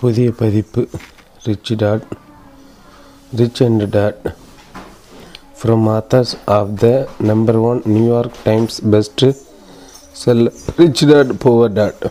புதிய 0.00 0.32
பதிப்பு 0.36 0.88
rich 1.42 1.72
dad 1.76 2.04
rich 3.36 3.62
and 3.62 3.84
dad 3.88 4.22
from 5.62 5.84
authors 5.88 6.34
of 6.44 6.70
the 6.80 7.08
number 7.18 7.56
one 7.56 7.82
New York 7.84 8.38
Times 8.44 8.84
best 8.90 9.36
sell 10.12 10.52
rich 10.76 11.04
dad 11.06 11.32
poor 11.44 11.72
dad 11.72 12.10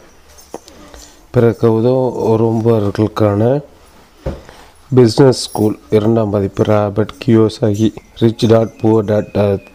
பிறகு 1.32 1.68
உதவுபவர்களுக்கான 1.80 3.62
business 4.96 5.42
school 5.46 5.80
இரண்டாம் 5.90 6.32
பதிப்பு 6.32 6.64
Robert 6.64 7.14
Kiyosaki 7.26 7.94
rich 8.20 8.46
dad 8.46 8.74
poor 8.82 9.30
dad 9.32 9.68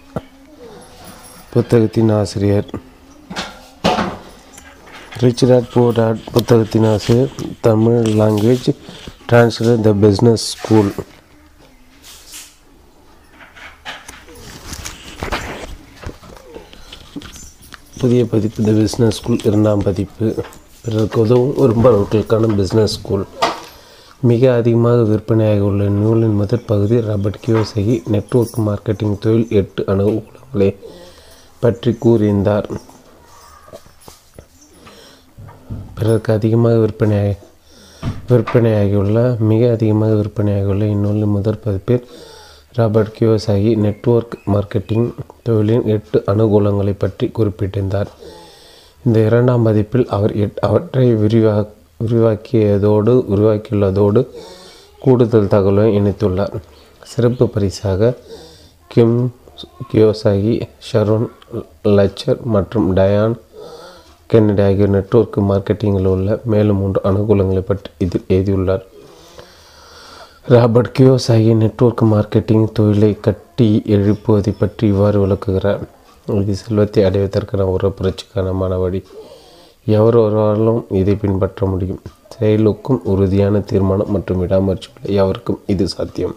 புத்தகத்தின் 1.51 2.11
ஆசிரியர். 2.11 2.71
Rich dad 5.23 5.67
poor dad 5.73 6.23
புத்தகத்தின் 6.35 6.87
ஆசிரியர் 6.93 7.35
Tamil 7.61 8.07
language 8.21 8.69
translate 9.29 9.83
the 9.87 9.91
business 10.05 10.45
school 10.53 10.89
புதிய 18.01 18.27
பதிப்பு 18.33 18.63
த 18.69 18.73
பிஸ்னஸ் 18.81 19.19
ஸ்கூல் 19.19 19.45
இரண்டாம் 19.45 19.85
பதிப்பு. 19.89 20.29
பிறருக்கு 20.85 21.21
உதவும் 21.21 21.55
விரும்புகிறவர்களுக்கான 21.63 22.51
பிஸ்னஸ் 22.61 22.97
ஸ்கூல் 22.97 23.27
மிக 24.31 24.55
அதிகமாக 24.55 25.03
விற்பனையாக 25.03 25.61
உள்ள 25.61 25.85
நூலின் 26.01 26.39
முதற் 26.41 26.67
பகுதி 26.67 26.99
ராபர்ட் 27.01 27.43
கியோசகி 27.47 27.97
நெட்வொர்க் 28.15 28.59
மார்க்கெட்டிங் 28.67 29.19
தொழில் 29.19 29.47
எட்டு 29.61 29.85
அனுகூலங்களை 29.95 30.71
பற்றி 31.61 31.93
கூறியிருந்தார். 32.05 32.69
பிறருக்கு 35.97 36.31
அதிகமாக 36.39 36.77
விற்பனையாக 36.85 37.33
விற்பனையாகியுள்ள 38.31 39.19
மிக 39.51 39.63
அதிகமாக 39.73 40.13
விற்பனையாகியுள்ள 40.21 40.85
இந்நூலின் 40.95 41.35
முதற் 41.35 41.63
பதிப்பில் 41.65 42.07
ராபர்ட் 42.77 43.15
கியோசாகி 43.19 43.73
நெட்வொர்க் 43.85 44.35
மார்க்கெட்டிங் 44.53 45.09
தொழிலின் 45.47 45.85
எட்டு 45.95 46.19
அனுகூலங்களை 46.33 46.95
பற்றி 46.99 47.27
குறிப்பிட்டிருந்தார். 47.37 48.11
இந்த 49.05 49.19
இரண்டாம் 49.29 49.67
பதிப்பில் 49.67 50.07
அவர் 50.17 50.33
எட் 50.45 50.59
அவற்றை 50.69 51.07
விரிவா 51.23 51.55
விரிவாக்கியதோடு 52.05 53.15
உருவாக்கியுள்ளதோடு 53.35 54.23
கூடுதல் 55.05 55.51
தகவலை 55.55 55.87
இணைத்துள்ளார். 55.99 56.55
சிறப்பு 57.13 57.47
பரிசாக 57.55 58.11
கிம் 58.93 59.19
கியோசாகி 59.93 60.55
ஷரோன் 60.89 61.27
லச்சர் 61.97 62.41
மற்றும் 62.55 62.87
டயான் 62.97 63.35
கென்னடி 64.35 64.63
ஆகிய 64.67 64.87
நெட்வொர்க் 64.95 65.37
மார்க்கெட்டிங்கில் 65.51 66.09
உள்ள 66.15 66.37
மேலும் 66.53 66.79
மூன்று 66.83 67.01
அனுகூலங்களை 67.09 67.63
பற்றி 67.71 67.91
இதில் 68.05 68.29
எழுதியுள்ளார். 68.35 68.85
ராபர்ட் 70.53 70.95
கியோசாகி 70.97 71.53
நெட்வொர்க் 71.61 72.03
மார்க்கெட்டிங் 72.13 72.65
தொழிலை 72.79 73.11
கட்டி 73.27 73.69
எழுப்புவதை 73.97 74.53
பற்றி 74.63 74.85
இவ்வாறு 74.93 75.19
விளக்குகிறார். 75.25 75.83
இது 76.41 76.55
செல்வத்தை 76.63 77.01
அடைவதற்கான 77.09 77.67
ஒரு 77.75 77.89
புரட்சிகரமான 77.99 78.79
வழி 78.83 79.01
எவர் 79.97 80.17
ஒருவராலும் 80.23 80.81
இதை 81.01 81.15
பின்பற்ற 81.23 81.67
முடியும். 81.73 82.03
செயலுக்கும் 82.35 83.01
உறுதியான 83.13 83.61
தீர்மானம் 83.71 84.13
மற்றும் 84.15 84.41
விடாமுயற்சி 84.43 84.89
உள்ள 84.95 85.13
எவருக்கும் 85.23 85.61
இது 85.73 85.85
சாத்தியம்? 85.95 86.37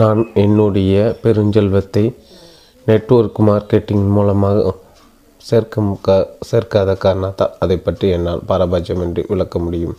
நான் 0.00 0.20
என்னுடைய 0.44 0.94
பெருஞ்செல்வத்தை 1.24 2.04
நெட்வொர்க் 2.86 3.40
மார்க்கெட்டிங் 3.48 4.06
மூலமாக 4.16 4.62
சேர்க்கும் 5.48 5.92
க 6.06 6.16
சேர்க்காத 6.50 6.90
காரணத்தால் 7.04 7.56
அதை 7.58 7.76
பற்றி 7.76 8.06
என்னால் 8.16 8.44
பாரபட்சமின்றி 8.48 9.02
என்று 9.06 9.24
விளக்க 9.28 9.58
முடியும். 9.58 9.96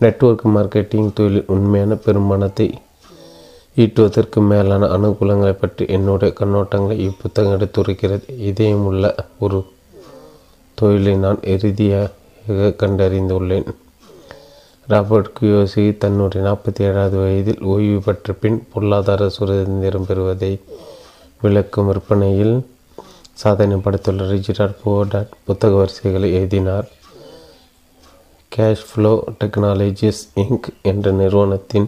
நெட்வொர்க் 0.00 0.46
மார்க்கெட்டிங் 0.54 1.10
தொழிலில் 1.16 1.50
உண்மையான 1.54 1.94
பெருமானத்தை 2.06 2.66
ஈட்டுவதற்கு 3.76 4.40
மேலான 4.50 4.86
அனுகூலங்களை 4.96 5.52
பற்றி 5.58 5.84
என்னுடைய 5.96 6.30
கண்ணோட்டங்களை 6.40 6.96
இப்புத்தகம் 7.08 7.54
எடுத்துரைக்கிறது 7.56 8.26
இதயம் 8.50 8.84
உள்ள 8.84 9.14
ஒரு 9.38 9.60
தொழிலை 10.78 11.14
நான் 11.24 11.40
இறுதியாக 11.54 12.72
கண்டறிந்துள்ளேன். 12.82 13.68
ராபர்ட் 14.88 15.30
கியோசி 15.38 15.84
தன்னுடைய 16.02 16.40
நாற்பத்தி 16.46 16.82
ஏழாவது 16.88 17.16
வயதில் 17.18 17.62
ஓய்வு 17.72 17.98
பெற்ற 18.06 18.32
பின் 18.32 18.58
பொருளாதார 18.72 19.28
சுதந்திரம் 19.28 20.06
பெறுவதை 20.06 20.52
விளக்கும் 21.42 21.86
விற்பனையில் 21.86 22.56
சாதனை 23.40 23.76
படைத்துள்ள 23.84 24.22
ரிஜிடாட் 24.30 24.80
போ 24.84 24.92
டாட் 25.10 25.34
புத்தக 25.46 25.74
வரிசைகளை 25.80 26.28
எழுதினார். 26.38 26.86
கேஷ் 28.52 28.82
ஃப்ளோ 28.88 29.12
டெக்னாலஜிஸ் 29.40 30.20
இங்க் 30.42 30.68
என்ற 30.90 31.10
நிறுவனத்தின் 31.20 31.86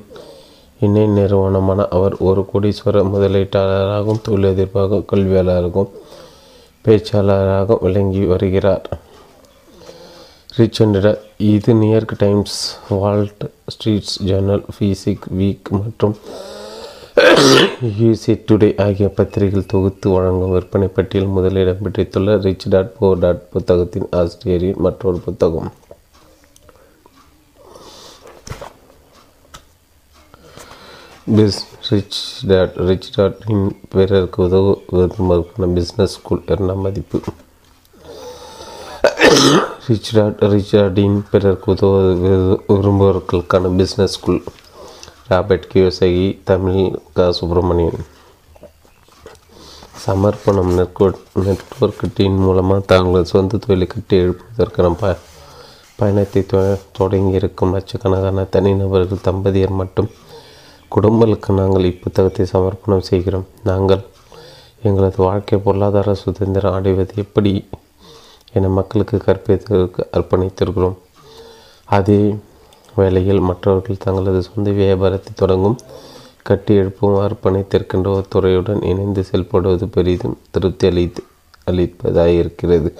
இணை 0.86 1.04
நிறுவனமான 1.16 1.86
அவர் 1.96 2.14
ஒரு 2.28 2.42
கோடீஸ்வர 2.52 3.02
முதலீட்டாளராகவும் 3.14 4.22
தொழிலதிர்பாக 4.28 5.02
கல்வியாளராகவும் 5.12 5.92
பேச்சாளராகவும் 6.84 7.84
விளங்கி 7.86 8.22
வருகிறார். 8.32 8.86
ரிச்சண்டட 10.56 11.10
இது 11.52 11.74
New York 11.74 12.16
Times 12.24 12.58
Wall 12.88 13.44
Streets 13.74 14.16
Journal 14.30 14.64
physique 14.74 15.28
week 15.38 15.70
மற்றும் 15.82 16.16
யூசி 18.00 18.32
டுடே 18.48 18.68
ஆகிய 18.84 19.08
பத்திரிகைகள் 19.16 19.70
தொகுத்து 19.72 20.10
வழங்கும் 20.10 20.52
விற்பனை 20.52 20.88
பட்டியல் 20.88 21.34
முதலிடம் 21.36 21.82
பெற்றித்துள்ள 21.84 22.36
ரிச் 22.44 22.66
டாட் 22.68 22.92
போ 22.98 23.08
டாட் 23.14 23.42
புத்தகத்தின் 23.52 24.06
ஆசிரியரின் 24.20 24.80
மற்றொரு 24.86 25.18
புத்தகம். 25.18 25.70
பிஸ் 31.36 31.60
ரிச் 31.90 32.20
டாட் 32.46 32.76
ரிச் 32.88 33.10
டாட் 33.16 33.42
இன் 33.48 33.66
பிறருக்கு 33.88 34.42
விரும்புவதற்கான 34.96 35.68
பிஸ்னஸ் 35.76 36.16
ஸ்கூல் 36.16 36.42
இரண்டாம் 36.46 36.80
மதிப்பு. 36.80 37.20
ரிச் 39.88 40.10
டாட் 40.16 40.42
ரிச் 40.52 40.74
டாட்டின் 40.76 41.20
பிறருக்கு 41.30 41.70
உதவ 41.74 41.94
விரும்புவதற்கான 42.72 43.70
business 43.80 44.16
school 44.18 44.42
Robert 45.32 45.70
Kiyosaki 45.72 46.24
Tamil 46.50 46.82
க 47.16 47.26
சுப்பிரமணியன். 47.38 48.00
சமர்ப்பணம் 50.04 50.70
நெட்வொர்க் 50.78 51.26
நெட்வொர்க் 51.46 52.02
டீம் 52.16 52.38
மூலமாக 52.44 52.80
தாங்கள் 52.92 53.30
சொந்த 53.32 53.60
தொழிலை 53.64 53.86
கட்டி 53.92 54.16
எழுப்புவதற்கான 54.22 54.88
ப 55.02 55.12
பயணத்தை 55.98 56.40
தொடங்கியிருக்கும் 56.98 57.74
லட்சக்கணக்கான 57.74 58.44
தனிநபர்கள் 58.54 59.24
தம்பதியர் 59.26 59.74
மற்றும் 59.80 60.08
குடும்பங்களுக்கு 60.94 61.50
நாங்கள் 61.58 61.88
இப்புத்தகத்தை 61.90 62.44
சமர்ப்பணம் 62.54 63.06
செய்கிறோம். 63.10 63.46
நாங்கள் 63.70 64.02
எங்களது 64.88 65.18
வாழ்க்கை 65.26 65.58
பொருளாதார 65.66 66.14
சுதந்திரம் 66.22 66.76
அடைவது 66.78 67.14
எப்படி 67.24 67.52
என 68.58 68.70
மக்களுக்கு 68.78 69.18
கற்பித்ததற்கு 69.26 70.02
அர்ப்பணித்திருக்கிறோம். 70.18 70.96
அதே 71.98 72.20
வேளையில் 72.96 73.46
மற்றவர்கள் 73.48 74.04
தங்களது 74.04 74.40
சொந்த 74.42 74.70
வியாபாரத்தை 74.78 75.32
தொடங்கும் 75.34 75.78
கட்டி 76.48 76.72
எழுப்பும் 76.74 77.18
அர்ப்பணித்திருக்கின்ற 77.24 78.08
ஒரு 78.16 78.26
துறையுடன் 78.34 78.80
இணைந்து 78.90 79.22
செயல்படுவது 79.30 79.86
பெரிதும் 79.96 80.38
திருப்தி 80.50 80.86
அளித்து 80.90 81.22
அளிப்பதாக 81.70 82.30
இருக்கிறது 82.42 82.90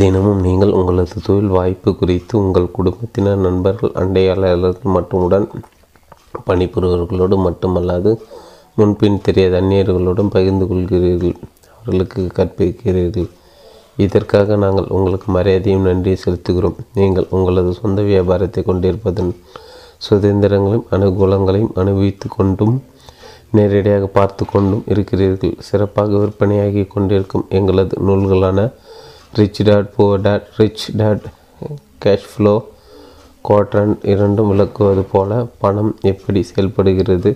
தினமும் 0.00 0.40
நீங்கள் 0.40 0.76
உங்களது 0.78 1.20
தொழில் 1.26 1.52
வாய்ப்பு 1.56 1.90
குறித்து 1.98 2.34
உங்கள் 2.38 2.74
குடும்பத்தினர் 2.76 3.44
நண்பர்கள் 3.46 3.92
அண்டையாளர்கள் 4.02 4.94
மற்றும் 4.94 5.24
உடன் 5.26 5.46
பணிபுரிவர்களோடு 6.46 7.36
மட்டுமல்லாது 7.46 8.12
முன்பின் 8.78 9.20
தெரியாத 9.26 9.54
அந்நியர்களோடும் 9.60 10.32
பகிர்ந்து 10.36 10.64
கொள்கிறீர்கள். 10.64 11.36
அவர்களுக்கு 11.74 12.22
கற்பிக்கிறீர்கள். 12.38 13.28
இதற்காக 14.04 14.56
நாங்கள் 14.64 14.90
உங்களுக்கு 14.96 15.28
மரியாதையும் 15.36 15.86
நன்றி 15.88 16.12
செலுத்துகிறோம். 16.24 16.78
நீங்கள் 16.98 17.30
உங்களது 17.36 17.70
சொந்த 17.80 18.00
வியாபாரத்தை 18.10 18.62
கொண்டிருப்பதன் 18.68 19.32
சுதந்திரங்களையும் 20.06 20.88
அனுகூலங்களையும் 20.96 21.74
அனுபவித்து 21.82 22.28
கொண்டும் 22.36 22.76
நேரடியாக 23.56 24.06
பார்த்து 24.16 24.44
கொண்டும் 24.52 24.84
இருக்கிறீர்கள். 24.92 25.54
சிறப்பாக 25.68 26.18
விற்பனையாகி 26.22 26.82
கொண்டிருக்கும் 26.94 27.44
எங்களது 27.58 27.96
நூல்களான 28.08 28.60
Rich 29.38 29.60
Dad 29.68 29.92
Poor 29.96 30.04
Dad 30.24 30.48
Rich 30.58 30.84
Dad 31.00 31.24
Cash 32.04 32.26
Flow 32.32 32.54
Quadrant 33.48 34.04
இரண்டும் 34.12 34.50
விளக்குவது 34.52 35.02
போல 35.12 35.30
பணம் 35.62 35.90
எப்படி 36.10 36.40
செயல்படுகிறது 36.50 37.30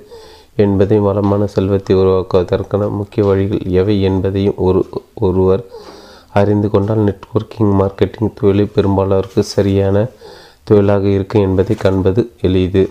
என்பதை 0.65 0.97
வளமான 1.07 1.43
செல்வத்தை 1.55 1.95
உருவாக்குவதற்கான 2.03 2.89
முக்கிய 2.99 3.25
வழிகள் 3.29 3.63
எவை 3.81 3.97
என்பதையும் 4.09 4.59
ஒரு 4.67 4.81
ஒருவர் 5.27 5.63
அறிந்து 6.33 6.71
கொண்டால் 6.71 6.99
நெட்வொர்க்கிங் 6.99 7.73
மார்க்கெட்டிங் 7.81 8.35
தொழிலை 8.35 8.69
பெரும்பாலோருக்கு 8.75 9.41
சரியான 9.41 10.07
தொழிலாக 10.65 11.09
இருக்கும் 11.09 11.43
என்பதை 11.43 11.77
காண்பது 11.77 12.31
எளிது. 12.41 12.91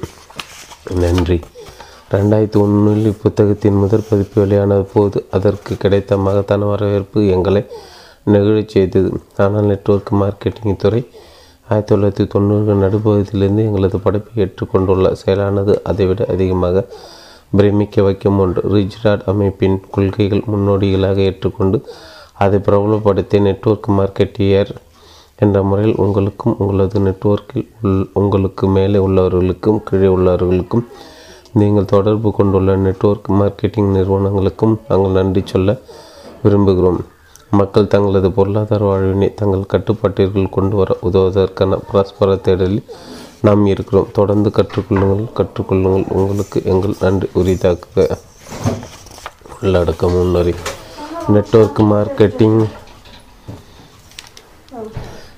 நன்றி. 0.95 1.39
ரெண்டாயிரத்தி 2.11 2.57
ஒன்றில் 2.57 3.05
இப்புத்தகத்தின் 3.05 3.79
முதல் 3.79 4.05
பதிப்பு 4.09 4.41
வெளியான 4.41 4.85
போது 4.93 5.25
அதற்கு 5.31 5.77
கிடைத்த 5.77 6.17
மகத்தான 6.17 6.65
வரவேற்பு 6.65 7.27
எங்களை 7.27 7.65
நெகிழச் 8.25 8.67
செய்தது. 8.67 9.21
ஆனால் 9.37 9.63
நெட்வொர்க் 9.63 10.11
மார்க்கெட்டிங் 10.11 10.75
துறை 10.75 11.07
ஆயிரத்தி 11.69 11.95
தொள்ளாயிரத்தி 11.95 12.27
தொண்ணூறு 12.27 12.75
நடுப்பகுதியிலிருந்து 12.75 13.65
எங்களது 13.65 13.99
படைப்பை 13.99 14.43
ஏற்றுக்கொண்டுள்ள 14.43 15.13
செயலானது 15.25 15.75
அதைவிட 15.83 16.25
அதிகமாக 16.29 16.85
பிரமிக்க 17.51 18.01
வைக்கும் 18.01 18.39
ஒன்று. 18.39 18.61
ரிஜ்ராட் 18.61 19.21
அமைப்பின் 19.25 19.81
கொள்கைகள் 19.91 20.43
முன்னோடிகளாக 20.51 21.15
ஏற்றுக்கொண்டு 21.15 21.85
அதை 22.43 22.57
பிரபலப்படுத்திய 22.67 23.39
நெட்வொர்க் 23.47 23.89
மார்க்கெட்டியர் 23.97 24.71
என்ற 25.43 25.57
முறையில் 25.69 25.99
உங்களுக்கும் 26.03 26.55
உங்களது 26.61 26.99
நெட்வொர்க்கில் 27.05 27.67
உள் 27.81 28.01
உங்களுக்கு 28.21 28.65
மேலே 28.75 28.99
உள்ளவர்களுக்கும் 29.07 29.79
கீழே 29.87 30.09
உள்ளவர்களுக்கும் 30.15 30.83
நீங்கள் 31.59 31.91
தொடர்பு 31.93 32.29
கொண்டுள்ள 32.37 32.75
நெட்வொர்க் 32.85 33.29
மார்க்கெட்டிங் 33.39 33.89
நிறுவனங்களுக்கும் 33.97 34.75
நாங்கள் 34.89 35.15
நன்றி 35.17 35.41
சொல்ல 35.45 35.77
விரும்புகிறோம். 36.43 36.99
மக்கள் 37.59 37.91
தங்களது 37.93 38.29
பொருளாதார 38.37 38.81
வாழ்வினை 38.85 39.29
தங்கள் 39.39 39.69
கட்டுப்பாட்டிற்குள் 39.73 40.55
கொண்டு 40.57 40.75
வர 40.79 40.97
உதவுவதற்கான 41.07 41.79
பரஸ்பர 41.91 42.35
தேடலில் 42.47 42.85
நாம் 43.47 43.63
இருக்கிறோம். 43.73 44.09
தொடர்ந்து 44.17 44.51
கற்றுக்கொள்ளுங்கள் 44.57 45.29
கற்றுக்கொள்ளுங்கள். 45.39 46.05
உங்களுக்கு 46.19 46.59
எங்கள் 46.73 46.99
நன்றி 47.05 47.29
உரிதாக்குக 47.41 48.07
உள்ளடக்க 49.61 50.11
முன்னுரை 50.15 50.53
நெட்வொர்க் 51.33 51.79
மார்க்கெட்டிங் 51.79 52.65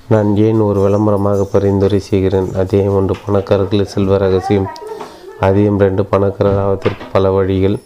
நான் 0.08 0.38
ஏன் 0.38 0.60
ஒரு 0.60 0.80
விளம்பரமாக 0.82 1.44
பரிந்துரை 1.44 2.00
செய்கிறேன்? 2.00 2.54
அத்தியாயம் 2.56 2.96
ஒன்று 2.96 3.16
பணக்காரர்கள் 3.26 3.86
செல்வ 3.86 4.18
ரகசியம். 4.18 4.68
அதையும் 5.40 5.80
ரெண்டு 5.80 6.06
பணக்காரர் 6.06 6.60
ஆவதற்கு 6.60 7.06
பல 7.12 7.32
வழிகள். 7.32 7.80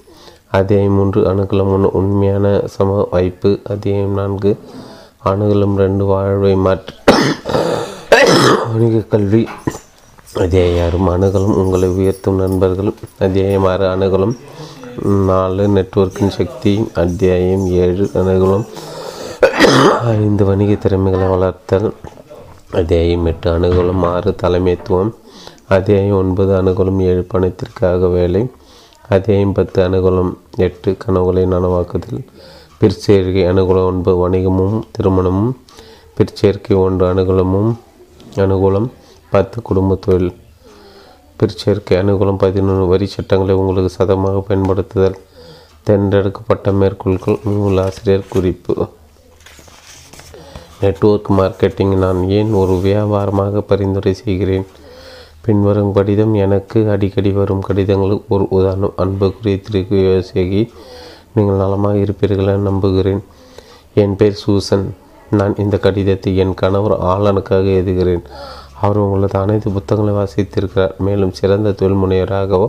அத்தியாயம் 0.52 0.92
மூன்று 0.92 1.28
அணுகலம் 1.28 1.72
ஒன்று 1.72 1.90
உண்மையான 1.92 2.62
சம 2.66 3.08
வாய்ப்பு. 3.12 3.60
அத்தியாயம் 3.64 4.14
நான்கு 4.14 4.58
அணுகலம் 5.24 5.76
ரெண்டு 5.76 6.06
வாழ்வை 6.06 6.56
மாற்று. 6.56 6.96
வணிக 8.74 9.00
கல்வி. 9.00 9.48
அதே 10.38 10.64
ஆறு 10.86 10.98
அணுகலம் 10.98 11.56
உங்களை 11.56 11.90
உயர்த்தும் 11.90 12.36
நண்பர்கள் 12.36 12.94
அத்தியாயம் 13.20 13.66
ஆறு 13.66 13.88
அணுகலும் 13.88 14.38
நாலு 15.04 15.68
நெட்வொர்க்கின் 15.68 16.28
சக்தி 16.28 16.88
அத்தியாயம் 16.94 17.68
ஏழு 17.68 18.10
அணுகலம் 18.14 18.66
ஐந்து 20.02 20.46
வணிக 20.46 20.74
திறமைகளை 20.74 21.28
வளர்த்தல். 21.28 21.94
அத்தியாயம் 22.72 23.26
எட்டு 23.26 23.52
அணுகலம் 23.52 24.04
ஆறு 24.04 24.36
தலைமைத்துவம். 24.44 25.12
அத்தியாயம் 25.68 26.16
ஒன்பது 26.16 26.56
அணுகலம் 26.62 27.00
ஏழு 27.00 27.26
பணத்திற்காக 27.28 28.08
வேலை. 28.08 28.48
அத்தியாயம் 29.10 29.52
பத்து 29.52 29.84
அணுகலம் 29.84 30.38
எட்டு 30.56 30.98
கனவுகளை 30.98 31.44
நனவாக்குதல். 31.44 32.26
பிற்சேர்க்கை 32.82 33.48
அணுகுலம் 33.48 33.86
ஒன்பது 33.86 34.30
வணிகமும் 34.30 34.82
திருமணமும். 34.92 35.52
பிற்சேர்க்கை 36.18 36.76
ஒன்று 36.76 37.14
அணுகுலமும் 37.14 37.76
அனுகூலம் 38.36 38.88
பத்து 39.30 39.62
குடும்ப 39.62 39.96
தொழில். 39.96 40.36
பிற்சேர்க்கை 41.40 41.96
அனுகூலம் 42.02 42.42
பதினொன்று 42.44 42.88
வரி 42.88 43.06
சட்டங்களை 43.06 43.56
உங்களுக்கு 43.56 43.92
சதமாக 43.96 44.40
பயன்படுத்துதல். 44.40 45.18
தேர்ந்தெடுக்கப்பட்ட 45.84 46.72
மேற்கோள்கள் 46.72 47.40
நூல் 47.44 47.78
ஆசிரியர் 47.78 48.30
குறிப்பு. 48.30 48.88
நெட்வொர்க் 50.80 51.30
மார்க்கெட்டிங் 51.38 51.94
நான் 51.98 52.30
ஏன் 52.30 52.52
ஒரு 52.54 52.74
வியாபாரமாக 52.74 53.62
பரிந்துரை 53.62 54.14
செய்கிறேன்? 54.14 54.66
பின்வரும் 55.42 55.92
கடிதம் 55.92 56.34
எனக்கு 56.34 56.90
அடிக்கடி 56.90 57.32
வரும் 57.32 57.64
கடிதங்களுக்கு 57.68 58.28
ஒரு 58.28 58.46
உதாரணம். 58.50 58.94
அன்புக்குரிய 58.96 59.60
திருக்கு 59.66 59.98
யோசிகி 60.10 60.70
நீங்கள் 61.34 61.56
நலமாக 61.56 61.98
இருப்பீர்கள் 61.98 62.52
என 62.54 62.66
நம்புகிறேன். 62.70 63.24
என் 63.94 64.16
பேர் 64.16 64.42
சூசன். 64.46 64.86
நான் 65.32 65.56
இந்த 65.58 65.78
கடிதத்தை 65.78 66.38
என் 66.38 66.54
கணவர் 66.54 66.96
ஆளனுக்காக 67.00 67.66
எழுதுகிறேன். 67.80 68.24
அவர் 68.82 68.98
உங்களது 68.98 69.40
அனைத்து 69.40 69.72
புத்தகங்களை 69.72 70.22
வாசித்திருக்கிறார். 70.22 70.98
மேலும் 70.98 71.34
சிறந்த 71.34 71.72
தொழில் 71.72 71.98
முனைவராகவோ 71.98 72.68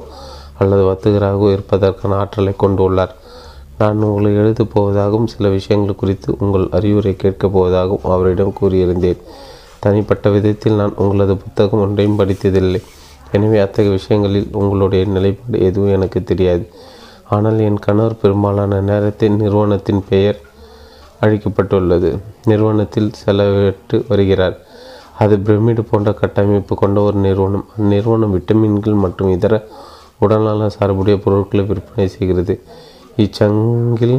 அல்லது 0.59 0.83
வர்த்தகராகவோ 0.83 1.53
இருப்பதற்கான 1.53 2.17
ஆற்றலை 2.17 2.53
கொண்டுள்ளார். 2.59 3.15
நான் 3.79 4.03
உங்களை 4.03 4.35
எழுதப் 4.35 4.71
போவதாகவும் 4.75 5.27
சில 5.27 5.49
விஷயங்கள் 5.49 5.95
குறித்து 5.95 6.37
உங்கள் 6.39 6.69
அறிவுரை 6.71 7.17
கேட்கப் 7.17 7.59
போவதாகவும் 7.59 8.03
அவரிடம் 8.03 8.55
கூறியிருந்தேன். 8.61 9.17
தனிப்பட்ட 9.79 10.31
விதத்தில் 10.31 10.73
நான் 10.73 10.95
உங்களது 10.97 11.37
புத்தகம் 11.37 11.81
ஒன்றையும் 11.81 12.19
படித்ததில்லை. 12.19 12.83
எனவே 13.33 13.59
அத்தகைய 13.59 13.91
விஷயங்களில் 13.91 14.49
உங்களுடைய 14.53 15.05
நிலைப்பாடு 15.05 15.65
எதுவும் 15.65 15.91
எனக்கு 15.91 16.23
தெரியாது. 16.23 16.71
ஆனால் 17.29 17.59
என் 17.59 17.79
கணவர் 17.79 18.21
பெரும்பாலான 18.21 18.81
நேரத்தில் 18.81 19.33
நிறுவனத்தின் 19.33 20.05
பெயர் 20.09 20.41
அழிக்கப்பட்டுள்ளது. 21.21 22.19
நிறுவனத்தில் 22.45 23.11
செலவிட்டு 23.27 24.05
வருகிறார். 24.09 24.59
அது 25.19 25.35
பிரமிடு 25.37 25.83
போன்ற 25.91 26.13
கட்டமைப்பு 26.13 26.75
கொண்ட 26.77 27.01
ஒரு 27.01 27.19
நிறுவனம். 27.27 27.67
அந்நிறுவனம் 27.79 28.35
விட்டமின்கள் 28.37 29.03
மற்றும் 29.05 29.33
இதர 29.37 29.55
உடல்நல 30.25 30.69
சார்புடைய 30.77 31.17
பொருட்களை 31.25 31.65
விற்பனை 31.71 32.07
செய்கிறது. 32.09 32.55
இச்சங்கில் 33.25 34.17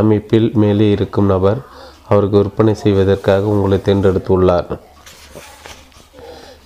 அமைப்பில் 0.00 0.48
மேலே 0.62 0.90
இருக்கும் 0.96 1.30
நபர் 1.34 1.60
அவருக்கு 2.08 2.36
விற்பனை 2.42 2.74
செய்வதற்காக 2.74 3.52
உங்களை 3.54 3.78
தேர்ந்தெடுத்துள்ளார். 3.86 4.70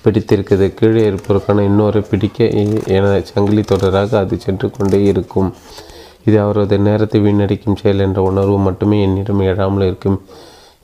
பிடித்திருக்கிறது. 0.03 0.67
கீழே 0.79 1.03
இருப்பதற்கான 1.11 1.65
இன்னொரு 1.71 2.01
பிடிக்க 2.03 2.49
என 2.97 3.21
சங்கிலி 3.31 3.63
தொடராக 3.73 4.11
அது 4.23 4.35
சென்று 4.47 4.69
கொண்டே 4.71 5.01
இருக்கும். 5.13 5.51
இது 6.25 6.37
அவரது 6.41 6.77
நேரத்தை 6.89 7.21
வீணடிக்கும் 7.21 7.79
செயல் 7.83 8.05
என்ற 8.07 8.21
உணர்வு 8.23 8.59
மட்டுமே 8.59 8.99
என்னிடம் 9.03 9.41
எழாமல் 9.41 9.87
இருக்கும். 9.91 10.19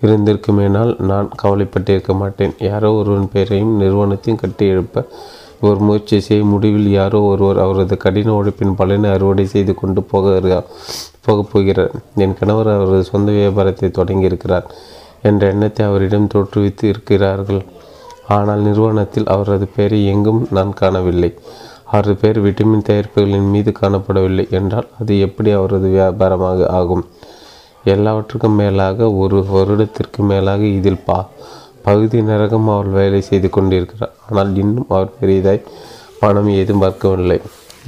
இருந்திருக்குமேனால் 0.05 0.93
நான் 1.11 1.29
கவலைப்பட்டிருக்க 1.43 2.14
மாட்டேன். 2.23 2.55
யாரோ 2.69 2.91
ஒருவன் 3.00 3.31
பெயரையும் 3.35 3.75
நிறுவனத்தையும் 3.82 4.43
கட்டி 4.43 4.67
எழுப்ப 4.75 5.05
ஒரு 5.69 5.79
முயற்சி 5.87 6.17
செய்ய 6.26 6.43
முடிவில் 6.50 6.87
யாரோ 6.99 7.19
ஒருவர் 7.31 7.58
அவரது 7.64 7.97
கடின 8.05 8.35
உழைப்பின் 8.37 8.76
பலனை 8.79 9.08
அறுவடை 9.11 9.44
செய்து 9.55 9.73
கொண்டு 9.81 10.02
போக 10.12 10.62
போகப் 11.26 11.50
போகிறார். 11.52 11.93
என் 12.25 12.38
கணவர் 12.38 12.70
அவரது 12.75 13.05
சொந்த 13.11 13.31
வியாபாரத்தை 13.32 13.88
தொடங்கியிருக்கிறார் 13.99 14.69
என்ற 15.29 15.43
எண்ணத்தை 15.52 15.82
அவரிடம் 15.87 16.31
தோற்றுவித்து 16.35 16.85
இருக்கிறார்கள். 16.93 17.62
ஆனால் 18.37 18.62
நிறுவனத்தில் 18.69 19.29
அவரது 19.35 19.67
பெயரை 19.76 19.99
எங்கும் 20.12 20.41
நான் 20.56 20.73
காணவில்லை. 20.81 21.31
அவரது 21.93 22.14
பெயர் 22.23 22.41
விட்டமின் 22.44 22.87
தயாரிப்புகளின் 22.88 23.50
மீது 23.55 23.70
காணப்படவில்லை 23.81 24.47
என்றால் 24.58 24.88
அது 25.00 25.12
எப்படி 25.26 25.50
அவரது 25.58 25.88
வியாபாரமாக 25.97 26.67
ஆகும்? 26.79 27.05
எல்லாவற்றுக்கும் 27.84 28.58
மேலாக 28.60 29.08
ஒரு 29.22 29.38
வருடத்திற்கு 29.54 30.20
மேலாக 30.30 30.62
இதில் 30.78 31.04
பா 31.06 31.18
பகுதி 31.87 32.18
நேரகம் 32.22 32.68
அவள் 32.72 32.90
வேலை 32.99 33.20
செய்து 33.28 33.49
கொண்டிருக்கிறார். 33.50 34.14
ஆனால் 34.26 34.50
இன்னும் 34.62 34.88
அவர் 34.94 35.16
பெரியதாய் 35.20 35.66
பணம் 36.20 36.50
ஏதும் 36.60 36.82
பார்க்கவில்லை. 36.84 37.38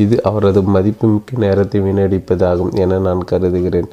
இது 0.03 0.17
அவரது 0.29 0.61
மதிப்புமிக்க 0.75 1.39
நேரத்தை 1.45 1.81
வீணடிப்பதாகும் 1.87 2.73
என 2.83 2.99
நான் 3.07 3.29
கருதுகிறேன். 3.31 3.91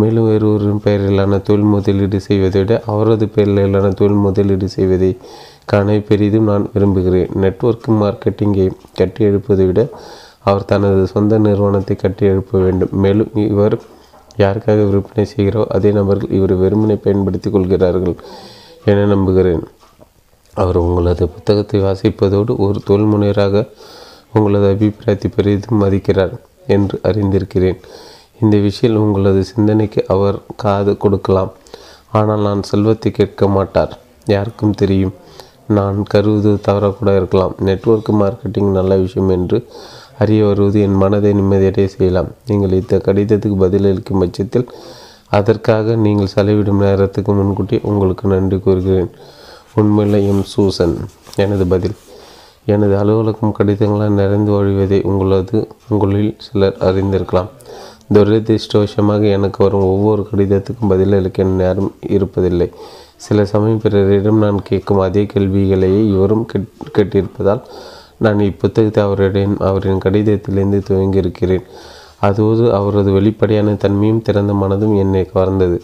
மேலும் 0.00 0.26
வேறொருவரின் 0.28 0.82
பெயரிலான 0.86 1.38
தொழில் 1.48 1.72
முதலீடு 1.74 2.18
செய்வதை 2.28 2.60
விட 2.62 2.74
அவரது 2.92 3.26
பெயரிலான 3.34 3.92
தொழில் 4.00 4.22
முதலீடு 4.26 4.68
செய்வதை 4.76 5.10
காண 5.70 5.96
பெரிதும் 6.08 6.48
நான் 6.50 6.66
விரும்புகிறேன். 6.74 7.30
நெட்ஒர்க் 7.42 7.88
மார்க்கெட்டிங்கை 8.02 8.66
கட்டி 8.98 9.22
எழுப்பதை 9.28 9.66
விட 9.70 9.82
அவர் 10.48 10.68
தனது 10.72 11.04
சொந்த 11.12 11.38
நிறுவனத்தை 11.46 11.94
கட்டி 11.96 12.24
எழுப்ப 12.32 12.58
வேண்டும். 12.66 12.92
மேலும் 13.04 13.30
இவர் 13.50 13.76
யாருக்காக 14.38 14.80
விற்பனை 14.90 15.24
செய்கிறோ 15.34 15.62
அதே 15.76 15.90
நபர்கள் 15.90 16.34
இவர் 16.38 16.54
வெறுமனை 16.62 16.96
பயன்படுத்தி 16.96 17.50
கொள்கிறார்கள் 17.50 18.16
என 18.90 19.06
நம்புகிறேன். 19.14 19.62
அவர் 20.54 20.76
உங்களது 20.76 21.24
புத்தகத்தை 21.28 21.78
வாசிப்பதோடு 21.80 22.52
ஒரு 22.66 22.78
தொழில்முனைவராக 22.88 23.64
உங்களது 24.32 24.66
அபிப்பிராயத்தை 24.74 25.28
பெரிதும் 25.36 25.80
மதிக்கிறார் 25.82 26.34
என்று 26.66 26.96
அறிந்திருக்கிறேன். 27.08 27.78
இந்த 28.40 28.56
விஷயம் 28.56 29.02
உங்களது 29.02 29.42
சிந்தனைக்கு 29.44 30.00
அவர் 30.14 30.38
காது 30.56 30.92
கொடுக்கலாம். 30.96 31.52
ஆனால் 32.18 32.44
நான் 32.48 32.62
செல்வத்தை 32.62 33.10
கேட்க 33.12 33.46
மாட்டார். 33.48 33.92
யாருக்கும் 34.34 34.78
தெரியும். 34.82 35.14
நான் 35.76 35.96
கருவது 36.02 36.50
தவறக்கூட 36.66 37.10
இருக்கலாம். 37.16 37.54
நெட்வொர்க் 37.68 38.10
மார்க்கெட்டிங் 38.20 38.70
நல்ல 38.78 38.96
விஷயம் 38.96 39.28
என்று 39.28 39.58
அறிய 40.18 40.44
வருவது 40.46 40.78
என் 40.80 41.00
மனதை 41.02 41.32
நிம்மதியடைய 41.32 41.86
செய்யலாம். 41.94 42.30
நீங்கள் 42.46 42.76
இந்த 42.80 42.96
கடிதத்துக்கு 43.06 43.56
பதிலளிக்கும் 43.64 44.20
பட்சத்தில் 44.22 44.66
அதற்காக 45.38 45.94
நீங்கள் 46.06 46.32
செலவிடும் 46.34 46.82
நேரத்துக்கு 46.84 47.32
முன்கூட்டி 47.32 47.78
உங்களுக்கு 47.82 48.28
நன்றி 48.28 48.58
கூறுகிறேன். 48.58 49.10
உண்மையில் 49.74 50.26
எம் 50.26 50.44
சூசன் 50.52 50.96
எனது 51.36 51.66
பதில். 51.66 51.96
எனது 52.74 52.94
அலுவலகம் 52.98 53.56
கடிதங்களால் 53.58 54.18
நிறைந்து 54.20 54.50
வழிவதை 54.52 54.98
உங்களது 55.02 55.58
உங்களில் 55.88 56.36
சிலர் 56.44 56.78
அறிந்திருக்கலாம். 56.88 57.50
துரதிருஷ்டவசமாக 58.14 59.22
எனக்கு 59.36 59.58
வரும் 59.64 59.88
ஒவ்வொரு 59.92 60.22
கடிதத்துக்கும் 60.30 60.92
பதிலளிக்க 60.92 61.44
நேரம் 61.60 61.90
இருப்பதில்லை. 62.08 62.68
சில 63.16 63.44
சமயம் 63.44 63.82
பிறரிடம் 63.82 64.38
நான் 64.38 64.58
கேட்கும் 64.62 64.98
அதே 64.98 65.22
கேள்விகளையே 65.34 66.00
இவரும் 66.14 66.46
கேட் 66.46 66.66
கேட்டிருப்பதால் 66.96 67.62
நான் 68.24 68.40
இப்புத்தகத்தை 68.48 69.00
அவரிடம் 69.06 69.56
அவரின் 69.68 70.02
கடிதத்திலிருந்து 70.04 70.78
துவங்கியிருக்கிறேன். 70.88 71.64
அதோடு 72.26 72.64
அவரது 72.78 73.10
வெளிப்படையான 73.16 73.74
தன்மையும் 73.82 74.24
திறந்த 74.26 74.52
மனதும் 74.54 74.94
என்னை 75.02 75.22
கவர்ந்தது. 75.32 75.78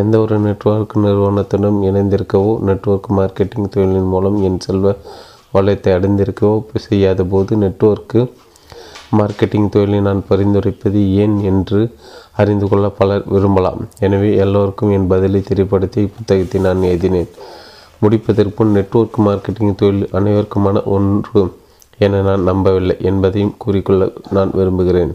எந்த 0.00 0.14
ஒரு 0.20 0.36
நெட்வொர்க் 0.38 0.94
நிறுவனத்துடன் 1.04 1.78
இணைந்திருக்கவோ 1.88 2.52
நெட்வொர்க் 2.68 3.08
மார்க்கெட்டிங் 3.18 3.72
தொழிலின் 3.74 4.10
மூலம் 4.14 4.36
என் 4.48 4.60
செல்வ 4.66 4.94
வளத்தை 5.54 5.90
அடைந்திருக்கவோ 5.92 6.56
செய்யாத 6.86 7.24
போது 7.32 7.52
நெட்வொர்க்கு 7.56 8.20
மார்க்கெட்டிங் 9.18 9.72
தொழிலை 9.74 9.98
நான் 10.00 10.22
பரிந்துரைப்பது 10.28 11.00
ஏன் 11.22 11.34
என்று 11.50 11.80
அறிந்து 12.40 12.66
கொள்ள 12.68 12.86
பலர் 13.00 13.24
விரும்பலாம். 13.32 13.80
எனவே 14.06 14.30
எல்லோருக்கும் 14.44 14.92
என் 14.96 15.10
பதிலை 15.12 15.40
தெரியப்படுத்தி 15.50 15.98
இப்புத்தகத்தை 16.06 16.60
நான் 16.60 16.86
எழுதினேன். 16.90 17.32
முடிப்பதற்கு 18.02 18.64
நெட்வொர்க் 18.76 19.18
மார்க்கெட்டிங் 19.26 19.76
தொழில் 19.82 20.08
அனைவருக்குமான 20.18 20.78
ஒன்று 20.94 21.42
என 21.98 22.20
நான் 22.22 22.42
நம்பவில்லை 22.42 22.96
என்பதையும் 23.00 23.54
கூறிக்கொள்ள 23.58 24.12
நான் 24.30 24.50
விரும்புகிறேன். 24.58 25.12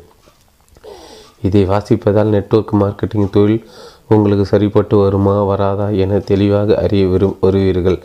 இதை 1.41 1.62
வாசிப்பதால் 1.65 2.34
நெட்வொர்க் 2.36 2.74
மார்க்கெட்டிங் 2.81 3.29
தொழில் 3.29 3.65
உங்களுக்கு 4.07 4.46
சரிப்பட்டு 4.46 4.98
வருமா 4.98 5.43
வராதா 5.43 5.89
என 6.03 6.19
தெளிவாக 6.19 6.75
அறிய 6.84 7.05
விரும் 7.05 7.38
வருவீர்கள் 7.41 8.00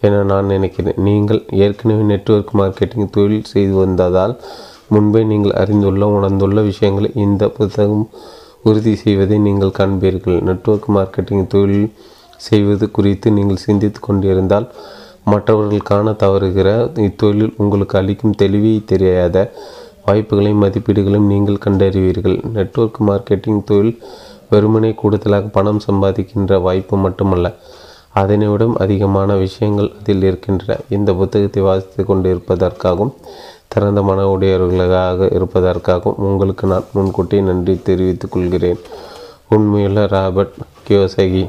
என 0.00 0.22
நான் 0.22 0.46
நினைக்கிறேன். 0.46 0.98
நீங்கள் 1.06 1.40
ஏற்கனவே 1.64 2.02
நெட்வொர்க் 2.02 2.52
மார்க்கெட்டிங் 2.60 3.10
தொழில் 3.10 3.48
செய்து 3.52 3.74
வந்ததால் 3.74 4.40
முன்பே 4.88 5.22
நீங்கள் 5.24 5.56
அறிந்துள்ள 5.62 6.06
உணர்ந்துள்ள 6.06 6.60
விஷயங்களை 6.60 7.10
இந்த 7.14 7.48
புத்தகம் 7.48 8.04
உறுதி 8.62 8.94
செய்வதை 8.96 9.38
நீங்கள் 9.38 9.76
காண்பீர்கள். 9.78 10.38
நெட்வொர்க் 10.42 10.88
மார்க்கெட்டிங் 10.96 11.46
தொழில் 11.46 11.92
செய்வது 12.36 12.90
குறித்து 12.90 13.30
நீங்கள் 13.30 13.64
சிந்தித்து 13.66 14.00
கொண்டிருந்தால் 14.00 14.68
மற்றவர்கள் 15.30 15.88
காண 15.90 16.10
தவறுகிற 16.22 16.68
இத்தொழில் 17.06 17.54
உங்களுக்கு 17.56 17.98
அளிக்கும் 18.00 18.38
தெளிவை 18.42 18.72
தெரியாத 18.92 19.36
வாய்ப்புகளையும் 20.06 20.62
மதிப்பீடுகளையும் 20.64 21.30
நீங்கள் 21.32 21.64
கண்டறிவீர்கள். 21.66 22.36
நெட்வொர்க் 22.56 23.00
மார்க்கெட்டிங் 23.06 23.64
தொழில் 23.70 23.98
வெறுமனே 24.52 24.90
கூடுதலாக 25.00 25.48
பணம் 25.56 25.84
சம்பாதிக்கின்ற 25.86 26.60
வாய்ப்பு 26.66 26.96
மட்டுமல்ல 26.96 27.48
அதனை 28.20 28.46
விட 28.48 28.64
அதிகமான 28.84 29.30
விஷயங்கள் 29.36 29.90
அதில் 30.00 30.24
இருக்கின்றன. 30.28 30.76
இந்த 30.96 31.10
புத்தகத்தை 31.18 31.62
வாசித்து 31.62 32.04
கொண்டு 32.04 32.28
இருப்பதற்காகவும் 32.34 33.12
திறந்த 33.72 34.02
மன 34.08 34.20
உடையவர்களாக 34.34 35.28
இருப்பதற்காகவும் 35.36 36.22
உங்களுக்கு 36.28 36.66
நான் 36.72 36.88
முன்கூட்டியே 36.92 37.42
நன்றி 37.42 37.74
தெரிவித்துக் 37.88 38.32
கொள்கிறேன். 38.32 38.80
உண்மையுள்ள 39.48 40.06
ராபர்ட் 40.06 40.56
கியோசகி. 40.88 41.44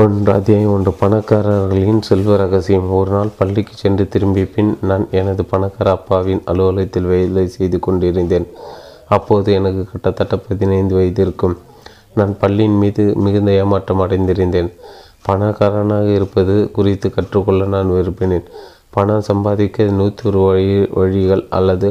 ஒன்று 0.00 0.32
அத்தியாயம் 0.32 0.72
ஒன்று. 0.72 0.90
பணக்காரர்களின் 1.00 2.00
செல்வ 2.08 2.36
ரகசியம். 2.36 2.88
ஒரு 2.96 3.10
நாள் 3.10 3.30
பள்ளிக்கு 3.38 3.74
சென்று 3.82 4.04
திரும்பிய 4.08 4.46
பின் 4.54 4.72
நான் 4.80 5.04
எனது 5.10 5.42
பணக்கார 5.52 5.90
அப்பாவின் 5.90 6.42
அலுவலகத்தில் 6.44 7.08
வேலை 7.12 7.44
செய்து 7.54 7.78
கொண்டிருந்தேன். 7.86 8.46
அப்போது 9.16 9.52
எனக்கு 9.58 9.82
கிட்டத்தட்ட 9.90 10.36
பதினைந்து 10.48 10.94
வயது 10.94 11.22
இருக்கும் 11.22 11.54
நான் 12.14 12.34
பள்ளியின் 12.42 12.76
மீது 12.82 13.04
மிகுந்த 13.26 13.52
ஏமாற்றம் 13.60 14.02
அடைந்திருந்தேன். 14.06 14.70
பணக்காரனாக 15.28 16.10
இருப்பது 16.18 16.56
குறித்து 16.78 17.10
கற்றுக்கொள்ள 17.10 17.64
நான் 17.76 17.94
விரும்பினேன். 17.96 18.46
பணம் 18.90 19.26
சம்பாதிக்க 19.30 19.88
நூற்றி 20.00 20.28
ஒரு 20.28 20.42
வழி 20.48 20.68
வழிகள் 20.98 21.46
அல்லது 21.60 21.88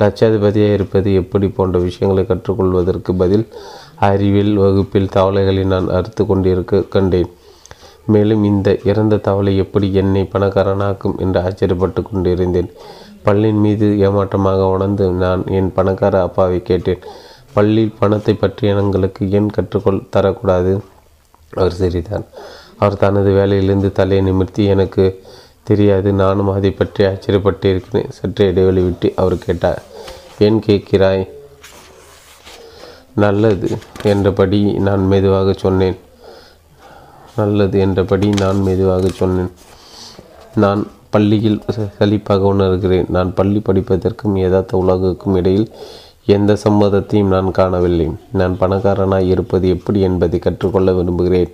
லட்சாதிபதியாக 0.00 0.76
இருப்பது 0.78 1.08
எப்படி 1.14 1.48
போன்ற 1.48 1.78
விஷயங்களை 1.78 2.26
கற்றுக்கொள்வதற்கு 2.26 3.14
பதில் 3.22 3.46
அறிவியல் 4.08 4.54
வகுப்பில் 4.64 5.12
தவளைகளை 5.16 5.64
நான் 5.64 5.88
அறுத்து 6.00 6.22
கொண்டிருக்க 6.26 6.84
கண்டேன். 6.96 7.32
மேலும் 8.06 8.42
இந்த 8.44 8.68
இறந்த 8.84 9.16
தவளை 9.16 9.52
எப்படி 9.56 9.86
என்னை 10.00 10.22
பணக்காரனாக்கும் 10.32 11.16
என்று 11.18 11.38
ஆச்சரியப்பட்டு 11.40 12.02
கொண்டிருந்தேன். 12.02 12.70
பள்ளியின் 13.22 13.62
மீது 13.66 13.86
ஏமாற்றமாக 14.06 14.66
உணர்ந்து 14.68 15.04
நான் 15.22 15.42
என் 15.58 15.70
பணக்கார 15.72 16.20
அப்பாவை 16.22 16.58
கேட்டேன். 16.62 17.04
பள்ளியில் 17.54 17.96
பணத்தை 17.98 18.34
பற்றி 18.34 18.68
எங்களுக்கு 18.68 19.30
ஏன் 19.30 19.54
கற்றுக்கொள் 19.56 20.06
தரக்கூடாது? 20.16 20.72
அவர் 21.52 21.78
சிரித்தார். 21.80 22.26
அவர் 22.78 22.96
தனது 22.96 23.30
வேலையிலிருந்து 23.30 23.90
தலையை 23.92 24.22
நிமிர்த்தி 24.24 24.62
எனக்கு 24.64 25.04
தெரியாது 25.62 26.12
நானும் 26.12 26.50
அதை 26.56 26.70
பற்றி 26.70 27.02
ஆச்சரியப்பட்டு 27.04 27.66
இருக்கிறேன் 27.72 28.10
சற்றே 28.10 28.46
இடைவெளி 28.46 28.82
விட்டு 28.82 29.08
அவர் 29.16 29.36
கேட்டார். 29.38 29.80
ஏன் 30.38 30.58
கேட்கிறாய்? 30.66 31.24
நல்லது 33.14 33.68
என்றபடி 34.02 34.60
நான் 34.86 35.02
மெதுவாக 35.06 35.52
சொன்னேன். 35.52 35.96
நல்லது 37.36 37.78
என்றபடி 37.78 38.28
நான் 38.28 38.60
மெதுவாக 38.60 39.08
சொன்னேன். 39.08 39.50
நான் 40.54 40.86
பள்ளியில் 41.10 41.62
சலிப்பாக 41.98 42.44
உணர்கிறேன். 42.52 43.08
நான் 43.08 43.34
பள்ளி 43.34 43.62
படிப்பதற்கும் 43.66 44.36
யதார்த்த 44.38 44.76
உலகுக்கும் 44.76 45.34
இடையில் 45.34 45.70
எந்த 46.26 46.56
சம்மதத்தையும் 46.56 47.28
நான் 47.28 47.50
காணவில்லை. 47.50 48.12
நான் 48.32 48.56
பணக்காரனாய் 48.60 49.26
இருப்பது 49.26 49.68
எப்படி 49.68 50.00
என்பதை 50.00 50.38
கற்றுக்கொள்ள 50.38 50.92
விரும்புகிறேன். 50.92 51.50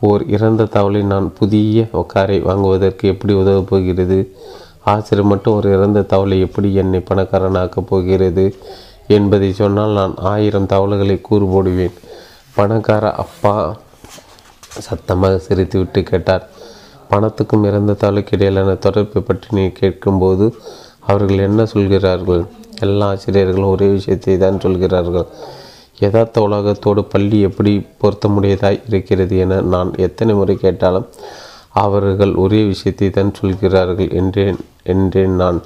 ஓர் 0.00 0.26
இறந்த 0.26 0.64
தவளை 0.64 1.02
நான் 1.02 1.32
புதிய 1.38 1.86
காரை 2.06 2.40
வாங்குவதற்கு 2.40 3.08
எப்படி 3.08 3.32
உதவப் 3.32 3.66
போகிறது? 3.68 4.32
ஆசிரியர் 4.84 5.30
மட்டும் 5.30 5.54
ஒரு 5.54 5.72
இறந்த 5.72 6.02
தவளை 6.02 6.40
எப்படி 6.40 6.74
என்னை 6.74 7.04
பணக்காரனாக்கப் 7.08 7.88
போகிறது 7.88 8.56
என்பதை 9.06 9.52
சொன்னால் 9.52 9.90
நான் 9.90 10.14
ஆயிரம் 10.16 10.66
தவளைகளை 10.66 11.20
கூறு 11.20 11.46
போடுவேன். 11.46 11.92
பணக்கார 12.54 13.12
அப்பா 13.12 13.76
சத்தமாக 14.86 15.40
சிரித்துவிட்டு 15.46 16.00
கேட்டார். 16.10 16.44
பணத்துக்கும் 17.10 17.66
இறந்த 17.68 17.92
தாளுக்கு 18.02 18.34
இடையிலான 18.36 18.70
தொடர்பை 18.86 19.20
பற்றி 19.22 19.48
நீ 19.56 19.64
கேட்கும்போது 19.80 20.46
அவர்கள் 21.10 21.46
என்ன 21.48 21.66
சொல்கிறார்கள்? 21.72 22.42
எல்லா 22.84 23.08
ஆசிரியர்களும் 23.14 23.72
ஒரே 23.74 23.88
விஷயத்தை 23.96 24.36
தான் 24.44 24.62
சொல்கிறார்கள். 24.64 25.26
யதார்த்த 26.02 26.42
உலகத்தோடு 26.46 27.02
பள்ளி 27.12 27.38
எப்படி 27.48 27.72
பொருத்தமுடையதாய் 28.00 28.80
இருக்கிறது 28.88 29.34
என 29.44 29.60
நான் 29.74 29.90
எத்தனை 30.06 30.32
முறை 30.40 30.56
கேட்டாலும் 30.64 31.06
அவர்கள் 31.84 32.32
ஒரே 32.42 32.60
விஷயத்தை 32.72 33.08
தான் 33.10 33.36
சொல்கிறார்கள் 33.38 34.10
என்றேன் 34.20 34.58
என்றேன் 34.92 35.36
நான். 35.42 35.60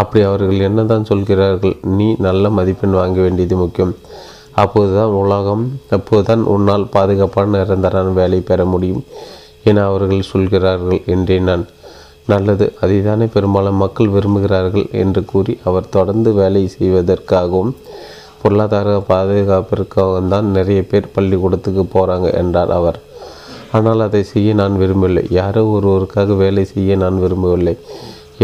அப்படி 0.00 0.20
அவர்கள் 0.28 0.66
என்னதான் 0.66 1.08
சொல்கிறார்கள்? 1.10 1.76
நீ 1.98 2.08
நல்ல 2.26 2.50
மதிப்பெண் 2.58 2.98
வாங்க 2.98 3.18
வேண்டியது 3.26 3.56
முக்கியம். 3.62 3.94
அப்போதுதான் 4.62 5.12
உலகம் 5.22 5.64
அப்போதுதான் 5.96 6.42
உன்னால் 6.54 6.90
பாதுகாப்பான 6.94 7.52
நிரந்தரான 7.56 8.14
வேலை 8.20 8.40
பெற 8.48 8.60
முடியும் 8.72 9.02
என 9.70 9.84
அவர்கள் 9.90 10.30
சொல்கிறார்கள் 10.32 11.00
என்றேன் 11.14 11.48
நான். 11.50 11.64
நல்லது 12.32 12.66
அதைதானே 12.82 13.26
பெரும்பாலும் 13.34 13.80
மக்கள் 13.82 14.12
விரும்புகிறார்கள் 14.14 14.86
என்று 15.02 15.20
கூறி 15.32 15.54
அவர் 15.68 15.92
தொடர்ந்து 15.96 16.30
வேலை 16.40 16.62
செய்வதற்காகவும் 16.76 17.72
பொருளாதார 18.42 18.90
பாதுகாப்பிற்காகவும் 19.08 20.30
தான் 20.34 20.46
நிறைய 20.56 20.80
பேர் 20.90 21.12
பள்ளிக்கூடத்துக்கு 21.14 21.82
போகிறாங்க 21.94 22.28
என்றார் 22.40 22.72
அவர். 22.78 22.98
ஆனால் 23.76 24.04
அதை 24.06 24.22
செய்ய 24.30 24.54
நான் 24.60 24.78
விரும்பவில்லை. 24.82 25.24
யாரோ 25.40 25.62
ஒருவருக்காக 25.74 26.36
வேலை 26.44 26.64
செய்ய 26.74 26.96
நான் 27.02 27.20
விரும்பவில்லை. 27.24 27.74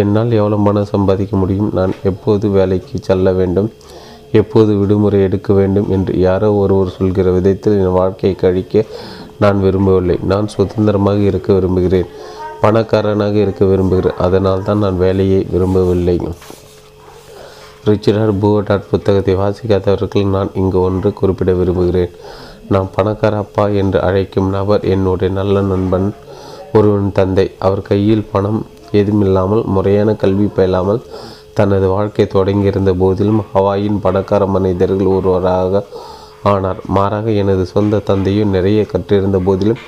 என்னால் 0.02 0.36
எவ்வளோ 0.40 0.58
பணம் 0.66 0.92
சம்பாதிக்க 0.94 1.34
முடியும்? 1.42 1.70
நான் 1.78 1.94
எப்போது 2.10 2.46
வேலைக்கு 2.58 2.96
செல்ல 3.08 3.32
வேண்டும்? 3.32 3.70
எப்போது 4.40 4.72
விடுமுறை 4.80 5.18
எடுக்க 5.26 5.48
வேண்டும் 5.58 5.88
என்று 5.96 6.12
யாரோ 6.26 6.48
ஒருவர் 6.62 6.96
சொல்கிற 6.96 7.30
விதத்தில் 7.36 7.78
என் 7.82 7.98
வாழ்க்கையை 8.00 8.34
கழிக்க 8.44 8.84
நான் 9.42 9.58
விரும்பவில்லை. 9.64 10.16
நான் 10.32 10.52
சுதந்திரமாக 10.54 11.20
இருக்க 11.30 11.48
விரும்புகிறேன். 11.52 12.10
பணக்காரனாக 12.62 13.36
இருக்க 13.44 13.64
விரும்புகிறேன். 13.72 14.18
அதனால் 14.26 14.66
தான் 14.68 14.82
நான் 14.84 15.02
வேலையை 15.04 15.40
விரும்பவில்லை. 15.54 16.16
ரிச்சர்ட் 17.88 18.40
பூவட்டாட் 18.42 18.88
புத்தகத்தை 18.92 19.34
வாசிக்காதவர்கள் 19.42 20.32
நான் 20.36 20.50
இங்கு 20.60 20.78
ஒன்று 20.86 21.08
குறிப்பிட 21.20 21.50
விரும்புகிறேன். 21.60 22.14
நான் 22.74 22.88
பணக்கார 22.94 23.34
அப்பா 23.44 23.64
என்று 23.80 23.98
அழைக்கும் 24.06 24.48
நபர் 24.56 24.86
என்னுடைய 24.94 25.30
நல்ல 25.40 25.60
நண்பன் 25.72 26.08
ஒருவன் 26.78 27.12
தந்தை. 27.18 27.46
அவர் 27.66 27.82
கையில் 27.90 28.28
பணம் 28.32 28.60
ஏதுமில்லாமல் 28.98 29.62
முறையான 29.74 30.10
கல்வி 30.22 30.48
பயிலாமல் 30.56 31.00
தனது 31.58 31.86
வாழ்க்கை 31.88 32.24
தொடங்கியிருந்த 32.26 32.92
போதிலும் 33.02 33.40
ஹவாயின் 33.54 34.02
பணக்கார 34.04 34.42
மனிதர்கள் 34.54 35.14
ஒருவராக 35.16 35.82
ஆனார். 36.52 36.80
மாறாக 36.96 37.26
எனது 37.42 37.64
சொந்த 37.74 38.02
தந்தையும் 38.08 38.54
நிறைய 38.56 38.80
கற்றிருந்த 38.92 39.38
போதிலும் 39.48 39.82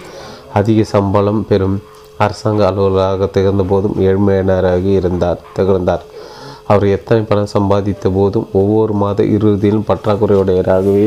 அதிக 0.59 0.85
சம்பளம் 0.95 1.43
பெறும் 1.49 1.77
அரசாங்க 2.25 2.63
அலுவலராக 2.69 3.27
திகழ்ந்த 3.35 3.65
போதும் 3.73 3.99
ஏழ்மையினராக 4.07 4.85
இருந்தார் 5.01 5.45
திகழ்ந்தார். 5.57 6.05
அவர் 6.71 6.87
எத்தனை 6.97 7.21
பணம் 7.25 7.53
சம்பாதித்த 7.57 8.07
போதும் 8.15 8.49
ஒவ்வொரு 8.53 8.95
மாத 9.03 9.23
இறுதியிலும் 9.37 9.89
பற்றாக்குறையுடையராகவே 9.91 11.07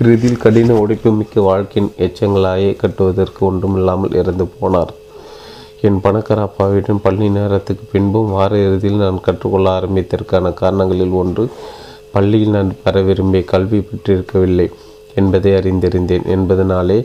இறுதியில் 0.00 0.42
கடின 0.44 0.74
உழைப்பு 0.82 1.10
மிக்க 1.10 1.40
வாழ்க்கையின் 1.40 1.92
எச்சங்களாயே 2.06 2.70
கட்டுவதற்கு 2.76 3.40
ஒன்றுமில்லாமல் 3.46 4.16
இறந்து 4.20 4.46
போனார். 4.60 4.92
என் 5.80 6.00
பணக்கார 6.00 6.40
அப்பாவிடம் 6.42 7.02
பள்ளி 7.02 7.28
நேரத்துக்கு 7.28 7.84
பின்பும் 7.92 8.30
வார 8.30 8.56
இறுதியில் 8.58 8.98
நான் 8.98 9.20
கற்றுக்கொள்ள 9.20 9.68
ஆரம்பித்ததற்கான 9.70 10.52
காரணங்களில் 10.54 11.14
ஒன்று 11.20 11.44
பள்ளியில் 12.12 12.50
நான் 12.50 12.72
பெற 12.84 13.02
விரும்பிய 13.02 13.44
கல்வி 13.44 13.78
பெற்றிருக்கவில்லை 13.78 14.66
என்பதை 15.14 15.52
அறிந்திருந்தேன் 15.52 16.26
என்பதனாலே 16.34 16.98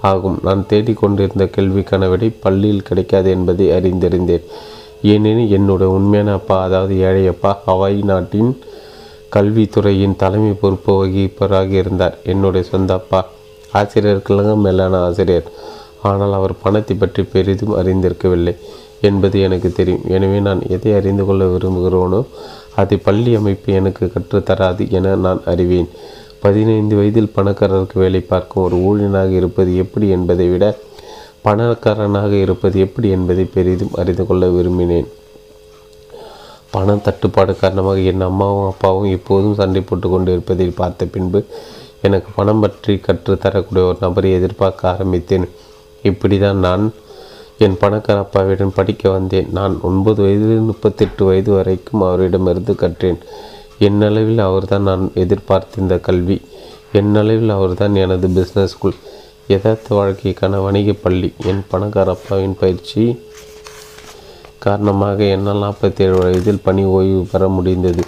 ஆகும். 0.00 0.38
நான் 0.42 0.64
தேடிக்கொண்டிருந்த 0.68 1.46
கேள்விக்கான 1.56 2.08
விடை 2.08 2.30
பள்ளியில் 2.40 2.82
கிடைக்காது 2.82 3.30
என்பதை 3.30 3.66
அறிந்திருந்தேன். 3.70 4.46
ஏனெனில் 5.02 5.50
என்னுடைய 5.50 5.92
உண்மையான 5.92 6.32
அப்பா 6.32 6.62
அதாவது 6.62 6.98
ஏழை 6.98 7.26
அப்பா 7.26 7.62
ஹவாய் 7.66 8.02
நாட்டின் 8.04 8.58
கல்வித்துறையின் 9.36 10.16
தலைமை 10.16 10.52
பொறுப்பு 10.52 10.92
வகிப்பவராக 11.04 11.70
இருந்தார். 11.70 12.18
என்னுடைய 12.24 12.68
சொந்த 12.68 12.94
அப்பா 12.94 13.26
ஆசிரியர்களுக்கு 13.72 14.56
மேலான 14.56 14.98
ஆசிரியர். 14.98 15.48
ஆனால் 16.10 16.36
அவர் 16.38 16.54
பணத்தை 16.64 16.94
பற்றி 17.02 17.22
பெரிதும் 17.34 17.76
அறிந்திருக்கவில்லை 17.80 18.54
என்பது 19.08 19.36
எனக்கு 19.46 19.68
தெரியும். 19.78 20.04
எனவே 20.16 20.38
நான் 20.48 20.60
எதை 20.74 20.92
அறிந்து 20.98 21.24
கொள்ள 21.28 21.44
விரும்புகிறோனோ 21.54 22.20
அதை 22.80 22.96
பள்ளி 23.06 23.30
அமைப்பு 23.40 23.72
எனக்கு 23.80 24.04
கற்றுத்தராது 24.14 24.84
என 24.98 25.14
நான் 25.26 25.40
அறிவேன். 25.52 25.88
பதினைந்து 26.44 26.94
வயதில் 26.98 27.34
பணக்காரருக்கு 27.36 27.96
வேலை 28.04 28.20
பார்க்கும் 28.32 28.64
ஒரு 28.66 28.76
ஊழியனாக 28.88 29.30
இருப்பது 29.40 29.70
எப்படி 29.82 30.06
என்பதை 30.16 30.46
விட 30.52 30.64
பணக்காரனாக 31.46 32.32
இருப்பது 32.44 32.76
எப்படி 32.86 33.08
என்பதை 33.16 33.44
பெரிதும் 33.54 33.96
அறிந்து 34.00 34.24
கொள்ள 34.28 34.44
விரும்பினேன். 34.56 35.08
பணம் 36.74 37.02
தட்டுப்பாடு 37.06 37.52
காரணமாக 37.62 37.98
என் 38.10 38.26
அம்மாவும் 38.28 38.68
அப்பாவும் 38.70 39.10
எப்போதும் 39.16 39.58
சண்டை 39.58 39.82
போட்டு 39.88 40.06
கொண்டு 40.12 40.30
இருப்பதை 40.34 40.66
பார்த்த 40.80 41.06
பின்பு 41.14 41.40
எனக்கு 42.06 42.30
பணம் 42.38 42.62
பற்றி 42.62 42.94
கற்றுத்தரக்கூடிய 43.06 43.84
ஒரு 43.90 43.98
நபரை 44.04 44.30
எதிர்பார்க்க 44.38 44.92
ஆரம்பித்தேன். 44.92 45.46
இப்படி 46.10 46.36
தான் 46.38 46.60
நான் 46.66 46.84
என் 47.64 47.78
பணக்கார 47.78 48.18
அப்பாவிடம் 48.18 48.76
படிக்க 48.78 49.10
வந்தேன். 49.10 49.48
நான் 49.58 49.74
ஒன்பது 49.88 50.20
வயதில் 50.22 50.68
முப்பத்தெட்டு 50.70 51.22
வயது 51.24 51.50
வரைக்கும் 51.52 52.04
அவரிடமிருந்து 52.08 52.72
கற்றேன். 52.72 53.20
என்னளவில் 53.88 54.40
அவர்தான் 54.48 54.88
நான் 54.88 55.04
எதிர்பார்த்திருந்த 55.14 55.96
கல்வி. 56.08 56.38
என்னளவில் 56.92 57.52
அவர்தான் 57.56 57.94
எனது 57.94 58.28
பிஸ்னஸ் 58.36 58.72
ஸ்கூல் 58.74 58.98
யதார்த்த 59.48 59.94
வாழ்க்கைக்கான 59.94 60.60
வணிக 60.62 60.92
பள்ளி. 61.04 61.30
என் 61.46 61.62
பணக்கார 61.68 62.10
அப்பாவின் 62.10 62.56
பயிற்சி 62.60 63.04
காரணமாக 64.58 65.18
என்னால் 65.34 65.64
நாற்பத்தி 65.64 66.02
ஏழு 66.06 66.18
வயதில் 66.18 66.64
பணி 66.64 66.84
ஓய்வு 66.96 67.22
பெற 67.32 67.48
முடிந்தது. 67.56 68.04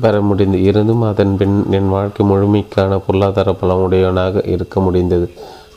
பெற 0.00 0.20
முடிந்து 0.28 0.58
இருந்தும் 0.62 1.02
அதன் 1.02 1.34
பின் 1.36 1.56
என் 1.70 1.90
வாழ்க்கை 1.96 2.22
முழுமைக்கான 2.26 3.00
பொருளாதார 3.06 3.50
பலமுடையவனாக 3.60 4.48
இருக்க 4.48 4.80
முடிந்தது. 4.80 5.26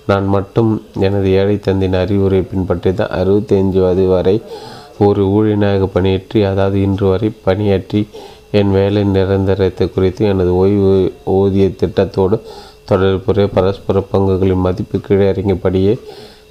நான் 0.10 0.28
மட்டும் 0.36 0.72
எனது 1.06 1.30
ஏழை 1.40 1.56
தந்தின் 1.66 1.98
அறிவுரை 2.02 2.42
பின்பற்றி 2.52 2.92
தான் 2.94 3.16
அறுபத்தி 3.20 3.56
அஞ்சு 3.62 3.80
வயது 3.86 4.06
வரை 4.14 4.36
ஒரு 5.08 5.24
ஊழியனாக 5.38 5.88
பணியாற்றி 5.96 6.40
அதாவது 6.50 6.78
இன்று 6.82 7.06
வரை 7.12 7.30
பணியாற்றி 7.48 8.02
என் 8.60 8.72
வேலை 8.72 9.02
நிரந்தரத்தை 9.16 9.86
குறித்து 9.96 10.24
எனது 10.26 10.52
ஓய்வு 10.62 10.94
ஊதிய 11.40 11.66
திட்டத்தோடு 11.82 12.38
தொடர்புடைய 12.90 13.48
பரஸ்பர 13.56 14.04
பங்குகளின் 14.12 14.66
மதிப்பு 14.68 14.98
கீழே 15.00 15.26
இறங்கியபடியே 15.32 15.94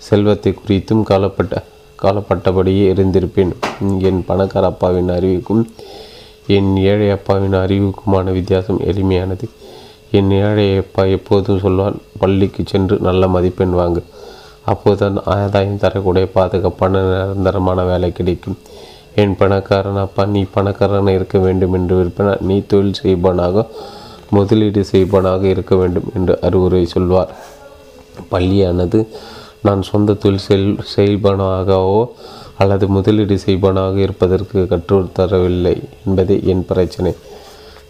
செல்வத்தை 0.09 0.51
குறித்தும் 0.55 1.03
காலப்பட்ட 1.03 1.63
காலப்பட்டபடியே 2.03 2.85
இருந்திருப்பேன். 2.93 3.53
என் 4.09 4.21
பணக்கார 4.27 4.67
அப்பாவின் 4.73 5.11
அறிவுக்கும் 5.15 5.63
என் 6.57 6.69
ஏழை 6.91 7.09
அப்பாவின் 7.15 7.57
அறிவுக்குமான 7.63 8.33
வித்தியாசம் 8.39 8.81
எளிமையானது. 8.91 9.47
என் 10.19 10.33
ஏழையப்பா 10.45 11.03
எப்போதும் 11.17 11.63
சொல்வான் 11.65 11.97
பள்ளிக்கு 12.21 12.63
சென்று 12.73 12.97
நல்ல 13.07 13.29
மதிப்பெண் 13.35 13.79
வாங்கு. 13.81 14.03
அப்போதுதான் 14.73 15.17
ஆதாயம் 15.35 15.81
தரக்கூடிய 15.83 16.27
பாதுகாப்பான 16.37 17.03
நிரந்தரமான 17.11 17.83
வேலை 17.91 18.11
கிடைக்கும். 18.19 18.59
என் 19.23 19.37
பணக்காரன் 19.41 20.01
அப்பா 20.05 20.23
நீ 20.35 20.43
பணக்காரன் 20.57 21.15
இருக்க 21.17 21.37
வேண்டும் 21.45 21.75
என்று 21.79 21.95
விரும்பினா 22.01 22.33
நீ 22.49 22.57
தொழில் 22.73 22.99
செய்பவனாக 23.03 23.65
முதலீடு 24.37 24.83
செய்பவனாக 24.93 25.43
இருக்க 25.55 25.75
வேண்டும் 25.81 26.09
என்று 26.19 26.35
அறிவுரை 26.47 26.83
சொல்வார். 26.95 27.33
பள்ளியானது 28.33 29.01
நான் 29.67 29.83
சொந்த 29.91 30.19
தொழில் 30.23 30.47
செல் 30.49 30.69
செய்பவனாகவோ 30.97 32.01
அல்லது 32.63 32.85
முதலீடு 32.97 33.37
செய்பவனாக 33.47 33.97
இருப்பதற்கு 34.07 34.61
கற்றுத்தரவில்லை 34.71 35.75
என்பதே 36.07 36.37
என் 36.53 36.67
பிரச்சனை. 36.71 37.13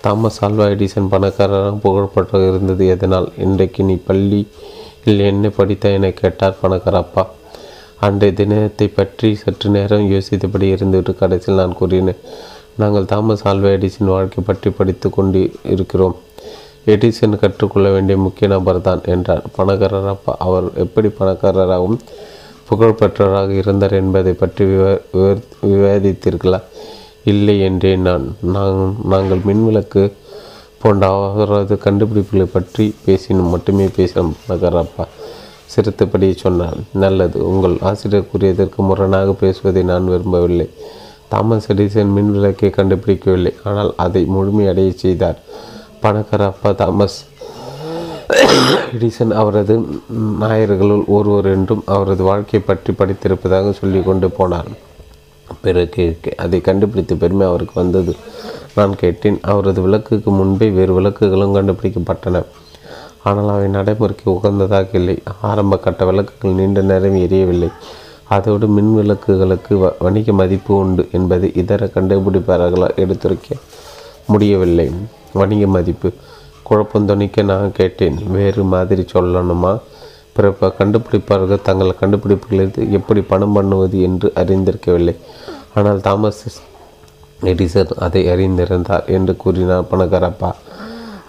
தாமஸ் 0.06 0.40
ஆல்வா 0.46 0.64
எடிசன் 0.72 1.08
பணக்காரராக 1.12 1.70
புகழ்பெற்ற 1.84 2.40
இருந்தது 2.48 2.84
எதனால்? 2.94 3.26
இன்றைக்கு 3.44 3.80
நீ 3.88 3.94
பள்ளியில் 4.08 5.22
என்ன 5.30 5.48
படித்த 5.56 5.92
என 5.96 6.10
கேட்டார் 6.20 6.60
பணக்கார 6.60 6.96
அப்பா. 7.04 7.22
அன்றைய 8.06 8.32
தினத்தை 8.40 8.86
பற்றி 8.98 9.28
சற்று 9.42 9.68
நேரம் 9.76 10.04
யோசித்தபடி 10.12 10.66
இருந்துவிட்டு 10.74 11.12
கடைசியில் 11.22 11.60
நான் 11.60 11.76
கூறினேன் 11.80 12.20
நாங்கள் 12.82 13.08
தாமஸ் 13.12 13.44
ஆல்வா 13.50 13.70
எடிசன் 13.76 14.12
வாழ்க்கை 14.14 14.42
பற்றி 14.50 14.70
படித்து 14.78 15.10
கொண்டு 15.16 15.40
இருக்கிறோம் 15.74 16.16
எடிசன் 16.94 17.40
கற்றுக்கொள்ள 17.42 17.90
வேண்டிய 17.96 18.16
முக்கிய 18.26 18.48
நபர் 18.54 18.80
தான் 18.88 19.02
என்றார். 19.14 19.44
பணக்காரர் 19.56 20.10
அப்பா 20.14 20.34
அவர் 20.48 20.68
எப்படி 20.84 21.10
பணக்காரராகவும் 21.20 21.98
புகழ்பெற்றவராக 22.70 23.58
இருந்தார் 23.62 23.96
என்பதை 24.02 24.34
பற்றி 24.42 24.64
விவ 24.72 24.86
விவாதித்தீர்களா? 25.72 26.60
இல்லை 27.32 27.54
என்றேன் 27.68 28.06
நான் 28.54 28.76
நாங்கள் 29.12 29.46
மின்விளக்கு 29.48 30.02
போன்ற 30.82 31.06
அவரது 31.14 31.76
கண்டுபிடிப்புகளை 31.84 32.46
பற்றி 32.56 32.84
பேசினோம். 33.06 33.52
மட்டுமே 33.54 33.86
பேசினோம் 33.96 34.32
நகரப்பா 34.50 35.04
சிரித்தபடி 35.72 36.26
சொன்னார். 36.42 36.78
நல்லது 37.02 37.38
உங்கள் 37.50 37.74
ஆசிரியர் 37.90 38.28
கூறியதற்கு 38.32 38.80
முரணாக 38.88 39.34
பேசுவதை 39.42 39.82
நான் 39.90 40.10
விரும்பவில்லை. 40.12 40.68
தாமஸ் 41.32 41.68
எடிசன் 41.72 42.12
மின்விளக்கை 42.16 42.70
கண்டுபிடிக்கவில்லை 42.76 43.52
ஆனால் 43.68 43.90
அதை 44.04 44.22
முழுமையடைய 44.34 44.90
செய்தார். 45.04 45.40
பணக்கார 46.02 46.44
அப்பா 46.52 46.70
தாமஸ் 46.82 47.18
எடிசன் 48.94 49.32
அவரது 49.40 49.74
நாயர்களுள் 50.42 51.04
ஒருவர் 51.16 51.48
என்றும் 51.56 51.82
அவரது 51.94 52.22
வாழ்க்கை 52.30 52.60
பற்றி 52.70 52.92
படித்திருப்பதாக 53.00 53.72
சொல்லி 53.80 54.02
கொண்டு 54.08 54.28
போனார். 54.38 54.70
பிறகு 55.62 56.04
அதை 56.36 56.60
கண்டுபிடித்த 56.60 57.14
பெருமை 57.14 57.46
அவருக்கு 57.46 57.74
வந்தது. 57.74 58.16
நான் 58.74 58.96
கேட்டேன் 58.96 59.38
அவரது 59.42 59.80
விளக்குக்கு 59.82 60.30
முன்பே 60.30 60.68
வேறு 60.70 60.94
விளக்குகளும் 60.94 61.54
கண்டுபிடிக்கப்பட்டன. 61.54 62.42
ஆனால் 63.22 63.48
அவை 63.48 63.68
நடைமுறைக்கு 63.68 64.30
உகந்ததாக 64.30 64.88
இல்லை. 64.92 65.16
ஆரம்ப 65.40 65.78
கட்ட 65.78 66.04
விளக்குகள் 66.04 66.52
நீண்ட 66.52 66.80
நேரம் 66.80 67.16
எரியவில்லை. 67.16 67.70
அதோடு 68.28 68.66
மின் 68.68 68.92
விளக்குகளுக்கு 68.96 69.74
வ 69.74 69.92
வணிக 69.98 70.32
மதிப்பு 70.32 70.76
உண்டு 70.76 71.08
என்பதை 71.12 71.52
இதர 71.54 71.90
கண்டுபிடிப்பாளர்களால் 71.94 72.96
எடுத்துரைக்க 72.96 73.48
முடியவில்லை. 74.26 74.90
வணிக 75.32 75.66
மதிப்பு. 75.66 76.12
குழப்பம் 76.62 77.06
துணிக்க 77.06 77.42
நான் 77.42 77.72
கேட்டேன் 77.72 78.18
வேறு 78.26 78.62
மாதிரி 78.64 79.04
சொல்லணுமா? 79.14 79.78
பிறப்ப 80.36 80.70
கண்டுபிடிப்பார்கள் 80.78 81.66
தங்கள் 81.68 82.00
கண்டுபிடிப்புகளுக்கு 82.00 82.82
எப்படி 82.98 83.20
பணம் 83.32 83.54
பண்ணுவது 83.56 83.98
என்று 84.08 84.28
அறிந்திருக்கவில்லை. 84.42 85.14
ஆனால் 85.78 86.00
தாமஸ் 86.06 86.44
எடிசன் 87.50 87.96
அதை 88.04 88.22
அறிந்திருந்தார் 88.34 89.08
என்று 89.16 89.32
கூறினார் 89.42 89.88
பணக்காரப்பா 89.90 90.50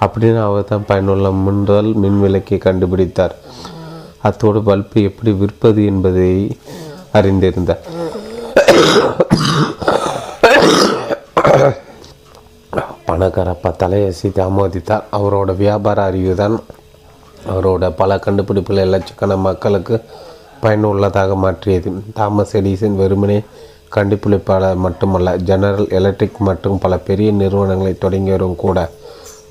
அப்படின்னு 0.05 0.39
அவர் 0.47 0.69
தான் 0.69 0.87
பயனுள்ள 0.89 1.27
முதல் 1.47 1.89
மின்விளக்கை 2.03 2.57
கண்டுபிடித்தார். 2.65 3.35
அத்தோடு 4.27 4.59
பல்பு 4.67 5.01
எப்படி 5.09 5.31
விற்பது 5.41 5.81
என்பதை 5.91 6.31
அறிந்திருந்தார். 7.19 7.83
பணக்காரப்பா 13.09 13.69
தலையசி 13.81 14.29
ஆமோதித்தார். 14.45 15.05
அவரோட 15.17 15.49
வியாபார 15.61 15.97
அறிவு 16.09 16.33
தான் 16.41 16.55
அவரோட 17.51 17.93
பல 18.01 18.19
கண்டுபிடிப்புகள் 18.19 18.91
லட்சக்கணக்கான 18.93 19.41
மக்களுக்கு 19.47 19.95
பயனுள்ளதாக 20.61 21.35
மாற்றியது. 21.35 21.91
தாமஸ் 22.13 22.55
எடிசன் 22.57 22.99
வெறுமனே 23.01 23.39
கண்டுபிடிப்பாளர் 23.95 24.83
மட்டுமல்ல 24.85 25.35
ஜெனரல் 25.49 25.89
எலக்ட்ரிக் 25.89 26.39
மற்றும் 26.47 26.79
பல 26.79 26.97
பெரிய 27.09 27.31
நிறுவனங்களை 27.31 27.93
தொடங்கியவரும் 28.01 28.55
கூட. 28.55 28.89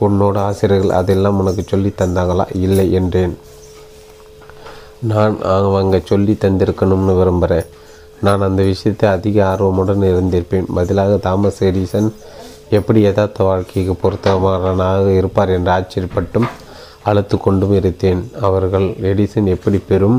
உன்னோட 0.00 0.37
ஆசிரியர்கள் 0.48 0.98
அதெல்லாம் 1.00 1.38
உனக்கு 1.38 1.62
சொல்லி 1.66 1.92
தந்தாங்களா 2.00 2.46
இல்லை 2.64 2.87
என்றேன். 2.92 3.35
நான் 5.12 5.35
அவங்க 5.42 5.96
சொல்லி 6.04 6.37
தந்திருக்கணும்னு 6.40 7.14
விரும்புகிறேன் 7.18 7.66
நான் 8.20 8.40
அந்த 8.40 8.62
விஷயத்தை 8.62 9.06
அதிக 9.09 9.37
ஆர்வமுடன் 9.44 10.04
இருந்திருப்பேன். 10.12 10.68
பதிலாக 10.74 11.16
தாமஸ் 11.16 11.64
எடிசன் 11.64 12.11
எப்படி 12.70 13.00
யதார்த்த 13.00 13.44
வாழ்க்கைக்கு 13.44 13.94
பொருத்தமானவனாக 14.02 15.16
இருப்பார் 15.16 15.48
என்று 15.48 15.70
ஆச்சரியப்பட்டும் 15.72 16.48
அழைத்து 17.07 17.37
கொண்டும் 17.38 17.75
இருத்தேன். 17.81 18.23
அவர்கள் 18.47 18.87
எடிசன் 19.09 19.53
எப்படி 19.55 19.79
பெரும் 19.88 20.19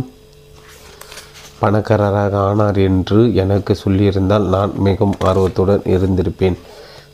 பணக்காரராக 1.62 2.34
ஆனார் 2.40 2.78
என்று 2.78 3.20
எனக்கு 3.44 3.74
சொல்லியிருந்தால் 3.84 4.48
நான் 4.56 4.74
மிகவும் 4.78 5.20
ஆர்வத்துடன் 5.20 5.84
இருந்திருப்பேன். 5.94 6.58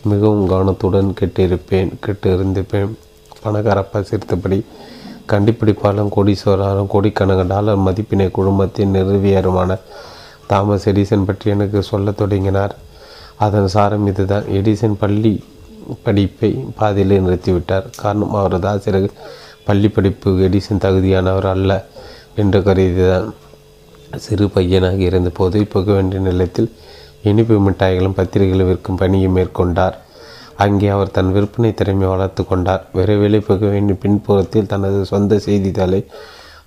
மிகவும் 0.04 0.48
கவனத்துடன் 0.48 1.10
கெட்டிருப்பேன் 1.20 1.92
கெட்டு 2.00 2.30
இருந்திருப்பேன். 2.36 2.92
பணக்காரப்பா 3.44 4.00
சேர்த்தபடி 4.10 4.60
கண்டுபிடிப்பாலும் 5.32 6.12
கோடீஸ்வரரும் 6.16 6.92
கோடிக்கணக்கான 6.94 7.48
டாலர் 7.48 7.84
மதிப்பினை 7.88 8.32
குடும்பத்தின் 8.32 8.94
நிறுவியருமான 8.94 9.80
தாமஸ் 10.48 10.88
எடிசன் 10.90 11.28
பற்றி 11.30 11.52
எனக்கு 11.56 11.84
சொல்லத் 11.84 12.18
தொடங்கினார். 12.18 12.76
அதன் 13.46 13.72
சாரம் 13.76 14.08
இதுதான். 14.08 14.44
எடிசன் 14.60 15.00
பள்ளி 15.00 15.34
படிப்பை 16.04 16.52
பாதியிலே 16.80 17.18
நிறுத்திவிட்டார். 17.20 17.88
காரணம் 17.98 18.36
அவரது 18.42 18.68
ஆசிரியர் 18.68 19.18
பள்ளி 19.68 19.90
படிப்பு 19.90 20.30
எடிசன் 20.48 20.84
தகுதியானவர் 20.86 21.48
அல்ல 21.56 21.72
என்று 22.42 22.60
கருதிதான் 22.60 23.28
சிறு 24.24 24.46
பையனாக 24.56 25.00
இருந்தபோது 25.10 25.60
புக 25.74 25.86
வேண்டிய 25.94 26.20
நிலத்தில் 26.22 26.70
இனிப்பு 27.30 27.56
மிட்டாய்களும் 27.66 28.18
பத்திரிகைகளும் 28.18 28.70
விற்கும் 28.70 29.00
பணியை 29.02 29.30
மேற்கொண்டார். 29.30 29.96
அங்கே 30.64 30.88
அவர் 30.96 31.14
தன் 31.18 31.32
விற்பனை 31.32 31.70
திறமை 31.74 32.08
வளர்த்து 32.08 32.42
கொண்டார். 32.46 32.84
விரைவில் 32.94 33.46
புக 33.48 33.62
வேண்டிய 33.66 33.96
பின்புறத்தில் 34.04 34.70
தனது 34.74 35.00
சொந்த 35.06 35.40
செய்தித்தாளை 35.46 36.02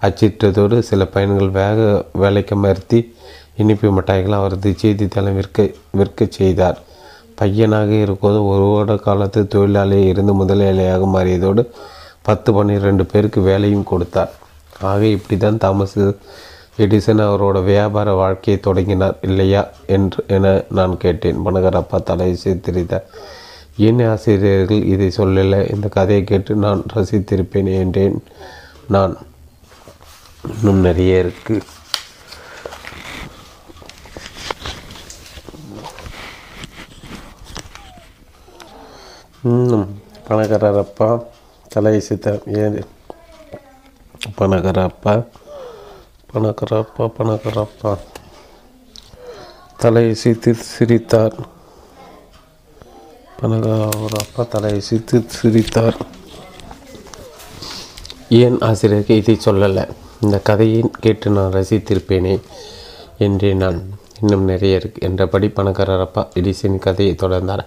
அச்சிட்டதோடு 0.06 0.78
சில 0.88 1.04
பயன்கள் 1.14 1.50
வேக 1.50 1.78
வேலைக்கு 2.22 2.56
மறுத்தி 2.64 2.98
இனிப்பு 3.56 3.88
மிட்டாய்கள் 3.98 4.38
அவரது 4.38 4.70
செய்தித்தாளை 4.82 5.32
விற்க 5.32 5.68
விற்க 5.98 6.26
செய்தார். 6.38 6.78
பையனாக 7.34 7.90
இருக்கும்போது 8.04 8.40
ஒரு 8.50 8.64
வருட 8.72 8.96
காலத்து 9.06 9.40
தொழிலாளியை 9.54 10.06
இருந்து 10.12 10.32
முதலாளியாக 10.40 11.06
மாறியதோடு 11.14 11.62
பத்து 12.26 12.50
பன்னிரெண்டு 12.56 13.04
பேருக்கு 13.12 13.40
வேலையும் 13.50 13.88
கொடுத்தார். 13.92 14.32
ஆக 14.90 15.00
இப்படி 15.16 15.36
தான் 15.44 15.60
தாமஸ் 15.64 15.98
எடிசன் 16.84 17.22
அவரோட 17.26 17.58
வியாபார 17.70 18.08
வாழ்க்கையை 18.20 18.56
தொடங்கினார். 18.66 19.16
இல்லையா 19.28 19.62
என்று 19.96 20.20
என 20.36 20.46
நான் 20.78 20.94
கேட்டேன். 21.04 21.38
பணகரப்பா 21.46 21.98
தலை 22.10 22.28
சிரித்தார் 22.42 23.06
என் 23.86 24.02
ஆசிரியர்கள் 24.10 24.82
இதை 24.92 25.08
சொல்லலை. 25.16 25.60
இந்த 25.74 25.88
கதையை 25.96 26.24
கேட்டு 26.32 26.52
நான் 26.64 26.82
ரசித்திருப்பேன் 26.94 27.70
என்றேன். 27.80 28.18
நான் 28.94 29.14
இன்னும் 30.54 30.84
நிறைய 30.88 31.22
இருக்குது 31.24 31.64
இன்னும் 39.52 39.88
பணக்காரப்பா 40.28 41.08
தலையை 41.76 42.00
சித்த 42.00 42.40
ஏன் 42.46 42.76
பணக்காரப்பா 44.38 45.14
பணக்காரப்பா 46.32 47.04
பணக்காரப்பா 47.18 47.92
தலையை 49.76 50.14
சித்து 50.14 50.54
சிரித்தார் 50.54 51.36
பணக்காரப்பா 53.40 54.48
தலையை 54.48 54.80
சித்து 54.80 55.24
சிரித்தார் 55.28 55.98
ஏன் 58.28 58.60
ஆசிரியருக்கு 58.60 59.16
இதை 59.16 59.38
சொல்லலை? 59.44 59.84
இந்த 60.20 60.38
கதையை 60.40 60.80
கேட்டு 61.00 61.30
நான் 61.30 61.52
ரசித்திருப்பேனே 61.52 62.40
என்றே 63.18 63.54
நான் 63.54 63.78
இன்னும் 64.20 64.44
நிறைய 64.44 64.76
இருக்கு. 64.76 65.06
என்றபடி 65.08 65.46
பணக்காரப்பா 65.46 66.22
எடிசன் 66.34 66.78
கதையை 66.78 67.14
தொடர்ந்தார். 67.14 67.64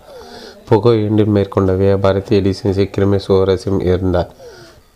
புகை 0.69 0.95
மேற்கொண்ட 1.35 1.73
வியாபாரத்தை 1.83 2.33
எடிசன் 2.39 2.77
சீக்கிரமே 2.77 3.19
சுவாரஸ்யம் 3.27 3.81
இருந்தார் 3.91 4.31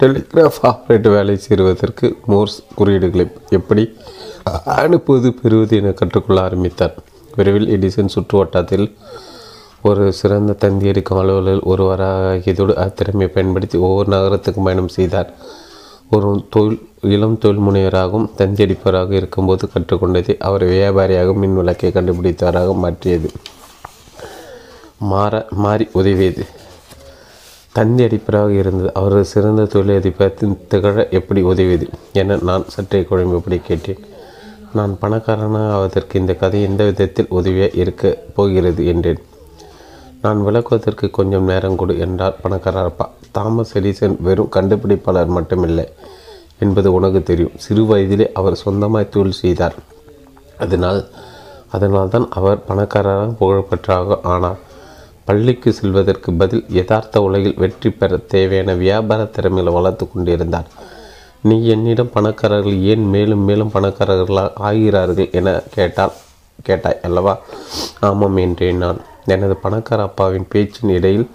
டெலிகிராஃப் 0.01 0.59
ஆப்ரேட்டர் 0.69 1.13
வேலை 1.15 1.35
செய்வதற்கு 1.37 2.07
மோர்ஸ் 2.31 2.57
குறியீடுகளை 2.77 3.25
எப்படி 3.57 3.83
அனுப்புவது 4.83 5.29
பெறுவது 5.41 5.73
என 5.79 5.91
கற்றுக்கொள்ள 5.99 6.39
ஆரம்பித்தார். 6.47 6.95
விரைவில் 7.35 7.69
எடிசன் 7.75 8.13
சுற்று 8.15 8.35
வட்டாரத்தில் 8.37 8.87
ஒரு 9.89 10.03
சிறந்த 10.19 10.57
தந்தி 10.63 10.85
எடுக்கும் 10.91 11.19
அலுவலர் 11.21 11.61
ஒருவராகியதோடு 11.71 12.73
அத்திறமையை 12.85 13.29
பயன்படுத்தி 13.37 13.77
ஒவ்வொரு 13.87 14.09
நகரத்துக்கும் 14.13 14.67
பயணம் 14.67 14.93
செய்தார். 14.97 15.31
ஒரு 16.15 16.29
தொழில் 16.53 16.79
இளம் 17.15 17.39
தொழில் 17.43 17.65
முனைவராகவும் 17.67 18.29
தந்தி 18.35 18.63
அடிப்பவராக 18.65 19.11
இருக்கும்போது 19.21 19.69
கற்றுக்கொண்டதை 19.73 20.35
அவர் 20.47 20.65
வியாபாரியாக 20.73 21.35
மின் 21.41 21.57
விளக்கை 21.59 21.91
கண்டுபிடித்தவராக 21.97 22.75
மாற்றியது. 22.83 23.31
மாற 25.11 25.33
மாறி 25.63 25.85
உதவியது. 25.99 26.43
தந்தி 27.77 28.01
அடிப்பராக 28.03 28.51
இருந்தது. 28.61 28.89
அவரது 28.99 29.25
சிறந்த 29.33 29.61
தொழிலதிபர் 29.73 30.37
திகழ 30.71 30.95
எப்படி 31.19 31.41
உதவியது 31.51 31.87
என 32.13 32.37
நான் 32.49 32.65
சற்றே 32.67 32.99
குழம்புபடி 33.01 33.57
கேட்டேன். 33.67 34.01
நான் 34.77 34.93
பணக்காரனாக 35.01 35.73
ஆவதற்கு 35.77 36.19
இந்த 36.19 36.33
கதை 36.33 36.59
எந்த 36.61 36.83
விதத்தில் 36.83 37.33
உதவியாக 37.39 37.79
இருக்க 37.81 38.13
போகிறது 38.35 38.83
என்றேன். 38.91 39.21
நான் 40.21 40.41
விளக்குவதற்கு 40.45 41.05
கொஞ்சம் 41.11 41.47
நேரம் 41.51 41.75
கொடு 41.75 41.93
என்றார் 42.05 42.39
பணக்காரப்பா 42.43 43.05
தாமஸ் 43.31 43.73
எடிசன் 43.77 44.15
வெறும் 44.27 44.51
கண்டுபிடிப்பாளர் 44.55 45.33
மட்டுமில்லை 45.37 45.85
என்பது 46.59 46.89
உனக்கு 46.93 47.21
தெரியும். 47.23 47.57
சிறு 47.57 47.83
வயதிலே 47.83 48.27
அவர் 48.33 48.61
சொந்தமாய் 48.65 49.13
தொழில் 49.15 49.41
செய்தார். 49.43 49.77
அதனால் 50.57 51.01
அதனால்தான் 51.75 52.27
அவர் 52.39 52.65
பணக்காரராக 52.65 53.31
புகழ்பெற்றாக 53.39 54.19
ஆனார். 54.33 54.61
பள்ளிக்கு 55.25 55.73
செல்வதற்கு 55.73 56.33
பதில் 56.33 56.65
யதார்த்த 56.69 57.21
உலகில் 57.21 57.57
வெற்றி 57.57 57.89
பெற 57.89 58.17
தேவையான 58.17 58.73
வியாபார 58.73 59.23
திறமைகளை 59.25 59.73
வளர்த்து 59.73 60.05
கொண்டிருந்தார். 60.11 60.69
நீ 61.41 61.55
என்னிடம் 61.67 62.13
பணக்காரர்கள் 62.13 62.77
ஏன் 62.81 63.05
மேலும் 63.09 63.43
மேலும் 63.43 63.71
பணக்காரர்களாக 63.73 64.53
ஆகிறார்கள் 64.59 65.31
என 65.31 65.61
கேட்டால் 65.75 66.13
கேட்டாய் 66.63 67.01
அல்லவா? 67.01 67.39
ஆமாம் 67.99 68.37
என்றேன் 68.37 68.77
நான். 68.77 68.99
எனது 69.25 69.55
பணக்கார 69.55 70.03
அப்பாவின் 70.03 70.47
பேச்சின் 70.49 70.89
இடையில் 70.89 71.27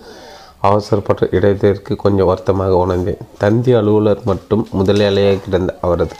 அவசரப்பட்ட 0.61 1.29
இடத்திற்கு 1.31 1.97
கொஞ்சம் 1.97 2.27
வருத்தமாக 2.27 2.77
உணர்ந்தேன். 2.77 3.21
தந்தி 3.39 3.73
அலுவலர் 3.73 4.23
மட்டும் 4.25 4.69
முதலாளியாக 4.79 5.41
கிடந்த 5.41 5.79
அவரது 5.81 6.17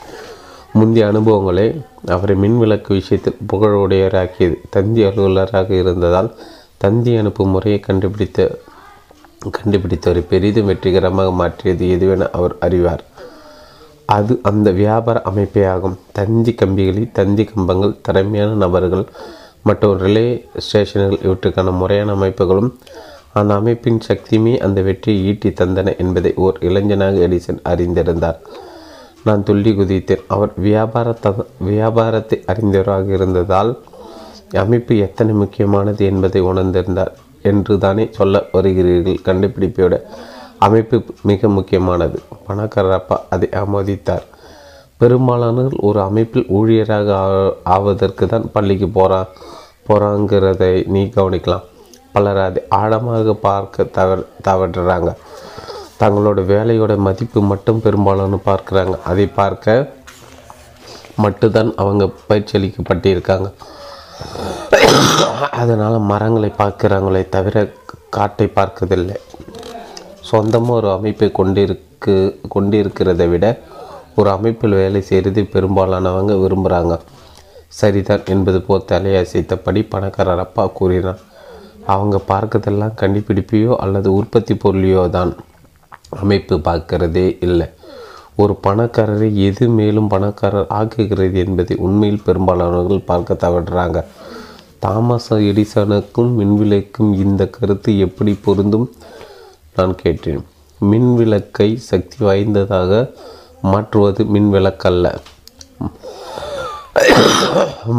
முந்தைய 0.73 1.07
அனுபவங்களே 1.07 1.67
அவரை 2.05 2.35
மின்விளக்கு 2.35 2.87
விஷயத்தில் 2.87 3.41
புகழுடையவராக்கியது. 3.47 4.55
தந்தி 4.69 5.03
அலுவலராக 5.03 5.69
இருந்ததால் 5.69 6.29
தந்தி 6.83 7.11
அனுப்பும் 7.19 7.53
முறையை 7.53 7.79
கண்டுபிடித்த 7.79 8.39
கண்டுபிடித்தவரை 9.55 10.21
பெரிதும் 10.29 10.69
வெற்றிகரமாக 10.69 11.29
மாற்றியது 11.41 11.85
எதுவென 11.95 12.27
அவர் 12.37 12.55
அறிவார். 12.65 13.03
அது 14.17 14.33
அந்த 14.49 14.67
வியாபார 14.79 15.17
அமைப்பே 15.29 15.63
ஆகும் 15.73 15.97
தந்தி 16.17 16.51
கம்பிகளில் 16.61 17.11
தந்தி 17.11 17.43
கம்பங்கள் 17.43 17.99
திறமையான 18.01 18.51
நபர்கள் 18.63 19.05
மற்றும் 19.67 19.95
ரிலே 20.03 20.25
ஸ்டேஷன்கள் 20.67 21.23
இவற்றுக்கான 21.27 21.73
முறையான 21.77 22.15
அமைப்புகளும் 22.15 22.71
அந்த 23.39 23.53
அமைப்பின் 23.59 23.99
சக்தியுமே 24.07 24.53
அந்த 24.67 24.81
வெற்றியை 24.81 25.19
ஈட்டி 25.31 25.49
தந்தன 25.49 25.97
என்பதை 26.03 26.31
ஓர் 26.45 26.57
இளைஞனாக 26.69 27.27
எடிசன் 27.27 27.61
அறிந்திருந்தார். 27.71 28.39
நான் 29.27 29.43
துள்ளி 29.43 29.71
குதித்தேன். 29.71 30.25
அவர் 30.27 30.51
வியாபார 30.67 31.11
த 31.25 31.33
வியாபாரத்தை 31.69 32.37
அறிந்தவராக 32.51 33.07
இருந்ததால் 33.19 33.71
அமைப்பு 34.57 34.97
எத்தனை 34.97 35.33
முக்கியமானது 35.33 36.05
என்பதை 36.05 36.41
உணர்ந்திருந்தார் 36.41 37.13
என்று 37.41 37.77
தானே 37.77 38.09
சொல்ல 38.11 38.43
வருகிறீர்கள். 38.53 39.23
கண்டுபிடிப்போட 39.23 40.01
அமைப்பு 40.57 41.03
மிக 41.21 41.47
முக்கியமானது. 41.47 42.21
பணக்காரப்பா 42.47 43.17
அதை 43.29 43.49
ஆமோதித்தார். 43.51 44.25
பெரும்பாலானவர்கள் 44.97 45.79
ஒரு 45.79 46.01
அமைப்பில் 46.01 46.45
ஊழியராக 46.45 47.09
ஆவதற்கு 47.63 48.27
தான் 48.27 48.51
பள்ளிக்கு 48.51 48.87
போகிறா 48.87 49.25
போகிறாங்கிறதை 49.87 50.87
நீ 50.87 51.03
கவனிக்கலாம். 51.03 51.65
பலர் 52.11 52.37
அதை 52.37 52.63
ஆழமாக 52.69 53.33
பார்க்க 53.33 53.83
தவ 53.83 54.23
தவறுறாங்க. 54.47 55.15
தங்களோட 55.99 56.39
வேலையோட 56.53 56.97
மதிப்பு 56.97 57.41
மட்டும் 57.41 57.81
பெரும்பாலான 57.81 58.39
பார்க்குறாங்க. 58.45 59.01
அதை 59.03 59.27
பார்க்க 59.27 59.93
மட்டும்தான் 61.15 61.75
அவங்க 61.75 62.07
பயிற்சி 62.27 62.59
அளிக்கப்பட்டிருக்காங்க 62.59 63.51
அதனால் 65.61 65.97
மரங்களை 66.11 66.49
பார்க்குறாங்களே 66.61 67.21
தவிர 67.35 67.55
காட்டை 68.17 68.47
பார்க்கறதில்லை. 68.57 69.17
சொந்தமாக 70.29 70.79
ஒரு 70.79 70.89
அமைப்பை 70.97 71.29
கொண்டிருக்கு 71.39 72.15
கொண்டிருக்கிறதை 72.55 73.27
விட 73.33 73.45
ஒரு 74.19 74.29
அமைப்பில் 74.37 74.79
வேலை 74.81 75.01
செய்கிறது 75.09 75.41
பெரும்பாலானவங்க 75.53 76.33
விரும்புகிறாங்க 76.43 76.95
சரிதான் 77.79 78.27
என்பது 78.33 78.59
போல் 78.67 78.87
தலையசைத்தபடி 78.91 79.81
பணக்காரர் 79.93 80.43
அப்பா 80.45 80.63
கூறினார். 80.79 81.19
அவங்க 81.93 82.17
பார்க்கறதெல்லாம் 82.31 82.97
கண்டுபிடிப்பையோ 83.01 83.73
அல்லது 83.83 84.09
உற்பத்தி 84.19 84.53
பொருளையோ 84.63 85.03
தான் 85.17 85.31
அமைப்பு 86.23 86.55
பார்க்கறதே 86.69 87.27
இல்லை. 87.47 87.67
ஒரு 88.41 88.53
பணக்காரரை 88.65 89.29
எது 89.47 89.63
மேலும் 89.77 90.09
பணக்காரர் 90.13 90.69
ஆக்குகிறது 90.79 91.37
என்பதை 91.45 91.75
உண்மையில் 91.85 92.25
பெரும்பாலானவர்கள் 92.25 93.07
பார்க்க 93.09 93.41
தவறுறாங்க. 93.43 93.97
தாமஸ் 94.83 95.33
எடிசனுக்கும் 95.49 96.31
மின்விளக்கும் 96.39 97.11
இந்த 97.23 97.41
கருத்து 97.55 97.91
எப்படி 98.05 98.33
பொருந்தும்? 98.45 98.87
நான் 99.75 99.95
கேட்டேன். 100.03 100.41
மின்விளக்கை 100.91 101.69
சக்தி 101.89 102.17
வாய்ந்ததாக 102.27 103.01
மாற்றுவது 103.71 104.23
மின்விளக்கல்ல 104.35 105.07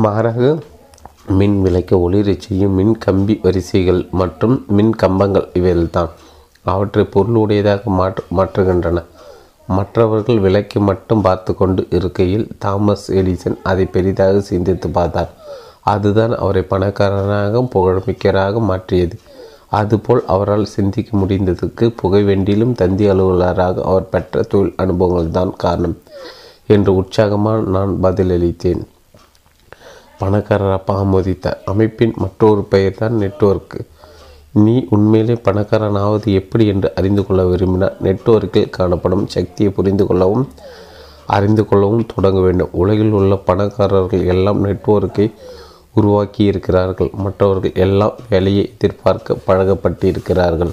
மாறாக 0.04 0.58
மின் 1.38 1.56
விளக்க 1.64 1.96
ஒளிரச் 2.06 2.44
செய்யும் 2.46 2.76
மின் 2.78 2.94
கம்பி 3.04 3.34
வரிசைகள் 3.42 4.00
மற்றும் 4.20 4.56
மின் 4.76 4.92
கம்பங்கள் 5.02 5.48
இவைகள்தான் 5.58 6.10
அவற்றை 6.72 7.04
பொருளுடையதாக 7.14 7.82
மாற்று 7.98 8.22
மாற்றுகின்றன. 8.38 8.98
மற்றவர்கள் 9.76 10.42
விலைக்கு 10.44 10.78
மட்டும் 10.80 11.24
பார்த்து 11.26 11.52
கொண்டு 11.54 11.82
இருக்கையில் 11.96 12.46
தாமஸ் 12.58 13.06
எடிசன் 13.20 13.56
அதை 13.62 13.84
பெரிதாக 13.96 14.40
சிந்தித்து 14.50 14.88
பார்த்தார். 14.90 15.30
அதுதான் 15.92 16.32
அவரை 16.42 16.62
பணக்காரனாக 16.72 17.62
புகழ்மிக்கராக 17.74 18.60
மாற்றியது. 18.70 19.16
அதுபோல் 19.78 20.22
அவரால் 20.34 20.72
சிந்திக்க 20.76 21.10
முடிந்ததுக்கு 21.18 21.84
புகைவெண்டிலும் 22.00 22.72
தந்தி 22.80 23.04
அலுவலராக 23.12 23.82
அவர் 23.90 24.10
பெற்ற 24.14 24.42
தொழில் 24.42 24.78
அனுபவங்கள் 24.84 25.36
தான் 25.38 25.52
காரணம் 25.64 25.96
என்று 26.74 26.90
உற்சாகமாக 27.00 27.60
நான் 27.76 27.92
பதிலளித்தேன். 28.04 28.82
பணக்காரர் 30.22 30.76
அப்பா 30.78 30.94
ஆமோதித்தார். 31.02 31.60
அமைப்பின் 31.72 32.14
மற்றொரு 32.22 32.62
பெயர் 32.72 33.00
தான் 33.02 33.16
நெட்வொர்க்கு 33.22 33.80
நீ 34.52 34.86
உண்மையிலே 34.90 35.32
பணக்காரனாவது 35.32 36.32
எப்படி 36.32 36.66
என்று 36.66 36.94
அறிந்து 36.94 37.26
கொள்ள 37.26 37.44
விரும்பினால் 37.44 37.96
நெட்வொர்க்கில் 38.02 38.70
காணப்படும் 38.70 39.26
சக்தியை 39.26 39.72
புரிந்து 39.72 40.06
கொள்ளவும் 40.06 40.48
அறிந்து 41.26 41.66
கொள்ளவும் 41.66 42.06
தொடங்க 42.14 42.40
வேண்டும். 42.40 42.68
உலகில் 42.72 43.10
உள்ள 43.10 43.36
பணக்காரர்கள் 43.36 44.24
எல்லாம் 44.24 44.64
நெட்வொர்க்கை 44.64 45.32
உருவாக்கி 45.94 46.44
இருக்கிறார்கள். 46.44 47.10
மற்றவர்கள் 47.12 47.72
எல்லாம் 47.74 48.12
வேலையை 48.30 48.70
எதிர்பார்க்க 48.74 49.36
பழகப்பட்டிருக்கிறார்கள். 49.46 50.72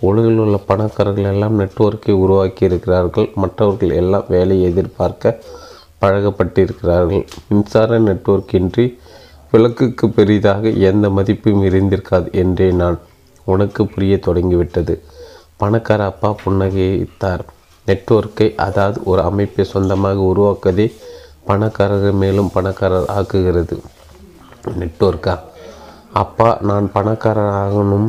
உலகில் 0.00 0.38
உள்ள 0.38 0.56
பணக்காரர்கள் 0.56 1.24
எல்லாம் 1.24 1.60
நெட்வொர்க்கை 1.60 2.10
உருவாக்கி 2.10 2.64
இருக்கிறார்கள். 2.64 3.30
மற்றவர்கள் 3.34 3.90
எல்லாம் 3.90 4.24
வேலையை 4.28 4.70
எதிர்பார்க்க 4.70 5.38
பழகப்பட்டிருக்கிறார்கள். 6.00 7.26
மின்சார 7.48 7.98
நெட்வொர்க் 7.98 8.54
இன்றி 8.54 8.98
விளக்குக்கு 9.52 10.08
பெரிதாக 10.08 10.68
எந்த 10.90 11.06
மதிப்பும் 11.10 11.64
இருந்திருக்காது 11.64 12.32
என்றே 12.32 12.70
நான் 12.70 12.98
உனக்கு 13.44 13.86
புரிய 13.86 14.18
தொடங்கிவிட்டது. 14.18 14.94
பணக்கார 15.56 16.04
அப்பா 16.04 16.36
புன்னகைத்தார். 16.44 17.42
நெட்வொர்க்கை 17.86 18.54
அதாவது 18.56 18.98
ஒரு 19.04 19.22
அமைப்பை 19.22 19.64
சொந்தமாக 19.64 20.20
உருவாக்குவதே 20.20 20.86
பணக்காரர்கள் 21.44 22.20
மேலும் 22.22 22.50
பணக்காரர் 22.54 23.10
ஆக்குகிறது. 23.18 23.76
நெட்வொர்க்கா? 24.80 25.34
அப்பா 26.12 26.58
நான் 26.60 26.92
பணக்காரர் 26.92 27.54
ஆகணும் 27.62 28.08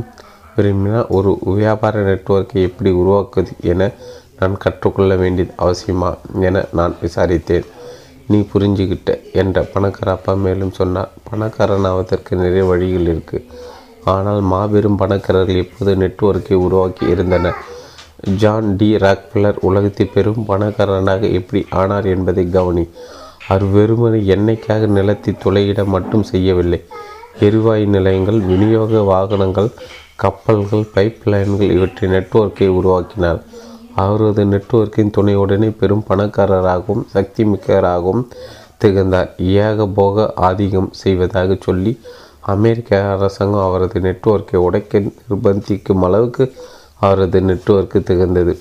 விரும்பினால் 0.56 1.06
ஒரு 1.10 1.38
வியாபார 1.44 2.00
நெட்வொர்க்கை 2.00 2.62
எப்படி 2.70 2.92
உருவாக்குவது 2.92 3.54
என 3.62 3.92
நான் 4.40 4.58
கற்றுக்கொள்ள 4.58 5.16
வேண்டியது 5.16 5.54
அவசியமா 5.60 6.10
என 6.40 6.66
நான் 6.72 6.96
விசாரித்தேன். 7.02 7.66
நீ 8.28 8.40
புரிஞ்சுக்கிட்ட 8.54 9.12
என்ற 9.42 9.64
பணக்கார 9.74 10.12
அப்பா 10.12 10.34
மேலும் 10.46 10.72
சொன்னார் 10.72 11.12
பணக்காரன் 11.30 11.88
ஆவதற்கு 11.92 12.36
நிறைய 12.36 12.64
வழிகள் 12.66 13.10
இருக்குது 13.14 13.48
ஆனால் 14.14 14.42
மாபெரும் 14.52 15.00
பணக்காரர்கள் 15.02 15.62
இப்போது 15.64 15.92
நெட்வொர்க்கை 15.96 16.54
உருவாக்கி 16.54 17.06
இருந்தனர் 17.06 17.60
ஜான் 18.42 18.76
டி. 18.76 18.90
ராக்ஃபில்லர் 18.98 19.58
உலகத்தில் 19.60 20.14
பெரும் 20.14 20.46
பணக்காரனாக 20.48 21.30
எப்படி 21.40 21.62
ஆனார் 21.70 22.06
என்பதை 22.06 22.50
கவனி. 22.50 22.86
அவர் 23.48 23.66
வெறுமனை 23.76 24.20
எண்ணெய்க்காக 24.36 24.88
நிலத்தை 24.88 25.32
துளையிட 25.46 25.86
மட்டும் 25.86 26.24
செய்யவில்லை. 26.24 26.80
எரிவாயு 27.40 27.86
நிலையங்கள் 27.86 28.40
விநியோக 28.40 29.02
வாகனங்கள் 29.12 29.70
கப்பல்கள் 30.16 30.86
பைப் 30.96 31.24
லைன்கள் 31.26 31.74
இவற்றின் 31.76 32.12
நெட்வொர்க்கை 32.12 32.68
உருவாக்கினார். 32.68 33.42
அவரது 33.96 34.46
நெட்வொர்க்கின் 34.46 35.14
துணையுடனே 35.18 35.78
பெரும் 35.78 36.04
பணக்காரராகவும் 36.10 37.04
சக்தி 37.08 37.44
மிக்கவராகவும் 37.46 38.28
திகழ்ந்தார். 38.78 39.36
ஏக 39.38 39.88
போக 39.88 40.34
ஆதிக்கம் 40.36 40.90
செய்வதாக 40.92 41.58
சொல்லி 41.60 42.00
அமெரிக்க 42.40 43.10
அரசாங்கம் 43.12 43.66
அவரது 43.66 44.00
நெட்வொர்க்கை 44.00 44.56
உடைக்க 44.56 45.00
நிர்பந்திக்கும் 45.00 46.04
அளவுக்கு 46.04 46.54
அவரது 47.00 47.42
நெட்வொர்க்கு 47.42 48.04
திகழ்ந்தது. 48.04 48.60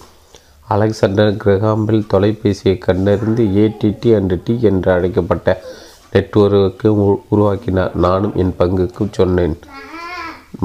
அலெக்சாண்டர் 0.69 1.41
கிரகாம்பில் 1.45 2.07
தொலைபேசியை 2.13 2.79
கண்டறிந்து 2.79 3.45
ஏடிடி 3.63 4.17
அண்ட் 4.17 4.43
டி 4.43 4.59
என்று 4.61 4.93
அழைக்கப்பட்ட 4.93 5.61
நெட்வொர்க்கை 6.13 6.87
உருவாக்கினார். 7.29 7.95
நானும் 7.95 8.35
என் 8.35 8.55
பங்குக்கு 8.59 9.09
சொன்னேன். 9.11 9.59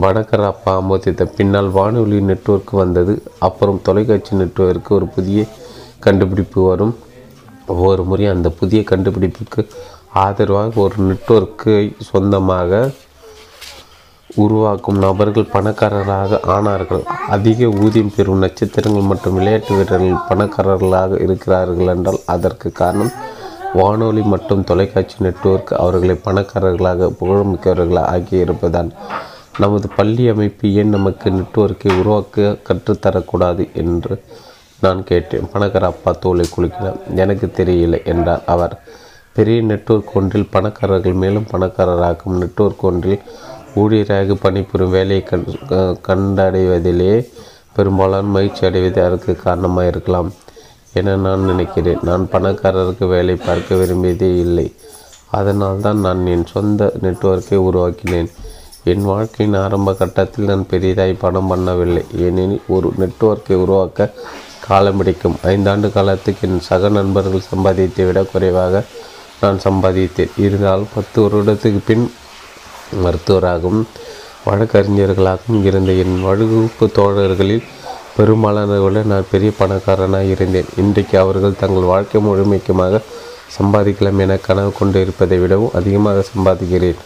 வடகராப்பா 0.03 0.71
ஆமோதித்த 0.79 1.25
பின்னால் 1.37 1.69
வானொலி 1.77 2.17
நெட்வொர்க் 2.21 2.73
வந்தது. 2.81 3.13
அப்புறம் 3.47 3.81
தொலைக்காட்சி 3.87 4.35
நெட்வொர்க்கு 4.35 4.91
ஒரு 4.97 5.07
புதிய 5.15 5.45
கண்டுபிடிப்பு 6.05 6.61
வரும். 6.67 6.95
ஒவ்வொரு 7.73 8.03
முறையும் 8.03 8.35
அந்த 8.35 8.49
புதிய 8.59 8.81
கண்டுபிடிப்புக்கு 8.91 9.61
ஆதரவாக 10.23 10.79
ஒரு 10.85 10.97
நெட்வொர்க்கை 11.09 11.81
சொந்தமாக 12.09 12.91
உருவாக்கும் 14.43 14.97
நபர்கள் 15.05 15.51
பணக்காரராக 15.53 16.39
ஆனார்கள். 16.55 17.03
அதிக 17.35 17.67
ஊதியம் 17.83 18.13
பெறும் 18.15 18.43
நட்சத்திரங்கள் 18.43 19.09
மற்றும் 19.11 19.37
விளையாட்டு 19.39 19.71
வீரர்கள் 19.77 20.25
பணக்காரர்களாக 20.29 21.21
இருக்கிறார்கள் 21.25 21.91
என்றால் 21.95 22.21
அதற்கு 22.35 22.71
காரணம் 22.81 23.13
வானொலி 23.79 24.21
மற்றும் 24.33 24.63
தொலைக்காட்சி 24.63 25.17
நெட்வொர்க் 25.25 25.73
அவர்களை 25.83 26.17
பணக்காரர்களாக 26.27 27.11
புகழ்மிக்கவர்களாக 27.21 28.11
ஆக்கி 28.15 28.37
நமது 29.57 29.87
பள்ளி 29.95 30.27
அமைப்பு 30.27 30.73
ஏன் 30.73 30.89
நமக்கு 30.89 31.29
நெட்வொர்க்கை 31.29 31.99
உருவாக்க 31.99 32.57
கற்றுத்தரக்கூடாது 32.69 33.63
என்று 33.73 34.23
நான் 34.79 35.03
கேட்டேன். 35.03 35.49
பணக்கார 35.53 35.85
அப்பா 35.85 36.11
தோலை 36.11 36.45
குலுக்கினார். 36.55 36.99
எனக்கு 37.15 37.51
தெரியல 37.57 38.05
என்றார் 38.05 38.43
அவர். 38.45 38.81
பெரிய 39.33 39.61
நெட்வொர்க் 39.61 40.11
ஒன்றில் 40.13 40.51
பணக்காரர்கள் 40.51 41.13
மேலும் 41.13 41.47
பணக்காரராகும். 41.51 42.37
நெட்வொர்க் 42.41 42.85
ஒன்றில் 42.89 43.21
ஊழியராக 43.75 44.35
பணிபுரியும் 44.35 44.91
வேலையை 44.91 45.23
கண் 45.23 45.45
கண்டடைவதிலே 46.07 47.13
பெரும்பாலான 47.75 48.27
மகிழ்ச்சி 48.27 48.65
அடைவது 48.65 49.03
அதற்கு 49.05 49.35
காரணமாக 49.35 49.87
இருக்கலாம் 49.87 50.33
என 50.93 51.15
நான் 51.15 51.43
நினைக்கிறேன். 51.43 51.99
நான் 52.01 52.27
பணக்காரருக்கு 52.31 53.07
வேலை 53.07 53.35
பார்க்க 53.35 53.75
விரும்பியதே 53.75 54.29
இல்லை. 54.39 54.73
அதனால்தான் 55.31 55.99
நான் 55.99 56.25
என் 56.25 56.45
சொந்த 56.45 56.91
நெட்வொர்க்கை 57.01 57.57
உருவாக்கினேன். 57.69 58.29
என் 58.91 59.05
வாழ்க்கையின் 59.09 59.55
ஆரம்ப 59.61 59.93
கட்டத்தில் 59.99 60.49
நான் 60.49 60.67
பெரிதாய் 60.71 61.21
பணம் 61.21 61.49
பண்ணவில்லை. 61.51 62.03
ஏனெனில் 62.25 62.67
ஒரு 62.75 62.87
நெட்வொர்க்கை 63.01 63.55
உருவாக்க 63.63 64.09
காலம் 64.65 64.97
பிடிக்கும் 64.99 65.37
ஐந்தாண்டு 65.53 65.87
காலத்துக்கு 65.95 66.43
என் 66.47 66.65
சக 66.67 66.89
நண்பர்கள் 66.97 67.47
சம்பாதித்தை 67.49 68.05
விட 68.07 68.21
குறைவாக 68.31 68.83
நான் 69.41 69.57
சம்பாதித்தேன். 69.65 70.33
இருந்தால் 70.45 70.85
பத்து 70.95 71.17
வருடத்துக்கு 71.23 71.81
பின் 71.89 72.05
மருத்துவராகவும் 73.03 73.83
வழக்கறிஞர்களாகவும் 74.47 75.63
இருந்த 75.69 75.91
என் 76.03 76.15
வழுகுப்பு 76.27 76.85
தோழர்களில் 76.97 77.67
பெரும்பாலானவர்களை 78.17 79.01
நான் 79.13 79.31
பெரிய 79.33 79.51
பணக்காரனாக 79.61 80.33
இருந்தேன். 80.35 80.69
இன்றைக்கு 80.83 81.15
அவர்கள் 81.23 81.59
தங்கள் 81.63 81.91
வாழ்க்கை 81.93 82.21
முழுமைக்குமாக 82.27 83.01
சம்பாதிக்கலாம் 83.57 84.21
என 84.23 84.37
கனவு 84.47 84.71
கொண்டு 84.79 84.97
இருப்பதை 85.05 85.37
விடவும் 85.43 85.75
அதிகமாக 85.79 86.23
சம்பாதிக்கிறேன். 86.31 87.01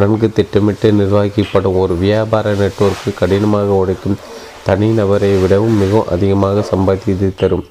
நன்கு 0.00 0.28
திட்டமிட்டு 0.36 0.88
நிர்வகிக்கப்படும் 0.98 1.74
ஒரு 1.80 1.94
வியாபார 2.02 2.52
நெட்வொர்க்கு 2.60 3.10
கடினமாக 3.18 3.74
உழைக்கும் 3.80 4.20
தனிநபரை 4.66 5.30
விடவும் 5.42 5.76
மிகவும் 5.82 6.10
அதிகமாக 6.14 6.62
சம்பாதித்து 6.70 7.28
தரும். 7.40 7.64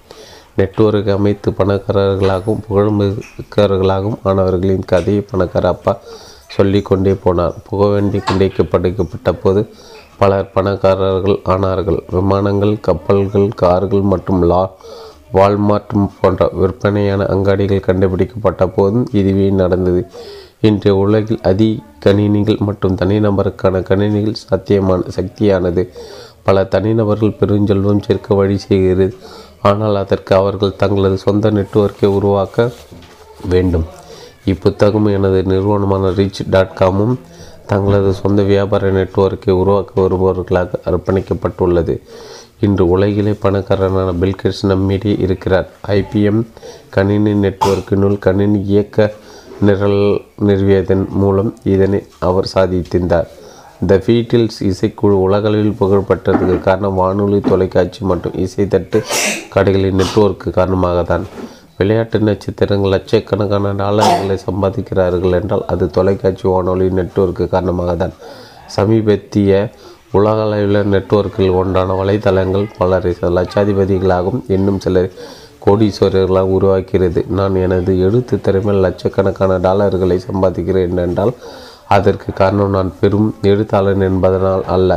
நெட்வொர்க் 0.60 1.10
அமைத்து 1.16 1.50
பணக்காரர்களாகவும் 1.60 2.62
புகழ்மிக்கவர்களாகவும் 2.68 4.20
ஆனவர்களின் 4.32 4.90
கதையை 4.92 5.24
பணக்கார 5.32 5.68
அப்பா 5.76 5.94
சொல்லி 6.56 6.82
கொண்டே 6.90 7.14
போனார் 7.24 7.58
புகவேண்டி 7.70 8.20
குண்டைக்கப்படைக்கப்பட்ட 8.28 9.32
போது 9.44 9.64
பலர் 10.22 10.52
பணக்காரர்கள் 10.56 11.38
ஆனார்கள். 11.54 12.00
விமானங்கள் 12.18 12.76
கப்பல்கள் 12.88 13.50
கார்கள் 13.64 14.06
மற்றும் 14.14 14.44
லா 14.52 14.62
வால்மார்ட் 15.38 15.94
போன்ற 16.22 16.46
விற்பனையான 16.62 17.26
அங்காடிகள் 17.34 17.86
கண்டுபிடிக்கப்பட்ட 17.88 18.64
போதும் 18.78 19.06
இதுவே 19.20 19.46
நடந்தது. 19.62 20.02
இன்றைய 20.68 21.00
உலகில் 21.00 21.40
அதி 21.42 21.84
கணினிகள் 22.06 22.58
மற்றும் 22.58 22.96
தனிநபருக்கான 22.96 23.80
கணினிகள் 23.88 24.36
சாத்தியமான 24.42 25.02
சக்தியானது. 25.16 25.84
பல 26.44 26.64
தனிநபர்கள் 26.64 27.38
பெருஞ்செல்வம் 27.40 28.02
சேர்க்க 28.02 28.36
வழி 28.36 28.58
செய்கிறது. 28.58 29.16
ஆனால் 29.62 29.96
அதற்கு 29.96 30.36
அவர்கள் 30.36 30.76
தங்களது 30.76 31.18
சொந்த 31.18 31.52
நெட்வொர்க்கை 31.52 32.06
உருவாக்க 32.06 32.72
வேண்டும். 33.50 33.86
இப்புத்தகம் 34.46 35.10
எனது 35.12 35.44
நிறுவனமான 35.44 36.10
ரீச் 36.10 36.44
டாட் 36.50 36.74
காமும் 36.74 37.16
தங்களது 37.66 38.14
சொந்த 38.14 38.42
வியாபார 38.44 38.92
நெட்வொர்க்கை 38.92 39.50
உருவாக்க 39.50 40.02
வருபவர்களாக 40.02 40.82
அர்ப்பணிக்கப்பட்டுள்ளது. 40.86 42.00
இன்று 42.60 42.90
உலகிலே 42.90 43.32
பணக்காரனான 43.32 44.14
பில்கேட்ஸ் 44.22 44.64
நம்மிடையே 44.64 45.18
இருக்கிறார். 45.18 45.70
ஐபிஎம் 45.88 46.44
கணினி 46.90 47.34
நெட்வொர்க்கினுள் 47.48 48.20
கணினி 48.20 48.62
இயக்க 48.66 49.14
நிரல் 49.68 50.02
நிறுவியதன் 50.48 51.06
மூலம் 51.22 51.52
இதனை 51.74 52.00
அவர் 52.28 52.52
சாதித்திருந்தார். 52.54 53.28
த 53.90 53.94
பீட்டில்ஸ் 54.06 54.60
இசைக்குழு 54.70 55.16
உலகளவில் 55.26 55.78
புகழ்பெற்றதுக்கு 55.80 56.58
காரணம் 56.60 57.00
வானொலி 57.02 57.40
தொலைக்காட்சி 57.50 58.02
மற்றும் 58.04 58.36
இசைத்தட்டு 58.44 59.00
கடைகளின் 59.56 60.00
நெட்வொர்க்கு 60.02 60.50
காரணமாக 60.58 61.04
தான் 61.04 61.26
விளையாட்டு 61.80 62.18
நட்சத்திரங்கள் 62.28 62.94
லட்சக்கணக்கான 62.96 63.72
டாலர்களை 63.74 64.38
சம்பாதிக்கிறார்கள் 64.48 65.38
என்றால் 65.40 65.66
அது 65.66 65.86
தொலைக்காட்சி 65.90 66.46
வானொலி 66.48 66.88
நெட்வொர்க்கு 67.00 67.46
காரணமாக 67.48 67.96
தான் 67.96 68.14
சமீபத்திய 68.76 69.54
உலகளவில் 70.20 70.90
நெட்வொர்க்கில் 70.94 71.56
ஒன்றான 71.60 71.94
வலைதளங்கள் 71.94 72.72
பலரை 72.78 73.14
லட்சாதிபதிகளாகவும் 73.38 74.44
இன்னும் 74.48 74.80
சிலர் 74.80 75.10
கோடீஸ்வரர்களாக 75.66 76.54
உருவாக்கிறது 76.58 77.22
நான் 77.40 77.56
எனது 77.56 77.92
எழுத்து 78.06 78.36
திறமையில் 78.46 78.84
லட்சக்கணக்கான 78.86 79.58
டாலர்களை 79.58 80.18
சம்பாதிக்கிறேன் 80.30 81.02
என்றால் 81.06 81.34
அதற்கு 81.96 82.34
காரணம் 82.34 82.76
நான் 82.76 82.92
பெரும் 83.00 83.30
எழுத்தாளன் 83.52 84.06
என்பதனால் 84.10 84.64
அல்ல. 84.76 84.92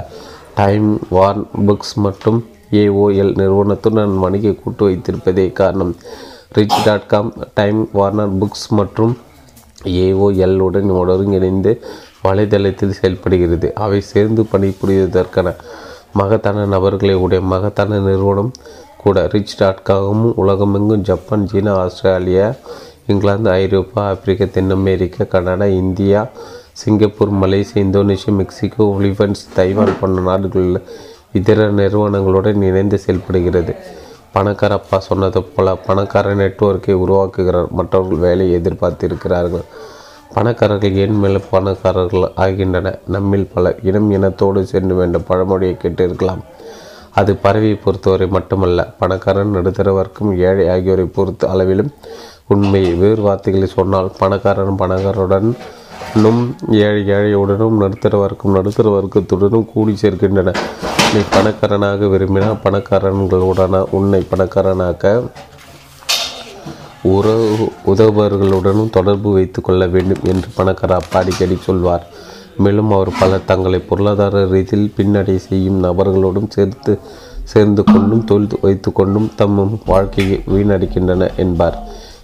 டைம் 0.61 0.89
வார்ன் 1.17 1.45
புக்ஸ் 1.67 1.95
மற்றும் 2.05 2.39
ஏஓஎல் 2.83 3.33
நிறுவனத்துடன் 3.41 4.09
நான் 4.09 4.23
வணிக 4.25 4.53
கூட்டு 4.53 4.83
வைத்திருப்பதே 4.89 5.47
காரணம். 5.53 5.93
Rich 6.57 6.79
Dad 6.85 7.07
com 7.07 7.31
Time 7.55 7.81
Warner 7.93 8.35
Books 8.41 8.69
மற்றும் 8.79 9.15
ஏஓஎல் 10.05 10.59
உடன் 10.67 10.91
ஒருங்கிணைந்து 11.01 11.73
வலைதளத்தில் 12.27 12.97
செயல்படுகிறது. 13.01 13.69
அவை 13.85 14.01
சேர்ந்து 14.13 14.43
பணிபுரிவதற்கான 14.53 15.49
மகத்தான 16.21 16.67
நபர்களை 16.67 17.15
உடைய 17.25 17.43
மகத்தான 17.53 17.99
நிறுவனம் 17.99 18.51
கூட 19.05 19.27
ரிச் 19.33 19.57
டாட் 19.59 19.83
காமும் 19.83 20.35
உலகமெங்கும் 20.37 21.07
ஜப்பான் 21.09 21.47
சீனா 21.47 21.73
ஆஸ்திரேலியா 21.77 22.49
இங்கிலாந்து 23.07 23.51
ஐரோப்பா 23.51 24.03
ஆப்பிரிக்கா 24.09 24.47
தென் 24.53 24.71
America 24.71 25.25
Canada 25.25 25.65
India 25.65 26.21
Singapore 26.73 27.33
Malaysia 27.33 27.81
Indonesia 27.87 28.33
Mexico 28.41 28.85
ஒலிஃபன்ஸ் 29.01 29.43
Taiwan 29.55 29.99
போன்ற 30.01 30.23
நாடுகளில் 30.23 30.81
இதர 31.33 31.69
நிறுவனங்களுடன் 31.71 32.63
இணைந்து 32.63 32.99
செயல்படுகிறது. 32.99 33.75
பணக்கார 34.33 34.75
அப்பா 34.75 34.99
சொன்னது 34.99 35.43
போல 35.43 35.75
பணக்கார 35.89 36.35
நெட்வொர்க்கை 36.35 36.95
உருவாக்குகிறார். 37.05 37.71
மற்றவர்கள் 37.71 38.19
வேலையை 38.19 38.61
எதிர்பார்த்திருக்கிறார்கள். 38.61 39.65
பணக்காரர்கள் 40.35 40.95
ஏன் 40.95 41.19
மேல 41.19 41.39
பணக்காரர்கள் 41.51 42.27
ஆகின்றன? 42.37 42.99
நம்மில் 43.07 43.51
பல 43.55 43.75
இனம் 43.83 44.11
இனத்தோடு 44.13 44.63
சென்று 44.73 44.95
வேண்டும். 44.95 45.29
பழமொழியை 45.29 45.77
கேட்டிருக்கலாம். 45.83 46.43
அது 47.21 47.33
பறவையை 47.45 47.77
பொறுத்தவரை 47.85 48.27
மட்டுமல்ல 48.37 48.81
பணக்காரன் 49.01 49.55
நடுத்தர 49.57 49.89
வர்க்கம் 49.99 50.31
ஏழை 50.49 50.65
ஆகியோரை 50.75 51.07
பொறுத்த 51.17 51.51
அளவிலும் 51.53 51.91
உண்மை. 52.55 52.83
வேறு 53.03 53.23
வார்த்தைகளை 53.27 53.69
சொன்னால் 53.75 54.11
பணக்காரன் 54.21 54.81
பணக்காரருடனும் 54.83 56.43
ஏழை 56.87 57.03
ஏழையுடனும் 57.17 57.79
நடுத்தர 57.83 58.19
வர்க்கம் 58.25 58.57
நடுத்தர 58.57 58.89
வர்க்கத்துடனும் 58.97 59.71
கூடி 59.73 59.95
சேர்க்கின்றன 60.03 60.55
நீ 61.15 61.21
பணக்காரனாக 61.37 62.09
விரும்பினால் 62.15 62.63
பணக்காரன்களுடன 62.67 63.85
உன்னை 63.99 64.21
பணக்காரனாக்க 64.33 65.15
உறவு 67.15 67.47
உதவுபவர்களுடனும் 67.93 68.93
தொடர்பு 68.99 69.31
வைத்து 69.33 69.61
கொள்ள 69.63 69.87
வேண்டும் 69.95 70.23
என்று 70.33 70.49
பணக்கார 70.59 70.95
அப்பா 71.01 71.19
அடிக்கடி 71.21 71.57
சொல்வார். 71.69 72.05
மேலும் 72.57 72.91
அவர் 72.91 73.11
பலர் 73.19 73.45
தங்களை 73.45 73.79
பொருளாதார 73.79 74.45
ரீதியில் 74.47 74.93
பின்னடை 74.97 75.37
செய்யும் 75.37 75.83
நபர்களோடும் 75.85 76.49
சேர்த்து 76.49 76.99
சேர்ந்து 77.45 77.85
கொண்டும் 77.85 78.25
தொழில் 78.25 78.59
வைத்து 78.61 78.93
கொண்டும் 78.93 79.33
தம் 79.37 79.81
வாழ்க்கையை 79.87 80.43
வீணடிக்கின்றன 80.55 81.29
என்பார். 81.37 81.79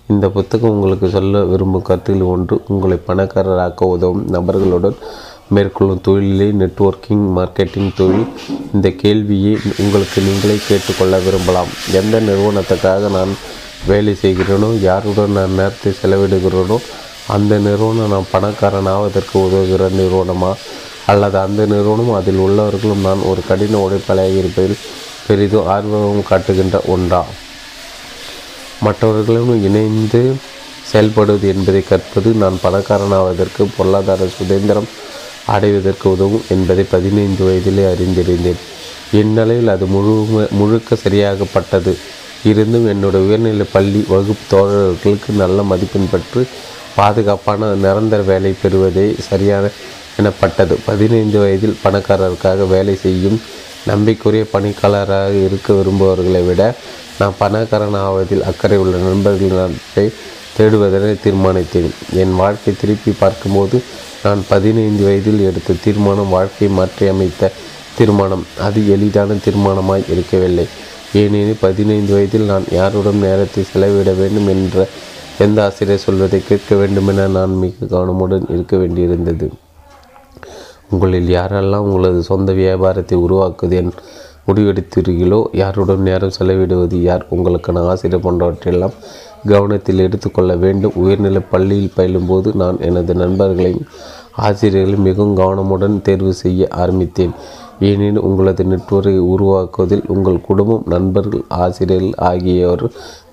இந்த 0.06 0.28
புத்தகம் 0.28 0.70
உங்களுக்கு 0.70 1.08
சொல்ல 1.08 1.42
விரும்பும் 1.44 1.82
கருத்தில் 1.82 2.22
ஒன்று 2.34 2.60
உங்களை 2.66 2.98
பணக்காரராக்க 3.08 3.90
உதவும் 3.94 4.24
நபர்களுடன் 4.30 4.96
மேற்கொள்ளும் 5.48 6.02
தொழிலே 6.06 6.48
நெட்வொர்க்கிங் 6.52 7.24
மார்க்கெட்டிங் 7.36 7.92
தொழில். 7.94 8.26
இந்த 8.74 8.88
கேள்வியை 9.02 9.54
உங்களுக்கு 9.78 10.20
நீங்களே 10.20 10.56
கேட்டுக்கொள்ள 10.68 11.18
விரும்பலாம். 11.18 11.70
எந்த 12.00 12.20
நிறுவனத்துக்காக 12.20 13.10
நான் 13.10 13.32
வேலை 13.86 14.16
செய்கிறேனோ 14.22 14.80
யாருடன் 14.80 15.32
நான் 15.32 15.58
நேரத்தை 15.60 15.92
செலவிடுகிறேனோ 16.02 16.78
அந்த 17.34 17.58
நிறுவனம் 17.58 18.12
நான் 18.12 18.32
பணக்காரன் 18.32 18.86
ஆவதற்கு 18.86 19.36
உதவுகிற 19.38 19.84
நிறுவனமா? 20.00 20.52
அல்லது 21.06 21.38
அந்த 21.38 21.66
நிறுவனம் 21.66 22.12
அதில் 22.12 22.42
உள்ளவர்களும் 22.46 23.04
நான் 23.04 23.22
ஒரு 23.30 23.40
கடின 23.48 23.78
உழைப்பாளியாக 23.84 24.38
இருப்பதில் 24.38 24.82
பெரிதும் 25.26 25.66
ஆர்வம் 25.66 26.28
காட்டுகின்ற 26.28 26.80
ஒன்றா? 26.86 27.22
மற்றவர்களும் 28.80 29.64
இணைந்து 29.64 30.22
செயல்படுவது 30.92 31.46
என்பதை 31.54 31.82
கற்பது 31.82 32.30
நான் 32.32 32.58
பணக்காரனாவதற்கு 32.64 33.62
பொருளாதார 33.76 34.28
சுதந்திரம் 34.38 34.88
அடைவதற்கு 35.46 36.06
உதவும் 36.10 36.46
என்பதை 36.48 36.84
பதினைந்து 36.84 37.42
வயதிலே 37.48 37.84
அறிந்திருந்தேன். 37.92 38.60
இந்நிலையில் 39.12 39.68
அது 39.68 39.86
முழு 39.86 40.14
முழுக்க 40.50 40.94
சரியாகப்பட்டது. 40.94 41.94
இருந்தும் 42.44 42.88
என்னுடைய 42.88 43.26
உயர்நிலை 43.26 43.66
பள்ளி 43.72 44.04
வகுப்பு 44.08 44.44
தோழர்களுக்கு 44.50 45.30
நல்ல 45.36 45.62
மதிப்பெண் 45.62 46.10
பெற்று 46.10 46.42
பாதுகாப்பான 46.96 47.70
நிரந்தர 47.84 48.20
வேலை 48.30 48.52
பெறுவதே 48.62 49.06
சரியான 49.28 49.64
எனப்பட்டது. 50.20 50.74
பதினைந்து 50.88 51.38
வயதில் 51.42 51.80
பணக்காரருக்காக 51.84 52.66
வேலை 52.74 52.94
செய்யும் 53.04 53.38
நம்பிக்குரிய 53.90 54.44
பணிக்காளராக 54.54 55.34
இருக்க 55.46 55.72
விரும்புபவர்களை 55.72 56.42
விட 56.48 56.62
நான் 57.20 57.38
பணக்காரன் 57.38 57.96
ஆவதில் 58.06 58.44
அக்கறை 58.50 58.78
உள்ள 58.82 58.96
நண்பர்களின் 59.06 59.60
நட்பை 59.60 60.04
தேடுவதனை 60.56 61.14
தீர்மானித்தேன். 61.24 61.92
என் 62.22 62.34
வாழ்க்கை 62.40 62.72
திருப்பி 62.80 63.12
பார்க்கும்போது 63.22 63.76
நான் 64.24 64.40
பதினைந்து 64.52 65.02
வயதில் 65.08 65.46
எடுத்த 65.48 65.76
தீர்மானம் 65.84 66.34
வாழ்க்கையை 66.36 66.70
மாற்றி 66.78 67.04
அமைத்த 67.12 67.52
தீர்மானம். 67.98 68.44
அது 68.66 68.80
எளிதான 68.94 69.36
தீர்மானமாய் 69.46 70.10
இருக்கவில்லை. 70.14 70.66
ஏனெனில் 71.20 71.62
பதினைந்து 71.66 72.12
வயதில் 72.16 72.50
நான் 72.50 72.66
யாருடன் 72.78 73.22
நேரத்தை 73.26 73.62
செலவிட 73.70 74.10
வேண்டும் 74.20 74.50
என்ற 74.54 74.86
எந்த 75.44 75.58
ஆசிரியர் 75.64 76.02
சொல்வதை 76.04 76.38
கேட்க 76.48 76.74
வேண்டுமென 76.74 77.26
நான் 77.26 77.52
மிக 77.60 77.86
கவனமுடன் 77.92 78.46
இருக்க 78.54 78.76
வேண்டியிருந்தது. 78.76 79.46
உங்களில் 80.90 81.28
யாரெல்லாம் 81.36 81.86
உங்களது 81.88 82.20
சொந்த 82.22 82.52
வியாபாரத்தை 82.52 83.16
உருவாக்குவது 83.18 83.76
என் 83.76 83.92
முடிவெடுத்தீர்களோ 84.46 85.40
யாருடன் 85.52 86.06
நேரம் 86.08 86.36
செலவிடுவது 86.38 86.96
யார் 87.08 87.24
உங்களுக்கான 87.30 87.84
ஆசிரியர் 87.92 88.24
போன்றவற்றையெல்லாம் 88.26 88.96
கவனத்தில் 89.52 90.04
எடுத்துக்கொள்ள 90.06 90.56
வேண்டும். 90.56 90.96
உயர்நிலை 91.02 91.42
பள்ளியில் 91.50 91.96
பயிலும்போது 91.98 92.50
நான் 92.62 92.80
எனது 92.88 93.14
நண்பர்களையும் 93.14 93.88
ஆசிரியர்களையும் 94.46 95.08
மிகவும் 95.08 95.36
கவனமுடன் 95.36 96.02
தேர்வு 96.02 96.34
செய்ய 96.34 96.68
ஆரம்பித்தேன். 96.82 97.34
ஏனெனில் 97.88 98.24
உங்களது 98.28 98.62
நெட்வொர்க்கை 98.72 99.14
உருவாக்குவதில் 99.32 100.04
உங்கள் 100.14 100.44
குடும்பம் 100.48 100.86
நண்பர்கள் 100.92 101.44
ஆசிரியர்கள் 101.64 102.16
ஆகியோர் 102.30 102.84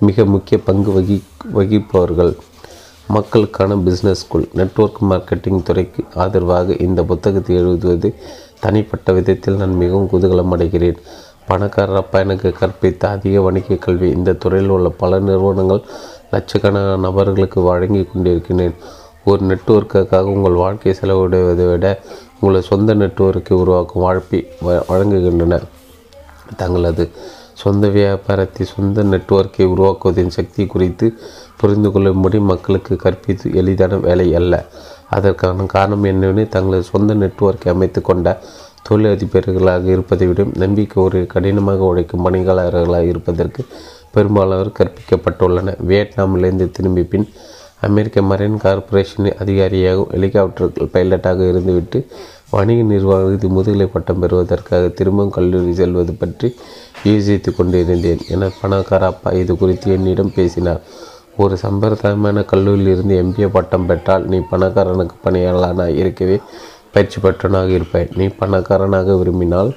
மிக 0.07 0.25
முக்கிய 0.33 0.57
பங்கு 0.67 0.91
வகி 0.97 1.17
வகிப்பவர்கள். 1.57 2.33
மக்களுக்கான 3.15 3.75
பிஸ்னஸ் 3.86 4.21
ஸ்கூல் 4.21 4.47
நெட்வொர்க் 4.60 4.99
மார்க்கெட்டிங் 5.10 5.65
துறைக்கு 5.67 6.01
ஆதரவாக 6.23 6.75
இந்த 6.86 7.03
புத்தகத்தை 7.12 7.53
எழுதுவது 7.62 8.10
தனிப்பட்ட 8.63 9.13
விதத்தில் 9.17 9.60
நான் 9.62 9.79
மிகவும் 9.81 10.10
குதூகலம் 10.13 10.53
அடைகிறேன். 10.55 10.99
பணக்காரர் 11.49 11.99
அப்பா 12.01 12.19
எனக்கு 12.25 12.49
கற்பித்த 12.60 13.03
அதிக 13.15 13.41
வணிக 13.41 13.77
கல்வி. 13.86 14.07
இந்த 14.17 14.36
துறையில் 14.43 14.73
உள்ள 14.75 14.89
பல 15.01 15.19
நிறுவனங்கள் 15.27 15.83
லட்சக்கணக்கான 16.33 16.97
நபர்களுக்கு 17.07 17.60
வழங்கி 17.69 18.01
கொண்டிருக்கிறேன் 18.03 18.75
ஒரு 19.31 19.41
நெட்வொர்க்குக்காக 19.51 20.33
உங்கள் 20.38 20.62
வாழ்க்கை 20.63 20.93
செலவிடுவதை 20.99 21.65
விட 21.71 21.88
உங்களை 22.39 22.62
சொந்த 22.62 22.95
நெட்வொர்க்கை 22.95 23.54
உருவாக்கும் 23.54 24.02
வாழ்ப்பை 24.02 24.47
வழங்குகின்றன. 24.89 25.62
தங்களது 26.56 27.10
சொந்த 27.54 27.88
வியாபாரத்தை 27.88 28.65
சொந்த 28.65 29.04
நெட்வொர்க்கை 29.04 29.65
உருவாக்குவதின் 29.65 30.36
சக்தி 30.38 30.65
குறித்து 30.65 31.13
புரிந்து 31.58 31.91
கொள்ளும்படி 31.91 32.39
மக்களுக்கு 32.39 32.95
கற்பித்து 32.95 33.54
எளிதான 33.54 33.97
வேலை 33.97 34.36
அல்ல. 34.36 34.65
அதற்கான 35.10 35.65
காரணம் 35.65 36.04
என்னவெனில் 36.04 36.54
தங்களது 36.56 36.84
சொந்த 36.84 37.13
நெட்வொர்க்கை 37.13 37.69
அமைத்து 37.69 38.02
கொண்ட 38.02 38.39
தொழிலதிபர்களாக 38.89 39.86
இருப்பதை 39.86 40.28
விட 40.28 40.45
நம்பிக்கை 40.54 41.04
ஒரு 41.04 41.26
கடினமாக 41.28 41.84
உழைக்கும் 41.84 42.26
பணியாளர்களாக 42.26 43.02
இருப்பதற்கு 43.02 43.65
பெரும்பாலானவர் 44.12 44.78
கற்பிக்கப்பட்டுள்ளன 44.80 45.73
வியட்நாமிலிருந்து 45.88 46.71
திரும்பி 46.71 47.04
பின் 47.04 47.30
அமெரிக்க 47.82 48.22
மரைன் 48.22 48.62
கார்ப்பரேஷன் 48.63 49.28
அதிகாரியாகவும் 49.44 50.12
ஹெலிகாப்டர் 50.13 50.92
பைலட்டாக 50.94 51.42
இருந்துவிட்டு 51.52 52.00
வணிக 52.50 52.82
நிர்வாகத்தில் 52.92 53.54
முதுகலை 53.58 53.88
பட்டம் 53.88 54.22
பெறுவதற்காக 54.22 54.88
திரும்பவும் 54.98 55.36
கல்லூரி 55.38 55.74
செல்வது 55.74 56.13
பற்றி 56.13 56.48
யோசித்து 57.04 57.50
கொண்டிருந்தேன் 57.56 58.24
என 58.34 58.50
பணக்கார 58.62 59.06
அப்பா 59.06 59.32
இது 59.42 59.54
குறித்து 59.58 59.88
என்னிடம் 59.92 60.34
பேசினார். 60.38 60.82
ஒரு 61.44 61.56
சம்பிரதாயமான 61.63 62.44
கல்லூரியில் 62.52 62.92
இருந்து 62.94 63.16
எம்பிஏ 63.24 63.50
பட்டம் 63.58 63.86
பெற்றால் 63.86 64.24
நீ 64.32 64.38
பணக்காரனுக்கு 64.52 65.18
பணியாளனாக 65.26 65.90
இருக்கவே 66.02 66.38
பயிற்சி 66.94 67.18
பெற்றவனாக 67.22 67.70
இருப்பாய். 67.78 68.10
நீ 68.16 68.28
பணக்காரனாக 68.42 69.18
விரும்பினால் 69.18 69.72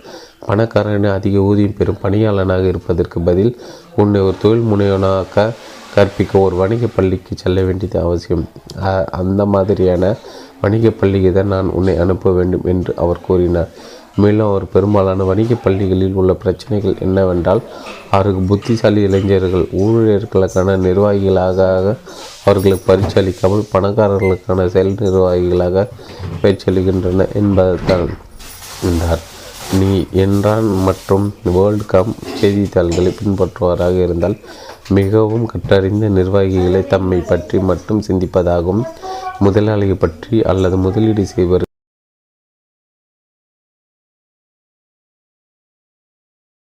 பணக்காரனை 0.46 1.10
அதிக 1.18 1.38
ஊதியம் 1.48 1.76
பெறும் 1.78 2.02
பணியாளனாக 2.02 2.64
இருப்பதற்கு 2.72 3.18
பதில் 3.20 3.52
உன்னை 3.96 4.20
ஒரு 4.20 4.36
தொழில் 4.42 4.70
முனைவனாக 4.70 5.52
கற்பிக்க 5.94 6.32
ஒரு 6.46 6.54
வணிக 6.60 6.84
பள்ளிக்கு 6.96 7.32
செல்ல 7.42 7.62
வேண்டியது 7.68 7.98
அவசியம். 8.06 8.44
அந்த 9.20 9.42
மாதிரியான 9.54 10.12
வணிக 10.62 10.90
பள்ளிக்கு 11.00 11.30
தான் 11.38 11.52
நான் 11.54 11.72
உன்னை 11.78 11.94
அனுப்ப 12.04 12.32
வேண்டும் 12.38 12.66
என்று 12.72 12.92
அவர் 13.04 13.24
கூறினார். 13.28 13.70
மேலும் 14.22 14.48
அவர் 14.50 14.64
பெரும்பாலான 14.72 15.24
வணிக 15.30 15.56
பள்ளிகளில் 15.64 16.16
உள்ள 16.20 16.32
பிரச்சனைகள் 16.42 17.00
என்னவென்றால் 17.06 17.62
அவருக்கு 18.16 18.42
புத்திசாலி 18.50 19.00
இளைஞர்கள் 19.08 19.66
ஊழியர்களுக்கான 19.82 20.76
நிர்வாகிகளாக 20.86 21.68
அவர்களுக்கு 22.48 22.88
பரிசு 22.90 23.16
அளிக்காமல் 23.20 23.70
பணக்காரர்களுக்கான 23.74 24.66
செயல் 24.74 24.96
நிர்வாகிகளாக 25.04 25.86
பயிற்சியளிக்கின்றன 26.42 27.28
என்பதுதான் 27.40 28.06
என்றார். 28.90 29.22
நீ 29.80 29.92
என்றான் 30.24 30.68
மற்றும் 30.86 31.26
வேர்ல்டு 31.56 31.84
கம் 31.92 32.12
செய்தித்தாள்களை 32.40 33.10
பின்பற்றுவாராக 33.18 33.96
இருந்தால் 34.06 34.36
மிகவும் 34.98 35.48
கற்றறிந்த 35.50 36.06
நிர்வாகிகளை 36.18 36.80
தம்மை 36.92 37.18
பற்றி 37.30 37.56
மட்டும் 37.70 38.04
சிந்திப்பதாகவும் 38.06 38.84
முதலாளியை 39.46 39.96
பற்றி 40.04 40.36
அல்லது 40.52 40.76
முதலீடு 40.86 41.24
செய்வர். 41.34 41.64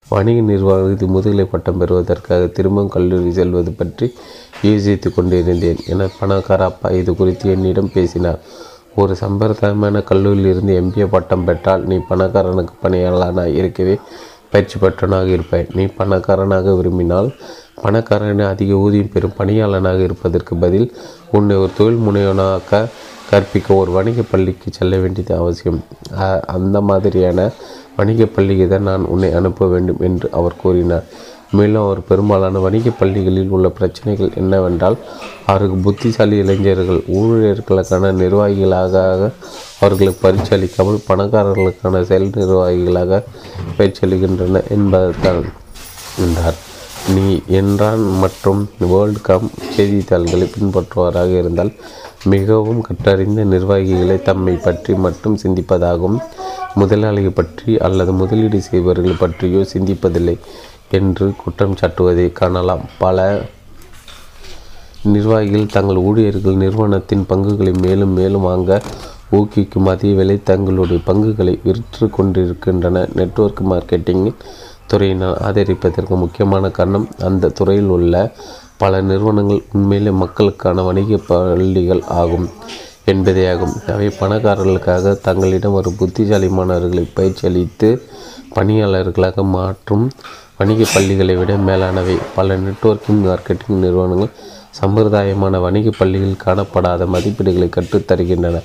வணிக 0.07 0.39
நிர்வாகத்தில் 0.49 1.13
முதுகலை 1.15 1.45
பட்டம் 1.53 1.79
பெறுவதற்காக 1.81 2.43
திரும்பவும் 2.57 2.91
கல்லூரி 2.95 3.31
செல்வது 3.37 3.71
பற்றி 3.79 4.07
யோசித்து 4.67 5.09
கொண்டிருந்தேன் 5.15 5.81
என 5.93 6.07
பணக்கார 6.19 6.63
அப்பா 6.71 6.89
இது 6.99 7.11
குறித்து 7.21 7.45
என்னிடம் 7.55 7.93
பேசினார். 7.95 8.39
ஒரு 9.01 9.13
சம்பிரதாயமான 9.23 10.01
கல்லூரியில் 10.09 10.49
இருந்து 10.51 10.73
எம்பிஏ 10.81 11.07
பட்டம் 11.15 11.45
பெற்றால் 11.47 11.83
நீ 11.91 11.95
பணக்காரனுக்கு 12.11 12.75
பணியாளனாக 12.83 13.55
இருக்கவே 13.59 13.95
பயிற்சி 14.55 14.79
பெற்றவனாக 14.79 15.27
இருப்பாய் 15.27 15.67
நீ 15.73 15.85
பணக்காரனாக 15.85 16.75
விரும்பினால் 16.75 17.33
பணக்காரனை 17.83 18.45
அதிக 18.45 18.73
ஊதியம் 18.73 19.09
பெறும் 19.13 19.33
பணியாளனாக 19.37 19.99
இருப்பதற்கு 19.99 20.55
பதில் 20.55 20.93
உன்னை 21.31 21.55
ஒரு 21.55 21.69
தொழில் 21.77 21.97
முனைவனாக 21.97 22.85
கற்பிக்க 23.29 23.73
ஒரு 23.73 23.91
வணிக 23.91 24.21
பள்ளிக்கு 24.31 24.71
செல்ல 24.73 24.97
வேண்டியது 24.97 25.35
அவசியம். 25.35 25.83
அ- 26.19 26.39
அந்த 26.39 26.81
மாதிரியான 26.81 27.51
வணிக 27.95 28.25
பள்ளிக்கு 28.25 28.67
தான் 28.67 28.81
நான் 28.81 29.05
உன்னை 29.05 29.33
அனுப்ப 29.33 29.67
வேண்டும் 29.67 29.99
என்று 29.99 30.29
அவர் 30.31 30.55
கூறினார். 30.61 31.03
மேலும் 31.57 31.83
அவர் 31.85 32.07
பெரும்பாலான 32.09 32.61
வணிக 32.65 32.93
பள்ளிகளில் 32.99 33.53
உள்ள 33.55 33.67
பிரச்சனைகள் 33.79 34.35
என்னவென்றால் 34.41 34.97
அவருக்கு 35.51 35.77
புத்திசாலி 35.87 36.37
இளைஞர்கள் 36.43 37.01
ஊழியர்களுக்கான 37.17 38.11
நிர்வாகிகளாக 38.21 39.31
அவர்களுக்கு 39.85 40.23
பயிற்சி 40.25 40.51
அளிக்காமல் 40.57 41.05
பணக்காரர்களுக்கான 41.09 42.01
செயல் 42.11 42.31
நிர்வாகிகளாக 42.41 43.21
பயிற்சியளிக்கின்றன 43.79 44.63
என்பதுதான் 44.75 45.43
என்றார். 46.25 46.57
நீ 47.15 47.27
என்றான் 47.59 48.03
மற்றும் 48.21 48.61
வேர்ல்ட் 48.91 49.21
கம் 49.27 49.47
செய்தித்தாள்களை 49.75 50.45
பின்பற்றுவாராக 50.53 51.31
இருந்தால் 51.41 51.71
மிகவும் 52.33 52.79
கற்றறிந்த 52.87 53.41
நிர்வாகிகளை 53.53 54.15
தம்மை 54.27 54.55
பற்றி 54.67 54.93
மட்டும் 55.05 55.35
சிந்திப்பதாகவும் 55.43 56.17
முதலாளியை 56.81 57.31
பற்றி 57.39 57.73
அல்லது 57.87 58.13
முதலீடு 58.21 58.59
செய்பவர்கள் 58.69 59.21
பற்றியோ 59.23 59.61
சிந்திப்பதில்லை. 59.73 60.35
என்று 60.97 61.25
குற்றம் 61.41 61.77
சாட்டுவதை 61.79 62.27
காணலாம். 62.39 62.83
பல 63.03 63.27
நிர்வாகிகள் 65.13 65.73
தங்கள் 65.75 66.03
ஊழியர்கள் 66.09 66.61
நிறுவனத்தின் 66.63 67.25
பங்குகளை 67.31 67.73
மேலும் 67.85 68.13
மேலும் 68.19 68.47
வாங்க 68.49 68.81
ஊக்குவிக்கும் 69.37 69.89
அதே 69.91 70.09
வேளை 70.17 70.35
தங்களுடைய 70.49 70.99
பங்குகளை 71.09 71.53
விற்று 71.65 72.05
கொண்டிருக்கின்றன. 72.17 73.03
நெட்வொர்க் 73.19 73.61
மார்க்கெட்டிங் 73.71 74.27
துறையினால் 74.91 75.39
ஆதரிப்பதற்கு 75.47 76.15
முக்கியமான 76.23 76.69
காரணம் 76.77 77.07
அந்த 77.27 77.51
துறையில் 77.59 77.91
உள்ள 77.95 78.15
பல 78.81 79.01
நிறுவனங்கள் 79.09 79.61
உண்மையிலே 79.77 80.11
மக்களுக்கான 80.23 80.83
வணிக 80.87 81.19
பள்ளிகள் 81.29 82.03
ஆகும் 82.21 82.47
என்பதேயாகும் 83.11 83.75
அவை 83.93 84.07
பணக்காரர்களுக்காக 84.19 85.13
தங்களிடம் 85.27 85.77
ஒரு 85.79 85.89
புத்திசாலிமானவர்களை 85.99 87.05
பயிற்சி 87.13 87.43
அளித்து 87.49 87.89
பணியாளர்களாக 88.55 89.43
மாற்றும் 89.57 90.05
வணிக 90.57 90.85
பள்ளிகளை 90.93 91.35
விட 91.35 91.53
மேலானவை. 91.55 92.17
பல 92.35 92.57
நெட்வொர்க்கிங் 92.57 93.21
மார்க்கெட்டிங் 93.23 93.79
நிறுவனங்கள் 93.83 94.33
சம்பிரதாயமான 94.81 95.59
வணிக 95.61 95.89
பள்ளியில் 95.97 96.37
காணப்படாத 96.45 97.05
மதிப்பீடுகளை 97.05 97.67
கற்றுத்தருகின்றன 97.69 98.61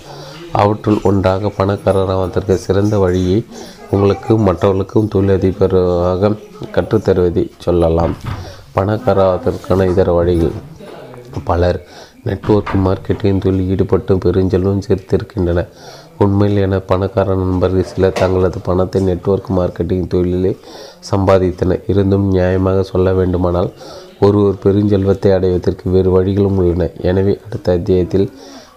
அவற்றுள் 0.52 1.00
ஒன்றாக 1.02 1.52
பணக்காரராவதற்கு 1.58 2.54
சிறந்த 2.54 2.98
வழியை 2.98 3.44
உங்களுக்கு 3.90 4.38
மற்றவர்களுக்கும் 4.38 5.10
தொழிலதிபராக 5.14 6.36
கற்றுத்தருவதை 6.72 7.44
சொல்லலாம். 7.58 8.14
பணக்காரராவதற்கான 8.74 9.90
இதர 9.90 10.12
வழிகள். 10.12 10.56
பலர் 11.44 11.86
நெட்வொர்க் 12.24 12.76
மார்க்கெட்டிங் 12.84 13.40
தொழில் 13.40 13.68
ஈடுபட்டு 13.68 14.14
பெருஞ்செல்வம் 14.14 14.82
சேர்த்திருக்கின்றன 14.88 15.68
உண்மையில் 16.24 16.62
என 16.64 16.78
பணக்கார 16.88 17.34
நண்பர்கள் 17.40 17.86
சிலர் 17.90 18.18
தங்களது 18.20 18.58
பணத்தை 18.66 19.00
நெட்வொர்க் 19.06 19.48
மார்க்கெட்டிங் 19.58 20.10
தொழிலிலே 20.14 20.50
சம்பாதித்தனர். 21.10 21.80
இருந்தும் 21.90 22.26
நியாயமாக 22.34 22.80
சொல்ல 22.90 23.12
வேண்டுமானால் 23.18 23.70
ஒருவர் 24.26 24.60
பெருஞ்செல்வத்தை 24.64 25.30
அடைவதற்கு 25.36 25.84
வேறு 25.94 26.10
வழிகளும் 26.16 26.58
உள்ளன. 26.60 26.88
எனவே 27.10 27.34
அடுத்த 27.44 27.76
அத்தியாயத்தில் 27.78 28.26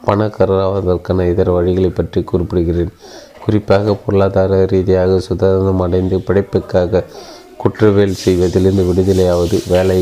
பணக்காரராவதற்கான 0.07 1.25
இதர 1.31 1.49
வழிகளை 1.57 1.91
பற்றி 1.99 2.21
குறிப்பிடுகிறேன். 2.31 2.93
குறிப்பாக 3.45 3.95
பொருளாதார 4.03 4.61
ரீதியாக 4.73 5.19
சுதந்திரம் 5.27 5.83
அடைந்து 5.87 6.17
பிழைப்புக்காக 6.27 7.03
குற்றவியல் 7.63 8.21
செய்வதிலிருந்து 8.23 8.85
விடுதலையாவது 8.89 9.57
வேலை 9.73 9.99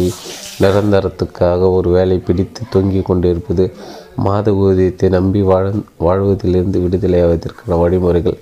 நிரந்தரத்துக்காக 0.62 1.70
ஒரு 1.78 1.90
வேலை 1.90 2.18
பிடித்து 2.28 2.62
தொங்கிக் 2.74 3.08
கொண்டிருப்பது 3.10 3.66
மாத 4.16 4.52
ஊதியத்தை 4.52 5.10
நம்பி 5.10 5.42
வாழ 5.42 5.72
வாழ்வதிலிருந்து 5.98 6.80
விடுதலையாவதற்கான 6.80 7.80
வழிமுறைகள் 7.80 8.38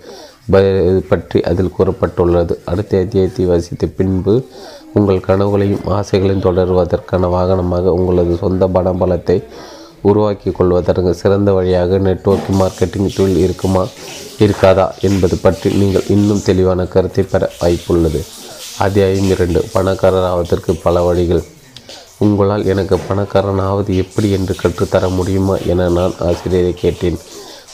ப- 0.50 1.02
பற்றி 1.10 1.42
அதில் 1.42 1.72
கூறப்பட்டுள்ளது. 1.78 2.58
அடுத்த 2.66 2.98
அத்தியாயத்தை 2.98 3.46
வாசித்த 3.46 3.88
பின்பு 3.88 4.46
உங்கள் 4.94 5.20
கனவுகளையும் 5.20 5.80
ஆசைகளையும் 5.86 6.42
தொடருவதற்கான 6.42 7.28
வாகனமாக 7.28 7.80
உங்களது 7.80 8.36
சொந்த 8.36 8.68
பணபலத்தை 8.68 9.44
உருவாக்கி 10.02 10.52
கொள்வதற்கு 10.52 11.14
சிறந்த 11.14 11.54
வழியாக 11.54 11.98
நெட்வொர்க் 11.98 12.62
மார்க்கெட்டிங் 12.62 13.16
தொழில் 13.16 13.38
இருக்குமா 13.38 13.88
இருக்காதா 14.40 14.88
என்பது 15.02 15.38
பற்றி 15.38 15.74
நீங்கள் 15.74 16.04
இன்னும் 16.08 16.42
தெளிவான 16.46 16.86
கருத்தை 16.86 17.24
பெற 17.24 17.52
வாய்ப்புள்ளது. 17.62 18.26
அத்தியாயம் 18.78 19.30
இரண்டு. 19.30 19.66
பணக்காரர் 19.74 20.24
ஆவதற்கு 20.24 20.76
பல 20.76 21.02
வழிகள். 21.02 21.44
உங்களால் 22.26 22.66
எனக்கு 22.72 22.96
பணக்காரன் 23.08 23.62
ஆவது 23.68 23.92
எப்படி 24.04 24.30
என்று 24.38 24.54
கற்றுத்தர 24.62 25.10
முடியுமா 25.18 25.56
என 25.72 25.88
நான் 25.98 26.16
ஆசிரியரை 26.30 26.74
கேட்டேன். 26.84 27.20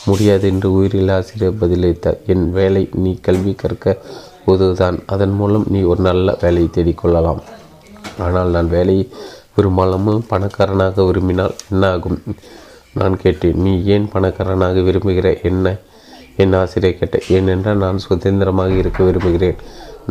முடியாது 0.08 0.44
என்று 0.52 0.68
உயிரில் 0.76 1.12
ஆசிரியர் 1.14 1.60
பதிலளித்தார். 1.62 2.18
என் 2.32 2.44
வேலை 2.58 2.82
நீ 3.04 3.12
கல்வி 3.26 3.52
கற்க 3.62 3.96
உதவுதான். 4.52 4.98
அதன் 5.14 5.34
மூலம் 5.38 5.64
நீ 5.74 5.80
ஒரு 5.92 6.02
நல்ல 6.08 6.36
வேலையை 6.42 6.68
தேடிக்கொள்ளலாம் 6.76 7.40
ஆனால் 8.26 8.52
நான் 8.56 8.68
வேலையை 8.76 9.06
விரும்பாமல் 9.56 10.20
பணக்காரனாக 10.30 11.04
விரும்பினால் 11.08 11.54
என்ன 11.72 11.90
ஆகும் 11.94 12.20
நான் 13.00 13.16
கேட்டேன். 13.24 13.58
நீ 13.64 13.72
ஏன் 13.94 14.08
பணக்காரனாக 14.12 14.84
விரும்புகிற 14.88 15.28
என்ன 15.50 15.76
என் 16.42 16.56
ஆசிரியர் 16.60 16.98
கேட்டேன் 17.00 17.28
ஏனென்றால் 17.36 17.82
நான் 17.84 18.04
சுதந்திரமாக 18.06 18.72
இருக்க 18.82 19.00
விரும்புகிறேன். 19.04 19.58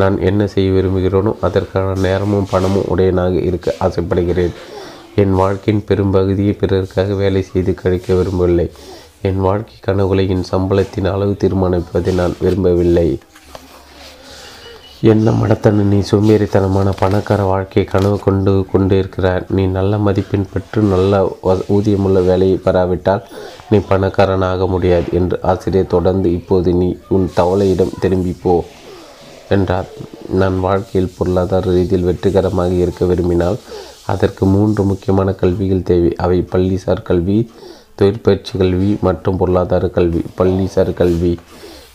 நான் 0.02 0.16
என்ன 0.30 0.48
செய்ய 0.54 0.70
விரும்புகிறேனோ 0.72 1.32
அதற்கான 1.48 2.00
நேரமும் 2.08 2.50
பணமும் 2.54 2.90
உடையனாக 2.94 3.36
இருக்க 3.50 3.76
ஆசைப்படுகிறேன். 3.80 4.56
என் 5.22 5.36
வாழ்க்கையின் 5.42 5.86
பெரும்பகுதியை 5.90 6.56
பிறருக்காக 6.62 7.16
வேலை 7.22 7.42
செய்து 7.52 7.74
கழிக்க 7.82 8.10
விரும்பவில்லை. 8.14 8.68
என் 9.22 9.40
வாழ்க்கை 9.46 9.78
கனவுகளை 9.82 10.26
என் 10.34 10.50
சம்பளத்தின் 10.52 11.12
அளவு 11.14 11.34
தீர்மானிப்பதை 11.44 12.14
நான் 12.14 12.36
விரும்பவில்லை. 12.44 13.08
என்ன 15.12 15.32
மடத்தன 15.40 15.84
நீ 15.90 15.98
சோம்பேறித்தனமான 16.10 16.90
பணக்கார 17.00 17.42
வாழ்க்கையை 17.50 17.84
கனவு 17.92 18.18
கொண்டு 18.20 18.52
கொண்டு 18.72 18.94
இருக்கிறாய் 19.02 19.42
நீ 19.58 19.64
நல்ல 19.78 19.98
மதிப்பெண் 20.06 20.48
பெற்று 20.54 20.82
நல்ல 20.94 21.20
ஊதியமுள்ள 21.76 22.20
வேலையை 22.30 22.58
பெறாவிட்டால் 22.66 23.26
நீ 23.70 23.78
பணக்காரனாக 23.90 24.68
முடியாது 24.68 25.10
என்று 25.20 25.38
ஆசிரியர் 25.52 25.94
தொடர்ந்து 25.96 26.30
இப்போது 26.40 26.74
நீ 26.82 26.90
உன் 27.16 27.28
தவளையிடம் 27.36 27.94
திரும்பி 28.00 28.34
போ. 28.44 28.56
என்றார். 29.50 29.88
நான் 30.30 30.60
வாழ்க்கையில் 30.60 31.14
பொருளாதார 31.18 31.72
ரீதியில் 31.72 32.04
வெற்றிகரமாக 32.04 32.74
இருக்க 32.74 33.06
விரும்பினால் 33.06 33.58
அதற்கு 34.06 34.46
மூன்று 34.46 34.84
முக்கியமான 34.84 35.32
கல்விகள் 35.32 35.84
தேவை. 35.84 36.16
அவை 36.16 36.48
பள்ளிசார் 36.52 37.02
கல்வி 37.02 37.50
தொழிற்பயிற்சி 37.96 38.58
கல்வி 38.58 38.98
மற்றும் 39.02 39.38
பொருளாதார 39.38 39.88
கல்வி. 39.88 40.22
பள்ளிசார் 40.38 40.94
கல்வி 40.94 41.38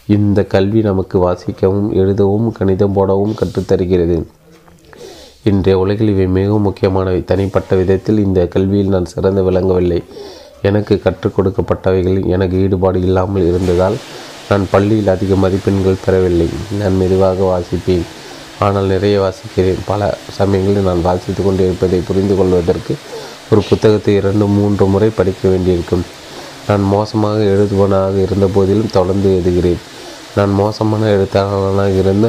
இந்த 0.07 0.45
கல்வி 0.45 0.81
நமக்கு 0.81 1.17
வாசிக்கவும் 1.19 1.93
எழுதவும் 1.93 2.53
கணிதம் 2.53 2.93
போடவும் 2.93 3.35
கற்றுத்தருகிறது. 3.35 4.23
இன்றைய 5.43 5.79
உலகில் 5.79 6.09
இவை 6.09 6.27
மிகவும் 6.27 6.63
முக்கியமானவை. 6.63 7.25
தனிப்பட்ட 7.25 7.77
விதத்தில் 7.77 8.25
இந்த 8.25 8.47
கல்வியில் 8.47 8.89
நான் 8.89 9.05
சிறந்து 9.05 9.43
விளங்கவில்லை. 9.43 10.03
எனக்கு 10.63 11.01
கற்றுக் 11.01 11.37
கொடுக்கப்பட்டவைகளில் 11.39 12.27
எனக்கு 12.27 12.57
ஈடுபாடு 12.61 13.01
இல்லாமல் 13.01 13.47
இருந்ததால் 13.47 13.97
நான் 14.51 14.65
பள்ளியில் 14.71 15.11
அதிக 15.15 15.35
மதிப்பெண்கள் 15.43 16.03
பெறவில்லை. 16.05 16.47
நான் 16.79 16.97
மெதுவாக 17.01 17.39
வாசிப்பேன். 17.51 18.07
ஆனால் 18.65 18.89
நிறைய 18.95 19.17
வாசிக்கிறேன். 19.25 19.83
பல 19.91 20.09
சமயங்களில் 20.39 20.89
நான் 20.89 21.05
வாசித்து 21.09 21.43
கொண்டு 21.45 21.63
இருப்பதை 21.67 22.01
புரிந்து 22.09 22.35
கொள்வதற்கு 22.39 22.95
ஒரு 23.51 23.61
புத்தகத்தை 23.69 24.15
இரண்டு 24.21 24.47
மூன்று 24.57 24.87
முறை 24.95 25.09
படிக்க 25.21 25.43
வேண்டியிருக்கும். 25.49 26.05
நான் 26.69 26.85
மோசமாக 26.95 27.39
எழுதுவனாக 27.53 28.17
இருந்த 28.27 28.47
போதிலும் 28.57 28.95
தொடர்ந்து 28.97 29.29
எழுதுகிறேன். 29.39 29.81
நான் 30.37 30.53
மோசமான 30.63 31.09
எழுத்தாளனாக 31.17 31.95
இருந்த 32.03 32.27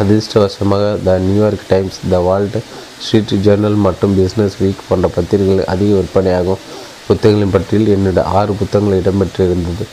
அதிர்ஷ்டவசமாக 0.00 0.88
the 1.04 1.18
New York 1.28 1.68
Times 1.68 2.00
the 2.10 2.18
Wall 2.28 2.58
Street 3.04 3.38
Journal 3.46 3.78
மற்றும் 3.86 4.14
பிஸ்னஸ் 4.18 4.58
வீக் 4.62 4.86
போன்ற 4.88 5.08
பத்திரிகைகள் 5.08 5.72
அதிக 5.74 5.90
விற்பனையாகும். 5.98 6.62
புத்தகங்களின் 7.08 7.54
பற்றியில் 7.56 7.92
என்னுடைய 7.96 8.24
ஆறு 8.38 8.52
புத்தகங்கள் 8.60 9.00
இடம்பெற்றிருந்தது. 9.02 9.84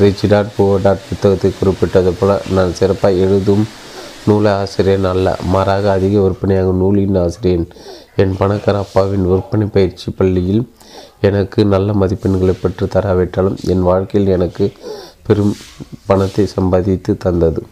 ரிச் 0.00 0.26
டாட் 0.32 0.52
புவர் 0.56 0.82
டாட் 0.82 1.08
புத்தகத்தை 1.08 1.50
குறிப்பிட்டது 1.58 2.10
போல 2.12 2.40
நான் 2.56 2.74
சிறப்பாக 2.74 3.22
எழுதும் 3.24 3.64
நூல 4.28 4.46
ஆசிரியன் 4.62 5.04
அல்ல. 5.04 5.28
மாறாக 5.52 5.90
அதிக 5.90 6.14
விற்பனையாகும் 6.20 6.80
நூலின் 6.82 7.18
ஆசிரியன். 7.22 7.66
என் 8.16 8.36
பணக்கார 8.36 8.78
அப்பாவின் 8.78 9.26
விற்பனை 9.30 9.66
பயிற்சி 9.66 10.08
பள்ளியில் 10.10 10.62
எனக்கு 11.20 11.60
நல்ல 11.64 11.92
மதிப்பெண்களை 11.92 12.54
பெற்று 12.62 12.86
தராவிட்டாலும் 12.86 13.58
என் 13.72 13.84
வாழ்க்கையில் 13.90 14.32
எனக்கு 14.36 14.66
பெரும் 15.26 15.54
பணத்தை 16.06 16.46
சம்பாதித்து 16.46 17.16
தந்தது. 17.16 17.62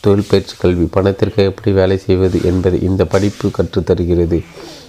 தொழில் 0.00 0.30
பயிற்சி 0.30 0.54
கல்வி. 0.58 0.86
பணத்திற்கு 0.96 1.44
எப்படி 1.50 1.70
வேலை 1.80 1.96
செய்வது 2.06 2.38
என்பதை 2.50 2.78
இந்த 2.82 3.04
படிப்பு 3.04 3.48
கற்றுத்தருகிறது. 3.48 4.38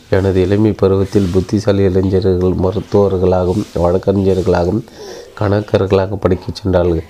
எனது 0.10 0.42
இளமை 0.42 0.72
பருவத்தில் 0.72 1.32
புத்திசாலி 1.32 1.84
இளைஞர்கள் 1.84 2.54
மருத்துவர்களாகவும் 2.66 3.66
வழக்கறிஞர்களாகவும் 3.84 4.86
கணக்கர்களாக 5.40 6.16
படிக்கச் 6.16 6.60
சென்றார்கள். 6.60 7.02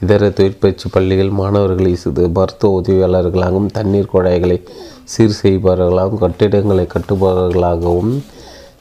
இதர 0.00 0.30
தொழிற்பயிற்சி 0.30 0.88
பள்ளிகள் 0.94 1.32
மாணவர்களை 1.40 1.92
சிறு 1.94 2.28
மருத்துவ 2.28 2.80
உதவியாளர்களாகவும் 2.80 3.68
தண்ணீர் 3.72 4.10
குழாய்களை 4.12 4.56
சீர் 5.04 5.38
செய்பவர்களாகவும் 5.42 6.22
கட்டிடங்களை 6.24 6.86
கட்டுபவர்களாகவும் 6.94 8.14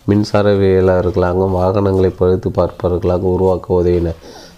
மின்சாரவியலாளர்களாகவும் 0.10 1.58
வாகனங்களை 1.60 2.12
பழுது 2.20 2.50
பார்ப்பவர்களாக 2.50 3.34
உருவாக்க 3.36 3.82
உதவின. 3.82 4.14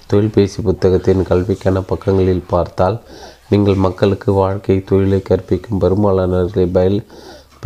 தொழில்பேசி 0.08 0.62
புத்தகத்தின் 0.62 1.28
கல்விக்கான 1.30 1.82
பக்கங்களில் 1.88 2.48
பார்த்தால் 2.48 3.00
நீங்கள் 3.50 3.84
மக்களுக்கு 3.86 4.30
வாழ்க்கை 4.32 4.84
தொழிலை 4.84 5.20
கற்பிக்கும் 5.22 5.82
பெரும்பாலானவர்களை 5.82 6.68
பயில் 6.72 7.00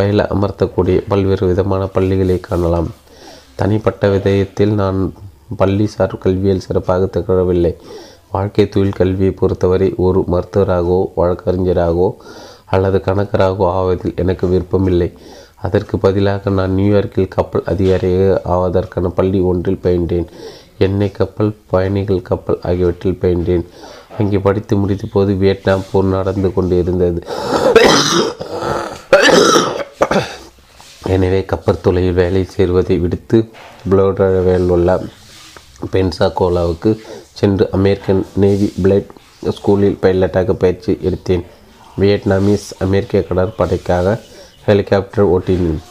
பயில 0.01 0.27
அமர்த்தக்கூடிய 0.35 0.99
பல்வேறு 1.11 1.45
விதமான 1.51 1.83
பள்ளிகளை 1.97 2.37
காணலாம். 2.49 2.91
தனிப்பட்ட 3.59 4.07
விதயத்தில் 4.15 4.73
நான் 4.83 4.99
பள்ளிசார் 5.59 6.21
கல்வியில் 6.23 6.63
சிறப்பாக 6.65 7.09
திகழவில்லை. 7.15 7.73
வாழ்க்கை 8.35 8.65
தொழில் 8.73 8.99
கல்வியை 8.99 9.31
பொறுத்தவரை 9.39 9.87
ஒரு 10.05 10.19
மருத்துவராகவோ 10.33 10.99
வழக்கறிஞராகவோ 11.19 12.07
அல்லது 12.75 12.97
கணக்கராகவோ 13.07 13.65
ஆவதில் 13.79 14.17
எனக்கு 14.21 14.45
விருப்பமில்லை. 14.53 15.09
அதற்கு 15.67 15.95
பதிலாக 16.05 16.53
நான் 16.59 16.75
நியூயார்க்கில் 16.77 17.33
கப்பல் 17.35 17.67
அதிகாரியாக 17.73 18.39
ஆவதற்கான 18.53 19.11
பள்ளி 19.17 19.41
ஒன்றில் 19.49 19.83
பயின்றேன். 19.85 20.27
எண்ணெய் 20.85 21.15
கப்பல் 21.17 21.51
பயணிகள் 21.73 22.27
கப்பல் 22.29 22.61
ஆகியவற்றில் 22.69 23.19
பயின்றேன். 23.23 23.65
அங்கே 24.19 24.39
படித்து 24.47 24.73
முடித்த 24.83 25.05
போது 25.13 25.33
வியட்நாம் 25.41 25.87
போர் 25.91 26.13
நடந்து 26.15 26.51
கொண்டு 26.55 26.75
இருந்தது 26.83 27.21
எனவே 31.01 31.45
கப்பல் 31.45 31.81
துளையில் 31.81 32.13
வேலை 32.13 32.47
சேர்வதை 32.55 32.99
விடுத்து 32.99 33.37
புளோடவில் 33.89 34.69
உள்ள 34.69 34.89
பென்சாகோலாவுக்கு 35.93 36.91
சென்று 37.33 37.69
அமெரிக்கன் 37.71 38.25
நேவி 38.35 38.73
பிளேட் 38.83 39.09
ஸ்கூலில் 39.57 39.97
பைலட்டாக 40.01 40.53
பயிற்சி 40.53 40.91
எடுத்தேன். 40.91 41.43
வியட்நாமீஸ் 41.99 42.67
அமெரிக்க 42.79 43.19
கடற்படைக்காக 43.19 44.19
ஹெலிகாப்டர் 44.65 45.29
ஓட்டினேன் 45.35 45.81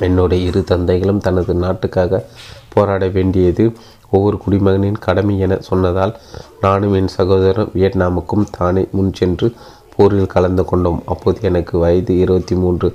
என்னுடைய 0.00 0.48
இரு 0.48 0.64
தந்தைகளும் 0.64 1.20
தனது 1.20 1.54
நாட்டுக்காக 1.54 2.26
போராட 2.74 3.06
வேண்டியது 3.06 3.72
ஒவ்வொரு 4.10 4.36
குடிமகனின் 4.44 4.98
கடமை 4.98 5.38
என 5.38 5.58
சொன்னதால் 5.60 6.16
நானும் 6.60 6.94
என் 6.94 7.08
சகோதரன் 7.08 7.72
வியட்நாமுக்கும் 7.74 8.50
தானே 8.58 8.88
முன் 8.92 9.12
சென்று 9.12 9.52
போரில் 9.96 10.26
கலந்து 10.26 10.64
கொண்டோம். 10.64 11.02
அப்போது 11.06 11.40
எனக்கு 11.40 11.78
வயது 11.78 12.18
இருபத்தி 12.18 12.54
மூன்று. 12.54 12.88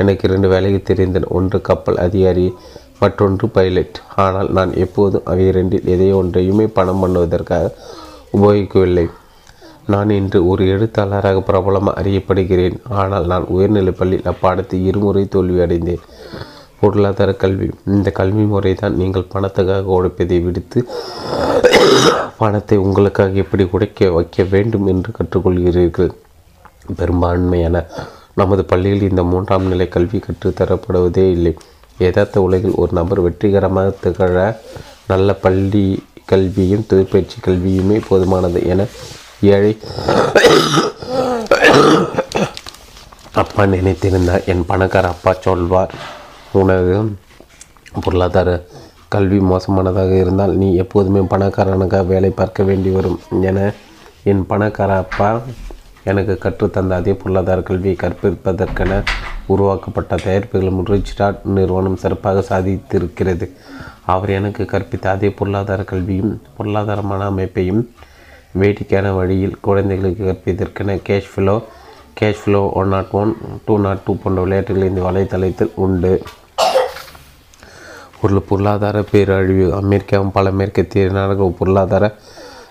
எனக்கு 0.00 0.22
இரண்டு 0.28 0.48
வேலைகள் 0.52 0.88
தெரிந்தன. 0.90 1.28
ஒன்று 1.38 1.58
கப்பல் 1.68 2.02
அதிகாரி 2.06 2.46
மற்றொன்று 3.02 3.46
பைலட் 3.56 3.98
ஆனால் 4.24 4.48
நான் 4.58 4.72
எப்போதும் 4.84 5.26
அவை 5.30 5.46
இரண்டில் 5.50 5.88
எதையோ 5.94 6.16
ஒன்றையுமே 6.22 6.66
பணம் 6.78 7.02
பண்ணுவதற்காக 7.02 7.72
உபயோகிக்கவில்லை. 8.36 9.06
நான் 9.92 10.10
இன்று 10.18 10.38
ஒரு 10.50 10.62
எழுத்தாளராக 10.74 11.38
பிரபலமாக 11.48 11.98
அறியப்படுகிறேன். 12.00 12.76
ஆனால் 13.00 13.26
நான் 13.32 13.48
உயர்நிலைப் 13.54 13.98
பள்ளியில் 14.00 14.30
அப்பாடத்தை 14.32 14.78
இருமுறை 14.90 15.24
தோல்வி 15.34 15.58
அடைந்தேன் 15.64 16.04
பொருளாதார 16.82 17.30
கல்வி. 17.42 17.68
இந்த 17.94 18.08
கல்வி 18.20 18.44
முறை 18.52 18.72
தான் 18.82 18.96
நீங்கள் 19.00 19.30
பணத்துக்காக 19.34 19.92
உழைப்பதை 19.96 20.38
விடுத்து 20.46 20.80
பணத்தை 22.40 22.76
உங்களுக்காக 22.84 23.40
எப்படி 23.44 23.64
உடைக்க 23.74 24.08
வைக்க 24.16 24.44
வேண்டும் 24.54 24.86
என்று 24.92 25.10
கற்றுக்கொள்கிறீர்கள்? 25.18 26.12
பெரும்பான்மையான 27.00 27.84
நமது 28.40 28.62
பள்ளியில் 28.70 29.08
இந்த 29.08 29.22
மூன்றாம் 29.32 29.66
நிலை 29.72 29.86
கல்வி 29.94 30.18
கற்றுத்தரப்படுவதே 30.26 31.24
இல்லை. 31.36 31.52
யதார்த்த 32.04 32.42
உலகில் 32.46 32.78
ஒரு 32.82 32.92
நபர் 32.98 33.20
வெற்றிகரமாக 33.26 33.96
திகழ 34.04 34.36
நல்ல 35.10 35.34
பள்ளி 35.44 35.84
கல்வியும் 36.30 36.86
தொழிற்பயிற்சி 36.90 37.38
கல்வியுமே 37.46 37.98
போதுமானது 38.08 38.60
என 38.72 38.86
ஏழை 39.54 39.72
அப்பா 43.40 43.62
நினைத்திருந்தார். 43.74 44.46
என் 44.52 44.64
பணக்கார 44.70 45.04
அப்பா 45.14 45.32
சொல்வார் 45.46 45.92
உனது 46.60 46.96
பொருளாதார 48.04 48.50
கல்வி 49.14 49.38
மோசமானதாக 49.50 50.12
இருந்தால் 50.20 50.54
நீ 50.60 50.68
எப்போதுமே 50.82 51.20
பணக்காரனுக்காக 51.32 52.06
வேலை 52.12 52.30
பார்க்க 52.40 52.62
வேண்டி 52.68 52.90
வரும் 52.96 53.18
என 53.50 53.58
என் 54.32 54.44
பணக்கார 54.52 54.90
அப்பா 55.04 55.28
எனக்கு 56.10 56.34
கற்றுத்தந்த 56.44 56.94
அதே 57.00 57.12
பொருளாதார 57.14 57.60
கல்வியை 57.68 57.96
கற்பிப்பதற்கென 58.00 58.92
உருவாக்கப்பட்ட 59.52 60.14
தயாரிப்புகள் 60.24 60.90
ரிச்டார்ட் 60.94 61.44
நிறுவனம் 61.56 62.00
சிறப்பாக 62.02 62.44
சாதித்திருக்கிறது. 62.50 63.46
அவர் 64.12 64.30
எனக்கு 64.38 64.62
கற்பித்த 64.72 65.06
அதே 65.16 65.28
பொருளாதார 65.38 65.82
கல்வியும் 65.92 66.32
பொருளாதாரமான 66.58 67.26
அமைப்பையும் 67.32 67.82
வேடிக்கையான 68.60 69.12
வழியில் 69.18 69.60
குழந்தைகளுக்கு 69.60 70.24
கற்பிப்பதற்கென 70.30 70.98
cash 71.08 71.30
flow 71.32 71.56
cash 72.20 72.40
flow 72.42 72.60
one 72.80 72.88
nought 72.88 73.12
one 73.20 73.32
two 73.64 73.74
nought 73.78 74.02
two 74.06 74.12
போன்ற 74.22 74.40
விளையாட்டுகள் 74.42 74.88
இந்த 74.88 75.02
வலைத்தளத்தில் 75.08 75.72
உண்டு. 75.84 76.12
ஒரு 78.22 78.40
பொருளாதார 78.48 78.98
பேரழிவு 79.10 79.64
அமெரிக்காவும் 79.74 80.34
பல 80.34 80.50
மேற்கத்திய 80.58 81.06
நாடுகள் 81.18 81.58
பொருளாதார 81.60 82.04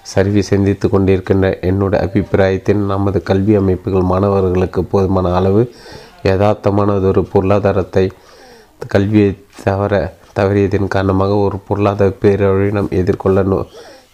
சரிவி 0.03 0.39
சிந்தித்து 0.39 0.87
கொண்டிருக்கின்ற 0.87 1.47
என்னுடைய 1.59 2.05
அபிப்பிராயத்தில் 2.05 2.81
நமது 2.91 3.23
கல்வி 3.23 3.55
அமைப்புகள் 3.55 4.09
மாணவர்களுக்கு 4.11 4.83
போதுமான 4.83 5.33
அளவு 5.35 5.61
யதார்த்தமானதொரு 6.23 7.21
பொருளாதாரத்தை 7.33 8.11
கல்வியை 8.87 9.31
தவற 9.63 10.13
தவறியதன் 10.39 10.87
காரணமாக 10.87 11.35
ஒரு 11.35 11.57
பொருளாதார 11.67 12.13
பேரழிவை 12.21 12.71
நாம் 12.71 12.91
எதிர்கொள்ள 12.91 13.43
நோ 13.43 13.57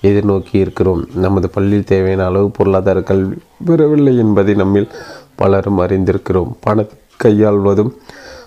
எதிர்நோக்கி 0.01 0.55
இருக்கிறோம். 0.63 1.01
நமது 1.15 1.49
பள்ளியில் 1.49 1.83
தேவையான 1.83 2.25
அளவு 2.25 2.47
பொருளாதார 2.49 3.01
கல்வி 3.01 3.37
பெறவில்லை 3.65 4.17
என்பதை 4.17 4.53
நம்மில் 4.53 4.89
பலரும் 5.35 5.79
அறிந்திருக்கிறோம். 5.79 6.51
பணத்தை 6.59 6.97
கையாள்வதும் 7.23 7.91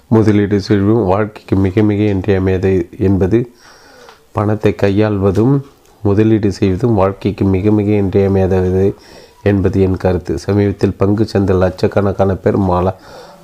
முதலீடு 0.09 0.61
செய்வதும் 0.61 1.05
வாழ்க்கைக்கு 1.05 1.57
மிக 1.57 1.82
மிக 1.82 2.03
இன்றியமையது 2.03 2.88
என்பது 2.99 3.38
பணத்தை 4.32 4.74
கையாள்வதும் 4.82 5.55
முதலீடு 6.03 6.53
செய்வதும் 6.53 6.94
வாழ்க்கைக்கு 6.94 7.44
மிக 7.44 7.70
மிக 7.70 7.90
இன்றியமையாதது 7.90 8.94
என்பது 9.42 9.80
என் 9.80 9.96
கருத்து. 9.96 10.38
சமீபத்தில் 10.38 10.96
பங்கு 10.96 11.26
சந்தை 11.26 11.57
லட்சக்கணக்கான 11.57 12.34
பேர் 12.34 12.59
மாலா 12.59 12.92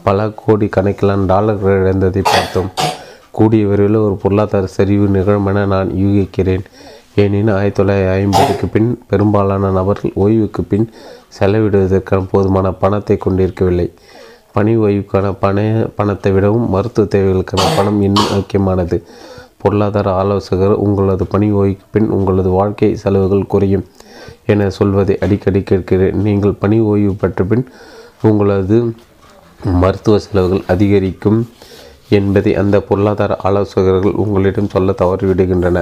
பல 0.02 0.28
கோடி 0.28 0.68
கணக்கிலான 0.76 1.26
டாலர்கள் 1.26 1.78
இழந்ததை 1.80 2.22
பார்த்தோம். 2.22 2.70
கூடிய 3.30 3.66
விரைவில் 3.66 3.96
ஒரு 3.96 4.16
பொருளாதார 4.16 4.66
சரிவு 4.66 5.07
நிகழும் 5.07 5.46
என 5.46 5.64
நான் 5.66 5.90
யூகிக்கிறேன். 5.92 6.64
ஏனெனில் 7.14 7.52
ஆயிரத்தி 7.54 7.82
தொள்ளாயிரத்தி 7.82 8.11
ஐம்பதுக்கு 8.11 8.66
பின் 8.66 8.88
பெரும்பாலான 9.07 9.70
நபர்கள் 9.70 10.12
ஓய்வுக்கு 10.14 10.62
பின் 10.62 10.90
செலவிடுவதற்கான 11.38 12.26
போதுமான 12.30 12.72
பணத்தை 12.72 13.16
கொண்டிருக்கவில்லை. 13.16 13.92
பணி 14.52 14.76
ஓய்வுக்கான 14.78 15.32
பண 15.40 15.64
பணத்தை 15.96 16.32
விடவும் 16.32 16.70
மருத்துவ 16.70 17.09
தேவைகளுக்கான 17.09 17.64
பணம் 17.76 18.02
இன்னும் 18.02 18.34
முக்கியமானது. 18.34 19.04
பொருளாதார 19.67 20.09
ஆலோசகர் 20.23 20.75
உங்களது 20.87 21.25
பணி 21.27 21.47
ஓய்வுக்கு 21.61 21.87
பின் 21.95 22.09
உங்களது 22.17 22.51
வாழ்க்கை 22.59 22.91
செலவுகள் 23.03 23.51
குறையும் 23.53 23.87
என 24.47 24.69
சொல்வதை 24.77 25.14
அடிக்கடி 25.25 25.61
கேட்கிறேன். 25.62 26.19
நீங்கள் 26.27 26.61
பணி 26.62 26.79
ஓய்வு 26.91 27.14
பெற்ற 27.23 27.45
பின் 27.45 27.64
உங்களது 28.23 28.77
மருத்துவ 29.83 30.19
செலவுகள் 30.19 30.62
அதிகரிக்கும் 30.67 31.41
என்பதை 32.09 32.53
அந்த 32.62 32.77
பொருளாதார 32.89 33.37
ஆலோசகர்கள் 33.43 34.21
உங்களிடம் 34.25 34.73
சொல்ல 34.75 34.95
தவறிவிடுகின்றன. 35.03 35.79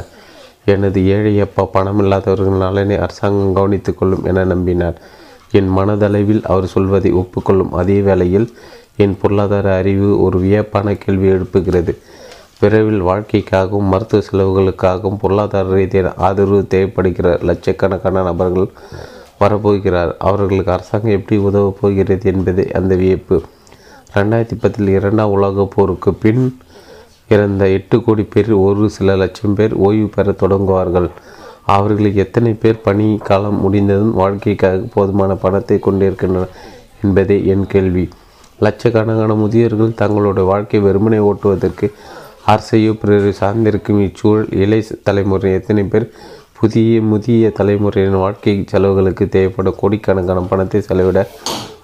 எனது 0.73 0.99
ஏழை 1.15 1.35
அப்பா 1.41 1.65
பணமில்லாதவர்கள் 1.73 2.61
நலனை 2.63 2.97
அரசாங்கம் 2.97 3.57
கவனித்துக் 3.59 3.99
கொள்ளும் 3.99 4.25
என 4.25 4.45
நம்பினார். 4.45 4.97
என் 5.51 5.71
மனதளவில் 5.79 6.43
அவர் 6.53 6.73
சொல்வதை 6.77 7.13
ஒப்புக்கொள்ளும் 7.13 7.75
அதே 7.83 8.01
வேளையில் 8.01 8.49
என் 8.97 9.19
பொருளாதார 9.21 9.77
அறிவு 9.77 10.09
ஒரு 10.23 10.39
வியப்பான 10.41 10.97
கேள்வி 11.05 11.29
எழுப்புகிறது. 11.29 11.95
விரைவில் 12.65 13.03
வாழ்க்கைக்காகவும் 13.03 13.91
மருத்துவ 13.93 14.23
செலவுகளுக்காகவும் 14.27 15.19
பொருளாதார 15.21 15.67
ரீதியான 15.69 16.13
ஆதரவு 16.17 16.61
தேவைப்படுகிற 16.75 17.29
லட்சக்கணக்கான 17.43 18.23
நபர்கள் 18.23 18.69
வரப்போகிறார். 19.41 20.13
அவர்களுக்கு 20.19 20.73
அரசாங்கம் 20.73 21.11
எப்படி 21.11 21.41
உதவப் 21.41 21.79
போகிறது 21.81 22.33
என்பதே 22.33 22.65
அந்த 22.73 22.95
வியப்பு. 22.95 23.43
ரெண்டாயிரத்தி 24.15 24.57
பத்தில் 24.61 24.89
இரண்டாம் 24.89 25.31
உலகப் 25.31 25.73
போருக்கு 25.75 26.15
பின் 26.15 26.43
இறந்த 27.29 27.69
எட்டு 27.69 28.03
கோடி 28.03 28.23
பேர் 28.23 28.53
ஒரு 28.53 28.91
சில 28.91 29.17
லட்சம் 29.17 29.55
பேர் 29.55 29.75
ஓய்வு 29.75 30.09
பெற 30.09 30.35
தொடங்குவார்கள். 30.43 31.09
அவர்களுக்கு 31.67 32.21
எத்தனை 32.21 32.53
பேர் 32.53 32.81
பணி 32.81 33.21
காலம் 33.23 33.61
முடிந்ததும் 33.61 34.15
வாழ்க்கைக்காக 34.15 34.83
போதுமான 34.95 35.35
பணத்தை 35.35 35.79
கொண்டிருக்கின்றனர் 35.79 36.53
என்பதே 37.03 37.39
என் 37.47 37.67
கேள்வி. 37.67 38.09
லட்சக்கணக்கான 38.59 39.35
முதியோர்கள் 39.35 39.99
தங்களுடைய 40.03 40.49
வாழ்க்கை 40.49 40.81
வெறுமனை 40.83 41.21
ஓட்டுவதற்கு 41.31 41.89
ஆர்சையோ 42.53 42.93
பிறரை 43.03 43.31
சார்ந்திருக்கும் 43.41 44.01
இச்சூழல் 44.07 44.49
இலை 44.63 44.81
தலைமுறை 45.07 45.51
எத்தனை 45.59 45.83
பேர் 45.93 46.07
புதிய 46.59 47.01
முதிய 47.11 47.53
தலைமுறையின் 47.59 48.19
வாழ்க்கை 48.23 48.55
செலவுகளுக்கு 48.73 49.25
தேவைப்படும் 49.37 49.79
கோடிக்கணக்கான 49.81 50.43
பணத்தை 50.51 50.81
செலவிட 50.89 51.21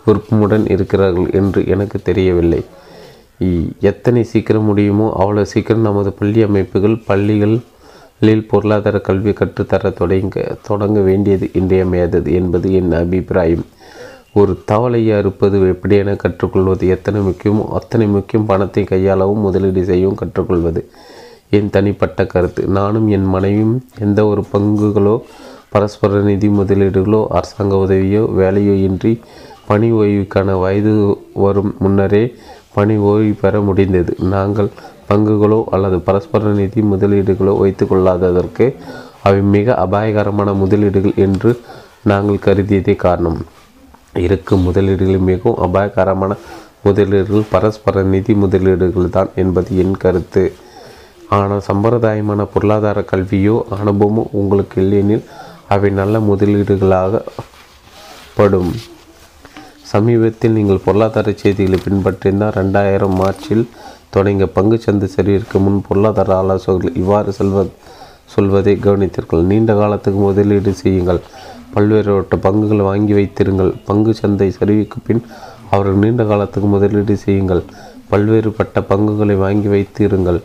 விருப்பமுடன் 0.04 0.66
இருக்கிறார்கள் 0.74 1.30
என்று 1.40 1.60
எனக்கு 1.74 1.98
தெரியவில்லை. 2.08 2.60
எத்தனை 3.90 4.22
சீக்கிரம் 4.32 4.68
முடியுமோ 4.70 5.06
அவ்வளோ 5.20 5.42
சீக்கிரம் 5.52 5.86
நமது 5.88 6.10
பள்ளி 6.20 6.40
அமைப்புகள் 6.48 6.96
பள்ளிகளில் 7.08 8.46
பொருளாதார 8.50 8.96
கல்வி 9.08 9.32
கற்றுத்தர 9.40 9.90
தொடங்க 10.00 10.44
தொடங்க 10.68 11.00
வேண்டியது 11.08 11.46
இன்றியமையாதது 11.60 12.30
என்பது 12.40 12.68
என் 12.80 12.92
அபிப்பிராயம். 13.02 13.64
ஒரு 14.34 14.52
தவளையை 14.70 15.12
அறுப்பது 15.18 15.56
எப்படியென 15.68 16.14
கற்றுக்கொள்வது? 16.14 16.84
எத்தனை 16.88 17.20
முக்கியமோ 17.20 17.62
அத்தனை 17.68 18.06
முக்கியம் 18.06 18.46
பணத்தை 18.46 18.82
கையாளவும் 18.90 19.44
முதலீடு 19.46 19.82
செய்யவும் 19.84 20.20
கற்றுக்கொள்வது? 20.20 20.80
என் 21.50 21.70
தனிப்பட்ட 21.70 22.26
கருத்து. 22.26 22.62
நானும் 22.78 23.08
என் 23.08 23.26
மனைவியும் 23.26 23.74
எந்த 23.98 24.26
ஒரு 24.26 24.44
பங்குகளோ 24.52 25.14
பரஸ்பர 25.68 26.20
நிதி 26.20 26.48
முதலீடுகளோ 26.48 27.20
அரசாங்க 27.38 27.74
உதவியோ 27.76 28.22
வேலையோ 28.40 28.74
இன்றி 28.88 29.12
பணி 29.66 29.92
ஓய்வுக்கான 29.92 30.58
வயது 30.60 30.94
வரும் 31.34 31.74
முன்னரே 31.78 32.24
பணி 32.74 32.96
ஓய்வு 33.10 33.34
பெற 33.40 33.60
முடிந்தது. 33.60 34.12
நாங்கள் 34.34 34.70
பங்குகளோ 35.08 35.64
அல்லது 35.64 35.98
பரஸ்பர 36.08 36.52
நிதி 36.52 36.82
முதலீடுகளோ 36.82 37.54
வைத்து 37.58 37.86
கொள்ளாததற்கு 37.86 38.66
அவை 39.22 39.40
மிக 39.54 39.74
அபாயகரமான 39.74 40.52
முதலீடுகள் 40.54 41.16
என்று 41.16 41.52
நாங்கள் 42.02 42.44
கருதியதே 42.46 42.94
காரணம். 42.96 43.40
இருக்கும் 44.14 44.64
முதலீடுகளில் 44.68 45.28
மிகவும் 45.30 45.60
அபாயகரமான 45.66 46.36
முதலீடுகள். 46.86 47.44
பரஸ்பர 47.54 48.02
நிதி 48.12 48.32
முதலீடுகள் 48.42 49.14
தான் 49.16 49.30
என்பது 49.42 49.70
என் 49.82 49.96
கருத்து. 50.04 50.44
ஆனால் 51.36 51.66
சம்பிரதாயமான 51.68 52.46
பொருளாதார 52.54 52.98
கல்வியோ 53.10 53.56
அனுபவமோ 53.78 54.22
உங்களுக்கு 54.40 54.76
இல்லையெனில் 54.84 55.26
அவை 55.74 55.90
நல்ல 56.00 56.18
முதலீடுகளாக 56.30 57.22
படும். 58.38 58.72
சமீபத்தில் 59.92 60.56
நீங்கள் 60.56 60.84
பொருளாதார 60.86 61.28
செய்திகளை 61.42 61.78
பின்பற்றினால் 61.84 62.56
ரெண்டாயிரம் 62.60 63.16
மார்ச்சில் 63.20 63.64
தொடங்கிய 64.14 64.46
பங்கு 64.56 64.76
சந்தை 64.84 65.08
சரிவிற்கு 65.14 65.58
முன் 65.64 65.78
பொருளாதார 65.88 66.30
ஆலோசகர்கள் 66.42 66.98
இவ்வாறு 67.02 67.32
செல்வ 67.38 67.64
சொல்வதை 68.34 68.74
கவனித்தீர்கள். 68.86 69.42
நீண்ட 69.50 69.72
காலத்துக்கு 69.80 70.20
முதலீடு 70.26 70.72
செய்யுங்கள். 70.82 71.20
பல்வேறுபட்ட 71.74 72.36
பங்குகள் 72.46 72.88
வாங்கி 72.88 73.12
வைத்திருங்கள். 73.18 73.72
பங்கு 73.88 74.14
சந்தை 74.20 74.48
சரிவுக்கு 74.58 74.98
பின் 75.06 75.22
அவர்கள் 75.70 76.00
நீண்ட 76.02 76.24
காலத்துக்கு 76.24 76.68
முதலீடு 76.68 77.16
செய்யுங்கள். 77.24 77.62
பல்வேறுபட்ட 78.12 78.80
பங்குகளை 78.90 79.36
வாங்கி 79.44 79.68
வைத்திருங்கள் 79.68 80.40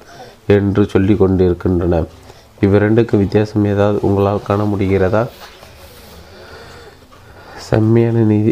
என்று 0.56 0.82
சொல்லி 0.94 1.16
கொண்டிருக்கின்றன. 1.16 2.04
இவ்விரண்டுக்கும் 2.64 3.22
வித்தியாசம் 3.24 3.66
ஏதாவது 3.74 3.98
உங்களால் 4.08 4.48
காண 4.48 4.64
முடிகிறதா? 4.64 5.24
செம்மையான 7.68 8.18
நிதி 8.32 8.52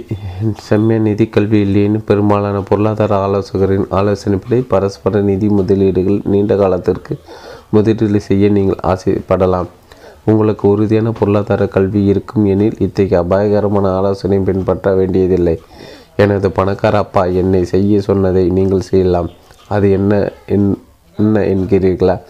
செம்மைய 0.68 1.00
நிதி 1.08 1.26
கல்வி 1.34 1.60
இல்லைன்னு 1.66 2.00
பெரும்பாலான 2.08 2.62
பொருளாதார 2.70 3.12
ஆலோசகரின் 3.26 3.86
ஆலோசனைப்படி 4.00 4.58
பரஸ்பர 4.72 5.22
நிதி 5.30 5.48
முதலீடுகள் 5.60 6.20
நீண்ட 6.34 6.56
காலத்திற்கு 6.62 7.16
முதலீடு 7.76 8.22
செய்ய 8.30 8.50
நீங்கள் 8.58 8.84
ஆசைப்படலாம். 8.94 9.70
உங்களுக்கு 10.26 10.68
உறுதியான 10.68 11.12
பொருளாதார 11.12 11.68
கல்வி 11.68 12.06
இருக்கும் 12.06 12.46
எனில் 12.46 12.76
இத்தகைய 12.80 13.18
அபாயகரமான 13.18 13.96
ஆலோசனை 13.96 14.40
பின்பற்ற 14.40 14.94
வேண்டியதில்லை. 14.94 15.60
எனது 16.16 16.52
பணக்கார 16.52 16.98
அப்பா 16.98 17.26
என்னை 17.26 17.66
செய்ய 17.66 18.02
சொன்னதை 18.02 18.50
நீங்கள் 18.50 18.80
செய்யலாம். 18.80 19.30
அது 19.68 19.92
என்ன 19.92 20.32
என்- 20.48 20.78
என்ன 21.18 21.40
என்கிறீர்களா? 21.40 22.22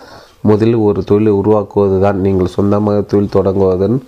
முதலில் 0.42 0.76
ஒரு 0.76 1.04
தொழில் 1.04 1.28
உருவாக்குவது 1.28 2.02
தான் 2.02 2.20
நீங்கள் 2.20 2.48
சொந்தமாக 2.48 3.02
தொழில் 3.02 3.30
தொடங்குவதன் 3.34 4.00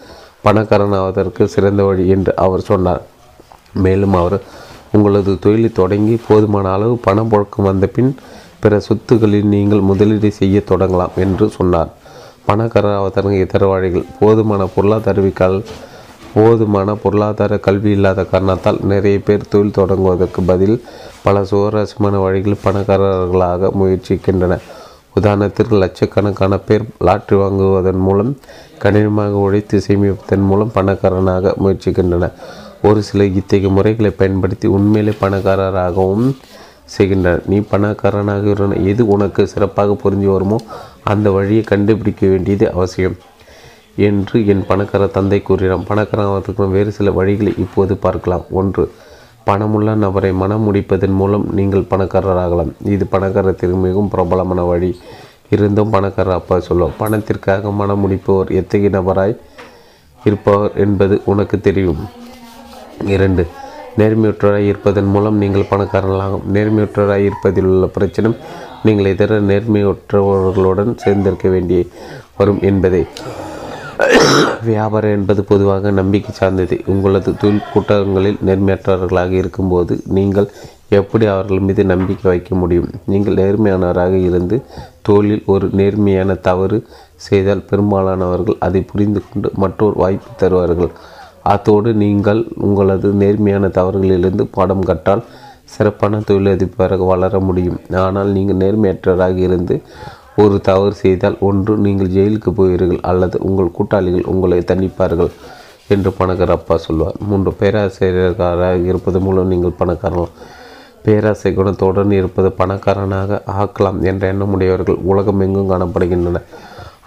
பணக்காரனாவதற்கு 0.44 1.46
சிறந்த 1.46 1.84
வழி 1.84 2.08
என்று 2.08 2.36
அவர் 2.36 2.62
சொன்னார். 2.62 3.02
மேலும் 3.74 4.14
அவர் 4.14 4.42
உங்களது 4.92 5.40
தொழிலை 5.40 5.70
தொடங்கி 5.70 6.20
போதுமான 6.28 6.72
அளவு 6.72 6.98
பணம் 6.98 7.32
புழக்கம் 7.32 7.62
வந்த 7.62 7.88
பின் 7.88 8.16
பிற 8.60 8.80
சொத்துக்களில் 8.80 9.46
நீங்கள் 9.46 9.80
முதலீடு 9.80 10.32
செய்ய 10.32 10.62
தொடங்கலாம் 10.70 11.14
என்று 11.16 11.50
சொன்னார். 11.50 11.94
பணக்காரராவதற்கு 12.48 13.42
இதர 13.42 13.66
வழிகள். 13.66 14.06
போதுமான 14.20 14.66
பொருளாதார 14.76 15.22
விக்கால் 15.22 15.60
போதுமான 16.34 16.96
பொருளாதார 16.96 17.58
கல்வி 17.58 17.92
இல்லாத 17.92 18.26
காரணத்தால் 18.26 18.80
நிறைய 18.92 19.20
பேர் 19.20 19.50
தொழில் 19.50 19.78
தொடங்குவதற்கு 19.78 20.42
பதில் 20.46 20.78
பல 21.24 21.44
சுவாரஸ்யமான 21.52 22.20
வழிகளில் 22.24 22.64
பணக்காரர்களாக 22.64 23.72
முயற்சிக்கின்றன. 23.82 24.56
உதாரணத்திற்கு 25.20 25.76
லட்சக்கணக்கான 25.84 26.58
பேர் 26.58 26.84
லாட்ரி 27.08 27.36
வாங்குவதன் 27.42 28.02
மூலம் 28.08 28.32
கடினமாக 28.78 29.44
உழைத்து 29.46 29.78
சேமிப்பதன் 29.88 30.48
மூலம் 30.50 30.72
பணக்காரனாக 30.74 31.54
முயற்சிக்கின்றன. 31.64 32.30
ஒரு 32.84 33.04
சில 33.04 33.26
இத்தகைய 33.40 33.70
முறைகளை 33.70 34.12
பயன்படுத்தி 34.12 34.68
உண்மையிலே 34.68 35.14
பணக்காரராகவும் 35.22 36.28
செய்கின்றனர். 36.96 37.44
நீ 37.46 37.58
பணக்காரனாக 37.72 38.44
இருந்த 38.50 38.76
எது 38.92 39.04
உனக்கு 39.08 39.48
சிறப்பாக 39.48 39.96
புரிஞ்சு 40.04 40.28
வருமோ 40.34 40.58
அந்த 41.12 41.28
வழியை 41.36 41.64
கண்டுபிடிக்க 41.72 42.22
வேண்டியது 42.34 42.66
அவசியம் 42.76 43.18
என்று 44.08 44.38
என் 44.52 44.64
பணக்கார 44.70 45.04
தந்தை 45.18 45.40
கூறினார் 45.48 45.90
பணக்காரத்துக்கும் 45.90 46.74
வேறு 46.76 46.92
சில 46.98 47.12
வழிகளை 47.20 47.52
இப்போது 47.64 47.94
பார்க்கலாம். 48.06 48.46
ஒன்று 48.60 48.84
பணமுள்ள 49.50 49.90
நபரை 50.04 50.32
மனம் 50.42 50.66
முடிப்பதன் 50.68 51.16
மூலம் 51.20 51.46
நீங்கள் 51.58 51.90
பணக்காரராகலாம் 51.92 52.72
இது 52.94 53.06
பணக்காரத்திற்கு 53.12 53.78
மிகவும் 53.86 54.12
பிரபலமான 54.14 54.64
வழி. 54.72 54.92
இருந்தும் 55.56 55.94
பணக்காரர் 55.96 56.40
அப்பா 56.40 56.56
சொல்லும் 56.68 56.96
பணத்திற்காக 57.02 57.72
மனம் 57.82 58.02
முடிப்பவர் 58.04 58.52
எத்தகைய 58.60 58.92
நபராய் 58.98 59.36
இருப்பவர் 60.28 60.74
என்பது 60.86 61.16
உனக்கு 61.32 61.58
தெரியும். 61.68 62.02
இரண்டு 63.16 63.44
நேர்மையற்றவராய் 64.00 64.70
இருப்பதன் 64.72 65.12
மூலம் 65.16 65.38
நீங்கள் 65.44 65.70
பணக்காரர்களாகும். 65.72 66.46
நேர்மையற்றவராய் 66.56 67.28
இருப்பதில் 67.30 67.70
உள்ள 67.72 67.88
பிரச்சனை 67.98 68.32
நீங்கள் 68.86 69.12
இதர 69.14 69.40
நேர்மையற்றவர்களுடன் 69.50 70.94
சேர்ந்திருக்க 71.04 71.50
வேண்டிய 71.56 71.82
வரும் 72.38 72.62
என்பதை. 72.70 73.02
வியாபாரம் 74.70 75.16
என்பது 75.18 75.42
பொதுவாக 75.52 75.92
நம்பிக்கை 76.00 76.32
சார்ந்தது. 76.40 76.76
உங்களது 76.94 77.32
தொழில் 77.42 77.70
கூட்டங்களில் 77.74 78.40
நேர்மையற்றவர்களாக 78.48 79.34
இருக்கும்போது 79.42 79.94
நீங்கள் 80.18 80.48
எப்படி 80.98 81.26
அவர்கள் 81.34 81.64
மீது 81.68 81.84
நம்பிக்கை 81.92 82.28
வைக்க 82.32 82.52
முடியும்? 82.62 82.90
நீங்கள் 83.12 83.38
நேர்மையானவராக 83.42 84.16
இருந்து 84.30 84.58
தொழிலில் 85.08 85.48
ஒரு 85.54 85.68
நேர்மையான 85.80 86.36
தவறு 86.48 86.78
செய்தால் 87.28 87.68
பெரும்பாலானவர்கள் 87.70 88.58
அதை 88.68 88.82
புரிந்து 88.92 89.22
கொண்டு 89.28 89.50
மற்றொரு 89.64 89.96
வாய்ப்பு 90.04 90.32
தருவார்கள். 90.42 90.92
அத்தோடு 91.54 91.90
நீங்கள் 92.04 92.42
உங்களது 92.68 93.10
நேர்மையான 93.24 93.66
தவறுகளிலிருந்து 93.80 94.46
பாடம் 94.52 94.88
கற்றால் 94.90 95.24
சிறப்பான 95.74 96.22
தொழிலதிபராக 96.30 97.06
வளர 97.14 97.40
முடியும். 97.48 97.80
ஆனால் 98.06 98.30
நீங்கள் 98.38 98.62
நேர்மையற்றவராக 98.64 99.38
இருந்து 99.48 99.78
ஒரு 100.44 100.56
தவறு 100.70 100.96
செய்தால் 101.04 101.38
ஒன்று 101.48 101.74
நீங்கள் 101.86 102.14
ஜெயிலுக்கு 102.16 102.52
போவீர்கள் 102.58 103.02
அல்லது 103.12 103.38
உங்கள் 103.48 103.76
கூட்டாளிகள் 103.78 104.30
உங்களை 104.32 104.60
தண்டிப்பார்கள் 104.72 105.32
என்று 105.94 106.12
பணக்கார 106.20 106.54
அப்பா 106.60 106.76
சொல்வார். 106.86 107.18
மூன்று 107.30 107.52
பேராசிரியர்களாக 107.60 108.86
இருப்பது 108.92 109.20
மூலம் 109.26 109.52
நீங்கள் 109.54 109.80
பணக்காரலாம் 109.82 110.36
பேராசை 111.06 111.50
குணத்துடன் 111.58 112.14
இருப்பது 112.20 112.50
பணக்காரனாக 112.60 113.42
ஆக்கலாம் 113.64 114.00
என்ற 114.12 114.24
எண்ணமுடையவர்கள் 114.34 115.04
உலகம் 115.12 115.44
எங்கும் 115.46 115.72
காணப்படுகின்றன. 115.74 116.42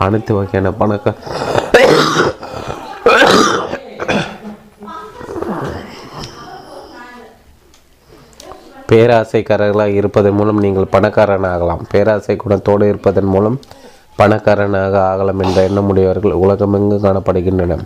அனைத்து 0.06 0.32
வகையான 0.38 0.72
பணக்கார 0.80 1.14
பேராசைக்காரர்களாக 8.90 9.96
இருப்பதன் 10.00 10.36
மூலம் 10.38 10.60
நீங்கள் 10.64 10.92
பணக்காரனாகலாம். 10.92 11.82
பேராசை 11.90 12.34
குணத்தோடு 12.36 12.84
இருப்பதன் 12.92 13.30
மூலம் 13.32 13.56
பணக்காரனாக 14.20 14.94
ஆகலாம் 15.10 15.40
என்ற 15.44 15.58
எண்ணமுடையவர்கள் 15.68 16.38
உலகமெங்கும் 16.44 17.02
காணப்படுகின்றன. 17.02 17.76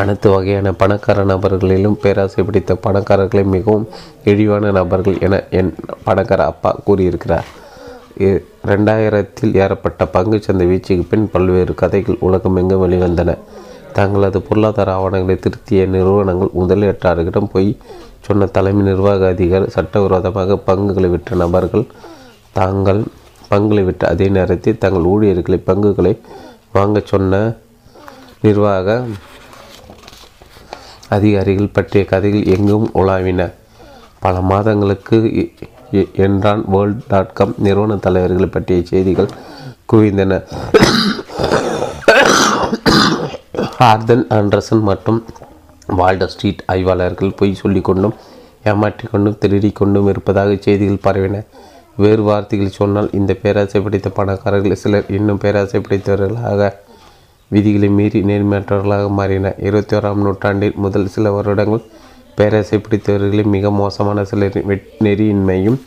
அனைத்து 0.00 0.28
வகையான 0.30 0.68
பணக்கார 0.82 1.24
நபர்களிலும் 1.24 1.98
பேராசை 2.04 2.44
பிடித்த 2.44 2.76
பணக்காரர்களை 2.86 3.44
மிகவும் 3.56 3.88
இழிவான 4.24 4.70
நபர்கள் 4.78 5.18
என 5.20 5.42
என் 5.58 5.74
பணக்கார 6.04 6.44
அப்பா 6.52 6.70
கூறியிருக்கிறார். 6.84 7.50
ரெண்டாயிரத்தில் 8.72 9.54
ஏறப்பட்ட 9.62 10.04
பங்குச்சந்தை 10.14 10.66
வீச்சுக்கு 10.72 11.04
பின் 11.10 11.28
பல்வேறு 11.32 11.74
கதைகள் 11.74 12.22
உலகமெங்கும் 12.28 12.84
வெளிவந்தன. 12.84 13.38
தங்களது 13.92 14.38
பொருளாதார 14.46 14.92
ஆவணங்களை 14.98 15.36
திருத்திய 15.38 15.82
நிறுவனங்கள் 15.86 16.56
முதலீட்டாளர்களிடம் 16.60 17.52
போய் 17.52 17.68
சொன்ன 18.26 18.46
தலைமை 18.56 18.82
நிர்வாக 18.88 19.26
அதிகாரி 19.34 19.66
சட்டவிரோதமாக 19.76 20.56
பங்குகளை 20.68 21.08
விற்ற 21.14 21.36
நபர்கள் 21.42 21.84
தாங்கள் 22.58 23.02
பங்குகளை 23.50 23.82
விற்ற 23.88 24.02
அதே 24.12 24.26
நேரத்தில் 24.36 24.80
தங்கள் 24.84 25.08
ஊழியர்களை 25.12 25.58
பங்குகளை 25.70 26.12
வாங்கச் 26.76 27.10
சொன்ன 27.12 27.42
நிர்வாக 28.46 28.96
அதிகாரிகள் 31.16 31.74
பற்றிய 31.76 32.02
கதைகள் 32.12 32.48
எங்கும் 32.54 32.86
உலாவின. 33.00 33.42
பல 34.24 34.40
மாதங்களுக்கு 34.50 35.18
என்றான் 36.26 36.62
வேர்ல்ட் 36.74 37.02
டாட் 37.10 37.34
காம் 37.38 37.54
நிறுவன 37.66 37.96
தலைவர்கள் 38.06 38.54
பற்றிய 38.54 38.82
செய்திகள் 38.90 39.30
குவிந்தன. 39.92 40.40
ஆர்தன் 43.88 44.24
ஆண்டர்சன் 44.38 44.84
மற்றும் 44.90 45.20
வால்ட 45.88 46.26
ஸ்ட்ரீட் 46.26 46.62
ஆய்வாளர்கள் 46.66 47.32
பொய் 47.32 47.58
சொல்லிக்கொண்டும் 47.62 47.82
கொண்டும் 47.82 48.14
ஏமாற்றிக் 48.64 49.10
கொண்டும் 49.10 49.38
திருடி 49.38 49.70
கொண்டும் 49.70 50.08
இருப்பதாக 50.08 50.56
செய்திகள் 50.60 51.12
பரவின. 51.12 51.44
வேறு 51.96 52.22
வார்த்தைகள் 52.22 52.68
சொன்னால் 52.68 53.10
இந்த 53.12 53.34
பேராசை 53.34 53.80
பிடித்த 53.80 54.08
பணக்காரர்கள் 54.08 54.74
சிலர் 54.74 55.04
இன்னும் 55.08 55.38
பேராசை 55.38 55.80
பிடித்தவர்களாக 55.80 56.74
விதிகளை 57.48 57.88
மீறி 57.88 58.22
நேர்மையற்றவர்களாக 58.22 59.10
மாறின. 59.10 59.54
இருபத்தி 59.58 59.96
ஓராம் 59.96 60.14
நூற்றாண்டில் 60.14 60.72
முதல் 60.76 61.08
சில 61.08 61.30
வருடங்கள் 61.30 61.82
பேராசை 62.34 62.80
பிடித்தவர்களின் 62.88 63.46
மிக 63.46 63.70
மோசமான 63.70 64.24
சிலரின் 64.24 64.66
வெட் 64.66 64.88
நெறியின்மையும் 65.00 65.80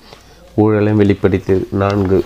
ஊழலையும் 0.57 1.01
வெளிப்படுத்தியது 1.01 1.71
நான்கு. 1.71 2.23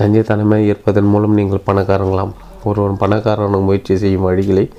கஞ்சத்தனமாக 0.00 0.56
இருப்பதன் 0.56 1.04
மூலம் 1.04 1.34
நீங்கள் 1.34 1.66
பணக்காரங்களாம். 1.66 2.32
ஒருவன் 2.64 2.96
பணக்காரனும் 3.00 3.64
முயற்சி 3.64 3.96
செய்யும் 3.96 4.28
வழிகளை 4.28 4.70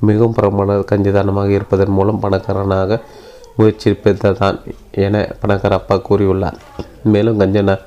மிகவும் 0.00 0.34
பிரமாண 0.34 0.78
கஞ்சிதானமாக 0.90 1.48
இருப்பதன் 1.48 1.96
மூலம் 1.98 2.20
பணக்காரனாக 2.20 3.00
முயற்சிப்பதுதான் 3.58 4.56
என 4.90 5.34
பணக்கார 5.40 5.74
அப்பா 5.74 5.96
கூறியுள்ளார். 5.96 6.58
மேலும் 7.02 7.40
கஞ்சன 7.40 7.78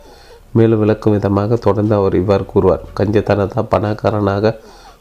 மேலும் 0.53 0.79
விளக்கும் 0.79 1.13
விதமாக 1.13 1.55
தொடர்ந்து 1.55 1.95
அவர் 1.95 2.15
இவ்வாறு 2.15 2.45
கூறுவார். 2.45 2.85
கஞ்சத்தனத்தா 2.99 3.61
பணக்காரனாக 3.69 4.59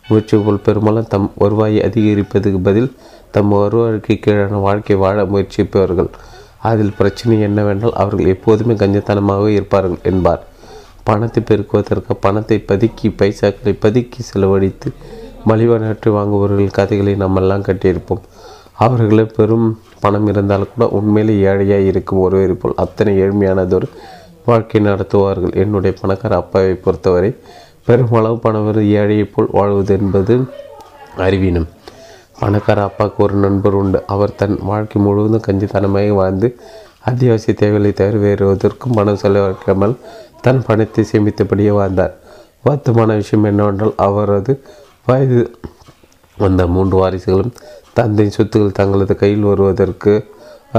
முயற்சிக்குள் 0.08 0.64
பெரும்பாலும் 0.66 1.08
தம் 1.08 1.32
வருவாயை 1.36 1.80
அதிகரிப்பதுக்கு 1.82 2.60
பதில் 2.62 2.92
தம் 3.30 3.52
வருவாய்க்கு 3.52 4.14
கீழான 4.24 4.60
வாழ்க்கை 4.60 4.96
வாழ 4.96 5.24
முயற்சிப்பவர்கள். 5.24 6.10
அதில் 6.58 6.94
பிரச்சனை 6.98 7.40
என்னவென்றால் 7.40 7.92
அவர்கள் 7.92 8.26
எப்போதுமே 8.26 8.74
கஞ்சத்தனமாக 8.74 9.48
இருப்பார்கள் 9.48 9.98
என்பார். 10.02 10.44
பணத்தை 11.04 11.42
பெருக்குவதற்கு 11.42 12.14
பணத்தை 12.20 12.64
பதுக்கி 12.68 13.08
பைசாக்களை 13.18 13.72
பதுக்கி 13.80 14.20
செலவழித்து 14.20 14.92
மலிவானற்று 15.48 16.08
வாங்குபவர்கள் 16.08 16.76
கதைகளை 16.78 17.14
நம்மெல்லாம் 17.14 17.66
கட்டியிருப்போம். 17.68 18.22
அவர்களே 18.84 19.24
பெரும் 19.24 19.68
பணம் 20.00 20.26
இருந்தால் 20.26 20.66
கூட 20.72 20.88
உண்மையிலே 20.88 21.34
ஏழையாக 21.50 21.88
இருக்கும் 21.90 22.18
ஒருவரை 22.18 22.54
போல் 22.54 22.76
அத்தனை 22.76 23.12
ஏழ்மையானதொரு 23.22 23.88
வாழ்க்கை 24.44 24.80
நடத்துவார்கள். 24.80 25.54
என்னுடைய 25.54 25.96
பணக்கார 26.00 26.36
அப்பாவை 26.36 26.74
பொறுத்தவரை 26.74 27.36
பெருமளவு 27.86 28.38
பணவர் 28.38 28.80
ஏழையைப் 28.82 29.32
போல் 29.34 29.48
வாழ்வது 29.52 29.92
என்பது 29.98 30.34
அறிவீனம். 31.16 31.68
பணக்கார 32.38 32.82
அப்பாவுக்கு 32.82 33.22
ஒரு 33.22 33.34
நண்பர் 33.34 33.74
உண்டு. 33.74 34.02
அவர் 34.06 34.34
தன் 34.34 34.58
வாழ்க்கை 34.62 35.02
முழுவதும் 35.02 35.46
கஞ்சித்தனமாக 35.46 36.10
வாழ்ந்து 36.20 36.48
அத்தியாவசிய 37.04 37.56
தேவைகளை 37.56 37.92
தவிர 37.92 38.16
வேறுவதற்கும் 38.24 38.94
பணம் 38.94 39.20
செலவழிக்காமல் 39.22 39.94
தன் 40.40 40.62
பணத்தை 40.66 41.04
சேமித்தபடியே 41.12 41.72
வாழ்ந்தார். 41.80 42.14
வருத்தமான 42.66 43.14
விஷயம் 43.22 43.44
என்னவென்றால் 43.44 43.94
அவரது 43.96 44.52
வயது 45.08 45.40
வந்த 46.38 46.62
மூன்று 46.74 46.96
வாரிசுகளும் 47.00 47.52
தந்தையின் 47.98 48.34
சொத்துக்கள் 48.36 48.78
தங்களது 48.78 49.14
கையில் 49.16 49.46
வருவதற்கு 49.50 50.12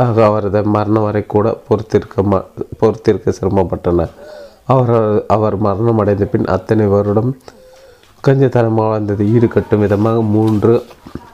ஆக 0.01 0.25
அவரது 0.25 0.59
மரணம் 0.75 1.05
வரை 1.05 1.21
கூட 1.33 1.47
பொறுத்திருக்க 1.67 2.23
ம 2.31 2.41
பொறுத்திருக்க 2.81 3.33
சிரமப்பட்டனர். 3.39 4.11
அவர் 4.73 4.93
அவர் 5.35 5.57
மரணம் 5.67 6.01
அடைந்த 6.01 6.25
பின் 6.25 6.51
அத்தனை 6.55 6.85
வருடம் 6.85 7.31
கஞ்சத்தனமாக 8.23 8.91
வாழ்ந்தது 8.91 9.25
ஈடுகட்டும் 9.35 9.83
விதமாக 9.85 10.21
மூன்று 10.35 10.73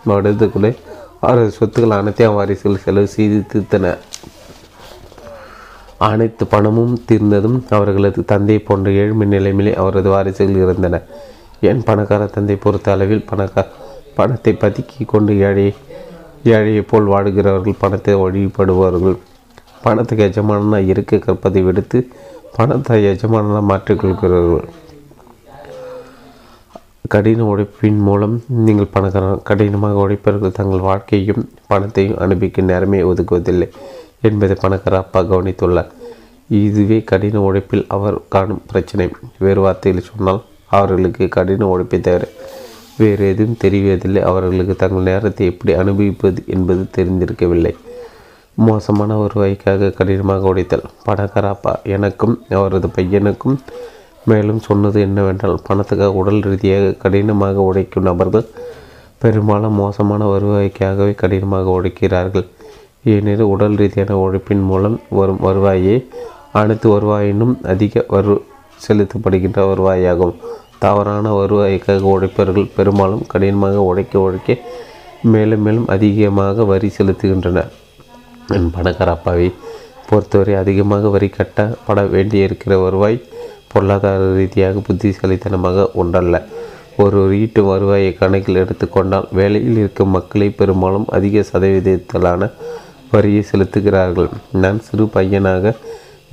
வருடத்துக்குள்ளே 0.09 0.71
அவரது 1.19 1.51
சொத்துக்கள் 1.59 1.97
அனைத்தையும் 1.99 2.37
வாரிசுகள் 2.39 2.83
செலவு 2.85 3.07
செய்து 3.17 3.39
தீர்த்தன. 3.51 3.95
அனைத்து 6.09 6.43
பணமும் 6.53 6.95
தீர்ந்ததும் 7.09 7.59
அவர்களது 7.69 8.21
தந்தை 8.31 8.59
போன்ற 8.59 8.91
ஏழ்மை 9.03 9.27
நிலைமையிலே 9.27 9.73
அவரது 9.83 10.09
வாரிசுகள் 10.09 10.61
இருந்தன 10.63 11.01
என் 11.61 11.83
பணக்கார 11.83 12.25
தந்தை 12.35 12.55
பொறுத்த 12.55 12.91
அளவில் 12.91 13.27
பணக்கார 13.31 13.67
பணத்தை 14.17 14.53
பதுக்கி 14.63 15.05
கொண்டு 15.05 15.33
ஏழை 15.47 15.65
ஏழையை 16.53 16.83
போல் 16.89 17.11
வாடுகிறவர்கள் 17.13 17.81
பணத்தை 17.83 18.13
வழிபடுவார்கள். 18.13 19.17
பணத்துக்கு 19.85 20.23
எஜமானனாக 20.29 20.89
இருக்க 20.91 21.17
கற்பதை 21.17 21.61
விடுத்து 21.61 21.99
பணத்தை 22.57 22.97
எஜமானனாக 23.11 23.69
மாற்றிக்கொள்கிறார்கள் 23.71 24.67
கடின 27.13 27.45
உழைப்பின் 27.45 27.99
மூலம் 28.05 28.35
நீங்கள் 28.65 28.93
பணக்கார 28.93 29.25
கடினமாக 29.49 29.99
உழைப்பவர்கள் 30.03 30.55
தங்கள் 30.59 30.87
வாழ்க்கையும் 30.87 31.43
பணத்தையும் 31.67 32.17
அனுப்பிக்க 32.23 32.61
நேரமே 32.71 33.01
ஒதுக்குவதில்லை 33.01 33.67
என்பதை 34.21 34.55
பணக்கார 34.63 34.97
அப்பா 34.97 35.19
கவனித்துள்ளார். 35.21 35.91
இதுவே 36.47 36.97
கடின 37.11 37.41
உழைப்பில் 37.41 37.85
அவர் 37.95 38.17
காணும் 38.35 38.61
பிரச்சனை. 38.71 39.07
வேறு 39.45 39.61
வார்த்தையில் 39.65 40.07
சொன்னால் 40.09 40.41
அவர்களுக்கு 40.77 41.25
கடின 41.35 41.67
உழைப்பை 41.73 41.99
தவிர 42.07 42.27
வேறு 42.99 43.23
எதுவும் 43.31 43.59
தெரியவதில்லை 43.63 44.21
அவர்களுக்கு 44.29 44.73
தங்கள் 44.81 45.07
நேரத்தை 45.09 45.45
எப்படி 45.51 45.71
அனுபவிப்பது 45.81 46.41
என்பது 46.55 46.83
தெரிந்திருக்கவில்லை. 46.97 47.73
மோசமான 48.67 49.15
வருவாய்க்காக 49.21 49.89
கடினமாக 49.97 50.51
உடைத்தல் 50.51 50.85
பணக்காரப்பா 51.07 51.73
எனக்கும் 51.95 52.35
அவரது 52.57 52.89
பையனுக்கும் 52.97 53.57
மேலும் 54.29 54.61
சொன்னது 54.67 54.97
என்னவென்றால் 55.07 55.63
பணத்துக்காக 55.67 56.19
உடல் 56.21 56.41
ரீதியாக 56.47 56.93
கடினமாக 57.03 57.65
உடைக்கும் 57.69 58.07
நபர்கள் 58.09 58.47
பெரும்பாலும் 59.23 59.77
மோசமான 59.81 60.21
வருவாய்க்காகவே 60.31 61.13
கடினமாக 61.21 61.73
உழைக்கிறார்கள். 61.77 62.47
ஏனெனில் 63.11 63.51
உடல் 63.53 63.77
ரீதியான 63.81 64.15
உழைப்பின் 64.23 64.63
மூலம் 64.69 64.97
வரும் 65.17 65.43
வருவாயே 65.47 65.95
அனைத்து 66.59 66.87
வருவாயினும் 66.95 67.53
அதிக 67.73 68.03
வரு 68.13 68.35
செலுத்தப்படுகின்ற 68.85 69.59
வருவாயாகும். 69.71 70.35
தவறான 70.79 71.45
வருவாய்க்காக 71.45 72.11
உழைப்பவர்கள் 72.13 72.73
பெரும்பாலும் 72.75 73.23
கடினமாக 73.27 73.81
உழைக்க 73.81 74.19
உழைக்க 74.19 74.57
மேலும் 75.21 75.61
மேலும் 75.61 75.87
அதிகமாக 75.87 76.63
வரி 76.63 76.91
செலுத்துகின்றனர். 76.97 77.71
என் 78.47 78.69
பணக்கார 78.71 79.11
அப்பாவை 79.11 79.53
பொறுத்தவரை 80.09 80.55
அதிகமாக 80.55 81.09
வரி 81.09 81.27
கட்டப்பட 81.27 82.01
வேண்டியிருக்கிற 82.03 82.83
வருவாய் 82.83 83.23
பொருளாதார 83.71 84.33
ரீதியாக 84.33 84.79
புத்திசாலித்தனமாக 84.79 85.91
ஒன்றல்ல. 85.93 86.43
ஒரு 86.97 87.21
வீட்டு 87.27 87.63
வருவாயை 87.63 88.13
கணக்கில் 88.13 88.55
எடுத்துக்கொண்டால் 88.55 89.27
வேலையில் 89.31 89.77
இருக்கும் 89.77 90.09
மக்களை 90.09 90.49
பெரும்பாலும் 90.49 91.07
அதிக 91.07 91.43
சதவீதத்திலான 91.51 92.51
வரியை 93.11 93.45
செலுத்துகிறார்கள். 93.51 94.29
நான் 94.51 94.79
சிறு 94.81 95.05
பையனாக 95.05 95.73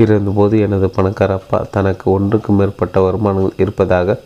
இருந்தபோது 0.04 0.54
எனது 0.66 0.86
பணக்கார 0.96 1.32
அப்பா 1.40 1.58
தனக்கு 1.76 2.06
ஒன்றுக்கு 2.16 2.52
மேற்பட்ட 2.58 3.00
வருமானங்கள் 3.06 3.60
இருப்பதாக 3.64 4.18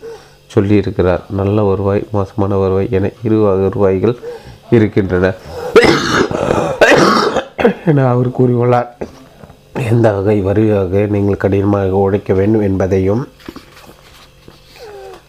சொல்லியிருக்கிறார். 0.53 1.23
நல்ல 1.39 1.63
வருவாய் 1.69 2.03
மோசமான 2.15 2.57
வருவாய் 2.63 2.91
என 2.97 3.11
இரு 3.27 3.37
வருவாய்கள் 3.63 4.15
இருக்கின்றன 4.77 5.33
என 7.91 8.05
அவர் 8.13 8.35
கூறியுள்ளார். 8.37 8.89
எந்த 9.91 10.07
வகை 10.15 10.37
வரி 10.47 10.63
வகை 10.71 11.03
நீங்கள் 11.15 11.41
கடினமாக 11.43 12.03
உழைக்க 12.05 12.31
வேண்டும் 12.39 12.65
என்பதையும் 12.69 13.23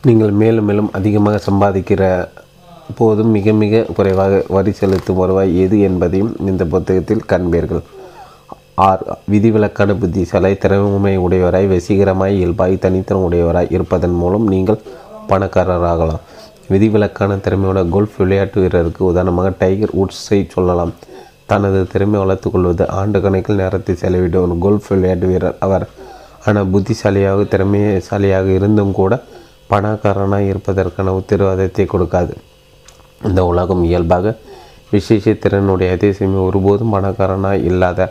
நீங்கள் 0.08 0.32
மேலும் 0.40 0.66
மேலும் 0.68 0.90
அதிகமாக 0.98 1.40
சம்பாதிக்கிற 1.48 2.02
போதும் 2.98 3.32
மிக 3.36 3.52
மிக 3.62 3.84
குறைவாக 3.96 4.42
வரி 4.56 4.72
செலுத்தும் 4.80 5.20
வருவாய் 5.22 5.50
எது 5.64 5.78
என்பதையும் 5.88 6.32
இந்த 6.50 6.64
புத்தகத்தில் 6.74 7.26
காண்பீர்கள். 7.32 7.82
ஆர். 8.86 9.02
விதிவிலக்கான 9.32 9.90
புத்திசாலை 10.00 10.50
திறமை 10.62 11.12
உடையவராய் 11.26 11.68
வசீகரமாய் 11.72 12.36
இயல்பாய் 12.38 12.74
தனித்தனம் 12.84 13.24
உடையவராய் 13.28 13.72
இருப்பதன் 13.76 14.16
மூலம் 14.20 14.46
நீங்கள் 14.52 14.82
பணக்காரராகலாம். 15.30 16.22
விதிவிலக்கான 16.72 17.38
திறமையோட 17.46 17.80
கோல்ஃப் 17.94 18.18
விளையாட்டு 18.22 18.58
வீரருக்கு 18.62 19.02
உதாரணமாக 19.10 19.52
டைகர் 19.62 19.94
உட்ஸை 20.02 20.38
சொல்லலாம். 20.54 20.92
தனது 21.50 21.80
திறமை 21.92 22.18
வளர்த்து 22.22 22.48
கொள்வது 22.50 22.86
ஆண்டு 23.00 23.20
கணக்கில் 23.24 23.60
நேரத்தை 23.62 23.94
செலவிடும் 24.02 24.44
ஒரு 24.46 24.56
கோல்ஃப் 24.66 24.88
விளையாட்டு 24.94 25.26
வீரர் 25.32 25.58
அவர். 25.66 25.86
ஆனால் 26.46 26.70
புத்திசாலியாக 26.74 27.48
திறமைசாலியாக 27.54 28.48
இருந்தும் 28.58 28.94
கூட 29.00 29.12
பணக்காரனாக 29.72 30.50
இருப்பதற்கான 30.52 31.16
உத்தரவாதத்தை 31.20 31.86
கொடுக்காது. 31.94 32.34
இந்த 33.28 33.40
உலகம் 33.52 33.84
இயல்பாக 33.90 34.36
விசேஷ 34.94 35.30
திறனுடைய 35.44 35.88
அதே 35.96 36.10
சமயம் 36.18 36.46
ஒருபோதும் 36.48 36.94
பணக்காரனாக 36.96 37.64
இல்லாத 37.70 38.02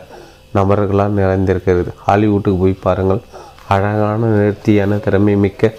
நபர்களால் 0.54 1.16
நிறைந்திருக்கிறது. 1.16 1.90
ஹாலிவுட்டுக்கு 2.06 2.58
போய் 2.58 2.82
பாருங்கள். 2.82 3.20
அழகான 3.68 4.26
நேர்த்தியான 4.26 4.96
திறமை 4.96 5.36
மிக்க 5.36 5.72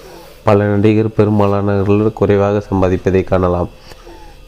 பல 0.43 0.63
நடிகர் 0.63 1.15
பெரும்பாலானவர்கள் 1.17 2.13
குறைவாக 2.13 2.61
சம்பாதிப்பதை 2.69 3.23
காணலாம் 3.23 3.69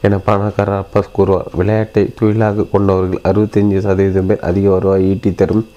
என 0.02 0.18
பணக்கார 0.18 0.84
அப்பாஸ் 0.84 1.12
கூறுவார். 1.12 1.48
விளையாட்டை 1.52 2.14
தொழிலாக 2.14 2.62
கொண்டவர்கள் 2.62 3.32
அறுபத்தஞ்சு 3.32 3.78
சதவீதம் 3.78 4.26
பேர் 4.26 4.40
அதிக 4.40 4.70
வருவாய் 4.70 5.08
ஈட்டி 5.08 5.34
தரும் 5.34 5.68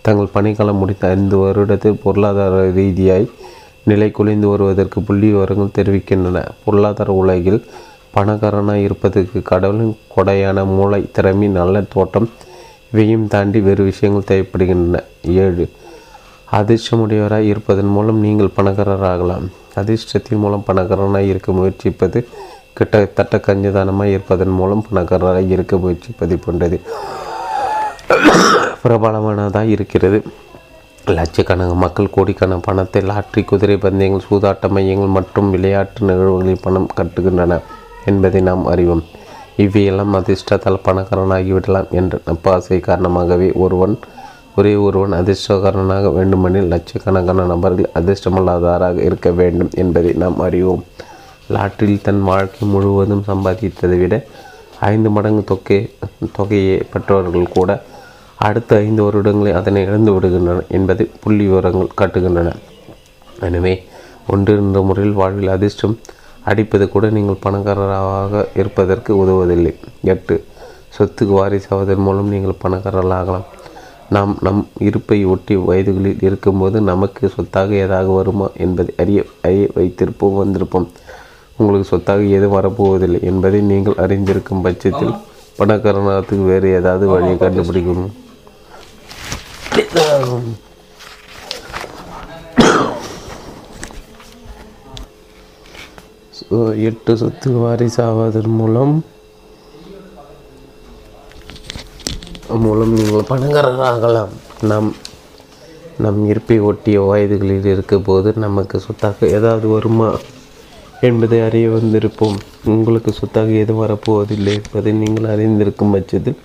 தங்கள் 0.00 0.34
பணிக்காலம் 0.34 0.78
முடித்த 0.78 1.08
ஐந்து 1.08 1.36
வருடத்தில் 1.36 2.00
பொருளாதார 2.02 2.70
ரீதியாய் 2.70 3.30
நிலை 3.84 4.10
குலைந்து 4.10 4.48
வருவதற்கு 4.48 5.00
புள்ளி 5.00 5.32
விவரங்கள் 5.32 5.76
தெரிவிக்கின்றன. 5.78 6.44
பொருளாதார 6.64 7.12
உலகில் 7.12 7.64
பணக்காரனாக 8.10 8.78
இருப்பதற்கு 8.78 9.42
கடவுளின் 9.42 9.96
கொடையான 10.16 10.64
மூளை 10.66 11.10
திறமை 11.12 11.48
நல்ல 11.48 11.82
தோட்டம் 11.94 12.28
இவையும் 12.92 13.28
தாண்டி 13.28 13.60
வேறு 13.60 13.84
விஷயங்கள் 13.84 14.38
தேவைப்படுகின்றன. 14.38 15.02
ஏழு. 15.22 15.68
அதிர்ஷ்டமுடையவராக 16.52 17.38
இருப்பதன் 17.38 17.86
மூலம் 17.86 18.18
நீங்கள் 18.18 18.50
பணக்காரராகலாம். 18.56 19.48
அதிர்ஷ்டத்தின் 19.74 20.38
மூலம் 20.38 20.64
பணக்காரனாக 20.66 21.22
இருக்க 21.22 21.52
முயற்சிப்பது 21.52 22.24
கிட்டத்தட்ட 22.72 23.36
கஞ்சதானமாக 23.36 24.04
இருப்பதன் 24.04 24.48
மூலம் 24.48 24.84
பணக்காரராக 24.90 25.40
இருக்க 25.40 25.76
முயற்சிப்பது 25.76 26.38
போன்றது. 26.44 26.80
பிரபலமானதாக 28.82 29.62
இருக்கிறது. 29.62 30.22
லட்சக்கணக்கான 31.06 31.74
மக்கள் 31.74 32.10
கோடிக்கான 32.16 32.58
பணத்தை 32.62 33.02
லாட்ரி 33.02 33.44
குதிரை 33.44 33.76
பந்தயங்கள் 33.76 34.26
சூதாட்ட 34.30 34.68
மையங்கள் 34.68 35.08
மற்றும் 35.08 35.50
விளையாட்டு 35.50 36.00
நிகழ்வுகளில் 36.00 36.60
பணம் 36.62 36.88
கட்டுகின்றன 36.96 37.60
என்பதை 38.04 38.40
நாம் 38.40 38.66
அறிவோம். 38.66 39.02
இவையெல்லாம் 39.64 40.16
அதிர்ஷ்டத்தால் 40.18 40.84
பணக்காரனாகிவிடலாம் 40.86 41.88
என்ற 42.00 42.20
நப்பாசை 42.28 42.78
காரணமாகவே 42.88 43.48
ஒருவன் 43.64 43.94
ஒரே 44.58 44.72
ஒருவன் 44.86 45.14
அதிர்ஷ்டக்காரனாக 45.20 46.12
வேண்டுமெனில் 46.16 46.70
லட்சக்கணக்கான 46.72 47.46
நபர்கள் 47.52 47.90
அதிர்ஷ்டமல்லாதாராக 48.00 48.96
இருக்க 49.08 49.28
வேண்டும் 49.40 49.70
என்பதை 49.82 50.12
நாம் 50.22 50.38
அறிவோம். 50.46 50.82
லாட்டில் 51.54 52.02
தன் 52.06 52.22
வாழ்க்கை 52.30 52.64
முழுவதும் 52.72 53.22
சம்பாதித்ததை 53.28 53.98
விட 54.02 54.14
ஐந்து 54.92 55.10
மடங்கு 55.16 55.42
தொகை 55.50 55.78
தொகையை 56.38 56.76
பெற்றவர்கள் 56.92 57.54
கூட 57.56 57.70
அடுத்த 58.48 58.76
ஐந்து 58.86 59.02
வருடங்களில் 59.04 59.58
அதனை 59.60 59.80
இழந்து 59.88 60.10
விடுகின்றன 60.14 60.64
என்பதை 60.76 61.04
புள்ளி 61.22 61.44
விவரங்கள் 61.50 61.96
காட்டுகின்றன. 62.00 62.50
எனவே 63.46 63.74
ஒன்றிருந்த 64.34 64.80
முறையில் 64.88 65.18
வாழ்வில் 65.20 65.54
அதிர்ஷ்டம் 65.56 65.96
அடிப்பது 66.50 66.84
கூட 66.94 67.06
நீங்கள் 67.16 67.42
பணக்காரராக 67.44 68.42
இருப்பதற்கு 68.60 69.12
உதவுவதில்லை. 69.22 69.72
எட்டு 70.12 70.36
சொத்துக்கு 70.96 71.34
வாரிசாவதன் 71.38 72.04
மூலம் 72.06 72.32
நீங்கள் 72.34 72.60
பணக்காரர்களாகலாம். 72.64 73.46
நாம் 74.16 74.32
நம் 74.46 74.62
இருப்பை 74.88 75.18
ஒட்டி 75.32 75.54
வயதுகளில் 75.70 76.22
இருக்கும்போது 76.26 76.76
நமக்கு 76.90 77.24
சொத்தாக 77.34 77.74
ஏதாவது 77.84 78.10
வருமா 78.18 78.46
என்பதை 78.64 78.92
அறிய 79.02 79.22
அறிய 79.48 79.64
வைத்திருப்போம் 79.78 80.38
வந்திருப்போம். 80.42 80.86
உங்களுக்கு 81.60 81.90
சொத்தாக 81.90 82.22
எதுவும் 82.38 82.56
வரப்போவதில்லை 82.58 83.20
என்பதை 83.30 83.60
நீங்கள் 83.72 84.00
அறிந்திருக்கும் 84.04 84.64
பட்சத்தில் 84.66 85.14
பணக்காரனாகிறதுக்கு 85.58 86.46
வேறு 86.52 86.68
ஏதாவது 86.78 87.06
வழியை 87.12 87.36
கண்டுபிடிக்கணும் 87.44 88.14
எட்டு 96.50 97.16
சொத்து 97.16 97.48
வாரிசாவதன் 97.50 98.54
மூலம் 98.60 99.04
மூலம் 102.48 102.92
நீங்கள் 102.92 103.26
பணக்காரராகலாம் 103.28 104.32
நாம் 104.62 104.94
நம் 105.98 106.26
இருப்பை 106.26 106.60
ஒட்டிய 106.60 107.02
வயதுகளில் 107.02 107.64
இருக்கும்போது 107.64 108.32
நமக்கு 108.36 108.80
சொத்தாக 108.80 109.26
ஏதாவது 109.26 109.68
வருமா 109.68 110.18
என்பதை 111.00 111.40
அறிய 111.40 111.68
வந்திருப்போம். 111.68 112.38
உங்களுக்கு 112.64 113.12
சொத்தாக 113.12 113.48
எதுவும் 113.48 113.82
வரப்போவதில்லை 113.84 114.54
என்பதை 114.64 114.92
நீங்கள் 114.92 115.30
அறிந்திருக்கும் 115.34 115.90
பட்சத்தில் 115.90 116.38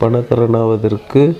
பணக்காரனாவதற்கு 0.00 1.36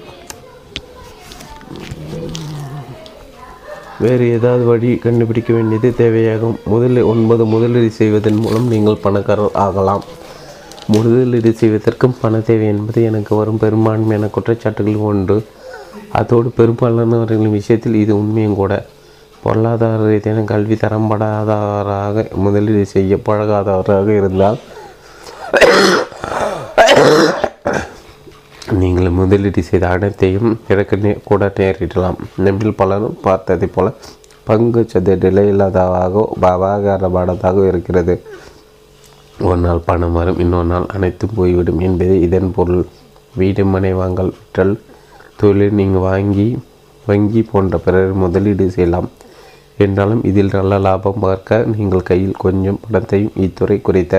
வேறு 4.05 4.25
ஏதாவது 4.37 4.65
வழி 4.65 4.91
கண்டுபிடிக்க 4.97 5.51
வேண்டியது 5.57 5.89
தேவையாகும். 5.99 6.57
முதலில் 6.65 7.09
ஒன்பது 7.13 7.45
முதலீடு 7.53 7.91
செய்வதன் 8.01 8.41
மூலம் 8.45 8.69
நீங்கள் 8.73 9.03
பணக்காரர் 9.05 9.57
ஆகலாம். 9.67 10.05
முதலீடு 10.95 11.53
செய்வதற்கும் 11.61 12.15
பண 12.21 12.39
தேவை 12.51 12.67
என்பது 12.67 13.03
எனக்கு 13.11 13.33
வரும் 13.37 13.63
பெரும்பான்மையான 13.65 14.29
குற்றச்சாட்டுகள் 14.37 15.01
ஒன்று. 15.11 15.39
அதோடு 16.21 16.51
பெரும்பாலானவர்களின் 16.59 17.57
விஷயத்தில் 17.59 18.01
இது 18.05 18.13
உண்மையும் 18.21 18.59
கூட. 18.61 18.87
பொருளாதார 19.43 20.07
ரீதியான 20.07 20.41
கல்வி 20.53 20.75
தரம்படாதவராக 20.75 22.25
முதலீடு 22.45 22.87
செய்ய 22.95 23.17
பழகாதவராக 23.27 24.09
இருந்தால் 24.21 24.59
நீங்கள் 28.81 29.17
முதலீடு 29.19 29.63
செய்த 29.69 29.85
அனைத்தையும் 29.95 30.51
இறக்க 30.73 30.97
நே 31.03 31.11
கூட 31.29 31.47
நேரிடலாம். 31.59 32.19
நம்மில் 32.47 32.79
பலரும் 32.81 33.19
பார்த்ததைப் 33.27 33.75
போல 33.75 33.93
பங்கு 34.49 34.81
சந்தை 34.93 35.15
இல்லாததாக 35.53 36.25
வியாபாரமானதாக 36.45 37.67
இருக்கிறது. 37.71 38.15
ஒரு 39.49 39.61
நாள் 39.65 39.87
பணம் 39.89 40.17
வரும் 40.19 40.41
இன்னொரு 40.45 40.69
நாள் 40.73 40.87
அனைத்தும் 40.97 41.37
போய்விடும் 41.37 41.81
என்பது 41.87 42.15
இதன் 42.27 42.51
பொருள். 42.57 42.85
வீடு 43.41 43.65
மனை 43.75 43.93
வாங்கல் 44.01 44.33
விற்றல் 44.37 44.75
தொழில் 45.41 45.77
நீங்கள் 45.81 46.07
வாங்கி 46.09 46.49
வங்கி 47.05 47.43
போன்ற 47.51 47.75
பிறர் 47.85 48.13
முதலீடு 48.23 48.65
செய்யலாம். 48.77 49.09
என்றாலும் 49.85 50.23
இதில் 50.31 50.55
நல்ல 50.57 50.79
லாபம் 50.87 51.23
பார்க்க 51.25 51.65
நீங்கள் 51.75 52.09
கையில் 52.11 52.41
கொஞ்சம் 52.45 52.81
பணத்தையும் 52.85 53.37
இத்துறை 53.45 53.77
குறித்த 53.89 54.15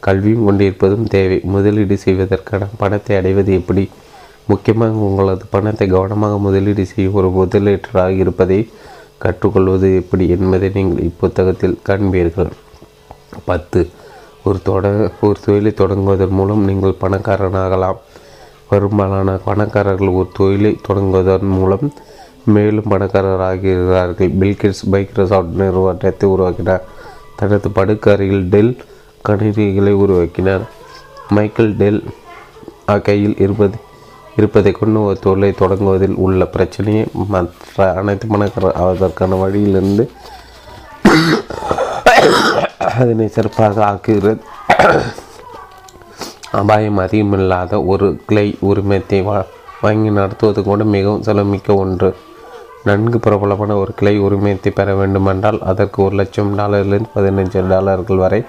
கல்வியும் 0.00 0.46
கொண்டிருப்பதும் 0.48 1.06
தேவை. 1.14 1.38
முதலீடு 1.54 1.96
செய்வதற்கான 1.96 2.68
பணத்தை 2.82 3.16
அடைவது 3.16 3.52
எப்படி? 3.60 3.84
முக்கியமாக 4.50 5.06
உங்களது 5.08 5.44
பணத்தை 5.50 5.86
கவனமாக 5.88 6.38
முதலீடு 6.38 6.84
செய்யும் 6.86 7.16
ஒரு 7.20 7.28
முதலீட்டராக 7.38 8.14
இருப்பதை 8.24 8.58
கற்றுக்கொள்வது 9.22 9.88
எப்படி 10.00 10.24
என்பதை 10.28 10.68
நீங்கள் 10.74 11.06
இப்புத்தகத்தில் 11.08 11.78
காண்பீர்கள். 11.88 12.52
பத்து. 13.44 13.80
ஒரு 14.44 14.58
தொட 14.62 14.86
ஒரு 15.26 15.38
தொழிலை 15.44 15.72
தொடங்குவதன் 15.80 16.36
மூலம் 16.38 16.62
நீங்கள் 16.64 17.00
பணக்காரனாகலாம். 17.00 17.98
பெரும்பாலான 18.70 19.34
பணக்காரர்கள் 19.48 20.16
ஒரு 20.20 20.28
தொழிலை 20.38 20.72
தொடங்குவதன் 20.88 21.48
மூலம் 21.56 21.86
மேலும் 22.54 22.90
பணக்காரராகிறார்கள். 22.90 24.32
பில்கிட்ஸ் 24.40 24.84
மைக்ரோசாஃப்ட் 24.92 25.58
நிறுவனத்தை 25.62 26.28
உருவாக்கினார். 26.34 26.84
தனது 27.40 27.68
படுக்கறையில் 27.68 28.46
டெல் 28.54 28.72
கணினிகளை 29.26 29.92
உருவாக்கினார். 30.02 30.64
மைக்கேல் 31.36 31.76
டெல் 31.80 32.00
கையில் 33.06 33.36
இருப்பது 33.44 33.76
இருப்பதை 34.38 34.70
கொண்டு 34.72 34.98
ஒரு 35.08 35.18
தொழிலை 35.24 35.50
தொடங்குவதில் 35.60 36.16
உள்ள 36.24 36.42
பிரச்சனையை 36.54 37.04
மற்ற 37.34 37.86
அனைத்து 38.00 38.26
பணக்காரர் 38.32 38.78
அதற்கான 38.82 39.38
வழியிலிருந்து 39.42 40.04
அதனை 43.00 43.26
சிறப்பாக 43.36 43.82
ஆக்குகிறது. 43.90 44.42
அபாயம் 46.60 47.00
அதிகமில்லாத 47.04 47.80
ஒரு 47.92 48.06
கிளை 48.28 48.46
உரிமத்தை 48.68 49.20
வா 49.26 49.36
வாங்கி 49.82 50.10
நடத்துவது 50.20 50.60
கூட 50.68 50.84
மிகவும் 50.94 51.26
செலவுமிக்க 51.26 51.74
ஒன்று. 51.82 52.10
நன்கு 52.88 53.18
பிரபலமான 53.24 53.76
ஒரு 53.82 53.92
கிளை 53.98 54.14
உரிமத்தை 54.26 54.70
பெற 54.78 54.94
வேண்டுமென்றால் 55.00 55.60
அதற்கு 55.70 55.98
ஒரு 56.06 56.14
லட்சம் 56.20 56.52
டாலர்லேருந்து 56.58 57.14
பதினஞ்சு 57.16 57.66
டாலர்கள் 57.74 58.22
வரை 58.24 58.40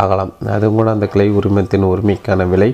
ஆகலாம். 0.00 0.32
அது 0.54 0.66
கூட 0.70 0.86
அந்த 0.90 1.06
கிளை 1.06 1.26
உரிமத்தின் 1.30 1.88
உரிமைக்கான 1.92 2.44
விலை 2.48 2.70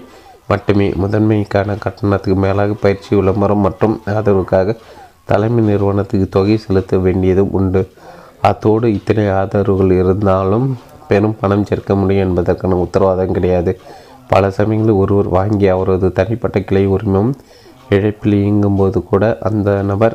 மட்டுமே. 0.48 0.86
முதன்மைக்கான 1.02 1.76
கட்டணத்துக்கு 1.84 2.36
மேலாக 2.44 2.76
பயிற்சி 2.84 3.10
விளம்பரம் 3.16 3.64
மற்றும் 3.66 3.96
ஆதரவுக்காக 4.06 4.76
தலைமை 5.24 5.62
நிறுவனத்துக்கு 5.64 6.26
தொகை 6.28 6.56
செலுத்த 6.56 6.98
வேண்டியதும் 6.98 7.52
உண்டு. 7.52 7.82
அத்தோடு 8.40 8.86
இத்தனை 8.94 9.24
ஆதரவுகள் 9.40 9.92
இருந்தாலும் 9.98 10.66
பெரும் 11.08 11.36
பணம் 11.40 11.66
சேர்க்க 11.66 11.94
முடியும் 11.94 12.26
என்பதற்கான 12.26 12.78
உத்தரவாதம் 12.84 13.36
கிடையாது. 13.36 13.72
பல 14.28 14.50
சமயங்களில் 14.58 15.00
ஒருவர் 15.00 15.28
வாங்கி 15.28 15.66
அவரது 15.68 16.08
தனிப்பட்ட 16.18 16.58
கிளை 16.60 16.84
உரிமம் 16.86 17.30
இழப்பில் 17.90 18.36
இயங்கும்போது 18.42 18.98
கூட 19.10 19.24
அந்த 19.48 19.70
நபர் 19.90 20.14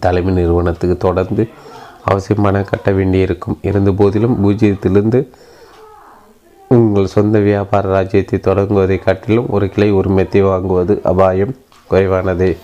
தலைமை 0.00 0.32
நிறுவனத்துக்கு 0.32 0.96
தொடர்ந்து 1.06 1.44
அவசியமான 2.04 2.62
கட்ட 2.70 2.90
வேண்டியிருக்கும். 2.90 3.58
இருந்த 3.62 3.90
போதிலும் 3.92 4.36
பூஜ்ஜியத்திலிருந்து 4.42 5.20
உங்கள் 6.68 7.06
சொந்த 7.06 7.38
வியாபார 7.38 7.88
ராஜ்யத்தை 7.88 8.38
தொடங்குவதை 8.38 8.98
காட்டிலும் 8.98 9.50
ஒரு 9.50 9.68
கிளை 9.68 9.92
உரிமத்தை 9.92 10.42
வாங்குவது 10.42 11.02
அபாயம் 11.02 11.56
குறைவானது. 11.86 12.56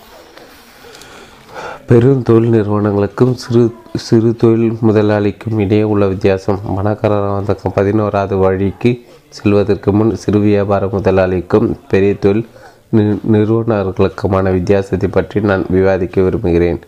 பெரும் 1.87 2.23
தொழில் 2.23 2.49
நிறுவனங்களுக்கும் 2.49 3.33
சிறு 3.33 3.73
சிறு 3.93 4.35
தொழில் 4.35 4.77
முதலாளிக்கும் 4.81 5.59
இடையே 5.59 5.83
உள்ள 5.83 6.07
வித்தியாசம். 6.07 6.59
பணக்காரராக 6.75 7.55
பதினோராவது 7.73 8.37
வழிக்கு 8.37 9.01
செல்வதற்கு 9.29 9.93
முன் 9.93 10.15
சிறு 10.15 10.39
வியாபார 10.39 10.85
முதலாளிக்கும் 10.85 11.75
பெரிய 11.89 12.17
தொழில் 12.17 12.47
நி- 12.93 13.19
நிறுவனர்களுக்குமான 13.31 14.51
வித்தியாசத்தை 14.51 15.09
பற்றி 15.09 15.41
நான் 15.41 15.65
விவாதிக்க 15.69 16.21
விரும்புகிறேன். 16.21 16.79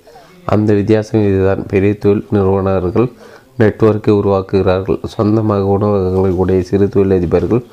அந்த 0.46 0.74
வித்தியாசம் 0.74 1.22
இதுதான். 1.22 1.66
பெரிய 1.66 1.98
தொழில் 1.98 2.28
நிறுவனர்கள் 2.30 3.12
நெட்வொர்க்கை 3.60 4.12
உருவாக்குகிறார்கள். 4.12 5.00
சொந்தமாக 5.08 5.66
உணவகங்களை 5.66 6.32
உடைய 6.32 6.62
சிறு 6.62 6.86
தொழிலதிபர்கள் 6.86 7.64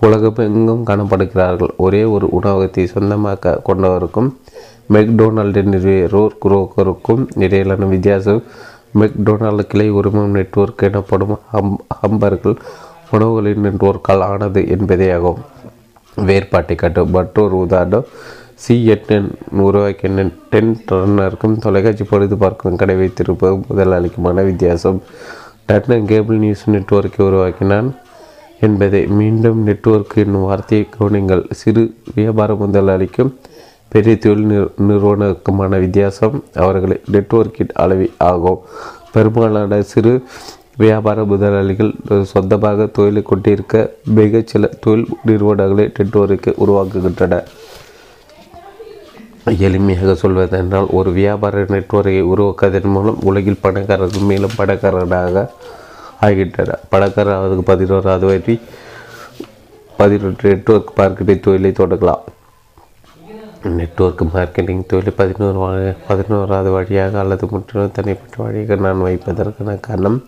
உலகமெங்கும் 0.00 0.86
காணப்படுகிறார்கள். 0.86 1.72
ஒரே 1.76 2.04
ஒரு 2.04 2.28
உணவகத்தை 2.30 2.86
சொந்தமாக 2.86 3.60
கொண்டவருக்கும் 3.68 4.30
மெக்டொனால்டு 4.92 5.60
நிறுவியரோர் 5.72 6.36
குரோக்கருக்கும் 6.44 7.22
இடையிலான 7.38 7.84
வித்தியாசம் 7.84 8.42
மெக்டொனால்டு 8.98 9.64
கிளை 9.66 9.90
உரிமம் 9.92 10.34
நெட்வொர்க் 10.36 10.82
எனப்படும் 10.88 11.38
ஹம் 11.52 11.76
ஹம்பர்கள் 12.00 12.56
உணவுகளின் 13.12 13.64
நெட்வொர்க்கால் 13.66 14.24
ஆனது 14.24 14.60
என்பதேயாகும். 14.60 15.40
வேறுபாட்டை 16.16 16.76
காட்டும் 16.76 17.10
மற்றொரு 17.10 17.56
உதாரணம் 17.56 18.08
சிஎன்என் 18.68 19.30
உருவாக்கிய 19.50 20.30
டென் 20.50 20.84
டர்னருக்கும் 20.90 21.58
தொலைக்காட்சி 21.58 22.04
பொழுது 22.04 22.36
பார்க்கும் 22.36 22.76
கடை 22.76 22.96
வைத்திருப்பது 22.96 23.54
முதலாளிக்குமான 23.54 24.44
வித்தியாசம். 24.44 25.02
டர்னர் 25.68 26.04
கேபிள் 26.04 26.36
நியூஸ் 26.36 26.70
நெட்வொர்க்கை 26.70 27.22
உருவாக்கினான் 27.22 27.94
என்பதை 28.60 29.06
மீண்டும் 29.06 29.66
நெட்வொர்க் 29.66 30.14
என்னும் 30.14 30.40
வார்த்தையை 30.40 30.88
கவனிங்கள் 30.88 31.46
சிறு 31.50 31.94
வியாபார 32.14 32.54
முதலாளிக்கும் 32.54 33.34
பெரிய 33.88 34.18
தொழில் 34.18 34.44
நிறு- 34.44 34.70
நிறுவனத்துக்குமான 34.88 35.68
வித்தியாசம் 35.68 36.44
அவர்களை 36.54 37.00
நெட்வொர்க்கின் 37.12 37.68
அளவி 37.78 38.10
ஆகும். 38.18 38.58
பெரும்பாலான 39.12 39.82
சிறு 39.82 40.22
வியாபார 40.76 41.24
முதலாளிகள் 41.24 41.94
சொந்தமாக 42.22 42.86
தொழிலை 42.86 43.22
கொண்டிருக்க 43.22 43.92
மிகச்சில 44.14 44.72
தொழில் 44.80 45.06
நிறுவனங்களை 45.24 45.92
நெட்வொர்க்கை 45.98 46.54
உருவாக்குகின்றன. 46.66 47.42
எளிமையாக 49.44 50.12
சொல்வதென்றால் 50.14 50.86
ஒரு 50.90 51.12
வியாபார 51.12 51.62
நெட்வொர்க்கை 51.62 52.20
உருவாக்குவதன் 52.20 52.82
மூலம் 52.82 53.18
உலகில் 53.22 53.58
பணக்காரர்கள் 53.60 54.20
மேலும் 54.20 54.50
பணக்காரராக 54.56 55.50
ஆகின்றனர். 56.20 56.80
பணக்காரர் 56.88 57.34
ஆவதற்கு 57.34 57.62
பதினோராவது 57.62 58.26
வரி 58.26 58.60
பதினொன்று 59.96 60.50
நெட்வொர்க் 60.50 60.92
மார்க்கெட்டிங் 60.96 61.40
தொழிலை 61.40 61.70
தொடங்கலாம். 61.70 62.20
நெட்வொர்க் 63.62 64.22
மார்க்கெட்டிங் 64.34 64.86
தொழிலை 64.86 65.12
பதினோரு 65.16 65.58
வா- 65.58 65.96
பதினோராவது 66.08 66.70
வழியாக 66.70 67.18
அல்லது 67.18 67.46
முற்றிலும் 67.50 67.92
தனிப்பட்ட 67.92 68.42
வழியாக 68.42 68.74
நான் 68.74 69.02
வைப்பதற்கான 69.02 69.80
காரணம் 69.80 70.24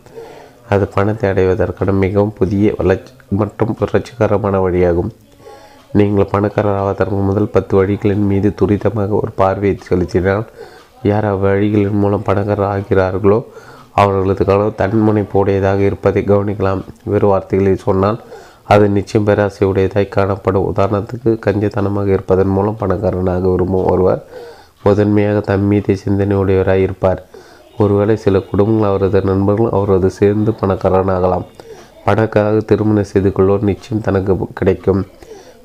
அது 0.69 0.87
பணத்தை 0.87 1.31
அடைவதற்கான 1.31 1.93
மிகவும் 1.93 2.33
புதிய 2.33 2.75
வளர்ச்சி 2.77 3.13
மற்றும் 3.29 3.75
புரட்சிகரமான 3.75 4.69
வழியாகும். 4.69 5.11
நீங்கள் 5.99 6.31
பணக்காரர் 6.31 6.79
ஆவதற்கு 6.83 7.15
முதல் 7.15 7.49
பத்து 7.49 7.73
வழிகளின் 7.79 8.27
மீது 8.31 8.55
துரிதமாக 8.61 9.09
ஒரு 9.09 9.33
பார்வையை 9.35 9.79
செலுத்தினால் 9.81 10.45
யார் 11.03 11.25
அவ்வழிகளின் 11.25 12.01
மூலம் 12.03 12.23
பணக்காரர் 12.23 12.71
ஆகிறார்களோ 12.75 13.45
அவர்களது 13.93 14.45
கனவு 14.45 14.73
தன்முனைப்புடையதாக 14.79 15.79
இருப்பதை 15.79 16.23
கவனிக்கலாம். 16.23 16.83
வேறு 17.05 17.27
வார்த்தைகளில் 17.27 17.85
சொன்னால் 17.87 18.21
அது 18.65 18.89
நிச்சயம் 18.89 19.27
பேராசை 19.27 19.69
உடையதாய் 19.69 20.09
காணப்படும். 20.09 20.75
உதாரணத்துக்கு 20.75 21.31
கஞ்சத்தனமாக 21.47 22.07
இருப்பதன் 22.07 22.55
மூலம் 22.57 22.79
பணக்காரனாக 22.81 23.49
விரும்பும் 23.49 23.87
ஒருவர் 23.87 24.23
முதன்மையாக 24.83 25.41
தம் 25.41 25.63
மீது 25.63 25.97
சிந்தனை 25.97 26.79
இருப்பார். 26.83 27.23
ஒருவேளை 27.79 28.17
சில 28.17 28.39
குடும்பங்கள் 28.39 28.89
அவரது 28.89 29.23
நண்பர்கள் 29.23 29.71
அவரது 29.71 30.11
சேர்ந்து 30.11 30.53
பணக்காரனாகலாம். 30.61 31.47
பணக்காராக 32.05 32.61
திருமணம் 32.61 33.05
செய்து 33.05 33.29
கொள்வோர் 33.29 33.69
நிச்சயம் 33.71 34.03
தனக்கு 34.03 34.37
கிடைக்கும். 34.55 35.07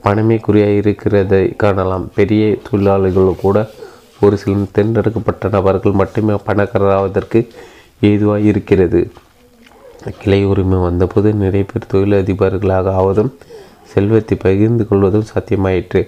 பணமே 0.07 0.35
குறியாக 0.47 0.79
இருக்கிறதை 0.81 1.43
காணலாம். 1.63 2.07
பெரிய 2.17 2.43
தொழிலாளிகள் 2.67 3.41
கூட 3.45 3.57
ஒரு 4.25 4.35
சில 4.41 4.65
தேர்ந்தெடுக்கப்பட்ட 4.75 5.49
நபர்கள் 5.55 5.99
மட்டுமே 6.01 6.35
பணக்காரராவதற்கு 6.47 7.39
ஏதுவாக 8.09 8.47
இருக்கிறது. 8.51 9.01
கிளை 10.21 10.39
உரிமை 10.51 10.77
வந்தபோது 10.79 11.29
நிறைய 11.41 11.65
பேர் 11.69 11.91
தொழிலதிபர்களாக 11.93 12.93
ஆவதும் 12.99 13.31
செல்வத்தை 13.93 14.35
பகிர்ந்து 14.45 14.83
கொள்வதும் 14.87 15.29
சாத்தியமாயிற்று. 15.31 16.01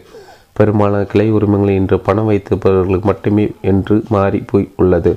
பெரும்பாலான 0.58 1.04
கிளை 1.12 1.28
உரிமைகளை 1.38 1.74
இன்று 1.82 1.98
பணம் 2.08 2.30
வைத்திருப்பவர்களுக்கு 2.30 3.10
மட்டுமே 3.12 3.46
என்று 3.72 3.96
மாறி 4.16 4.40
போய் 4.52 4.68
உள்ளது. 4.76 5.14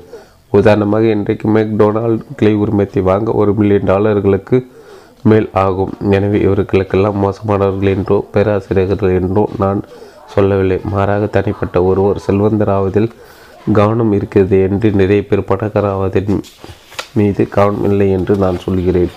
உதாரணமாக 0.58 1.04
இன்றைக்கு 1.16 1.46
மெக்டொனால்ட் 1.56 2.24
கிளை 2.40 2.54
உரிமத்தை 2.56 3.02
வாங்க 3.10 3.32
ஒரு 3.42 3.52
மில்லியன் 3.60 3.88
டாலர்களுக்கு 3.92 4.58
மேல் 5.30 5.48
ஆகும். 5.64 5.92
எனவே 6.16 6.38
இவர்களுக்கெல்லாம் 6.46 7.20
மோசமானவர்கள் 7.24 7.92
என்றோ 7.96 8.18
பேராசிரியர்கள் 8.34 9.16
என்றோ 9.20 9.44
நான் 9.62 9.80
சொல்லவில்லை. 10.34 10.78
மாறாக 10.92 11.24
தனிப்பட்ட 11.36 11.76
ஒருவர் 11.90 12.24
செல்வந்தராவதில் 12.26 13.10
கவனம் 13.78 14.14
இருக்கிறது 14.18 14.56
என்று 14.68 14.88
நிறைய 15.00 15.22
பேர் 15.30 15.48
பணக்காராவதின் 15.50 16.40
மீது 17.18 17.42
கவனம் 17.56 17.86
இல்லை 17.90 18.08
என்று 18.16 18.34
நான் 18.44 18.62
சொல்கிறேன். 18.64 19.12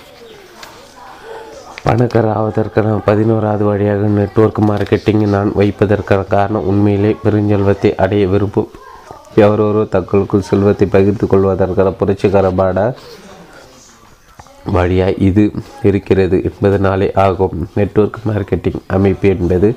பணக்கார 1.88 2.28
ஆவதற்கான 2.39 2.93
பதினோராவது 3.08 3.64
வழியாக 3.70 4.08
நெட்ஒர்க் 4.16 4.62
மார்க்கெட்டிங்கை 4.70 5.28
நான் 5.36 5.49
வைப்பதற்கான 5.60 6.22
காரணம் 6.34 6.68
உண்மையிலே 6.72 7.12
பெருஞ்செல்வத்தை 7.24 7.91
அடைய 8.03 8.24
விரும்பும் 8.32 8.72
எவரொரு 9.43 9.82
தங்களுக்குள் 9.93 10.47
செல்வத்தை 10.49 10.86
பகிர்ந்து 10.95 11.26
கொள்வதற்கான 11.32 11.89
புரட்சிகரமான 11.99 12.78
வழியாய் 14.74 15.16
இது 15.18 15.51
இருக்கிறது 15.84 16.38
என்பதனாலே 16.49 17.09
ஆகும். 17.26 17.68
நெட்வொர்க் 17.76 18.20
மார்க்கெட்டிங் 18.28 18.80
அமைப்பு 18.88 19.30
என்பது 19.30 19.76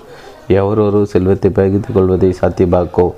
எவரொரு 0.49 1.07
செல்வத்தை 1.07 1.51
பகிர்ந்து 1.51 1.93
கொள்வதை 1.93 2.35
சாத்தியமாக்கும். 2.41 3.13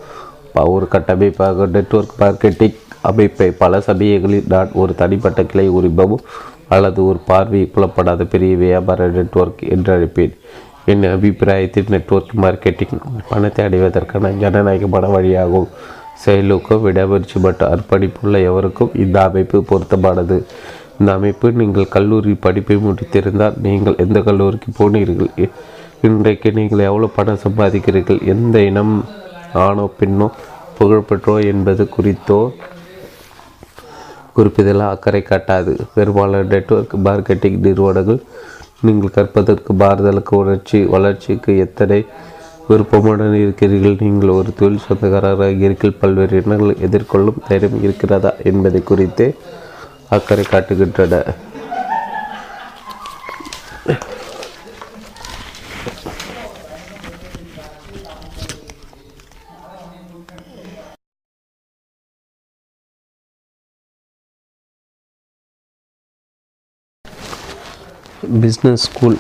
ஒரு 0.54 0.88
கட்டமைப்பாக 0.88 1.66
நெட்வொர்க் 1.66 2.14
மார்க்கெட்டிங் 2.18 2.76
அமைப்பை 3.00 3.50
பல 3.50 3.80
சமயங்களில் 3.80 4.48
நான் 4.48 4.72
ஒரு 4.72 4.94
தனிப்பட்ட 4.94 5.44
கிளை 5.44 5.68
உரிமமும் 5.68 6.24
அல்லது 6.68 7.06
ஒரு 7.06 7.18
பார்வை 7.26 7.64
புலப்படாத 7.64 8.24
பெரிய 8.24 8.56
வியாபார 8.56 9.08
நெட்வொர்க் 9.08 9.62
என்று 9.68 9.90
அழைப்பேன். 9.96 10.34
என் 10.86 11.04
அபிப்பிராயத்தில் 11.04 11.84
நெட்வொர்க் 11.88 12.34
மார்க்கெட்டிங் 12.42 13.00
பணத்தை 13.28 13.64
அடைவதற்கான 13.64 14.30
ஜனநாயகமான 14.42 15.06
வழியாகும். 15.06 15.68
செயலுக்கும் 16.14 16.82
விடாமுயற்சி 16.82 17.40
மற்றும் 17.40 17.72
அர்ப்பணிப்புள்ள 17.74 18.42
எவருக்கும் 18.42 18.94
இந்த 18.94 19.22
அமைப்பு 19.22 19.64
பொருத்தமானது. 19.64 20.46
இந்த 21.00 21.10
அமைப்பு 21.18 21.48
நீங்கள் 21.60 21.92
கல்லூரி 21.94 22.32
படிப்பை 22.46 22.76
முடித்திருந்தால் 22.86 23.54
நீங்கள் 23.66 24.00
எந்த 24.04 24.18
கல்லூரிக்கு 24.26 24.70
போனீர்கள்? 24.78 25.30
இன்றைக்கு 26.06 26.48
நீங்கள் 26.58 26.82
எவ்வளவு 26.88 27.14
பணம் 27.18 27.40
சம்பாதிக்கிறீர்கள்? 27.44 28.20
எந்த 28.32 28.56
இனம் 28.70 28.92
ஆணோ 29.66 29.84
பெண்ணோ 30.00 30.26
புகழ்பெற்றோ 30.78 31.34
என்பது 31.52 31.82
குறித்தோ 31.94 32.40
குறிப்பிதெல்லாம் 34.36 34.92
அக்கறை 34.94 35.22
காட்டாது. 35.30 35.72
பெரும்பாலான 35.94 36.48
நெட்வொர்க் 36.52 36.94
மார்க்கெட்டிங் 37.06 37.58
நிறுவனங்கள் 37.66 38.20
நீங்கள் 38.88 39.14
கற்பதற்கு 39.16 39.72
மாறுதலுக்கு 39.82 40.34
உணர்ச்சி 40.42 40.78
வளர்ச்சிக்கு 40.94 41.52
எத்தனை 41.64 41.98
விருப்பமுடன் 42.68 43.34
இருக்கிறீர்கள்? 43.44 43.96
நீங்கள் 44.04 44.36
ஒரு 44.38 44.50
தொழில் 44.60 44.84
சொந்தக்காரராக 44.86 45.48
இருக்கீர்கள் 45.54 45.98
பல்வேறு 46.02 46.36
எண்ணங்களை 46.42 46.76
எதிர்கொள்ளும் 46.88 47.42
தைரியம் 47.48 47.82
இருக்கிறதா 47.86 48.32
என்பதை 48.50 48.82
குறித்தே 48.90 49.28
அக்கறை 50.16 50.44
காட்டுகின்றன. 50.52 51.14
பிஸ்னஸ் 68.42 68.84
ஸ்கூல் 68.86 69.16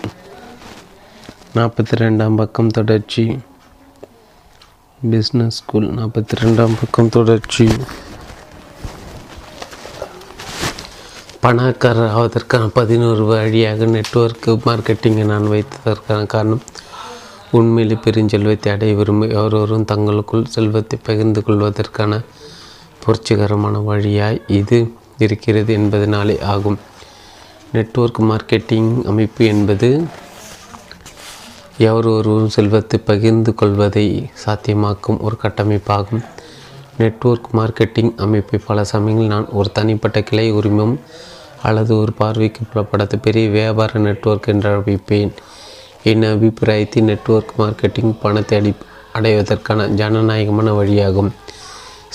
நாற்பத்தி 1.54 1.94
ரெண்டாம் 2.00 2.36
பக்கம் 2.40 2.74
தொடர்ச்சி. 2.76 3.24
பிஸ்னஸ் 5.12 5.58
ஸ்கூல் 5.60 5.88
நாற்பத்தி 5.98 6.36
ரெண்டாம் 6.42 6.78
பக்கம் 6.80 7.14
தொடர்ச்சி. 7.16 7.66
பணக்காரர் 11.44 12.10
ஆவதற்கான 12.14 12.64
பதினோரு 12.74 13.22
வழியாக 13.24 13.84
நெட்வொர்க் 13.84 14.48
மார்க்கெட்டிங்கை 14.66 15.22
நான் 15.24 15.46
வைத்ததற்கான 15.52 16.26
காரணம் 16.26 16.60
உண்மையிலே 17.50 17.96
பெருஞ்செல்வத்தை 18.04 18.68
அடைய 18.72 18.94
விரும்பி 18.94 19.26
ஒருவரும் 19.34 19.84
தங்களுக்குள் 19.84 20.44
செல்வத்தை 20.46 20.98
பகிர்ந்து 21.02 21.42
கொள்வதற்கான 21.42 22.18
புரட்சிகரமான 23.04 23.80
வழியாய் 23.84 24.40
இது 24.58 24.80
இருக்கிறது 25.18 25.78
என்பதனாலே 25.78 26.36
ஆகும். 26.54 26.78
நெட்வொர்க் 27.72 28.20
மார்க்கெட்டிங் 28.30 28.92
அமைப்பு 29.04 29.44
என்பது 29.44 29.90
எவர் 31.88 32.10
ஒருவரும் 32.16 32.54
செல்வத்தை 32.58 33.00
பகிர்ந்து 33.04 33.54
கொள்வதை 33.54 34.06
சாத்தியமாக்கும் 34.44 35.20
ஒரு 35.20 35.38
கட்டமைப்பாகும். 35.42 36.24
நெட்வொர்க் 37.00 37.48
மார்க்கெட்டிங் 37.58 38.12
அமைப்பை. 38.24 38.58
பல 38.68 38.84
சமயங்களில் 38.92 39.32
நான் 39.34 39.52
ஒரு 39.58 39.68
தனிப்பட்ட 39.78 40.18
கிளை 40.28 40.46
உரிமம் 40.58 40.94
அல்லது 41.68 41.92
ஒரு 42.02 42.12
பார்வைக்கு 42.20 42.62
புலப்படாத 42.70 43.16
பெரிய 43.26 43.46
வியாபார 43.56 44.00
நெட்வொர்க் 44.06 44.50
என்று 44.52 44.68
அழைப்பேன். 44.74 45.32
என் 46.10 46.26
அபிப்பிராயத்தில் 46.34 47.08
நெட்வொர்க் 47.10 47.54
மார்க்கெட்டிங் 47.60 48.12
பணத்தை 48.22 48.56
அடி 48.58 48.72
அடைவதற்கான 49.18 49.86
ஜனநாயகமான 50.00 50.68
வழியாகும். 50.80 51.30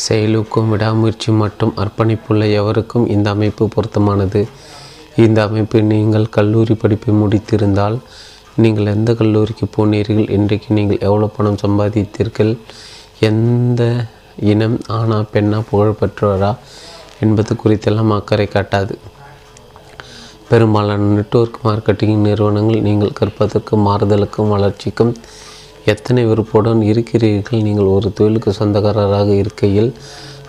செயலுக்கும் 0.06 0.70
விடாமுயற்சி 0.74 1.30
மற்றும் 1.42 1.74
அர்ப்பணிப்புள்ள 1.82 2.46
எவருக்கும் 2.60 3.06
இந்த 3.16 3.28
அமைப்பு 3.36 3.64
பொருத்தமானது? 3.76 4.42
இந்த 5.26 5.40
அமைப்பு 5.48 5.78
நீங்கள் 5.92 6.28
கல்லூரி 6.38 6.74
படிப்பை 6.82 7.12
முடித்திருந்தால் 7.22 7.98
நீங்கள் 8.64 8.92
எந்த 8.96 9.12
கல்லூரிக்கு 9.20 9.66
போனீர்கள்? 9.76 10.28
இன்றைக்கு 10.38 10.70
நீங்கள் 10.78 11.04
எவ்வளோ 11.08 11.28
பணம் 11.38 11.62
சம்பாதித்தீர்கள்? 11.64 12.52
எந்த 13.30 13.82
இனம் 14.38 14.80
ஆணா 14.88 15.26
பெண்ணா 15.34 15.60
புகழ்பெற்றவரா 15.72 16.56
என்பது 17.20 17.56
குறித்தெல்லாம் 17.64 18.14
அக்கறை 18.18 18.48
காட்டாது. 18.48 18.96
பெரும்பாலான 20.50 21.08
நெட்வொர்க் 21.14 21.60
மார்க்கெட்டிங் 21.64 22.26
நிறுவனங்கள் 22.28 22.82
நீங்கள் 22.82 23.18
கற்பதற்கும் 23.20 23.86
மாறுதலுக்கும் 23.88 24.48
வளர்ச்சிக்கும் 24.48 25.14
எத்தனை 25.86 26.26
விருப்பத்துடன் 26.26 26.82
இருக்கிறீர்கள்? 26.82 27.62
நீங்கள் 27.62 27.86
ஒரு 27.86 28.14
தொழிலுக்கு 28.14 28.54
சொந்தக்காரராக 28.54 29.30
இருக்கையில் 29.34 29.94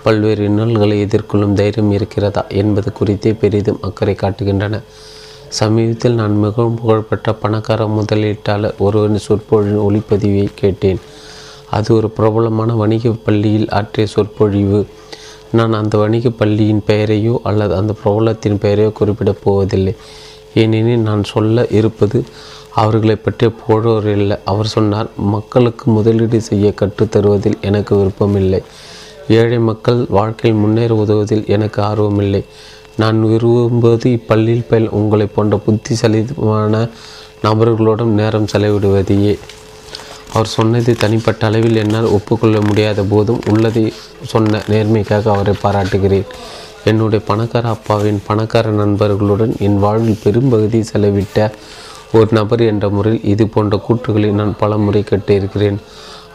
பல்வேறு 0.03 0.45
இன்னல்களை 0.45 1.07
எதிர்கொள்ளும் 1.07 1.53
தைரியம் 1.53 1.93
இருக்கிறதா 1.93 2.45
என்பது 2.49 2.93
குறித்தே 2.93 3.32
பெரிதும் 3.32 3.80
அக்கறை 3.80 4.14
காட்டுகின்றன. 4.14 4.80
சமீபத்தில் 5.49 6.14
நான் 6.14 6.37
மிகவும் 6.37 6.74
புகழ்பெற்ற 6.74 7.32
பணக்கார 7.32 7.87
முதலீட்டாளர் 7.87 8.78
ஒருவரின் 8.78 9.24
சொற்பொழின் 9.28 9.82
ஒளிப்பதிவை 9.87 10.49
கேட்டேன். 10.55 11.01
அது 11.70 11.94
ஒரு 11.94 12.10
பிரபலமான 12.10 12.74
வணிக 12.74 13.10
பள்ளியில் 13.10 13.70
ஆற்றிய 13.70 14.06
சொற்பொழிவு. 14.06 14.86
நான் 15.52 15.72
அந்த 15.72 15.98
வணிக 15.98 16.30
பள்ளியின் 16.30 16.82
பெயரையோ 16.86 17.38
அல்லது 17.42 17.74
அந்த 17.74 17.94
பிரபலத்தின் 18.04 18.58
பெயரையோ 18.58 18.90
குறிப்பிடப் 18.90 19.40
போவதில்லை. 19.42 19.94
ஏனெனில் 20.54 20.98
நான் 20.98 21.24
சொல்ல 21.24 21.66
இருப்பது 21.70 22.24
அவர்களை 22.74 23.16
பற்றிய 23.16 23.52
புகழோர் 23.52 24.08
இல்லை. 24.08 24.36
அவர் 24.44 24.66
சொன்னார் 24.66 25.08
மக்களுக்கு 25.16 25.90
முதலீடு 25.90 26.40
செய்ய 26.40 26.74
கற்றுத்தருவதில் 26.80 27.60
எனக்கு 27.60 27.96
விருப்பமில்லை. 27.96 28.62
ஏழை 29.28 29.58
மக்கள் 29.58 30.06
வாழ்க்கையில் 30.08 30.60
முன்னேற 30.60 30.94
உதவுவதில் 30.94 31.46
எனக்கு 31.46 31.82
ஆர்வமில்லை. 31.82 32.44
நான் 32.96 33.22
விரும்புவது 33.22 34.10
இப்பள்ளியில் 34.10 34.68
பயில் 34.68 34.88
உங்களை 34.88 35.26
போன்ற 35.26 35.56
புத்திசாலிமான 35.56 36.88
நபர்களுடன் 37.42 38.14
நேரம் 38.14 38.46
செலவிடுவதையே. 38.52 39.38
அவர் 40.35 40.55
சொன்னது 40.57 40.93
தனிப்பட்ட 41.03 41.43
அளவில் 41.47 41.81
என்னால் 41.83 42.12
ஒப்புக்கொள்ள 42.16 42.57
முடியாத 42.61 43.03
போதும் 43.12 43.43
உள்ளதை 43.53 43.85
சொன்ன 44.33 44.62
நேர்மைக்காக 44.72 45.31
அவரை 45.35 45.55
பாராட்டுகிறேன். 45.64 46.29
என்னுடைய 46.91 47.20
பணக்கார 47.31 47.68
அப்பாவின் 47.68 48.20
பணக்கார 48.27 48.70
நண்பர்களுடன் 48.83 49.55
என் 49.66 49.79
வாழ்வில் 49.85 50.22
பெரும்பகுதி 50.24 50.81
செலவிட்ட 50.91 51.49
ஒரு 52.12 52.29
நபர் 52.31 52.62
என்ற 52.72 52.89
முறையில் 52.89 53.24
இது 53.33 53.45
போன்ற 53.55 53.77
கூற்றுகளை 53.87 54.29
நான் 54.41 54.53
பல 54.62 54.77
முறை 54.77 55.03
கேட்டிருக்கிறேன் 55.11 55.79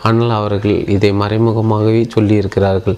ஆனால் 0.08 0.34
அவர்கள் 0.40 0.76
இதை 0.96 1.12
மறைமுகமாகவே 1.22 2.02
சொல்லியிருக்கிறார்கள். 2.16 2.98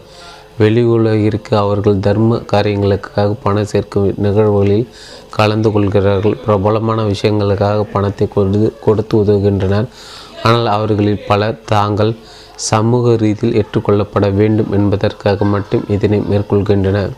வெளி 0.62 0.82
உலகிற்கு 0.96 1.54
அவர்கள் 1.58 2.02
தர்ம 2.08 2.40
காரியங்களுக்காக 2.52 3.36
பணம் 3.44 3.70
சேர்க்கும் 3.72 4.10
நிகழ்வுகளில் 4.26 4.88
கலந்து 5.38 5.70
கொள்கிறார்கள். 5.72 6.36
பிரபலமான 6.46 7.02
விஷயங்களுக்காக 7.04 7.86
பணத்தை 7.94 8.28
கொடுத்து 8.36 8.70
கொடுத்து 8.86 9.14
உதவுகின்றனர். 9.24 9.88
ஆனால் 10.44 10.66
அவர்களில் 10.66 11.26
பலர் 11.28 11.60
தாங்கள் 11.66 12.16
சமூக 12.56 13.16
ரீதியில் 13.16 13.58
ஏற்றுக்கொள்ளப்பட 13.60 14.26
வேண்டும் 14.34 14.72
என்பதற்காக 14.72 15.46
மட்டும் 15.46 15.86
இதனை 15.88 16.20
மேற்கொள்கின்றனர். 16.32 17.14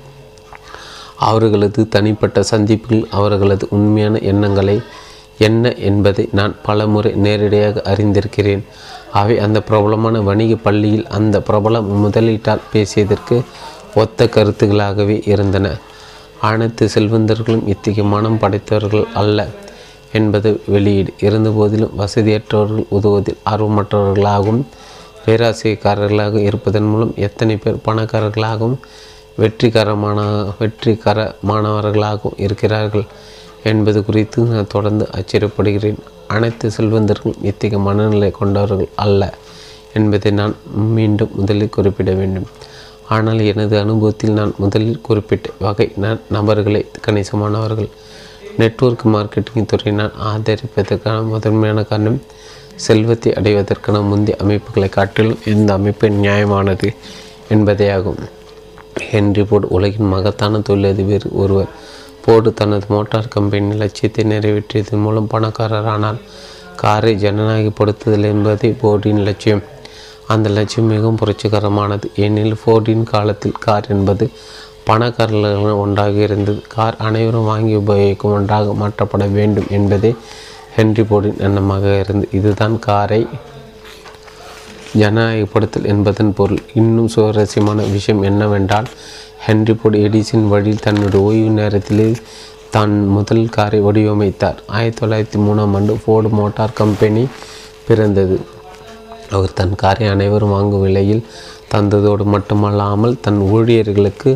அவர்களது 1.29 1.81
தனிப்பட்ட 1.89 2.43
சந்திப்புகள் 2.43 3.07
அவர்களது 3.11 3.67
உண்மையான 3.69 4.19
எண்ணங்களை 4.31 4.81
என்ன 5.37 5.71
என்பதை 5.89 6.29
நான் 6.31 6.55
பலமுறை 6.63 7.11
நேரடியாக 7.25 7.81
அறிந்திருக்கிறேன். 7.93 8.63
அவை 9.11 9.39
அந்த 9.39 9.61
பிரபலமான 9.61 10.21
வணிக 10.21 10.55
பள்ளியில் 10.55 11.07
அந்த 11.07 11.41
பிரபல 11.41 11.79
முதலீட்டால் 11.79 12.65
பேசியதற்கு 12.73 13.37
ஒத்த 13.95 14.25
கருத்துகளாகவே 14.25 15.17
இருந்தன. 15.27 15.67
அனைத்து 16.41 16.89
செல்வந்தர்களும் 16.93 17.67
இத்தகைய 17.67 18.03
மனம் 18.09 18.39
படைத்தவர்கள் 18.39 19.05
அல்ல. 19.13 19.47
என்பது 20.19 20.49
வெளியீடு. 20.73 21.11
இருந்தபோதிலும் 21.27 21.95
வசதியற்றவர்கள் 22.01 22.89
உதவுவதில் 22.97 23.41
ஆர்வமற்றவர்களாகவும் 23.51 24.61
பேராசைக்காரர்களாக 25.25 26.41
இருப்பதன் 26.49 26.89
மூலம் 26.91 27.13
எத்தனை 27.27 27.55
பேர் 27.57 27.83
பணக்காரர்களாகவும் 27.85 28.77
வெற்றிகரமான 29.41 30.19
வெற்றிகரமானவர்களாகவும் 30.59 32.37
இருக்கிறார்கள் 32.45 33.05
என்பது 33.71 33.99
குறித்து 34.07 34.39
நான் 34.51 34.73
தொடர்ந்து 34.73 35.05
ஆச்சரியப்படுகிறேன். 35.17 35.99
அனைத்து 36.35 36.65
செல்வந்தர்களும் 36.77 37.41
இத்தகைய 37.49 37.79
மனநிலை 37.87 38.29
கொண்டவர்கள் 38.39 38.91
அல்ல 39.03 39.21
என்பதை 39.97 40.31
நான் 40.39 40.55
மீண்டும் 40.95 41.33
முதலில் 41.39 41.75
குறிப்பிட 41.77 42.11
வேண்டும். 42.21 42.47
ஆனால் 43.15 43.41
எனது 43.51 43.75
அனுபவத்தில் 43.83 44.37
நான் 44.39 44.53
முதலில் 44.63 45.03
குறிப்பிட்ட 45.07 45.49
வகை 45.65 45.87
நான் 46.03 46.21
நபர்களை 46.35 46.81
கணிசமானவர்கள். 47.05 47.89
நெட்வொர்க் 48.57 49.05
மார்க்கெட்டிங் 49.05 49.65
துறை 49.65 49.91
நான் 49.91 50.13
ஆதரிப்பதற்கான 50.23 51.23
முதன்மையான 51.23 51.83
காரணம் 51.83 52.21
செல்வத்தை 52.75 53.33
அடைவதற்கான 53.33 54.01
முந்தைய 54.01 54.37
அமைப்புகளை 54.41 54.89
காட்டிலும் 54.89 55.43
இந்த 55.45 55.73
அமைப்பு 55.73 56.09
நியாயமானது 56.09 56.89
என்பதேயாகும். 57.49 58.21
ஹென்றி 59.09 59.43
போர்டு 59.43 59.67
உலகின் 59.67 60.07
மகத்தான 60.07 60.59
தொழிலதிபர் 60.59 61.27
ஒருவர். 61.31 61.71
போர்டு 62.25 62.53
தனது 62.53 62.85
மோட்டார் 62.87 63.27
கம்பெனி 63.27 63.75
லட்சியத்தை 63.75 64.25
நிறைவேற்றியதன் 64.25 65.03
மூலம் 65.05 65.31
பணக்காரரானார் 65.33 66.19
காரை 66.75 67.15
ஜனநாயகப்படுத்துதல் 67.15 68.29
என்பதே 68.33 68.75
போர்டின் 68.83 69.23
லட்சியம். 69.23 69.63
அந்த 70.27 70.49
லட்சியம் 70.49 70.89
மிகவும் 70.89 71.17
புரட்சிகரமானது. 71.17 72.05
ஏனெனில் 72.15 72.61
ஃபோர்டின் 72.65 73.03
காலத்தில் 73.03 73.59
கார் 73.59 73.85
என்பது 73.89 74.29
பணக்காரர்கள் 74.87 75.81
ஒன்றாக 75.83 76.15
இருந்தது 76.27 76.61
கார் 76.75 76.97
அனைவரும் 77.07 77.49
வாங்கி 77.51 77.73
உபயோகிக்கும் 77.75 78.35
ஒன்றாக 78.37 78.73
மாற்றப்பட 78.81 79.25
வேண்டும் 79.31 79.69
என்பதே 79.77 80.11
ஹென்றி 80.75 81.03
போர்டின் 81.09 81.41
எண்ணமாக 81.47 81.99
இருந்து 81.99 82.25
இதுதான் 82.37 82.75
காரை 82.79 83.21
ஜனநாயகப்படுத்தல் 85.01 85.89
என்பதன் 85.93 86.33
பொருள். 86.33 86.61
இன்னும் 86.73 87.09
சுவாரஸ்யமான 87.13 87.79
விஷயம் 87.95 88.21
என்னவென்றால் 88.21 88.89
ஹென்றி 89.45 89.73
போர்டு 89.73 89.97
எடிசின் 90.07 90.45
வழியில் 90.53 90.83
தன்னுடைய 90.85 91.25
ஓய்வு 91.27 91.49
நேரத்திலே 91.49 92.07
தான் 92.75 92.93
முதல் 93.07 93.43
காரை 93.49 93.79
வடிவமைத்தார். 93.81 94.59
ஆயிரத்தி 94.67 94.99
தொள்ளாயிரத்தி 95.01 95.39
மூணாம் 95.45 95.73
ஆண்டு 95.77 95.95
ஃபோர்டு 96.03 96.29
மோட்டார் 96.29 96.77
கம்பெனி 96.81 97.23
பிறந்தது. 97.87 98.37
அவர் 99.31 99.57
தன் 99.59 99.75
காரை 99.75 100.07
அனைவரும் 100.07 100.55
வாங்கும் 100.55 100.85
விலையில் 100.85 101.23
தந்ததோடு 101.73 102.25
மட்டுமல்லாமல் 102.33 103.19
தன் 103.21 103.39
ஊழியர்களுக்கு 103.55 104.31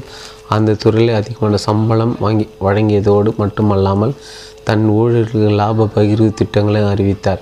அந்த 0.56 0.78
துறையில் 0.84 1.18
அதிகமான 1.20 1.58
சம்பளம் 1.68 2.16
வாங்கி 2.20 2.46
வழங்கியதோடு 2.66 3.32
மட்டுமல்லாமல் 3.42 4.14
தன் 4.68 4.86
ஊழியர்கள் 5.00 5.58
லாப 5.60 5.88
பகிர்வு 5.96 6.30
திட்டங்களை 6.34 6.82
அறிவித்தார். 6.92 7.42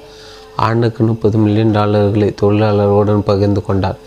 ஆண்டுக்கு 0.67 1.01
முப்பது 1.03 1.37
மில்லியன் 1.37 1.73
டாலர்களை 1.77 2.29
தொழிலாளர்களுடன் 2.41 3.27
பகிர்ந்து 3.29 3.61
கொண்டார். 3.65 3.97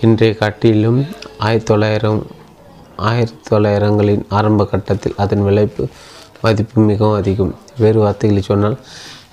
இன்றைய 0.00 0.32
காட்டிலும் 0.40 0.98
ஆயிரத்தி 1.46 1.68
தொள்ளாயிரம் 1.72 2.20
ஆயிரத்தி 3.10 3.42
தொள்ளாயிரங்களின் 3.50 4.22
ஆரம்ப 4.38 4.66
கட்டத்தில் 4.72 5.18
அதன் 5.24 5.42
விளைப்பு 5.42 5.82
மதிப்பு 6.42 6.80
மிகவும் 6.80 7.18
அதிகம். 7.20 7.52
வேறு 7.82 7.98
வார்த்தைகளில் 8.04 8.48
சொன்னால் 8.50 8.76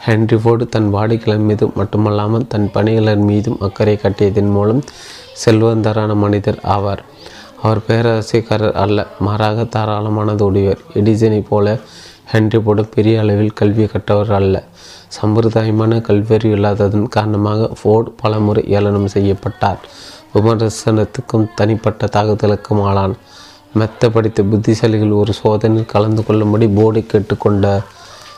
ஹென்ரி 0.05 0.37
ஃபோர்டு 0.41 0.65
தன் 0.75 0.89
வாடிக்கையாளர் 0.95 1.45
மீதும் 1.49 1.75
மட்டுமல்லாமல் 1.75 2.47
தன் 2.47 2.67
பணியாளர் 2.71 3.23
மீதும் 3.29 3.59
அக்கறை 3.59 3.95
கட்டியதன் 4.03 4.51
மூலம் 4.57 4.81
செல்வந்தரான 5.43 6.11
மனிதர் 6.23 6.59
ஆவார். 6.75 7.01
அவர் 7.61 7.79
பேரரசிக்காரர் 7.87 8.71
அல்ல 8.71 9.07
மாறாக 9.19 9.63
தாராளமானது 9.63 10.41
உடையவர் 10.41 10.77
எடிசனை 10.93 11.43
போல 11.49 11.79
ஹென்றி 12.25 12.59
போட 12.59 12.83
பெரிய 12.83 13.19
அளவில் 13.19 13.53
கல்வி 13.53 13.85
கற்றவர் 13.85 14.33
அல்ல. 14.33 14.63
சம்பிரதாயமான 15.21 16.01
கல்வியறிவு 16.01 16.55
இல்லாததன் 16.57 17.07
காரணமாக 17.07 17.69
ஃபோர்டு 17.81 18.11
பலமுறை 18.11 18.63
ஏளனம் 18.67 19.07
செய்யப்பட்டார். 19.07 19.77
விமர்சனத்துக்கும் 20.33 21.47
தனிப்பட்ட 21.55 22.05
தாக்குதலுக்கும் 22.05 22.83
ஆளான். 22.85 23.13
மெத்த 23.73 24.09
படித்த 24.09 24.43
புத்திசாலிகள் 24.43 25.13
ஒரு 25.13 25.33
சோதனையில் 25.33 25.85
கலந்து 25.85 26.25
கொள்ளும்படி 26.25 26.65
போர்டை 26.65 27.05
கேட்டுக்கொண்ட 27.05 27.81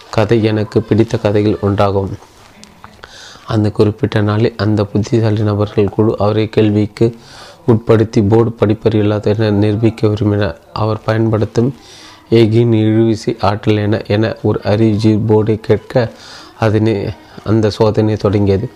கதை 0.09 0.43
எனக்கு 0.43 0.81
பிடித்த 0.81 1.17
கதைகள் 1.17 1.57
ஒன்றாகும். 1.61 2.09
அந்த 3.45 3.71
குறிப்பிட்ட 3.71 4.21
நாளில் 4.21 4.55
அந்த 4.57 4.83
புத்திசாலி 4.83 5.41
நபர்கள் 5.41 5.89
குழு 5.89 6.15
அவரை 6.17 6.49
கேள்விக்கு 6.49 7.17
உட்படுத்தி 7.67 8.21
போர்டு 8.29 8.51
படிப்பறிவு 8.59 9.03
இல்லாத 9.03 9.35
என 9.37 9.49
நிரூபிக்க 9.49 10.07
விரும்பினார் 10.07 10.59
அவர் 10.73 11.05
பயன்படுத்தும் 11.05 11.73
எகின் 12.29 12.73
இழுவிசை 12.83 13.33
ஆற்றல் 13.41 13.77
என 13.77 14.01
என 14.07 14.35
ஒரு 14.43 14.59
அறிவுஜி 14.63 15.11
போர்டை 15.29 15.55
கேட்க 15.59 16.11
அதனை 16.59 16.93
அந்த 17.43 17.69
சோதனை 17.69 18.15
தொடங்கியது. 18.15 18.69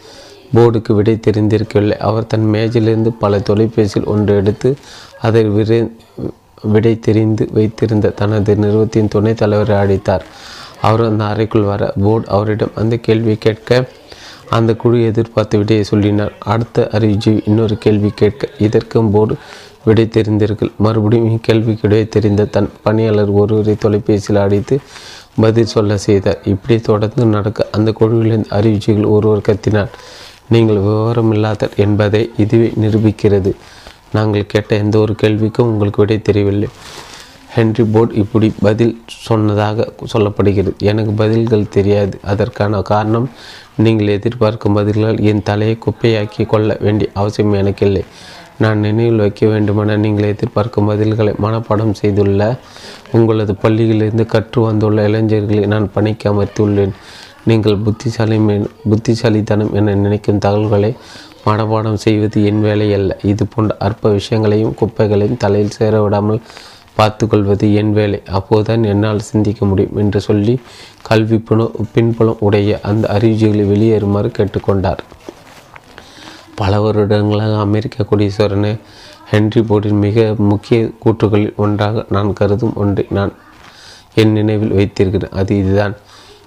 போர்டுக்கு 0.56 0.94
விடை 0.94 1.20
தெரிந்திருக்கவில்லை. 1.28 1.98
அவர் 1.98 2.28
தன் 2.28 2.48
மேஜிலிருந்து 2.54 3.12
பல 3.20 3.40
தொலைபேசியில் 3.40 4.10
ஒன்று 4.14 4.36
எடுத்து 4.36 4.70
அதை 5.22 5.44
விரை 5.44 5.80
விடை 6.64 7.00
தெரிந்து 7.00 7.50
வைத்திருந்த 7.54 8.10
தனது 8.10 8.56
நிறுவனத்தின் 8.56 9.08
துணைத் 9.08 9.38
தலைவரை 9.38 9.76
அழைத்தார். 9.84 10.26
அவர் 10.82 11.06
அந்த 11.06 11.24
அறைக்குள் 11.26 11.70
வர 11.72 11.94
போர்டு 12.04 12.28
அவரிடம் 12.28 12.76
அந்த 12.76 12.96
கேள்வி 12.98 13.36
கேட்க 13.36 13.88
அந்த 14.58 14.72
குழு 14.82 14.98
எதிர்பார்த்த 15.10 15.60
விடையை 15.62 15.84
சொல்லினார். 15.90 16.34
அடுத்த 16.54 16.88
அறிவிஜி 16.98 17.34
இன்னொரு 17.50 17.76
கேள்வி 17.84 18.12
கேட்க 18.22 18.50
இதற்கும் 18.66 19.12
போர்டு 19.12 19.36
விடை 19.86 20.06
தெரிந்தீர்கள் 20.16 20.72
மறுபடியும் 20.86 21.30
இக்கேள்விக்கு 21.36 21.86
விடை 21.88 22.02
தெரிந்த 22.16 22.50
தன் 22.56 22.70
பணியாளர் 22.84 23.32
ஒருவரை 23.42 23.76
தொலைபேசியில் 23.76 24.42
அடித்து 24.42 24.76
பதில் 25.44 25.72
சொல்ல 25.76 25.98
செய்தார். 25.98 26.40
இப்படி 26.54 26.76
தொடர்ந்து 26.90 27.26
நடக்க 27.36 27.68
அந்த 27.72 27.90
குழுவிலிருந்து 28.00 28.52
அறிவிச்சிகள் 28.58 29.14
ஒருவர் 29.16 29.48
கத்தினார். 29.50 29.94
நீங்கள் 30.54 30.82
விவரமில்லாதர் 30.88 31.76
என்பதை 31.86 32.22
இதுவே 32.44 32.70
நிரூபிக்கிறது. 32.82 33.54
நாங்கள் 34.18 34.50
கேட்ட 34.54 34.72
எந்த 34.84 34.96
ஒரு 35.00 35.14
கேள்விக்கும் 35.22 35.70
உங்களுக்கு 35.74 36.02
விடை 36.04 36.18
தெரியவில்லை. 36.22 36.70
ஹென்ரி 37.56 37.84
போர்ட் 37.94 38.14
இப்படி 38.22 38.48
பதில் 38.66 38.94
சொன்னதாக 39.28 39.88
சொல்லப்படுகிறது. 40.12 40.76
எனக்கு 40.92 41.14
பதில்கள் 41.22 41.72
தெரியாது. 41.78 42.16
அதற்கான 42.32 42.82
காரணம் 42.92 43.28
நீங்கள் 43.84 44.14
எதிர்பார்க்கும் 44.18 44.78
பதில்கள் 44.80 45.18
என் 45.30 45.44
தலையை 45.50 45.76
குப்பையாக்கி 45.86 46.46
கொள்ள 46.54 46.78
வேண்டிய 46.86 47.10
அவசியம் 47.22 47.58
எனக்கு 47.62 47.86
இல்லை 47.88 48.04
நான் 48.64 48.84
நினைவில் 48.86 49.22
வைக்க 49.24 49.48
வேண்டுமென 49.52 49.96
நீங்கள் 50.04 50.32
எதிர்பார்க்கும் 50.34 50.90
பதில்களை 50.90 51.32
மனப்பாடம் 51.46 51.94
செய்துள்ள 52.02 52.42
உங்களது 53.18 53.54
பள்ளியிலிருந்து 53.64 54.26
கற்று 54.34 54.60
வந்துள்ள 54.68 55.08
இளைஞர்களை 55.10 55.64
நான் 55.74 55.88
பணிக்கு 55.96 56.26
அமர்த்தியுள்ளேன். 56.32 56.94
நீங்கள் 57.50 57.78
புத்திசாலி 57.86 58.38
புத்திசாலித்தனம் 58.90 59.74
என 59.80 59.96
நினைக்கும் 60.06 60.44
தகவல்களை 60.46 60.92
மனப்பாடம் 61.46 62.02
செய்வது 62.04 62.40
என் 62.50 62.62
வேலை 62.66 62.88
அல்ல 62.98 63.12
இது 63.30 63.44
போன்ற 63.54 63.76
அற்ப 63.86 64.10
விஷயங்களையும் 64.18 64.76
குப்பைகளையும் 64.80 65.40
தலையில் 65.44 65.78
சேர 65.78 66.02
விடாமல் 66.04 66.42
பார்த்து 66.96 67.28
கொள்வது 67.28 67.74
என் 67.74 67.94
வேலை. 67.94 68.22
அப்போதுதான் 68.32 68.84
என்னால் 68.84 69.20
சிந்திக்க 69.20 69.66
முடியும் 69.66 69.98
என்று 69.98 70.22
சொல்லி 70.22 70.60
கல்வி 71.02 71.38
புன 71.38 71.72
பின்புலம் 71.94 72.38
உடைய 72.40 72.80
அந்த 72.82 73.08
அறிவுஜிகளை 73.12 73.64
வெளியேறுமாறு 73.74 74.32
கேட்டுக்கொண்டார். 74.38 74.98
பல 76.56 76.82
வருடங்களாக 76.82 77.58
அமெரிக்க 77.58 78.06
கோடீஸ்வரனை 78.12 78.80
ஹென்றி 79.26 79.62
போர்டின் 79.62 80.00
மிக 80.00 80.36
முக்கிய 80.38 80.90
கூற்றுகளில் 81.06 81.56
ஒன்றாக 81.56 82.06
நான் 82.10 82.34
கருதும் 82.34 82.76
ஒன்றை 82.76 83.06
நான் 83.10 83.34
என் 84.14 84.32
நினைவில் 84.32 84.74
வைத்திருக்கிறேன். 84.74 85.32
அது 85.32 85.58
இதுதான். 85.58 85.96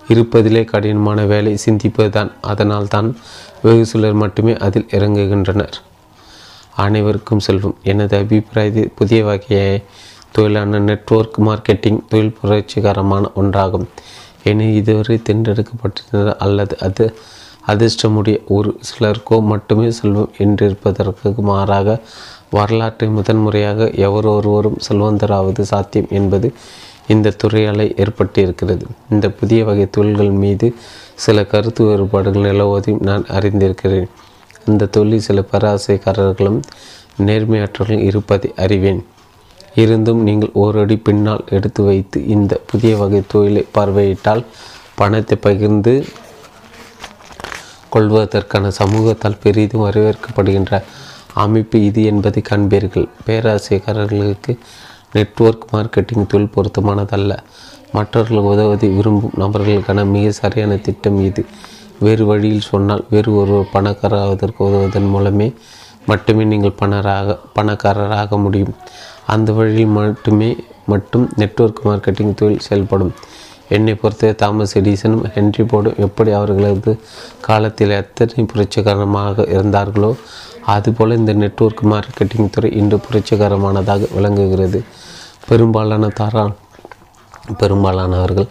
இருப்பதிலே 0.09 0.65
கடினமான 0.65 1.25
வேலை 1.25 1.59
சிந்திப்பதுதான். 1.67 2.33
அதனால் 2.41 2.89
தான் 2.89 3.17
வெகு 3.63 3.87
சிலர் 3.87 4.13
மட்டுமே 4.13 4.57
அதில் 4.57 4.89
இறங்குகின்றனர். 4.91 5.73
அனைவருக்கும் 6.77 7.39
செல்வம். 7.39 7.77
எனது 7.83 8.19
அபிப்பிராயத்தில் 8.19 8.93
புதிய 8.95 9.25
வகையை 9.25 9.83
தொழிலான 10.35 10.79
நெட்வொர்க் 10.79 11.39
மார்க்கெட்டிங் 11.47 12.01
தொழில் 12.09 12.37
புரட்சிகரமான 12.39 13.25
ஒன்றாகும். 13.37 13.87
என 14.43 14.65
இதுவரை 14.81 15.17
தேர்ந்தெடுக்கப்பட்டிருந்தது 15.29 16.33
அல்லது 16.39 16.75
அது 16.79 17.05
அதிர்ஷ்டமுடைய 17.67 18.39
ஒரு 18.49 18.71
சிலருக்கோ 18.89 19.37
மட்டுமே 19.43 19.91
செல்வம் 19.91 20.33
என்றிருப்பதற்கு 20.39 21.35
மாறாக 21.51 21.99
வரலாற்றை 22.51 23.09
முதன்முறையாக 23.09 23.87
எவரொருவரும் 24.07 24.81
செல்வந்தராவது 24.89 25.61
சாத்தியம் 25.61 26.11
என்பது 26.11 26.49
இந்த 27.09 27.31
துறையால் 27.31 27.85
ஏற்பட்டிருக்கிறது. 28.03 28.85
இந்த 29.11 29.27
புதிய 29.31 29.65
வகை 29.65 29.87
தொழில்கள் 29.91 30.35
மீது 30.43 30.69
சில 31.15 31.45
கருத்து 31.45 31.85
வேறுபாடுகள் 31.85 32.47
நிலவுவதையும் 32.49 33.03
நான் 33.03 33.25
அறிந்திருக்கிறேன். 33.31 34.09
இந்த 34.67 34.87
தொழில் 34.87 35.27
சில 35.29 35.41
பேராசைக்காரர்களும் 35.53 36.61
நேர்மையாற்றலும் 37.23 38.03
இருப்பதை 38.03 38.51
அறிவேன். 38.57 39.03
இருந்தும் 39.75 40.21
நீங்கள் 40.23 40.57
ஒரு 40.63 40.81
அடி 40.81 40.97
பின்னால் 40.97 41.45
எடுத்து 41.57 41.85
வைத்து 41.85 42.19
இந்த 42.27 42.61
புதிய 42.71 42.97
வகை 42.97 43.23
தொழிலை 43.33 43.63
பார்வையிட்டால் 43.73 44.43
பணத்தை 44.95 45.37
பகிர்ந்து 45.47 45.95
கொள்வதற்கான 47.95 48.71
சமூகத்தால் 48.81 49.41
பெரிதும் 49.43 49.85
வரவேற்கப்படுகின்ற 49.87 50.83
அமைப்பு 51.45 51.77
இது 51.85 52.01
என்பதை 52.05 52.43
காண்பீர்கள். 52.49 53.07
பேராசிரியர்களுக்கு 53.27 54.53
நெட்வொர்க் 55.13 55.65
மார்க்கெட்டிங் 55.73 56.29
தொழில் 56.33 56.55
பொருத்தமானதல்ல. 56.57 57.33
மற்றவர்களுக்கு 57.93 58.53
உதவுவதை 58.53 58.89
விரும்பும் 58.97 59.37
நபர்களுக்கான 59.43 60.05
மிக 60.05 60.31
சரியான 60.31 60.77
திட்டம் 60.77 61.19
இது. 61.25 61.43
வேறு 62.05 62.25
வழியில் 62.27 62.69
சொன்னால் 62.71 63.05
வேறு 63.11 63.31
ஒருவர் 63.41 63.73
பணக்காரராவதற்கு 63.75 64.61
உதவுவதன் 64.69 65.11
மூலமே 65.15 65.49
மட்டுமே 66.07 66.45
நீங்கள் 66.45 66.79
பணராக 66.81 67.37
பணக்காரராக 67.59 68.39
முடியும். 68.39 68.75
அந்த 69.27 69.53
வழியில் 69.53 69.95
மட்டுமே 69.99 70.51
மட்டும் 70.87 71.27
நெட்வொர்க் 71.37 71.81
மார்க்கெட்டிங் 71.85 72.35
தொழில் 72.35 72.67
செயல்படும். 72.69 73.13
என்னை 73.69 73.95
பொறுத்த 73.95 74.33
தாமஸ் 74.33 74.75
எடிசனும் 74.79 75.25
ஹென்றி 75.35 75.63
போர்டும் 75.63 76.01
எப்படி 76.07 76.31
அவர்களது 76.31 76.93
காலத்தில் 77.41 77.95
எத்தனை 78.01 78.45
புரட்சிகரமாக 78.53 79.47
இருந்தார்களோ 79.55 80.11
அதுபோல் 80.75 81.17
இந்த 81.17 81.33
நெட்வொர்க் 81.33 81.83
மார்க்கெட்டிங் 81.93 82.51
துறை 82.51 82.71
இன்று 82.81 82.99
புரட்சிகரமானதாக 83.07 84.09
விளங்குகிறது. 84.15 84.81
பெரும்பாலான 85.49 86.09
தாரா 86.21 86.45
பெரும்பாலானவர்கள் 87.61 88.49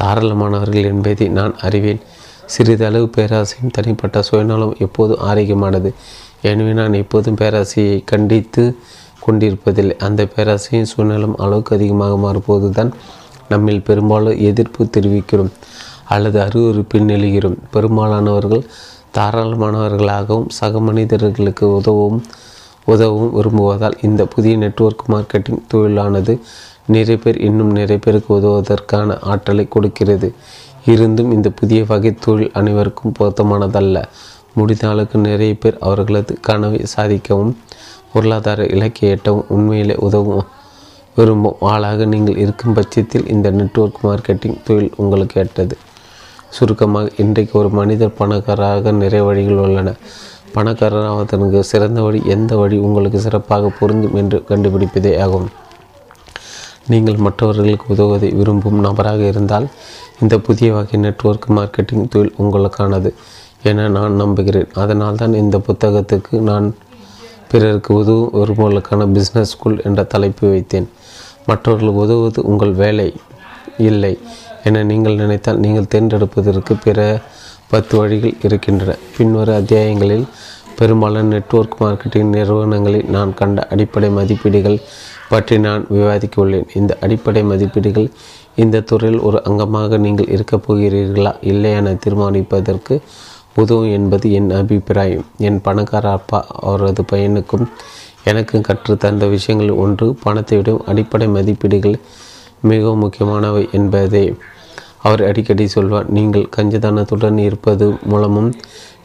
தாராளமானவர்கள் 0.00 0.88
என்பதை 0.92 1.28
நான் 1.28 1.54
அறிவேன். 1.58 2.02
சிறிதளவு 2.46 3.06
பேராசையும் 3.16 3.72
தனிப்பட்ட 3.72 4.22
சுயநலம் 4.22 4.74
எப்போதும் 4.78 5.22
ஆரோக்கியமானது. 5.28 5.90
எனவே 6.40 6.72
நான் 6.72 7.00
எப்போதும் 7.02 7.38
பேராசையை 7.40 8.04
கண்டித்து 8.04 8.64
கொண்டிருப்பதில்லை. 9.26 9.96
அந்த 9.98 10.22
பேராசையும் 10.34 10.90
சூழ்நிலும் 10.92 11.36
அளவுக்கு 11.36 11.76
அதிகமாக 11.76 12.14
மாறும்போது 12.24 12.68
தான் 12.70 12.92
நம்மில் 13.48 13.86
பெரும்பாலும் 13.88 14.40
எதிர்ப்பு 14.48 14.82
தெரிவிக்கிறோம் 14.96 15.52
அல்லது 16.14 16.38
அருவறுப்பில் 16.40 17.08
நிலைகிறோம். 17.12 17.58
பெரும்பாலானவர்கள் 17.70 18.64
தாராளமானவர்களாகவும் 19.18 20.48
சக 20.48 20.80
மனிதர்களுக்கு 20.80 21.66
உதவும் 21.72 22.18
உதவும் 22.84 23.30
விரும்புவதால் 23.36 23.98
இந்த 24.02 24.22
புதிய 24.26 24.54
நெட்வொர்க் 24.56 25.04
மார்க்கெட்டிங் 25.08 25.62
தொழிலானது 25.66 26.34
நிறைய 26.86 27.16
பேர் 27.22 27.38
இன்னும் 27.40 27.70
நிறைய 27.70 27.98
பேருக்கு 28.04 28.30
உதவுவதற்கான 28.34 29.16
ஆற்றலை 29.22 29.64
கொடுக்கிறது. 29.68 30.28
இருந்தும் 30.84 31.30
இந்த 31.32 31.48
புதிய 31.50 31.84
வகை 31.84 32.14
தொழில் 32.14 32.50
அனைவருக்கும் 32.52 33.14
பொருத்தமானதல்ல. 33.18 34.02
முடிந்த 34.54 34.84
அளவுக்கு 34.88 35.18
நிறைய 35.18 35.54
பேர் 35.54 35.78
அவர்களது 35.80 36.32
கனவை 36.40 36.80
சாதிக்கவும் 36.96 37.54
பொருளாதார 38.14 38.66
இலக்கை 38.74 39.06
எட்டவும் 39.14 39.48
உண்மையிலே 39.48 39.96
உதவும். 40.08 40.44
விரும்பும் 41.16 41.60
ஆளாக 41.72 42.04
நீங்கள் 42.12 42.38
இருக்கும் 42.44 42.76
பட்சத்தில் 42.76 43.26
இந்த 43.34 43.48
நெட்வொர்க் 43.58 44.00
மார்க்கெட்டிங் 44.02 44.56
தொழில் 44.68 44.96
உங்களுக்கு 45.02 45.40
ஏற்றது. 45.40 45.74
சுருக்கமாக 46.56 47.10
இன்றைக்கு 47.22 47.54
ஒரு 47.60 47.70
மனிதர் 47.78 48.16
பணக்காரராக 48.18 48.92
நிறைய 49.02 49.22
வழிகள் 49.28 49.62
உள்ளன. 49.64 49.92
பணக்காரராவதற்கு 50.54 51.60
சிறந்த 51.70 52.00
வழி 52.02 52.20
எந்த 52.34 52.52
வழி 52.56 52.76
உங்களுக்கு 52.86 53.20
சிறப்பாக 53.26 53.70
பொருந்தும் 53.78 54.16
என்று 54.20 54.38
கண்டுபிடிப்பதே 54.50 55.12
ஆகும். 55.24 55.48
நீங்கள் 56.92 57.22
மற்றவர்களுக்கு 57.26 57.86
உதவுவதை 57.94 58.30
விரும்பும் 58.38 58.80
நபராக 58.86 59.22
இருந்தால் 59.32 59.66
இந்த 60.22 60.34
புதிய 60.38 60.68
வகை 60.74 60.98
நெட்வொர்க் 61.00 61.48
மார்க்கெட்டிங் 61.56 62.10
தொழில் 62.14 62.38
உங்களுக்கானது 62.42 63.10
என 63.70 63.88
நான் 63.88 64.20
நம்புகிறேன். 64.22 64.70
அதனால் 64.82 65.20
தான் 65.22 65.34
இந்த 65.42 65.58
புத்தகத்துக்கு 65.68 66.34
நான் 66.50 66.66
பிறருக்கு 67.50 67.90
உதவும் 68.00 68.32
வருபவர்களுக்கான 68.40 69.06
பிஸ்னஸ் 69.16 69.52
ஸ்கூல் 69.52 69.78
என்ற 69.88 70.02
தலைப்பு 70.14 70.44
வைத்தேன். 70.52 70.88
மற்றவர்கள் 71.46 71.98
உதவுவது 72.02 72.40
உங்கள் 72.50 72.74
வேலை 72.82 73.08
இல்லை 73.88 74.12
என 74.68 74.82
நீங்கள் 74.90 75.20
நினைத்தால் 75.22 75.62
நீங்கள் 75.64 75.90
தேர்ந்தெடுப்பதற்கு 75.94 76.74
பிற 76.84 76.98
பத்து 77.72 77.94
வழிகள் 77.98 78.36
இருக்கின்றன. 78.46 78.92
பின்வரும் 79.16 79.58
அத்தியாயங்களில் 79.60 80.26
பெரும்பாலான 80.78 81.28
நெட்வொர்க் 81.34 81.76
மார்க்கெட்டிங் 81.80 82.30
நிறுவனங்களில் 82.36 83.10
நான் 83.16 83.32
கண்ட 83.34 83.66
அடிப்படை 83.72 84.08
மதிப்பீடுகள் 84.10 84.78
பற்றி 85.28 85.56
நான் 85.58 85.84
விவாதிக்க 85.96 86.44
உள்ளேன். 86.44 86.66
இந்த 86.74 86.92
அடிப்படை 87.00 87.42
மதிப்பீடுகள் 87.50 88.08
இந்த 88.62 88.82
துறையில் 88.88 89.22
ஒரு 89.28 89.38
அங்கமாக 89.48 89.98
நீங்கள் 89.98 90.32
இருக்கப் 90.34 90.64
போகிறீர்களா 90.66 91.32
இல்லையா 91.52 91.78
என 91.82 91.94
தீர்மானிப்பதற்கு 92.04 92.96
உதவும் 93.56 93.90
என்பது 93.90 94.32
என் 94.32 94.50
அபிப்பிராயம். 94.50 95.26
என் 95.38 95.60
பணக்கார 95.60 96.10
அப்பா 96.10 96.46
அவரது 96.60 97.04
பையனுக்கும் 97.12 97.66
எனக்கும் 98.24 98.62
கற்றுத்தந்த 98.62 99.28
விஷயங்கள் 99.28 99.70
ஒன்று 99.76 100.14
பணத்தை 100.22 100.56
விட 100.58 100.70
அடிப்படை 100.86 101.26
மதிப்பீடுகள் 101.28 101.96
மிகவும் 102.60 102.98
முக்கியமானவை 102.98 103.68
என்பதே. 103.72 104.34
அவர் 105.02 105.22
அடிக்கடி 105.24 105.66
சொல்வார் 105.66 106.10
நீங்கள் 106.10 106.48
கஞ்சதானத்துடன் 106.56 107.38
இருப்பது 107.38 107.86
மூலமும் 108.02 108.54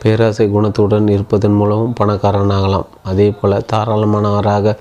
பேராசை 0.01 0.45
குணத்துடன் 0.47 1.07
இருப்பதன் 1.09 1.51
மூலமும் 1.51 1.95
பணக்காரனாகலாம். 1.99 2.85
அதே 3.03 3.27
போல் 3.31 3.65
தாராளமானவராக 3.71 4.75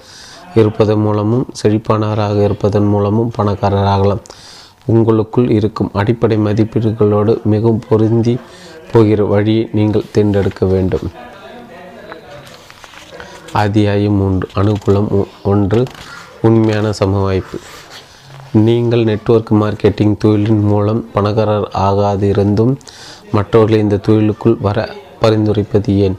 இருப்பதன் 0.54 0.98
மூலமும் 0.98 1.46
செழிப்பானவராக 1.62 2.44
இருப்பதன் 2.44 2.86
மூலமும் 2.86 3.32
பணக்காரராகலாம். 3.38 4.22
உங்களுக்குள் 4.86 5.48
இருக்கும் 5.50 5.90
அடிப்படை 5.92 6.38
மதிப்பீடுகளோடு 6.38 7.42
மிகவும் 7.44 7.82
பொருந்தி 7.88 8.38
போகிற 8.92 9.24
வழியை 9.24 9.68
நீங்கள் 9.72 10.10
தேர்ந்தெடுக்க 10.12 10.66
வேண்டும். 10.66 11.06
அத்தியாயம் 13.52 14.12
மூன்று 14.12 14.48
அனுகூலம் 14.54 15.24
ஒன்று 15.42 15.82
உண்மையான 16.42 16.90
சமவாய்ப்பு. 16.90 17.58
நீங்கள் 18.52 19.04
நெட்வொர்க் 19.04 19.52
மார்க்கெட்டிங் 19.52 20.16
தொழிலின் 20.24 20.60
மூலம் 20.60 21.10
பணக்காரர் 21.12 21.70
ஆகாதிருந்தும் 21.74 22.76
மற்றவர்களை 23.32 23.82
இந்த 23.82 23.96
தொழிலுக்குள் 23.96 24.56
வர 24.60 24.94
பரிந்துரைப்பது 25.20 25.88
ஏன்? 25.96 26.18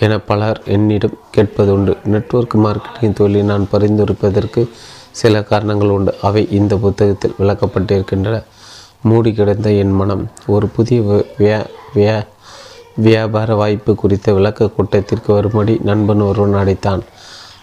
என 0.00 0.18
பலர் 0.18 0.62
என்னிடம் 0.66 1.18
கேட்பதுண்டு. 1.36 1.96
நெட்வொர்க் 2.04 2.56
மார்க்கெட்டிங் 2.56 3.12
தொழிலை 3.12 3.42
நான் 3.42 3.68
பரிந்துரைப்பதற்கு 3.72 4.68
சில 5.10 5.42
காரணங்கள் 5.42 5.88
உண்டு. 5.88 6.14
அவை 6.22 6.48
இந்த 6.50 6.76
புத்தகத்தில் 6.76 7.34
விளக்கப்பட்டிருக்கின்றன. 7.38 8.42
மூடி 9.08 9.30
கிடந்த 9.32 9.68
என் 9.82 9.94
மனம் 9.98 10.22
ஒரு 10.54 10.66
புதிய 10.76 11.00
வியா 11.38 11.58
வியா 11.94 12.16
வியாபார 13.04 13.54
வாய்ப்பு 13.60 13.94
குறித்த 13.94 14.32
விளக்க 14.32 14.68
கூட்டத்திற்கு 14.76 15.30
வரும்படி 15.32 15.74
நண்பன் 15.88 16.22
ஒருவன் 16.28 16.58
அடைத்தான். 16.60 17.02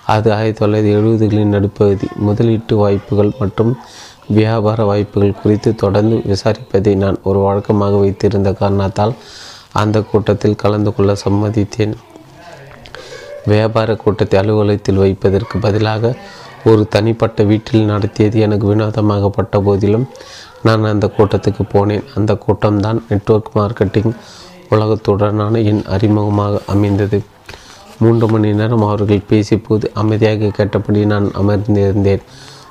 அது 0.06 0.30
ஆயிரத்தி 0.34 0.60
தொள்ளாயிரத்தி 0.60 0.92
எழுபதுகளின் 0.98 1.54
நடுப்பகுதி. 1.56 2.08
முதலீட்டு 2.28 2.76
வாய்ப்புகள் 2.76 3.32
மற்றும் 3.40 3.72
வியாபார 4.28 4.84
வாய்ப்புகள் 4.84 5.40
குறித்து 5.42 5.70
தொடர்ந்து 5.76 6.18
விசாரிப்பதை 6.32 6.94
நான் 6.96 7.20
ஒரு 7.24 7.40
வழக்கமாக 7.40 7.96
வைத்திருந்த 7.96 8.54
காரணத்தால் 8.62 9.14
அந்த 9.82 9.98
கூட்டத்தில் 10.12 10.62
கலந்து 10.64 10.94
கொள்ள 10.96 11.16
சம்மதித்தேன். 11.26 11.96
வியாபார 13.52 13.96
கூட்டத்தை 14.04 14.38
அலுவலகத்தில் 14.42 15.02
வைப்பதற்கு 15.06 15.58
பதிலாக 15.60 16.14
ஒரு 16.70 16.84
தனிப்பட்ட 16.88 17.44
வீட்டில் 17.44 17.90
நடத்தியது 17.92 18.38
எனக்கு 18.40 18.66
வினோதமாகப்பட்ட 18.72 19.56
போதிலும் 19.68 20.06
நான் 20.64 20.84
அந்த 20.84 21.12
கூட்டத்துக்கு 21.18 21.64
போனேன். 21.74 22.04
அந்த 22.16 22.38
கூட்டம்தான் 22.46 23.02
நெட்வொர்க் 23.10 23.52
மார்க்கெட்டிங் 23.56 24.14
உலகத்துடனான 24.70 25.64
என் 25.66 25.82
அறிமுகமாக 25.82 26.60
அமைந்தது. 26.68 27.24
மூன்று 28.00 28.28
மணி 28.28 28.54
நேரம் 28.54 28.82
அவர்கள் 28.82 29.28
பேசியபோது 29.30 29.86
அமைதியாக 29.94 30.48
கேட்டபடி 30.48 31.06
நான் 31.06 31.28
அமர்ந்திருந்தேன். 31.42 32.24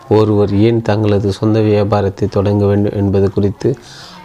ஒருவர் 0.08 0.52
ஏன் 0.58 0.82
தங்களது 0.82 1.32
சொந்த 1.32 1.60
வியாபாரத்தை 1.60 2.28
தொடங்க 2.28 2.64
வேண்டும் 2.66 2.96
என்பது 2.96 3.32
குறித்து 3.32 3.78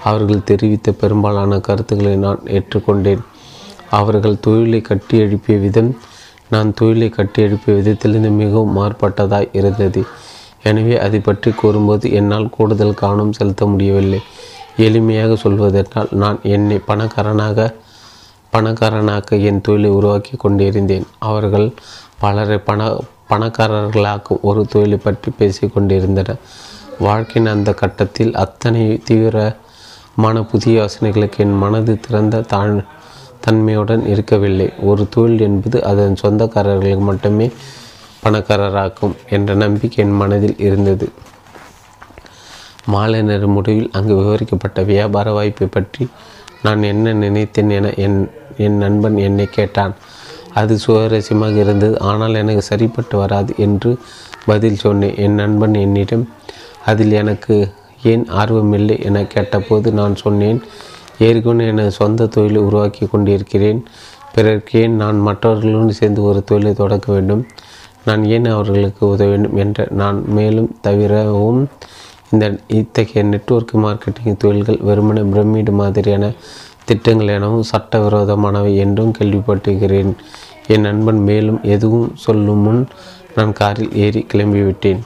அவர்கள் 0.04 0.44
தெரிவித்த 0.44 0.92
பெரும்பாலான 0.92 1.60
கருத்துக்களை 1.60 2.16
நான் 2.16 2.42
ஏற்றுக்கொண்டேன். 2.46 3.22
அவர்கள் 3.90 4.40
தொழிலை 4.40 4.82
கட்டி 4.82 5.18
எழுப்பிய 5.18 5.58
விதம் 5.58 5.98
நான் 6.50 6.74
தொழிலை 6.74 7.10
கட்டி 7.10 7.42
எழுப்பிய 7.42 7.78
விதத்திலிருந்து 7.78 8.32
மிகவும் 8.32 8.78
மாறுபட்டதாய் 8.78 9.50
இருந்தது. 9.52 10.06
எனவே 10.64 10.96
அதை 11.06 11.20
பற்றி 11.20 11.50
கூறும்போது 11.52 12.06
என்னால் 12.20 12.54
கூடுதல் 12.56 13.00
கவனம் 13.02 13.36
செலுத்த 13.38 13.66
முடியவில்லை. 13.66 14.22
எளிமையாக 14.86 15.36
சொல்வதென்றால் 15.44 16.10
நான் 16.24 16.40
என்னை 16.56 16.78
பணக்காரனாக 16.90 17.68
பணக்காரனாக்க 18.54 19.40
என் 19.50 19.62
தொழிலை 19.62 19.90
உருவாக்கி 19.90 20.36
கொண்டிருந்தேன். 20.38 21.08
அவர்கள் 21.30 21.68
பலரை 22.20 22.58
பண 22.70 22.90
பணக்காரர்களாக்கும் 23.32 24.44
ஒரு 24.50 24.62
தொழிலை 24.74 24.98
பற்றி 24.98 25.30
பேசி 25.40 25.66
கொண்டிருந்தனர். 25.68 26.40
வாழ்க்கையின் 27.00 27.54
அந்த 27.54 27.70
கட்டத்தில் 27.82 28.34
அத்தனை 28.44 28.84
தீவிரமான 29.08 30.42
புதிய 30.52 30.74
யோசனைகளுக்கு 30.82 31.42
என் 31.46 31.58
மனது 31.64 31.94
திறந்த 32.06 32.46
தான் 32.54 32.76
தன்மையுடன் 33.46 34.04
இருக்கவில்லை. 34.14 34.70
ஒரு 34.90 35.04
தொழில் 35.16 35.44
என்பது 35.50 35.78
அதன் 35.90 36.16
சொந்தக்காரர்களுக்கு 36.24 37.06
மட்டுமே 37.12 37.48
பணக்காரராக்கும் 38.24 39.16
என்ற 39.30 39.54
நம்பிக்கை 39.54 40.06
என் 40.06 40.16
மனதில் 40.16 40.58
இருந்தது. 40.58 41.08
மாலை 42.86 43.22
நேர 43.22 43.48
முடிவில் 43.48 43.90
அங்கு 43.92 44.14
விவரிக்கப்பட்ட 44.16 44.82
வியாபார 44.84 45.32
வாய்ப்பை 45.32 45.68
பற்றி 45.68 46.08
நான் 46.62 46.84
என்ன 46.84 47.14
நினைத்தேன் 47.14 47.70
என 47.70 47.94
என் 48.06 48.20
என் 48.58 48.78
நண்பன் 48.78 49.18
என்னை 49.18 49.46
கேட்டான். 49.46 49.94
அது 50.54 50.80
சுவாரஸ்யமாக 50.86 51.56
இருந்தது. 51.56 52.00
ஆனால் 52.00 52.34
எனக்கு 52.34 52.62
சரிப்பட்டு 52.62 53.18
வராது 53.18 53.54
என்று 53.58 53.92
பதில் 54.46 54.76
சொன்னேன். 54.76 55.16
என் 55.16 55.34
நண்பன் 55.34 55.74
என்னிடம் 55.74 56.26
அதில் 56.86 57.12
எனக்கு 57.12 57.56
ஏன் 58.04 58.26
ஆர்வமில்லை? 58.42 59.04
என 59.04 59.24
கேட்டபோது 59.24 59.92
நான் 59.92 60.16
சொன்னேன் 60.16 60.60
ஏற்கனவே 61.20 61.68
எனது 61.68 61.92
சொந்த 61.92 62.28
தொழிலை 62.28 62.62
உருவாக்கி 62.62 63.06
கொண்டிருக்கிறேன். 63.06 63.80
பிறர்க்கேன் 64.36 64.86
ஏன் 64.86 64.96
நான் 64.96 65.20
மற்றவர்களுடன் 65.20 66.00
சேர்ந்து 66.00 66.22
ஒரு 66.24 66.44
தொழிலை 66.44 66.74
தொடக்க 66.74 67.08
வேண்டும்? 67.12 67.46
நான் 68.08 68.24
ஏன் 68.36 68.48
அவர்களுக்கு 68.54 69.02
உதவ 69.14 69.30
வேண்டும் 69.30 69.58
என்ற 69.64 69.88
நான் 70.02 70.20
மேலும் 70.38 70.70
தவிரவும் 70.82 71.62
இந்த 72.32 72.46
இத்தகைய 72.78 73.22
நெட்வொர்க் 73.24 73.74
மார்க்கெட்டிங் 73.84 74.42
தொழில்கள் 74.44 74.80
வெறுமனே 74.88 75.24
பிரமிடு 75.34 75.74
மாதிரியான 75.82 76.32
திட்டங்கள் 76.90 77.34
எனவும் 77.36 77.70
சட்டவிரோதமானவை 77.72 78.74
என்றும் 78.84 79.16
கேள்விப்பட்டுகிறேன் 79.18 80.12
என் 80.74 80.86
நண்பன் 80.88 81.22
மேலும் 81.30 81.60
எதுவும் 81.76 82.10
சொல்லும் 82.24 82.64
முன் 82.66 82.82
நான் 83.36 83.54
காரில் 83.60 83.94
ஏறி 84.04 84.22
கிளம்பிவிட்டேன். 84.32 85.02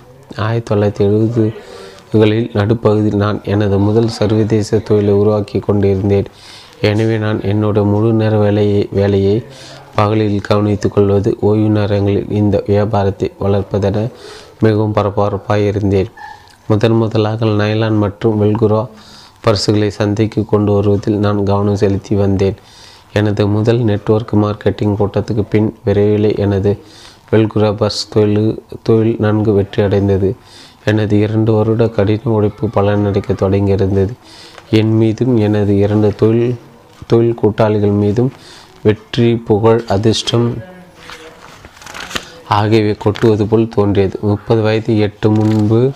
ஆயிரத்தி 0.46 0.70
தொள்ளாயிரத்தி 0.70 1.04
எழுபதுகளில் 1.08 2.48
நடுப்பகுதியில் 2.60 3.24
நான் 3.26 3.40
எனது 3.54 3.78
முதல் 3.88 4.16
சர்வதேச 4.18 4.80
தொழிலை 4.88 5.14
உருவாக்கி 5.14 5.60
கொண்டிருந்தேன். 5.60 6.30
எனவே 6.90 7.18
நான் 7.18 7.40
என்னோட 7.52 7.80
முழு 7.92 8.12
நேர 8.14 8.34
வேலையை 8.38 8.82
வேலையை 9.00 9.36
பகலில் 9.96 10.40
கவனித்துக் 10.42 10.94
கொள்வது 10.94 11.38
ஓய்வு 11.40 11.70
நேரங்களில் 11.70 12.30
இந்த 12.30 12.64
வியாபாரத்தை 12.68 13.32
வளர்ப்பதென 13.40 14.10
மிகவும் 14.60 14.92
பரபரப்பாக 14.92 15.60
இருந்தேன். 15.60 16.10
முதன் 16.68 16.98
முதலாக 17.02 17.46
நைலான் 17.46 17.98
மற்றும் 17.98 18.38
வெல்குரா 18.42 18.88
பர்சுகளை 19.46 19.88
சந்தைக்கு 19.88 20.46
கொண்டு 20.46 20.72
வருவதில் 20.74 21.18
நான் 21.18 21.44
கவனம் 21.44 21.76
செலுத்தி 21.76 22.16
வந்தேன். 22.16 22.58
எனது 23.14 23.48
முதல் 23.48 23.80
நெட்வொர்க் 23.80 24.34
மார்க்கெட்டிங் 24.44 24.98
கூட்டத்துக்கு 25.00 25.44
பின் 25.50 25.76
விரைவில் 25.84 26.36
எனது 26.36 26.72
வெல்குரா 27.32 27.70
பர்ஸ் 27.82 28.04
தொழில் 28.10 28.64
தொழில் 28.84 29.16
நன்கு 29.20 29.52
வெற்றியடைந்தது 29.60 30.30
எனது 30.86 31.20
இரண்டு 31.20 31.52
வருட 31.52 31.88
கடின 31.88 32.32
உழைப்பு 32.32 32.68
பலனளிக்க 32.76 33.32
தொடங்கியிருந்தது. 33.44 34.14
என் 34.70 34.94
மீதும் 34.98 35.38
எனது 35.38 35.78
இரண்டு 35.78 36.10
தொழில் 36.16 36.56
தொழில் 37.08 37.40
கூட்டாளிகள் 37.42 37.96
மீதும் 38.04 38.32
வெற்றி 38.84 39.36
புகழ் 39.36 39.84
அதிர்ஷ்டம் 39.88 40.58
ஆகியவை 42.50 42.96
கொட்டுவது 42.98 43.48
போல் 43.48 43.68
தோன்றியது. 43.68 44.20
முப்பது 44.22 44.62
வயது 44.62 45.00
எட்டு 45.00 45.32
முன்பு 45.32 45.92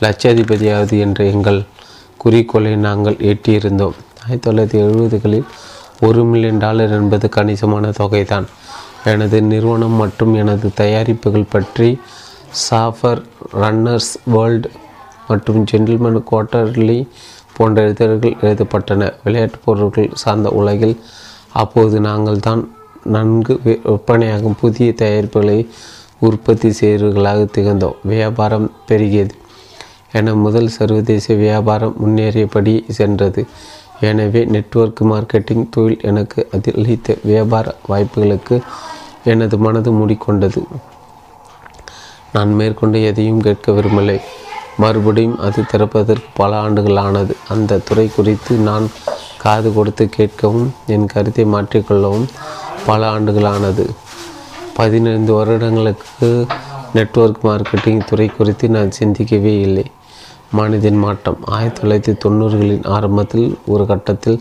லட்சாதிபதியாவது 0.00 0.98
என்ற 0.98 1.24
எங்கள் 1.24 1.64
குறிக்கோளை 2.16 2.76
நாங்கள் 2.76 3.14
எட்டியிருந்தோம். 3.14 3.92
ஆயிரத்தி 4.22 4.50
தொள்ளாயிரத்தி 4.50 4.82
எழுபதுகளில் 4.82 5.44
ஒரு 6.00 6.24
மில்லியன் 6.24 6.58
டாலர் 6.58 6.90
என்பது 6.90 7.28
கணிசமான 7.28 7.90
தொகைதான். 7.90 8.44
எனது 9.04 9.42
நிறுவனம் 9.42 9.92
மற்றும் 9.92 10.34
எனது 10.34 10.70
தயாரிப்புகள் 10.76 11.46
பற்றி 11.48 12.00
சாஃபர் 12.70 13.22
ரன்னர்ஸ் 13.52 14.12
வேர்ல்டு 14.24 14.70
மற்றும் 15.28 15.64
ஜென்டில்மேன் 15.70 16.22
குவார்ட்டர்லி 16.30 17.08
போன்ற 17.56 17.88
இதழ்கள் 17.88 18.36
எழுதப்பட்டன. 18.40 19.12
விளையாட்டுப் 19.24 19.64
பொருட்கள் 19.64 20.10
சார்ந்த 20.14 20.48
உலகில் 20.48 21.00
அப்போது 21.62 21.96
நாங்கள் 22.00 22.38
தான் 22.38 22.62
நன்கு 23.14 23.54
விற்பனையாகும் 23.64 24.58
புதிய 24.60 24.88
தயாரிப்புகளை 24.92 25.58
உற்பத்தி 26.18 26.68
செய்வர்களாக 26.72 27.40
திகழ்ந்தோம். 27.56 27.98
வியாபாரம் 28.02 28.68
பெருகியது. 28.88 29.34
என 30.18 30.34
முதல் 30.34 30.68
சர்வதேச 30.68 31.34
வியாபாரம் 31.34 31.94
முன்னேறியபடி 32.02 32.74
சென்றது. 32.98 33.42
எனவே 34.00 34.44
நெட்வொர்க் 34.44 35.02
மார்க்கெட்டிங் 35.10 35.66
தொழில் 35.70 36.04
எனக்கு 36.10 36.40
அளித்த 36.76 37.16
வியாபார 37.22 37.74
வாய்ப்புகளுக்கு 37.88 38.56
எனது 39.24 39.56
மனது 39.58 39.90
மூடிக்கொண்டது. 39.92 40.62
நான் 42.32 42.52
மேற்கொண்டு 42.52 42.98
எதையும் 43.10 43.40
கேட்க 43.40 43.72
விரும்பலை 43.72 44.18
மறுபடியும் 44.76 45.38
அது 45.38 45.60
திறப்பதற்கு 45.72 46.30
பல 46.34 46.58
ஆண்டுகள் 46.58 47.00
ஆனது. 47.06 47.34
அந்த 47.48 47.82
துறை 47.88 48.06
குறித்து 48.16 48.54
நான் 48.68 48.86
காது 49.44 49.72
கொடுத்து 49.72 50.04
கேட்கவும் 50.16 50.68
என் 50.94 51.06
கருத்தை 51.06 51.44
மாற்றிக்கொள்ளவும் 51.54 52.28
பல 52.86 53.00
ஆண்டுகளானது. 53.14 53.84
பதினைந்து 54.78 55.32
வருடங்களுக்கு 55.32 56.28
நெட்வொர்க் 56.94 57.44
மார்க்கெட்டிங் 57.44 58.04
துறை 58.08 58.26
குறித்து 58.26 58.68
நான் 58.68 58.90
சிந்திக்கவே 58.90 59.60
இல்லை. 59.60 59.84
மனிதன் 60.50 60.98
மாற்றம். 61.04 61.38
ஆயிரத்தி 61.56 61.80
தொள்ளாயிரத்தி 61.80 62.14
தொண்ணூறுகளின் 62.24 62.86
ஆரம்பத்தில் 62.96 63.48
ஒரு 63.66 63.86
கட்டத்தில் 63.86 64.38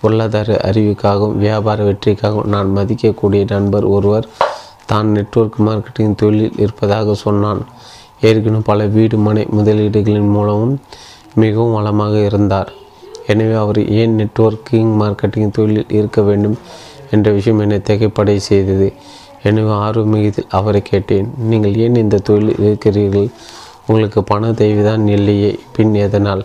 பொருளாதார 0.00 0.56
அறிவுக்காகவும் 0.64 1.38
வியாபார 1.44 1.78
வெற்றிக்காகவும் 1.90 2.52
நான் 2.54 2.68
மதிக்கக்கூடிய 2.76 3.44
நண்பர் 3.48 3.86
ஒருவர் 3.94 4.28
தான் 4.86 5.08
நெட்வொர்க் 5.08 5.58
மார்க்கெட்டிங் 5.66 6.14
தொழிலில் 6.14 6.58
இருப்பதாக 6.64 7.14
சொன்னான். 7.24 7.62
ஏற்கனவே 8.20 8.62
பல 8.70 8.86
வீடு 8.96 9.16
மனை 9.16 9.46
முதலீடுகளின் 9.56 10.30
மூலமும் 10.36 10.76
மிகவும் 11.34 11.72
வளமாக 11.72 12.14
இருந்தார். 12.28 12.70
எனவே 13.32 13.54
அவர் 13.62 13.80
ஏன் 14.00 14.14
நெட்வொர்க்கிங் 14.20 14.92
மார்க்கெட்டிங் 15.00 15.54
தொழிலில் 15.56 15.94
இருக்க 15.98 16.20
வேண்டும் 16.28 16.56
என்ற 17.10 17.30
விஷயம் 17.36 17.60
என்னை 17.64 17.78
திகைப்படை 17.88 18.36
செய்தது. 18.50 18.88
எனவே 19.42 19.72
ஆர்வம் 19.84 20.16
அவரை 20.58 20.80
கேட்டேன். 20.82 21.28
நீங்கள் 21.50 21.76
ஏன் 21.84 22.00
இந்த 22.04 22.22
தொழிலில் 22.28 22.62
இருக்கிறீர்கள்? 22.66 23.28
உங்களுக்கு 23.86 24.20
பண 24.30 24.52
தேவைதான் 24.60 25.04
இல்லையே. 25.16 25.52
பின் 25.76 25.92
எதனால்? 26.06 26.42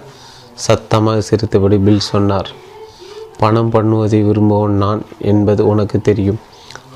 சத்தமாக 0.66 1.22
சிரித்தபடி 1.22 1.78
பில் 1.86 2.10
சொன்னார். 2.12 2.50
பணம் 3.42 3.72
பண்ணுவதை 3.72 4.20
விரும்புவோன் 4.28 4.76
நான் 4.84 5.02
என்பது 5.32 5.62
உனக்கு 5.72 5.98
தெரியும். 6.10 6.40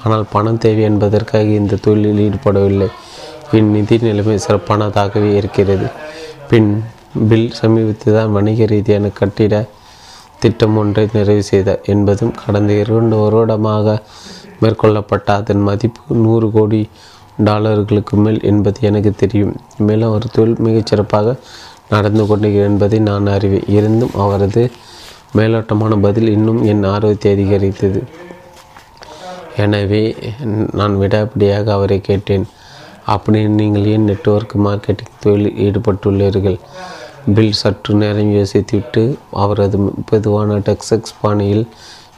ஆனால் 0.04 0.26
பணம் 0.34 0.62
தேவை 0.64 0.84
என்பதற்காக 0.90 1.48
இந்த 1.62 1.80
தொழிலில் 1.86 2.22
ஈடுபடவில்லை. 2.26 2.88
என் 3.58 3.72
நிதி 3.72 3.98
நிலைமை 4.08 4.38
சிறப்பானதாகவே 4.48 5.32
இருக்கிறது. 5.40 5.88
பின் 6.50 6.70
பில் 7.30 7.50
சமீபத்தில் 7.60 8.16
தான் 8.18 8.34
வணிக 8.38 8.66
ரீதியான 8.72 9.12
கட்டிட 9.20 9.56
திட்டம் 10.42 10.76
ஒன்றை 10.82 11.04
நிறைவு 11.18 11.44
செய்தார் 11.52 11.86
என்பதும் 11.94 12.34
கடந்த 12.42 12.72
இரண்டு 12.84 13.16
வருடமாக 13.22 13.96
மேற்கொள்ளப்பட்ட 14.64 15.28
அதன் 15.40 15.64
மதிப்பு 15.70 16.16
நூறு 16.26 16.48
கோடி 16.56 16.82
டாலர்களுக்கு 17.48 18.16
மேல் 18.24 18.40
என்பது 18.50 18.80
எனக்கு 18.90 19.12
தெரியும். 19.22 19.56
மேலும் 19.88 20.10
அவர் 20.10 20.36
தொழில் 20.36 20.64
மிகச்சிறப்பாக 20.68 21.36
நடந்து 21.94 22.24
கொண்டிருக்கிறார் 22.30 22.70
என்பதை 22.72 23.00
நான் 23.10 23.32
அறிவேன். 23.36 23.68
இருந்தும் 23.78 24.16
அவரது 24.24 24.64
மேலோட்டமான 25.38 26.00
பதில் 26.06 26.30
இன்னும் 26.36 26.62
என் 26.72 26.86
ஆர்வத்தை 26.94 27.32
அதிகரித்தது. 27.36 28.02
எனவே 29.64 30.04
நான் 30.80 30.96
விடாப்பிடியாக 31.02 31.72
அவரை 31.78 32.00
கேட்டேன். 32.10 32.46
அப்படி 33.14 33.40
நீங்கள் 33.60 33.90
ஏன் 33.94 34.08
நெட்வொர்க் 34.10 34.56
மார்க்கெட்டிங் 34.68 35.18
தொழிலில் 35.24 35.60
ஈடுபட்டுள்ளீர்கள்? 35.66 36.60
பில் 37.36 37.52
சற்று 37.52 37.94
நேரம் 37.94 38.32
யோசித்துவிட்டு 38.34 39.02
அவரது 39.42 39.78
பொதுவான 40.06 40.58
டெக்ஸெக்ஸ் 40.58 41.16
பாணியில் 41.22 41.66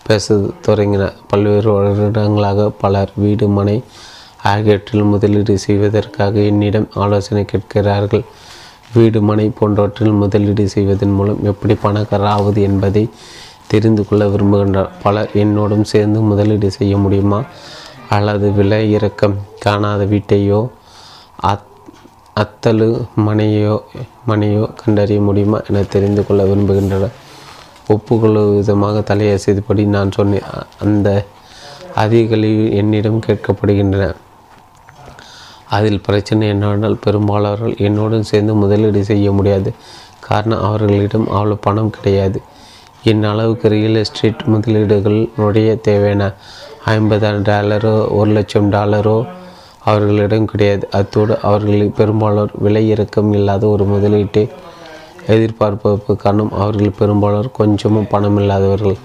பேச 0.08 0.36
தொடங்கினார் 0.62 1.16
பல்வேறு 1.28 1.72
வருடங்களாக 1.72 2.70
பலர் 2.82 3.12
வீடு 3.16 3.48
மனை 3.48 3.76
ஆகியவற்றில் 4.44 5.04
முதலீடு 5.04 5.54
செய்வதற்காக 5.58 6.40
என்னிடம் 6.40 6.88
ஆலோசனை 6.94 7.46
கேட்கிறார்கள். 7.46 8.24
வீடு 8.94 9.22
மனை 9.22 9.48
போன்றவற்றில் 9.50 10.20
முதலீடு 10.22 10.66
செய்வதன் 10.70 11.12
மூலம் 11.12 11.42
எப்படி 11.44 11.76
பணக்காராவது 11.84 12.62
என்பதை 12.62 13.04
தெரிந்து 13.68 14.04
கொள்ள 14.08 14.26
விரும்புகின்றார் 14.26 14.94
பலர் 15.04 15.32
என்னோடும் 15.34 15.90
சேர்ந்து 15.94 16.22
முதலீடு 16.22 16.72
செய்ய 16.72 16.98
முடியுமா? 16.98 17.42
அல்லது 18.10 18.52
விலை 18.52 18.92
இறக்கம் 18.92 19.36
காணாத 19.60 20.04
வீட்டையோ 20.06 20.62
அத் 21.52 21.69
அத்தலு 22.42 22.88
மனையோ 23.26 23.76
மனையோ 24.30 24.64
கண்டறிய 24.82 25.20
முடியுமா 25.28 25.58
என 25.70 25.84
தெரிந்து 25.94 26.22
கொள்ள 26.26 26.42
விரும்புகின்றனர். 26.44 27.16
ஒப்புக்கொள்ளும் 27.94 28.52
விதமாக 28.56 28.98
தலையசைப்படி 29.10 29.84
நான் 29.96 30.16
சொன்னேன். 30.18 30.48
அந்த 30.84 31.08
அதிகளில் 32.04 32.62
என்னிடம் 32.80 33.24
கேட்கப்படுகின்றன. 33.28 34.08
அதில் 35.78 36.04
பிரச்சனை 36.06 36.44
என்னவென்றால் 36.48 37.02
பெரும்பாலானவர்கள் 37.06 37.76
என்னுடன் 37.88 38.30
சேர்ந்து 38.32 38.54
முதலீடு 38.54 39.02
செய்ய 39.10 39.32
முடியாது. 39.32 39.72
காரணம் 40.28 40.64
அவர்களிடம் 40.68 41.28
அவ்வளோ 41.36 41.58
பணம் 41.66 41.94
கிடையாது. 41.98 42.40
என் 43.10 43.28
அளவுக்கு 43.32 43.68
ரியல் 43.70 44.00
எஸ்டேட் 44.04 44.42
முதலீடுகள் 44.54 45.20
நுழைய 45.38 45.74
தேவையான 45.88 46.24
ஐம்பதாயிரம் 46.86 47.46
டாலரோ 47.52 47.94
ஒரு 48.18 48.32
லட்சம் 48.38 48.72
டாலரோ 48.72 49.18
அவர்களிடம் 49.88 50.50
கிடையாது. 50.52 50.84
அத்தோடு 50.98 51.34
அவர்களில் 51.48 51.96
பெரும்பாலோர் 52.00 52.54
விலை 52.66 52.84
இறக்கம் 52.94 53.32
இல்லாத 53.40 53.64
ஒரு 53.68 53.86
முதலீட்டை 53.94 54.44
எதிர்பார்ப்பதற்கு 55.34 56.14
காரணம் 56.24 56.54
அவர்கள் 56.62 56.98
பெரும்பாலோர் 57.00 57.50
கொஞ்சமும் 57.60 58.10
பணம் 58.14 58.38
இல்லாதவர்கள். 58.42 58.98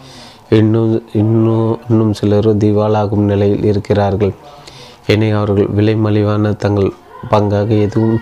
இன்னும் 0.59 0.93
இன்னும் 1.21 1.71
இன்னும் 1.89 2.13
சிலர் 2.19 2.49
திவாலாகும் 2.63 3.29
நிலையில் 3.31 3.65
இருக்கிறார்கள். 3.71 4.33
என 5.13 5.31
அவர்கள் 5.39 5.69
விலை 5.79 5.95
மலிவான 6.05 6.53
தங்கள் 6.65 6.91
பங்காக 7.33 7.69
எதுவும் 7.87 8.19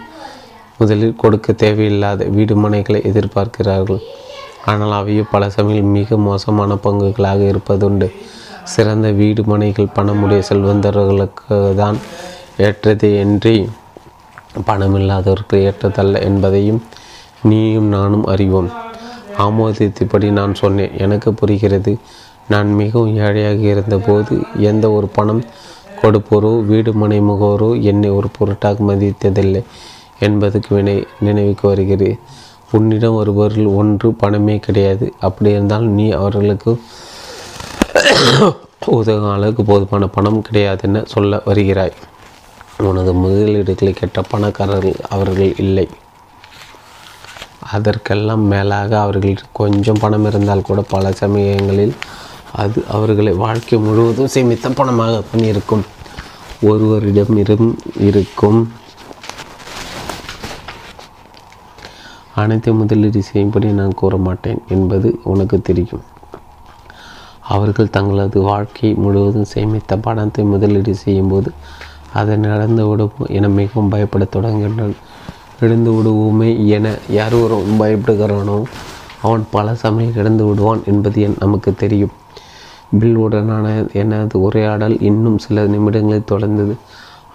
முதலில் 0.79 1.21
கொடுக்க 1.23 1.53
தேவையில்லாத 1.63 2.25
வீடு 2.37 2.55
மனைகளை 2.65 3.01
எதிர்பார்க்கிறார்கள். 3.11 4.01
ஆனால் 4.71 4.95
அவையோ 4.99 5.25
பல 5.35 5.49
சமயம் 5.57 5.93
மிக 5.99 6.17
மோசமான 6.29 6.75
பங்குகளாக 6.85 7.41
இருப்பதுண்டு. 7.53 8.09
சிறந்த 8.73 9.07
வீடு 9.21 9.43
மனைகள் 9.53 9.95
பணமுடைய 9.97 10.41
செல்வந்தர்களுக்கு 10.49 11.57
தான் 11.81 11.97
ஏற்றதே 12.59 13.11
இன்றி 13.21 13.69
பணமில்லாதவருக்கு 14.69 15.57
ஏற்றதல்ல 15.69 16.21
என்பதையும் 16.21 16.83
நீயும் 17.43 17.87
நானும் 17.87 18.25
அறிவோம். 18.25 18.71
ஆமோதித்தபடி 19.39 20.31
நான் 20.31 20.55
சொன்னேன் 20.55 20.99
எனக்கு 20.99 21.35
புரிகிறது. 21.35 21.99
நான் 22.49 22.75
மிகவும் 22.75 23.17
ஏழையாக 23.17 23.57
இருந்தபோது 23.57 24.43
எந்த 24.57 24.91
ஒரு 24.91 25.09
பணம் 25.09 25.43
கொடுப்போரோ 26.03 26.65
வீடு 26.67 26.93
மனை 26.93 27.21
முகவரோ 27.21 27.83
என்னை 27.83 28.11
ஒரு 28.11 28.29
பொருட்டாக 28.39 28.85
மதித்ததில்லை 28.89 29.63
என்பதுக்கு 30.21 30.71
வினை 30.71 31.07
நினைவுக்கு 31.21 31.69
வருகிறேன் 31.69 32.19
உன்னிடம் 32.73 33.15
ஒருவரில் 33.15 33.67
ஒன்று 33.67 34.13
பணமே 34.13 34.59
கிடையாது. 34.59 35.13
அப்படி 35.21 35.51
இருந்தால் 35.51 35.83
நீ 35.83 36.11
அவர்களுக்கு 36.11 36.81
உதவும் 38.87 39.33
அளவுக்கு 39.33 39.65
போதுமான 39.65 40.07
பணம் 40.07 40.45
கிடையாதுன்னு 40.51 41.07
சொல்ல 41.07 41.43
வருகிறாய். 41.45 41.93
உனது 42.89 43.13
முதலீடுகளை 43.23 43.93
கெட்ட 44.01 44.21
பணக்காரர்கள் 44.23 45.01
அவர்கள் 45.15 45.53
இல்லை. 45.65 45.87
அதற்கெல்லாம் 47.75 48.45
மேலாக 48.53 48.93
அவர்கள் 49.01 49.43
கொஞ்சம் 49.61 50.01
பணம் 50.03 50.27
இருந்தால் 50.31 50.67
கூட 50.69 50.81
பல 50.95 51.13
சமயங்களில் 51.23 51.95
அது 52.63 52.79
அவர்களை 52.97 53.33
வாழ்க்கை 53.45 53.77
முழுவதும் 53.87 54.33
சேமித்த 54.35 54.71
பணமாக 54.79 55.43
இருக்கும் 55.53 55.85
ஒருவரிடம் 56.71 57.37
இரும் 57.43 57.69
இருக்கும். 58.09 58.61
அனைத்து 62.43 62.71
முதலீடு 62.75 63.21
செய்யும்படி 63.23 63.71
நான் 63.79 63.99
கூற 64.01 64.17
மாட்டேன் 64.27 64.61
என்பது 64.75 65.09
உனக்கு 65.33 65.57
தெரியும். 65.69 66.05
அவர்கள் 67.55 67.95
தங்களது 67.97 68.39
வாழ்க்கை 68.51 68.91
முழுவதும் 69.05 69.51
சேமித்த 69.55 69.97
பணத்தை 70.07 70.45
முதலீடு 70.53 70.93
செய்யும்போது 71.05 71.51
அதை 72.15 72.37
நடந்து 72.37 72.83
விடுவோம் 72.89 73.31
என 73.37 73.49
மிகவும் 73.59 73.93
பயப்படத் 73.93 74.35
தொடங்குகின்றனர் 74.35 74.97
இழந்து 75.61 75.91
விடுவோமே 75.93 76.51
என 76.67 76.87
யார் 77.11 77.35
ஒருவன் 77.35 77.81
பயப்படுகிறானோ 77.81 78.57
அவன் 79.23 79.45
பல 79.51 79.75
சமயம் 79.75 80.17
இழந்து 80.17 80.45
விடுவான் 80.45 80.83
என்பது 80.87 81.21
என் 81.21 81.41
நமக்கு 81.41 81.71
தெரியும். 81.75 82.15
பில்வுடனான 83.01 83.67
எனது 83.93 84.37
உரையாடல் 84.41 84.97
இன்னும் 85.01 85.39
சில 85.39 85.65
நிமிடங்களில் 85.67 86.31
தொடர்ந்தது. 86.31 86.75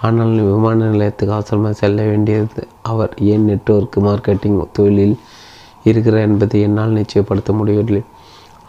ஆனால் 0.01 0.33
விமான 0.49 0.79
நிலையத்துக்கு 0.85 1.33
அவசரமாக 1.33 1.73
செல்ல 1.73 2.03
வேண்டியது 2.03 2.67
அவர் 2.81 3.13
ஏன் 3.31 3.45
நெட்வொர்க் 3.45 3.97
மார்க்கெட்டிங் 3.99 4.59
தொழிலில் 4.71 5.15
இருக்கிறார் 5.83 6.27
என்பதை 6.27 6.61
என்னால் 6.61 6.97
நிச்சயப்படுத்த 6.99 7.51
முடியவில்லை. 7.51 8.03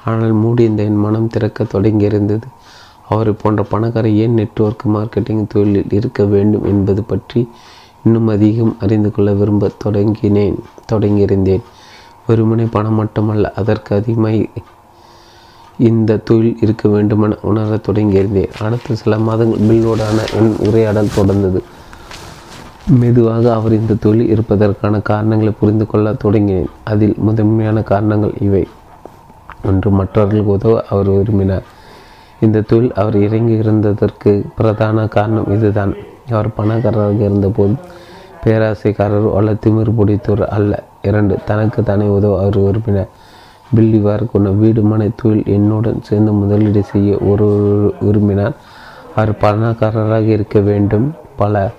ஆனால் 0.04 0.32
மூடி 0.32 0.62
இந்த 0.64 0.82
என் 0.82 1.02
மனம் 1.06 1.28
திறக்க 1.28 1.66
தொடங்கியிருந்தது. 1.74 2.46
அவரை 3.08 3.32
போன்ற 3.32 3.62
பணக்காரர் 3.62 4.12
ஏன் 4.12 4.32
நெட்வொர்க் 4.32 4.88
மார்க்கெட்டிங் 4.88 5.46
தொழிலில் 5.46 5.86
இருக்க 5.90 6.24
வேண்டும் 6.24 6.64
என்பது 6.64 7.02
பற்றி 7.02 7.50
இன்னும் 8.04 8.26
அதிகம் 8.26 8.76
அறிந்து 8.80 9.10
கொள்ள 9.10 9.32
விரும்ப 9.32 9.70
தொடங்கினேன் 9.84 10.54
தொடங்கியிருந்தேன். 10.92 11.60
வெறுமனே 12.26 12.62
பணம் 12.62 12.94
மட்டுமல்ல 12.94 13.52
அதற்கு 13.56 13.96
அதிகமாக 13.96 14.44
இந்த 15.78 16.16
தொழில் 16.16 16.56
இருக்க 16.60 16.88
வேண்டுமென 16.88 17.36
உணரத் 17.42 17.88
தொடங்கியிருந்தேன். 17.88 18.62
அடுத்த 18.62 18.94
சில 18.94 19.18
மாதங்கள் 19.18 19.60
பில்லோடான 19.60 20.34
என் 20.34 20.56
உரையாடல் 20.58 21.08
தொடர்ந்தது. 21.16 21.60
மெதுவாக 22.88 23.54
அவர் 23.54 23.72
இந்த 23.72 23.94
தொழில் 23.94 24.28
இருப்பதற்கான 24.28 25.00
காரணங்களை 25.00 25.52
புரிந்து 25.60 25.86
கொள்ள 25.86 26.12
தொடங்கினேன். 26.12 26.66
அதில் 26.84 27.14
முதன்மையான 27.16 27.82
காரணங்கள் 27.82 28.32
இவை. 28.40 28.68
ஒன்று 29.64 29.90
மற்றவர்களுக்கு 29.90 30.50
உதவ 30.50 30.84
அவர் 30.90 31.08
விரும்பினார். 31.08 31.76
இந்த 32.40 32.60
தொழில் 32.60 32.92
அவர் 32.92 33.16
இறங்கி 33.16 33.54
இருந்ததற்கு 33.58 34.32
பிரதான 34.56 35.06
காரணம் 35.06 35.50
இதுதான். 35.56 35.94
அவர் 36.30 36.54
பணக்காரராக 36.56 37.20
இருந்தபோது 37.20 37.74
பேராசைக்காரர் 38.44 39.28
அல்ல 39.36 39.52
திமிர் 39.52 39.96
பிடித்தோர் 39.98 40.44
அல்ல. 40.56 40.72
இரண்டு 41.02 41.34
தனக்கு 41.44 41.82
தானே 41.82 42.06
உதவ 42.06 42.40
அவர் 42.40 42.58
விரும்பினார். 42.58 43.10
பில்லிவார் 43.76 44.30
கொண்ட 44.32 44.50
வீடு 44.50 44.82
மனை 44.82 45.10
தொழில் 45.16 45.42
என்னுடன் 45.46 46.02
சேர்ந்து 46.02 46.32
முதலீடு 46.32 46.82
செய்ய 46.82 47.18
ஒரு 47.18 47.48
விரும்பினார். 48.00 48.54
அவர் 49.16 49.32
பணக்காரராக 49.36 50.26
இருக்க 50.36 50.58
வேண்டும். 50.60 51.14
பல 51.36 51.70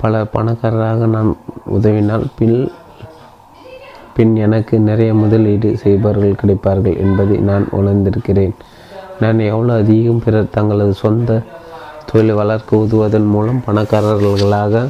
பல 0.00 0.24
பணக்காரராக 0.24 1.06
நான் 1.06 1.36
உதவினால் 1.74 2.24
பின் 2.38 2.56
பின் 4.14 4.36
எனக்கு 4.36 4.78
நிறைய 4.78 5.14
முதலீடு 5.14 5.76
செய்பவர்கள் 5.76 6.40
கிடைப்பார்கள் 6.42 6.96
என்பதை 6.96 7.36
நான் 7.36 7.68
உணர்ந்திருக்கிறேன். 7.70 8.54
நான் 9.22 9.40
எவ்வளோ 9.50 9.72
அதிகம் 9.74 10.20
பிறர் 10.24 10.54
தங்களது 10.54 10.94
சொந்த 10.94 11.40
தொழிலை 12.08 12.34
வளர்க்க 12.34 12.80
உதவுவதன் 12.84 13.26
மூலம் 13.26 13.60
பணக்காரர்களாக 13.66 14.84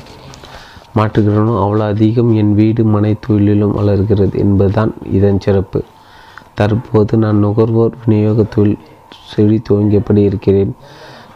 மாற்றுகிறனோ 0.97 1.53
அவ்வளோ 1.63 1.85
அதிகம் 1.93 2.31
என் 2.41 2.53
வீடு 2.55 2.83
மனை 2.85 3.13
தொழிலிலும் 3.27 3.77
வளர்கிறது 3.79 4.39
என்பதுதான் 4.39 4.93
இதன் 5.11 5.41
சிறப்பு. 5.41 5.81
தற்போது 6.55 7.17
நான் 7.17 7.43
நுகர்வோர் 7.45 7.95
விநியோக 8.03 8.43
தொழில் 8.55 8.83
செழி 9.31 9.59
துவங்கியபடி 9.69 10.23
இருக்கிறேன். 10.31 10.73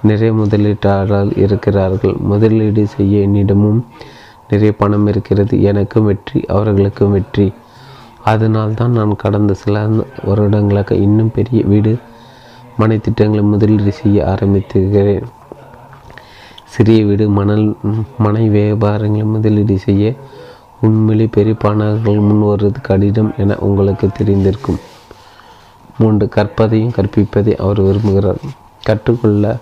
நிறைய 0.03 0.33
முதலீட்டாளர்கள் 0.33 1.31
இருக்கிறார்கள். 1.45 2.17
முதலீடு 2.31 2.83
செய்ய 2.87 3.27
என்னிடமும் 3.27 3.81
நிறைய 4.51 4.73
பணம் 4.83 5.07
இருக்கிறது. 5.07 5.55
எனக்கும் 5.63 6.05
வெற்றி 6.05 6.41
அவர்களுக்கும் 6.47 7.15
வெற்றி. 7.17 7.47
அதனால்தான் 8.25 8.91
நான் 8.91 9.15
கடந்த 9.17 9.55
சில 9.63 9.87
வருடங்களாக 10.29 10.95
இன்னும் 11.07 11.35
பெரிய 11.35 11.61
வீடு 11.65 11.93
மனை 12.77 12.99
திட்டங்களை 12.99 13.45
முதலீடு 13.45 13.93
செய்ய 13.93 14.25
ஆரம்பித்திருக்கிறேன். 14.25 15.23
சிறிய 16.65 17.05
வீடு 17.05 17.29
மணல் 17.29 17.77
மனை 18.19 18.49
வியாபாரங்களை 18.49 19.27
முதலீடு 19.27 19.79
செய்ய 19.79 20.15
உண்மையிலே 20.81 21.29
பெரிய 21.33 21.55
பணங்கள் 21.55 22.19
முன் 22.19 22.41
வருவது 22.41 22.81
கடினம் 22.81 23.33
என 23.37 23.57
உங்களுக்கு 23.59 24.07
தெரிந்திருக்கும். 24.07 24.81
மூன்று 25.99 26.29
கற்பதையும் 26.29 26.93
கற்பிப்பதை 26.97 27.57
அவர் 27.57 27.81
விரும்புகிறார். 27.81 28.43
கற்றுக்கொள்ள 28.83 29.57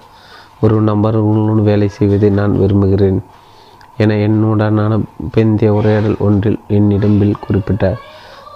ஒரு 0.60 0.82
நபர்களுடன் 0.82 1.62
வேலை 1.62 1.88
செய்வதை 1.88 2.30
நான் 2.30 2.58
விரும்புகிறேன். 2.58 3.22
என 3.96 4.14
என்னுடனான 4.14 5.02
பெந்திய 5.36 5.68
உரையாடல் 5.68 6.16
ஒன்றில் 6.18 6.58
என்னிடம் 6.68 7.18
பில் 7.18 7.42
குறிப்பிட்டார். 7.48 8.00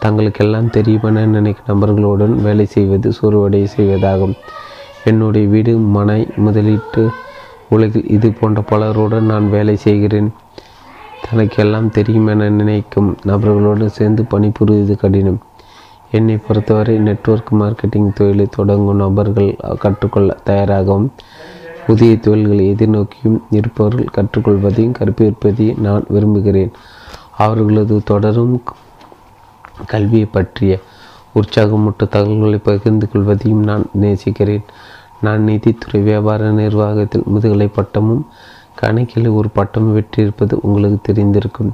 தங்களுக்கெல்லாம் 0.01 0.67
தெரியுமென 0.67 1.25
நினைக்கும் 1.27 1.71
நபர்களுடன் 1.71 2.35
வேலை 2.43 2.67
செய்வது 2.67 3.09
சோர்வடைய 3.11 3.67
செய்வதாகும். 3.77 4.35
என்னுடைய 5.05 5.49
வீடு 5.49 5.73
மனை 5.97 6.21
முதலீட்டு 6.37 7.03
உலகில் 7.69 8.09
இது 8.09 8.29
போன்ற 8.33 8.61
பலருடன் 8.71 9.31
நான் 9.33 9.51
வேலை 9.51 9.77
செய்கிறேன். 9.77 10.29
தனக்கெல்லாம் 11.25 11.89
தெரியும் 11.89 12.27
என 12.27 12.49
நினைக்கும் 12.51 13.17
நபர்களோடு 13.27 13.87
சேர்ந்து 13.87 14.23
பணிபுரிவது 14.23 14.95
கடினம். 14.97 15.41
என்னை 16.11 16.37
பொறுத்தவரை 16.37 16.99
நெட்வொர்க் 16.99 17.51
மார்க்கெட்டிங் 17.61 18.13
தொழிலை 18.13 18.47
தொடங்கும் 18.57 18.97
நபர்கள் 18.97 19.51
கற்றுக்கொள்ள 19.79 20.37
தயாராகவும் 20.45 21.11
புதிய 21.87 22.17
தொழில்களை 22.17 22.65
எதிர்நோக்கியும் 22.73 23.39
இருப்பவர்கள் 23.51 24.15
கற்றுக்கொள்வதையும் 24.17 24.97
கற்பிப்பதையும் 24.99 25.83
நான் 25.87 26.05
விரும்புகிறேன். 26.09 26.73
அவர்களது 27.37 27.97
தொடரும் 28.05 28.55
கல்வியை 29.87 30.25
பற்றிய 30.25 30.81
உற்சாகமூட்ட 31.35 32.09
தகவல்களை 32.09 32.59
பகிர்ந்து 32.59 33.09
கொள்வதையும் 33.13 33.65
நான் 33.65 33.87
நேசிக்கிறேன். 33.93 34.65
நான் 35.21 35.43
நிதித்துறை 35.43 36.03
வியாபார 36.03 36.51
நிர்வாகத்தில் 36.51 37.23
முதுகலை 37.27 37.67
பட்டமும் 37.67 38.27
கணக்கில் 38.75 39.29
ஒரு 39.29 39.49
பட்டம் 39.49 39.93
வெற்றியிருப்பது 39.93 40.59
உங்களுக்கு 40.63 41.13
தெரிந்திருக்கும். 41.13 41.71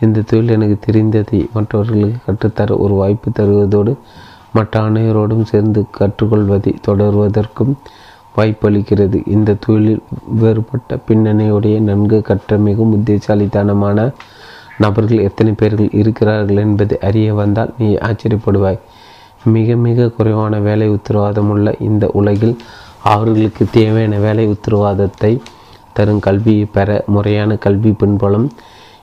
இந்த 0.00 0.20
தொழில் 0.20 0.48
எனக்கு 0.48 0.92
தெரிந்ததை 0.92 1.50
மற்றவர்களுக்கு 1.52 2.18
கற்றுத்தர 2.26 2.76
ஒரு 2.76 2.94
வாய்ப்பு 2.94 3.30
தருவதோடு 3.30 3.96
மற்ற 4.52 4.80
அனைவரோடும் 4.80 5.42
சேர்ந்து 5.42 5.84
கற்றுக்கொள்வதை 5.98 6.74
தொடர்வதற்கும் 6.88 7.74
வாய்ப்பளிக்கிறது. 8.36 9.22
இந்த 9.26 9.56
தொழிலில் 9.66 10.02
வேறுபட்ட 10.26 10.98
பின்னணியுடைய 11.08 11.80
நன்கு 11.80 12.22
கற்ற 12.22 12.56
மிகவும் 12.56 12.90
புத்திசாலித்தனமான 12.90 14.10
நபர்கள் 14.78 15.18
எத்தனை 15.18 15.52
பேர்கள் 15.52 15.88
இருக்கிறார்கள் 15.92 16.56
என்பதை 16.56 16.98
அறிய 16.98 17.34
வந்தால் 17.34 17.74
நீ 17.78 17.94
ஆச்சரியப்படுவாய். 17.94 18.78
மிக 19.44 19.76
மிக 19.76 20.08
குறைவான 20.08 20.58
வேலை 20.58 20.88
உத்தரவாதம் 20.88 21.50
உள்ள 21.50 21.74
இந்த 21.78 22.10
உலகில் 22.12 22.56
அவர்களுக்கு 23.02 23.66
தேவையான 23.70 24.18
வேலை 24.18 24.46
உத்தரவாதத்தை 24.46 25.40
தரும் 25.92 26.18
கல்வியை 26.18 26.64
பெற 26.64 27.04
முறையான 27.06 27.56
கல்வி 27.56 27.90
பின்புலம் 27.90 28.50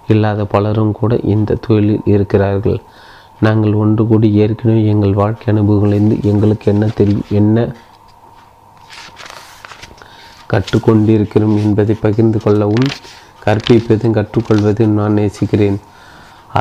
இல்லாத 0.07 0.45
பலரும் 0.45 0.91
கூட 0.91 1.19
இந்த 1.23 1.57
தொழிலில் 1.67 2.01
இருக்கிறார்கள். 2.05 2.81
நாங்கள் 3.39 3.73
ஒன்று 3.73 4.07
கூடி 4.07 4.33
ஏற்கனவே 4.33 4.85
எங்கள் 4.85 5.13
வாழ்க்கை 5.13 5.53
அனுபவங்களிலிருந்து 5.53 6.23
எங்களுக்கு 6.23 6.71
என்ன 6.71 6.85
தெரியும் 6.87 7.25
என்ன 7.29 7.75
கற்றுக்கொண்டிருக்கிறோம் 10.53 11.57
என்பதை 11.57 11.95
பகிர்ந்து 12.01 12.39
கொள்ளவும் 12.41 12.87
கற்பிப்பதும் 13.45 14.16
கற்றுக்கொள்வதும் 14.18 14.98
நான் 14.99 15.18
நேசிக்கிறேன். 15.20 15.80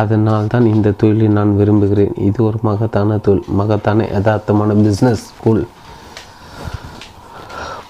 அதனால் 0.00 0.50
தான் 0.52 0.66
இந்த 0.74 0.96
தொழிலை 1.00 1.28
நான் 1.38 1.56
விரும்புகிறேன். 1.56 2.14
இது 2.28 2.38
ஒரு 2.48 2.58
மகத்தான 2.68 3.18
தொழில் 3.26 3.50
மகத்தான 3.60 4.06
யதார்த்தமான 4.14 4.76
பிஸ்னஸ் 4.84 5.24
ஸ்கூல் 5.30 5.62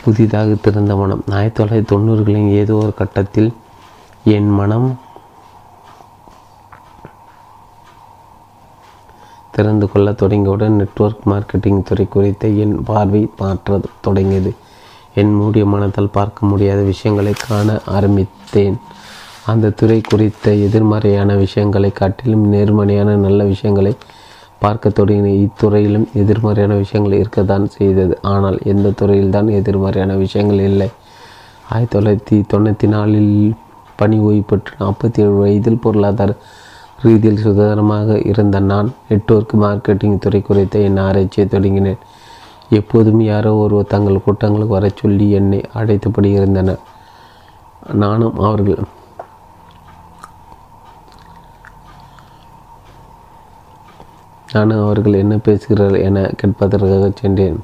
புதிதாக 0.02 0.54
திறந்த 0.66 0.92
மனம். 0.96 1.22
ஆயிரத்தி 1.38 1.58
தொள்ளாயிரத்தி 1.58 1.90
தொண்ணூறுகளின் 1.92 2.50
ஏதோ 2.60 2.74
ஒரு 2.84 2.94
கட்டத்தில் 3.00 3.50
என் 4.36 4.50
மனம் 4.60 4.88
திறந்து 9.56 9.86
கொள்ள 9.92 10.08
தொடங்கியவுடன் 10.20 10.78
நெட்வொர்க் 10.80 11.28
மார்க்கெட்டிங் 11.30 11.82
துறை 11.82 12.06
குறித்த 12.08 12.46
என் 12.64 12.74
பார்வை 12.88 13.22
மாற்ற 13.38 13.80
தொடங்கியது. 14.00 14.50
என் 15.20 15.34
மூடிய 15.34 15.64
மனத்தால் 15.66 16.14
பார்க்க 16.18 16.46
முடியாத 16.46 16.80
விஷயங்களை 16.92 17.32
காண 17.46 17.68
ஆரம்பித்தேன். 17.96 18.76
அந்த 19.50 19.70
துறை 19.70 19.98
குறித்த 20.08 20.52
எதிர்மறையான 20.66 21.34
விஷயங்களை 21.34 21.90
காட்டிலும் 21.90 22.44
நேர்மறையான 22.46 23.16
நல்ல 23.16 23.44
விஷயங்களை 23.44 23.92
பார்க்க 24.58 24.88
தொடங்கின 24.88 25.28
இத்துறையிலும் 25.44 26.06
எதிர்மறையான 26.14 26.74
விஷயங்கள் 26.74 27.18
இருக்கத்தான் 27.18 27.66
செய்தது. 27.76 28.14
ஆனால் 28.32 28.58
எந்த 28.72 28.92
துறையில்தான் 29.00 29.48
எதிர்மறையான 29.50 30.14
விஷயங்கள் 30.24 30.60
இல்லை. 30.70 30.88
ஆயிரத்தி 31.70 31.94
தொள்ளாயிரத்தி 31.94 32.36
தொண்ணூற்றி 32.52 32.88
நாலில் 32.88 33.32
பணி 33.96 34.18
ஓய்வு 34.18 34.42
பெற்று 34.42 34.72
நாற்பத்தி 34.80 35.20
ஏழு 35.24 35.34
வயதில் 35.36 35.82
பொருளாதார 35.84 36.30
ரீதியில் 37.02 37.42
சுதந்திரமாக 37.44 38.18
இருந்த 38.30 38.58
நான் 38.70 38.88
நெட்வொர்க் 39.08 39.54
மார்க்கெட்டிங் 39.60 40.18
துறை 40.18 40.40
குறித்த 40.42 40.78
என் 40.88 41.02
ஆராய்ச்சியை 41.06 41.46
தொடங்கினேன். 41.50 42.00
எப்போதும் 42.70 43.20
யாரோ 43.20 43.54
ஒருவர் 43.54 43.86
தங்கள் 43.86 44.22
கூட்டங்களுக்கு 44.24 44.74
வர 44.74 44.90
சொல்லி 44.94 45.30
என்னை 45.30 45.60
அழைத்தபடி 45.72 46.30
இருந்தனர் 46.30 46.78
நானும் 47.92 48.38
அவர்கள். 48.38 48.78
நானும் 54.52 54.84
அவர்கள் 54.84 55.12
என்ன 55.12 55.36
பேசுகிறார்கள் 55.36 56.00
என 56.00 56.20
கேட்பதற்காக 56.20 57.10
சென்றேன். 57.14 57.58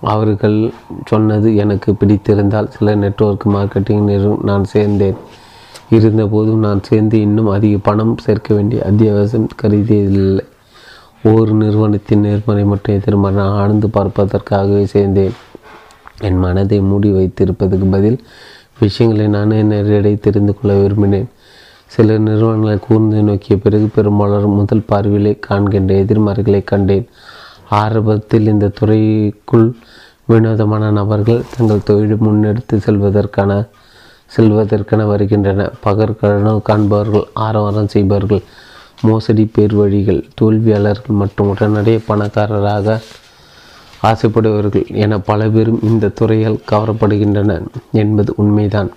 அவர்கள் 0.00 0.72
சொன்னது 1.04 1.56
எனக்கு 1.56 1.92
பிடித்திருந்தால் 1.92 2.68
சில 2.68 2.94
நெட்வொர்க் 2.94 3.48
மார்க்கெட்டிங் 3.48 4.00
நிறுவனம் 4.00 4.44
நான் 4.44 4.64
சேர்ந்தேன். 4.72 5.16
இருந்தபோதும் 5.90 6.58
நான் 6.58 6.82
சேர்ந்து 6.82 7.20
இன்னும் 7.20 7.48
அதிக 7.48 7.78
பணம் 7.82 8.18
சேர்க்க 8.18 8.54
வேண்டிய 8.54 8.82
அத்தியாவசியம் 8.90 9.48
கருதியதில்லை. 9.62 10.44
ஒரு 11.32 11.52
நிறுவனத்தின் 11.52 12.20
நேர்மறை 12.20 12.64
மற்றும் 12.64 12.96
எதிர்மறை. 12.96 13.36
நான் 13.36 13.56
ஆழ்ந்து 13.60 13.88
பார்ப்பதற்காகவே 13.88 14.82
சேர்ந்தேன். 14.92 15.34
என் 16.20 16.38
மனதை 16.38 16.80
மூடி 16.80 17.10
வைத்திருப்பதற்கு 17.12 17.90
பதில் 17.90 18.18
விஷயங்களை 18.80 19.26
நானே 19.28 19.62
நேரடி 19.62 20.16
தெரிந்து 20.16 20.52
கொள்ள 20.58 20.76
விரும்பினேன். 20.76 21.28
சில 21.86 22.18
நிறுவனங்களை 22.18 22.78
கூர்ந்து 22.78 23.22
நோக்கிய 23.22 23.58
பிறகு 23.58 23.88
பெரும்பாலும் 23.94 24.50
முதல் 24.50 24.86
பார்வையிலே 24.86 25.38
காண்கின்ற 25.38 25.94
எதிர்மறைகளை 25.94 26.64
கண்டேன். 26.64 27.06
ஆரம்பத்தில் 27.70 28.46
இந்த 28.46 28.70
துறைக்குள் 28.80 29.68
வினோதமான 30.24 30.90
நபர்கள் 30.90 31.42
தங்கள் 31.56 31.82
தொழிலை 31.84 32.16
முன்னெடுத்து 32.20 32.76
செல்வதற்கான 32.86 33.68
செல்வதற்கென 34.36 35.06
வருகின்றன 35.06 35.70
பகற்கனவு 35.84 36.60
காண்பவர்கள் 36.68 37.26
ஆரவாரம் 37.32 37.88
செய்பவர்கள் 37.88 38.42
மோசடி 39.02 39.44
பேர் 39.46 39.74
வழிகள் 39.74 40.26
தோல்வியாளர்கள் 40.40 41.16
மற்றும் 41.16 41.48
உடனடியே 41.48 42.00
பணக்காரராக 42.06 43.00
ஆசைப்படுபவர்கள் 44.02 44.86
என 44.94 45.18
பல 45.18 45.48
பேரும் 45.48 45.82
இந்த 45.82 46.08
துறையால் 46.08 46.58
கவரப்படுகின்றனர் 46.70 47.64
என்பது 47.92 48.34
உண்மைதான். 48.36 48.90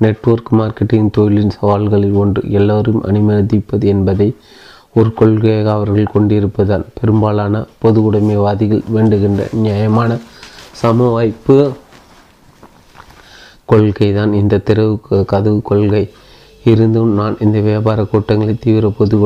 நெட்வொர்க் 0.00 0.50
மார்க்கெட்டிங் 0.52 1.10
தொழிலின் 1.16 1.54
சவால்களில் 1.60 2.12
ஒன்று 2.12 2.42
எல்லோரும் 2.50 3.02
அனுமதிப்பது 3.02 3.86
என்பதை 3.86 4.36
ஒரு 4.92 5.12
கொள்கையாக 5.20 5.70
அவர்கள் 5.70 6.12
கொண்டிருப்பதால் 6.12 6.84
பெரும்பாலான 7.00 7.64
பொது 7.78 8.12
உடைமைவாதிகள் 8.12 8.82
வேண்டுகின்ற 8.94 9.52
நியாயமான 9.52 10.18
சம 10.72 11.08
வாய்ப்பு 11.10 11.56
கொள்கை 13.64 14.14
தான் 14.14 14.32
இந்த 14.32 14.60
தெருவு 14.64 15.24
கதவு 15.24 15.62
கொள்கை 15.62 16.10
இருந்தும் 16.70 17.12
நான் 17.12 17.36
இந்த 17.40 17.60
வியாபார 17.60 18.04
கூட்டங்களில் 18.04 18.58
தீவிர 18.60 18.92
பொது 18.98 19.16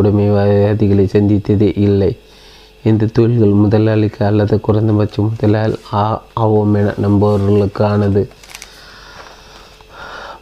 சந்தித்ததே 1.07 1.71
இல்லை. 1.77 2.17
இந்த 2.85 3.07
தொழில்கள் 3.07 3.61
முதலாளிக்கு 3.63 4.27
அல்லது 4.27 4.61
குறைந்தபட்சம் 4.61 5.31
முதலாளி 5.31 5.77
ஆவோம் 6.41 6.75
என 6.75 6.95
நம்பவர்களுக்கானது 7.03 8.23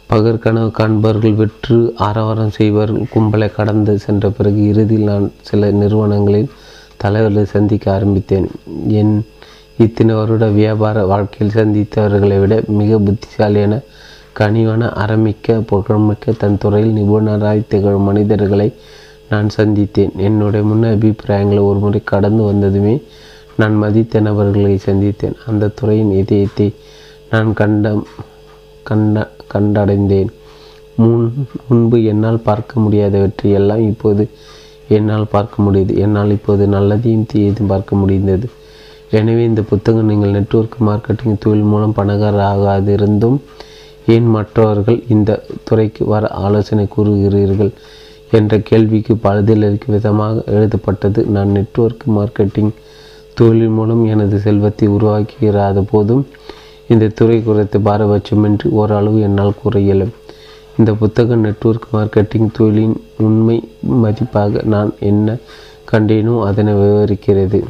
பகற்கனவு 0.09 0.71
காண்பவர்கள் 0.71 1.35
வெற்று 1.35 1.93
ஆரவாரம் 1.95 2.49
செய்வார்கள் 2.49 3.07
கும்பலை 3.15 3.55
கடந்து 3.55 3.99
சென்ற 3.99 4.29
பிறகு 4.29 4.67
இறுதியில் 4.67 5.05
நான் 5.05 5.31
சில 5.41 5.71
நிறுவனங்களின் 5.71 6.49
தலைவர்களை 6.97 7.45
சந்திக்க 7.45 7.93
ஆரம்பித்தேன். 7.93 8.47
என் 8.87 9.25
இத்தனை 9.77 10.15
வருட 10.15 10.47
வியாபார 10.47 11.05
வாழ்க்கையில் 11.05 11.57
சந்தித்தவர்களை 11.57 12.39
விட 12.39 12.63
மிக 12.67 12.97
புத்திசாலியான 12.97 13.79
கனிவான 14.39 14.89
அறமிக்க 15.03 15.55
புகழ்மிக்க 15.69 16.33
தன் 16.41 16.59
துறையில் 16.63 16.95
நிபுணராய் 16.97 17.69
திகழும் 17.71 18.07
மனிதர்களை 18.09 18.67
நான் 19.31 19.49
சந்தித்தேன். 19.57 20.13
என்னுடைய 20.27 20.63
முன் 20.69 20.85
அபிப்பிராயங்களை 20.91 21.61
ஒரு 21.69 21.79
முறை 21.83 21.99
கடந்து 22.11 22.43
வந்ததுமே 22.49 22.93
நான் 23.59 23.75
மதித்த 23.83 24.21
நபர்களை 24.27 24.75
சந்தித்தேன். 24.87 25.35
அந்த 25.47 25.71
துறையின் 25.79 26.13
இதயத்தை 26.21 26.67
நான் 27.31 27.49
கண்ட 27.59 27.91
கண்ட 28.89 29.25
கண்டடைந்தேன். 29.53 30.29
முன் 30.99 31.27
முன்பு 31.67 31.97
என்னால் 32.11 32.45
பார்க்க 32.47 32.81
முடியாதவற்றை 32.85 33.49
எல்லாம் 33.59 33.83
இப்போது 33.91 34.23
என்னால் 34.97 35.31
பார்க்க 35.35 35.63
முடியுது. 35.65 35.93
என்னால் 36.05 36.35
இப்போது 36.37 36.63
நல்லதையும் 36.75 37.27
தீயதையும் 37.31 37.71
பார்க்க 37.73 38.01
முடிந்தது. 38.01 38.47
எனவே 39.17 39.43
இந்த 39.51 39.61
புத்தகம் 39.69 40.09
நீங்கள் 40.11 40.35
நெட்வொர்க் 40.37 40.75
மார்க்கெட்டிங் 40.87 41.41
தொழில் 41.45 41.69
மூலம் 41.71 41.97
பணக்காரர் 41.99 42.49
ஆகாதிருந்தும் 42.53 43.37
ஏன் 44.05 44.27
மற்றவர்கள் 44.29 45.03
இந்த 45.07 45.43
துறைக்கு 45.63 46.05
வர 46.05 46.27
ஆலோசனை 46.27 46.87
கூறுகிறீர்கள் 46.97 47.71
என்ற 48.31 48.59
கேள்விக்கு 48.59 49.15
பதிலளிக்கும் 49.23 49.95
விதமாக 49.95 50.43
எழுதப்பட்டது. 50.45 51.25
நான் 51.25 51.47
நெட்வொர்க் 51.47 52.03
மார்க்கெட்டிங் 52.17 52.71
தொழில் 53.33 53.67
மூலம் 53.67 54.05
எனது 54.05 54.39
செல்வத்தை 54.39 54.87
உருவாக்குகிறாத 54.87 55.81
போதும் 55.81 56.27
இந்த 56.87 57.07
துறை 57.07 57.43
குறித்த 57.43 57.79
பாரபட்சமின்றி 57.79 58.69
ஓரளவு 58.69 59.19
என்னால் 59.21 59.57
கூற 59.61 59.79
இயலும். 59.79 60.13
இந்த 60.77 60.93
புத்தகம் 60.93 61.39
நெட்வொர்க் 61.39 61.87
மார்க்கெட்டிங் 61.93 62.49
தொழிலின் 62.59 62.95
உண்மை 63.17 63.69
மதிப்பாக 64.03 64.63
நான் 64.63 64.93
என்ன 64.99 65.37
கண்டேனோ 65.91 66.43
அதனை 66.43 66.73
விவரிக்கிறது. 66.73 67.63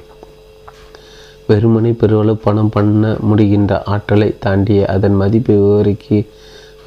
வெறுமனை 1.50 1.92
பெருவளவு 2.02 2.34
பணம் 2.34 2.70
பண்ண 2.70 3.18
முடிகின்ற 3.32 3.82
ஆற்றலை 3.86 4.36
தாண்டிய 4.40 4.86
அதன் 4.86 5.16
மதிப்பை 5.16 5.56
விவரிக்க 5.56 6.24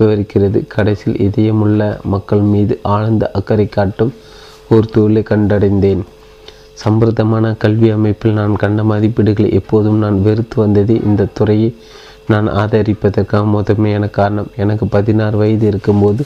விவரிக்கிறது. 0.01 0.66
கடைசியில் 0.66 1.20
இதயமுள்ள 1.28 2.01
மக்கள் 2.05 2.40
மீது 2.40 2.78
ஆழ்ந்த 2.82 3.30
அக்கறை 3.32 3.66
காட்டும் 3.68 4.12
ஒரு 4.70 4.86
தொழிலை 4.86 5.22
கண்டடைந்தேன். 5.28 6.02
சம்பிரதமான 6.84 7.56
கல்வி 7.56 7.90
அமைப்பில் 7.90 8.32
நான் 8.32 8.56
கண்ட 8.56 8.82
மதிப்பீடுகளை 8.82 9.52
எப்போதும் 9.52 9.98
நான் 9.98 10.22
வெறுத்து 10.22 10.56
வந்ததே 10.56 11.01
இந்த 11.05 11.26
துறையை 11.34 11.76
நான் 12.26 12.48
ஆதரிப்பதற்காக 12.48 13.44
முதன்மையான 13.44 14.06
காரணம். 14.09 14.51
எனக்கு 14.56 14.86
பதினாறு 14.86 15.36
வயது 15.36 15.66
இருக்கும்போது 15.66 16.24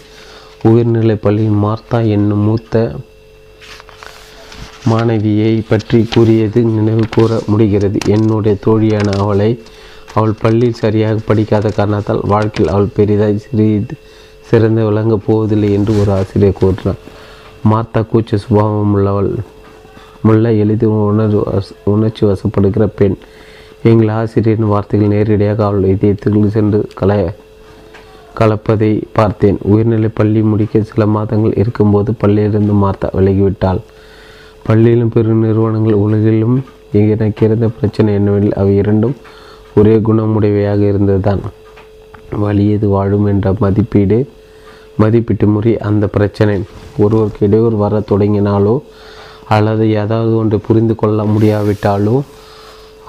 உயர்நிலைப் 0.62 1.22
பள்ளியின் 1.22 1.62
மார்த்தா 1.64 1.98
என்னும் 2.08 2.38
மூத்த 2.38 2.90
மாணவியை 4.90 5.52
பற்றி 5.68 5.98
கூறியது 6.14 6.60
நினைவு 6.74 7.04
கூற 7.14 7.30
முடிகிறது. 7.46 7.98
என்னுடைய 8.06 8.54
தோழியான 8.66 9.14
அவளை 9.22 9.50
அவள் 10.14 10.40
பள்ளியில் 10.42 10.80
சரியாக 10.82 11.24
படிக்காத 11.28 11.70
காரணத்தால் 11.78 12.20
வாழ்க்கையில் 12.32 12.72
அவள் 12.74 12.94
பெரிதாய் 12.98 13.42
சிறிது 13.44 13.96
சிறந்து 14.50 14.82
விளங்கப் 14.88 15.24
போவதில்லை 15.26 15.70
என்று 15.72 15.92
ஒரு 16.00 16.10
ஆசிரியர் 16.18 16.60
கூறினார். 16.60 17.00
மாத்தா 17.70 18.00
கூச்ச 18.10 18.38
சுபாவம் 18.44 18.92
உள்ளவள் 18.96 19.30
முல்ல 20.26 20.52
எளிதில் 20.62 20.94
உணர்வு 21.08 21.40
உணர்ச்சி 21.94 22.22
வசப்படுகிற 22.26 22.86
பெண். 23.00 23.16
எங்கள் 23.82 24.14
ஆசிரியரின் 24.20 24.72
வார்த்தைகள் 24.72 25.12
நேரடியாக 25.14 25.64
அவள் 25.64 25.90
இதயத்திற்குள் 25.94 26.54
சென்று 26.56 26.78
கல 27.00 27.12
கலப்பதை 28.38 28.90
பார்த்தேன். 29.12 29.58
உயர்நிலை 29.72 30.10
பள்ளி 30.14 30.40
முடிக்க 30.52 30.80
சில 30.92 31.06
மாதங்கள் 31.16 31.58
இருக்கும்போது 31.62 32.12
பள்ளியிலிருந்து 32.22 32.74
மாத்தா 32.84 33.08
விலகிவிட்டாள். 33.18 33.82
பள்ளியிலும் 34.66 35.12
பெரு 35.14 35.32
நிறுவனங்கள் 35.42 36.02
உலகிலும் 36.04 36.56
எனக்கு 36.92 37.56
பிரச்சனை 37.76 38.10
என்னவெனில் 38.18 38.58
அவை 38.60 38.76
இரண்டும் 38.76 39.14
ஒரே 39.78 39.94
குணமுடையவையாக 40.08 40.82
இருந்ததுதான். 40.92 41.42
வலியது 42.42 42.86
வாழும் 42.94 43.26
என்ற 43.32 43.54
மதிப்பீடு 43.58 44.18
மதிப்பீட்டு 44.96 45.46
முறை 45.46 45.72
அந்த 45.88 46.04
பிரச்சனை. 46.06 46.56
ஒருவருக்கு 46.98 47.46
இடையூறு 47.46 47.76
வரத் 47.76 48.08
தொடங்கினாலோ 48.12 48.76
அல்லது 49.48 49.84
ஏதாவது 50.02 50.32
ஒன்று 50.36 50.58
புரிந்து 50.66 50.94
கொள்ள 50.94 51.24
முடியாவிட்டாலோ 51.24 52.16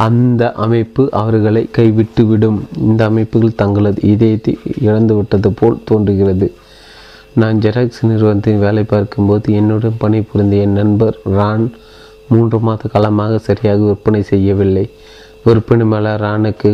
அந்த 0.06 0.52
அமைப்பு 0.66 1.04
அவர்களை 1.22 1.64
கைவிட்டுவிடும். 1.78 2.60
இந்த 2.88 3.02
அமைப்புகள் 3.06 3.60
தங்களது 3.62 4.02
இதயத்தை 4.14 4.54
இழந்து 4.82 5.16
விட்டது 5.16 5.52
போல் 5.52 5.84
தோன்றுகிறது. 5.86 6.50
நான் 7.42 7.60
ஜெராக்ஸ் 7.64 8.00
நிறுவனத்தில் 8.10 8.62
வேலை 8.64 8.84
பார்க்கும்போது 8.92 9.48
என்னுடன் 9.58 10.00
பணிபுரிந்த 10.04 10.56
என் 10.66 10.78
நண்பர் 10.80 11.18
ரான் 11.36 11.66
மூன்று 12.30 12.58
மாத 12.68 12.90
காலமாக 12.94 13.34
சரியாக 13.48 13.80
விற்பனை 13.90 14.22
செய்யவில்லை. 14.30 14.86
விற்பனை 15.46 15.86
மேலே 15.92 16.12
ரானுக்கு 16.24 16.70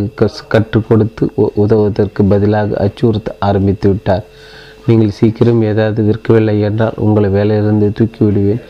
கற்றுக் 0.52 0.88
கொடுத்து 0.88 1.24
உதவுவதற்கு 1.64 2.22
பதிலாக 2.34 2.78
அச்சுறுத்த 2.86 3.36
ஆரம்பித்து 3.48 3.88
விட்டார். 3.90 4.26
நீங்கள் 4.88 5.16
சீக்கிரம் 5.20 5.62
ஏதாவது 5.72 6.02
விற்கவில்லை 6.10 6.56
என்றால் 6.70 7.00
உங்களை 7.06 7.30
வேலையிலிருந்து 7.38 7.90
தூக்கி 8.00 8.22
விடுவேன் 8.26 8.64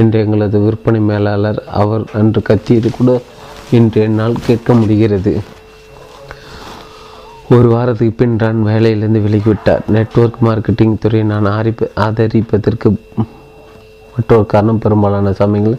என்று 0.00 0.18
எங்களது 0.24 0.58
விற்பனை 0.66 1.02
மேலாளர் 1.10 1.60
அவர் 1.82 2.06
அன்று 2.20 2.42
கத்தியது 2.50 2.90
கூட 2.98 3.12
இன்று 3.78 4.00
என்னால் 4.06 4.44
கேட்க 4.46 4.74
முடிகிறது. 4.80 5.34
ஒரு 7.54 7.68
வாரத்துக்கு 7.68 8.14
பின் 8.18 8.36
நான் 8.40 8.60
வேலையிலிருந்து 8.66 9.20
விலகிவிட்டார். 9.24 9.82
நெட்வொர்க் 9.94 10.38
மார்க்கெட்டிங் 10.44 10.94
துறையை 11.02 11.24
நான் 11.28 11.46
ஆரிப்ப 11.58 11.88
ஆதரிப்பதற்கு 12.04 12.88
மற்றொரு 14.14 14.46
காரணம் 14.46 14.80
பெரும்பாலான 14.84 15.32
சமயங்கள் 15.40 15.76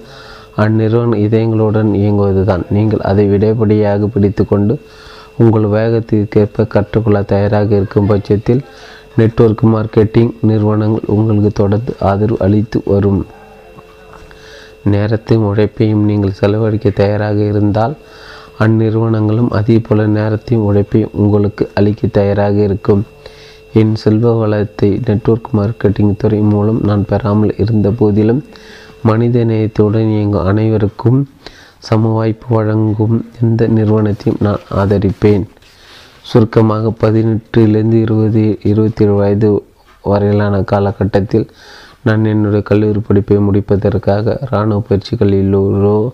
அந்நிறுவன 0.64 1.18
இதயங்களுடன் 1.26 1.89
இயங்குவது 2.02 2.44
தான் 2.45 2.64
நீங்கள் 2.69 3.03
அதை 3.10 3.26
விடைபடியாக 3.30 4.10
பிடித்துக்கொண்டு 4.14 4.76
உங்கள் 5.38 5.68
வேகத்திற்கேற்ப 5.76 6.68
கற்றுக்கொள்ள 6.68 7.22
தயாராக 7.34 7.76
இருக்கும் 7.76 8.10
பட்சத்தில் 8.11 8.64
நெட்வொர்க் 9.18 9.65
மார்க்கெட்டிங் 9.76 10.34
நிறுவனங்கள் 10.41 11.11
உங்களுக்கு 11.18 11.52
தொடர்ந்து 11.61 11.94
ஆதரவு 12.11 12.39
அளித்து 12.39 12.81
வரும். 12.85 13.22
நேரத்தையும் 14.94 15.48
உழைப்பையும் 15.48 16.06
நீங்கள் 16.11 16.39
செலவழிக்க 16.41 16.89
தயாராக 16.89 17.39
இருந்தால் 17.44 17.95
அந்நிறுவனங்களும் 18.60 19.50
அதே 19.50 19.80
போல 19.80 20.06
நேரத்தையும் 20.08 20.66
உழைப்பையும் 20.66 21.14
உங்களுக்கு 21.14 21.72
அளிக்க 21.74 22.08
தயாராக 22.08 22.56
இருக்கும். 22.64 23.04
என் 23.74 23.96
செல்வ 23.96 24.34
வளத்தை 24.34 25.02
நெட்வொர்க் 25.06 25.50
மார்க்கெட்டிங் 25.54 26.16
துறை 26.18 26.40
மூலம் 26.40 26.80
நான் 26.84 27.06
பெறாமல் 27.06 27.54
இருந்த 27.58 27.90
போதிலும் 27.90 28.44
மனித 29.04 29.44
நேயத்துடன் 29.46 30.10
இயங்கும் 30.10 30.46
அனைவருக்கும் 30.46 31.20
சம 31.80 32.14
வாய்ப்பு 32.14 32.56
வழங்கும் 32.56 33.26
எந்த 33.42 33.68
நிறுவனத்தையும் 33.68 34.42
நான் 34.42 34.60
ஆதரிப்பேன். 34.76 35.46
சுருக்கமாக 36.22 36.94
பதினெட்டுலேருந்து 37.02 38.02
இருபது 38.02 38.60
இருபத்தி 38.64 39.04
ஏழு 39.06 39.14
வயது 39.14 39.50
வரையிலான 40.02 40.62
காலகட்டத்தில் 40.62 41.48
நான் 42.04 42.26
என்னுடைய 42.26 42.62
கல்லூரி 42.62 43.00
படிப்பை 43.00 43.38
முடிப்பதற்காக 43.38 44.40
இராணுவ 44.52 44.84
பயிற்சிகளிலோ 44.90 46.12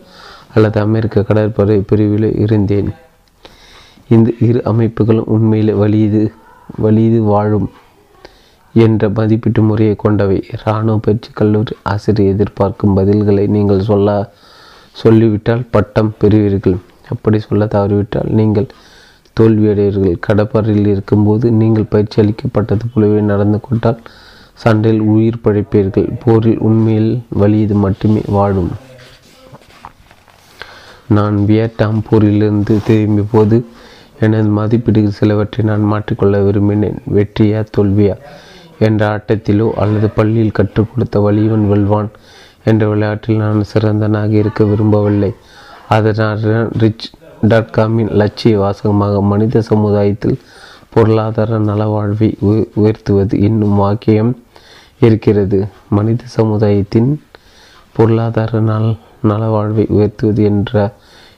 அல்லது 0.54 0.78
அமெரிக்க 0.86 1.24
கடற்படை 1.30 1.78
பிரிவில் 1.90 2.28
இருந்தேன். 2.44 2.90
இந்த 4.14 4.30
இரு 4.48 4.60
அமைப்புகளும் 4.72 5.32
உண்மையில் 5.36 5.72
வலியுது 5.82 6.22
வலியுது 6.84 7.20
வாழும் 7.32 7.68
என்ற 8.76 9.10
மதிப்பீட்டு 9.18 9.62
முறையை 9.70 9.96
கொண்டவை. 10.04 10.38
இராணுவ 10.54 10.96
பயிற்சி 11.06 11.30
கல்லூரி 11.40 11.74
ஆசிரியர் 11.92 12.32
எதிர்பார்க்கும் 12.34 12.96
பதில்களை 12.98 13.46
நீங்கள் 13.56 13.88
சொல்ல 13.90 14.16
சொல்லிவிட்டால் 15.02 15.64
பட்டம் 15.76 16.12
பெறுவீர்கள். 16.22 16.78
அப்படி 17.14 17.38
சொல்ல 17.48 17.66
தவறிவிட்டால் 17.76 18.30
நீங்கள் 18.40 18.68
தோல்வியடைவீர்கள். 19.40 20.18
கடப்பாறையில் 20.28 20.90
இருக்கும்போது 20.94 21.46
நீங்கள் 21.62 21.92
பயிற்சி 21.94 22.18
அளிக்கப்பட்டது 22.22 22.86
போலவே 22.94 23.22
நடந்து 23.32 23.60
கொண்டால் 23.68 24.02
சண்டையில் 24.64 25.04
உயிர் 25.14 25.44
பழைப்பீர்கள். 25.46 26.08
போரில் 26.24 26.60
உண்மையில் 26.68 27.12
வலியது 27.42 27.78
மட்டுமே 27.86 28.22
வாழும். 28.38 28.72
நான் 31.08 31.46
வியட்நாம் 31.46 32.04
போரிலிருந்து 32.12 32.80
திரும்பிய 32.86 33.26
போது 33.32 33.66
எனது 34.20 34.50
மதிப்பீடுகள் 34.50 35.12
சிலவற்றை 35.12 35.66
நான் 35.66 35.84
மாற்றிக்கொள்ள 35.92 36.38
விரும்பினேன். 36.40 36.98
வெற்றியா 37.14 37.66
தோல்வியா 37.78 38.16
என்ற 38.80 39.18
ஆட்டத்திலோ 39.18 39.72
அல்லது 39.72 40.10
பள்ளியில் 40.10 40.52
கற்றுக் 40.52 40.90
கொடுத்த 40.94 41.20
வலியவன் 41.20 41.68
வெல்வான் 41.72 42.10
என்ற 42.64 42.88
விளையாட்டில் 42.88 43.38
நான் 43.38 43.64
சிறந்தனாக 43.74 44.30
இருக்க 44.32 44.64
விரும்பவில்லை. 44.64 45.34
அதனால் 45.90 46.40
ரிச் 46.78 47.12
டாட் 47.42 47.74
காமின் 47.78 48.12
லட்சிய 48.12 48.60
வாசகமாக 48.60 49.22
மனித 49.22 49.62
சமுதாயத்தில் 49.62 50.40
பொருளாதார 50.90 51.60
நலவாழ்வை 51.60 52.30
உயர்த்துவது 52.74 53.40
இன்னும் 53.40 53.76
வாக்கியம் 53.76 54.44
இருக்கிறது. 55.00 55.68
மனித 55.90 56.24
சமுதாயத்தின் 56.26 57.22
பொருளாதார 57.92 58.60
நல 58.60 58.94
நலவாழ்வை 59.30 59.86
உயர்த்துவது 59.88 60.44
என்ற 60.44 60.94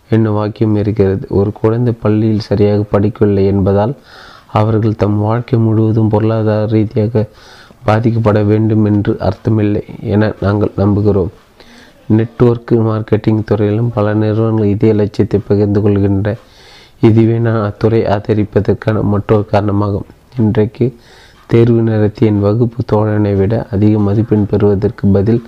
என்னும் 0.10 0.34
வாக்கியம் 0.34 0.76
இருக்கிறது. 0.76 1.26
ஒரு 1.30 1.52
குழந்தை 1.62 1.94
பள்ளியில் 2.03 2.48
சரியாக 2.49 2.84
படிக்கவில்லை 2.91 3.45
என்பதால் 3.53 3.94
அவர்கள் 4.60 4.99
தம் 5.03 5.20
வாழ்க்கை 5.20 5.57
முழுவதும் 5.60 6.12
பொருளாதார 6.14 6.66
ரீதியாக 6.66 7.24
பாதிக்கப்பட 7.88 8.40
வேண்டும் 8.45 8.86
என்று 8.86 9.14
அர்த்தமில்லை 9.20 9.82
என 10.14 10.32
நாங்கள் 10.41 10.78
நம்புகிறோம். 10.78 11.32
நெட்வொர்க் 12.07 12.74
மார்க்கெட்டிங் 12.88 13.44
துறையிலும் 13.45 13.91
பல 13.94 14.14
நிறுவனங்கள் 14.14 14.68
இதே 14.68 14.91
லட்சியத்தை 14.94 15.40
பகிர்ந்து 15.48 15.80
கொள்கின்ற 15.82 16.36
இதுவே 16.99 17.38
நான் 17.40 17.64
அத்துறை 17.68 18.02
ஆதரிப்பதற்கான 18.16 19.02
மற்றொரு 19.03 19.45
காரணமாகும். 19.45 20.07
இன்றைக்கு 20.38 20.86
தேர்வு 21.52 21.82
நடத்திய 21.82 22.32
என் 22.32 22.40
வகுப்பு 22.40 22.80
தோழனை 22.91 23.34
விட 23.38 23.53
அதிக 23.72 23.98
மதிப்பெண் 23.98 24.48
பெறுவதற்கு 24.49 25.07
பதில் 25.07 25.41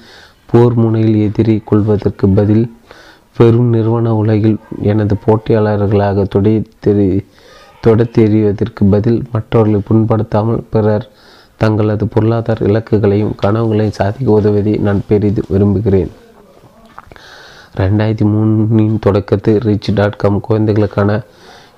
போர் 0.52 0.74
முனையில் 0.74 1.15
எதிரி 1.15 1.61
கொள்வதற்கு 1.65 2.28
பதில் 2.30 2.65
பெரும் 3.38 3.69
நிறுவன 3.69 4.14
உலகில் 4.15 4.57
எனது 4.82 5.15
போட்டியாளர்களாக 5.26 6.24
தொடை 6.24 6.53
தெரி 6.80 7.26
தொடத்தெறிவதற்கு 7.88 8.84
பதில் 8.90 9.19
மற்றவர்களை 9.32 9.80
புண்படுத்தாமல் 9.90 10.64
பிறர் 10.69 11.10
தங்களது 11.57 12.07
பொருளாதார 12.07 12.65
இலக்குகளையும் 12.65 13.36
கனவுகளையும் 13.44 13.98
சாதிக்க 13.99 14.40
உதவுவதை 14.41 14.74
நான் 14.80 15.02
பெரிது 15.07 15.44
விரும்புகிறேன். 15.48 16.11
ரெண்டாயிரத்தி 17.76 18.26
மூணின் 18.34 18.98
தொடக்கத்தில் 18.99 19.57
ரிச் 19.57 19.90
டாட் 19.94 20.15
காம் 20.15 20.40
குழந்தைகளுக்கான 20.40 21.19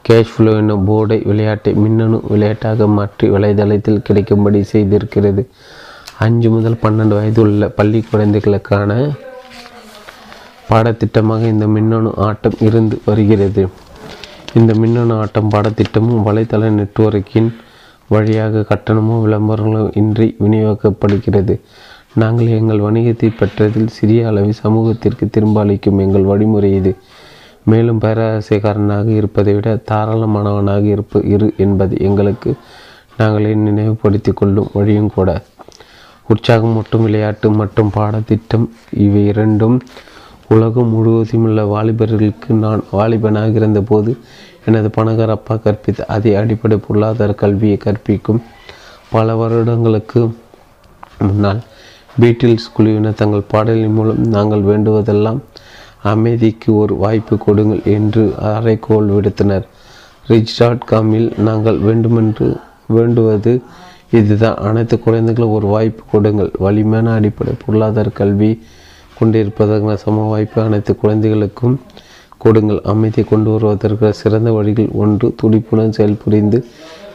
கேஷ் 0.10 0.32
ஃப்ளோ 0.34 0.52
என்னும் 0.52 0.88
போர்டை 0.90 1.18
விளையாட்டை 1.28 1.74
மின்னணு 1.74 2.22
விளையாட்டாக 2.28 2.88
மாற்றி 2.88 3.30
வலைதளத்தில் 3.30 4.02
கிடைக்கும்படி 4.02 4.66
செய்திருக்கிறது. 4.72 5.44
அஞ்சு 6.24 6.48
முதல் 6.54 6.82
பன்னெண்டு 6.82 7.14
வயது 7.18 7.40
உள்ள 7.44 7.68
பள்ளி 7.76 8.00
குழந்தைகளுக்கான 8.10 8.92
பாடத்திட்டமாக 10.72 11.44
இந்த 11.52 11.66
மின்னணு 11.76 12.10
ஆட்டம் 12.26 12.58
இருந்து 12.68 12.96
வருகிறது. 13.06 13.64
இந்த 14.60 14.72
மின்னணு 14.82 15.14
ஆட்டம் 15.22 15.52
பாடத்திட்டமும் 15.54 16.26
வலைத்தள 16.28 16.72
நெட்வொர்க்கின் 16.80 17.50
வழியாக 18.14 18.64
கட்டணமோ 18.72 19.16
விளம்பரங்களோ 19.26 19.84
இன்றி 20.02 20.28
விநியோகிக்கப்படுகிறது. 20.44 21.56
நாங்கள் 22.22 22.50
எங்கள் 22.60 22.84
வணிகத்தை 22.88 23.30
பெற்றதில் 23.42 23.96
சிறிய 23.98 24.28
அளவில் 24.32 24.62
சமூகத்திற்கு 24.64 25.28
திரும்ப 25.36 25.64
அளிக்கும் 25.64 26.02
எங்கள் 26.06 26.30
வழிமுறை 26.32 26.72
இது. 26.80 26.94
மேலும் 27.72 28.02
பேராசைக்காரனாக 28.04 29.08
இருப்பதை 29.20 29.54
விட 29.54 29.70
தாராளமானவனாக 29.92 30.86
இருப்ப 30.96 31.22
இரு 31.34 31.50
என்பது 31.66 31.96
எங்களுக்கு 32.10 32.52
நாங்களே 33.22 33.54
நினைவுபடுத்தி 33.68 34.32
கொள்ளும் 34.32 34.70
வழியும் 34.74 35.14
கூட. 35.18 35.30
உற்சாகம் 36.34 36.76
மற்றும் 36.78 37.04
விளையாட்டு 37.06 37.48
மற்றும் 37.60 37.92
பாடத்திட்டம் 37.96 38.66
இவை 39.06 39.22
இரண்டும். 39.32 39.78
உலகம் 40.56 40.92
முழுவதும் 40.94 41.44
உள்ள 41.48 41.62
வாலிபர்களுக்கு 41.74 42.50
நான் 42.64 42.82
வாலிபனாக 42.92 43.58
இருந்தபோது 43.60 44.12
எனது 44.66 44.90
பணக்கார 44.90 45.32
அப்பா 45.32 45.56
கற்பித்த 45.56 46.08
அதே 46.16 46.32
அடிப்படை 46.36 46.78
பொருளாதார 46.78 47.32
கல்வியை 47.42 47.78
கற்பிக்கும் 47.86 48.42
பல 49.10 49.36
வருடங்களுக்கு 49.36 50.22
முன்னால் 51.22 51.62
பீட்டில்ஸ் 52.22 52.74
குழுவினர் 52.76 53.20
தங்கள் 53.22 53.50
பாடலின் 53.52 53.96
மூலம் 53.98 54.22
நாங்கள் 54.36 54.64
வேண்டுவதெல்லாம் 54.70 55.40
அமைதிக்கு 56.12 56.70
ஒரு 56.76 56.94
வாய்ப்பு 56.96 57.36
கொடுங்கள் 57.38 57.84
என்று 57.96 58.24
அறைகோள் 58.52 59.10
விடுத்தனர். 59.16 59.66
ரிச் 60.28 60.56
டாட் 60.60 60.88
காமில் 60.92 61.30
நாங்கள் 61.48 61.80
வேண்டுமென்று 61.88 62.48
வேண்டுவது 62.96 63.54
இதுதான். 64.12 64.56
அனைத்து 64.56 65.00
குழந்தைகளும் 65.00 65.52
ஒரு 65.52 65.68
வாய்ப்பு 65.68 66.04
கொடுங்கள். 66.12 66.52
வலிமையான 66.60 67.14
அடிப்படை 67.14 67.54
பொருளாதார 67.66 68.10
கல்வி 68.10 68.52
கொண்டிருப்பதற்கான 69.20 69.94
சம 69.94 70.28
வாய்ப்பு 70.28 70.62
அனைத்து 70.62 70.96
குழந்தைகளுக்கும் 70.96 71.80
கொடுங்கள். 72.38 72.82
அமைதியை 72.84 73.26
கொண்டு 73.30 73.52
வருவதற்கு 73.52 74.14
சிறந்த 74.14 74.52
வழிகள் 74.52 74.90
ஒன்று 74.94 75.36
துடிப்புடன் 75.42 75.96
செயல்புரிந்து 75.98 76.64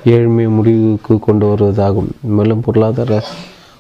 ஏழ்மை 0.05 0.47
முடிவுக்கு 0.47 1.19
கொண்டு 1.19 1.45
வருவதாகும். 1.47 2.09
மேலும் 2.21 2.61
பொருளாதார 2.61 3.23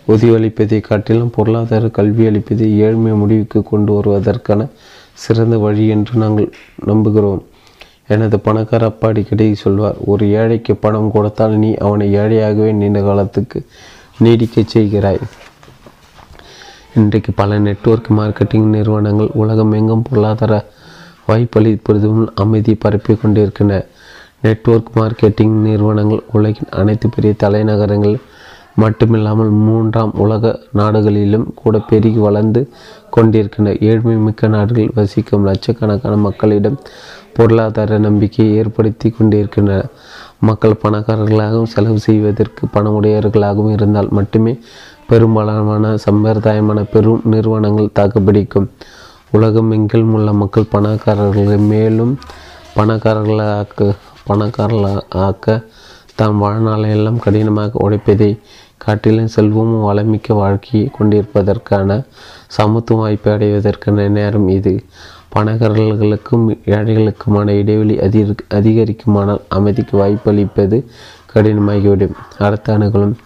உதவியளிப்பதை 0.08 0.80
காட்டிலும் 0.80 1.30
பொருளாதார 1.30 1.88
கல்வி 1.88 2.26
அளிப்பதை 2.26 2.76
ஏழ்மை 2.76 3.12
முடிவுக்கு 3.12 3.62
கொண்டு 3.62 3.92
வருவதற்கான 3.92 4.66
சிறந்த 5.12 5.58
வழி 5.58 5.88
என்று 5.88 6.18
நாங்கள் 6.18 6.52
நம்புகிறோம். 6.86 7.42
எனது 8.08 8.40
பணக்கார 8.40 8.84
அப்பா 8.84 9.08
அடிக்கடி 9.08 9.54
சொல்வார் 9.54 9.96
ஒரு 10.06 10.24
ஏழைக்கு 10.40 10.74
பணம் 10.74 11.12
கொடுத்தால் 11.12 11.54
நீ 11.62 11.74
அவனை 11.74 12.06
ஏழையாகவே 12.16 12.72
நீண்ட 12.72 13.00
காலத்துக்கு 13.02 13.66
நீடிக்கச் 14.24 14.72
செய்கிறாய். 14.74 15.20
இன்றைக்கு 16.94 17.32
பல 17.36 17.58
நெட்வொர்க் 17.58 18.10
மார்க்கெட்டிங் 18.18 18.68
நிறுவனங்கள் 18.74 19.30
உலகம் 19.34 19.72
எங்கும் 19.72 20.02
பொருளாதார 20.02 20.64
வாய்ப்பளிப்பதும் 21.28 22.26
அமைதி 22.34 22.74
பரப்பி 22.74 23.14
கொண்டிருக்கின்றன. 23.14 23.80
நெட்வொர்க் 24.42 24.92
மார்க்கெட்டிங் 24.94 25.56
நிறுவனங்கள் 25.68 26.22
உலகின் 26.32 26.70
அனைத்து 26.70 27.08
பெரிய 27.08 27.34
தலைநகரங்கள் 27.42 28.16
மட்டுமில்லாமல் 28.80 29.50
மூன்றாம் 29.64 30.12
உலக 30.14 30.60
நாடுகளிலும் 30.72 31.54
கூட 31.54 31.78
பெருகி 31.78 32.18
வளர்ந்து 32.18 32.62
கொண்டிருக்கின்றன. 33.10 33.76
ஏழ்மை 33.80 34.16
மிக்க 34.16 34.46
நாடுகள் 34.46 34.94
வசிக்கும் 34.94 35.44
லட்சக்கணக்கான 35.44 36.16
மக்களிடம் 36.16 36.78
பொருளாதார 37.36 37.98
நம்பிக்கையை 37.98 38.56
ஏற்படுத்தி 38.56 39.10
கொண்டிருக்கின்றன. 39.10 39.82
மக்கள் 40.40 40.80
பணக்காரர்களாகவும் 40.82 41.72
செலவு 41.74 41.98
செய்வதற்கு 41.98 42.66
பணமுடையவர்களாகவும் 42.74 43.70
இருந்தால் 43.70 44.08
மட்டுமே 44.10 44.58
பெரும்பாலான 45.08 45.96
சம்பிரதாயமான 46.10 46.84
பெரும் 46.92 47.20
நிறுவனங்கள் 47.24 47.94
தாக்குப்பிடிக்கும். 47.94 48.68
உலகம் 49.30 49.72
எங்கிலும் 49.72 50.12
உள்ள 50.12 50.32
மக்கள் 50.32 50.72
பணக்காரர்களை 50.72 51.58
மேலும் 51.58 52.18
பணக்காரர்களாக்க 52.76 53.94
பணக்காரர்களாக்க 54.28 55.64
தாம் 56.14 56.42
வாழ்நாளையெல்லாம் 56.42 57.18
கடினமாக 57.18 57.78
உழைப்பதை 57.78 58.38
காட்டிலும் 58.76 59.26
செல்வமும் 59.26 59.84
வளமிக்க 59.84 60.34
வாழ்க்கையை 60.34 60.90
கொண்டிருப்பதற்கான 60.98 62.04
சமத்துவ 62.46 63.00
வாய்ப்பை 63.00 63.32
அடைவதற்கான 63.32 64.08
நேரம் 64.08 64.48
இது. 64.48 64.84
பணக்காரர்களுக்கும் 65.36 66.44
ஏழைகளுக்குமான 66.64 67.48
இடைவெளி 67.48 68.00
அதிக 68.00 68.34
அதிகரிக்குமானால் 68.54 69.40
அமைதிக்கு 69.48 69.94
வாய்ப்பளிப்பது 69.98 70.78
கடினமாகிவிடும். 71.34 72.14
அடுத்த 72.38 72.72
அணுகலும். 72.72 73.16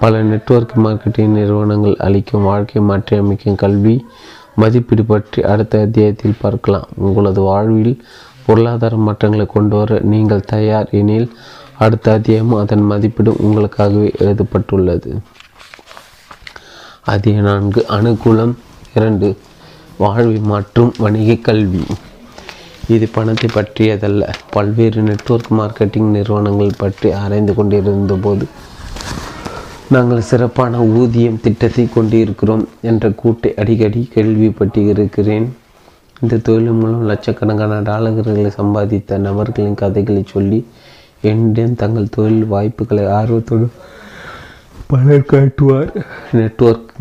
பல 0.00 0.22
நெட்வொர்க் 0.22 0.72
மார்க்கெட்டிங் 0.84 1.34
நிறுவனங்கள் 1.38 1.96
அளிக்கும் 1.96 2.42
வாழ்க்கை 2.42 2.82
மாற்றியமைக்கும் 2.82 3.54
கல்வி 3.54 4.06
மதிப்பீடு 4.54 5.04
பற்றி 5.04 5.42
அடுத்த 5.42 5.80
அத்தியாயத்தில் 5.80 6.40
பார்க்கலாம். 6.40 6.88
உங்களது 6.96 7.40
வாழ்வில் 7.40 8.02
பொருளாதார 8.46 8.96
மாற்றங்களை 8.96 9.46
கொண்டு 9.46 9.76
வர 9.76 9.98
நீங்கள் 10.02 10.40
தயார் 10.40 10.88
எனில் 10.90 11.30
அடுத்த 11.78 12.12
அத்தியாயம் 12.12 12.54
அதன் 12.54 12.82
மதிப்பீடு 12.82 13.32
உங்களுக்காகவே 13.32 14.18
எழுதப்பட்டுள்ளது. 14.18 15.20
அதிக 17.04 17.40
நான்கு 17.40 17.86
அனுகூலம் 17.88 18.54
இரண்டு 18.94 19.36
வாழ்வு 19.98 20.38
மற்றும் 20.38 20.92
வணிக 20.98 21.34
கல்வி. 21.34 21.84
இது 22.88 23.08
பணத்தை 23.08 23.48
பற்றியதல்ல. 23.54 24.28
பல்வேறு 24.50 25.02
நெட்வொர்க் 25.02 25.52
மார்க்கெட்டிங் 25.52 26.10
நிறுவனங்கள் 26.16 26.70
பற்றி 26.78 27.12
ஆராய்ந்து 27.12 27.54
கொண்டிருந்த 27.54 28.14
போது 28.14 28.46
நாங்கள் 29.88 30.20
சிறப்பான 30.20 30.78
ஊதியம் 30.78 31.40
திட்டத்தை 31.40 31.88
கொண்டிருக்கிறோம் 31.88 32.68
என்ற 32.80 33.08
கூட்டை 33.08 33.54
அடிக்கடி 33.54 34.08
கேள்விப்பட்டு 34.12 34.86
இருக்கிறேன். 34.86 35.56
இந்த 36.20 36.36
தொழில் 36.36 36.70
மூலம் 36.70 37.06
லட்சக்கணக்கான 37.06 37.80
டாலர்களை 37.80 38.44
சம்பாதித்த 38.44 39.18
நபர்களின் 39.18 39.74
கதைகளை 39.74 40.24
சொல்லி 40.26 40.66
என்னிடம் 41.30 41.78
தங்கள் 41.82 42.12
தொழில் 42.16 42.46
வாய்ப்புகளை 42.52 43.04
ஆர்வத்தோடு 43.18 43.66
பலர் 44.90 45.30
காட்டுவார் 45.32 45.90
நெட்வொர்க் 46.38 46.92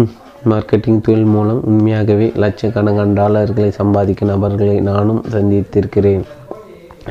மார்க்கெட்டிங் 0.51 1.03
தொழில் 1.07 1.31
மூலம் 1.33 1.59
உண்மையாகவே 1.69 2.27
லட்சக்கணக்கான 2.43 3.15
டாலர்களை 3.19 3.69
சம்பாதிக்கும் 3.79 4.31
நபர்களை 4.31 4.77
நானும் 4.89 5.21
சந்தித்திருக்கிறேன். 5.33 6.23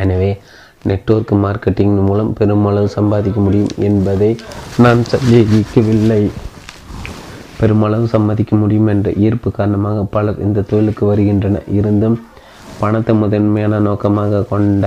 எனவே 0.03 0.31
நெட்வொர்க் 0.91 1.33
மார்க்கெட்டிங் 1.45 1.95
மூலம் 2.09 2.33
பெருமளவு 2.39 2.89
சம்பாதிக்க 2.99 3.41
முடியும் 3.47 3.73
என்பதை 3.89 4.31
நான் 4.85 5.03
சந்தேகிக்கவில்லை. 5.13 6.23
பெருமளவு 7.61 8.07
சம்பாதிக்க 8.15 8.53
முடியும் 8.63 8.91
என்ற 8.93 9.09
ஈர்ப்பு 9.25 9.49
காரணமாக 9.59 10.05
பலர் 10.15 10.43
இந்த 10.47 10.67
தொழிலுக்கு 10.71 11.05
வருகின்றனர். 11.11 11.67
இருந்தும் 11.79 12.17
பணத்தை 12.81 13.13
முதன்மையான 13.23 13.79
நோக்கமாக 13.89 14.47
கொண்ட 14.53 14.87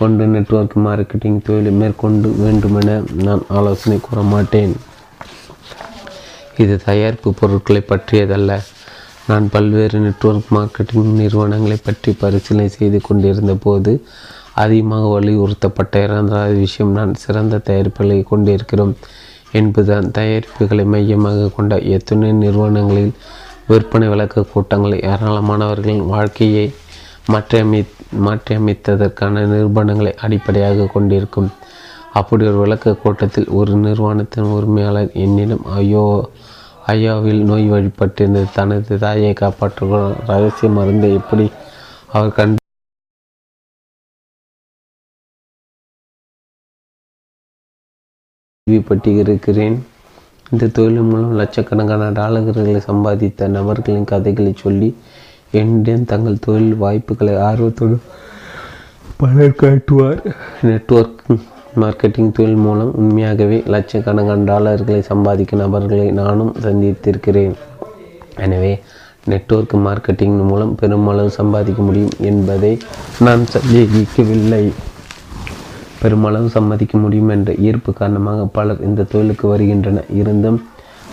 கொண்டு 0.00 0.24
நெட்வொர்க் 0.26 0.76
மார்க்கெட்டிங் 0.84 1.38
தொழிலை 1.46 1.72
மேற்கொண்டு 1.80 2.28
வேண்டுமென 2.42 2.96
நான் 3.26 3.42
ஆலோசனை 3.48 3.98
கூற 4.00 4.22
மாட்டேன். 4.22 4.74
இது 6.62 6.74
தயாரிப்பு 6.84 7.34
பொருட்களை 7.40 7.82
பற்றியதல்ல. 7.88 8.52
நான் 9.26 9.46
பல்வேறு 9.50 9.98
நெட்வொர்க் 9.98 10.50
மார்க்கெட்டிங் 10.56 11.12
நிறுவனங்களை 11.20 11.78
பற்றி 11.84 12.12
பரிசீலனை 12.22 12.68
செய்து 12.68 13.00
கொண்டிருந்த 13.00 13.54
போது 13.66 13.92
அதிகமாக 14.64 15.04
வலியுறுத்தப்பட்ட 15.14 16.02
இரண்டாவது 16.02 16.56
விஷயம் 16.64 16.92
நான் 16.92 17.14
சிறந்த 17.14 17.60
தயாரிப்புகளை 17.68 18.18
கொண்டிருக்கிறோம் 18.22 18.94
என்பதுதான். 19.58 20.10
தயாரிப்புகளை 20.10 20.84
மையமாக 20.94 21.48
கொண்ட 21.56 21.74
எத்தனை 21.96 22.28
நிறுவனங்களில் 22.42 23.12
விற்பனை 23.68 24.08
விளக்க 24.08 24.46
கூட்டங்கள் 24.52 24.94
ஏராளமானவர்களின் 25.10 26.06
வாழ்க்கையை 26.06 26.66
மாற்றியமை 27.32 27.80
மாற்றியமைத்ததற்கான 28.22 29.44
நிறுவனங்களை 29.46 30.12
அடிப்படையாக 30.24 30.88
கொண்டிருக்கும். 30.94 31.50
அப்படி 32.12 32.42
ஒரு 32.46 32.58
விளக்க 32.58 32.96
கூட்டத்தில் 32.96 33.48
ஒரு 33.50 33.72
நிறுவனத்தின் 33.76 34.52
உரிமையாளர் 34.56 35.14
என்னிடம் 35.24 35.64
ஐயோ 35.76 36.04
ஐயாவில் 36.88 37.42
நோய் 37.42 37.70
வழிபட்டிருந்தது 37.70 38.48
தனது 38.54 38.98
தாயை 38.98 39.32
காப்பாற்ற 39.34 40.00
ரகசிய 40.28 40.70
மருந்தை 40.70 41.10
எப்படி 41.20 41.46
அவர் 42.12 42.36
கண்டு 42.38 42.60
கேள்விப்பட்டு 48.66 49.10
இருக்கிறேன் 49.22 49.74
இந்த 50.50 50.68
தொழில் 50.68 51.00
மூலம் 51.02 51.34
லட்சக்கணக்கான 51.34 52.10
டாலர்களை 52.12 52.74
சம்பாதித்த 52.86 53.48
நபர்களின் 53.48 54.10
கதைகளை 54.12 54.52
சொல்லி 54.56 54.88
என்னிடம் 55.60 56.08
தங்கள் 56.12 56.42
தொழில் 56.46 56.74
வாய்ப்புகளை 56.82 57.34
ஆர்வத்தோடு 57.48 57.96
பலர் 59.20 59.60
காட்டுவார் 59.62 60.20
நெட்வொர்க் 60.68 61.22
மார்க்கெட்டிங் 61.82 62.34
தொழில் 62.36 62.62
மூலம் 62.64 62.90
உண்மையாகவே 63.00 63.58
லட்சக்கணக்கான 63.74 64.46
டாலர்களை 64.50 65.00
சம்பாதிக்கும் 65.10 65.62
நபர்களை 65.62 66.06
நானும் 66.20 66.52
சந்தித்திருக்கிறேன். 66.64 67.54
எனவே 68.44 68.72
நெட்வொர்க் 69.32 69.74
மார்க்கெட்டிங் 69.86 70.36
மூலம் 70.50 70.72
பெருமளவு 70.80 71.30
சம்பாதிக்க 71.40 71.82
முடியும் 71.88 72.14
என்பதை 72.30 72.72
நான் 73.26 73.44
சந்தேகிக்கவில்லை. 73.54 74.64
பெருமளவு 76.02 76.48
சம்பாதிக்க 76.56 76.94
முடியும் 77.04 77.32
என்ற 77.34 77.50
ஈர்ப்பு 77.66 77.90
காரணமாக 78.00 78.46
பலர் 78.56 78.84
இந்த 78.88 79.06
தொழிலுக்கு 79.12 79.46
வருகின்றனர். 79.52 80.08
இருந்தும் 80.20 80.58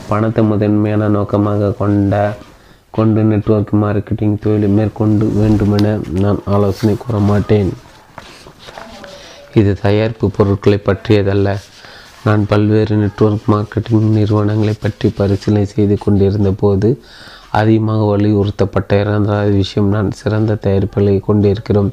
பணத்தை 0.10 0.42
முதன்மையான 0.52 1.08
நோக்கமாக 1.18 1.76
கொண்ட 1.82 2.16
கொண்டு 2.98 3.22
நெட்வொர்க் 3.24 3.74
மார்க்கெட்டிங் 3.82 4.36
தொழிலை 4.44 4.70
மேற்கொண்டு 4.78 5.26
வேண்டுமென 5.40 5.94
நான் 6.24 6.40
ஆலோசனை 6.56 6.94
கூற 7.04 7.18
மாட்டேன். 7.30 7.70
இது 9.60 9.72
தயாரிப்பு 9.82 10.26
பொருட்களை 10.38 10.80
பற்றியதல்ல. 10.88 11.50
நான் 12.26 12.44
பல்வேறு 12.52 12.96
நெட்வொர்க் 12.96 13.48
மார்க்கெட்டிங் 13.54 14.10
நிறுவனங்களை 14.18 14.76
பற்றி 14.82 15.10
பரிசீலனை 15.20 15.66
செய்து 15.76 15.98
கொண்டிருந்த 15.98 16.52
போது 16.64 16.90
அதிகமாக 17.60 18.02
வலியுறுத்தப்பட்ட 18.12 19.00
இரண்டாவது 19.04 19.54
விஷயம் 19.62 19.90
நான் 19.96 20.12
சிறந்த 20.20 20.60
தயாரிப்புகளை 20.66 21.16
கொண்டிருக்கிறோம் 21.30 21.90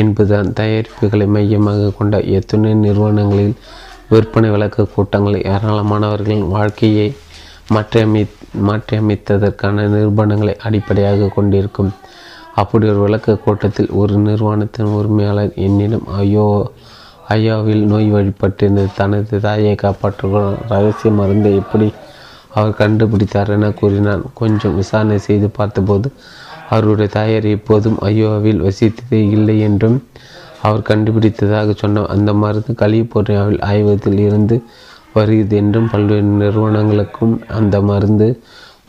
என்பதுதான். 0.00 0.48
தயாரிப்புகளை 0.60 1.26
மையமாக 1.36 1.90
கொண்ட 1.98 2.16
எத்தனை 2.38 2.70
நிறுவனங்களில் 2.84 3.56
விற்பனை 4.10 4.48
விளக்க 4.50 4.88
கூட்டங்கள் 4.94 5.36
ஏராளமானவர்களின் 5.52 6.48
வாழ்க்கையை 6.48 7.06
மாற்றியமை 7.74 8.22
மாற்றியமைத்ததற்கான 8.66 9.84
நிறுவனங்களை 9.94 10.54
அடிப்படையாக 10.66 11.30
கொண்டிருக்கும். 11.36 11.90
அப்படி 12.60 12.84
ஒரு 12.92 13.00
விளக்க 13.04 13.36
கூட்டத்தில் 13.36 13.90
ஒரு 14.00 14.14
நிறுவனத்தின் 14.26 14.92
உரிமையாளர் 14.98 15.56
என்னிடம் 15.66 16.06
ஐயோ 16.20 16.46
ஐயாவில் 17.34 17.84
நோய் 17.92 18.08
வழிபட்டிருந்தது 18.14 18.90
தனது 19.00 19.40
தாயை 19.46 19.74
காப்பாற்ற 19.74 20.42
ரகசிய 20.72 21.10
மருந்தை 21.12 21.52
எப்படி 21.62 21.88
அவர் 22.56 22.78
கண்டுபிடித்தார் 22.82 23.52
என 23.56 23.70
கூறினான். 23.80 24.22
கொஞ்சம் 24.40 24.76
விசாரணை 24.80 25.18
செய்து 25.28 25.48
பார்த்தபோது 25.58 26.08
அவருடைய 26.70 27.08
தாயார் 27.16 27.46
எப்போதும் 27.56 27.98
ஐயோவில் 28.10 28.64
வசித்ததே 28.66 29.20
இல்லை 29.36 29.56
என்றும் 29.68 29.98
அவர் 30.62 30.88
கண்டுபிடித்ததாக 30.90 31.74
சொன்னார் 31.82 32.12
அந்த 32.14 32.30
மருந்து 32.42 32.72
கலிபோர்னியாவில் 32.82 33.60
ஆய்வகத்தில் 33.70 34.20
இருந்து 34.28 34.56
வருகிறது 35.16 35.56
என்றும் 35.56 35.90
பல்வேறு 35.92 36.30
நிறுவனங்களுக்கும் 36.42 37.34
அந்த 37.58 37.76
மருந்து 37.90 38.28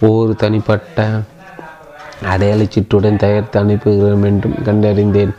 ஒவ்வொரு 0.01 0.33
தனிப்பட்ட 0.35 1.05
அடையாளச்சீட்டுடன் 2.31 3.21
தயாரித்து 3.23 3.57
அனுப்புகிறோம் 3.63 4.25
என்றும் 4.29 4.57
கண்டறிந்தேன். 4.65 5.33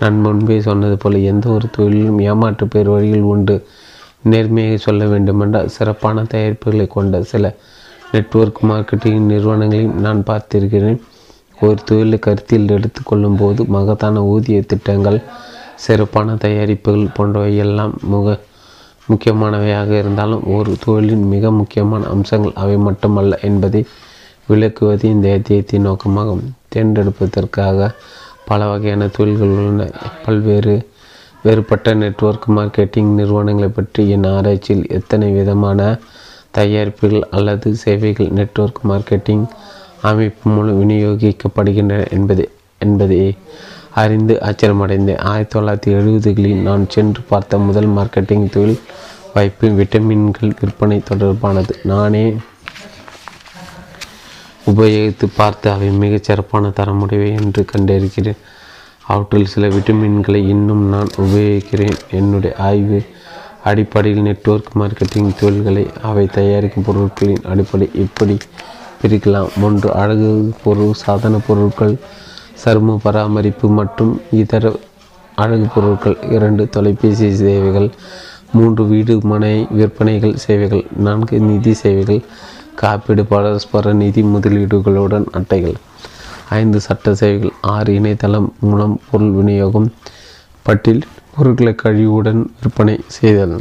நான் 0.00 0.16
முன்பே 0.20 0.56
சொன்னது 0.60 0.96
போல 0.96 1.18
எந்த 1.30 1.46
ஒரு 1.48 1.66
தொழிலும் 1.70 2.18
ஏமாற்று 2.28 2.66
பேர் 2.68 2.88
வழிகள் 2.88 3.28
உண்டு. 3.32 3.56
நேர்மையாக 4.22 4.78
சொல்ல 4.86 5.02
வேண்டுமென்றால் 5.06 5.72
சிறப்பான 5.76 6.24
தயாரிப்புகளை 6.32 6.86
கொண்ட 6.86 7.20
சில 7.32 7.54
நெட்வொர்க் 8.12 8.60
மார்க்கெட்டிங் 8.68 9.28
நிறுவனங்களையும் 9.32 9.96
நான் 10.06 10.20
பார்த்திருக்கிறேன். 10.26 10.98
ஒரு 11.60 11.78
தொழிலை 11.84 12.18
கருத்தில் 12.18 12.74
எடுத்துக்கொள்ளும் 12.76 13.38
போது 13.38 13.60
மகத்தான 13.76 14.22
ஊதிய 14.32 14.58
திட்டங்கள் 14.72 15.18
சிறப்பான 15.84 16.34
தயாரிப்புகள் 16.44 17.14
போன்றவை 17.14 17.52
எல்லாம் 17.64 17.94
முக 18.12 18.36
முக்கியமானவையாக 19.08 19.90
இருந்தாலும் 19.98 20.44
ஒரு 20.54 20.72
தொழிலின் 20.84 21.24
மிக 21.32 21.50
முக்கியமான 21.50 22.08
அம்சங்கள் 22.08 22.58
அவை 22.62 22.76
மட்டுமல்ல 22.86 23.38
என்பதை 23.48 23.80
விளக்குவது 24.48 25.04
இந்த 25.08 25.28
அத்தியத்தின் 25.36 25.86
நோக்கமாகும். 25.86 26.44
தேர்ந்தெடுப்பதற்காக 26.68 27.88
பல 28.44 28.60
வகையான 28.66 29.08
தொழில்கள் 29.08 29.54
உள்ளன. 29.54 29.86
பல்வேறு 30.24 30.74
வேறுபட்ட 31.44 31.88
நெட்வொர்க் 31.94 32.46
மார்க்கெட்டிங் 32.56 33.10
நிறுவனங்களை 33.18 33.70
பற்றி 33.70 34.02
என் 34.10 34.28
ஆராய்ச்சியில் 34.34 34.86
எத்தனை 34.88 35.28
விதமான 35.30 35.80
தயாரிப்புகள் 36.58 37.24
அல்லது 37.30 37.68
சேவைகள் 37.84 38.30
நெட்வொர்க் 38.30 38.80
மார்க்கெட்டிங் 38.88 39.44
அமைப்பு 40.02 40.46
மூலம் 40.50 40.78
விநியோகிக்கப்படுகின்றன 40.80 42.02
என்பது 42.10 42.44
என்பதை 42.80 43.20
அறிந்து 44.02 44.34
ஆச்சரியமடைந்தேன். 44.48 45.22
ஆயிரத்தி 45.30 45.54
தொள்ளாயிரத்தி 45.54 45.90
எழுபதுகளில் 45.98 46.64
நான் 46.68 46.84
சென்று 46.94 47.22
பார்த்த 47.30 47.58
முதல் 47.68 47.90
மார்க்கெட்டிங் 47.96 48.48
தொழில் 48.54 48.80
வாய்ப்பு 49.34 49.68
விட்டமின்கள் 49.78 50.56
விற்பனை 50.60 50.98
தொடர்பானது. 51.10 51.74
நானே 51.92 52.24
உபயோகித்து 54.70 55.26
பார்த்து 55.36 55.66
அவை 55.74 55.88
மிகச் 56.02 56.26
சிறப்பான 56.28 56.70
தரமுடையவை 56.78 57.30
என்று 57.40 57.62
கண்டிருக்கிறேன் 57.72 58.40
அவற்றில் 59.12 59.52
சில 59.52 59.66
விட்டமின்களை 59.74 60.40
இன்னும் 60.54 60.82
நான் 60.94 61.10
உபயோகிக்கிறேன். 61.16 61.98
என்னுடைய 62.10 62.52
ஆய்வு 62.68 62.98
அடிப்படையில் 63.64 64.26
நெட்வொர்க் 64.26 64.76
மார்க்கெட்டிங் 64.80 65.30
தொழில்களை 65.40 65.84
அவை 66.02 66.24
தயாரிக்கும் 66.36 66.86
பொருட்களின் 66.88 67.46
அடிப்படை 67.52 67.86
எப்படி 68.04 68.36
பிரிக்கலாம்? 69.00 69.50
ஒன்று 69.62 69.88
அழகு 70.02 70.30
பொருள் 70.64 71.00
சாதன 71.02 71.40
பொருட்கள் 71.46 71.94
சரும 72.58 72.96
பராமரிப்பு 73.02 73.66
மற்றும் 73.70 74.12
இதர 74.32 74.72
அழகு 75.38 75.66
பொருட்கள் 75.74 76.16
இரண்டு 76.30 76.62
தொலைபேசி 76.68 77.28
சேவைகள் 77.36 77.88
மூன்று 78.52 78.82
வீடு 78.84 79.14
மனை 79.24 79.54
விற்பனைகள் 79.70 80.34
சேவைகள் 80.36 80.84
நான்கு 80.98 81.36
நிதி 81.40 81.72
சேவைகள் 81.74 82.22
காப்பீடு 82.74 83.22
பரஸ்பர 83.24 83.92
நிதி 83.92 84.22
முதலீடுகளுடன் 84.24 85.26
அட்டைகள் 85.32 85.76
ஐந்து 86.50 86.78
சட்ட 86.80 87.14
சேவைகள் 87.14 87.54
ஆறு 87.66 87.92
இணையதளம் 87.92 88.48
மூலம் 88.60 88.96
பொருள் 89.10 89.32
விநியோகம் 89.32 89.88
பட்டியல் 90.66 91.04
பொருட்களை 91.34 91.72
கழிவுடன் 91.74 92.42
விற்பனை 92.60 92.96
செய்தல் 93.08 93.56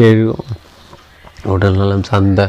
ஏழு 0.00 0.24
உடல்நலம் 1.46 2.04
சார்ந்த 2.04 2.42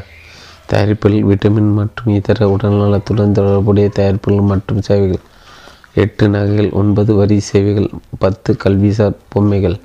தயாரிப்புகள் 0.72 1.28
விட்டமின் 1.30 1.72
மற்றும் 1.80 2.14
இதர 2.18 2.48
உடல்நலத்துடன் 2.56 3.36
தொடர்புடைய 3.40 3.88
தயாரிப்புகள் 3.98 4.50
மற்றும் 4.52 4.82
சேவைகள். 4.82 5.24
எட்டு 6.04 6.26
நகைகள் 6.30 6.72
ஒன்பது 6.80 7.12
வரி 7.16 7.38
சேவைகள் 7.50 7.90
பத்து 8.24 8.52
கல்விசார் 8.64 9.20
பொம்மைகள். 9.34 9.78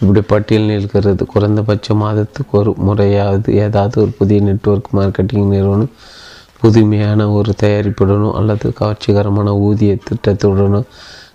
இப்படி 0.00 0.20
பட்டியல் 0.32 0.68
நிற்கிறது. 0.70 1.22
குறைந்தபட்ச 1.26 1.94
மாதத்துக்கு 1.94 2.52
ஒரு 2.58 2.72
முறையாவது 2.88 3.48
ஏதாவது 3.64 3.96
ஒரு 4.02 4.12
புதிய 4.18 4.40
நெட்வொர்க் 4.40 4.90
மார்க்கெட்டிங் 4.98 5.48
நிறுவனம் 5.54 5.94
புதுமையான 6.60 7.30
ஒரு 7.30 7.50
தயாரிப்புடனோ 7.62 8.28
அல்லது 8.38 8.68
கவர்ச்சிகரமான 8.80 9.48
ஊதிய 9.66 9.92
திட்டத்துடனோ 10.08 10.80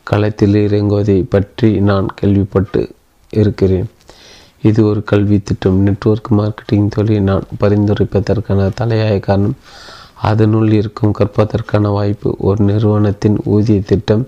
களத்தில் 0.09 0.55
இறங்குவதை 0.67 1.17
பற்றி 1.33 1.69
நான் 1.89 2.07
கேள்விப்பட்டு 2.15 2.81
இருக்கிறேன். 3.33 3.87
இது 4.69 4.79
ஒரு 4.89 5.01
கல்வி 5.11 5.37
திட்டம் 5.39 5.79
நெட்வொர்க் 5.87 6.29
மார்க்கெட்டிங் 6.37 6.87
தொழிலை. 6.95 7.19
நான் 7.29 7.47
பரிந்துரைப்பதற்கான 7.61 8.69
தலையாய 8.79 9.15
காரணம் 9.19 9.57
அதனுள் 10.29 10.71
இருக்கும் 10.71 11.15
கற்பதற்கான 11.19 11.91
வாய்ப்பு. 11.97 12.29
ஒரு 12.39 12.59
நிறுவனத்தின் 12.63 13.37
ஊதிய 13.55 13.79
திட்டம் 13.81 14.23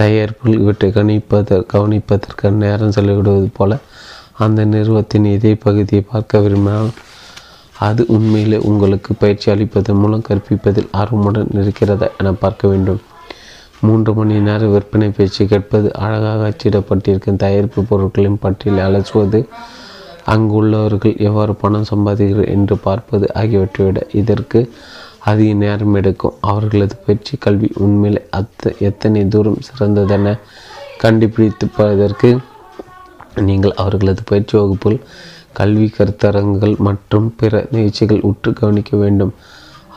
தயாரிப்புகள் 0.00 0.60
இவற்றை 0.62 0.88
கணிப்பத 0.90 1.58
கவனிப்பதற்கான 1.72 2.60
நேரம் 2.64 2.94
செலவிடுவது 2.96 3.48
போல 3.58 3.78
அந்த 4.44 4.60
நிறுவனத்தின் 4.64 5.26
இதே 5.36 5.52
பகுதியை 5.64 6.02
பார்க்க 6.12 6.42
விரும்பினால் 6.44 6.90
அது 7.86 8.02
உண்மையிலே 8.14 8.58
உங்களுக்கு 8.70 9.10
பயிற்சி 9.14 9.46
அளிப்பதன் 9.52 10.00
மூலம் 10.02 10.24
கற்பிப்பதில் 10.28 10.90
ஆர்வமுடன் 11.00 11.52
இருக்கிறதா 11.62 12.08
என 12.18 12.32
பார்க்க 12.42 12.68
வேண்டும். 12.68 13.00
மூன்று 13.86 14.10
மணி 14.14 14.34
நேர 14.46 14.62
விற்பனை 14.72 15.08
பேச்சு 15.16 15.42
கேட்பது 15.46 15.88
அழகாக 16.04 16.48
அச்சிடப்பட்டிருக்கும். 16.50 17.38
தயாரிப்பு 17.44 17.82
பொருட்களின் 17.90 18.40
பட்டியலை 18.42 18.82
அலசுவது 18.88 19.40
அங்குள்ளவர்கள் 20.34 21.14
எவ்வாறு 21.28 21.52
பணம் 21.62 21.86
சம்பாதிக்கிறார் 21.90 22.50
என்று 22.54 22.74
பார்ப்பது 22.86 23.26
ஆகியவற்றை 23.34 23.84
விட 23.86 24.00
இதற்கு 24.20 24.60
அதிக 25.30 25.52
நேரம் 25.62 25.96
எடுக்கும். 26.00 26.36
அவர்களது 26.50 26.96
பயிற்சி 27.06 27.34
கல்வி 27.38 27.68
உண்மையில் 27.84 28.20
அத்த 28.38 28.72
எத்தனை 28.88 29.22
தூரம் 29.28 29.58
சிறந்ததென 29.68 30.36
கண்டுபிடித்துப்பதற்கு 31.02 32.30
நீங்கள் 33.48 33.78
அவர்களது 33.82 34.22
பயிற்சி 34.24 34.54
வகுப்பில் 34.58 35.00
கல்வி 35.58 35.86
கருத்தரங்குகள் 35.96 36.76
மற்றும் 36.88 37.28
பிற 37.36 37.62
நிகழ்ச்சிகள் 37.70 38.26
உற்று 38.30 38.50
கவனிக்க 38.52 38.92
வேண்டும். 38.96 39.32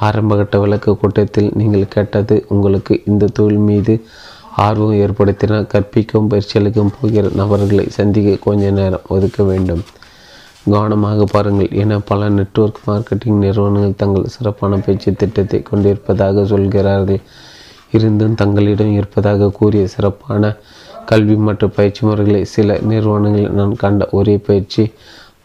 ஆரம்பகட்ட 0.05 0.59
விளக்க 0.63 0.95
கூட்டத்தில் 1.01 1.49
நீங்கள் 1.59 1.91
கேட்டது 1.95 2.35
உங்களுக்கு 2.55 2.93
இந்த 3.11 3.31
தொழில் 3.39 3.65
மீது 3.69 3.93
ஆர்வம் 4.65 4.97
ஏற்படுத்தினால் 5.03 5.69
கற்பிக்கும் 5.73 6.29
பயிற்சியளிக்கும் 6.31 6.93
போகிற 6.97 7.29
நபர்களை 7.39 7.85
சந்திக்க 7.97 8.35
கொஞ்ச 8.45 8.63
நேரம் 8.79 9.07
ஒதுக்க 9.07 9.43
வேண்டும். 9.43 9.83
கவனமாக 10.65 11.23
பாருங்கள். 11.31 11.71
என 11.81 11.97
பல 12.09 12.29
நெட்வொர்க் 12.29 12.83
மார்க்கெட்டிங் 12.89 13.39
நிறுவனங்கள் 13.45 13.99
தங்கள் 14.01 14.33
சிறப்பான 14.35 14.77
பயிற்சி 14.85 15.11
திட்டத்தை 15.13 15.59
கொண்டிருப்பதாக 15.69 16.45
சொல்கிறார்கள். 16.51 17.21
இருந்தும் 17.97 18.37
தங்களிடம் 18.41 18.93
இருப்பதாக 18.99 19.49
கூறிய 19.57 19.83
சிறப்பான 19.95 20.53
கல்வி 21.09 21.35
மற்றும் 21.47 21.75
பயிற்சி 21.75 22.01
முறைகளை 22.07 22.41
சில 22.53 22.77
நிறுவனங்களில் 22.91 23.57
நான் 23.59 23.81
கண்ட 23.83 24.03
ஒரே 24.17 24.35
பயிற்சி 24.47 24.83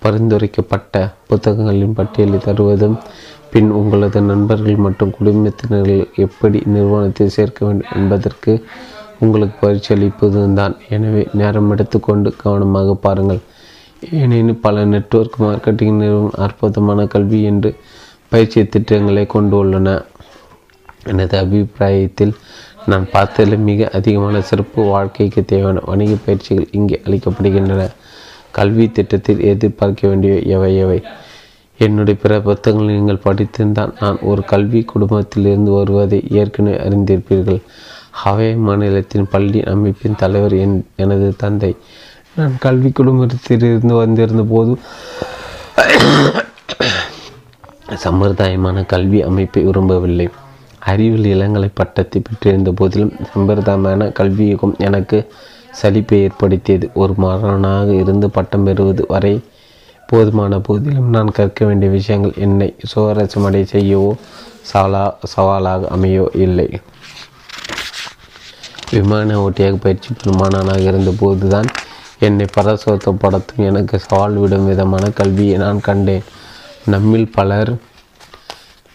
பரிந்துரைக்கப்பட்ட 0.05 0.97
புத்தகங்களின் 1.29 1.97
பட்டியலை 1.99 2.39
தருவதும் 2.39 2.97
பின் 3.53 3.71
உங்களது 3.71 4.21
நண்பர்கள் 4.21 4.77
மற்றும் 4.77 5.15
குடும்பத்தினர்கள் 5.19 6.07
எப்படி 6.17 6.59
நிறுவனத்தில் 6.67 7.35
சேர்க்க 7.37 7.67
வேண்டும் 7.67 7.93
என்பதற்கு 7.95 8.53
உங்களுக்கு 9.21 9.57
பயிற்சி 9.61 9.95
அளிப்பதும் 9.95 10.53
தான் 10.53 10.75
எனவே 10.89 11.29
நேரம் 11.33 11.71
எடுத்துக்கொண்டு 11.71 12.37
கவனமாக 12.37 12.95
பாருங்கள். 12.95 13.41
ஏனெனில் 14.11 14.61
பல 14.61 14.85
நெட்வொர்க் 14.85 15.39
மார்க்கெட்டிங் 15.41 16.01
நிறுவனம் 16.03 16.37
அற்புதமான 16.37 17.07
கல்வி 17.07 17.43
என்று 17.43 17.71
பயிற்சி 18.29 18.67
திட்டங்களை 18.67 19.27
கொண்டுள்ளன 19.35 19.89
எனது 21.05 21.39
அபிப்பிராயத்தில் 21.39 22.35
நான் 22.87 23.07
பார்த்ததில் 23.13 23.65
மிக 23.71 23.89
அதிகமான 23.93 24.41
சிறப்பு 24.41 24.83
வாழ்க்கைக்கு 24.83 25.45
தேவையான 25.45 25.83
வணிக 25.87 26.13
பயிற்சிகள் 26.27 26.69
இங்கே 26.71 27.03
அளிக்கப்படுகின்றன. 27.05 27.83
கல்வி 28.51 28.91
திட்டத்தில் 28.91 29.41
எதிர்பார்க்க 29.41 30.09
வேண்டிய 30.09 30.35
எவை? 30.57 30.77
எவை? 30.77 31.03
என்னுடைய 31.85 32.21
பிற 32.23 32.41
புத்தகங்களை 32.41 32.93
நீங்கள் 32.99 33.25
படித்திருந்தால் 33.25 33.93
நான் 34.01 34.17
ஒரு 34.31 34.43
கல்வி 34.53 34.81
குடும்பத்திலிருந்து 34.83 35.71
வருவதை 35.71 36.19
ஏற்கனவே 36.31 36.77
அறிந்திருப்பீர்கள். 36.87 37.61
ஹவே 38.23 38.49
மாநிலத்தின் 38.67 39.29
பள்ளி 39.31 39.61
அமைப்பின் 39.73 40.17
தலைவர் 40.17 40.55
என் 40.65 40.77
எனது 40.97 41.29
தந்தை. 41.43 41.73
நான் 42.37 42.55
கல்வி 42.61 42.91
குடும்பத்திலிருந்து 42.91 43.95
வந்திருந்த 43.95 44.45
போது 44.53 44.73
சம்பிரதாயமான 48.05 48.87
கல்வி 48.87 49.21
அமைப்பை 49.23 49.63
விரும்பவில்லை. 49.63 50.29
அறிவியல் 50.91 51.31
இளங்கலை 51.35 51.71
பட்டத்தை 51.75 52.23
பெற்றிருந்த 52.27 52.73
போதிலும் 52.73 53.15
சம்பிரதாயமான 53.35 54.11
கல்வியகம் 54.21 54.75
எனக்கு 54.89 55.19
சலிப்பை 55.83 56.19
ஏற்படுத்தியது. 56.27 56.87
ஒரு 56.95 57.15
மாணவனாக 57.17 57.89
இருந்து 57.95 58.27
பட்டம் 58.31 58.65
பெறுவது 58.65 59.05
வரை 59.09 59.35
போதுமான 60.11 60.59
போதிலும் 60.67 61.09
நான் 61.15 61.35
கற்க 61.39 61.61
வேண்டிய 61.69 61.89
விஷயங்கள் 61.97 62.39
என்னை 62.45 62.69
சுவாரஸ்யமடை 62.91 63.61
செய்யவோ 63.73 64.13
சவாலா 64.71 65.03
சவாலாக 65.33 65.89
அமையோ 65.95 66.25
இல்லை. 66.45 66.69
விமான 68.95 69.37
ஓட்டியாக 69.45 69.77
பயிற்சி 69.85 70.11
பெருமானானாக 70.21 70.87
இருந்தபோது 70.91 71.49
தான் 71.55 71.69
என்னை 72.27 72.47
பரசுத்தப்படுத்தும் 72.57 73.67
எனக்கு 73.71 73.97
சவால் 74.07 74.39
விடும் 74.43 74.69
விதமான 74.71 75.05
கல்வியை 75.19 75.57
நான் 75.65 75.85
கண்டேன். 75.89 76.25
நம்மில் 76.95 77.29
பலர் 77.37 77.73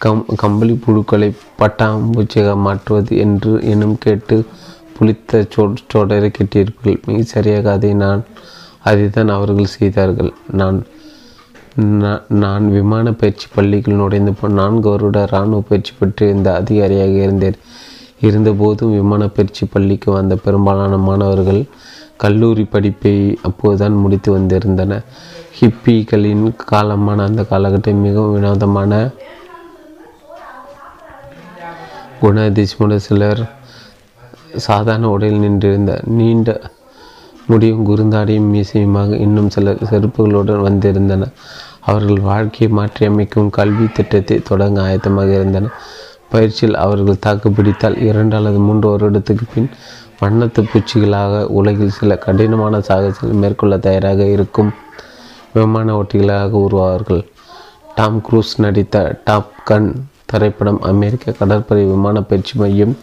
கம் 0.05 0.25
கம்பளி 0.41 0.73
புழுக்களை 0.85 1.29
பட்டாம்பூச்சியாக 1.59 2.55
மாற்றுவது 2.65 3.13
என்று 3.25 3.51
எனும் 3.73 3.97
கேட்டு 4.05 4.37
புளித்த 4.95 5.43
சொ 5.53 5.63
சொடரை 5.91 6.29
கேட்டீர்கள் 6.37 6.99
மிக 7.07 7.19
சரியாக 7.35 7.71
அதை 7.77 7.91
நான் 8.03 8.23
அதை 8.89 9.05
தான் 9.17 9.31
அவர்கள் 9.37 9.73
செய்தார்கள். 9.77 10.31
நான் 10.59 10.77
நான் 12.29 12.71
விமான 12.71 13.13
பயிற்சி 13.13 13.47
பள்ளிக்குள் 13.55 13.93
நுழைந்து 13.93 14.33
நான்கு 14.47 14.89
வருட 14.89 15.23
இராணுவ 15.23 15.61
பயிற்சி 15.61 15.93
பெற்றிருந்த 15.99 16.55
அதிகாரியாக 16.55 17.09
இருந்தேன். 17.09 17.57
இருந்தபோதும் 18.21 18.91
விமான 18.91 19.27
பயிற்சி 19.27 19.65
பள்ளிக்கு 19.65 20.11
வந்த 20.11 20.35
பெரும்பாலான 20.35 20.97
மாணவர்கள் 20.97 21.61
கல்லூரி 22.17 22.63
படிப்பை 22.63 23.37
அப்போதுதான் 23.41 23.95
முடித்து 23.95 24.37
வந்திருந்தன. 24.37 25.01
ஹிப்பிகளின் 25.59 26.45
காலமான 26.71 27.23
அந்த 27.23 27.41
காலகட்டம் 27.41 28.05
மிகவும் 28.07 28.33
வினோதமான 28.33 29.09
குணாதிசமுட 32.21 32.95
சிலர் 32.95 33.43
சாதாரண 34.57 35.09
உடையில் 35.09 35.39
நின்றிருந்த 35.39 36.01
நீண்ட 36.05 36.61
முடியும் 37.47 37.85
குறுந்தாடியும் 37.89 38.49
மீசையுமாக 38.53 39.19
இன்னும் 39.25 39.49
சில 39.49 39.71
செருப்புகளுடன் 39.89 40.65
வந்திருந்தன. 40.67 41.23
அவர்கள் 41.79 42.19
வாழ்க்கையை 42.29 42.69
மாற்றியமைக்கும் 42.77 43.49
கல்வி 43.49 43.87
திட்டத்தை 43.93 44.37
தொடங்க 44.49 44.77
ஆயத்தமாக 44.81 45.31
இருந்தனர் 45.33 45.75
பயிற்சியில் 46.29 46.75
அவர்கள் 46.75 47.23
தாக்குப்பிடித்தால் 47.25 47.97
இரண்டு 48.01 48.35
அல்லது 48.35 48.59
மூன்று 48.59 48.87
வருடத்துக்கு 48.91 49.45
பின் 49.53 49.69
வண்ணத்து 50.21 50.61
பூச்சிகளாக 50.71 51.43
உலகில் 51.59 51.95
சில 51.97 52.15
கடினமான 52.15 52.77
சாகசங்களை 52.77 53.35
மேற்கொள்ள 53.43 53.77
தயாராக 53.77 54.25
இருக்கும் 54.25 54.71
விமான 55.53 56.01
ஓட்டிகளாக 56.01 56.61
உருவாவார்கள். 56.65 57.23
டாம் 57.95 58.21
குரூஸ் 58.29 58.53
நடித்த 58.57 58.97
டாப் 59.23 59.51
கன் 59.65 59.89
திரைப்படம் 60.25 60.79
அமெரிக்க 60.91 61.31
கடற்படை 61.31 61.83
விமான 61.85 62.21
பயிற்சி 62.21 62.53
மையம் 62.59 62.95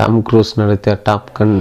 டாம் 0.00 0.18
குரூஸ் 0.26 0.52
நடித்த 0.58 0.90
டாப் 1.06 1.32
கன் 1.38 1.54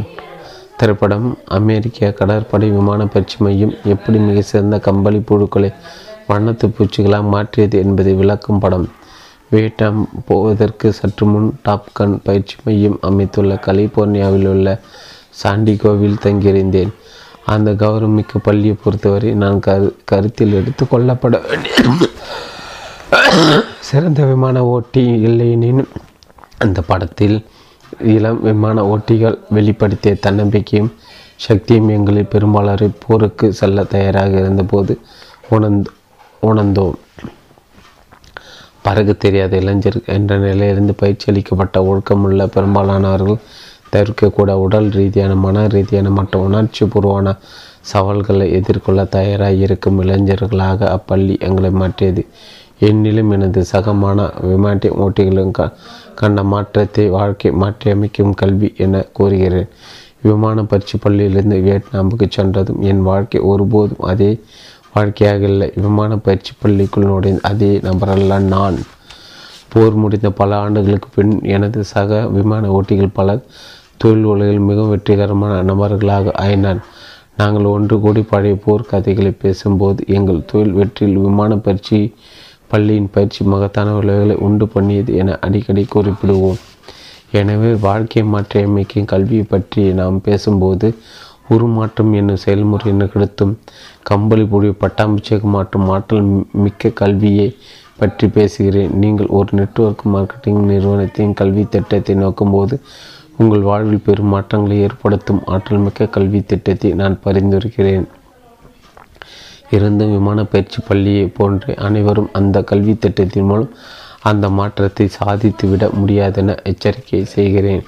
திரைப்படம் 0.80 1.26
அமெரிக்க 1.58 2.12
கடற்படை 2.20 2.68
விமான 2.76 3.08
பயிற்சி 3.14 3.38
மையம் 3.46 3.74
எப்படி 3.94 4.18
மிக 4.18 4.42
சிறந்த 4.42 4.76
கம்பளி 4.86 5.20
புழுக்களை 5.30 5.70
வண்ணத்து 6.30 6.66
பூச்சிகளாக 6.76 7.30
மாற்றியது 7.34 7.76
என்பதை 7.84 8.14
விளக்கும் 8.14 8.62
படம். 8.64 8.88
வியட்நாம் 9.50 10.00
போவதற்கு 10.26 10.88
சற்று 11.00 11.28
முன் 11.32 11.50
டாப்கன் 11.68 12.16
பயிற்சி 12.24 12.56
மையம் 12.64 12.98
அமைத்துள்ள 13.10 13.60
கலிபோர்னியாவில் 13.68 14.50
உள்ள 14.54 14.80
சாண்டிகோவில் 15.42 16.22
தங்கியிருந்தேன். 16.26 16.94
அந்த 17.46 17.72
கௌரவமிக்க 17.84 18.44
பள்ளியை 18.44 18.78
பொறுத்தவரை 18.84 19.34
நான் 19.44 19.60
கரு 19.70 19.96
கருத்தில் 20.06 20.58
எடுத்து 20.62 20.86
கொள்ளப்பட 20.86 21.38
வேண்டிய 21.48 21.76
சிறந்த 23.90 24.24
விமான 24.34 24.66
ஓட்டி 24.76 25.06
இல்லையெனின் 25.30 25.84
அந்த 26.58 26.80
படத்தில் 26.82 27.40
இளம் 28.00 28.42
விமான 28.42 28.98
ஓட்டிகள் 28.98 29.38
வெளிப்படுத்திய 29.54 30.20
தன்னம்பிக்கையும் 30.20 30.94
சக்தியும் 31.36 31.88
எங்களில் 31.88 32.30
பெரும்பாலரை 32.30 32.90
போருக்கு 33.08 33.54
செல்ல 33.54 33.84
தயாராக 33.84 34.30
இருந்தபோது 34.30 35.00
உணர்ந்து 35.50 35.92
உணர்ந்தோம். 36.42 36.94
பறகு 38.82 39.18
தெரியாத 39.18 39.58
இளைஞர் 39.58 40.00
என்ற 40.06 40.38
நிலையிலிருந்து 40.38 40.94
பயிற்சி 40.94 41.32
அளிக்கப்பட்ட 41.32 41.82
ஒழுக்கமுள்ள 41.82 42.46
பெரும்பாலானவர்கள் 42.46 43.38
தவிர்க்கக்கூட 43.96 44.52
உடல் 44.52 44.90
ரீதியான 44.90 45.36
மன 45.36 45.68
ரீதியான 45.68 46.10
மற்றும் 46.10 46.42
உணர்ச்சி 46.42 46.86
பூர்வமான 46.86 47.36
சவால்களை 47.82 48.52
எதிர்கொள்ள 48.52 49.06
தயாராக 49.06 49.52
இருக்கும் 49.52 50.02
இளைஞர்களாக 50.02 51.00
அப்பள்ளி 51.00 51.40
எங்களை 51.40 51.70
மாற்றியது. 51.70 52.28
என்னிலும் 52.88 53.32
எனது 53.36 53.62
சகமான 53.72 54.20
விமாட்டி 54.50 54.90
ஓட்டிகளும் 55.04 55.52
க 55.52 55.62
கண்ட 56.16 56.44
மாற்றத்தை 56.44 57.06
வாழ்க்கை 57.10 57.50
மாற்றியமைக்கும் 57.62 58.38
கல்வி 58.42 58.70
என 58.86 59.02
கூறுகிறேன். 59.18 59.70
விமான 60.22 60.64
பயிற்சி 60.64 60.96
பள்ளியிலிருந்து 61.04 61.58
வியட்நாமுக்கு 61.66 62.26
சென்றதும் 62.30 62.80
என் 62.82 63.02
வாழ்க்கை 63.02 63.42
ஒருபோதும் 63.52 64.06
அதே 64.12 64.32
வாழ்க்கையாக 64.94 65.44
இல்லை. 65.46 65.68
விமான 65.84 66.12
பயிற்சி 66.18 66.54
பள்ளிக்குள் 66.62 67.10
நுழைந்த 67.10 67.42
அதே 67.52 67.72
நபரல்ல 67.88 68.40
நான். 68.54 68.78
போர் 69.74 69.96
முடிந்த 70.04 70.30
பல 70.32 70.52
ஆண்டுகளுக்கு 70.58 71.10
பின் 71.16 71.34
எனது 71.56 71.80
சக 71.84 72.22
விமான 72.36 72.70
ஓட்டிகள் 72.78 73.16
பலர் 73.20 73.44
தொழில் 73.98 74.28
உலகில் 74.34 74.68
மிகவும் 74.70 74.90
வெற்றிகரமான 74.90 75.56
நபர்களாக 75.62 76.34
ஆயினான் 76.44 76.82
நாங்கள் 77.38 77.68
ஒன்று 77.74 77.96
கூடி 78.00 78.22
பழைய 78.22 78.56
போர் 78.56 78.90
கதைகளை 78.92 79.32
பேசும்போது 79.44 80.04
எங்கள் 80.18 80.48
தொழில் 80.52 80.74
வெற்றியில் 80.74 81.22
விமான 81.26 81.58
பயிற்சி 81.58 82.00
பள்ளியின் 82.72 83.12
பயிற்சி 83.16 83.42
மகத்தான 83.54 83.94
விளைவுகளை 84.00 84.36
உண்டு 84.48 84.66
பண்ணியது 84.74 85.12
என 85.22 85.38
அடிக்கடி 85.46 85.84
குறிப்பிடுவோம். 85.96 86.60
எனவே 87.40 87.72
வாழ்க்கை 87.88 88.22
மாற்றியமைக்கும் 88.34 89.10
கல்வியை 89.14 89.46
பற்றி 89.54 89.82
நாம் 90.00 90.18
பேசும்போது 90.28 90.88
உருமாற்றம் 91.56 92.12
என்னும் 92.20 92.42
செயல்முறை 92.44 92.92
நிகழ்த்தும் 93.02 93.54
கம்பளி 94.10 94.44
பொழி 94.52 94.70
பட்டாபிஷேகம் 94.84 95.56
மாற்றும் 95.56 95.88
ஆற்றல் 95.96 96.28
மிக்க 96.64 96.92
கல்வியை 97.02 97.48
பற்றி 98.02 98.26
பேசுகிறேன். 98.36 98.92
நீங்கள் 99.02 99.32
ஒரு 99.38 99.50
நெட்வொர்க் 99.60 100.04
மார்க்கெட்டிங் 100.14 100.62
நிறுவனத்தின் 100.72 101.34
கல்வி 101.40 101.64
திட்டத்தை 101.74 102.16
நோக்கும்போது 102.24 102.76
உங்கள் 103.42 103.68
வாழ்வில் 103.70 104.06
பெரும் 104.06 104.32
மாற்றங்களை 104.34 104.78
ஏற்படுத்தும் 104.86 105.42
ஆற்றல் 105.54 105.84
மிக்க 105.86 106.08
கல்வி 106.16 106.40
திட்டத்தை 106.52 106.90
நான் 107.02 107.22
பரிந்துரைக்கிறேன். 107.26 108.06
இருந்தும் 109.76 110.14
விமான 110.16 110.40
பயிற்சி 110.52 110.80
பள்ளியை 110.88 111.26
போன்ற 111.38 111.74
அனைவரும் 111.88 112.30
அந்த 112.40 112.64
கல்வி 112.72 112.94
திட்டத்தின் 112.98 113.50
மூலம் 113.52 113.74
அந்த 114.30 114.46
மாற்றத்தை 114.58 115.06
சாதித்துவிட 115.20 115.86
முடியாதென 116.00 116.56
எச்சரிக்கை 116.64 117.24
செய்கிறேன். 117.36 117.84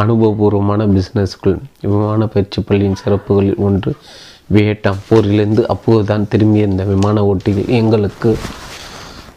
அனுபவபூர்வமான 0.00 0.86
பிஸ்னஸ்கள் 0.94 1.56
விமான 1.80 2.26
பயிற்சி 2.34 2.60
பள்ளியின் 2.62 3.00
சிறப்புகளில் 3.02 3.60
ஒன்று 3.66 3.90
வியட்நாம் 4.54 5.04
போரிலிருந்து 5.08 5.62
அப்போதுதான் 5.74 6.28
திரும்பியிருந்த 6.32 6.82
விமான 6.92 7.22
ஓட்டிகள் 7.30 7.72
எங்களுக்கு 7.78 8.30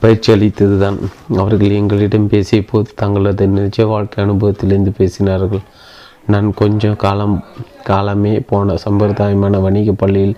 பயிற்சி 0.04 0.30
அளித்தது 0.34 0.76
தான் 0.80 0.98
அவர்கள் 1.42 1.78
எங்களிடம் 1.80 2.28
பேசிய 2.34 2.62
போது 2.72 2.90
தங்களது 3.02 3.48
நிஜ 3.56 3.86
வாழ்க்கை 3.86 4.20
அனுபவத்திலிருந்து 4.26 4.92
பேசினார்கள். 5.00 5.64
நான் 6.34 6.48
கொஞ்சம் 6.62 6.98
காலம் 7.04 7.36
காலமே 7.90 8.34
போன 8.50 8.76
சம்பிரதாயமான 8.86 9.62
வணிக 9.66 9.92
பள்ளியில் 9.92 10.36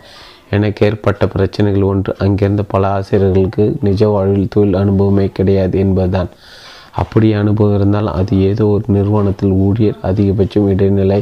எனக்கு 0.55 0.85
ஏற்பட்ட 0.87 1.27
பிரச்சனைகள் 1.27 1.89
ஒன்று. 1.91 2.11
அங்கிருந்த 2.17 2.63
பல 2.63 2.89
ஆசிரியர்களுக்கு 2.89 3.65
நிஜ 3.81 4.07
வாழ்வில் 4.07 4.49
தொழில் 4.49 4.79
அனுபவமே 4.81 5.25
கிடையாது 5.37 5.79
என்பதுதான். 5.79 6.29
அப்படி 6.91 7.27
அனுபவம் 7.33 7.75
இருந்தால் 7.75 8.09
அது 8.11 8.33
ஏதோ 8.41 8.65
ஒரு 8.65 8.83
நிறுவனத்தில் 8.87 9.53
ஊழியர் 9.65 10.01
அதிகபட்சம் 10.03 10.67
இடைநிலை 10.67 11.19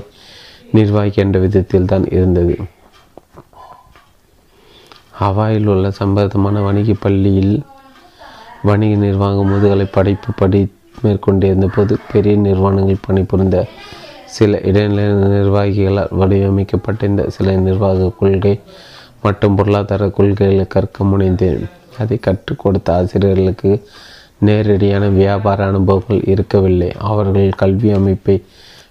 நிர்வாகி 0.72 1.22
என்ற 1.22 1.40
விதத்தில் 1.40 1.86
தான் 1.86 2.06
இருந்தது. 2.10 2.56
ஹவாயில் 5.22 5.68
உள்ள 5.68 5.88
சம்பந்தமான 5.92 6.60
வணிக 6.62 6.92
பள்ளியில் 7.00 7.56
வணிக 8.62 8.94
நிர்வாக 8.96 9.44
முதுகலை 9.44 9.88
படைப்பு 9.92 10.30
படி 10.36 10.62
மேற்கொண்டிருந்த 11.02 11.68
போது 11.76 11.94
பெரிய 12.12 12.36
நிறுவனங்கள் 12.36 13.04
பணிபுரிந்த 13.08 13.58
சில 14.26 14.60
இடைநிலை 14.64 15.06
நிர்வாகிகளால் 15.36 16.16
வடிவமைக்கப்பட்டிருந்த 16.20 17.24
சில 17.28 17.56
நிர்வாக 17.58 18.12
கொள்கை 18.20 18.54
மற்றும் 19.22 19.56
பொருளாதார 19.56 20.10
கொள்கைகளை 20.10 20.66
கற்க 20.68 21.04
முனைந்தேன். 21.04 21.64
அதை 22.00 22.18
கற்றுக் 22.18 22.60
கொடுத்த 22.60 22.94
ஆசிரியர்களுக்கு 22.94 23.72
நேரடியான 24.40 25.08
வியாபார 25.08 25.66
அனுபவங்கள் 25.66 26.22
இருக்கவில்லை. 26.26 26.92
அவர்கள் 26.98 27.50
கல்வி 27.50 27.92
அமைப்பை 27.92 28.44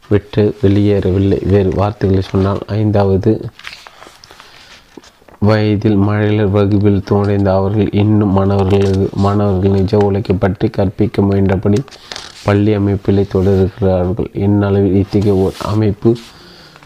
விட்டு 0.08 0.56
வெளியேறவில்லை. 0.62 1.38
வேறு 1.46 1.70
வார்த்தைகளை 1.74 2.22
சொன்னால் 2.22 2.60
ஐந்தாவது 2.66 3.32
வயதில் 5.40 5.98
மழையர் 5.98 6.50
வகுப்பில் 6.50 7.04
தோடைந்த 7.10 7.48
அவர்கள் 7.54 7.88
இன்னும் 7.92 8.32
மாணவர்களது 8.38 9.08
மாணவர்கள் 9.12 9.70
நிஜ 9.70 9.96
உலகை 9.96 10.36
பற்றி 10.36 10.68
கற்பிக்க 10.68 11.22
முயன்றபடி 11.22 11.80
பள்ளி 12.44 12.76
அமைப்பிலே 12.76 13.24
தொடர்கிறார்கள். 13.34 14.36
இந்நளவில் 14.36 14.94
இத்தகைய 14.94 15.34
ஒரு 15.34 15.54
அமைப்பு 15.64 16.16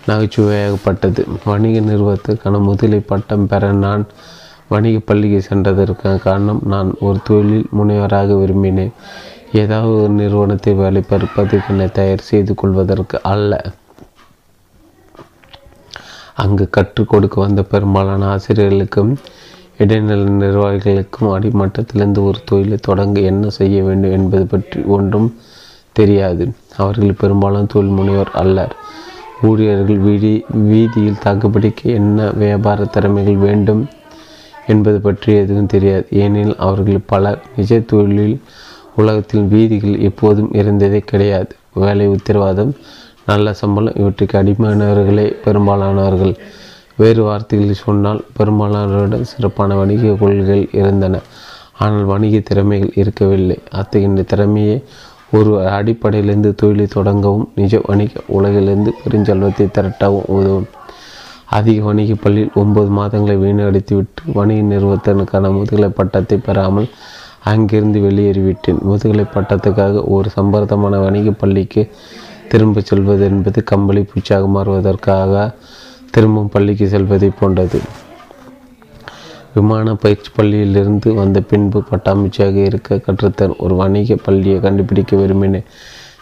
நகைச்சுவையாகப்பட்டது. 0.07 1.23
வணிக 1.45 1.77
நிறுவனத்துக்கான 1.91 2.61
முதலை 2.61 3.01
பட்டம் 3.01 3.47
பெற 3.47 3.73
நான் 3.85 4.05
வணிக 4.69 4.99
பள்ளிக்கு 4.99 5.41
சென்றதற்கான 5.49 6.15
காரணம் 6.19 6.61
நான் 6.65 6.91
ஒரு 7.01 7.19
தொழிலில் 7.25 7.69
முனைவராக 7.79 8.37
விரும்பினேன். 8.43 8.93
ஏதாவது 9.53 9.95
ஒரு 10.03 10.13
நிறுவனத்தை 10.13 10.73
வேலை 10.75 11.01
பார்ப்பதற்கு 11.09 11.71
என்னை 11.73 11.89
தயார் 11.91 12.29
செய்து 12.31 12.55
கொள்வதற்கு 12.55 13.17
அல்ல. 13.23 13.63
அங்கு 16.35 16.65
கற்றுக் 16.71 17.09
கொடுக்க 17.09 17.37
வந்த 17.41 17.63
பெரும்பாலான 17.63 18.27
ஆசிரியர்களுக்கும் 18.35 19.11
இடைநிலை 19.79 20.27
நிர்வாகிகளுக்கும் 20.43 21.33
அடிமட்டத்திலிருந்து 21.35 22.21
ஒரு 22.25 22.39
தொழிலை 22.45 22.77
தொடங்க 22.81 23.21
என்ன 23.21 23.51
செய்ய 23.51 23.83
வேண்டும் 23.83 24.11
என்பது 24.11 24.47
பற்றி 24.47 24.81
ஒன்றும் 24.97 25.29
தெரியாது. 25.93 26.45
அவர்கள் 26.77 27.21
பெரும்பாலும் 27.23 27.67
தொழில் 27.67 27.97
முனைவர் 27.99 28.33
அல்லர். 28.33 28.75
ஊழியர்கள் 29.49 30.01
வீதி 30.07 30.33
வீதியில் 30.71 31.23
தாக்குப்பிடிக்க 31.25 31.91
என்ன 32.01 32.29
வியாபார 32.43 32.85
திறமைகள் 32.85 33.39
வேண்டும் 33.47 33.83
என்பது 34.67 34.99
பற்றி 35.01 35.31
எதுவும் 35.43 35.71
தெரியாது. 35.75 36.05
ஏனெனில் 36.23 36.59
அவர்கள் 36.67 37.07
பல 37.13 37.33
நிஜ 37.57 37.81
தொழிலில் 37.81 38.37
உலகத்தில் 38.97 39.47
வீதிகள் 39.55 39.97
எப்போதும் 40.09 40.51
இருந்ததே 40.53 41.01
கிடையாது. 41.11 41.53
வேலை 41.83 42.07
உத்தரவாதம் 42.07 42.73
நல்ல 43.27 43.53
சம்பளம் 43.61 43.99
இவற்றுக்கு 44.01 44.37
அடிமையானவர்களே 44.39 45.27
பெரும்பாலானவர்கள். 45.45 46.35
வேறு 47.01 47.23
வார்த்தைகளில் 47.23 47.83
சொன்னால் 47.87 48.21
பெரும்பாலானவரிடம் 48.39 49.31
சிறப்பான 49.33 49.75
வணிக 49.75 50.15
கொள்கைகள் 50.23 50.65
இருந்தன. 50.81 51.21
ஆனால் 51.79 52.05
வணிக 52.05 52.37
திறமைகள் 52.49 52.93
இருக்கவில்லை. 52.95 53.59
அத்தகைய 53.71 54.25
திறமையை 54.33 54.77
ஒரு 55.39 55.53
அடிப்படையிலிருந்து 55.71 56.55
தொழிலை 56.55 56.87
தொடங்கவும் 56.95 57.47
நிஜ 57.55 57.81
வணிக 57.85 58.23
உலகிலிருந்து 58.29 58.91
பெருஞ்செல்வத்தை 59.03 59.67
திரட்டவும் 59.77 60.29
உதவும். 60.37 60.69
அதிக 61.59 61.85
வணிக 61.85 62.15
பள்ளியில் 62.15 62.55
ஒன்பது 62.55 62.91
மாதங்களை 62.99 63.37
வீணடித்துவிட்டு 63.45 64.23
வணிக 64.35 64.61
நிறுவனத்திற்கான 64.73 65.53
முதுகலை 65.53 65.89
பட்டத்தை 65.89 66.39
பெறாமல் 66.39 66.89
அங்கிருந்து 67.45 68.01
வெளியேறிவிட்டேன். 68.01 68.81
முதுகலை 68.83 69.25
பட்டத்துக்காக 69.35 70.05
ஒரு 70.17 70.31
சம்பிரதமான 70.37 71.01
வணிக 71.05 71.31
பள்ளிக்கு 71.31 71.85
திரும்ப 72.49 72.81
செல்வது 72.81 73.25
என்பது 73.25 73.65
கம்பளி 73.65 74.03
பூச்சாக 74.03 74.47
மாறுவதற்காக 74.47 75.51
திரும்பும் 76.11 76.49
பள்ளிக்கு 76.49 76.89
செல்வதை 76.89 77.31
போன்றது. 77.41 77.81
விமான 79.55 79.95
பயிற்சி 79.95 80.31
பள்ளியிலிருந்து 80.37 81.15
வந்த 81.15 81.41
பின்பு 81.41 81.83
பட்டாம்பூச்சியாக 81.91 82.55
இருக்க 82.55 83.01
கற்றுத்தன் 83.07 83.57
ஒரு 83.59 83.75
வணிக 83.77 84.17
பள்ளியை 84.17 84.61
கண்டுபிடிக்க 84.61 85.17
விரும்பினேன். 85.17 85.65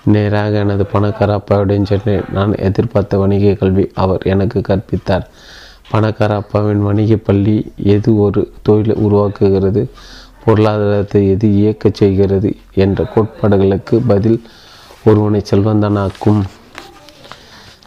நேராக 0.05 0.59
எனது 0.59 0.87
பணக்கார 0.87 1.33
அப்பாவுடன் 1.33 1.85
சென்றேன். 1.85 2.25
நான் 2.33 2.55
எதிர்பார்த்த 2.57 3.19
வணிக 3.19 3.53
கல்வி 3.53 3.91
அவர் 3.95 4.23
எனக்கு 4.23 4.61
கற்பித்தார். 4.61 5.27
பணக்கார 5.91 6.35
அப்பாவின் 6.35 6.83
வணிக 6.83 7.17
பள்ளி 7.17 7.57
எது 7.77 8.11
ஒரு 8.19 8.53
தொழிலை 8.63 8.97
உருவாக்குகிறது 8.97 9.83
பொருளாதாரத்தை 10.45 11.29
எது 11.29 11.49
இயக்கச் 11.49 11.95
செய்கிறது 11.95 12.57
என்ற 12.75 13.07
கோட்பாடுகளுக்கு 13.15 14.01
பதில் 14.07 14.43
ஒருவனை 15.05 15.43
செல்வந்தனாக்கும் 15.51 16.41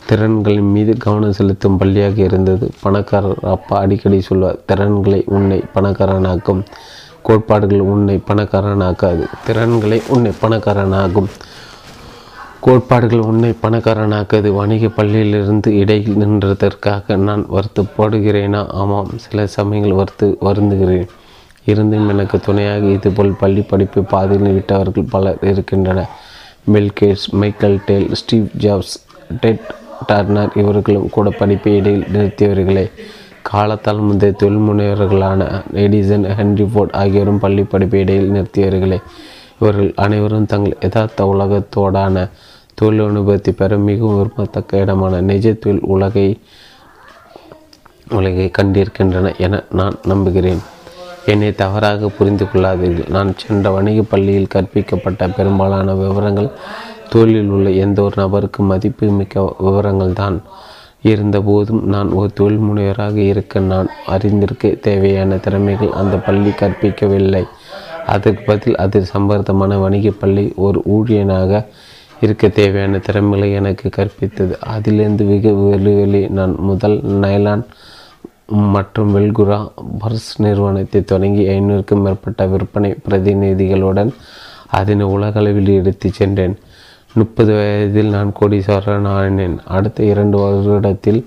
திறன்களின் 0.07 0.71
மீது 0.75 0.97
கவனம் 0.97 1.37
செலுத்தும் 1.37 1.77
பள்ளியாக 1.79 2.17
இருந்தது. 2.17 2.65
பணக்காரர் 2.81 3.39
அப்பா 3.41 3.79
அடிக்கடி 3.79 4.21
சொல்வார் 4.21 4.59
திறன்களை 4.65 5.23
உன்னை 5.25 5.63
பணக்காரனாக்கும். 5.75 6.61
கோட்பாடுகள் 7.21 7.79
உன்னை 7.79 8.15
பணக்காரனாக்காது. 8.27 9.23
திறன்களை 9.45 10.01
உன்னை 10.07 10.31
பணக்காரனாகும் 10.41 11.29
கோட்பாடுகள் 12.65 13.19
உன்னை 13.19 13.51
பணக்காரனாக்காது. 13.61 14.49
வணிக 14.51 14.87
பள்ளியிலிருந்து 14.87 15.67
இடையில் 15.67 16.19
நின்றதற்காக 16.21 17.15
நான் 17.27 17.43
வருத்தப்படுகிறேனா 17.55 18.61
ஆமாம் 18.81 19.09
சில 19.15 19.47
சமயங்கள் 19.47 19.99
வருத்து 19.99 20.27
வருந்துகிறேன். 20.41 21.07
இருந்தும் 21.65 22.09
எனக்கு 22.09 22.39
துணையாக 22.39 22.85
இதுபோல் 22.85 23.39
பள்ளி 23.41 23.61
படிப்பு 23.61 24.03
பாதையில் 24.03 24.53
விட்டவர்கள் 24.53 25.11
பலர் 25.15 25.39
இருக்கின்றனர். 25.51 26.11
Bill Gates 26.73 27.27
Michael 27.31 27.79
Dell 27.85 28.09
Steve 28.13 28.47
Jobs 28.59 28.95
Ted 29.41 29.65
Turner 30.07 30.57
இவர்களும் 30.57 31.09
கூட 31.09 31.29
படிப்பை 31.29 31.75
இடையில் 31.75 32.07
நிறுத்தியவர்களே. 32.13 32.85
காலத்தால் 33.41 33.99
முந்தைய 33.99 34.35
தொழில் 34.35 34.65
முனைவர்களான 34.67 35.41
எடிசன் 35.73 36.27
ஹென்ரி 36.39 36.67
ஃபோர்ட் 36.73 36.93
ஆகியோரும் 37.01 37.39
பள்ளி 37.39 37.63
படிப்பை 37.63 37.99
இடையில் 37.99 38.31
நிறுத்தியவர்களே. 38.31 38.99
இவர்கள் 39.59 39.93
அனைவரும் 39.95 40.45
தங்கள் 40.45 40.77
யதார்த்த 40.81 41.25
உலகத்தோடான 41.33 42.29
தொழில் 42.75 43.07
அனுபவத்தை 43.07 43.53
பெற 43.53 43.77
மிகவும் 43.77 44.17
விரும்பத்தக்க 44.19 44.79
இடமான 44.83 45.21
நிஜ 45.21 45.53
தொழில் 45.53 45.81
உலகை 45.81 46.27
உலகை 48.09 48.51
கண்டிருக்கின்றன 48.57 49.37
என 49.37 49.63
நான் 49.71 49.97
நம்புகிறேன். 50.03 50.61
என்னை 51.25 51.49
தவறாக 51.55 52.07
புரிந்து 52.07 52.45
கொள்ளாதீர்கள். 52.45 53.09
நான் 53.09 53.29
சென்ற 53.37 53.69
வணிக 53.69 54.01
பள்ளியில் 54.01 54.51
கற்பிக்கப்பட்ட 54.53 55.27
பெரும்பாலான 55.35 55.93
விவரங்கள் 55.93 56.49
தொழிலில் 57.13 57.51
உள்ள 57.55 57.69
எந்த 57.85 57.97
ஒரு 58.07 58.15
நபருக்கு 58.21 58.61
மதிப்பு 58.71 59.07
மிக்க 59.19 59.43
விவரங்கள் 59.65 60.19
தான் 60.21 60.37
இருந்தபோதும் 61.11 61.81
நான் 61.93 62.09
ஒரு 62.19 62.29
தொழில் 62.39 62.65
முனைவராக 62.67 63.17
இருக்க 63.31 63.59
நான் 63.71 63.89
அறிந்திருக்க 64.13 64.69
தேவையான 64.87 65.37
திறமைகள் 65.45 65.97
அந்த 66.01 66.15
பள்ளி 66.27 66.51
கற்பிக்கவில்லை. 66.61 67.43
அதற்கு 68.13 68.43
பதில் 68.51 68.77
அதில் 68.83 69.11
சம்பர்த்தமான 69.13 69.79
வணிக 69.83 70.07
பள்ளி 70.21 70.45
ஒரு 70.65 70.79
ஊழியனாக 70.95 71.61
இருக்க 72.25 72.49
தேவையான 72.59 72.99
திறமைகளை 73.07 73.47
எனக்கு 73.59 73.87
கற்பித்தது. 73.97 74.53
அதிலிருந்து 74.73 75.23
வெகு 75.31 75.51
வெளிவெளி 75.63 76.21
நான் 76.37 76.53
முதல் 76.69 76.97
நைலான் 77.23 77.63
மற்றும் 78.75 79.11
வெல்குரா 79.15 79.59
பர்ஸ் 80.01 80.31
நிறுவனத்தை 80.43 80.99
தொடங்கி 81.11 81.43
ஐநூறுக்கும் 81.55 82.03
மேற்பட்ட 82.05 82.45
விற்பனை 82.53 82.91
பிரதிநிதிகளுடன் 83.05 84.11
அதனை 84.79 85.05
உலகளவில் 85.15 85.71
எடுத்து 85.79 86.07
சென்றேன். 86.19 86.55
முப்பது 87.15 87.53
வயதில் 87.53 88.09
நான் 88.09 88.33
கோடீஸ்வரன் 88.39 89.07
ஆனேன் 89.07 89.57
அடுத்த 89.67 90.03
இரண்டு 90.03 90.37
வருடத்தில் 90.37 91.19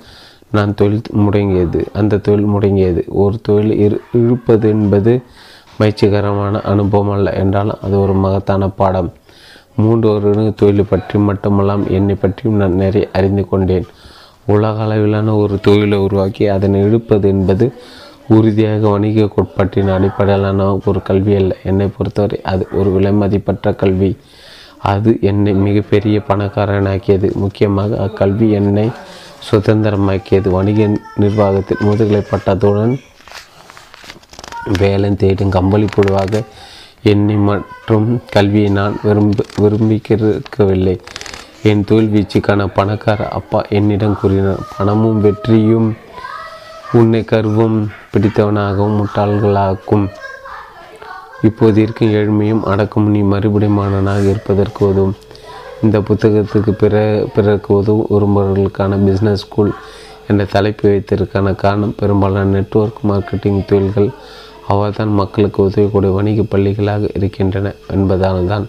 நான் 0.50 0.74
தொழில் 0.74 1.00
முடங்கியது. 1.16 1.80
அந்த 1.92 2.18
தொழில் 2.18 2.48
முடங்கியது. 2.48 3.02
ஒரு 3.08 3.36
தொழில் 3.42 3.78
இரு 3.78 4.00
இழுப்பது 4.12 4.68
என்பது 4.68 5.12
மகிழ்ச்சிகரமான 5.78 6.60
அனுபவம் 6.60 7.10
அல்ல. 7.10 7.32
என்றாலும் 7.32 7.78
அது 7.82 8.00
ஒரு 8.00 8.14
மகத்தான 8.14 8.68
பாடம். 8.68 9.12
மூன்று 9.76 10.08
வருடங்கள் 10.12 10.54
தொழில் 10.54 10.90
பற்றி 10.90 11.18
மட்டுமல்லாம் 11.18 11.84
என்னை 11.88 12.14
பற்றியும் 12.14 12.56
நான் 12.56 12.74
நிறைய 12.74 13.08
அறிந்து 13.12 13.48
கொண்டேன். 13.48 13.86
உலக 14.46 14.82
அளவிலான 14.82 15.34
ஒரு 15.36 15.60
தொழிலை 15.60 15.98
உருவாக்கி 15.98 16.46
அதனை 16.46 16.80
இழுப்பது 16.80 17.28
என்பது 17.28 17.72
உறுதியாக 18.28 18.88
வணிக 18.88 19.26
கோட்பாட்டின் 19.26 19.88
அடிப்படையிலான 19.88 20.78
ஒரு 20.86 21.02
கல்வி 21.02 21.34
அல்ல. 21.34 21.56
என்னை 21.64 21.88
பொறுத்தவரை 21.96 22.38
அது 22.42 22.68
ஒரு 22.72 22.90
விலைமதிப்பற்ற 22.90 23.76
கல்வி. 23.76 24.16
அது 24.78 25.18
என்னை 25.20 25.52
மிகப்பெரிய 25.52 26.22
பணக்காரனாக்கியது. 26.28 27.34
முக்கியமாக 27.34 27.96
அக்கல்வி 28.06 28.50
என்னை 28.50 28.90
சுதந்திரமாக்கியது. 29.50 30.48
வணிக 30.48 30.88
நிர்வாகத்தில் 31.16 31.84
முதுகலை 31.86 32.22
பட்டத்துடன் 32.30 32.94
வேலை 34.78 35.14
தேடும் 35.14 35.54
கம்பளி 35.56 35.86
புழுவாக 35.96 36.42
என்னை 37.02 37.36
மற்றும் 37.36 38.22
கல்வியை 38.30 38.70
நான் 38.70 38.96
விரும்ப 39.02 39.44
விரும்பிக்கவில்லை 39.62 40.98
என் 41.62 41.84
தொழில் 41.84 42.12
வீச்சுக்கான 42.14 42.66
பணக்கார 42.66 43.28
அப்பா 43.28 43.60
என்னிடம் 43.68 44.18
கூறினார் 44.20 44.66
பணமும் 44.78 45.20
வெற்றியும் 45.20 45.96
உன்னை 46.92 47.24
கருவம் 47.24 47.90
பிடித்தவனாகவும் 48.12 48.98
முட்டாள்களாக்கும். 49.00 50.06
இப்போது 51.46 51.78
இருக்கும் 51.82 52.14
ஏழ்மையும் 52.20 52.62
அடக்கும் 52.72 53.08
நீ 53.14 53.20
மறுபடியும் 53.32 53.78
மாணவனாக 53.78 54.30
இருப்பதற்கு 54.32 54.80
உதவும். 54.90 55.16
இந்த 55.84 55.96
புத்தகத்துக்கு 56.08 56.72
பிற 56.82 56.94
பிறகு 57.34 57.70
உதவும் 57.80 58.08
விரும்புவர்களுக்கான 58.12 58.98
பிஸ்னஸ் 59.06 59.42
ஸ்கூல் 59.44 59.72
என்ற 60.30 60.44
தலைப்பு 60.54 60.84
வைத்ததற்கான 60.88 61.52
காரணம் 61.62 61.94
பெரும்பாலான 62.00 62.50
நெட்வொர்க் 62.56 63.02
மார்க்கெட்டிங் 63.10 63.60
தொழில்கள் 63.70 64.08
அவர்தான் 64.74 65.12
மக்களுக்கு 65.20 65.58
உதவக்கூடிய 65.68 66.12
வணிக 66.18 66.44
பள்ளிகளாக 66.52 67.10
இருக்கின்றன 67.18 67.74
என்பதால் 67.96 68.48
தான் 68.52 68.64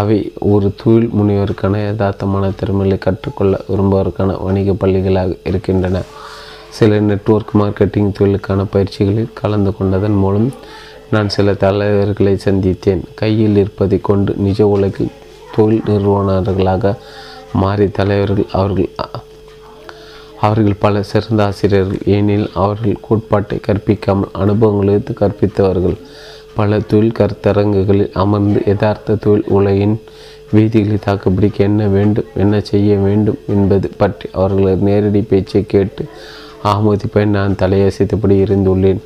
அவை 0.00 0.18
ஒரு 0.52 0.68
தொழில் 0.82 1.14
முனைவருக்கான 1.18 1.80
யதார்த்தமான 1.86 2.44
திறமைகளை 2.60 2.98
கற்றுக்கொள்ள 2.98 3.54
விரும்புவதற்கான 3.70 4.36
வணிக 4.46 4.74
பள்ளிகளாக 4.82 5.32
இருக்கின்றன. 5.50 5.96
சில 6.76 7.00
நெட்வொர்க் 7.08 7.52
மார்க்கெட்டிங் 7.60 8.14
தொழிலுக்கான 8.18 8.60
பயிற்சிகளில் 8.74 9.34
கலந்து 9.40 9.72
கொண்டதன் 9.78 10.18
மூலம் 10.22 10.48
நான் 11.12 11.32
சில 11.34 11.52
தலைவர்களை 11.62 12.32
சந்தித்தேன். 12.44 13.02
கையில் 13.20 13.56
இருப்பதை 13.62 13.98
கொண்டு 14.08 14.32
நிஜ 14.44 14.66
உலகில் 14.66 15.10
தொழில் 15.54 15.88
நிறுவனர்களாக 15.88 16.92
மாறி 17.62 17.86
தலைவர்கள் 17.98 18.46
அவர்கள் 18.58 18.88
அவர்கள் 20.46 20.80
பல 20.84 21.02
சிறந்த 21.10 21.40
ஆசிரியர்கள். 21.48 22.00
ஏனெனில் 22.14 22.48
அவர்கள் 22.62 23.02
கோட்பாட்டை 23.06 23.58
கற்பிக்காமல் 23.66 24.32
அனுபவங்களுக்கு 24.42 25.12
கற்பித்தவர்கள். 25.20 25.98
பல 26.54 26.78
தொழில் 26.90 27.18
கருத்தரங்குகளில் 27.18 28.14
அமர்ந்து 28.22 28.62
யதார்த்த 28.70 29.18
தொழில் 29.26 29.50
உலகின் 29.58 29.96
வீதிகளை 30.54 30.98
தாக்குப்பிடிக்க 31.04 31.58
என்ன 31.70 31.82
வேண்டும் 31.86 32.30
என்ன 32.34 32.54
செய்ய 32.70 32.96
வேண்டும் 33.04 33.38
என்பது 33.48 33.90
பற்றி 34.00 34.26
அவர்களது 34.32 34.82
நேரடி 34.88 35.22
பேச்சை 35.22 35.62
கேட்டு 35.66 36.04
ஆமோதிப்பை 36.72 37.24
நான் 37.36 37.60
தலையசைத்தபடி 37.62 38.36
இருந்துள்ளேன். 38.46 39.00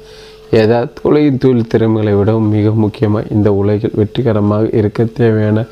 யதார்த்த 0.50 1.00
உலகின் 1.02 1.38
தொழில் 1.38 1.66
திறமைகளை 1.66 2.14
விடவும் 2.14 2.48
மிக 2.48 2.70
முக்கியமாக 2.70 3.26
இந்த 3.30 3.52
உலகில் 3.52 3.90
வெற்றிகரமாக 3.94 4.68
இருக்க 4.72 5.04
தேவையான 5.04 5.64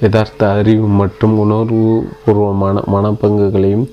யதார்த்த 0.00 0.50
அறிவு 0.50 0.86
மற்றும் 0.86 1.38
உணர்வு 1.38 2.06
பூர்வமான 2.24 2.82
மனப்பங்குகளையும் 2.92 3.86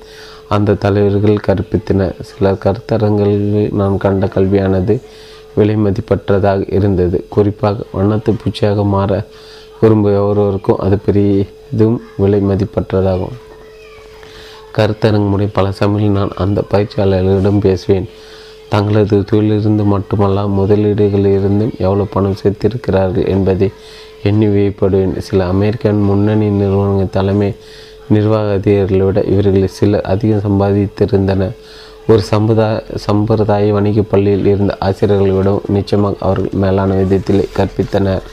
அந்த 0.47 0.73
தலைவர்கள் 0.73 1.45
கற்பித்தனர். 1.47 2.15
சில 2.21 2.51
கருத்தரங்களில் 2.51 3.73
நான் 3.73 3.97
கண்ட 3.97 4.25
கல்வியானது 4.25 5.01
விலை 5.55 5.75
மதிப்பற்றதாக 5.75 6.73
இருந்தது. 6.73 7.25
குறிப்பாக 7.29 7.83
வண்ணத்து 7.93 8.33
பூச்சியாக 8.41 8.83
மாற 8.83 9.23
விரும்பும் 9.79 10.27
ஒருவருக்கும் 10.27 10.77
அது 10.77 10.97
பெரிதும் 10.97 12.01
விலை 12.17 12.41
மதிப்பற்றதாகும். 12.41 13.35
கருத்தரங்கு 14.77 15.29
முறை 15.29 15.47
பல 15.47 15.71
சமயங்களில் 15.71 16.17
நான் 16.19 16.29
அந்த 16.35 16.63
பயிற்சியாளர்களிடம் 16.71 17.59
பேசுவேன். 17.59 18.09
தங்களது 18.69 19.17
தொழிலிருந்து 19.31 19.83
மட்டுமல்ல 19.83 20.43
முதலீடுகளிலிருந்தும் 20.59 21.73
எவ்வளவு 21.77 22.05
பணம் 22.05 22.39
சேர்த்திருக்கிறார்கள் 22.43 23.27
என்பதை 23.27 23.71
எண்ணி 24.23 24.47
வைப்படுவேன் 24.47 25.17
சில 25.17 25.45
அமெரிக்கன் 25.45 26.01
முன்னணி 26.01 26.49
நிறுவனங்கள் 26.49 27.15
தலைமை 27.17 27.55
நிர்வாக 28.07 28.53
அதிகாரிகளை 28.53 29.05
விட 29.05 29.21
இவர்களில் 29.21 29.75
சிலர் 29.77 30.01
அதிகம் 30.01 30.45
சம்பாதித்திருந்தனர். 30.47 31.55
ஒரு 32.07 32.21
சம்பிரதாய 32.21 32.81
சம்பிரதாய 32.95 33.73
வணிக 33.73 34.01
பள்ளியில் 34.01 34.45
இருந்த 34.45 34.77
ஆசிரியர்களை 34.79 35.35
விடவும் 35.35 35.67
நிச்சயமாக 35.67 36.15
அவர்கள் 36.19 36.59
மேலான 36.61 36.93
விதத்தில் 36.93 37.49
கற்பித்தனர். 37.57 38.25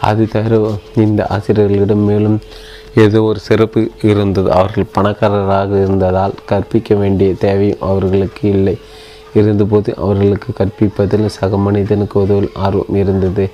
அது 0.00 0.28
தவிர 0.28 0.70
இந்த 0.94 1.26
ஆசிரியர்களிடம் 1.30 2.04
மேலும் 2.04 2.38
ஏதோ 2.94 3.22
ஒரு 3.22 3.38
சிறப்பு 3.38 3.90
இருந்தது. 4.02 4.52
அவர்கள் 4.52 4.92
பணக்காரராக 4.92 5.82
இருந்ததால் 5.82 6.34
கற்பிக்க 6.44 6.94
வேண்டிய 6.94 7.34
தேவையும் 7.34 7.80
அவர்களுக்கு 7.80 8.48
இல்லை. 8.48 8.76
இருந்தபோது 9.34 9.96
அவர்களுக்கு 9.96 10.52
கற்பிப்பதில் 10.52 11.26
சக 11.26 11.56
மனிதனுக்கு 11.56 12.20
உதவும் 12.20 12.50
ஆர்வம் 12.54 12.94
இருந்தது. 12.94 13.50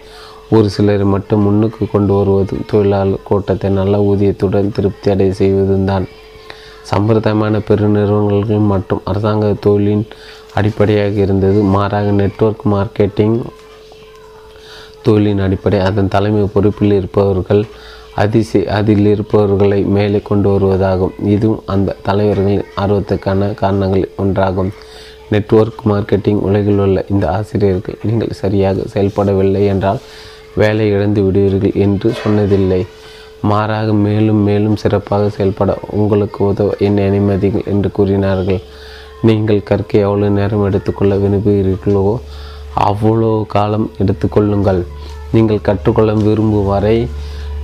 ஒரு 0.50 0.70
சிலர் 0.70 1.04
மட்டும் 1.04 1.40
முன்னுக்கு 1.40 1.90
கொண்டு 1.90 2.12
வருவது 2.14 2.56
தொழிலாளர் 2.66 3.24
கூட்டத்தை 3.24 3.70
நல்ல 3.70 3.98
ஊதியத்துடன் 3.98 4.72
திருப்தி 4.72 5.10
அடைய 5.10 5.32
செய்வதும் 5.32 5.84
தான் 5.84 6.06
சம்பிரதாயமான 6.90 7.60
பெருநிறுவனங்கள் 7.68 8.70
மற்றும் 8.72 9.00
அரசாங்க 9.04 9.54
தொழிலின் 9.66 10.04
அடிப்படையாக 10.54 11.14
இருந்தது. 11.20 11.60
மாறாக 11.60 12.10
நெட்வொர்க் 12.10 12.64
மார்க்கெட்டிங் 12.72 13.38
தொழிலின் 15.06 15.42
அடிப்படை. 15.42 15.80
அதன் 15.80 16.08
தலைமை 16.08 16.48
பொறுப்பில் 16.54 16.92
இருப்பவர்கள் 16.92 17.64
அதிசய 18.14 18.72
அதில் 18.72 19.06
இருப்பவர்களை 19.06 19.82
மேலே 19.82 20.20
கொண்டு 20.20 20.48
வருவதாகும். 20.50 21.14
இதுவும் 21.24 21.62
அந்த 21.66 21.96
தலைவர்களின் 22.02 22.64
ஆர்வத்துக்கான 22.76 23.54
காரணங்களில் 23.54 24.14
ஒன்றாகும். 24.18 24.70
நெட்வொர்க் 25.34 25.82
மார்க்கெட்டிங் 25.92 26.42
உலகில் 26.48 26.82
உள்ள 26.86 27.04
இந்த 27.12 27.24
ஆசிரியர்கள் 27.38 28.02
நீங்கள் 28.08 28.38
சரியாக 28.42 28.86
செயல்படவில்லை 28.94 29.64
என்றால் 29.72 30.02
வேலை 30.60 30.86
இழந்து 30.94 31.20
விடுவீர்கள் 31.26 31.80
என்று 31.84 32.08
சொன்னதில்லை. 32.22 32.82
மாறாக 33.50 33.92
மேலும் 34.06 34.42
மேலும் 34.48 34.78
சிறப்பாக 34.82 35.24
செயல்பட 35.36 35.70
உங்களுக்கு 36.00 36.40
உதவ 36.50 36.76
என்னை 36.86 37.04
அனுமதிகள் 37.10 37.68
என்று 37.72 37.88
கூறினார்கள். 37.96 38.60
நீங்கள் 39.28 39.66
கற்க 39.70 39.92
எவ்வளோ 40.06 40.28
நேரம் 40.38 40.64
எடுத்துக்கொள்ள 40.68 41.14
விரும்புகிறீர்களோ? 41.22 42.06
அவ்வளோ 42.88 43.32
காலம் 43.54 43.88
எடுத்துக்கொள்ளுங்கள் 44.02 44.80
நீங்கள் 45.34 45.66
கற்றுக்கொள்ள 45.68 46.12
விரும்பும் 46.26 46.70
வரை 46.72 46.96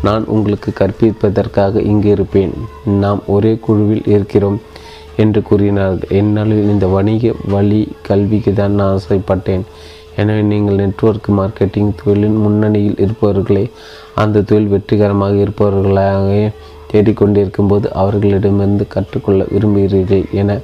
நான் 0.07 0.25
உங்களுக்கு 0.35 0.71
கற்பிப்பதற்காக 0.81 1.83
இங்கு 1.93 2.09
இருப்பேன். 2.17 2.53
நாம் 3.03 3.21
ஒரே 3.35 3.53
குழுவில் 3.65 4.07
இருக்கிறோம். 4.15 4.59
என்று 5.23 5.41
கூறினார்கள். 5.49 6.13
என்னால் 6.21 6.53
இந்த 6.73 6.87
வணிக 6.97 7.33
வழி 7.55 7.81
கல்விக்கு 8.09 8.53
தான் 8.61 8.77
நான் 8.81 8.93
ஆசைப்பட்டேன். 8.97 9.65
எனவே 10.21 10.43
நீங்கள் 10.53 10.81
நெட்வொர்க் 10.83 11.29
மார்க்கெட்டிங் 11.39 11.91
தொழிலின் 12.01 12.39
முன்னணியில் 12.45 13.01
இருப்பவர்களே 13.05 13.65
அந்த 14.23 14.43
தொழில் 14.49 14.73
வெற்றிகரமாக 14.75 15.35
இருப்பவர்களாக 15.45 16.29
தேடிக்கொண்டிருக்கும்போது 16.93 17.87
அவர்களிடமிருந்து 18.01 18.85
கற்றுக்கொள்ள 18.95 19.43
விரும்புகிறீர்கள் 19.53 20.25
என 20.41 20.57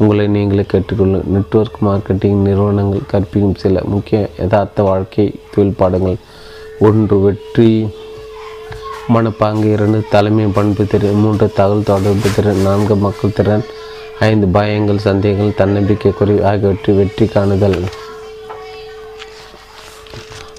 உங்களை 0.00 0.24
நீங்களே 0.34 0.64
கேட்டுக்கொள்ளும். 0.72 1.28
நெட்வொர்க் 1.34 1.78
மார்க்கெட்டிங் 1.86 2.42
நிறுவனங்கள் 2.48 3.08
கற்பிக்கும் 3.12 3.56
சில 3.62 3.82
முக்கிய 3.92 4.18
யதார்த்த 4.40 4.82
வாழ்க்கை 4.90 5.26
தொழில் 5.54 5.78
பாடங்கள். 5.80 6.18
ஒன்று 6.88 7.16
வெற்றி 7.24 7.70
மனப்பாங்கு 9.14 9.68
இரண்டு 9.76 9.98
தலைமை 10.14 10.46
பண்பு 10.56 10.82
திறன் 10.92 11.20
மூன்று 11.22 11.46
தகவல் 11.58 11.88
தொடர்பு 11.90 12.28
திறன் 12.36 12.64
நான்கு 12.66 12.94
மக்கள் 13.04 13.36
திறன் 13.38 13.64
ஐந்து 14.20 14.60
பயங்கள் 14.60 14.96
சந்தேகங்கள் 14.96 15.54
தன்னம்பிக்கை 15.54 16.12
குறைவு 16.12 16.46
ஆகியவற்றை 16.46 16.96
வெற்றி 16.96 17.26
காணுதல். 17.26 17.82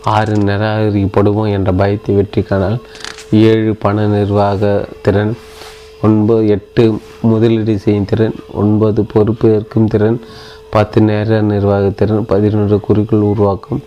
ஆறு 0.04 0.34
நிராகரிக்கப்படுவோம் 0.34 1.52
என்ற 1.52 1.72
பயத்தை 1.72 2.16
வெற்றி 2.16 2.42
காணல். 2.42 2.78
ஏழு 3.32 3.76
பண 3.76 4.06
நிர்வாக 4.06 4.86
திறன். 5.02 5.38
ஒன்பது 6.02 6.48
எட்டு 6.48 7.00
முதலீடு 7.22 7.80
செய்யும் 7.80 8.06
திறன். 8.06 8.36
ஒன்பது 8.54 9.06
பொறுப்பு 9.06 9.54
ஏற்கும் 9.54 9.88
திறன். 9.88 10.22
பத்து 10.70 11.02
நேர 11.02 11.42
நிர்வாக 11.42 11.90
திறன். 11.90 12.26
பதினொன்று 12.26 12.80
குறிக்கோள் 12.80 13.20
உருவாக்கும். 13.20 13.84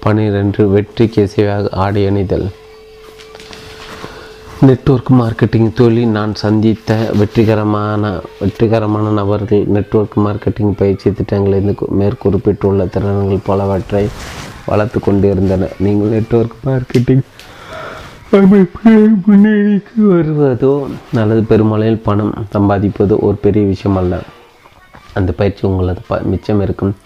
பனிரெண்டு 0.00 0.68
வெற்றிக்கு 0.68 1.28
இசைவாக 1.28 1.70
ஆடை 1.70 2.06
அணிதல். 2.06 2.46
நெட்வொர்க் 4.64 5.08
மார்க்கெட்டிங் 5.18 5.72
தொழில் 5.78 6.12
நான் 6.16 6.30
சந்தித்த 6.42 6.90
வெற்றிகரமான 7.18 8.12
வெற்றிகரமான 8.40 9.10
நபர்கள் 9.18 9.64
நெட்வொர்க் 9.74 10.16
மார்க்கெட்டிங் 10.26 10.70
பயிற்சி 10.78 11.10
திட்டங்களிலிருந்து 11.10 11.74
மேற்குறிப்பிட்டுள்ள 12.00 12.86
திறன்கள் 12.94 13.42
பலவற்றை 13.48 14.02
வளர்த்து 14.70 15.00
கொண்டிருந்தன. 15.00 15.68
நீங்கள் 15.86 16.14
நெட்வொர்க் 16.14 16.56
மார்க்கெட்டிங் 16.68 17.22
முன்னேறிக்கு 19.28 20.00
வருவதோ 20.14 20.72
அல்லது 21.20 21.44
பெருமளவில் 21.52 22.02
பணம் 22.08 22.32
சம்பாதிப்பதோ 22.56 23.20
ஒரு 23.28 23.38
பெரிய 23.44 23.66
விஷயம் 23.74 24.00
அல்ல. 24.02 24.22
அந்த 25.18 25.30
பயிற்சி 25.32 25.62
உங்களது 25.68 26.00
ப 26.08 26.22
மிச்சம் 26.32 26.64
இருக்கும். 26.66 26.96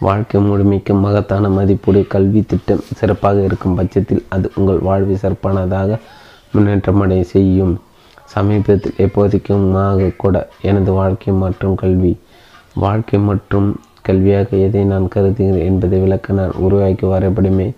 வாழ்க்கை 0.00 0.38
முழுமைக்கு 0.48 1.00
மகத்தான 1.04 1.54
மதிப்புடைய 1.58 2.06
கல்வி 2.16 2.40
திட்டம் 2.50 2.84
சிறப்பாக 2.98 3.48
இருக்கும் 3.48 3.78
பட்சத்தில் 3.78 4.26
அது 4.28 4.46
உங்கள் 4.54 4.84
வாழ்வை 4.90 5.16
சிறப்பானதாக 5.16 5.98
முன்னேற்றமடை 6.54 7.18
செய்யும் 7.32 7.74
சமீபத்தில் 8.34 8.98
எப்போதைக்குமாக 9.04 10.12
கூட 10.22 10.36
எனது 10.68 10.90
வாழ்க்கை 10.98 11.32
மற்றும் 11.42 11.74
கல்வி. 11.82 12.12
வாழ்க்கை 12.76 13.18
மற்றும் 13.28 13.68
கல்வியாக 14.08 14.48
எதை 14.66 14.82
நான் 14.84 15.06
கருதுகிறேன் 15.08 15.66
என்பதை 15.68 15.98
விளக்க 16.04 16.36
நான் 16.38 16.54
உருவாக்கி 16.64 17.04
வரைபடமே 17.12 17.68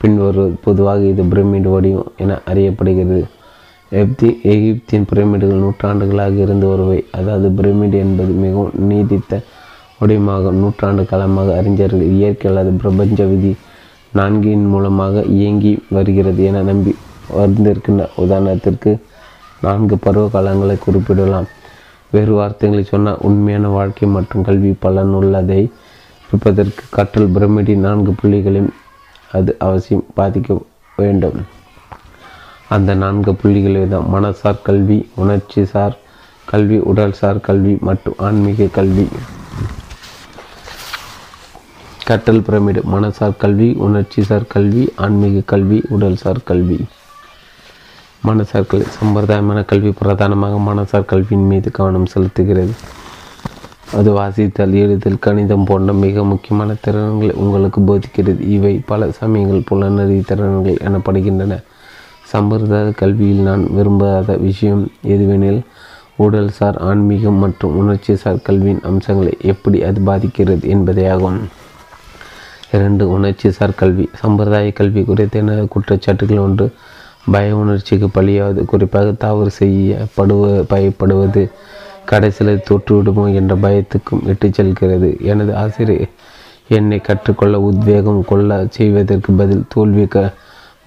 பின்வருவது 0.00 0.54
பொதுவாக 0.66 1.00
இது 1.12 1.22
பிரமிடு 1.32 1.68
வடிவம் 1.74 2.10
என 2.16 2.38
அறியப்படுகிறது. 2.50 3.22
எப்தி 3.92 4.28
எகிப்தின் 4.52 5.08
பிரமிடுகள் 5.10 5.62
நூற்றாண்டுகளாக 5.64 6.36
இருந்து 6.46 6.66
வருவை. 6.66 6.98
அதாவது 7.18 7.48
பிரமிடு 7.58 7.98
என்பது 8.06 8.32
மிகவும் 8.44 8.74
நீதித்த 8.90 9.32
வடிவமாக 10.00 10.52
நூற்றாண்டு 10.60 11.02
காலமாக 11.10 11.50
அறிஞர்கள் 11.60 12.04
இயற்கை 12.16 12.48
அல்லது 12.50 12.70
பிரபஞ்ச 12.82 13.20
விதி 13.24 13.52
நான்கின் 14.12 14.66
மூலமாக 14.72 15.22
இயங்கி 15.36 15.72
வருகிறது 15.90 16.42
என 16.44 16.62
நம்பி 16.62 16.92
வந்திருக்கின்றன 17.28 18.08
உதாரணத்திற்கு 18.16 18.92
நான்கு 19.60 19.98
பருவ 19.98 20.24
காலங்களை 20.34 20.78
குறிப்பிடலாம். 20.78 21.48
வேறு 22.10 22.32
வார்த்தைகளை 22.32 22.84
சொன்னால் 22.84 23.22
உண்மையான 23.28 23.68
வாழ்க்கை 23.68 24.08
மற்றும் 24.08 24.42
கல்வி 24.42 24.74
பலன் 24.78 25.12
உள்ளதை 25.20 25.70
இருப்பதற்கு 26.28 26.84
கற்றல் 26.90 27.32
பிரமிடி 27.34 27.74
நான்கு 27.76 28.14
புள்ளிகளையும் 28.22 28.72
அது 29.32 29.56
அவசியம் 29.58 30.06
பாதிக்க 30.16 30.58
வேண்டும். 30.96 31.38
அந்த 32.68 32.94
நான்கு 32.94 33.32
புள்ளிகளே 33.32 33.88
தான் 33.88 34.08
மனசார் 34.14 34.62
கல்வி 34.62 35.08
உணர்ச்சி 35.14 35.64
சார் 35.64 35.96
கல்வி 36.44 36.78
உடல்சார் 36.78 37.40
கல்வி 37.40 37.78
மற்றும் 37.80 38.14
ஆன்மீக 38.16 38.66
கல்வி. 38.66 39.08
கற்றல் 42.08 42.42
பிரமிடு 42.46 42.80
மனசார் 42.94 43.36
கல்வி 43.36 43.72
உணர்ச்சி 43.86 44.22
சார் 44.22 44.46
கல்வி 44.46 44.92
ஆன்மீக 44.96 45.42
கல்வி 45.46 45.82
உடல்சார் 45.90 46.42
கல்வி. 46.44 46.84
மனசார் 48.28 48.66
கல்வி 48.66 48.86
சம்பிரதாயமான 48.98 49.64
கல்வி 49.64 49.90
பிரதானமாக 49.90 50.58
மனசார் 50.68 51.04
கல்வியின் 51.04 51.46
மீது 51.46 51.70
கவனம் 51.70 52.06
செலுத்துகிறது. 52.14 52.74
அது 53.92 54.10
வாசித்தல் 54.18 54.74
எழுதல் 54.82 55.18
கணிதம் 55.18 55.64
போன்ற 55.64 55.92
மிக 55.92 56.24
முக்கியமான 56.24 56.74
திறன்களை 56.84 57.34
உங்களுக்கு 57.34 57.80
போதிக்கிறது. 57.80 58.40
இவை 58.40 58.82
பல 58.86 59.10
சமயங்கள் 59.10 59.66
புலனறி 59.66 60.20
திறன்கள் 60.20 60.78
எனப்படுகின்றன. 60.84 61.58
சம்பிரதாய 62.32 62.90
கல்வியில் 62.90 63.42
நான் 63.48 63.64
விரும்பாத 63.74 64.36
விஷயம் 64.36 64.90
எதுவெனில் 65.02 65.60
உடல்சார் 66.18 66.78
ஆன்மீகம் 66.78 67.38
மற்றும் 67.44 67.76
உணர்ச்சி 67.76 68.16
சார் 68.16 68.42
கல்வியின் 68.42 68.82
அம்சங்களை 68.82 69.36
எப்படி 69.42 69.84
அது 69.84 70.00
பாதிக்கிறது 70.00 70.68
என்பதேயாகும். 70.68 71.38
இரண்டு 72.72 73.04
உணர்ச்சி 73.08 73.50
சார் 73.50 73.78
கல்வி. 73.82 74.08
சம்பிரதாய 74.22 74.72
கல்வி 74.72 75.04
குறித்த 75.04 75.66
குற்றச்சாட்டுகள் 75.74 76.44
ஒன்று 76.48 76.72
பய 77.32 77.56
உணர்ச்சிக்கு 77.56 78.08
பலியாவது 78.14 78.62
குறிப்பாக 78.64 79.12
தவறு 79.24 79.50
செய்யப்படுவ 79.58 80.50
பயப்படுவது 80.72 81.42
கடைசியில் 82.10 82.64
தோற்றுவிடுமோ 82.68 83.24
என்ற 83.34 83.54
பயத்துக்கும் 83.54 84.24
இட்டு 84.26 84.48
செல்கிறது. 84.52 85.10
எனது 85.20 85.52
ஆசிரியர் 85.56 86.10
என்னை 86.68 86.98
கற்றுக்கொள்ள 87.00 87.60
உத்வேகம் 87.60 88.24
கொள்ள 88.24 88.66
செய்வதற்கு 88.70 89.32
பதில் 89.32 89.64
தோல்வி 89.68 90.06
க 90.06 90.32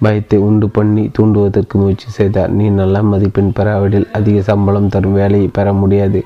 பயத்தை 0.02 0.38
உண்டு 0.48 0.68
பண்ணி 0.68 1.10
தூண்டுவதற்கு 1.18 1.74
முயற்சி 1.80 2.08
செய்தார். 2.10 2.52
நீ 2.58 2.66
நல்ல 2.80 3.02
மதிப்பெண் 3.02 3.54
பெறாவிடில் 3.56 4.10
அதிக 4.12 4.42
சம்பளம் 4.42 4.88
தரும் 4.88 5.12
வேலையை 5.12 5.48
பெற 5.48 5.72
முடியாது 5.72 6.20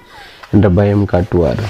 என்ற 0.52 0.68
பயம் 0.70 1.04
காட்டுவார். 1.04 1.62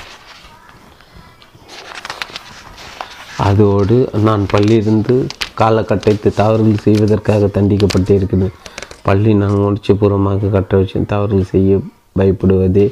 அதோடு 3.36 3.96
நான் 4.24 4.44
பள்ளியிருந்து 4.52 5.16
காலகட்டத்தை 5.60 6.30
தவறுகள் 6.40 6.84
செய்வதற்காக 6.86 7.48
தண்டிக்கப்பட்டிருக்கிறேன் 7.56 8.54
பள்ளி 9.06 9.32
நான் 9.34 9.60
உணர்ச்சிபூர்வமாக 9.66 10.50
கற்ற 10.56 10.78
விஷயம் 10.82 11.10
தவறுகள் 11.12 11.50
செய்ய 11.52 11.78
பயப்படுவதே. 12.18 12.86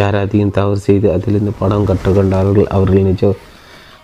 யார் 0.00 0.16
அதிகம் 0.24 0.56
தவறு 0.58 0.78
செய்து 0.88 1.06
அதிலிருந்து 1.14 1.52
படம் 1.58 1.88
கற்றுக்கொண்டார்கள் 1.88 2.70
அவர்கள் 2.76 3.08
நிஜ 3.08 3.32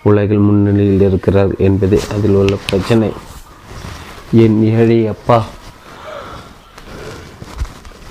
உலகில் 0.08 0.44
முன்னணியில் 0.46 1.04
இருக்கிறார் 1.08 1.52
என்பதே 1.66 1.98
அதில் 2.14 2.36
உள்ள 2.40 2.56
பிரச்சனை. 2.68 3.08
என் 4.42 4.58
ஏழை 4.72 4.98
அப்பா 5.14 5.38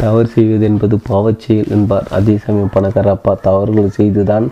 தவறு 0.01 0.27
செய்வது 0.33 0.65
என்பது 0.69 0.95
பாவச்செயல் 1.09 1.71
என்பார். 1.75 2.07
அதே 2.17 2.35
சமயம் 2.45 2.73
பணக்கார 2.73 3.11
அப்பா 3.17 3.33
தவறுகள் 3.47 3.95
செய்துதான் 3.99 4.47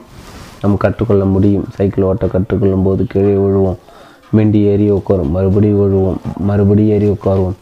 நாம் 0.62 0.82
கற்றுக்கொள்ள 0.84 1.26
முடியும். 1.26 1.66
சைக்கிள் 1.76 2.08
ஓட்ட 2.10 2.26
கற்றுக்கொள்ளும் 2.26 2.86
போது 2.88 3.04
கீழே 3.14 3.36
விழுவோம். 3.44 3.80
மிண்டி 4.38 4.60
ஏறி 4.72 4.88
உட்காரும். 4.92 5.34
மறுபடியும் 5.36 5.80
விழுவோம் 5.82 6.20
மறுபடியும் 6.50 6.94
ஏறி 6.96 7.08
உட்காருவோம். 7.16 7.58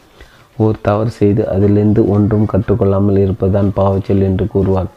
ஓர் 0.64 0.78
தவறு 0.88 1.12
செய்து 1.20 1.42
அதிலிருந்து 1.54 2.02
ஒன்றும் 2.16 2.50
கற்றுக்கொள்ளாமல் 2.52 3.22
இருப்பதுதான் 3.24 3.70
பாவச்சல் 3.80 4.26
என்று 4.30 4.48
கூறுவார். 4.54 4.90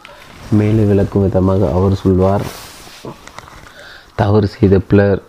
மேலே 0.59 0.83
விளக்கும் 0.91 1.25
விதமாக 1.27 1.71
அவர் 1.77 2.01
சொல்வார் 2.03 2.45
தவறு 4.21 4.47
செய்த 4.57 4.77
பிளர் 4.91 5.21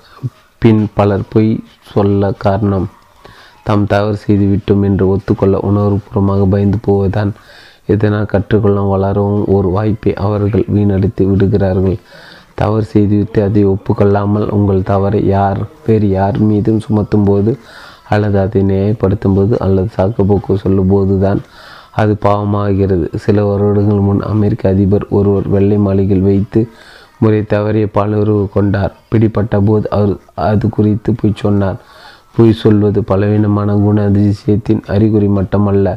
பின் 0.62 0.84
பலர் 0.98 1.24
பொய் 1.30 1.50
சொல்ல 1.94 2.32
காரணம். 2.46 2.88
தாம் 3.64 3.88
தவறு 3.94 4.18
செய்து 4.26 4.46
விட்டோம் 4.52 4.84
என்று 4.90 5.06
ஒத்துக்கொள்ள 5.14 5.56
உணர்வுபூர்வமாக 5.70 6.46
பயந்து 6.54 6.78
போவதுதான். 6.82 7.32
இதனால் 7.94 8.32
கற்றுக்கொள்ளும் 8.34 8.92
வளரவும் 8.94 9.44
ஒரு 9.56 9.68
வாய்ப்பை 9.76 10.14
அவர்கள் 10.26 10.66
வீணடித்து 10.76 11.24
விடுகிறார்கள். 11.30 11.98
தவறு 12.60 12.86
செய்துவிட்டு 12.94 13.40
அதை 13.48 13.62
ஒப்புக்கொள்ளாமல் 13.74 14.48
உங்கள் 14.58 14.88
தவறை 14.92 15.20
யார் 15.36 15.60
வேறு 15.86 16.08
யார் 16.18 16.38
மீதும் 16.50 16.84
சுமத்தும் 16.86 17.28
போது 17.30 17.52
அல்லது 18.14 18.38
அதை 18.44 18.62
நியாயப்படுத்தும் 18.72 19.38
போது 19.38 19.54
அல்லது 19.66 19.90
சாக்குப்போக்கு 19.98 20.62
சொல்லும் 20.64 20.92
போது 20.94 21.16
தான் 21.26 21.42
அது 22.02 22.14
பாவமாகிறது. 22.26 23.06
சில 23.24 23.44
வருடங்கள் 23.46 24.06
முன் 24.08 24.22
அமெரிக்க 24.34 24.64
அதிபர் 24.74 25.06
ஒருவர் 25.18 25.48
வெள்ளை 25.54 25.78
மாளிகையில் 25.86 26.28
வைத்து 26.30 26.62
முறை 27.22 27.40
தவறிய 27.54 27.86
பாலுறவு 27.98 28.44
கொண்டார். 28.56 28.94
பிடிப்பட்ட 29.10 29.60
போது 29.70 29.86
அவர் 29.98 30.14
அது 30.50 30.66
குறித்து 30.76 31.12
பொய் 31.22 31.40
சொன்னார். 31.44 31.80
பொய் 32.36 32.60
சொல்வது 32.64 33.00
பலவீனமான 33.12 33.70
குண 33.86 34.04
அதிசயத்தின் 34.10 34.84
அறிகுறி 34.96 35.30
மட்டுமல்ல 35.38 35.88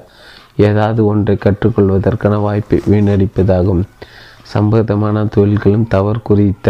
ஏதாவது 0.68 1.00
ஒன்றை 1.10 1.34
கற்றுக்கொள்வதற்கான 1.44 2.34
வாய்ப்பை 2.46 2.78
வீணடிப்பதாகும். 2.92 3.82
சம்பந்தமான 4.54 5.24
தொழில்களும் 5.36 5.90
தவறு 5.94 6.20
குறித்த 6.28 6.68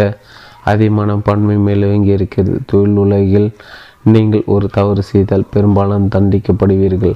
அதிகமான 0.71 1.11
பன்மை 1.27 1.55
மேலோங்கி 1.67 2.11
இருக்கிறது. 2.17 2.57
தொழில் 2.71 2.99
உலகில் 3.03 3.49
நீங்கள் 4.13 4.49
ஒரு 4.55 4.67
தவறு 4.77 5.01
செய்தால் 5.11 5.49
பெரும்பாலும் 5.53 6.11
தண்டிக்கப்படுவீர்கள் 6.15 7.15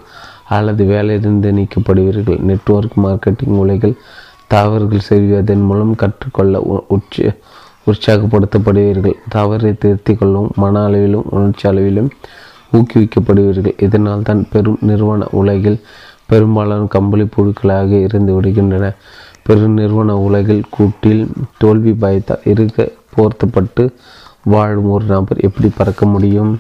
அல்லது 0.56 0.84
வேலையிலிருந்து 0.94 1.52
நீக்கப்படுவீர்கள். 1.60 2.40
நெட்வொர்க் 2.50 2.98
மார்க்கெட்டிங் 3.06 3.60
உலகில் 3.64 3.96
தவறுகள் 4.54 5.08
செய்வதன் 5.10 5.64
மூலம் 5.70 5.94
கற்றுக்கொள்ள 6.02 6.56
உற்ச 6.96 7.34
உற்சாகப்படுத்தப்படுவீர்கள். 7.90 9.16
தவறை 9.36 9.72
திருத்திக் 9.82 10.20
கொள்ளவும் 10.20 10.58
மன 10.64 10.84
அளவிலும் 10.88 11.28
உணர்ச்சி 11.36 11.66
அளவிலும் 11.70 12.10
ஊக்குவிக்கப்படுவீர்கள். 12.78 13.76
இதனால் 13.86 14.28
தான் 14.30 14.42
பெரும் 14.54 14.80
நிறுவன 14.90 15.28
உலகில் 15.40 15.80
பெரும்பாலான 16.32 16.88
கம்பளி 16.96 17.26
புழுக்களாக 17.36 17.92
இருந்து 18.08 18.32
விடுகின்றன. 18.36 18.86
பெருநிறுவன 19.50 20.12
உலகில் 20.28 20.70
கூட்டில் 20.70 21.24
தோல்வி 21.58 21.94
பயத்தால் 22.04 22.46
இருக்க 22.52 22.88
போர்த்தப்பட்டு 23.16 23.84
வாழும் 24.54 24.90
ஒரு 24.90 25.06
நபர் 25.06 25.44
எப்படி 25.48 25.70
பறக்க 25.78 26.06
முடியும்? 26.06 26.60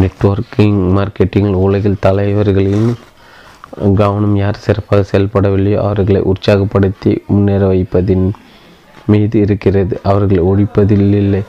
நெட்வொர்க்கிங் 0.00 0.78
மார்க்கெட்டிங் 0.96 1.52
உலகில் 1.52 2.02
தலைவர்களின் 2.06 2.88
கவனம் 4.00 4.36
யார் 4.36 4.62
சிறப்பாக 4.64 5.04
செயல்படவில்லையோ 5.10 5.78
அவர்களை 5.86 6.20
உற்சாகப்படுத்தி 6.32 7.12
முன்னேற 7.26 7.62
வைப்பதின் 7.72 8.26
மீது 9.06 9.40
இருக்கிறது. 9.40 10.00
அவர்களை 10.02 10.42
ஒழிப்பதில் 10.50 11.08
இல்லை. 11.22 11.42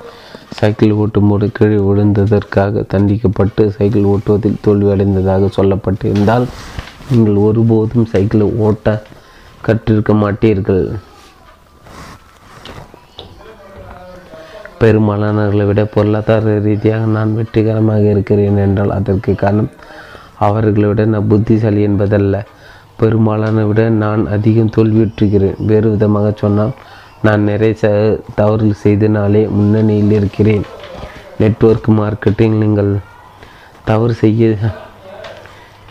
சைக்கிள் 0.60 0.98
ஓட்டும்போது 1.02 1.52
கீழே 1.52 1.78
விழுந்ததற்காக 1.88 2.84
தண்டிக்கப்பட்டு 2.94 3.64
சைக்கிள் 3.78 4.10
ஓட்டுவதில் 4.14 4.62
தோல்வியடைந்ததாக 4.68 5.50
சொல்லப்பட்டிருந்தால் 5.58 6.48
நீங்கள் 7.12 7.36
ஒருபோதும் 7.48 8.10
சைக்கிளை 8.14 8.48
ஓட்ட 8.68 9.04
கற்றிருக்க 9.66 10.12
மாட்டீர்கள். 10.24 10.84
பெரும்பாலானவர்களை 14.82 15.66
விட 15.66 15.82
பொருளாதார 15.94 16.54
ரீதியாக 16.66 17.06
நான் 17.16 17.36
வெற்றிகரமாக 17.38 18.04
இருக்கிறேன் 18.14 18.60
என்றால் 18.66 18.96
அதற்கு 18.98 19.32
காரணம் 19.36 19.72
அவர்களை 20.48 20.88
விட 20.90 21.06
நான் 21.14 21.30
புத்திசாலி 21.32 21.82
என்பதல்ல. 21.90 22.36
பெரும்பாலான 23.02 23.64
விட 23.70 23.82
நான் 24.04 24.22
அதிகம் 24.36 24.74
தோல்வியுற்றுகிறேன் 24.76 25.60
வேறு 25.72 25.88
விதமாக 25.94 26.28
சொன்னால் 26.42 26.74
நான் 27.26 27.48
நிறைய 27.50 27.74
ச 27.82 27.86
தவறுகள் 28.40 28.82
செய்தனாலே 28.84 29.42
முன்னணியில் 29.58 30.14
இருக்கிறேன். 30.20 30.66
நெட்வொர்க் 31.42 31.90
மார்க்கெட்டிங் 32.00 32.58
நீங்கள் 32.64 32.92
தவறு 33.90 34.14
செய்ய 34.24 34.58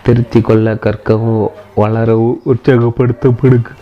திருத்தி 0.06 0.40
கொள்ள 0.40 0.74
கற்கவும் 0.84 1.42
வளரவும் 1.82 2.40
உற்சாகப்படுத்தப்படுக்கு 2.52 3.72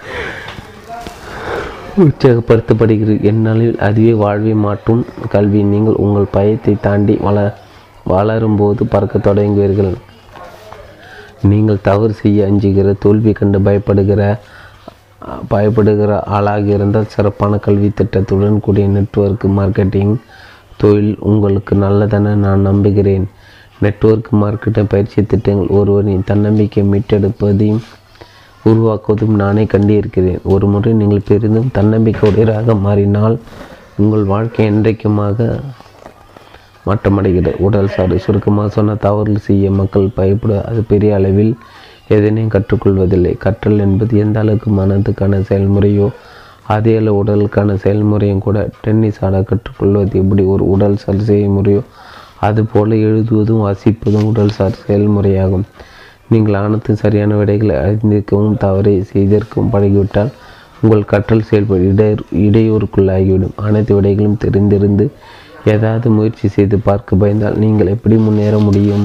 உற்சாகப்படுத்தப்படுகிறது. 2.04 3.18
என்னாலில் 3.30 3.76
அதுவே 3.88 4.12
வாழ்வை 4.22 4.54
மாற்றும் 4.66 5.02
கல்வி. 5.34 5.60
நீங்கள் 5.74 6.00
உங்கள் 6.04 6.32
பயத்தை 6.36 6.74
தாண்டி 6.86 7.16
வள 7.26 7.38
வளரும்போது 8.12 8.82
பறக்க 8.94 9.18
தொடங்குவீர்கள். 9.18 9.94
நீங்கள் 11.50 11.84
தவறு 11.88 12.12
செய்ய 12.22 12.48
அஞ்சுகிற 12.48 12.94
தோல்வி 13.04 13.32
கண்டு 13.38 13.58
பயப்படுகிற 13.68 14.22
பயப்படுகிற 15.52 16.12
ஆளாக 16.36 16.66
இருந்தால் 16.76 17.12
சிறப்பான 17.14 17.58
கல்வி 17.66 17.88
திட்டத்துடன் 17.98 18.62
கூடிய 18.64 18.86
நெட்வொர்க் 18.96 19.46
மார்க்கெட்டிங் 19.58 20.14
தொழில் 20.80 21.14
உங்களுக்கு 21.30 21.74
நல்லதென 21.84 22.34
நான் 22.44 22.66
நம்புகிறேன். 22.68 23.26
நெட்வொர்க் 23.82 24.28
மார்க்கெட்டை 24.42 24.82
பயிற்சி 24.88 25.22
திட்டங்கள் 25.22 25.74
ஒருவரின் 25.78 26.26
தன்னம்பிக்கை 26.26 26.82
மீட்டெடுப்பதையும் 26.92 27.82
உருவாக்குவதும் 28.64 29.34
நானே 29.42 29.64
கண்டிருக்கிறேன். 29.64 30.42
ஒரு 30.42 30.66
முறை 30.66 30.92
நீங்கள் 30.92 31.26
பெரிதும் 31.28 31.72
தன்னம்பிக்கையுடையராக 31.78 32.80
மாறினால் 32.80 33.38
உங்கள் 33.96 34.24
வாழ்க்கை 34.24 34.66
என்றைக்குமாக 34.72 35.60
மாற்றமடைகிறது. 36.86 37.52
உடல் 37.58 37.88
சாரி 37.88 38.18
சுருக்கமாக 38.18 38.68
சொன்ன 38.68 38.94
தவறுகள் 38.94 39.46
செய்ய 39.48 39.70
மக்கள் 39.70 40.14
பயப்பட 40.14 40.62
அது 40.64 40.82
பெரிய 40.82 41.14
அளவில் 41.14 41.52
எதனையும் 42.08 42.54
கற்றுக்கொள்வதில்லை. 42.54 43.38
கற்றல் 43.38 43.78
என்பது 43.78 44.18
எந்த 44.18 44.40
அளவுக்கு 44.40 44.70
மனதுக்கான 44.70 45.40
செயல்முறையோ 45.50 46.08
அதே 46.62 46.96
அளவு 46.96 47.24
உடலுக்கான 47.24 47.74
செயல்முறையும் 47.74 48.38
கூட. 48.38 48.70
டென்னிஸ் 48.80 49.20
ஆட 49.20 49.42
கற்றுக்கொள்வது 49.42 50.18
எப்படி? 50.22 50.42
ஒரு 50.44 50.68
உடல் 50.68 50.96
சார் 50.96 51.48
முறையோ 51.48 51.82
அதுபோல 52.46 52.96
எழுதுவதும் 53.08 53.62
வாசிப்பதும் 53.64 54.28
உடல் 54.30 54.56
சார் 54.58 54.80
செயல்முறையாகும். 54.86 55.66
நீங்கள் 56.32 56.58
அனைத்து 56.62 56.92
சரியான 57.02 57.36
விடைகளை 57.40 57.74
அறிந்திருக்கவும் 57.84 58.58
தவறை 58.64 58.94
செய்திருக்கவும் 59.12 59.72
பழகிவிட்டால் 59.74 60.32
உங்கள் 60.82 61.10
கற்றல் 61.12 61.46
செயல்பாடு 61.48 61.84
இடை 61.92 62.08
இடையூறுக்குள்ளாகிவிடும். 62.46 63.54
அனைத்து 63.66 63.92
விடைகளும் 63.98 64.40
தெரிந்திருந்து 64.44 65.06
ஏதாவது 65.74 66.06
முயற்சி 66.16 66.46
செய்து 66.56 66.76
பார்க்க 66.88 67.20
பயந்தால் 67.22 67.60
நீங்கள் 67.62 67.92
எப்படி 67.94 68.16
முன்னேற 68.24 68.54
முடியும்? 68.66 69.04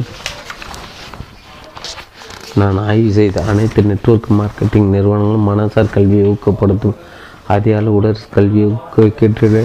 நான் 2.60 2.80
ஆய்வு 2.90 3.12
செய்த 3.18 3.44
அனைத்து 3.52 3.82
நெட்வொர்க் 3.90 4.28
மார்க்கெட்டிங் 4.40 4.90
நிறுவனங்களும் 4.96 5.48
மனசார் 5.50 5.94
கல்வியை 5.96 6.26
ஊக்கப்படுத்தும். 6.34 6.98
அதே 7.54 7.72
அளவு 7.78 7.96
உடற் 8.00 8.26
கல்வியை 8.36 8.66
ஊக்குவிக்கின்றன. 8.74 9.64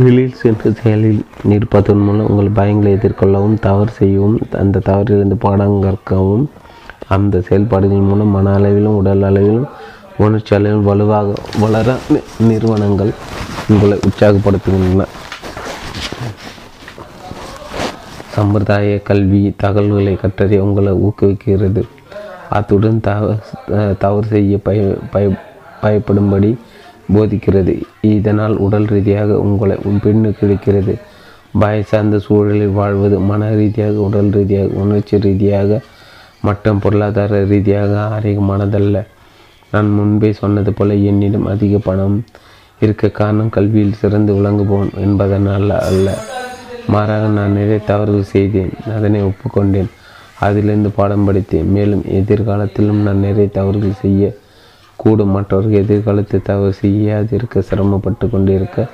வெளியில் 0.00 0.38
சென்று 0.40 0.68
செயலில் 0.82 1.18
இருப்பதன் 1.54 2.02
மூலம் 2.04 2.28
உங்கள் 2.30 2.54
பயங்களை 2.58 2.90
எதிர்கொள்ளவும் 2.96 3.56
தவறு 3.60 3.90
செய்யவும் 3.90 4.38
அந்த 4.60 4.82
தவறிலிருந்து 4.86 5.36
பாடம் 5.38 5.74
கற்கவும் 5.82 6.44
அந்த 7.08 7.40
செயல்பாடுகள் 7.40 8.08
மூலம் 8.10 8.32
மன 8.36 8.54
அளவிலும் 8.54 8.96
உடல் 9.00 9.22
அளவிலும் 9.22 9.66
உணர்ச்சி 10.16 10.54
அளவிலும் 10.54 10.84
வலுவாக 10.84 11.34
வளர 11.60 11.96
நிறுவனங்கள் 12.48 13.12
உங்களை 13.68 13.98
உற்சாகப்படுத்துகின்றன. 14.08 15.06
சம்பிரதாய 18.36 18.98
கல்வி 19.02 19.54
தகவல்களை 19.56 20.18
கற்றறிய 20.24 20.58
உங்களை 20.58 20.92
ஊக்குவிக்கிறது. 21.06 21.82
அத்துடன் 22.48 23.00
தவ 23.00 23.36
தவறு 23.98 24.26
செய்ய 24.26 24.58
பய 24.58 24.94
பய 25.10 25.26
பயப்படும்படி 25.82 26.56
போதிக்கிறது. 27.14 27.82
இதனால் 28.00 28.56
உடல் 28.56 28.84
ரீதியாக 28.84 29.38
உங்களை 29.38 29.76
பெண்ணு 29.86 30.30
கிடைக்கிறது 30.30 30.98
பய 31.58 31.82
சார்ந்த 31.82 32.18
சூழலில் 32.18 32.68
வாழ்வது 32.68 33.18
மன 33.20 33.50
ரீதியாக 33.54 33.92
உடல் 33.92 34.30
ரீதியாக 34.30 34.66
உணர்ச்சி 34.66 35.18
ரீதியாக 35.18 35.80
மற்றும் 36.40 36.78
பொருளாதார 36.78 37.44
ரீதியாக 37.44 38.18
ஆரோக்கியமானதல்ல. 38.18 39.06
நான் 39.70 39.90
முன்பே 39.90 40.32
சொன்னது 40.32 40.72
போல 40.72 40.94
என்னிடம் 40.94 41.46
அதிக 41.46 41.78
பணம் 41.78 42.24
இருக்க 42.80 43.08
காரணம் 43.08 43.48
கல்வியில் 43.48 43.92
சிறந்து 43.92 44.34
விளங்குபவன் 44.34 44.94
என்பதனால் 44.94 45.70
அல்ல. 45.70 46.18
மாறாக 46.88 47.26
நான் 47.26 47.52
நிறைய 47.52 47.78
தவறுகள் 47.78 48.22
செய்தேன். 48.22 48.72
அதனை 48.96 49.20
ஒப்புக்கொண்டேன். 49.22 49.90
அதிலிருந்து 50.40 50.90
பாடம் 50.90 51.24
படித்தேன். 51.24 51.72
மேலும் 51.72 52.04
எதிர்காலத்திலும் 52.08 53.02
நான் 53.02 53.18
நிறைய 53.18 53.48
தவறுகள் 53.48 54.00
செய்ய 54.00 54.34
கூடும் 54.96 55.34
மற்றவர்கள் 55.34 55.82
எதிர்காலத்தில் 55.82 56.46
தவறு 56.48 56.72
செய்யாதிருக்க 56.80 57.64
சிரமப்பட்டு 57.68 58.26
கொண்டிருக்க 58.30 58.86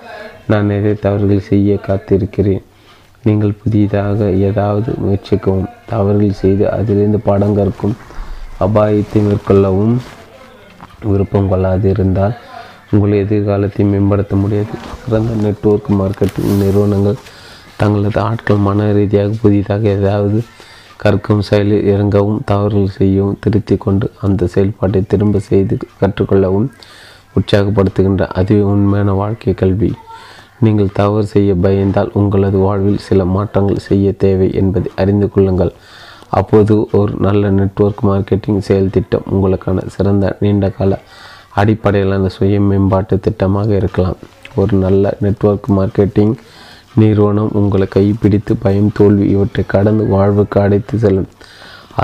நான் 0.47 0.71
நிறைய 0.73 0.95
தவறுகள் 1.01 1.49
செய்ய 1.49 1.79
காத்திருக்கிறேன்? 1.87 2.63
நீங்கள் 3.25 3.59
புதிதாக 3.63 4.29
ஏதாவது 4.49 4.91
முயற்சிக்கவும். 5.03 5.69
தவறுகள் 5.91 6.41
செய்து 6.43 6.65
அதிலிருந்து 6.71 7.21
பாடம் 7.21 7.57
கற்கும் 7.57 7.97
அபாயத்தை 8.67 9.21
மேற்கொள்ளவும் 9.27 9.97
விருப்பம் 11.11 11.49
கொள்ளாது 11.49 11.89
இருந்தால் 11.89 12.37
உங்கள் 12.91 13.21
எதிர்காலத்தை 13.25 13.85
மேம்படுத்த 13.85 14.37
முடியாது. 14.37 14.75
சிறந்த 15.03 15.33
நெட்வொர்க் 15.45 15.91
மார்க்கெட்டிங் 15.99 16.55
நிறுவனங்கள் 16.63 17.19
தங்களது 17.77 18.21
ஆட்கள் 18.21 18.65
மன 18.69 18.87
ரீதியாக 18.93 19.35
புதிதாக 19.43 19.83
ஏதாவது 19.99 20.39
கற்கும் 21.03 21.43
செயலில் 21.49 21.87
இறங்கவும் 21.93 22.41
தவறுகள் 22.45 22.97
செய்யவும் 22.99 23.39
திருத்தி 23.41 23.77
கொண்டு 23.77 24.07
அந்த 24.27 24.49
செயல்பாட்டை 24.55 25.01
திரும்ப 25.13 25.39
செய்து 25.51 25.75
கற்றுக்கொள்ளவும் 26.01 26.69
உற்சாகப்படுத்துகின்ற 27.37 28.27
அதுவே 28.41 28.63
உண்மையான 28.73 29.13
வாழ்க்கை 29.13 29.55
கல்வி. 29.55 29.91
நீங்கள் 30.61 30.97
தவறு 31.01 31.27
செய்ய 31.27 31.51
பயந்தால் 31.65 32.11
உங்களது 32.13 32.59
வாழ்வில் 32.59 33.05
சில 33.09 33.25
மாற்றங்கள் 33.35 33.87
செய்ய 33.89 34.13
தேவை 34.25 34.49
என்பதை 34.61 34.91
அறிந்து 34.97 35.27
கொள்ளுங்கள். 35.31 35.73
அப்போது 36.39 36.75
ஒரு 36.93 37.13
நல்ல 37.27 37.51
நெட்வொர்க் 37.51 38.03
மார்க்கெட்டிங் 38.07 38.59
செயல் 38.59 38.95
திட்டம் 38.97 39.29
உங்களுக்கான 39.33 39.85
சிறந்த 39.87 40.37
நீண்ட 40.41 40.69
கால 40.71 40.99
அடிப்படையிலான 41.55 42.29
சுய 42.29 42.61
மேம்பாட்டு 42.61 43.17
திட்டமாக 43.27 43.71
இருக்கலாம். 43.81 44.19
ஒரு 44.55 44.77
நல்ல 44.77 45.15
நெட்வொர்க் 45.21 45.69
மார்க்கெட்டிங் 45.79 46.35
நிறுவனம் 47.03 47.55
உங்களை 47.61 47.87
கைப்பிடித்து 47.97 48.53
பயம் 48.65 48.95
தோல்வி 48.99 49.27
இவற்றை 49.35 49.63
கடந்து 49.75 50.05
வாழ்வுக்கு 50.15 50.59
அடைத்து 50.65 50.95
செல்லும். 51.05 51.29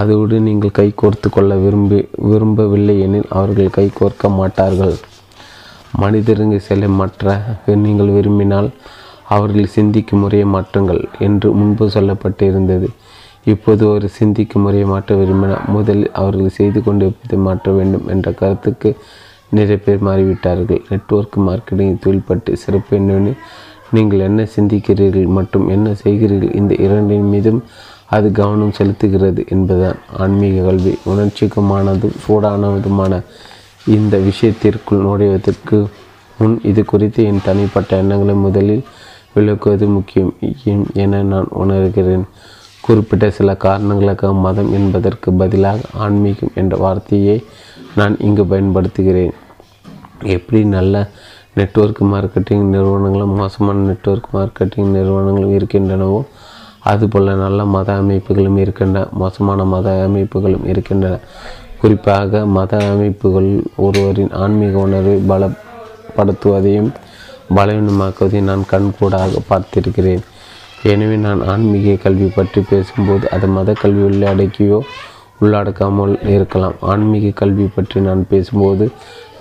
அதோடு 0.00 0.36
நீங்கள் 0.46 0.76
கை 0.78 0.86
கோர்த்து 1.00 1.28
கொள்ள 1.30 1.54
விரும்பி 1.64 1.98
விரும்பவில்லை 2.30 2.94
எனில் 3.06 3.32
அவர்கள் 3.38 3.74
கை 3.76 3.86
கோர்க்க 3.98 4.30
மாட்டார்கள். 4.40 4.94
மனிதருங்க 6.02 6.56
செல்ல 6.68 6.86
மற்ற 7.00 7.34
நீங்கள் 7.84 8.14
விரும்பினால் 8.16 8.68
அவர்கள் 9.34 9.74
சிந்திக்கும் 9.74 10.22
முறையை 10.22 10.46
மாற்றுங்கள் 10.54 11.02
என்று 11.26 11.48
முன்பு 11.58 11.84
சொல்லப்பட்டிருந்தது. 11.96 12.88
இப்போது 13.52 13.82
ஒரு 13.92 14.06
சிந்திக்கும் 14.18 14.64
முறையை 14.64 14.86
மாற்ற 14.92 15.14
விரும்பினால் 15.20 15.68
முதலில் 15.74 16.10
அவர்கள் 16.20 16.56
செய்து 16.58 16.80
கொண்டிருப்பதை 16.86 17.38
மாற்ற 17.46 17.72
வேண்டும் 17.78 18.08
என்ற 18.14 18.28
கருத்துக்கு 18.40 18.90
நிறைய 19.56 19.78
பேர் 19.86 20.04
மாறிவிட்டார்கள். 20.08 20.82
நெட்வொர்க் 20.90 21.36
மார்க்கெட்டிங் 21.48 21.98
தொழில்பட்டு 22.04 22.52
சிறப்பு 22.64 22.92
என்னவெனில் 23.00 23.40
நீங்கள் 23.94 24.26
என்ன 24.28 24.42
சிந்திக்கிறீர்கள் 24.56 25.34
மற்றும் 25.38 25.66
என்ன 25.74 25.88
செய்கிறீர்கள்? 26.04 26.54
இந்த 26.60 26.74
இரண்டின் 26.86 27.28
மீதும் 27.32 27.60
அது 28.16 28.28
கவனம் 28.38 28.76
செலுத்துகிறது 28.78 29.42
என்பதுதான் 29.54 30.00
ஆன்மீக 30.22 30.64
கல்வி. 30.68 30.94
உணர்ச்சிக்குமானதும் 31.12 32.16
சூடானதுமான 32.24 33.22
இந்த 33.96 34.16
விஷயத்திற்குள் 34.28 35.04
நுழைவதற்கு 35.06 35.78
முன் 36.38 36.56
இது 36.70 36.82
குறித்து 36.90 37.20
என் 37.30 37.44
தனிப்பட்ட 37.44 37.90
எண்ணங்களை 38.02 38.34
முதலில் 38.44 38.84
விளக்குவது 39.34 39.86
முக்கியம். 39.96 40.32
என 41.02 41.22
நான் 41.32 41.48
உணர்கிறேன். 41.62 42.24
குறிப்பிட்ட 42.86 43.26
சில 43.36 43.50
காரணங்களுக்காக 43.64 44.32
மதம் 44.46 44.70
என்பதற்கு 44.78 45.28
பதிலாக 45.42 45.78
ஆன்மீகம் 46.04 46.54
என்ற 46.60 46.76
வார்த்தையை 46.84 47.36
நான் 47.98 48.14
இங்கு 48.26 48.44
பயன்படுத்துகிறேன். 48.52 49.34
எப்படி 50.34 50.60
நல்ல 50.76 50.94
நெட்வொர்க் 51.58 52.00
மார்க்கெட்டிங் 52.12 52.64
நிறுவனங்களும் 52.74 53.34
மோசமான 53.40 53.84
நெட்வொர்க் 53.90 54.30
மார்க்கெட்டிங் 54.36 54.90
நிறுவனங்களும் 54.96 55.54
இருக்கின்றனவோ 55.58 56.20
அதுபோல் 56.90 57.30
நல்ல 57.44 57.60
மத 57.74 57.88
அமைப்புகளும் 58.00 58.58
இருக்கின்றன 58.62 59.04
மோசமான 59.20 59.64
மத 59.74 59.88
அமைப்புகளும் 60.06 60.66
இருக்கின்றன. 60.72 61.14
குறிப்பாக 61.82 62.42
மத 62.56 62.72
அமைப்புகள் 62.92 63.48
ஒருவரின் 63.84 64.32
ஆன்மீக 64.42 64.74
உணர்வை 64.86 65.16
பலப்படுத்துவதையும் 65.30 66.90
பலவீனமாக்குவதையும் 67.56 68.50
நான் 68.50 68.68
கண்கூடாக 68.72 69.40
பார்த்திருக்கிறேன். 69.50 70.22
எனவே 70.92 71.16
நான் 71.26 71.40
ஆன்மீக 71.52 71.96
கல்வி 72.04 72.28
பற்றி 72.38 72.60
பேசும்போது 72.70 73.24
அது 73.34 73.46
மத 73.56 73.72
கல்வி 73.82 74.02
உள்ளடக்கியோ 74.10 74.78
உள்ளடக்காமல் 75.42 76.14
இருக்கலாம். 76.34 76.76
ஆன்மீக 76.92 77.32
கல்வி 77.40 77.66
பற்றி 77.76 77.98
நான் 78.08 78.22
பேசும்போது 78.32 78.84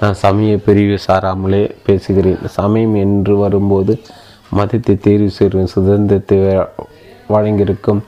நான் 0.03 0.17
சமய 0.21 0.53
பிரிவு 0.63 0.95
சாராமலே 1.05 1.59
பேசுகிறேன். 1.88 2.39
சமயம் 2.55 2.95
என்று 3.03 3.34
வரும்போது 3.41 3.93
மதத்தை 4.57 4.93
தேர்வு 5.05 5.30
செய்யும் 5.35 5.69
சுதந்திரத்தை 5.73 6.38
வழங்கியிருக்கும் 7.34 8.01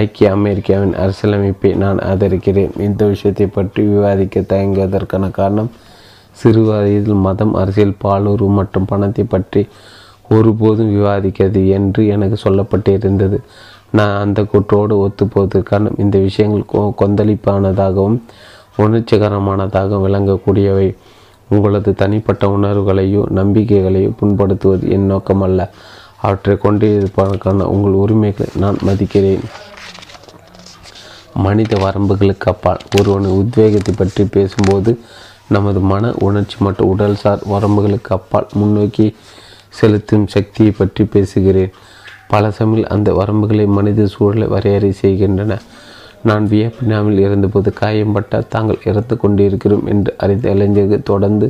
ஐக்கிய 0.00 0.28
அமெரிக்காவின் 0.36 0.92
அரசியலமைப்பை 1.02 1.70
நான் 1.82 1.98
ஆதரிக்கிறேன். 2.10 2.74
இந்த 2.86 3.02
விஷயத்தை 3.12 3.46
பற்றி 3.56 3.82
விவாதிக்க 3.92 4.42
தயங்குவதற்கான 4.52 5.30
காரணம் 5.38 5.70
சிறு 6.40 6.62
வயதில் 6.68 7.22
மதம் 7.26 7.54
அரசியல் 7.62 7.98
பாலுறவு 8.04 8.50
மற்றும் 8.58 8.88
பணத்தை 8.92 9.24
பற்றி 9.34 9.62
ஒருபோதும் 10.36 10.92
விவாதிக்காது 10.96 11.62
என்று 11.78 12.02
எனக்கு 12.16 12.38
சொல்லப்பட்டிருந்தது. 12.46 13.38
நான் 13.98 14.14
அந்த 14.24 14.40
கூற்றோடு 14.52 14.96
ஒத்துப்போவதற்கான 15.06 15.92
இந்த 16.04 16.18
விஷயங்கள் 16.28 16.70
கொ 16.72 16.82
கொந்தளிப்பானதாகவும் 17.02 18.20
உணர்ச்சிகரமானதாகவும் 18.84 20.06
விளங்கக்கூடியவை. 20.06 20.90
உங்களது 21.52 21.90
தனிப்பட்ட 22.02 22.44
உணர்வுகளையோ 22.56 23.22
நம்பிக்கைகளையோ 23.38 24.10
புண்படுத்துவது 24.20 24.84
என் 24.96 25.10
நோக்கமல்ல. 25.10 25.60
அவற்றை 26.24 26.54
கொண்டிருப்பதற்கான 26.64 27.66
உங்கள் 27.74 28.00
உரிமைகளை 28.02 28.48
நான் 28.62 28.78
மதிக்கிறேன். 28.88 29.44
மனித 31.44 31.74
வரம்புகளுக்கு 31.84 32.48
அப்பால் 32.52 32.82
ஒருவனின் 32.98 33.38
உத்வேகத்தை 33.40 33.92
பற்றி 33.96 34.24
பேசும்போது 34.36 34.90
நமது 35.54 35.80
மன 35.92 36.12
உணர்ச்சி 36.26 36.56
மற்றும் 36.64 36.90
உடல்சார் 36.92 37.40
வரம்புகளுக்கு 37.52 38.12
அப்பால் 38.16 38.52
முன்னோக்கி 38.60 39.06
செலுத்தும் 39.78 40.26
சக்தியை 40.34 40.72
பற்றி 40.80 41.02
பேசுகிறேன். 41.14 41.72
பல 42.32 42.50
சமையல் 42.58 42.92
அந்த 42.94 43.08
வரம்புகளை 43.12 43.64
மனித 43.76 44.06
சூழலை 44.14 44.46
வரையறை 44.54 44.92
செய்கின்றன. 45.02 45.52
நான் 46.28 46.44
வியட்நாமில் 46.52 47.20
இருந்தபோது 47.26 47.70
காயம்பட்டால் 47.80 48.50
தாங்கள் 48.54 48.84
இறந்து 48.90 49.14
கொண்டிருக்கிறோம் 49.16 49.86
என்று 49.86 50.10
அறிந்த 50.16 50.46
இளைஞர்கள் 50.54 51.08
தொடர்ந்து 51.10 51.46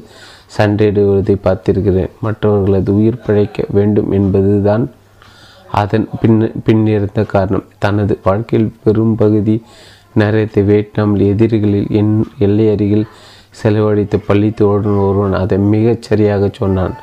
சண்டையிடுவதை 0.56 1.34
பார்த்திருக்கிறேன். 1.46 2.12
மற்றவர்களது 2.24 2.90
உயிர் 2.98 3.24
பிழைக்க 3.26 3.64
வேண்டும் 3.76 4.10
என்பதுதான் 4.18 4.84
அதன் 5.82 6.06
பின் 6.20 6.38
பின்னிருந்த 6.64 7.20
காரணம். 7.34 7.66
தனது 7.78 8.14
வாழ்க்கையில் 8.24 8.72
பெரும் 8.84 9.14
பகுதி 9.14 9.56
நேரத்தை 10.20 10.62
வியட்நாமில் 10.70 11.28
எதிரிகளில் 11.32 11.90
என் 12.00 12.14
எல்லை 12.46 12.66
அருகில் 12.72 13.06
செலவழித்த 13.60 14.16
பள்ளி 14.26 14.50
தோழன் 14.50 14.98
ஒருவன் 15.06 15.36
அதை 15.42 15.58
மிகச் 15.74 16.06
சரியாக 16.08 16.50
சொன்னான். 16.60 16.94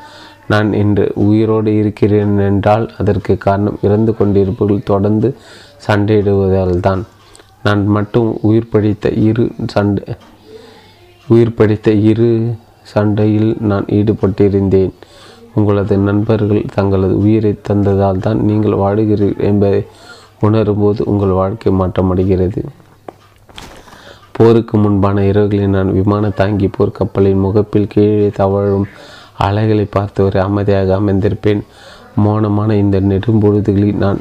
நான் 0.52 0.70
இன்று 0.74 1.06
உயிரோடு 1.26 1.72
இருக்கிறேன் 1.82 2.36
என்றால் 2.50 2.86
அதற்கு 2.98 3.34
காரணம் 3.38 3.80
இறந்து 3.82 4.12
கொண்டிருப்பவர்கள் 4.16 4.90
தொடர்ந்து 4.91 5.30
சண்டையிடுவதால் 5.88 6.84
தான் 6.88 7.02
நான் 7.65 7.81
மட்டும் 7.95 8.30
உயிர் 8.49 8.72
படித்த 8.73 9.10
இரு 9.27 9.45
சண்டை 9.73 10.03
உயிர் 11.27 11.57
படித்த 11.57 11.88
இரு 12.11 12.30
சண்டையில் 12.91 13.49
நான் 13.69 13.88
ஈடுபட்டிருந்தேன். 13.98 14.94
உங்களது 15.57 15.95
நண்பர்கள் 16.10 16.69
தங்களது 16.76 17.15
உயிரை 17.23 17.52
தந்ததால் 17.68 18.23
தான் 18.26 18.40
நீங்கள் 18.49 18.80
வாடுகிறீர்கள் 18.84 19.48
என்பதை 19.49 19.81
உணரும்போது 20.48 21.02
உங்கள் 21.11 21.38
வாழ்க்கை 21.40 21.72
மாற்றமடைகிறது. 21.80 22.61
போருக்கு 24.38 24.76
முன்பான 24.84 25.23
இரவுகளில் 25.30 25.76
நான் 25.76 25.91
விமான 25.98 26.30
தாங்கி 26.40 26.68
போர்க்கப்பலின் 26.77 27.44
முகப்பில் 27.45 27.91
கீழே 27.94 28.30
தவழும் 28.40 28.88
அலைகளை 29.48 29.86
பார்த்து 29.98 30.19
ஒரு 30.27 30.40
அமைதியாக 30.48 30.95
அமைந்திருப்பேன் 30.99 31.61
மௌனமான 32.23 32.69
இந்த 32.84 32.98
நெடும்பொழுதுகளில் 33.11 34.02
நான் 34.03 34.19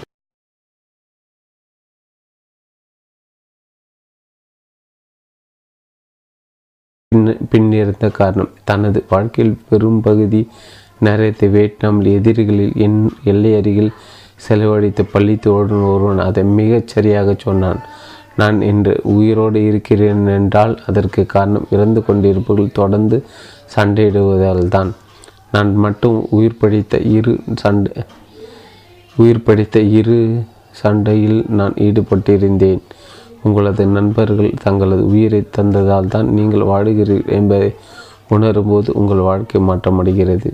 பின்னிருந்த 7.52 8.06
காரணம். 8.18 8.50
தனது 8.64 8.98
வாழ்க்கையில் 9.10 9.60
பெரும் 9.68 10.00
பகுதி 10.00 10.40
நேரத்தை 11.06 11.48
வியட்நாமில் 11.48 12.08
எதிரிகளில் 12.18 12.74
என் 12.86 12.98
எல்லை 13.32 13.50
அருகில் 13.58 13.92
செலவழித்த 14.46 15.02
பள்ளி 15.12 15.36
ஒருவன் 15.92 16.20
அதை 16.26 16.44
மிகச் 16.58 16.92
சரியாக 16.94 17.34
சொன்னான். 17.44 17.80
நான் 18.40 18.58
இன்று 18.62 18.92
உயிரோடு 19.14 19.60
இருக்கிறேன் 19.68 20.26
என்றால் 20.36 20.74
அதற்கு 20.86 21.26
காரணம் 21.26 21.66
இறந்து 21.70 22.04
கொண்டிருப்பவர்கள் 22.04 22.76
தொடர்ந்து 22.80 23.18
சண்டையிடுவதால் 23.76 24.68
தான். 24.68 24.90
நான் 25.50 25.72
மட்டும் 25.86 26.18
உயிர் 26.30 26.60
படித்த 26.60 26.98
இரு 27.16 27.34
சண்டை 27.62 28.04
உயிர் 29.16 29.46
படித்த 29.48 29.78
இரு 30.00 30.18
சண்டையில் 30.82 31.40
நான் 31.58 31.74
ஈடுபட்டிருந்தேன். 31.86 32.82
உங்களது 33.42 33.86
நண்பர்கள் 33.86 34.52
தங்களது 34.62 35.02
உயிரை 35.06 35.40
தந்ததால் 35.56 36.12
தான் 36.14 36.28
நீங்கள் 36.28 36.68
வாடுகிறீர்கள் 36.70 37.34
என்பதை 37.38 37.70
உணரும்போது 38.30 38.90
உங்கள் 38.90 39.26
வாழ்க்கை 39.28 39.60
மாற்றமடைகிறது. 39.60 40.50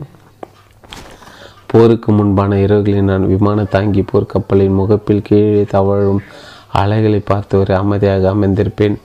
போருக்கு 1.67 2.13
முன்பான 2.13 2.57
இரவுகளில் 2.57 3.09
நான் 3.11 3.27
விமான 3.27 3.65
தாங்கி 3.65 4.03
போர்க்கப்பலின் 4.03 4.77
முகப்பில் 4.81 5.23
கீழே 5.23 5.63
தவழும் 5.65 6.23
அலைகளை 6.73 7.21
பார்த்து 7.25 7.59
வரை 7.59 7.75
அமைதியாக 7.77 8.29
அமைந்திருப்பேன் 8.35 8.97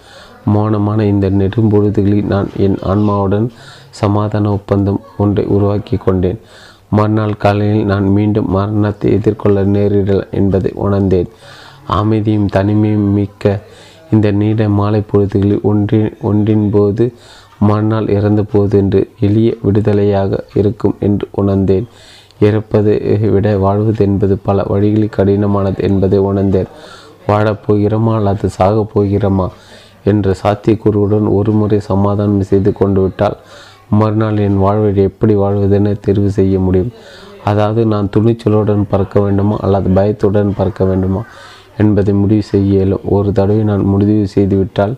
மௌனமான 0.53 0.99
இந்த 1.03 1.29
நெடும்பொழுதுகளில் 1.29 2.25
நான் 2.25 2.49
என் 2.57 2.77
ஆன்மாவுடன் 2.81 3.47
சமாதான 3.89 4.51
ஒப்பந்தம் 4.51 4.99
ஒன்றை 5.17 5.45
உருவாக்கி 5.45 5.97
கொண்டேன். 5.97 6.39
மறுநாள் 6.89 7.35
காலையில் 7.37 7.85
நான் 7.85 8.07
மீண்டும் 8.07 8.49
மரணத்தை 8.49 9.11
எதிர்கொள்ள 9.11 9.63
நேரிடல் 9.63 10.23
என்பதை 10.31 10.71
உணர்ந்தேன். 10.75 11.29
அமைதியும் 11.97 12.47
தனிமையும் 12.55 13.09
மிக்க 13.17 13.59
இந்த 14.11 14.27
நீண்ட 14.31 14.63
மாலை 14.69 15.01
பொழுதுகளில் 15.11 15.61
ஒன்றின் 15.61 16.13
ஒன்றின் 16.21 16.69
போது 16.69 17.05
மறுநாள் 17.59 18.07
இறந்த 18.07 18.41
போது 18.43 18.77
என்று 18.77 18.99
எளிய 19.19 19.49
விடுதலையாக 19.63 20.39
இருக்கும் 20.55 20.95
என்று 20.99 21.27
உணர்ந்தேன். 21.31 21.87
இறப்பதை 22.41 22.93
விட 23.31 23.47
வாழ்வது 23.57 24.05
என்பது 24.05 24.37
பல 24.37 24.63
வழிகளில் 24.63 25.15
கடினமானது 25.17 25.79
என்பதை 25.79 26.19
உணர்ந்தேன். 26.19 26.69
வாழப்போகிறோமா 27.27 28.13
அல்லது 28.15 28.49
சாகப் 28.57 28.91
போகிறோமா 28.93 29.47
என்ற 30.03 30.35
சாத்தியக்கூறுடன் 30.43 31.27
ஒரு 31.29 31.51
முறை 31.51 31.79
சமாதானம் 31.79 32.41
செய்து 32.41 32.71
கொண்டு 32.73 33.01
விட்டால் 33.01 33.37
மறுநாள் 33.91 34.37
என் 34.37 34.57
வாழ்வை 34.57 34.89
எப்படி 35.03 35.35
வாழ்வதென 35.35 35.95
தெரிவு 36.05 36.29
செய்ய 36.39 36.59
முடியும்? 36.59 36.91
அதாவது 37.43 37.85
நான் 37.85 38.09
துணிச்சலுடன் 38.17 38.89
பறக்க 38.89 39.19
வேண்டுமா 39.19 39.55
அல்லது 39.61 39.89
பயத்துடன் 39.89 40.57
பறக்க 40.57 40.85
வேண்டுமா? 40.85 41.21
என்பதை 41.83 42.13
முடிவு 42.21 42.45
செய்ய 42.51 42.71
இயலும் 42.75 43.05
ஒரு 43.15 43.29
தடவை 43.31 43.63
நான் 43.63 43.89
முடிவு 43.93 44.25
செய்துவிட்டால் 44.35 44.95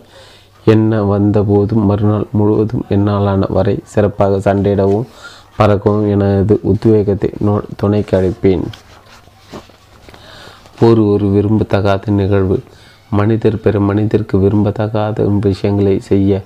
என்ன 0.66 1.02
வந்த 1.04 1.38
போதும் 1.42 1.86
மறுநாள் 1.90 2.26
முழுவதும் 2.38 2.86
என்னாலான 2.96 3.48
வரை 3.56 3.76
சிறப்பாக 3.92 4.40
சண்டையிடவும் 4.46 5.08
பறக்கவும் 5.58 6.06
எனது 6.14 6.54
உத்வேகத்தை 6.72 7.30
நோ 7.46 7.54
துணைக்கு 7.76 8.14
அழைப்பேன் 8.18 8.64
போர் 10.78 11.00
ஒரு 11.10 11.26
விரும்பத்தகாத 11.34 12.12
நிகழ்வு. 12.20 12.56
மனிதர் 13.18 13.56
பிற 13.64 13.76
மனிதருக்கு 13.88 14.36
விரும்பத்தகாத 14.44 15.24
விஷயங்களை 15.44 15.94
செய்ய 16.08 16.40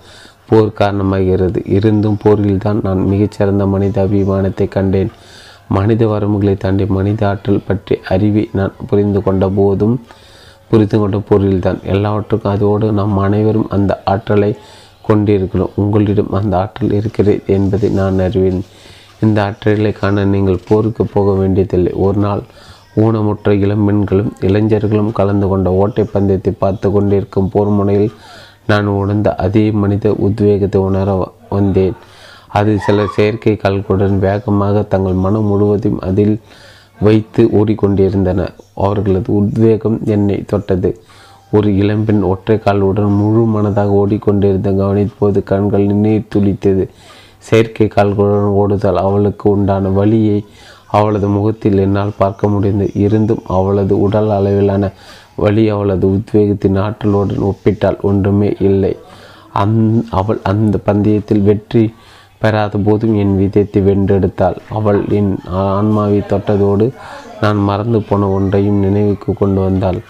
போர் 0.48 0.76
காரணமாகிறது. 0.80 1.60
இருந்தும் 1.76 2.18
போரில்தான் 2.24 2.80
நான் 2.86 3.00
மிகச்சிறந்த 3.12 3.66
மனித 3.74 3.96
அபிமானத்தை 4.06 4.66
கண்டேன். 4.68 5.12
மனித 5.76 6.02
வரம்புகளை 6.06 6.54
தாண்டி 6.56 6.84
மனித 6.96 7.20
ஆற்றல் 7.28 7.66
பற்றி 7.68 7.94
அறிவை 8.14 8.44
நான் 8.58 8.74
புரிந்து 8.90 9.22
கொண்ட 9.22 9.44
போதும் 9.58 9.96
புரிந்து 10.70 10.97
கொண்ட 10.98 11.18
பொருளில்தான் 11.28 11.80
எல்லாவற்றுக்கும் 11.94 12.55
அதோடு 12.55 12.86
நாம் 12.93 13.16
அனைவரும் 13.18 13.68
அந்த 13.68 13.93
ஆற்றலை 14.12 14.51
கொண்டிருக்கிறோம். 15.09 15.74
உங்களிடம் 15.82 16.32
அந்த 16.38 16.55
ஆற்றல் 16.62 16.97
இருக்கிறது 16.98 17.34
என்பதை 17.56 17.88
நான் 17.98 18.18
அறிவேன். 18.18 18.62
இந்த 19.24 19.38
ஆற்றலை 19.44 19.93
காண 19.93 20.24
நீங்கள் 20.34 20.64
போருக்கு 20.68 21.05
போக 21.06 21.28
வேண்டியதில்லை. 21.32 21.93
ஒரு 22.06 22.18
நாள் 22.18 22.43
ஊனமுற்ற 23.05 23.52
இளம்பெண்களும் 23.64 24.32
இளைஞர்களும் 24.40 25.12
கலந்து 25.12 25.47
கொண்ட 25.48 25.68
ஓட்டை 25.82 26.05
பந்தயத்தை 26.12 26.52
பார்த்து 26.59 26.88
கொண்டிருக்கும் 26.90 27.51
போர் 27.55 27.72
முனையில் 27.78 28.10
நான் 28.66 28.86
உணர்ந்த 29.01 29.28
அதே 29.44 29.64
மனித 29.82 30.14
உத்வேகத்தை 30.26 30.78
உணர 30.80 31.10
வந்தேன். 31.48 31.97
அது 32.59 32.72
சில 32.78 33.05
செயற்கை 33.16 33.55
கால்களுடன் 33.56 34.16
வேகமாக 34.18 34.82
தங்கள் 34.93 35.22
மனம் 35.24 35.48
முழுவதும் 35.51 35.98
அதில் 36.01 36.34
வைத்து 37.01 37.48
ஓடிக்கொண்டிருந்தன. 37.52 38.48
அவர்களது 38.74 39.35
உத்வேகம் 39.35 39.98
என்னை 40.05 40.44
தொட்டது. 40.47 41.01
ஒரு 41.52 41.77
இளம்பெண் 41.77 42.23
ஒற்றை 42.23 42.59
காலுடன் 42.59 43.16
முழு 43.16 43.43
மனதாக 43.47 43.86
ஓடிக்கொண்டிருந்த 43.86 44.70
கவனிப்போது 44.70 45.43
கண்கள் 45.43 45.86
நீர் 45.86 46.28
துளித்தது. 46.35 46.89
செயற்கை 47.39 47.86
கால்களுடன் 47.86 48.52
ஓடுதல் 48.52 48.97
அவளுக்கு 48.97 49.51
உண்டான 49.51 49.89
வழியை 49.89 50.44
அவளது 50.86 51.28
முகத்தில் 51.28 51.78
என்னால் 51.78 52.18
பார்க்க 52.18 52.48
முடிந்தது. 52.48 52.90
இருந்தும் 52.94 53.43
அவளது 53.47 54.01
உடல் 54.01 54.31
அளவிலான 54.31 54.93
வழி 55.35 55.68
அவளது 55.68 56.06
உத்வேகத்தின் 56.09 56.78
ஆற்றலுடன் 56.78 57.39
ஒப்பிட்டால் 57.39 58.01
ஒன்றுமே 58.01 58.56
இல்லை. 58.59 58.97
அந் 59.52 59.98
அவள் 60.10 60.40
அந்த 60.43 60.78
பந்தயத்தில் 60.86 61.43
வெற்றி 61.43 61.94
பெறாத 62.42 62.78
போதும் 62.86 63.14
என் 63.22 63.34
விதத்தை 63.40 63.80
வென்றெடுத்தாள். 63.88 64.56
அவள் 64.78 65.00
என் 65.18 65.30
ஆன்மாவை 65.78 66.20
தொட்டதோடு 66.32 66.86
நான் 67.42 67.60
மறந்து 67.68 67.98
போன 68.08 68.28
ஒன்றையும் 68.36 68.82
நினைவுக்கு 68.84 69.30
கொண்டு 69.40 69.60
வந்தாள். 69.66 70.00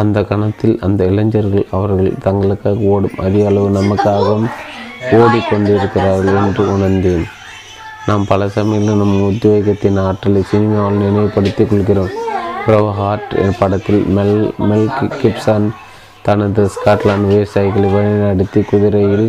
அந்த 0.00 0.18
கணத்தில் 0.30 0.76
அந்த 0.86 1.00
இளைஞர்கள் 1.10 1.70
அவர்கள் 1.76 2.10
தங்களுக்காக 2.26 2.90
ஓடும் 2.94 3.18
அதிக 3.24 3.46
அளவு 3.50 3.68
நமக்காகவும் 3.78 4.50
ஓடிக்கொண்டிருக்கிறார்கள் 5.18 6.38
என்று 6.42 6.64
உணர்ந்தேன். 6.74 7.24
நாம் 8.08 8.24
பல 8.30 8.48
சமயங்களில் 8.56 9.00
நம் 9.02 9.16
உத்வேகத்தின் 9.30 9.98
ஆற்றலை 10.06 10.42
சினிமாவில் 10.52 11.02
நினைவுபடுத்திக் 11.04 11.70
கொள்கிறோம். 11.72 12.12
ப்ரோ 12.64 12.80
ஹார்ட் 12.98 13.32
படத்தில் 13.60 14.02
மெல் 14.16 14.38
மெல் 14.70 14.90
கிப்சன் 15.20 15.68
தனது 16.26 16.64
ஸ்காட்லாந்து 16.74 17.30
விவசாயிகளை 17.32 17.88
வழிநடத்தி 17.94 18.60
குதிரையில் 18.70 19.28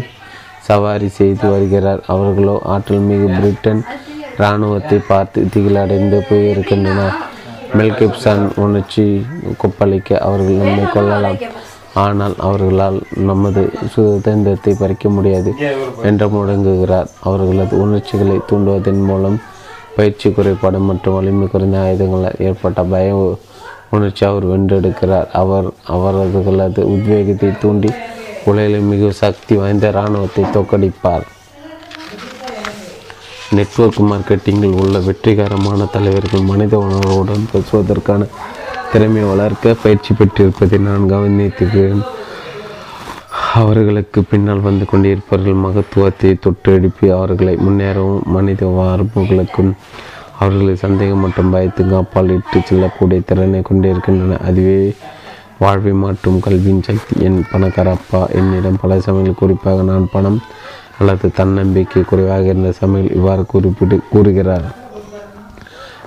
சவாரி 0.67 1.07
செய்து 1.19 1.45
வருகிறார். 1.53 2.01
அவர்களோ 2.13 2.55
ஆற்றல் 2.73 3.05
மிகு 3.09 3.27
பிரிட்டன் 3.37 3.83
இராணுவத்தை 4.39 4.97
பார்த்து 5.11 5.39
திகிலடைந்து 5.53 6.19
போயிருக்கின்றனர். 6.29 7.15
மெல்கிப்சன் 7.77 8.43
உணர்ச்சி 8.63 9.05
கொப்பளிக்க 9.61 10.17
அவர்கள் 10.27 10.61
நம்மை 10.63 10.85
கொள்ளலாம் 10.95 11.39
ஆனால் 12.03 12.35
அவர்களால் 12.47 12.97
நமது 13.29 13.61
சுதந்திரத்தை 13.93 14.71
பறிக்க 14.81 15.09
முடியாது 15.15 15.51
என்று 16.09 16.27
முடங்குகிறார் 16.35 17.09
அவர்களது 17.29 17.73
உணர்ச்சிகளை 17.85 18.37
தூண்டுவதன் 18.49 19.03
மூலம் 19.09 19.37
பயிற்சி 19.97 20.27
குறைபாடு 20.37 20.79
மற்றும் 20.89 21.15
வலிமை 21.17 21.47
குறைந்த 21.49 21.77
ஆயுதங்களால் 21.85 22.39
ஏற்பட்ட 22.47 22.83
பய 22.93 23.09
உணர்ச்சி 23.95 24.23
அவர் 24.29 24.45
வென்றெடுக்கிறார். 24.51 25.27
அவர் 25.41 25.67
அவர்களது 25.95 26.81
உத்வேகத்தை 26.93 27.51
தூண்டி 27.63 27.91
உலகில் 28.51 28.89
மிக 28.91 29.11
சக்தி 29.21 29.53
வாய்ந்த 29.55 29.85
இராணுவத்தை 29.95 30.43
தோற்கடிப்பார். 30.55 31.25
நெட்வொர்க் 33.57 34.01
மார்க்கெட்டிங்கில் 34.09 34.77
உள்ள 34.81 34.99
வெற்றிகரமான 35.07 35.85
தலைவர்கள் 35.95 36.49
மனித 36.51 36.77
உணர்வுடன் 36.85 37.49
பேசுவதற்கான 37.51 38.27
திறமையை 38.91 39.27
வளர்க்க 39.29 39.75
பயிற்சி 39.83 40.11
பெற்றிருப்பதை 40.19 40.79
நான் 40.87 41.09
கவனித்திருக்கிறேன். 41.13 42.03
அவர்களுக்கு 43.61 44.19
பின்னால் 44.29 44.65
வந்து 44.67 44.85
கொண்டிருப்பவர்கள் 44.91 45.63
மகத்துவத்தை 45.65 46.31
தொட்டு 46.45 46.69
எழுப்பி 46.77 47.07
அவர்களை 47.17 47.53
முன்னேறவும் 47.65 48.23
மனித 48.35 48.65
வரம்புகளுக்கும் 48.79 49.71
அவர்களை 50.39 50.73
சந்தேகம் 50.75 51.23
மற்றும் 51.25 51.51
பயத்துக்கு 51.53 51.95
அப்பால் 52.01 52.33
இட்டு 52.37 52.59
செல்லக்கூடிய 52.69 53.21
திறனை 53.29 53.61
கொண்டிருக்கின்றன. 53.61 54.39
அதுவே 54.47 54.79
வாழ்வை 55.61 55.91
மாற்றும் 55.93 56.39
கல்வியின் 56.39 56.81
சக்தி 56.81 57.15
என் 57.25 57.43
பணக்கார 57.51 57.91
அப்பா 57.91 58.21
என்னிடம் 58.39 58.79
பல 58.81 58.99
சமயங்கள் 58.99 59.39
குறிப்பாக 59.41 59.81
நான் 59.81 60.07
பணம் 60.11 60.39
அல்லது 60.99 61.31
தன்னம்பிக்கை 61.31 62.01
குறைவாக 62.03 62.43
இருந்த 62.43 62.71
சமையல் 62.71 63.15
இவ்வாறு 63.15 63.45
குறிப்பிட்டு 63.45 63.99
கூறுகிறார். 64.09 64.65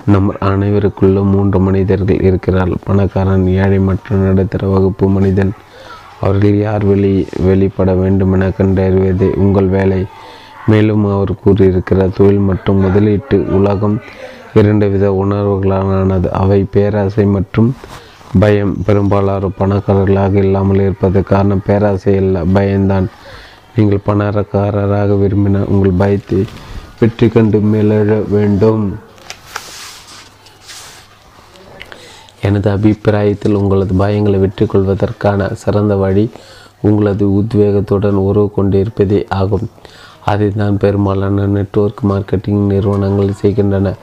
நம் 0.05 0.29
அனைவருக்குள்ளும் 0.49 1.31
மூன்று 1.35 1.59
மனிதர்கள் 1.59 2.21
இருக்கிறார். 2.21 2.71
பணக்காரன் 2.83 3.47
ஏழை 3.47 3.79
மற்றும் 3.79 4.23
நடுத்தர 4.25 4.67
வகுப்பு 4.67 5.07
மனிதன். 5.09 5.51
அவர்கள் 6.21 6.57
யார் 6.57 6.85
வெளி 6.85 7.27
வெளிப்பட 7.47 7.93
வேண்டும் 7.93 8.33
என 8.33 8.51
கண்டறிவதே 8.59 9.29
உங்கள் 9.35 9.67
வேலை. 9.67 10.05
மேலும் 10.67 11.05
அவர் 11.05 11.33
கூறியிருக்கிறார் 11.43 12.15
தொழில் 12.15 12.47
மற்றும் 12.49 12.79
முதலீட்டு 12.85 13.37
உலகம் 13.51 13.97
இரண்டு 14.53 14.89
வித 14.89 15.05
உணர்வுகளானது. 15.23 16.27
அவை 16.41 16.63
பேராசை 16.71 17.25
மற்றும் 17.25 17.69
பயம் 18.41 18.73
பெரும்பாலான 18.85 19.49
பணக்காரர்களாக 19.59 20.35
இல்லாமல் 20.35 20.81
இருப்பது 20.81 21.19
காரணம் 21.23 21.65
பேராசை 21.67 22.13
அல்ல 22.17 22.43
பயம்தான். 22.43 23.07
நீங்கள் 23.75 24.05
பணக்காரராக 24.05 25.15
விரும்பினால் 25.15 25.69
உங்கள் 25.73 25.99
பயத்தை 26.01 26.39
வெற்றி 26.99 27.27
கண்டு 27.29 27.59
மேலெழ 27.59 28.09
வேண்டும். 28.35 28.85
எனது 32.47 32.69
அபிப்பிராயத்தில் 32.71 33.59
உங்களது 33.61 33.93
பயங்களை 34.03 34.39
வெற்றி 34.39 34.65
கொள்வதற்கான 34.65 35.49
சிறந்த 35.63 35.95
வழி 35.95 36.29
உங்களது 36.81 37.25
உத்வேகத்துடன் 37.39 38.19
உறவு 38.29 38.49
கொண்டிருப்பதே 38.57 39.25
ஆகும். 39.41 39.67
அதை 40.31 40.49
தான் 40.49 40.77
பெரும்பாலான 40.77 41.45
நெட்வொர்க் 41.55 42.01
மார்க்கெட்டிங் 42.09 42.63
நிறுவனங்கள் 42.71 43.39
செய்கின்றன. 43.41 43.93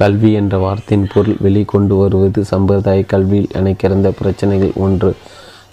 கல்வி 0.00 0.30
என்ற 0.32 0.54
வார்த்தையின் 0.58 1.10
பொருள் 1.14 1.36
வெளிக்கொண்டு 1.44 1.94
வருவது. 2.02 2.40
சம்பிரதாய 2.44 3.00
கல்வியில் 3.12 3.52
எனக்கிறந்த 3.58 4.08
பிரச்சனைகள் 4.18 4.72
ஒன்று. 4.76 5.10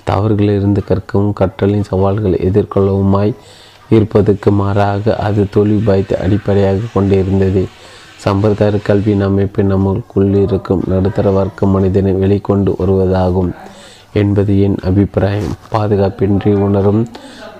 தவறுகளிலிருந்து 0.09 0.81
கற்கவும் 0.89 1.37
கற்றலின் 1.39 1.89
சவால்களை 1.91 2.37
எதிர்கொள்ளவுமாய் 2.49 3.33
இருப்பதற்கு 3.89 4.49
மாறாக 4.51 5.15
அது 5.27 5.41
தொழில் 5.49 5.85
பாய்த்து 5.85 6.15
அடிப்படையாக 6.23 6.89
கொண்டிருந்தது. 6.93 7.63
சம்பிரதாய 8.25 8.79
கல்வியின் 8.89 9.25
அமைப்பு 9.29 9.63
நமக்குள் 9.63 10.31
இருக்கும் 10.45 10.83
நடுத்தர 10.87 11.29
வர்க்க 11.29 11.65
மனிதனை 11.65 12.13
வெளிக்கொண்டு 12.23 12.71
வருவதாகும் 12.81 13.51
என்பது 14.13 14.53
என் 14.61 14.77
அபிப்பிராயம். 14.83 15.51
பாதுகாப்பின்றி 15.73 16.53
உணரும் 16.67 17.01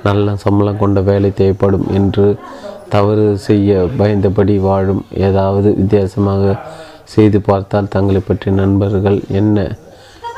நல்ல 0.04 0.36
சம்பளம் 0.36 0.78
கொண்ட 0.78 1.00
வேலை 1.02 1.30
தேவைப்படும் 1.34 1.86
என்று 1.94 2.26
தவறு 2.96 3.26
செய்ய 3.48 3.80
பயந்தபடி 4.00 4.56
வாழும். 4.68 5.04
ஏதாவது 5.28 5.70
வித்தியாசமாக 5.80 6.56
செய்து 7.14 7.40
பார்த்தால் 7.42 7.92
தங்களை 7.96 8.22
பற்றிய 8.22 8.54
நண்பர்கள் 8.56 9.20
என்ன 9.40 9.68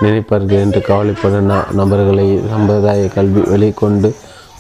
நினைப்பார்கள் 0.04 0.64
என்று 0.66 0.82
கவலைப்படும் 0.90 1.50
நபர்களை 1.80 2.26
சம்பிரதாய 2.52 3.08
கல்வி 3.16 3.42
வெளிக்கொண்டு 3.54 4.10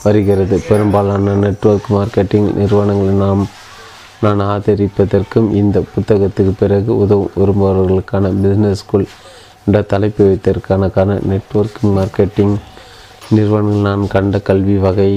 வருகிறது. 0.03 0.55
பெரும்பாலான 0.69 1.35
நெட்வொர்க் 1.43 1.89
மார்க்கெட்டிங் 1.95 2.49
நிறுவனங்களை 2.59 3.13
நாம் 3.25 3.43
நான் 4.23 4.41
ஆதரிப்பதற்கும் 4.53 5.49
இந்த 5.61 5.77
புத்தகத்துக்கு 5.93 6.53
பிறகு 6.59 6.91
உதவும் 7.03 7.33
விரும்புபவர்களுக்கான 7.39 8.31
பிஸ்னஸ் 8.41 8.81
ஸ்கூல் 8.81 9.05
என்ற 9.65 9.81
தலைப்பு 9.93 10.23
வைத்ததற்கான 10.29 10.89
காரண 10.95 11.15
நெட்வொர்க் 11.31 11.79
மார்க்கெட்டிங் 11.97 12.55
நிறுவனங்கள் 13.35 13.85
நான் 13.87 14.03
கண்ட 14.07 14.39
கல்வி 14.39 14.77
வகை 14.77 15.11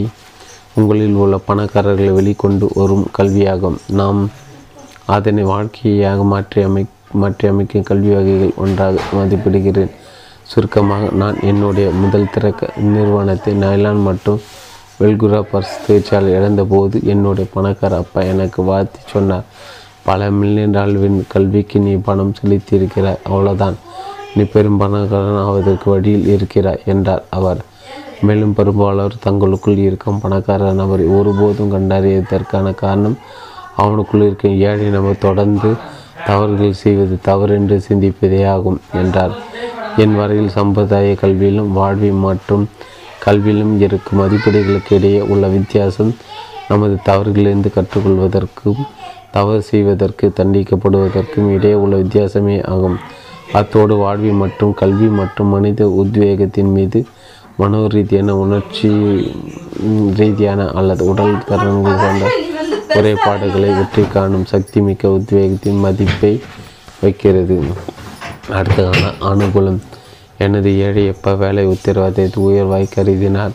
உங்களில் 0.81 1.19
உள்ள 1.23 1.37
பணக்காரர்களை 1.49 2.13
வெளிக்கொண்டு 2.19 2.67
வரும் 2.81 3.07
கல்வியாகும். 3.17 3.79
நாம் 4.01 4.21
அதனை 5.17 5.43
வாழ்க்கையாக 5.53 6.23
மாற்றி 6.33 6.61
அமை 6.69 6.83
மாற்றி 7.23 7.45
அமைக்கும் 7.51 7.87
கல்வி 7.89 8.11
வகைகள் 8.17 8.59
ஒன்றாக 8.65 9.01
மதிப்பிடுகிறேன். 9.19 9.93
சுருக்கமாக 10.51 11.09
நான் 11.23 11.39
என்னுடைய 11.51 11.89
முதல் 12.03 12.31
திறக்க 12.35 12.71
நிறுவனத்தை 12.95 13.53
நைலான் 13.63 14.01
மற்றும் 14.09 14.41
வெல்குரா 15.03 15.41
பர்ஸ் 15.51 15.75
தொழிற்சாலை 15.85 16.31
இழந்தபோது 16.39 16.97
என்னுடைய 17.13 17.47
பணக்கார 17.55 17.99
அப்பா 18.03 18.21
எனக்கு 18.33 18.61
வாழ்த்தி 18.71 19.01
சொன்னார். 19.13 19.47
பல 20.09 20.31
மில்லியன் 20.39 20.75
டாலர்வின் 20.77 21.19
கல்விக்கு 21.33 21.79
நீ 21.87 21.93
பணம் 22.09 22.35
செலுத்தியிருக்கிறாய் 22.39 23.23
அவ்வளோதான் 23.31 23.77
நீ 24.35 24.45
பெரும் 24.55 24.81
பணக்காரன் 24.83 25.43
ஆவதற்கு 25.47 25.89
வழியில் 25.95 26.29
இருக்கிறாய் 26.35 26.85
என்றார் 26.93 27.25
அவர். 27.39 27.61
மேலும் 28.27 28.55
பெரும்பாலோர் 28.59 29.15
தங்களுக்குள் 29.25 29.81
இருக்கும் 29.87 30.21
பணக்கார 30.21 30.71
நபரை 30.81 31.07
ஒருபோதும் 31.19 31.73
கண்டறியதற்கான 31.75 32.75
காரணம் 32.83 33.17
அவனுக்குள் 33.83 34.25
இருக்கும் 34.27 34.57
ஏழை 34.69 34.89
நபர் 34.97 35.25
தொடர்ந்து 35.27 35.71
தவறுகள் 36.27 36.81
செய்வது 36.83 37.15
தவறென்று 37.29 37.77
சிந்திப்பதே 37.89 38.41
ஆகும் 38.55 38.81
என்றார். 39.01 39.35
என் 40.03 40.15
வரையில் 40.15 40.55
சம்பிரதாய 40.57 41.15
கல்வியிலும் 41.23 41.73
வாழ்வி 41.79 42.11
மற்றும் 42.27 42.65
கல்வியிலும் 43.25 43.75
இருக்கும் 43.87 44.21
மதிப்பீடுகளுக்கு 44.21 44.93
இடையே 44.99 45.21
உள்ள 45.33 45.47
வித்தியாசம் 45.57 46.13
நமது 46.69 46.95
தவறுகளிலிருந்து 47.09 47.71
கற்றுக்கொள்வதற்கும் 47.77 48.83
தவறு 49.37 49.61
செய்வதற்கு 49.63 50.27
தண்டிக்கப்படுவதற்கும் 50.39 51.49
இடையே 51.55 51.77
உள்ள 51.83 51.95
வித்தியாசமே 51.97 52.57
ஆகும். 52.75 52.97
அத்தோடு 53.53 53.95
வாழ்வி 54.05 54.33
மற்றும் 54.43 54.75
கல்வி 54.81 55.09
மற்றும் 55.21 55.53
மனித 55.55 55.83
உத்வேகத்தின் 56.03 56.73
மீது 56.77 57.01
மனோ 57.63 57.81
ரீதியான 57.95 58.35
உணர்ச்சி 58.45 58.91
ரீதியான 60.21 60.61
அல்லது 60.81 61.03
உடல் 61.13 61.35
திறன்கள் 61.49 62.03
கொண்ட 62.05 62.31
குறைபாடுகளை 62.95 63.71
வெற்றி 63.79 64.05
காணும் 64.15 64.47
சக்தி 64.53 64.79
மிக்க 64.87 65.11
உத்வேகத்தின் 65.17 65.83
மதிப்பை 65.85 66.33
வைக்கிறது. 67.03 67.57
அடுத்ததான 68.59 69.03
அனுகூலம். 69.31 69.81
எனது 70.45 70.71
ஏழை 70.87 71.05
எப்போ 71.13 71.33
வேலை 71.43 71.65
உத்தரவாதத்தை 71.75 72.41
உயர்வாய் 72.49 72.95
கருதினார். 72.97 73.55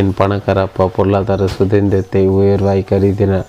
என் 0.00 0.12
பணக்கார 0.18 0.60
அப்பா 0.66 0.84
பொருளாதார 0.96 1.48
சுதந்திரத்தை 1.56 2.22
உயர்வாய் 2.38 2.88
கருதினார். 2.92 3.48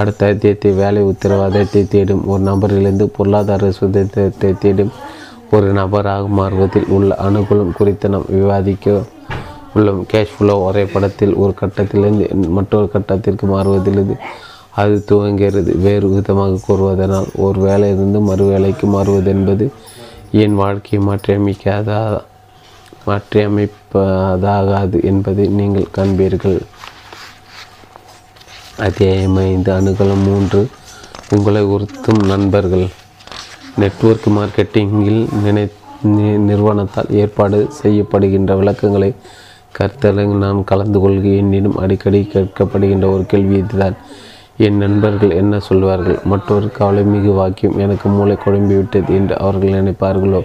அடுத்த 0.00 0.30
அத்தியத்தை 0.32 0.70
வேலை 0.82 1.02
உத்தரவாதத்தை 1.12 1.82
தேடும் 1.94 2.24
ஒரு 2.32 2.42
நபரிலிருந்து 2.50 3.06
பொருளாதார 3.18 3.70
சுதந்திரத்தை 3.80 4.50
தேடும் 4.64 4.92
ஒரு 5.56 5.68
நபராக 5.78 6.24
மாறுவதில் 6.38 6.90
உள்ள 6.96 7.10
அனுகூலம் 7.26 7.76
குறித்து 7.78 8.06
நாம் 8.14 8.26
விவாதிக்க 8.38 8.96
உள்ளோம் 9.74 10.02
கேஷ் 10.12 10.34
ஃப்ளோ 10.34 10.54
வரைபடத்தில் 10.64 11.34
ஒரு 11.42 11.54
கட்டத்திலிருந்து 11.60 12.26
மற்றொரு 12.56 12.88
கட்டத்திற்கு 12.94 13.46
மாறுவதிலிருந்து 13.54 14.16
அது 14.80 14.96
துவங்குகிறது. 15.10 15.72
வேறு 15.86 16.06
விதமாக 16.08 16.60
கூறுவதனால் 16.66 17.28
ஒரு 17.44 17.58
வேலையிலிருந்து 17.60 18.20
மறு 18.30 18.44
வேலைக்கு 18.44 18.86
மாறுவது 18.86 19.30
என்பது 19.34 19.66
என் 20.42 20.56
வாழ்க்கையை 20.62 21.00
மாற்றியமைக்காதா 21.08 22.00
மாற்றியமைப்பதாகாது 23.08 24.98
என்பதை 25.10 25.44
நீங்கள் 25.58 25.94
காண்பீர்கள். 25.96 26.58
அத்தியாயம் 28.86 29.36
ஐந்து 29.36 29.70
அணுகலம் 29.72 30.24
மூன்று. 30.28 30.60
உங்களை 31.36 31.62
உறுத்தும் 31.74 32.22
நண்பர்கள். 32.32 32.86
நெட்வொர்க் 33.80 34.28
மார்க்கெட்டிங்கில் 34.36 35.22
நினை 35.44 35.64
நிறுவனத்தால் 36.48 37.10
ஏற்பாடு 37.20 37.58
செய்யப்படுகின்ற 37.82 38.52
விளக்கங்களை 38.56 39.10
கருத்தரங்கு 39.74 40.36
நான் 40.36 40.64
கலந்து 40.64 41.00
கொள்கை 41.00 41.36
என்னிடம் 41.36 41.76
அடிக்கடி 41.76 42.20
கேட்கப்படுகின்ற 42.32 43.06
ஒரு 43.12 43.26
கேள்வி 43.26 43.56
இதுதான். 43.56 43.96
என் 44.56 44.76
நண்பர்கள் 44.76 45.30
என்ன 45.30 45.60
சொல்வார்கள்? 45.60 46.18
மற்றொரு 46.24 46.68
கவலை 46.72 47.02
மிகு 47.04 47.32
வாக்கியம் 47.32 47.78
எனக்கு 47.78 48.08
மூளை 48.08 48.36
குழம்பி 48.44 48.76
விட்டது 48.76 49.14
என்று 49.14 49.38
அவர்கள் 49.38 49.76
நினைப்பார்களோ? 49.78 50.40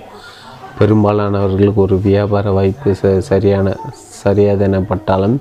பெரும்பாலானவர்களுக்கு 0.80 1.82
ஒரு 1.86 1.96
வியாபார 2.00 2.52
வாய்ப்பு 2.52 2.92
ச 3.02 3.18
சரியான 3.18 3.76
சரியாதெனப்பட்டாலும் 4.24 5.38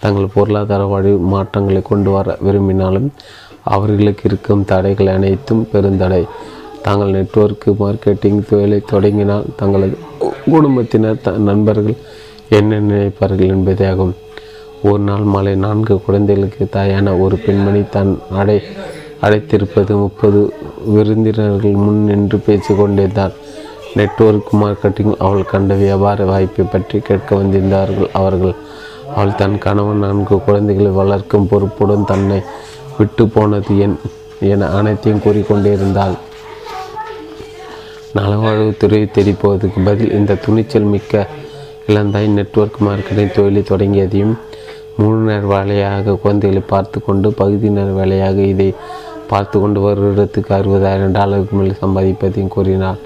தங்கள் 0.00 0.34
பொருளாதார 0.34 0.84
வழி 0.84 1.12
மாற்றங்களை 1.32 1.82
கொண்டு 1.82 2.10
வர 2.10 2.36
விரும்பினாலும் 2.40 3.08
அவர்களுக்கு 3.62 4.22
இருக்கும் 4.24 4.64
தடைகள் 4.64 5.06
அனைத்தும் 5.06 5.68
பெருந்தடை. 5.72 6.22
தாங்கள் 6.82 7.14
நெட்வொர்க்கு 7.16 7.70
மார்க்கெட்டிங் 7.78 8.42
தொழிலை 8.48 8.82
தொடங்கினால் 8.86 9.46
தங்களது 9.56 9.96
குடும்பத்தினர் 10.50 11.20
த 11.20 11.30
நண்பர்கள் 11.30 11.96
என்ன 12.48 12.78
நினைப்பார்கள் 12.80 13.52
என்பதே 13.54 13.84
ஆகும் 13.86 14.14
ஒரு 14.82 14.98
நாள் 14.98 15.22
மாலை 15.22 15.54
நான்கு 15.54 15.94
குழந்தைகளுக்கு 16.02 16.64
தாயான 16.72 17.14
ஒரு 17.20 17.36
பெண்மணி 17.36 17.82
தன் 17.90 18.18
அடை 18.30 18.62
அடைத்திருப்பது. 19.22 19.92
முப்பது 20.02 20.40
விருந்தினர்கள் 20.84 21.82
முன் 21.84 22.04
நின்று 22.04 22.38
பேசிக்கொண்டிருந்தார். 22.46 23.34
நெட்வொர்க் 23.94 24.52
மார்க்கெட்டிங் 24.52 25.16
அவள் 25.16 25.44
கண்ட 25.44 25.74
வியாபார 25.74 26.24
வாய்ப்பை 26.24 26.64
பற்றி 26.64 26.98
கேட்க 26.98 27.36
வந்திருந்தார்கள் 27.36 28.10
அவர்கள். 28.12 28.54
அவள் 29.14 29.34
தன் 29.34 29.58
கணவன் 29.58 29.98
நான்கு 29.98 30.38
குழந்தைகளை 30.42 30.90
வளர்க்கும் 30.90 31.48
பொறுப்புடன் 31.48 32.04
தன்னை 32.04 32.42
விட்டு 32.98 33.26
போனது 33.28 33.78
என் 33.78 33.96
என 34.40 34.68
அனைத்தையும் 34.68 35.22
கூறிக்கொண்டிருந்தாள். 35.24 36.16
நலவாழ்வுத்துறை 38.14 39.10
தெரிப்பதற்கு 39.10 39.80
பதில் 39.84 40.12
இந்த 40.12 40.34
துணிச்சல் 40.34 40.92
மிக்க 40.94 41.26
இளந்தாய் 41.90 42.28
நெட்வொர்க் 42.36 42.78
மார்க்கெட்டிங் 42.86 43.34
தொழிலை 43.34 43.60
தொடங்கியதையும் 43.68 44.32
முழு 44.96 45.18
நேர 45.26 45.42
வேலையாக 45.52 46.14
குழந்தைகளை 46.22 46.62
பார்த்து 46.72 46.98
கொண்டு 47.08 47.28
பகுதி 47.40 47.68
நேர 47.76 47.90
வேலையாக 47.98 48.38
இதை 48.52 48.66
பார்த்து 49.30 49.56
கொண்டு 49.60 49.78
வருடத்துக்கு 49.84 50.50
அறுபதாயிரம் 50.58 51.14
டாலருக்கு 51.18 51.54
மேல் 51.56 51.80
சம்பாதிப்பதையும் 51.82 52.52
கூறினார். 52.56 52.98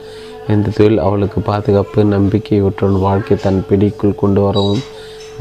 இந்த 0.55 0.73
தொழில் 0.77 1.03
அவளுக்கு 1.07 1.41
பாதுகாப்பு 1.51 2.05
நம்பிக்கையுடன் 2.15 2.97
வாழ்க்கை 3.07 3.37
தன் 3.45 3.61
பிடிக்குள் 3.69 4.21
கொண்டு 4.23 4.41
வரவும் 4.47 4.83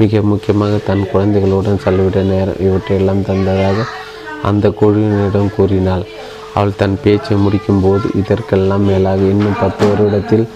மிக 0.00 0.22
முக்கியமாக 0.32 0.74
தன் 0.88 1.04
குழந்தைகளுடன் 1.12 1.82
செலவிட 1.84 2.20
நேரம் 2.32 2.60
இவற்றையெல்லாம் 2.66 3.26
தந்ததாக 3.30 3.86
அந்த 4.50 4.68
குழுவினரிடம் 4.80 5.54
கூறினாள். 5.56 6.04
அவள் 6.54 6.78
தன் 6.82 6.98
பேச்சை 7.02 7.36
முடிக்கும்போது 7.46 8.06
இதற்கெல்லாம் 8.20 8.86
மேலாக 8.90 9.22
இன்னும் 9.34 9.60
பத்து 9.60 9.84
வருடத்தில் 9.90 10.46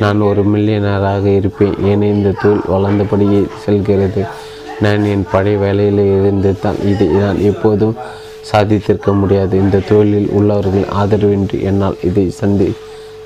நான் 0.00 0.20
ஒரு 0.20 0.42
மில்லியனராக 0.42 1.24
இருப்பேன். 1.24 1.74
ஏன் 1.84 2.02
இந்த 2.02 2.30
தொழில் 2.30 2.60
வளர்ந்தபடியே 2.68 3.48
செல்கிறது. 3.58 4.24
நான் 4.80 5.04
என் 5.04 5.26
பழைய 5.32 5.58
வேலையில் 5.58 6.20
இருந்து 6.20 6.60
தான் 6.60 6.80
இதை 6.84 7.06
நான் 7.06 7.40
எப்போதும் 7.40 7.94
சாதித்திருக்க 8.52 9.18
முடியாது. 9.18 9.58
இந்த 9.58 9.78
தொழிலில் 9.78 10.28
உள்ளவர்கள் 10.28 10.86
ஆதரவின்றி 11.02 11.62
என்னால் 11.62 11.96
இதை 12.02 12.30
சந்தி 12.30 12.74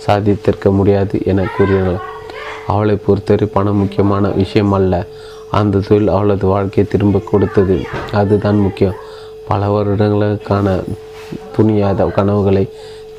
சாதித்திருக்க 0.07 0.71
முடியாது 0.71 1.21
என 1.25 1.47
கூறினாள். 1.57 1.99
அவளை 2.67 2.97
பொறுத்தவரை 2.97 3.49
பணம் 3.53 3.77
முக்கியமான 3.77 4.29
விஷயம் 4.29 4.73
அல்ல. 4.73 5.07
அந்த 5.51 5.79
தொழில் 5.79 6.09
அவளது 6.09 6.47
வாழ்க்கையை 6.47 6.93
திரும்ப 6.93 7.19
கொடுத்தது. 7.19 7.81
அதுதான் 8.13 8.59
முக்கியம். 8.59 8.95
பல 9.49 9.67
வருடங்களுக்கான 9.67 10.83
துணியாத 11.57 12.13
கனவுகளை 12.13 12.69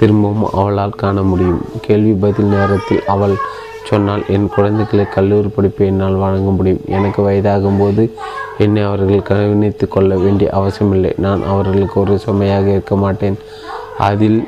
திரும்பவும் 0.02 0.46
அவளால் 0.54 1.00
காண 1.02 1.22
முடியும். 1.22 1.62
கேள்வி 1.82 2.14
பதில் 2.14 2.46
நேரத்தில் 2.46 3.04
அவள் 3.06 3.36
சொன்னால் 3.84 4.24
என் 4.28 4.50
குழந்தைகளை 4.56 5.06
கல்லூரி 5.06 5.48
படிப்பை 5.48 5.88
என்னால் 5.88 6.22
வழங்க 6.24 6.50
முடியும். 6.52 6.84
எனக்கு 6.88 7.30
வயதாகும்போது 7.30 8.12
என்னை 8.58 8.84
அவர்கள் 8.84 9.22
கவனித்து 9.22 9.88
கொள்ள 9.88 10.18
வேண்டிய 10.18 10.50
அவசியமில்லை. 10.50 11.14
நான் 11.18 11.44
அவர்களுக்கு 11.44 12.00
ஒரு 12.00 12.20
சுமையாக 12.20 12.70
இருக்க 12.70 12.96
மாட்டேன். 12.96 13.38
அதில் 13.98 14.48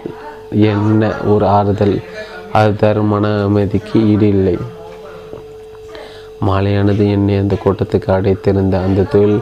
என்ன 0.49 1.11
ஒரு 1.25 1.47
ஆறுதல்? 1.47 1.99
அது 2.51 2.75
தரும் 2.75 3.05
மன 3.05 3.43
அமைதிக்கு 3.43 4.09
ஈடு 4.11 4.27
இல்லை. 4.27 4.57
மாலையானது 6.47 7.09
என்னை 7.09 7.37
அந்த 7.37 7.55
கூட்டத்துக்கு 7.65 8.09
அடைத்திருந்த 8.11 8.75
அந்த 8.83 9.03
தொழில் 9.03 9.41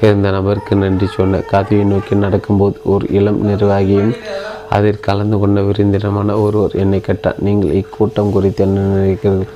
இருந்த 0.00 0.30
நபருக்கு 0.30 0.76
நன்றி 0.76 1.06
சொன்ன. 1.06 1.38
கதவை 1.38 1.84
நோக்கி 1.84 2.14
நடக்கும்போது 2.14 2.76
ஒரு 2.84 3.06
இளம் 3.10 3.40
நிர்வாகியும் 3.48 4.14
அதில் 4.76 5.04
கலந்து 5.06 5.36
கொண்ட 5.38 5.60
விருந்தினமான 5.68 6.36
ஒருவர் 6.44 6.74
என்னை 6.82 7.00
கேட்டார் 7.00 7.42
நீங்கள் 7.46 7.76
இக்கூட்டம் 7.80 8.32
குறித்து 8.36 8.62
என்ன 8.64 8.86
நினைக்கிறீர்கள்? 8.94 9.54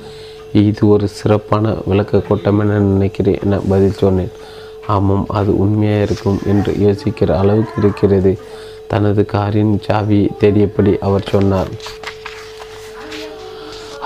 இது 0.61 0.81
ஒரு 0.87 1.07
சிறப்பான 1.19 1.73
விளக்க 1.89 2.21
கூட்டம் 2.27 2.59
என 2.63 2.79
நினைக்கிறேன் 2.79 3.39
என 3.45 3.59
பதில் 3.71 4.01
சொன்னேன். 4.03 4.33
ஆமாம் 4.95 5.25
அது 5.39 5.51
உண்மையாக 5.63 6.05
இருக்கும் 6.05 6.39
என்று 6.51 6.71
யோசிக்கிற 6.85 7.29
அளவுக்கு 7.41 7.75
இருக்கிறது. 7.81 8.33
தனது 8.91 9.21
காரின் 9.25 9.75
சாவியை 9.85 10.25
தேடியபடி 10.41 10.93
அவர் 11.07 11.29
சொன்னார் 11.33 11.71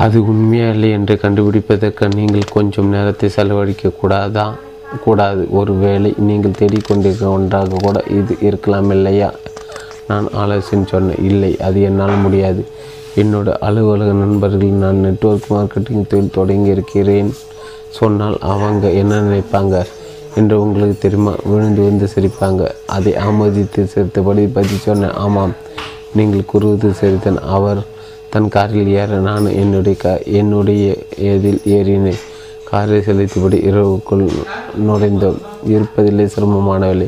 அது 0.04 0.18
உண்மையா 0.32 0.68
இல்லை 0.76 0.90
என்று 0.98 1.14
கண்டுபிடிப்பதற்கு 1.24 2.08
நீங்கள் 2.18 2.54
கொஞ்சம் 2.56 2.90
நேரத்தை 2.96 3.28
செலவழிக்க 3.30 3.92
கூடாதா? 4.02 4.46
கூடாது. 5.06 5.44
ஒருவேளை 5.60 6.12
நீங்கள் 6.28 6.58
தேடிக்கொண்டிருக்க 6.60 7.26
ஒன்றாக 7.38 7.80
கூட 7.86 8.04
இது 8.20 8.34
இருக்கலாம் 8.40 8.90
இல்லையா? 8.90 9.30
நான் 10.08 10.28
ஆலோசனை 10.34 10.86
சொன்னேன் 10.88 11.24
இல்லை 11.24 11.60
அது 11.60 11.82
என்னால் 11.82 12.24
முடியாது. 12.26 12.66
என்னோட 13.16 13.50
அலுவலக 13.58 14.12
நண்பர்கள் 14.12 14.80
நான் 14.84 14.96
நெட்வொர்க் 14.96 15.52
மார்க்கெட்டிங் 15.54 16.08
தொழில் 16.08 16.30
தொடங்கி 16.32 16.70
இருக்கிறேன். 16.70 17.34
சொன்னால் 17.90 18.38
அவங்க 18.40 18.90
என்ன 18.90 19.22
நினைப்பாங்க 19.22 19.86
என்று 20.36 20.62
உங்களுக்கு 20.62 20.98
தெரியுமா? 21.00 21.34
விழுந்து 21.44 21.82
விழுந்து 21.82 22.08
சிரிப்பாங்க. 22.16 22.72
அதை 22.86 23.14
ஆமோதித்து 23.14 23.84
சிரித்தபடி 23.84 24.48
பதில் 24.48 24.86
சொன்னேன் 24.88 25.14
ஆமாம் 25.14 25.54
நீங்கள் 26.14 26.46
கூறுவது 26.46 26.94
சரிதான் 26.94 27.40
அவர் 27.40 27.82
தன் 28.30 28.50
காரில் 28.50 28.88
ஏற 28.88 29.06
நான் 29.06 29.46
என்னுடைய 29.46 29.98
கா 29.98 30.14
என்னுடைய 30.40 30.96
எதில் 31.18 31.62
ஏறினேன். 31.66 32.20
காரை 32.64 33.00
செலுத்தபடி 33.00 33.58
இரவுக்குள் 33.70 34.26
நுழைந்தோம். 34.88 35.38
இருப்பதில்லை 35.68 36.26
சிரமமான 36.26 36.86
வேலை. 36.86 37.08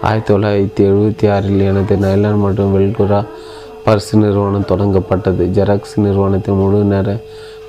ஆயிரத்தி 0.00 0.34
தொள்ளாயிரத்தி 0.34 0.82
எழுபத்தி 0.88 1.30
ஆறில் 1.30 1.60
எனது 1.60 1.96
நைலான் 1.96 2.38
மற்றும் 2.38 2.72
வெல்குரா 2.76 3.24
பர்ஸ் 3.86 4.16
நிறுவனம் 4.16 4.68
தொடங்கப்பட்டது. 4.68 5.44
ஜெராக்ஸ் 5.56 5.94
நிறுவனத்தில் 5.96 6.54
முழு 6.54 6.76
நேர 6.76 7.20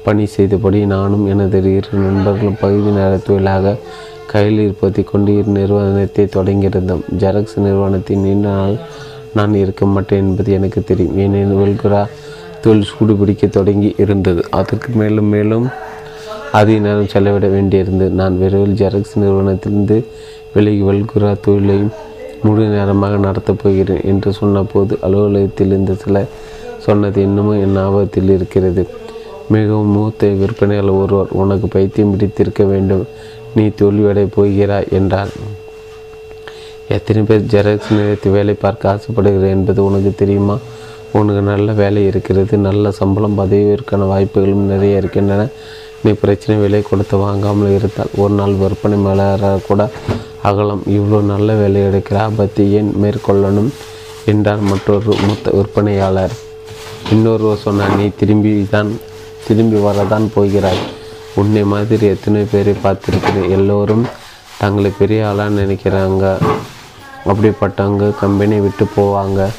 பணி 0.03 0.25
செய்தபடி 0.25 0.85
நானும் 0.85 1.27
எனது 1.27 1.75
இரு 1.75 1.89
நண்பர்களும் 1.91 2.57
பகுதி 2.59 2.89
நேர 2.89 3.17
தொழிலாக 3.17 3.75
கையில் 4.25 4.59
இருப்பதை 4.59 5.03
கொண்டு 5.03 5.37
இரு 5.37 5.51
நிறுவனத்தை 5.51 6.25
தொடங்கியிருந்தோம். 6.25 7.03
ஜெராக்ஸ் 7.17 7.57
நிறுவனத்தின் 7.59 8.21
நீண்ட 8.21 8.47
நாள் 8.47 8.75
நான் 9.33 9.53
இருக்க 9.53 9.85
மாட்டேன் 9.85 10.19
என்பது 10.19 10.51
எனக்கு 10.51 10.83
தெரியும். 10.83 11.17
ஏனெனில் 11.17 11.57
வெல்குரா 11.57 12.07
தொழில் 12.61 12.87
சூடுபிடிக்க 12.91 13.49
தொடங்கி 13.49 13.95
இருந்தது. 13.97 14.43
அதற்கு 14.49 14.91
மேலும் 14.93 15.25
மேலும் 15.25 15.67
அதிக 16.51 16.79
நேரம் 16.79 17.07
செலவிட 17.07 17.47
வேண்டியிருந்தது. 17.47 18.09
நான் 18.09 18.37
விரைவில் 18.37 18.75
ஜெராக்ஸ் 18.75 19.19
நிறுவனத்திலிருந்து 19.19 20.05
விலகி 20.53 20.81
வெல்குரா 20.81 21.35
தொழிலையும் 21.41 21.91
முழு 22.43 22.63
நேரமாக 22.65 23.15
நடத்தப் 23.17 23.61
போகிறேன் 23.63 24.03
என்று 24.03 24.33
சொன்னபோது 24.33 24.97
அலுவலகத்தில் 25.01 25.67
இருந்த 25.67 25.93
சில 25.93 26.25
சொன்னது 26.85 27.21
இன்னமும் 27.21 27.61
என் 27.61 27.75
ஞாபகத்தில் 27.75 28.29
இருக்கிறது. 28.29 28.87
மிகவும் 29.49 29.87
மூத்த 29.87 30.27
விற்பனையாளர் 30.27 30.99
ஒருவர் 31.01 31.27
உனக்கு 31.41 31.67
பைத்தியம் 31.67 32.11
பிடித்திருக்க 32.11 32.63
வேண்டும். 32.63 33.03
நீ 33.55 33.65
தோல்வியடை 33.67 34.27
போகிறாய் 34.33 34.87
என்றார். 34.91 35.29
எத்தனை 36.87 37.21
பேர் 37.23 37.47
ஜெராக்ஸ் 37.53 37.89
நிலையத்தில் 37.89 38.31
வேலை 38.31 38.53
பார்க்க 38.53 38.89
ஆசைப்படுகிறேன் 38.89 39.55
என்பது 39.55 39.85
உனக்கு 39.85 40.11
தெரியுமா? 40.15 40.57
உனக்கு 41.11 41.41
நல்ல 41.41 41.71
வேலை 41.71 42.05
இருக்கிறது 42.05 42.57
நல்ல 42.57 42.91
சம்பளம் 42.91 43.39
பதவியிற்கான 43.39 44.07
வாய்ப்புகளும் 44.07 44.71
நிறைய 44.73 44.97
இருக்கின்றன. 44.97 45.47
நீ 46.03 46.11
பிரச்சனை 46.11 46.61
விலை 46.61 46.81
கொடுத்து 46.81 47.17
வாங்காமல் 47.17 47.75
இருந்தால் 47.75 48.15
ஒரு 48.15 48.33
நாள் 48.33 48.53
விற்பனை 48.53 48.97
மேலாளராக 48.97 49.65
கூட 49.67 49.89
அகலம் 50.43 50.81
இவ்வளோ 50.87 51.21
நல்ல 51.21 51.53
வேலை 51.53 51.81
எடுக்கிற 51.81 52.17
ஆபத்தை 52.17 52.73
ஏன் 52.73 52.91
மேற்கொள்ளணும்? 53.03 53.69
என்றார் 54.25 54.59
மற்றொரு 54.59 55.15
மூத்த 55.27 55.51
விற்பனையாளர். 55.51 56.31
இன்னொருவர் 57.11 57.57
சொன்னார் 57.57 57.95
நீ 57.95 58.11
திரும்பி 58.17 58.67
தான் 58.69 58.99
திரும்பி 59.47 59.77
வரதான் 59.77 60.27
போகிறாய். 60.33 60.81
உன்னை 61.35 61.63
மாதிரி 61.63 62.05
எத்தனை 62.07 62.45
பேரை 62.51 62.73
பார்த்துருக்கிறேன். 62.83 63.49
எல்லோரும் 63.49 64.05
தங்களை 64.57 64.91
பெரிய 64.97 65.27
ஆளாக 65.27 65.61
நினைக்கிறாங்க. 65.61 66.37
அப்படிப்பட்டவங்க 67.25 68.13
கம்பெனி 68.19 68.59
விட்டு 68.59 68.87
போவாங்க. 68.97 69.49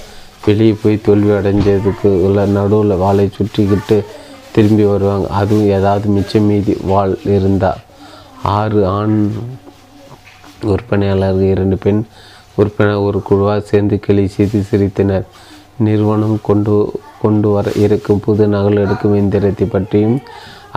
வெளியே 0.44 0.76
போய் 0.82 1.00
தோல்வி 1.00 1.30
அடைஞ்சதுக்கு 1.30 2.06
உள்ள 2.06 2.46
நடுவில் 2.46 2.96
வாளை 2.96 3.30
சுற்றிக்கிட்டு 3.36 4.04
திரும்பி 4.52 4.84
வருவாங்க. 4.84 5.28
அதுவும் 5.28 5.68
ஏதாவது 5.68 6.08
மிச்சம் 6.08 6.46
மீதி 6.46 6.76
வாள் 6.84 7.18
இருந்தால் 7.24 7.76
ஆறு 8.42 8.86
ஆண் 8.86 9.32
விற்பனையாளர்கள் 10.66 11.52
இரண்டு 11.54 11.76
பெண் 11.76 12.00
உறுப்பினர் 12.56 13.04
ஒரு 13.06 13.18
குழுவாக 13.22 13.60
சேர்ந்து 13.60 13.96
கிளி 14.00 14.26
செய்து 14.26 14.60
சிரித்தனர். 14.70 15.26
நிறுவனம் 15.86 16.38
கொண்டு 16.42 16.76
கொண்டு 17.22 17.48
வர 17.48 17.72
இருக்கும் 17.84 18.20
புது 18.20 18.46
நகல் 18.46 18.80
எடுக்கும் 18.84 19.14
எந்திரத்தை 19.20 19.66
பற்றியும் 19.70 20.16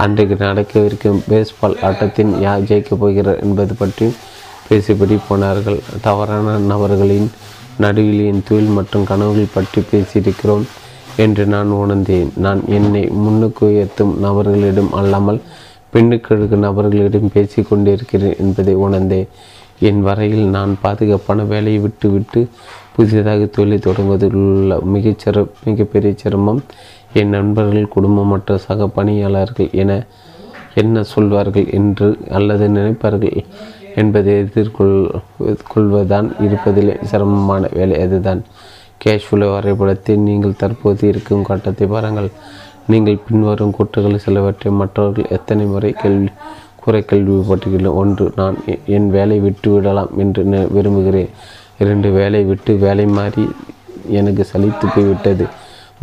அன்றைக்கு 0.04 0.36
நடக்கவிருக்கும் 0.36 1.22
பேஸ்பால் 1.30 1.78
ஆட்டத்தின் 1.88 2.32
யார் 2.40 2.62
ஜெயிக்கப் 2.62 3.02
போகிறார் 3.04 3.42
என்பது 3.46 3.74
பற்றியும் 3.74 4.20
பேசிபடி 4.70 5.20
போனார்கள். 5.28 5.80
தவறான 6.02 6.58
நபர்களின் 6.72 7.30
நடுவில் 7.78 8.24
என் 8.26 8.44
தொழில் 8.48 8.76
மற்றும் 8.78 9.04
கனவுகள் 9.04 9.54
பற்றி 9.54 9.82
பேசியிருக்கிறோம் 9.92 10.66
என்று 11.16 11.46
நான் 11.46 11.72
உணர்ந்தேன். 11.82 12.32
நான் 12.36 12.62
என்னை 12.68 13.04
முன்னுக்கு 13.24 13.64
உயர்த்தும் 13.66 14.14
நபர்களிடம் 14.26 14.92
அல்லாமல் 15.00 15.42
பின்னுக்கு 15.94 16.60
நபர்களிடம் 16.66 17.34
பேசி 17.34 17.62
கொண்டிருக்கிறேன் 17.62 18.38
என்பதை 18.38 18.74
உணர்ந்தேன். 18.74 19.28
என் 19.88 20.02
வரையில் 20.02 20.46
நான் 20.48 20.72
பாதுகாப்பான 20.82 21.44
வேலையை 21.44 21.80
விட்டுவிட்டு 21.82 22.42
புதிதாக 22.96 23.46
தொழிலை 23.56 23.78
தொடங்குவதில் 23.78 24.38
உள்ள 24.42 24.78
மிகச்சிற 24.94 25.44
மிகப்பெரிய 25.68 26.12
சிரமம் 26.22 26.62
என் 27.20 27.34
நண்பர்கள் 27.36 27.94
குடும்பம் 27.96 28.32
மற்ற 28.34 28.58
சக 28.66 28.88
பணியாளர்கள் 28.88 29.70
என 29.84 29.92
என்ன 30.82 31.04
சொல்வார்கள் 31.14 31.68
என்று 31.80 32.08
அல்லது 32.30 32.66
நினைப்பார்கள் 32.70 33.40
என்பதை 34.02 34.34
எதிர்கொள் 34.44 34.96
கொள்வதுதான் 35.72 36.28
இருப்பதில் 36.46 36.92
சிரமமான 37.10 37.70
வேலை 37.74 37.96
அதுதான். 38.06 38.42
கேஷ் 39.04 39.26
ஃப்ளோ 39.28 39.48
வரைபடத்தில் 39.52 40.26
நீங்கள் 40.28 40.60
தற்போது 40.62 41.04
இருக்கும் 41.08 41.48
கட்டத்தை 41.50 41.86
பாருங்கள். 41.88 42.30
நீங்கள் 42.92 43.24
பின்வரும் 43.26 43.74
கூற்றுகள் 43.78 44.24
சிலவற்றை 44.26 44.70
மற்றவர்கள் 44.82 45.32
எத்தனை 45.38 45.66
முறை 45.66 45.92
கேள்வி 46.02 46.30
குறை 46.84 47.02
கேள்விப்பட்டுள்ளோம் 47.10 47.98
ஒன்று. 48.02 48.26
நான் 48.40 48.58
என் 48.96 49.10
வேலை 49.16 49.38
விட்டு 49.46 49.70
விடலாம் 49.74 50.12
என்று 50.24 50.44
விரும்புகிறேன். 50.76 51.32
இரண்டு 51.84 52.10
வேலை 52.20 52.42
விட்டு 52.50 52.72
வேலை 52.86 53.06
மாறி 53.18 53.44
எனக்கு 54.20 54.44
சலித்து 54.52 54.86
போய்விட்டது. 54.96 55.46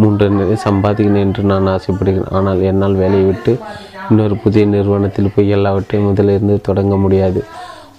மூன்று 0.00 0.26
நிறைய 0.30 0.56
சம்பாதிக்கணும் 0.64 1.24
என்று 1.26 1.42
நான் 1.52 1.70
ஆசைப்படுகிறேன். 1.74 2.32
ஆனால் 2.38 2.60
என்னால் 2.70 3.00
வேலையை 3.02 3.26
விட்டு 3.30 3.52
இன்னொரு 4.10 4.36
புதிய 4.42 4.64
நிறுவனத்தில் 4.74 5.32
போய் 5.34 5.54
எல்லாவற்றையும் 5.56 6.08
முதலிருந்து 6.08 6.56
தொடங்க 6.68 6.96
முடியாது. 7.04 7.40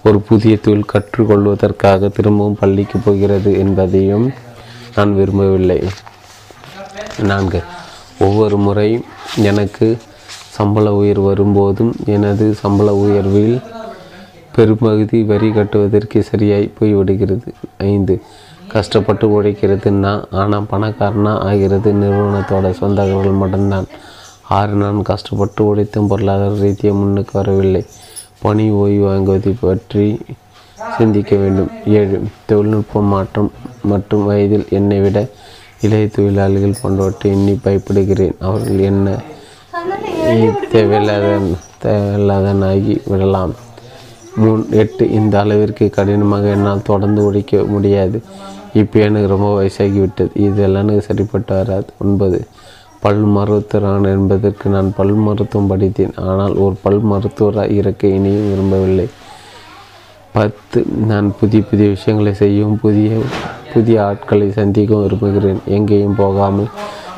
ஒரு 0.06 0.18
புதிய 0.28 0.54
தொழில் 0.64 0.90
கற்றுக்கொள்வதற்காக 0.92 2.08
திரும்பவும் 2.16 2.60
பள்ளிக்கு 2.60 2.98
போகிறது 2.98 3.50
என்பதையும் 3.64 4.26
நான் 4.96 5.12
விரும்பவில்லை. 5.18 5.78
நான்கு 7.30 7.60
ஒவ்வொரு 8.26 8.56
முறையும் 8.66 9.04
எனக்கு 9.50 9.88
சம்பள 10.56 10.86
உயர்வு 11.00 11.26
வரும்போதும் 11.30 11.92
எனது 12.14 12.46
சம்பள 12.62 12.88
உயர்வில் 13.04 13.56
பெரும்பகுதி 14.54 15.18
வரி 15.30 15.48
கட்டுவதற்கு 15.56 16.18
சரியாய் 16.30 16.74
போய்விடுகிறது. 16.78 17.48
ஐந்து 17.90 18.14
கஷ்டப்பட்டு 18.72 19.26
உழைக்கிறது 19.36 19.88
நான் 20.04 20.24
ஆனால் 20.40 20.68
பணக்காரனா 20.72 21.32
ஆகிறது 21.48 21.90
நிறுவனத்தோட 22.02 22.66
சொந்தக்காரர்கள் 22.80 23.40
மட்டும்தான். 23.42 23.88
ஆறு 24.58 24.74
நான் 24.82 25.00
கஷ்டப்பட்டு 25.10 25.60
உழைத்தும் 25.70 26.10
பொருளாதார 26.10 26.52
ரீதியாக 26.64 26.98
முன்னுக்கு 27.00 27.34
வரவில்லை. 27.38 27.82
பணி 28.44 28.64
ஓய்வு 28.82 29.02
வாங்குவதை 29.06 29.52
பற்றி 29.60 30.06
சிந்திக்க 30.96 31.32
வேண்டும். 31.42 31.70
ஏழு 31.98 32.16
தொழில்நுட்ப 32.50 33.02
மாற்றம் 33.12 33.50
மற்றும் 33.92 34.24
வயதில் 34.28 34.66
என்னை 34.78 34.98
விட 35.04 35.18
இளைய 35.86 36.06
தொழிலாளிகள் 36.16 36.80
போன்றவற்றை 36.80 37.28
எண்ணி 37.36 37.54
பயப்படுகிறேன். 37.64 38.36
அவர்கள் 38.46 38.80
என்ன 38.92 39.08
தேவையில்லாத 40.72 41.40
தேவையில்லாதனாகி 41.84 43.00
விடலாம். 43.04 43.54
மூணு 44.36 44.66
எட்டு 44.70 45.10
இந்த 45.10 45.38
அளவிற்கு 45.38 45.90
கடினமாக 45.90 46.48
என்னால் 46.48 46.82
தொடர்ந்து 46.82 47.24
உழைக்க 47.24 47.62
முடியாது. 47.64 48.22
இப்போ 48.72 49.00
எனக்கு 49.00 49.26
ரொம்ப 49.26 49.48
வயசாகிவிட்டது. 49.60 50.30
இதெல்லாம் 50.34 50.82
எனக்கு 50.82 51.02
சரிப்பட்டு 51.02 51.54
வராது. 51.54 51.86
ஒன்பது. 51.98 52.46
பல் 53.00 53.22
மருத்துவரான் 53.24 54.06
என்பதற்கு 54.06 54.70
நான் 54.70 54.94
பல் 54.96 55.14
மருத்துவம் 55.26 55.66
படித்தேன். 55.66 56.14
ஆனால் 56.16 56.54
ஒரு 56.54 56.76
பல் 56.82 57.00
மருத்துவராக 57.00 57.68
இருக்க 57.68 58.06
இனியும் 58.06 58.50
விரும்பவில்லை. 58.50 59.08
பத்து. 60.32 60.86
நான் 61.06 61.34
புதிய 61.40 61.62
புதிய 61.70 61.88
விஷயங்களை 61.88 62.34
செய்யவும் 62.34 62.80
புதிய 62.80 63.10
புதிய 63.74 64.04
ஆட்களை 64.04 64.48
சந்திக்கவும் 64.48 65.02
விரும்புகிறேன். 65.02 65.60
எங்கேயும் 65.66 66.14
போகாமல் 66.14 66.70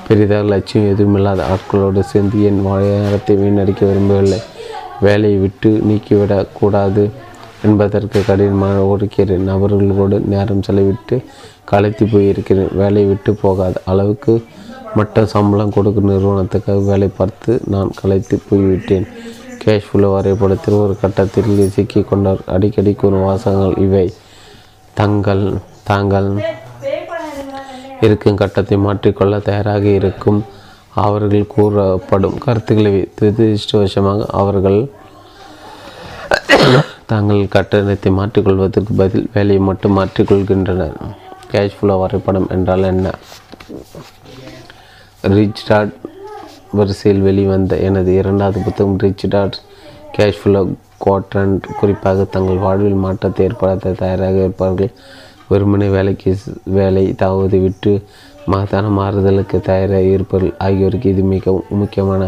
பெரிதாக 0.07 0.49
லட்சியம் 0.53 0.89
எதுவுமில்லாத 0.93 1.43
ஆட்களோடு 1.53 2.03
சேர்ந்து 2.13 2.39
என் 2.49 2.63
நேரத்தை 3.03 3.35
வீணடிக்க 3.43 3.83
விரும்பவில்லை. 3.91 4.41
வேலையை 5.07 5.39
விட்டு 5.45 5.71
நீக்கிவிடக்கூடாது 5.89 7.05
என்பதற்கு 7.67 8.19
கடினமாக 8.29 8.87
ஒடுக்கிறேன் 8.93 9.47
நபர்களோடு 9.51 10.17
நேரம் 10.33 10.65
செலவிட்டு 10.67 11.17
கலைத்து 11.71 12.05
போயிருக்கிறேன். 12.13 12.73
வேலையை 12.81 13.07
விட்டு 13.11 13.33
போகாத 13.43 13.83
அளவுக்கு 13.93 14.35
மட்டும் 14.99 15.31
சம்பளம் 15.35 15.75
கொடுக்கும் 15.77 16.11
நிறுவனத்துக்காக 16.13 16.81
வேலை 16.91 17.09
பார்த்து 17.19 17.53
நான் 17.75 17.93
கலைத்து 18.01 18.37
போய்விட்டேன். 18.49 19.07
கேஷ் 19.63 19.87
ஃப்ளோ 19.89 20.09
வரைபடத்தில் 20.15 20.83
ஒரு 20.85 20.95
கட்டத்தில் 21.03 21.73
சிக்கி 21.77 22.01
கொண்டார். 22.11 22.41
அடிக்கடி 22.55 22.93
கூறும் 23.03 23.27
வாசகங்கள் 23.29 23.79
இவை. 23.87 24.07
தங்கள் 25.01 25.45
தாங்கள் 25.91 26.31
இருக்கும் 28.07 28.41
கட்டத்தை 28.43 28.77
மாற்றிக்கொள்ள 28.87 29.35
தயாராக 29.49 29.85
இருக்கும். 30.01 30.41
அவர்கள் 31.05 31.53
கூறப்படும் 31.55 32.37
கருத்துக்களை 32.45 32.93
துரதிருஷ்டவசமாக 33.19 34.27
அவர்கள் 34.41 34.81
தங்கள் 37.13 37.53
கட்டணத்தை 37.55 38.11
மாற்றிக்கொள்வதற்கு 38.19 38.93
பதில் 39.01 39.27
வேலையை 39.35 39.63
மட்டும் 39.69 39.97
மாற்றிக்கொள்கின்றனர். 39.99 40.97
கேஷ் 41.53 41.77
ஃப்ளோ 41.79 41.95
வரைபடம் 42.03 42.49
என்றால் 42.55 42.89
என்ன? 42.93 43.11
ரிச் 45.37 45.65
டாட் 45.69 45.93
வரிசையில் 46.79 47.25
வெளிவந்த 47.29 47.77
எனது 47.89 48.11
இரண்டாவது 48.21 48.61
புத்தகம் 48.67 49.01
Rich 49.05 49.27
Dad 49.35 49.59
Cash 50.17 50.41
Flow 50.43 50.63
Quadrant 51.05 51.65
குறிப்பாக 51.81 52.25
தங்கள் 52.35 52.63
வாழ்வில் 52.65 53.03
மாற்றத்தை 53.05 53.45
ஏற்படுத்த 53.49 53.95
தயாராக 54.03 54.37
இருப்பார்கள். 54.47 54.93
வெறுமனை 55.53 55.89
வேலைக்கு 55.97 56.33
வேலை 56.79 57.05
தாவது 57.23 57.59
விட்டு 57.65 57.93
மகத்தான 58.53 58.87
மாறுதலுக்கு 58.99 59.57
தயாராக 59.71 60.13
இருப்பவர்கள் 60.15 60.59
ஆகியோருக்கு 60.67 61.09
இது 61.15 61.25
மிகவும் 61.35 61.69
முக்கியமான 61.83 62.23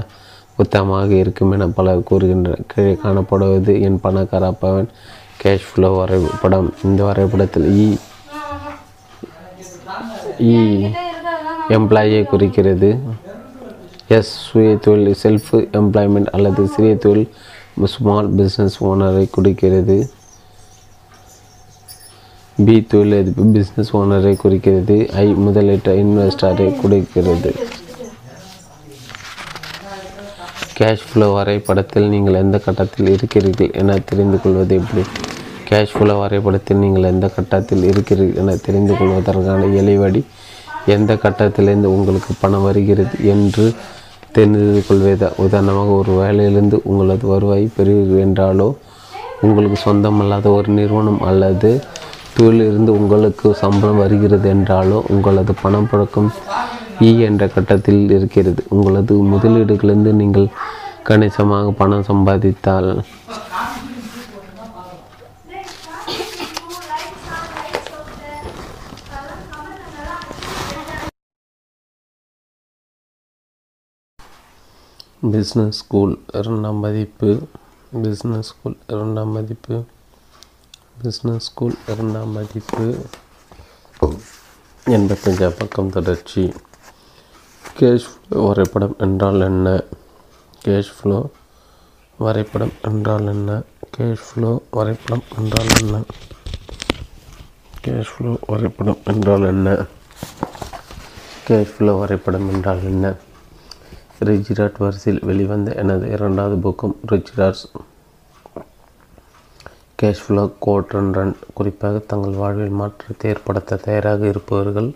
புத்தகமாக 0.59 1.11
இருக்கும் 1.23 1.53
என 1.55 1.67
பலர் 1.79 2.07
கூறுகின்றனர். 2.11 2.67
கீழே 2.73 2.93
காணப்படுவது 3.05 3.73
என் 3.87 4.03
பணக்கார 4.05 4.51
அப்பவன் 4.53 4.91
கேஷ் 5.43 5.69
ஃப்ளோ 5.69 5.89
வரைபடம். 5.99 6.69
இந்த 6.89 7.01
வரைபடத்தில் 7.09 7.67
இ 7.85 7.87
இ 10.51 10.57
எம்ப்ளாயை 11.77 12.23
குறிக்கிறது. 12.33 12.91
எஸ் 14.17 14.33
சுய 14.47 14.71
தொழில் 14.85 15.19
செல்ஃப் 15.23 15.53
எம்ப்ளாய்மெண்ட் 15.81 16.31
அல்லது 16.37 16.63
சிறிய 16.75 16.95
தொழில் 17.05 17.31
ஸ்மால் 17.95 18.29
பிஸ்னஸ் 18.39 18.77
ஓனரை 18.89 19.25
குறிக்கிறது. 19.37 19.97
பி 22.63 22.75
தொழிலதிபர் 22.91 23.49
பிஸ்னஸ் 23.55 23.89
ஓனரை 23.99 24.33
குறிக்கிறது. 24.43 24.97
ஐ 25.23 25.25
முதலீட்டு 25.45 25.93
இன்வெஸ்டரை 26.03 26.67
குறிக்கிறது 26.81 27.51
கேஷ் 30.79 31.03
ஃப்ளோ 31.09 31.27
வரைபடத்தில் 31.33 32.07
நீங்கள் 32.13 32.39
எந்த 32.43 32.59
கட்டத்தில் 32.59 33.11
இருக்கிறீர்கள் 33.15 33.73
என 33.81 33.97
தெரிந்து 34.11 34.39
கொள்வது 34.41 34.75
எப்படி? 34.81 35.03
கேஷ் 35.69 35.95
ஃப்ளோ 35.95 36.15
வரைபடத்தில் 36.21 36.81
நீங்கள் 36.85 37.09
எந்த 37.11 37.27
கட்டத்தில் 37.37 37.85
இருக்கிறீர்கள் 37.91 38.41
என 38.43 38.57
தெரிந்து 38.67 38.95
கொள்வதற்கான 38.99 39.69
எளிவடி 39.81 40.23
எந்த 40.97 41.13
கட்டத்திலிருந்து 41.25 41.91
உங்களுக்கு 41.97 42.33
பணம் 42.41 42.67
வருகிறது 42.69 43.19
என்று 43.35 43.67
தெரிந்து 44.37 44.85
கொள்வதா? 44.89 45.31
உதாரணமாக 45.45 45.93
ஒரு 46.01 46.13
வேலையிலிருந்து 46.23 46.79
உங்களது 46.85 47.27
வருவாய் 47.27 47.67
பெறுவீர்கள் 47.77 48.25
என்றாலோ 48.27 48.69
உங்களுக்கு 49.41 49.79
சொந்தமல்லாத 49.87 50.47
ஒரு 50.59 50.69
நிறுவனம் 50.73 51.23
அல்லது 51.31 51.71
தொழிலிருந்து 52.37 52.93
உங்களுக்கு 53.01 53.49
சம்பளம் 53.63 54.01
வருகிறது 54.03 54.47
என்றாலோ 54.55 54.99
உங்களது 55.15 55.53
பணம் 55.63 55.89
புழக்கம் 55.91 56.31
இ 57.09 57.11
என்ற 57.29 57.43
கட்டத்தில் 57.55 58.03
இருக்கிறது. 58.17 58.63
உங்களது 58.77 59.15
முதலீடுகளிலிருந்து 59.33 60.13
நீங்கள் 60.23 60.49
கணிசமாக 61.11 61.73
பணம் 61.81 62.09
சம்பாதித்தால் 62.11 62.91
பிஸ்னஸ் 75.33 75.77
ஸ்கூல் 75.81 76.15
இரண்டாம் 76.39 76.81
மதிப்பு 76.85 77.31
பிஸ்னஸ் 78.03 78.49
ஸ்கூல் 78.51 78.77
இரண்டாம் 78.95 79.33
மதிப்பு. 79.37 79.77
பிஸ்னஸ் 81.03 81.47
ஸ்கூல் 81.47 81.75
இரண்டாம் 81.93 82.33
மதிப்பு. 82.35 82.85
எண்பத்தஞ்சாம் 84.97 85.57
பக்கம் 85.59 85.91
தொடர்ச்சி. 85.91 86.43
கேஷ் 87.79 88.07
ஃப்ளோ 88.11 88.41
வரைபடம் 88.47 88.95
என்றால் 88.99 89.41
என்ன? 89.41 89.69
கேஷ் 90.65 90.93
ஃப்ளோ 90.97 91.19
வரைபடம் 92.19 92.75
என்றால் 92.91 93.27
என்ன? 93.33 93.63
கேஷ் 93.97 94.25
ஃப்ளோ 94.27 94.51
வரைபடம் 94.71 95.25
என்றால் 95.39 95.73
என்ன? 95.81 96.03
கேஷ் 97.85 98.13
ஃப்ளோ 98.13 98.35
வரைபடம் 98.53 99.01
என்றால் 99.13 99.47
என்ன? 99.53 99.75
கேஷ் 101.49 101.75
ஃப்ளோ 101.75 101.95
வரைபடம் 102.03 102.49
என்றால் 102.53 102.85
என்ன? 102.93 103.15
ரிஜிராட் 104.31 104.81
வரிசையில் 104.85 105.25
வெளிவந்த 105.31 105.75
எனது 105.83 106.07
இரண்டாவது 106.11 106.57
புக்கும் 106.65 106.97
ரிஜிராட்ஸ் 107.07 107.67
கேஷ் 109.99 110.23
ஃப்ளோ 110.23 110.43
கோட்ரன் 110.65 111.11
ரன் 111.17 111.35
குறிப்பாக 111.57 111.99
தங்கள் 112.11 112.39
வாழ்வில் 112.41 112.79
மாற்றத்தை 112.79 113.27
ஏற்படுத்த 113.33 113.79
தயாராக 113.85 114.23
இருப்பவர்கள் 114.27 114.89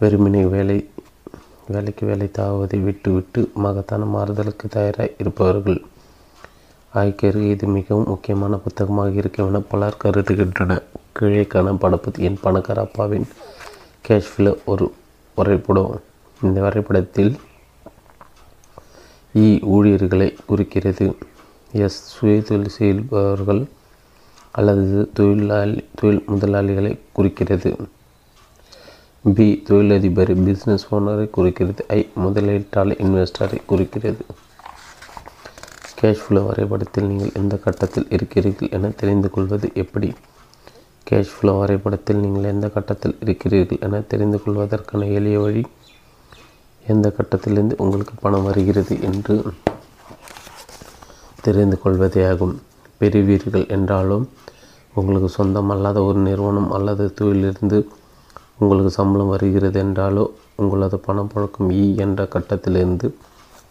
வெறுமனே 0.00 0.42
வேலை 0.54 0.76
வேலைக்கு 1.68 2.04
வேலை 2.06 2.28
தாவதை 2.38 2.78
விட்டுவிட்டு 2.84 3.40
மகத்தான 3.64 4.06
மாறுதலுக்கு 4.14 4.66
தயாராக 4.76 5.16
இருப்பவர்கள். 5.22 5.80
ஆய்க்கருக்கு 6.92 7.50
இது 7.54 7.66
மிகவும் 7.78 8.10
முக்கியமான 8.12 8.56
புத்தகமாக 8.56 9.18
இருக்கும் 9.22 9.48
என 9.50 9.62
பலர் 9.72 10.00
கருதுகின்றனர் 10.04 10.84
கீழே 11.12 11.44
காணப்படப்பது 11.54 12.22
என் 12.28 12.42
பணக்கார 12.44 12.84
அப்பாவின் 12.88 13.26
கேஷ் 14.08 14.30
ஃப்ளோ 14.32 14.52
ஒரு 14.72 14.86
வரைபடம். 15.36 15.92
இந்த 16.40 16.60
வரைபடத்தில் 16.66 17.32
இ 19.34 19.48
ஊழியர்களை 19.76 20.28
குறிக்கிறது. 20.50 21.08
எஸ் 21.84 22.00
சுய 22.12 22.36
தொழில் 22.48 22.76
செய்பவர்கள் 22.78 23.62
அல்லது 24.58 24.98
தொழிலாளி 25.18 25.80
தொழில் 26.00 26.24
முதலாளிகளை 26.26 26.92
குறிக்கிறது. 27.16 27.70
பி 29.36 29.46
தொழிலதிபர் 29.68 30.32
பிஸ்னஸ் 30.46 30.86
ஓனரை 30.96 31.26
குறிக்கிறது. 31.36 31.82
ஐ 31.96 32.00
முதலீட்டாளர் 32.24 33.00
இன்வெஸ்டரை 33.04 33.58
குறிக்கிறது. 33.66 34.22
கேஷ் 36.00 36.22
ஃப்ளோ 36.24 36.40
வரைபடத்தில் 36.48 37.08
நீங்கள் 37.10 37.36
எந்த 37.40 37.54
கட்டத்தில் 37.56 38.06
இருக்கிறீர்கள் 38.16 38.72
என 38.76 38.90
தெரிந்து 39.00 39.30
கொள்வது 39.30 39.68
எப்படி? 39.74 40.08
கேஷ் 41.10 41.32
ஃப்ளோ 41.34 41.52
வரைபடத்தில் 41.52 42.22
நீங்கள் 42.24 42.50
எந்த 42.52 42.68
கட்டத்தில் 42.76 43.16
இருக்கிறீர்கள் 43.24 43.82
என 43.86 44.00
தெரிந்து 44.12 44.40
கொள்வதற்கான 44.42 45.08
எளிய 45.18 45.38
வழி 45.40 45.62
எந்த 46.86 47.06
கட்டத்திலிருந்து 47.16 47.76
உங்களுக்கு 47.78 48.14
பணம் 48.20 48.46
வருகிறது 48.48 48.94
என்று 49.10 49.36
தெரிந்து 51.46 51.78
கொள்வதே 51.80 52.22
ஆகும். 52.30 52.54
பெறுவீர்கள் 53.00 53.66
என்றாலும் 53.68 54.24
உங்களுக்கு 54.98 55.30
சொந்தம் 55.38 55.70
அல்லாத 55.74 55.98
ஒரு 56.08 56.20
நிறுவனம் 56.28 56.70
அல்லது 56.76 57.04
தொழிலிருந்து 57.18 57.78
உங்களுக்கு 58.60 58.90
சம்பளம் 58.98 59.32
வருகிறது 59.34 59.78
என்றாலோ 59.84 60.24
உங்களது 60.62 60.96
பணம் 61.06 61.30
புழக்கம் 61.32 61.72
இ 61.80 61.84
என்ற 62.04 62.20
கட்டத்திலிருந்து 62.34 63.08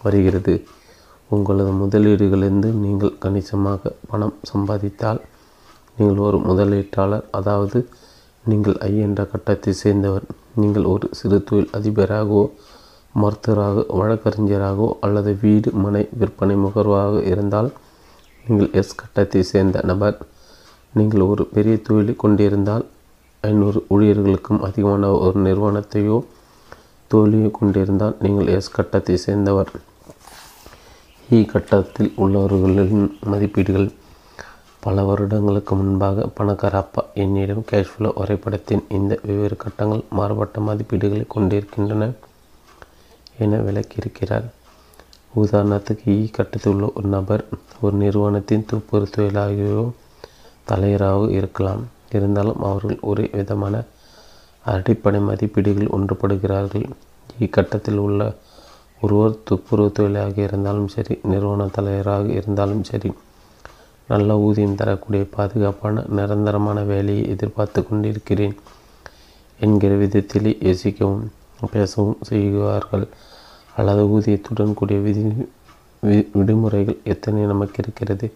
வருகிறது. 0.06 0.54
உங்களது 1.30 1.72
முதலீடுகளிலிருந்து 1.82 2.70
நீங்கள் 2.84 3.18
கணிசமாக 3.24 3.92
பணம் 4.12 4.36
சம்பாதித்தால் 4.52 5.20
நீங்கள் 5.98 6.24
ஒரு 6.28 6.38
முதலீட்டாளர் 6.50 7.26
அதாவது 7.40 7.80
நீங்கள் 8.44 8.78
ஐ 8.90 8.94
என்ற 9.08 9.22
கட்டத்தை 9.32 9.72
சேர்ந்தவர். 9.84 10.26
நீங்கள் 10.62 10.86
ஒரு 10.94 11.08
சிறு 11.20 11.38
தொழில் 11.50 11.74
அதிபராகவோ 11.78 12.44
மருத்துவராக 13.16 13.84
வழக்கறிஞராகவோ 14.00 14.88
அல்லது 15.06 15.32
வீடு 15.44 15.70
மனை 15.84 16.04
விற்பனை 16.22 16.56
முகர்வாக 16.66 17.22
இருந்தால் 17.32 17.70
நீங்கள் 18.46 18.72
எஸ் 18.82 18.98
கட்டத்தை 19.02 19.42
சேர்ந்த 19.54 19.78
நபர். 19.92 20.18
நீங்கள் 20.98 21.28
ஒரு 21.32 21.44
பெரிய 21.56 21.76
தொழிலை 21.88 22.14
கொண்டிருந்தால் 22.16 22.86
ஐநூறு 23.44 23.80
ஊழியர்களுக்கும் 23.96 24.64
அதிகமான 24.68 25.10
ஒரு 25.26 25.38
நிறுவனத்தையோ 25.48 26.18
தொழிலையோ 27.12 27.50
கொண்டிருந்தால் 27.52 28.18
நீங்கள் 28.24 28.52
எஸ் 28.56 28.76
கட்டத்தை 28.78 29.16
சேர்ந்தவர். 29.26 29.70
இ 31.30 31.40
கட்டத்தில் 31.46 32.12
உள்ளவர்களின் 32.24 33.08
மதிப்பீடுகள் 33.32 33.88
பல 34.84 35.04
வருடங்களுக்கு 35.04 35.74
முன்பாக 35.76 36.26
பணக்கார 36.38 36.76
அப்பா 36.78 37.02
என்னிடம் 37.24 37.64
கேஷ்ஃப்ளோ 37.72 38.10
வரைபடத்தின் 38.20 38.84
இந்த 38.90 39.14
வெவ்வேறு 39.26 39.56
கட்டங்கள் 39.58 40.04
மாறுபட்ட 40.10 40.60
மதிப்பீடுகளை 40.68 41.26
கொண்டிருக்கின்றன 41.28 42.06
என 43.44 43.58
விளக்கியிருக்கிறார். 43.68 44.48
உதாரணத்துக்கு 45.42 46.06
இ 46.18 46.28
கட்டத்தில் 46.32 46.74
உள்ள 46.74 46.86
ஒரு 46.98 47.08
நபர் 47.08 47.44
ஒரு 47.82 47.96
நிறுவனத்தின் 48.04 48.68
துப்புரவு 48.70 49.14
தொழிலாகியோ 49.16 49.82
தலைவராக 50.68 51.32
இருக்கலாம். 51.32 51.84
இருந்தாலும் 52.12 52.64
அவர்கள் 52.64 52.98
ஒரே 53.02 53.30
விதமான 53.32 53.84
அடிப்படை 54.66 55.20
மதிப்பீடுகள் 55.20 55.88
ஒன்றுபடுகிறார்கள். 55.88 56.90
இக்கட்டத்தில் 57.40 57.98
உள்ள 57.98 58.34
ஒருவர் 59.02 59.44
துப்புரவு 59.44 59.92
தொழிலாக 59.92 60.42
இருந்தாலும் 60.42 60.88
சரி 60.88 61.20
நிறுவன 61.24 61.68
தலைவராக 61.68 62.28
இருந்தாலும் 62.28 62.84
சரி 62.84 63.14
நல்ல 64.08 64.38
ஊதியம் 64.38 64.76
தரக்கூடிய 64.76 65.26
பாதுகாப்பான 65.30 66.04
நிரந்தரமான 66.08 66.82
வேலையை 66.82 67.28
எதிர்பார்த்து 67.30 67.88
கொண்டிருக்கிறேன் 67.88 68.56
என்கிற 69.60 69.96
விதத்திலே 69.96 70.58
யோசிக்கவும் 70.62 71.26
பேசவும் 71.72 72.18
செய்வார்கள் 72.22 73.08
அல்லது 73.76 74.04
ஊதியத்துடன் 74.04 74.74
கூடிய 74.74 75.00
விதி 75.00 75.24
வி- 76.06 76.28
விடுமுறைகள் 76.34 77.04
எத்தனை 77.04 77.42
நமக்கு 77.42 77.76
இருக்கிறது? 77.78 78.34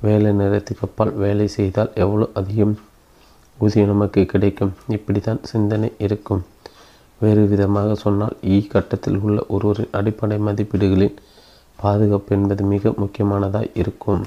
வேலை 0.00 0.30
நேரத்துக்கு 0.32 0.82
அப்பால் 0.86 1.12
வேலை 1.14 1.46
செய்தால் 1.48 1.90
எவ்வளோ 1.94 2.26
அதிகம் 2.34 2.74
ஊதியம் 3.58 3.88
நமக்கு 3.88 4.26
கிடைக்கும்? 4.26 4.72
இப்படித்தான் 4.88 5.40
சிந்தனை 5.42 5.92
இருக்கும். 5.98 6.42
வேறு 7.20 7.46
விதமாக 7.46 7.94
சொன்னால் 7.94 8.36
இ 8.42 8.66
கட்டத்தில் 8.66 9.18
உள்ள 9.18 9.44
ஒருவரின் 9.48 9.94
அடிப்படை 9.98 10.38
மதிப்பீடுகளின் 10.38 11.16
பாதுகாப்பு 11.76 12.36
என்பது 12.36 12.64
மிக 12.64 12.92
முக்கியமானதாக 12.96 13.70
இருக்கும். 13.74 14.22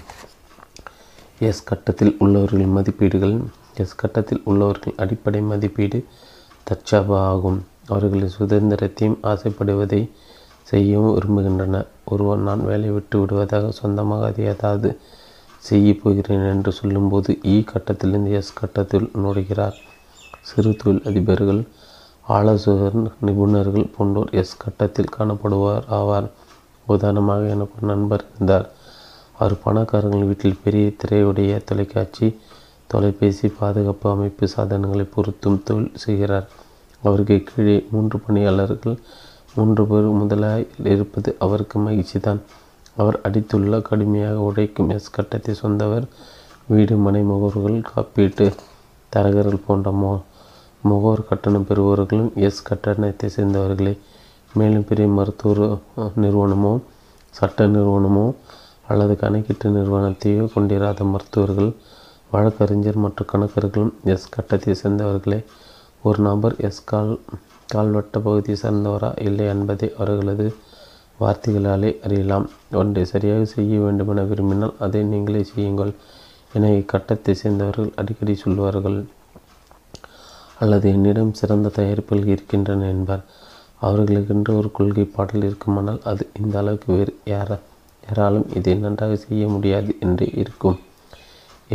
எஸ் 1.40 1.64
கட்டத்தில் 1.64 2.16
உள்ளவர்களின் 2.20 2.76
மதிப்பீடுகள் 2.78 3.36
எஸ் 3.76 3.96
கட்டத்தில் 3.96 4.42
உள்ளவர்கள் 4.46 4.98
அடிப்படை 4.98 5.42
மதிப்பீடு 5.42 6.00
தற்சார்பு 6.64 7.18
ஆகும். 7.18 7.60
அவர்களின் 7.88 8.36
சுதந்திரத்தையும் 8.40 9.20
ஆசைப்படுவதை 9.24 10.02
செய்யவும் 10.64 11.16
விரும்புகின்றனர். 11.16 11.88
ஒருவர் 12.06 12.40
நான் 12.40 12.66
வேலை 12.66 12.90
விட்டு 12.90 13.20
விடுவதாக 13.20 13.72
சொந்தமாக 13.72 14.26
அது 14.26 14.44
ஏதாவது 14.44 14.90
செய்ய 15.68 15.90
போகிறேன் 15.94 16.46
என்று 16.54 16.72
சொல்லும்போது 16.72 17.32
இ 17.44 17.56
கட்டத்திலிருந்து 17.72 18.32
எஸ் 18.32 18.58
கட்டத்தில் 18.60 19.08
நுழைகிறார். 19.24 19.78
சிறு 20.42 20.72
தொழில் 20.76 21.06
அதிபர்கள் 21.10 21.62
ஆலோசகர் 22.38 22.98
நிபுணர்கள் 23.28 23.92
போன்றோர் 23.96 24.34
எஸ் 24.42 24.58
கட்டத்தில் 24.58 25.14
காணப்படுவார் 25.18 25.86
ஆவார். 26.00 26.28
உதாரணமாக 26.88 27.50
எனக்கு 27.56 27.76
ஒரு 27.78 27.88
நண்பர் 27.94 28.24
இருந்தார். 28.30 28.68
அவர் 29.38 29.56
பணக்காரர்கள் 29.64 30.30
வீட்டில் 30.30 30.62
பெரிய 30.64 30.86
திரையுடைய 31.02 31.52
தொலைக்காட்சி 31.64 32.28
தொலைபேசி 32.88 33.48
பாதுகாப்பு 33.60 34.08
அமைப்பு 34.10 34.46
சாதனங்களை 34.48 35.06
பொருத்தும் 35.16 35.64
தொழில் 35.64 35.92
செய்கிறார். 35.96 36.48
அவருக்கு 37.04 37.38
கீழே 37.50 37.76
மூன்று 37.92 38.18
பணியாளர்கள் 38.20 38.96
மூன்று 39.56 39.84
பேர் 39.88 40.08
முதலாக 40.22 40.66
இருப்பது 40.94 41.30
அவருக்கு 41.46 41.78
மகிழ்ச்சி 41.80 42.18
தான் 42.20 42.42
அவர் 43.02 43.18
அடித்துள்ள 43.28 43.80
கடுமையாக 43.90 44.46
உழைக்கும் 44.48 44.92
எஸ் 44.96 45.14
கட்டத்தை 45.16 45.54
சொந்தவர் 45.54 46.06
வீடு 46.68 46.96
மனை 46.98 47.22
முகவர்கள் 47.24 47.78
காப்பீட்டு 47.92 48.46
தரகர்கள் 49.12 49.66
போன்ற 49.68 49.92
மோ 50.02 50.12
முகவர் 50.84 51.28
கட்டணம் 51.30 51.68
பெறுபவர்களும் 51.70 52.32
எஸ் 52.48 52.66
கட்டணத்தை 52.70 53.28
சேர்ந்தவர்களே. 53.36 53.94
மேலும் 54.54 54.86
பெரிய 54.90 55.08
மருத்துவ 55.18 55.66
நிறுவனமோ 56.24 56.74
சட்ட 57.34 57.68
நிறுவனமோ 57.68 58.26
அல்லது 58.88 59.14
கணக்கீட்டு 59.24 59.68
நிறுவனத்தையோ 59.78 60.46
கொண்டிராத 60.54 61.04
மருத்துவர்கள் 61.14 61.72
வழக்கறிஞர் 62.32 63.04
மற்றும் 63.04 63.30
கணக்கர்களும் 63.34 63.94
எஸ் 64.14 64.32
கட்டத்தை 64.36 64.74
சேர்ந்தவர்களே. 64.82 65.40
ஒரு 66.04 66.20
நபர் 66.28 66.56
எஸ் 66.68 66.84
கால் 66.92 67.14
கால்வட்ட 67.74 68.18
பகுதியை 68.28 68.58
சார்ந்தவரா 68.62 69.10
இல்லை 69.28 69.46
என்பதை 69.46 69.88
அவர்களது 69.98 70.48
வார்த்தைகளாலே 71.22 71.92
அறியலாம். 72.06 72.46
ஒன்றை 72.82 73.04
சரியாக 73.06 73.46
செய்ய 73.54 73.80
வேண்டுமென 73.86 74.24
விரும்பினால் 74.32 74.76
அதை 74.86 75.02
நீங்களே 75.04 75.42
செய்யுங்கள் 75.52 75.94
என 76.54 76.70
இக்கட்டத்தை 76.80 77.34
சேர்ந்தவர்கள் 77.42 77.90
அடிக்கடி 77.96 78.36
சொல்வார்கள். 78.36 79.00
அல்லது 80.64 80.86
என்னிடம் 80.96 81.38
சிறந்த 81.40 81.72
தயாரிப்புகள் 81.76 82.32
இருக்கின்றன 82.34 82.88
என்பார். 82.96 83.24
அவர்களுக்கென்று 83.82 84.52
ஒரு 84.60 84.70
கொள்கை 84.78 85.06
பாடல் 85.16 85.46
இருக்குமானால் 85.50 86.00
அது 86.12 86.24
இந்த 86.42 86.56
அளவுக்கு 86.62 86.90
வேறு 86.96 87.14
யார 87.34 87.60
யாராலும் 88.04 88.48
இதை 88.58 88.74
நன்றாக 88.86 89.14
செய்ய 89.26 89.44
முடியாது 89.48 89.92
என்று 90.06 90.26
இருக்கும். 90.42 90.78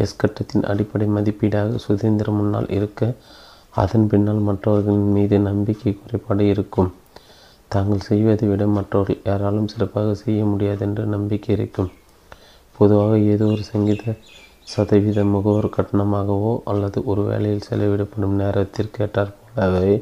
எஸ் 0.03 0.19
கட்டத்தின் 0.21 0.69
அடிப்படை 0.71 1.07
மதிப்பீடாக 1.17 1.79
சுதந்திரம் 1.87 2.39
முன்னால் 2.39 2.69
இருக்க 2.79 3.13
அதன் 3.83 4.07
பின்னால் 4.07 4.47
மற்றவர்களின் 4.49 5.15
மீது 5.17 5.37
நம்பிக்கை 5.49 5.93
குறைபாடு 6.01 6.45
இருக்கும். 6.55 6.91
தாங்கள் 7.71 8.07
செய்வதை 8.09 8.47
விட 8.49 8.65
மற்றவர்கள் 8.77 9.25
யாராலும் 9.29 9.71
சிறப்பாக 9.73 10.15
செய்ய 10.23 10.41
முடியாதென்ற 10.51 11.05
நம்பிக்கை 11.15 11.51
இருக்கும். 11.57 11.91
பொதுவாக 12.79 13.13
ஏதோ 13.33 13.47
ஒரு 13.55 13.65
சங்கீத 13.71 14.05
சதவீத 14.73 15.21
முகவர் 15.33 15.75
கட்டணமாகவோ 15.77 16.53
அல்லது 16.71 16.99
ஒரு 17.11 17.23
வேலையில் 17.31 17.67
செலவிடப்படும் 17.69 18.37
நேரத்திற்கு 18.43 19.03
ஏற்றாற் 19.05 19.33
போலவே 19.49 19.95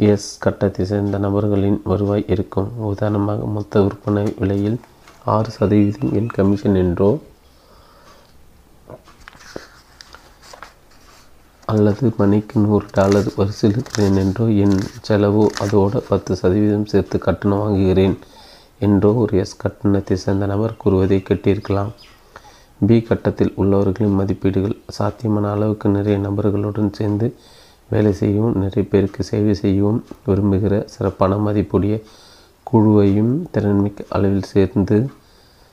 எஸ் 0.00 0.30
கட்டத்தை 0.44 0.84
சேர்ந்த 0.90 1.18
நபர்களின் 1.26 1.78
வருவாய் 1.90 2.28
இருக்கும். 2.34 2.68
உதாரணமாக 2.90 3.46
மொத்த 3.56 3.82
விற்பனை 3.84 4.24
விலையில் 4.40 4.78
ஆறு 5.34 5.50
சதவீதம் 5.58 6.12
என் 6.18 6.34
கமிஷன் 6.36 6.78
என்றோ 6.82 7.10
அல்லது 11.68 12.06
மணிக்கு 12.18 12.56
நூறு 12.60 12.86
டாலர் 12.92 13.28
வசூலிக்கிறேன் 13.36 14.18
என்றோ 14.18 14.44
என் 14.64 14.76
செலவு 15.00 15.44
அதோடு 15.58 16.00
பத்து 16.08 16.32
சதவீதம் 16.36 16.84
சேர்த்து 16.84 17.16
கட்டணம் 17.18 17.62
வாங்குகிறேன் 17.62 18.16
என்றோ 18.80 19.10
ஒரு 19.14 19.34
எஸ் 19.38 19.56
கட்டணத்தை 19.56 20.16
சேர்ந்த 20.16 20.46
நபர் 20.46 20.76
கூறுவதை 20.76 21.18
கேட்டிருக்கலாம் 21.22 21.90
பி 22.80 22.96
கட்டத்தில் 23.00 23.52
உள்ளவர்களின் 23.56 24.16
மதிப்பீடுகள் 24.16 24.76
சாத்தியமான 24.88 25.50
அளவுக்கு 25.50 25.88
நிறைய 25.88 26.16
நபர்களுடன் 26.18 26.90
சேர்ந்து 26.92 27.28
வேலை 27.90 28.12
செய்யவும் 28.12 28.58
நிறைய 28.58 28.84
பேருக்கு 28.88 29.22
சேவை 29.24 29.54
செய்யவும் 29.54 30.00
விரும்புகிற 30.24 30.76
சிறப்பான 30.86 31.36
மதிப்புடைய 31.38 31.96
குழுவையும் 32.66 33.34
திறன்மிக்க 33.50 34.08
அளவில் 34.08 34.50
சேர்ந்து 34.52 34.98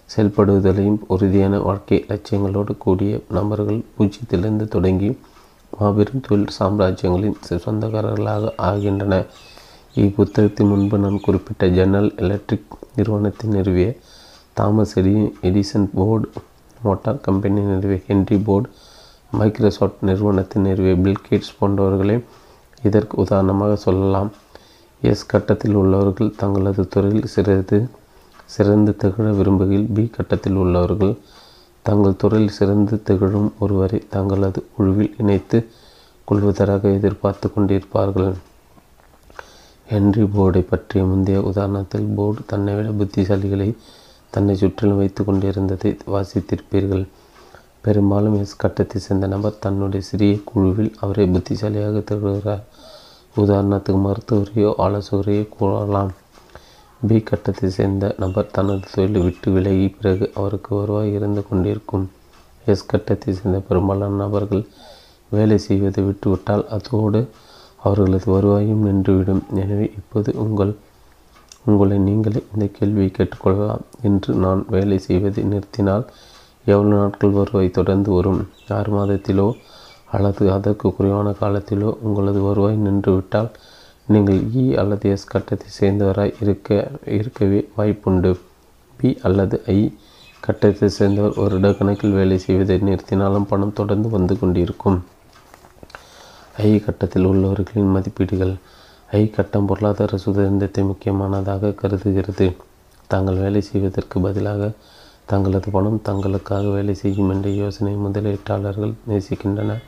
செயல்படுவதையும் 0.10 1.00
உறுதியான 1.08 1.60
வாழ்க்கை 1.60 2.00
லட்சியங்களோடு 2.10 2.74
கூடிய 2.78 3.22
நபர்கள் 3.30 3.80
பூஜ்ஜியத்திலிருந்து 3.96 4.68
தொடங்கி 4.68 5.12
மாபெரும் 5.78 6.24
தொழில் 6.28 6.56
சாம்ராஜ்யங்களின் 6.60 7.38
சொந்தக்காரர்களாக 7.66 8.52
ஆகின்றன. 8.68 9.14
இப்புத்தகத்தின் 10.04 10.70
முன்பு 10.72 10.98
நான் 10.98 11.24
குறிப்பிட்ட 11.26 11.68
ஜெனரல் 11.78 12.12
எலக்ட்ரிக் 12.26 12.78
நிறுவனத்தை 12.96 13.48
நிறுவிய 13.56 13.88
Thomas 14.60 14.96
eddy 15.00 15.14
Edison 15.50 15.88
Ford 15.98 16.28
Motor 16.86 17.20
company 17.28 17.62
நிறுவிய 17.72 18.00
ஹென்ரி 18.08 18.38
போர்டு 18.48 18.70
மைக்ரோசாஃப்ட் 19.40 20.02
நிறுவனத்தை 20.10 20.58
நிறுவிய 20.68 20.96
பில்கேட்ஸ் 21.06 21.58
போன்றவர்களை 21.60 22.18
இதற்கு 22.84 23.16
உதாரணமாக 23.24 23.76
சொல்லலாம். 23.86 24.32
எஸ் 25.02 25.30
கட்டத்தில் 25.32 25.78
உள்ளவர்கள் 25.82 26.36
தங்களது 26.42 26.84
துறையில் 26.88 27.32
சிறிது 27.34 27.80
சிறந்து 28.54 28.92
திகழ 29.02 29.28
விரும்புகையில் 29.40 29.88
பி 29.94 30.04
கட்டத்தில் 30.18 30.60
உள்ளவர்கள் 30.64 31.14
தங்கள் 31.88 32.20
துறையில் 32.22 32.56
சிறந்து 32.58 33.02
திகழும் 33.04 33.54
ஒருவரை 33.60 34.00
தங்களது 34.10 34.60
குழுவில் 34.76 35.16
இணைத்து 35.18 35.58
கொள்வதற்காக 36.26 36.90
எதிர்பார்த்து 36.90 37.48
கொண்டிருப்பார்கள். 37.50 38.34
ஹென்றி 39.88 40.24
போர்டை 40.24 40.62
பற்றிய 40.62 41.06
முந்தைய 41.06 41.40
உதாரணத்தில் 41.40 42.08
போர்டு 42.16 42.42
தன்னை 42.46 42.76
விட 42.76 42.90
புத்திசாலிகளை 43.00 43.76
தன்னை 44.30 44.56
சுற்றிலும் 44.56 44.98
வைத்து 44.98 45.24
கொண்டிருந்ததை 45.24 45.92
வாசித்திருப்பீர்கள். 46.14 47.06
பெரும்பாலும் 47.82 48.38
எஸ் 48.42 48.56
கட்டத்தை 48.58 49.02
சேர்ந்த 49.02 49.28
நபர் 49.28 49.60
தன்னுடைய 49.60 50.06
சிறிய 50.06 50.40
குழுவில் 50.46 50.92
அவரை 51.00 51.26
புத்திசாலியாக 51.28 52.00
திகழ்கிறார். 52.00 52.64
உதாரணத்துக்கு 53.38 54.02
மருத்துவரையோ 54.08 54.72
ஆலோசகரையோ 54.78 55.50
கூறலாம். 55.50 56.12
பி 57.08 57.18
கட்டத்தை 57.30 57.68
சேர்ந்த 57.78 58.06
நபர் 58.24 58.52
தனது 58.56 58.88
தொழிலை 58.92 59.22
விட்டு 59.26 59.48
விலகி 59.56 59.88
பிறகு 59.98 60.26
அவருக்கு 60.40 60.72
வருவாய் 60.80 61.14
இருந்து 61.18 61.42
கொண்டிருக்கும். 61.48 62.06
எஸ் 62.66 62.90
கட்டத்தை 62.92 63.32
சேர்ந்த 63.40 63.60
பெரும்பாலான 63.68 64.18
நபர்கள் 64.24 64.64
வேலை 65.32 65.58
செய்வதை 65.68 66.02
விட்டுவிட்டால் 66.08 66.64
அதோடு 66.78 67.22
அவர்களது 67.86 68.28
வருவாயும் 68.36 68.86
நின்றுவிடும். 68.88 69.44
எனவே 69.64 69.88
இப்போது 70.00 70.30
உங்கள் 70.44 70.74
உங்களை 71.70 71.98
நீங்களே 72.08 72.40
இந்த 72.54 72.66
கேள்வியை 72.78 73.10
கேட்டுக்கொள்ளலாம் 73.18 73.84
என்று 74.08 74.32
நான் 74.44 74.62
வேலை 74.76 74.98
செய்வதை 75.08 75.44
நிறுத்தினால் 75.52 76.06
எவ்வளவு 76.66 76.96
நாட்கள் 76.96 77.38
வருவாய் 77.40 77.78
தொடர்ந்து 77.78 78.10
வரும்? 78.18 78.42
ஆறு 78.78 78.92
மாதத்திலோ 78.98 79.48
அல்லது 80.16 80.44
அதற்கு 80.56 80.88
குறைவான 80.96 81.30
காலத்திலோ 81.42 81.92
உங்களது 82.08 82.40
வருவாய் 82.48 82.84
நின்றுவிட்டால் 82.88 83.50
நீங்கள் 84.08 84.40
இ 84.54 84.64
அல்லது 84.82 85.10
எஸ் 85.10 85.32
கட்டத்தை 85.34 85.68
சேர்ந்தவராக 85.80 86.34
இருக்க 86.44 86.70
இருக்கவே 87.18 87.60
வாய்ப்புண்டு. 87.78 88.32
பி 89.00 89.10
அல்லது 89.22 89.56
ஐ 89.76 89.80
கட்டத்தை 90.44 90.88
சேர்ந்தவர் 90.90 91.38
ஒரு 91.44 91.74
கணக்கில் 91.80 92.12
வேலை 92.12 92.38
செய்வதை 92.38 92.78
நிறுத்தினாலும் 92.80 93.48
பணம் 93.52 93.74
தொடர்ந்து 93.74 94.10
வந்து 94.10 94.36
கொண்டிருக்கும். 94.40 94.98
ஐ 96.58 96.72
கட்டத்தில் 96.80 97.26
உள்ளவர்களின் 97.26 97.94
மதிப்பீடுகள். 97.96 98.54
ஐ 99.12 99.24
கட்டம் 99.30 99.66
பொருளாதார 99.66 100.18
சுதந்திரத்தை 100.18 100.84
முக்கியமானதாக 100.84 101.74
கருதுகிறது. 101.82 102.48
தாங்கள் 103.10 103.36
வேலை 103.36 103.62
செய்வதற்கு 103.62 104.18
பதிலாக 104.20 104.72
தங்களது 105.26 105.70
பணம் 105.72 106.00
தங்களுக்காக 106.06 106.72
வேலை 106.72 106.94
செய்யும் 106.94 107.30
என்ற 107.30 107.50
யோசனை 107.50 107.94
முதலீட்டாளர்கள் 107.96 108.94
நேசிக்கின்றனர். 109.10 109.84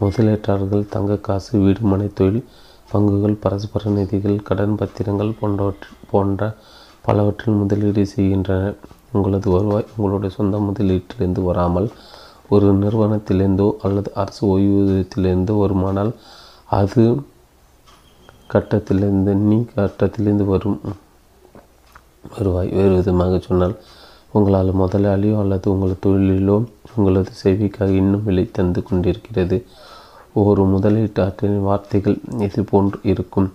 முதலீட்டாளர்கள் 0.00 0.88
தங்க 0.88 1.16
காசு 1.16 1.52
வீடுமனை 1.64 2.08
தொழில் 2.12 2.48
பங்குகள் 2.90 3.40
பரஸ்பர 3.44 3.90
நிதிகள் 3.96 4.36
கடன் 4.48 4.76
பத்திரங்கள் 4.80 5.38
போன்றவற்றை 5.40 5.90
போன்ற 6.10 6.50
பலவற்றில் 7.06 7.58
முதலீடு 7.60 8.02
செய்கின்றன. 8.12 8.62
உங்களது 9.14 9.48
வருவாய் 9.54 9.90
உங்களுடைய 9.94 10.30
சொந்த 10.36 10.56
முதலீட்டிலிருந்து 10.68 11.42
வராமல் 11.48 11.88
ஒரு 12.54 12.66
நிறுவனத்திலிருந்தோ 12.82 13.68
அல்லது 13.86 14.10
அரசு 14.22 14.42
ஓய்வூதியத்திலிருந்தோ 14.54 15.54
வருமானால் 15.62 16.12
அது 16.80 17.04
கட்டத்திலிருந்து 18.52 19.32
நீ 19.48 19.58
கட்டத்திலிருந்து 19.74 20.44
வரும் 20.52 20.78
வருவாய். 22.36 22.70
வேறு 22.78 22.94
விதமாக 23.00 23.40
சொன்னால் 23.48 23.74
உங்களால் 24.36 24.78
முதலாளியோ 24.82 25.36
அல்லது 25.42 25.66
உங்கள் 25.74 26.00
தொழிலிலோ 26.04 26.56
உங்களது 26.96 27.32
சேவைக்காக 27.42 27.90
இன்னும் 28.02 28.24
விலை 28.28 28.44
தந்து 28.58 28.80
கொண்டிருக்கிறது. 28.88 29.58
ஒரு 30.40 30.62
முதலீட்டாற்றின் 30.64 31.60
வார்த்தைகள் 31.60 32.16
இது 32.38 32.62
போன்று 32.62 32.98
இருக்கும். 33.02 33.52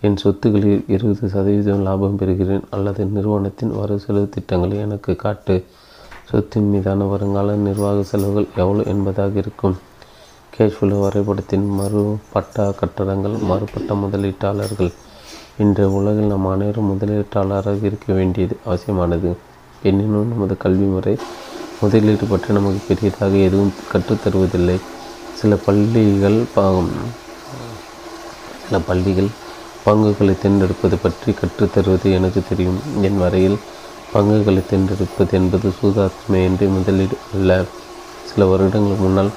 என் 0.00 0.18
சொத்துக்களில் 0.22 0.84
இருபது 0.88 1.28
சதவீதம் 1.28 1.82
லாபம் 1.82 2.18
பெறுகிறேன். 2.18 2.62
அல்லது 2.70 3.04
நிறுவனத்தின் 3.04 3.72
வரவு 3.78 3.98
செலவு 3.98 4.28
திட்டங்களை 4.28 4.78
எனக்கு 4.78 5.16
காட்டு. 5.16 5.64
சொத்தின் 6.30 6.68
மீதான 6.68 7.04
வருங்கால 7.04 7.54
நிர்வாக 7.54 8.02
செலவுகள் 8.02 8.48
எவ்வளவு 8.56 8.86
என்பதாக 8.86 9.38
இருக்கும். 9.38 9.76
கேஷ்ஃப்ளோ 10.54 11.00
வரைபடத்தின் 11.00 11.66
மறுபட்ட 11.80 12.74
கட்டடங்கள் 12.80 13.36
மறுபட்ட 13.50 13.94
முதலீட்டாளர்கள். 13.94 14.92
இன்றைய 15.58 15.90
உலகில் 15.90 16.32
நாம் 16.32 16.46
அனைவரும் 16.46 16.90
முதலீட்டாளராக 16.92 17.82
இருக்க 17.82 18.12
வேண்டியது 18.12 18.56
அவசியமானது. 18.64 19.32
எனினும் 19.82 20.28
நமது 20.28 20.56
கல்வி 20.56 20.84
முறை 20.84 21.16
முதலீடு 21.80 22.24
பற்றி 22.24 22.54
நமக்கு 22.54 22.80
பெரியதாக 22.88 23.34
எதுவும் 23.48 23.76
கற்றுத்தருவதில்லை. 23.92 24.80
சில 25.42 25.54
பள்ளிகள் 25.66 26.40
சில 28.64 28.78
பள்ளிகள் 28.88 29.30
பங்குகளை 29.86 30.34
தேர்ந்தெடுப்பது 30.42 30.96
பற்றி 31.04 31.30
கற்றுத்தருவது 31.38 32.08
எனக்கு 32.18 32.40
தெரியும். 32.50 32.80
என் 33.08 33.18
வரையில் 33.22 33.56
பங்குகளை 34.12 34.62
தேர்ந்தெடுப்பது 34.70 35.32
என்பது 35.38 35.68
சூதாத்மையின்றி 35.78 36.66
முதலீடு 36.76 37.16
அல்ல 37.34 37.50
சில 38.30 38.44
வருடங்கள் 38.50 39.02
முன்னால் 39.04 39.32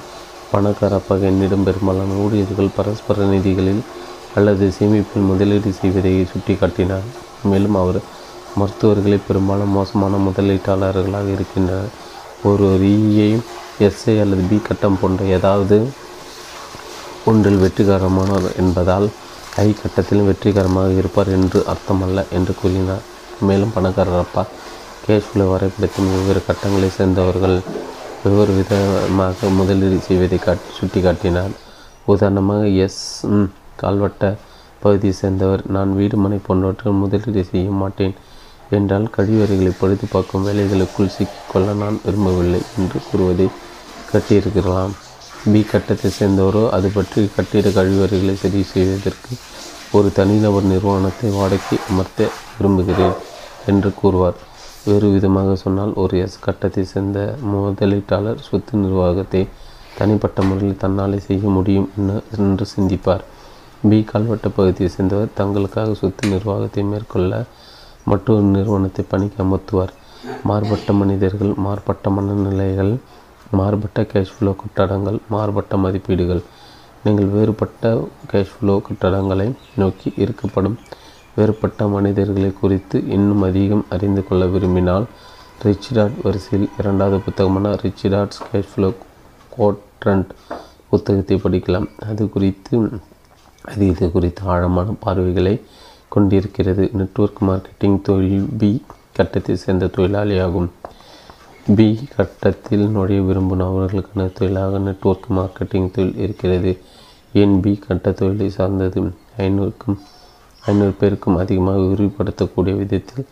பணக்காரப்பாக 0.52 1.26
என்னிடம் 1.32 1.66
பெரும்பாலான 1.68 2.18
ஊழியர்கள் 2.24 2.74
பரஸ்பர 2.76 3.26
நிதிகளில் 3.32 3.82
அல்லது 4.38 4.64
சேமிப்பில் 4.78 5.28
முதலீடு 5.30 5.70
செய்வதை 5.80 6.12
சுட்டி 6.32 6.54
காட்டினார் 6.60 7.06
மேலும் 7.50 7.78
அவர் 7.82 8.00
மருத்துவர்களை 8.60 9.18
பெரும்பாலும் 9.28 9.74
மோசமான 9.78 10.20
முதலீட்டாளர்களாக 10.26 11.28
இருக்கின்றனர் 11.36 11.92
ஒரு 12.50 12.66
இஏ 12.90 13.28
எஸ்ஏ 13.84 14.14
அல்லது 14.22 14.42
பி 14.50 14.58
கட்டம் 14.66 14.98
போன்ற 15.00 15.24
ஏதாவது 15.36 15.76
ஒன்றில் 17.30 17.62
வெற்றிகரமானவர் 17.62 18.56
என்பதால் 18.62 19.06
ஐ 19.64 19.68
கட்டத்திலும் 19.80 20.28
வெற்றிகரமாக 20.28 20.90
இருப்பார் 21.00 21.30
என்று 21.36 21.58
அர்த்தமல்ல 21.72 22.24
என்று 22.38 22.52
கூறினார். 22.60 23.04
மேலும் 23.48 23.74
பணக்காரர் 23.76 24.22
அப்பா 24.24 24.42
கேஷ் 25.04 25.28
ஃப்ளோ 25.28 25.46
வரைபடத்தின் 25.50 26.10
வெவ்வேறு 26.12 26.42
கட்டங்களை 26.48 26.88
சேர்ந்தவர்கள் 26.98 27.56
வெவ்வேறு 28.22 28.52
விதமாக 28.58 29.48
முதலீடு 29.58 29.98
செய்வதை 30.08 30.38
காட்டி 30.46 30.70
சுட்டி 30.78 31.00
காட்டினார் 31.06 31.52
உதாரணமாக 32.12 32.62
எஸ் 32.86 33.02
கால்வட்ட 33.82 34.32
பகுதியை 34.82 35.14
சேர்ந்தவர். 35.20 35.62
நான் 35.76 35.92
வீடு 35.98 36.16
மனை 36.24 36.38
போன்றவற்றில் 36.46 37.00
முதலீடு 37.02 37.44
செய்ய 37.52 37.68
மாட்டேன் 37.82 38.16
என்றால் 38.76 39.06
கழிவறைகளை 39.16 39.72
பழுது 39.80 40.06
பார்க்கும் 40.14 40.46
வேலைகளுக்குள் 40.48 41.14
சிக்கிக்கொள்ள 41.16 41.74
நான் 41.82 41.98
விரும்பவில்லை 42.04 42.60
என்று 42.80 42.98
கூறுவதை 43.08 43.46
கட்டியிருக்கலாம் 44.10 44.92
பி 45.52 45.60
கட்டத்தை 45.70 46.10
சேர்ந்தவரோ 46.18 46.62
அது 46.76 46.88
பற்றி 46.96 47.20
கட்டிட 47.36 47.68
கழிவறைகளை 47.76 48.34
சரி 48.42 48.60
செய்வதற்கு 48.72 49.32
ஒரு 49.96 50.08
தனிநபர் 50.18 50.70
நிறுவனத்தை 50.72 51.28
வாடகை 51.36 51.76
அமர்த்த 51.90 52.28
விரும்புகிறேன் 52.56 53.16
என்று 53.70 53.90
கூறுவார். 54.00 54.38
வேறு 54.88 55.06
விதமாக 55.14 55.54
சொன்னால் 55.62 55.92
ஒரு 56.02 56.14
எஸ் 56.24 56.42
கட்டத்தை 56.46 56.82
சேர்ந்த 56.92 57.20
முதலீட்டாளர் 57.52 58.44
சொத்து 58.48 58.74
நிர்வாகத்தை 58.82 59.42
தனிப்பட்ட 59.98 60.40
முறையில் 60.48 60.80
தன்னாலே 60.82 61.18
செய்ய 61.28 61.44
முடியும் 61.56 61.88
என்று 62.36 62.66
சிந்திப்பார். 62.74 63.24
பி 63.90 63.98
கால்வட்ட 64.10 64.48
பகுதியை 64.58 64.90
சேர்ந்தவர் 64.96 65.36
தங்களுக்காக 65.40 65.94
சொத்து 66.02 66.24
நிர்வாகத்தை 66.34 66.82
மேற்கொள்ள 66.92 67.32
மற்றொரு 68.12 68.44
நிறுவனத்தை 68.56 69.04
பணிக்கு 69.12 69.38
அமர்த்துவார். 69.44 69.92
மாறுபட்ட 70.48 70.92
மனிதர்கள் 71.00 71.52
மாறுபட்ட 71.66 72.10
மனநிலைகள் 72.16 72.92
மாறுபட்ட 73.58 74.02
கேஷ் 74.12 74.34
ஃப்ளோ 74.36 74.52
கட்டடங்கள் 74.62 75.18
மாறுபட்ட 75.34 75.76
மதிப்பீடுகள். 75.76 76.42
நீங்கள் 77.04 77.32
வேறுபட்ட 77.34 77.90
கேஷ் 78.30 78.54
ஃப்ளோ 78.54 78.74
கட்டடங்களை 78.86 79.48
நோக்கி 79.82 80.08
இருக்கப்படும் 80.16 80.78
வேறுபட்ட 81.36 81.88
மனிதர்களை 81.94 82.50
குறித்து 82.60 82.96
இன்னும் 83.16 83.42
அதிகம் 83.48 83.84
அறிந்து 83.94 84.22
கொள்ள 84.28 84.44
விரும்பினால் 84.46 85.06
ரிச்சிடாட் 85.64 86.16
வரிசையில் 86.22 86.68
இரண்டாவது 86.78 87.18
புத்தகமான 87.26 87.74
ரிச்சிடாட்ஸ் 87.82 88.40
கேஷ்ஃப்ளோ 88.48 88.90
கோட்ரண்ட் 89.56 90.30
புத்தகத்தை 90.90 91.36
படிக்கலாம். 91.44 91.88
அது 92.08 92.30
குறித்து 92.30 92.74
அது 93.72 93.84
இது 93.92 94.06
குறித்து 94.16 94.42
ஆழமான 94.54 94.94
பார்வைகளை 95.04 95.54
கொண்டிருக்கிறது. 96.08 96.90
நெட்வொர்க் 96.98 97.40
மார்க்கெட்டிங் 97.48 98.02
தொழில் 98.02 98.48
பி 98.58 98.70
கட்டத்தை 99.16 99.56
சேர்ந்த 99.56 99.90
தொழிலாளியாகும். 99.96 100.68
பி 101.74 101.86
கட்டத்தில் 102.16 102.84
நுழைய 102.86 103.20
விரும்பும் 103.22 103.60
நபர்களுக்கான 103.60 104.24
தொழிலாக 104.32 104.78
நெட்வொர்க் 104.78 105.24
மார்க்கெட்டிங் 105.36 105.88
தொழில் 105.90 106.18
இருக்கிறது. 106.18 106.72
ஏன் 107.32 107.54
பி 107.60 107.72
கட்ட 107.76 108.12
தொழிலை 108.12 108.48
சார்ந்தது? 108.50 109.00
ஐநூறுக்கும் 109.36 109.96
ஐநூறு 110.62 110.94
பேருக்கும் 111.00 111.36
அதிகமாக 111.36 111.78
விரிவுபடுத்தக்கூடிய 111.78 112.74
விதத்தில் 112.76 113.26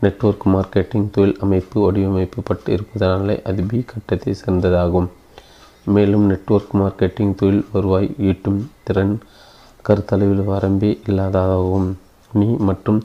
நெட்வொர்க் 0.00 0.44
மார்க்கெட்டிங் 0.54 1.08
தொழில் 1.10 1.40
அமைப்பு 1.40 1.76
வடிவமைக்கப்பட்டு 1.84 2.68
இருப்பதனாலே 2.76 3.36
அது 3.42 3.62
பி 3.62 3.80
கட்டத்தை 3.92 4.34
சேர்ந்ததாகும். 4.42 5.08
மேலும் 5.84 6.26
நெட்வொர்க் 6.32 6.76
மார்க்கெட்டிங் 6.82 7.34
தொழில் 7.34 7.66
வருவாய் 7.72 8.10
ஈட்டும் 8.18 8.60
திறன் 8.84 9.16
கருத்தளவில் 9.84 10.44
வரம்பே 10.52 10.92
இல்லாததாகவும் 11.08 11.88
நீ 12.32 12.48
மற்றும் 12.68 13.00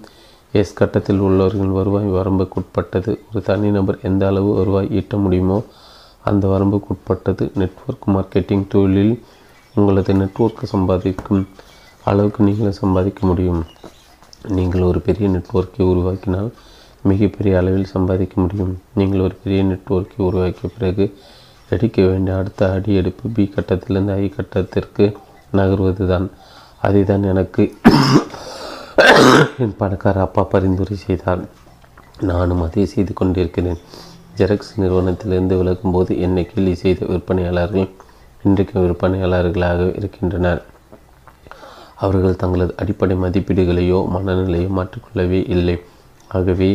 எஸ் 0.59 0.77
கட்டத்தில் 0.79 1.21
உள்ளவர்கள் 1.27 1.77
வருவாய் 1.77 2.09
வரம்புக்குட்பட்டது. 2.17 3.11
ஒரு 3.29 3.41
தனிநபர் 3.49 4.03
எந்த 4.09 4.23
அளவு 4.31 4.49
வருவாய் 4.59 4.91
ஈட்ட 4.99 5.17
முடியுமோ 5.23 5.57
அந்த 6.29 6.43
வரம்புக்குட்பட்டது. 6.53 7.45
நெட்வொர்க் 7.61 8.05
மார்க்கெட்டிங் 8.15 8.65
தொழிலில் 8.73 9.15
உங்களது 9.75 10.13
நெட்ஒர்க் 10.21 10.63
சம்பாதிக்கும் 10.73 11.43
அளவுக்கு 12.09 12.41
நீங்கள் 12.49 12.79
சம்பாதிக்க 12.81 13.21
முடியும். 13.29 13.61
நீங்கள் 14.55 14.87
ஒரு 14.89 14.99
பெரிய 15.07 15.27
நெட்வொர்க்கை 15.35 15.83
உருவாக்கினால் 15.91 16.49
மிகப்பெரிய 17.11 17.53
அளவில் 17.61 17.91
சம்பாதிக்க 17.95 18.35
முடியும். 18.43 18.73
நீங்கள் 18.99 19.23
ஒரு 19.27 19.35
பெரிய 19.43 19.61
நெட்வொர்க்கை 19.71 20.19
உருவாக்கிய 20.29 20.69
பிறகு 20.75 21.05
எடுக்க 21.75 21.97
வேண்டிய 22.09 22.33
அடுத்த 22.39 22.61
அடி 22.75 22.91
எடுப்பு 23.01 23.25
பி 23.35 23.43
கட்டத்திலிருந்து 23.55 24.13
ஐ 24.21 24.25
கட்டத்திற்கு 24.37 25.05
நகர்வது 25.59 26.05
தான் 26.11 26.27
அதுதான் 26.87 27.23
எனக்கு 27.31 27.63
என் 29.63 29.75
பணக்கார 29.79 30.17
அப்பா 30.25 30.41
பரிந்துரை 30.51 30.95
செய்தார் 31.03 31.39
நானும் 32.29 32.61
அதை 32.65 32.83
செய்து 32.91 33.13
கொண்டிருக்கிறேன். 33.19 33.79
ஜெராக்ஸ் 34.39 34.69
நிறுவனத்திலிருந்து 34.81 35.55
விலகும்போது 35.59 36.11
என்னை 36.25 36.43
கேள்வி 36.49 36.73
செய்த 36.81 36.99
விற்பனையாளர்கள் 37.11 37.87
இன்றைக்கு 38.47 38.75
விற்பனையாளர்களாக 38.83 39.87
இருக்கின்றனர். 39.99 40.61
அவர்கள் 42.03 42.39
தங்களது 42.43 42.75
அடிப்படை 42.83 43.17
மதிப்பீடுகளையோ 43.23 43.99
மனநிலையோ 44.15 44.69
மாற்றிக்கொள்ளவே 44.79 45.41
இல்லை. 45.55 45.77
ஆகவே 46.37 46.69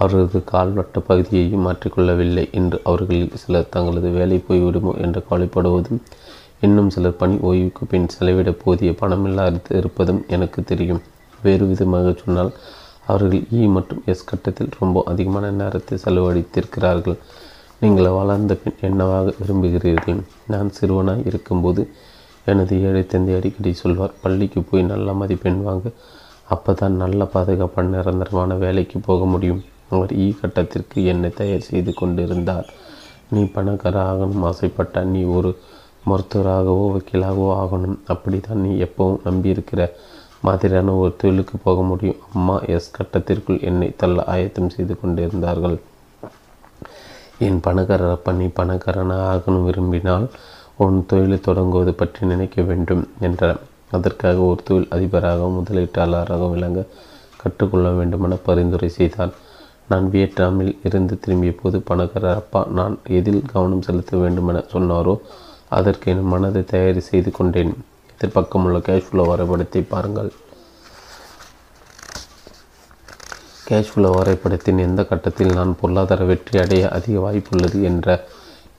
அவர்களது 0.00 0.40
கால்வட்ட 0.52 0.98
பகுதியையும் 1.10 1.64
மாற்றிக்கொள்ளவில்லை 1.68 2.46
என்று 2.60 2.78
அவர்களில் 2.88 3.38
சிலர் 3.44 3.72
தங்களது 3.76 4.10
வேலை 4.18 4.40
போய்விடுமோ 4.48 4.94
என்று 5.04 5.22
கவலைப்படுவதும் 5.28 6.02
இன்னும் 6.66 6.90
சிலர் 6.96 7.20
பணி 7.20 7.36
ஓய்வுக்கு 7.48 7.84
பின் 7.92 8.10
செலவிட 8.16 8.50
போதிய 8.64 8.92
பணமில்லாது 9.00 9.60
இருப்பதும் 9.80 10.22
எனக்கு 10.36 10.60
தெரியும். 10.72 11.02
வேறு 11.46 11.64
விதமாக 11.72 12.12
சொன்னால் 12.22 12.52
அவர்கள் 13.10 13.44
இ 13.58 13.60
மற்றும் 13.74 14.02
எஸ் 14.12 14.28
கட்டத்தில் 14.30 14.74
ரொம்ப 14.80 15.02
அதிகமான 15.10 15.50
நேரத்தை 15.60 15.96
செலவழித்திருக்கிறார்கள். 16.04 17.18
நீங்கள் 17.82 18.16
வளர்ந்த 18.18 18.52
பின் 18.62 18.80
என்னவாக 18.88 19.34
விரும்புகிறீர்கள்? 19.40 20.20
நான் 20.52 20.74
சிறுவனாக 20.78 21.26
இருக்கும்போது 21.30 21.82
எனது 22.52 22.74
ஏழை 22.88 23.02
தந்தை 23.12 23.32
அடிக்கடி 23.38 23.72
சொல்வார் 23.82 24.18
பள்ளிக்கு 24.22 24.60
போய் 24.68 24.90
நல்ல 24.92 25.12
மதிப்பெண் 25.20 25.62
வாங்க. 25.68 25.86
அப்போ 26.54 26.72
தான் 26.80 26.94
நல்ல 27.02 27.20
பாதுகாப்பான 27.34 27.90
நிரந்தரமான 27.94 28.54
வேலைக்கு 28.64 28.98
போக 29.08 29.24
முடியும். 29.32 29.62
அவர் 29.94 30.12
ஈ 30.24 30.26
கட்டத்திற்கு 30.40 30.98
என்னை 31.12 31.30
தயார் 31.40 31.66
செய்து 31.70 31.92
கொண்டிருந்தார். 32.00 32.68
நீ 33.32 33.42
பணக்கார 33.56 33.96
ஆகணும் 34.10 34.44
ஆசைப்பட்ட 34.50 35.04
நீ 35.14 35.22
ஒரு 35.38 35.50
மருத்துவராகவோ 36.10 36.84
வக்கீலாகவோ 36.94 37.48
ஆகணும். 37.62 37.98
அப்படி 38.12 38.38
தான் 38.40 38.62
நீ 38.66 38.72
எப்பவும் 38.86 39.22
நம்பியிருக்கிற. 39.28 39.80
மாதிரியான 40.46 40.94
ஒரு 41.02 41.12
தொழிலுக்கு 41.20 41.56
போக 41.66 41.78
முடியும். 41.82 42.20
அம்மா 42.34 42.56
எஸ் 42.74 42.94
கட்டத்திற்குள் 42.96 43.64
என்னை 43.70 43.88
தள்ள 43.96 44.24
ஆயத்தம் 44.34 44.74
செய்து 44.74 44.94
கொண்டிருந்தார்கள். 45.00 45.76
என் 47.46 47.60
பணக்காரர் 47.60 48.24
பண்ணி 48.26 48.46
நீ 48.48 48.54
பணக்காரனாக 48.60 49.26
ஆகணும் 49.32 49.66
விரும்பினால் 49.68 50.26
உன் 50.84 50.98
தொழிலை 51.06 51.38
தொடங்குவது 51.40 51.92
பற்றி 51.94 52.26
நினைக்க 52.26 52.62
வேண்டும் 52.62 53.04
என்றார். 53.26 53.60
அதற்காக 53.96 54.38
ஒரு 54.50 54.60
தொழில் 54.68 54.90
அதிபராக 54.94 55.50
முதலீட்டாளராக 55.56 56.48
விளங்க 56.54 56.80
கற்றுக்கொள்ள 57.42 57.88
வேண்டுமென 57.98 58.38
பரிந்துரை 58.48 58.88
செய்தார். 58.88 59.32
நான் 59.90 60.06
வியட்நாமில் 60.14 60.72
இருந்து 60.84 61.14
திரும்பிய 61.24 61.52
போது 61.60 61.76
பணக்காரர் 61.80 62.40
அப்பா 62.40 62.60
நான் 62.78 62.96
எதில் 63.18 63.46
கவனம் 63.52 63.84
செலுத்த 63.86 64.16
வேண்டுமென 64.16 64.64
சொன்னாரோ 64.72 65.14
அதற்கு 65.78 66.10
என் 66.12 66.28
மனதை 66.32 66.62
தயாரி 66.72 67.02
செய்து 67.10 67.30
கொண்டேன். 67.30 67.72
எதிர்பக்கமுள்ள 68.18 68.78
கேஷ் 68.86 69.08
ஃப்ளோ 69.08 69.24
வரைபடத்தை 69.28 69.80
பாருங்கள். 69.90 70.30
கேஷ் 73.66 73.90
ஃப்ளோ 73.92 74.08
வரைபடத்தின் 74.16 74.80
எந்த 74.84 75.00
கட்டத்தில் 75.10 75.54
நான் 75.58 75.72
பொருளாதார 75.80 76.24
வெற்றி 76.30 76.56
அடைய 76.62 76.84
அதிக 76.96 77.14
வாய்ப்புள்ளது 77.24 77.78
என்ற 77.90 78.16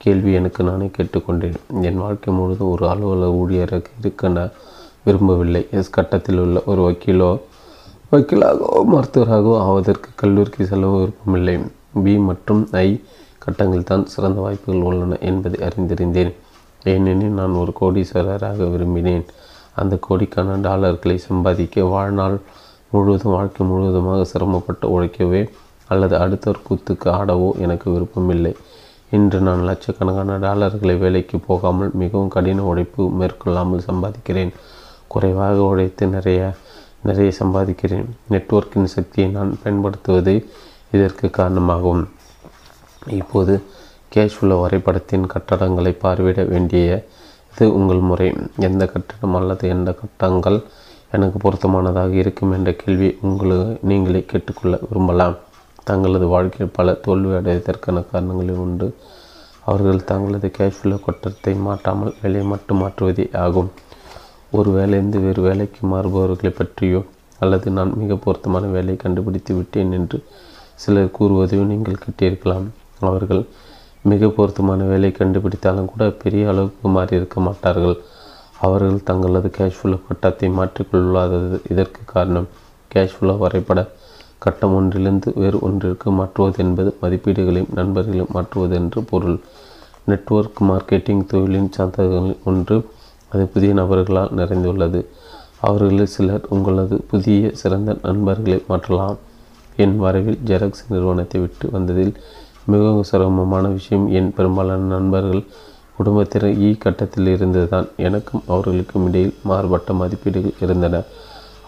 கேள்வி 0.02 0.30
எனக்கு 0.38 0.62
நானே 0.68 0.88
கேட்டுக்கொண்டேன். 0.96 1.56
என் 1.88 2.02
வாழ்க்கை 2.04 2.34
முழுவதும் 2.38 2.72
ஒரு 2.74 2.84
அலுவலக 2.92 3.38
ஊழியராக 3.40 3.88
இருக்க 4.02 4.28
நான் 4.36 4.52
விரும்பவில்லை. 5.06 5.62
எஸ் 5.78 5.94
கட்டத்தில் 5.98 6.42
உள்ள 6.44 6.62
ஒரு 6.72 6.82
வக்கீலோ 6.88 7.30
வக்கீலாகவோ 8.12 8.82
மருத்துவராகவோ 8.94 9.56
ஆவதற்கு 9.68 10.10
கல்லூரிக்கு 10.22 10.70
செலவு 10.72 10.98
விருப்பமில்லை. 11.00 11.56
பி 12.04 12.14
மற்றும் 12.28 12.62
ஐ 12.86 12.88
கட்டங்கள் 13.46 13.90
தான் 13.90 14.06
சிறந்த 14.14 14.38
வாய்ப்புகள் 14.46 14.86
உள்ளன 14.90 15.18
என்பதை 15.30 15.58
அறிந்திருந்தேன். 15.68 16.32
ஏனெனில் 16.84 17.38
நான் 17.38 17.52
ஒரு 17.52 17.72
கோடீஸ்வரராக 17.80 18.68
விரும்பினேன். 18.72 19.24
அந்த 19.74 19.98
கோடிக்கான 20.08 20.60
டாலர்களை 20.60 21.18
சம்பாதிக்க 21.18 21.84
வாழ்நாள் 21.84 22.36
முழுவதும் 22.90 23.32
வாழ்க்கை 23.32 23.66
முழுவதுமாக 23.66 24.24
சிரமப்பட்டு 24.24 24.86
உழைக்கவே 24.94 25.42
அல்லது 25.88 26.16
அடுத்த 26.16 26.50
ஒரு 26.50 26.60
கூத்துக்கு 26.68 27.08
ஆடவோ 27.18 27.48
எனக்கு 27.58 27.86
விருப்பமில்லை. 27.90 28.52
இன்று 29.10 29.40
நான் 29.40 29.64
லட்சக்கணக்கான 29.64 30.36
டாலர்களை 30.38 30.94
வேலைக்கு 30.96 31.38
போகாமல் 31.38 31.90
மிகவும் 31.92 32.28
கடின 32.28 32.62
உழைப்பு 32.62 33.10
மேற்கொள்ளாமல் 33.20 33.86
சம்பாதிக்கிறேன். 33.90 34.52
குறைவாக 35.06 35.62
உழைத்து 35.62 36.06
நிறைய 36.06 36.54
நிறைய 37.02 37.32
சம்பாதிக்கிறேன். 37.38 38.08
நெட்வொர்க்கின் 38.30 38.92
சக்தியை 38.94 39.30
நான் 39.30 39.58
பயன்படுத்துவதே 39.64 40.44
இதற்கு 40.92 41.30
காரணமாகும். 41.30 42.08
இப்போது 43.06 43.62
கேஷ் 44.14 44.36
ஃப்ளோ 44.36 44.54
வரைபடத்தின் 44.60 45.26
கட்டடங்களை 45.32 45.92
பார்வையிட 46.04 46.42
வேண்டிய 46.52 46.86
இது 47.52 47.66
உங்கள் 47.78 48.00
முறை. 48.08 48.26
எந்த 48.68 48.82
கட்டடம் 48.92 49.36
அல்லது 49.38 49.64
எந்த 49.74 49.90
கட்டங்கள் 50.00 50.58
எனக்கு 51.16 51.38
பொருத்தமானதாக 51.44 52.12
இருக்கும் 52.22 52.52
என்ற 52.56 52.70
கேள்வி 52.80 53.08
உங்களுக்கு 53.28 53.86
நீங்களே 53.90 54.20
கேட்டுக்கொள்ள 54.32 54.74
விரும்பலாம். 54.88 55.36
தங்களது 55.88 56.26
வாழ்க்கையில் 56.34 56.74
பல 56.78 56.92
தோல்வி 57.04 57.32
அடைவதற்கான 57.38 58.02
காரணங்களில் 58.10 58.60
உண்டு. 58.64 58.88
அவர்கள் 59.70 60.06
தங்களது 60.10 60.48
கேஷ் 60.58 60.78
ஃப்ளோ 60.80 60.98
கட்டத்தை 61.06 61.54
மாற்றாமல் 61.68 62.12
வேலையை 62.20 62.44
மட்டும் 62.52 62.80
மாற்றுவதே 62.82 63.26
ஆகும். 63.44 63.70
ஒரு 64.58 64.68
வேலையிலிருந்து 64.78 65.18
வேறு 65.24 65.40
வேலைக்கு 65.48 65.80
மாறுபவர்களை 65.92 66.52
பற்றியோ 66.60 67.00
அல்லது 67.44 67.68
நான் 67.78 67.92
மிக 68.02 68.14
பொருத்தமான 68.24 68.64
வேலையை 68.76 68.96
கண்டுபிடித்து 69.04 69.52
விட்டேன் 69.58 69.92
என்று 69.98 70.18
சிலர் 70.82 71.16
கூறுவதையும் 71.18 71.70
நீங்கள் 71.72 72.02
கேட்டிருக்கலாம். 72.04 72.66
அவர்கள் 73.08 73.42
மிக 74.04 74.28
பொருத்தமான 74.36 74.84
வேலை 74.84 75.10
கண்டுபிடித்தாலும் 75.10 75.90
கூட 75.92 76.04
பெரிய 76.22 76.48
அளவுக்கு 76.48 76.88
மாறி 76.88 77.16
இருக்க 77.16 77.40
மாட்டார்கள். 77.40 77.96
அவர்கள் 78.66 79.06
தங்களது 79.08 79.48
கேஷ்ஃபுல்லோ 79.58 79.98
கட்டத்தை 80.06 80.48
மாற்றிக்கொள்ளாதது 80.58 81.58
இதற்கு 81.72 82.00
காரணம். 82.04 82.48
கேஷ்ஃபுல்லோ 82.94 83.34
வரைபட 83.38 83.80
கட்டம் 84.44 84.74
ஒன்றிலிருந்து 84.74 85.30
வேறு 85.34 85.58
ஒன்றிற்கு 85.60 86.10
மாற்றுவது 86.10 86.58
என்பது 86.64 86.90
மதிப்பீடுகளையும் 87.02 87.74
நண்பர்களையும் 87.78 88.32
மாற்றுவது 88.32 88.74
என்று 88.74 89.00
பொருள். 89.02 89.38
நெட்வொர்க் 90.06 90.60
மார்க்கெட்டிங் 90.70 91.24
தொழிலின் 91.32 91.72
சாதகங்களில் 91.76 92.38
ஒன்று 92.44 92.76
அது 93.32 93.42
புதிய 93.46 93.72
நபர்களால் 93.74 94.32
நிறைந்துள்ளது. 94.38 95.00
அவர்களில் 95.60 96.12
சிலர் 96.14 96.46
உங்களது 96.48 96.96
புதிய 97.10 97.50
சிறந்த 97.54 97.96
நண்பர்களை 98.02 98.62
மாற்றலாம். 98.68 99.18
என் 99.76 99.96
வரவில் 100.04 100.38
ஜெராக்ஸ் 100.48 100.86
நிறுவனத்தை 100.88 101.40
விட்டு 101.40 101.66
வந்ததில் 101.70 102.14
மிகவும் 102.72 103.08
சிரமமான 103.10 103.64
விஷயம் 103.78 104.06
என் 104.18 104.34
பெரும்பாலான 104.36 104.88
நண்பர்கள் 104.94 105.42
குடும்பத்தினர் 105.98 106.58
ஈ 106.66 106.68
கட்டத்தில் 106.84 107.30
இருந்ததுதான். 107.34 107.88
எனக்கும் 108.06 108.44
அவர்களுக்கும் 108.52 109.06
இடையில் 109.08 109.34
மாறுபட்ட 109.48 109.92
மதிப்பீடுகள் 110.00 110.60
இருந்தன. 110.64 111.02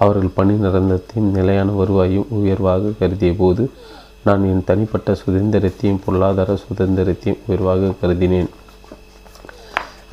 அவர்கள் 0.02 0.36
பணி 0.36 0.54
நிரந்தரத்தையும் 0.64 1.32
நிலையான 1.36 1.70
வருவாயும் 1.80 2.30
உயர்வாக 2.38 2.92
கருதிய 3.00 3.32
போது 3.40 3.64
நான் 4.26 4.42
என் 4.50 4.64
தனிப்பட்ட 4.68 5.14
சுதந்திரத்தையும் 5.22 6.02
பொருளாதார 6.04 6.56
சுதந்திரத்தையும் 6.64 7.40
உயர்வாக 7.48 7.92
கருதினேன். 8.02 8.50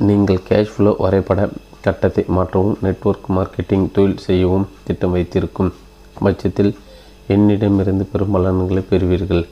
நீங்கள் 0.08 0.44
கேஷ் 0.48 0.72
ஃப்ளோ 0.74 0.92
வரைபட 1.04 1.40
கட்டத்தை 1.84 2.22
மாற்றவும் 2.36 2.78
நெட்வொர்க் 2.84 3.28
மார்க்கெட்டிங் 3.36 3.86
தொழில் 3.96 4.24
செய்யவும் 4.26 4.66
திட்டம் 4.86 5.14
வைத்திருக்கும் 5.16 5.70
பட்சத்தில் 6.24 6.72
என்னிடமிருந்து 7.34 8.04
பெரும்பலன்களை 8.12 8.82
பெறுவீர்கள். 8.92 9.44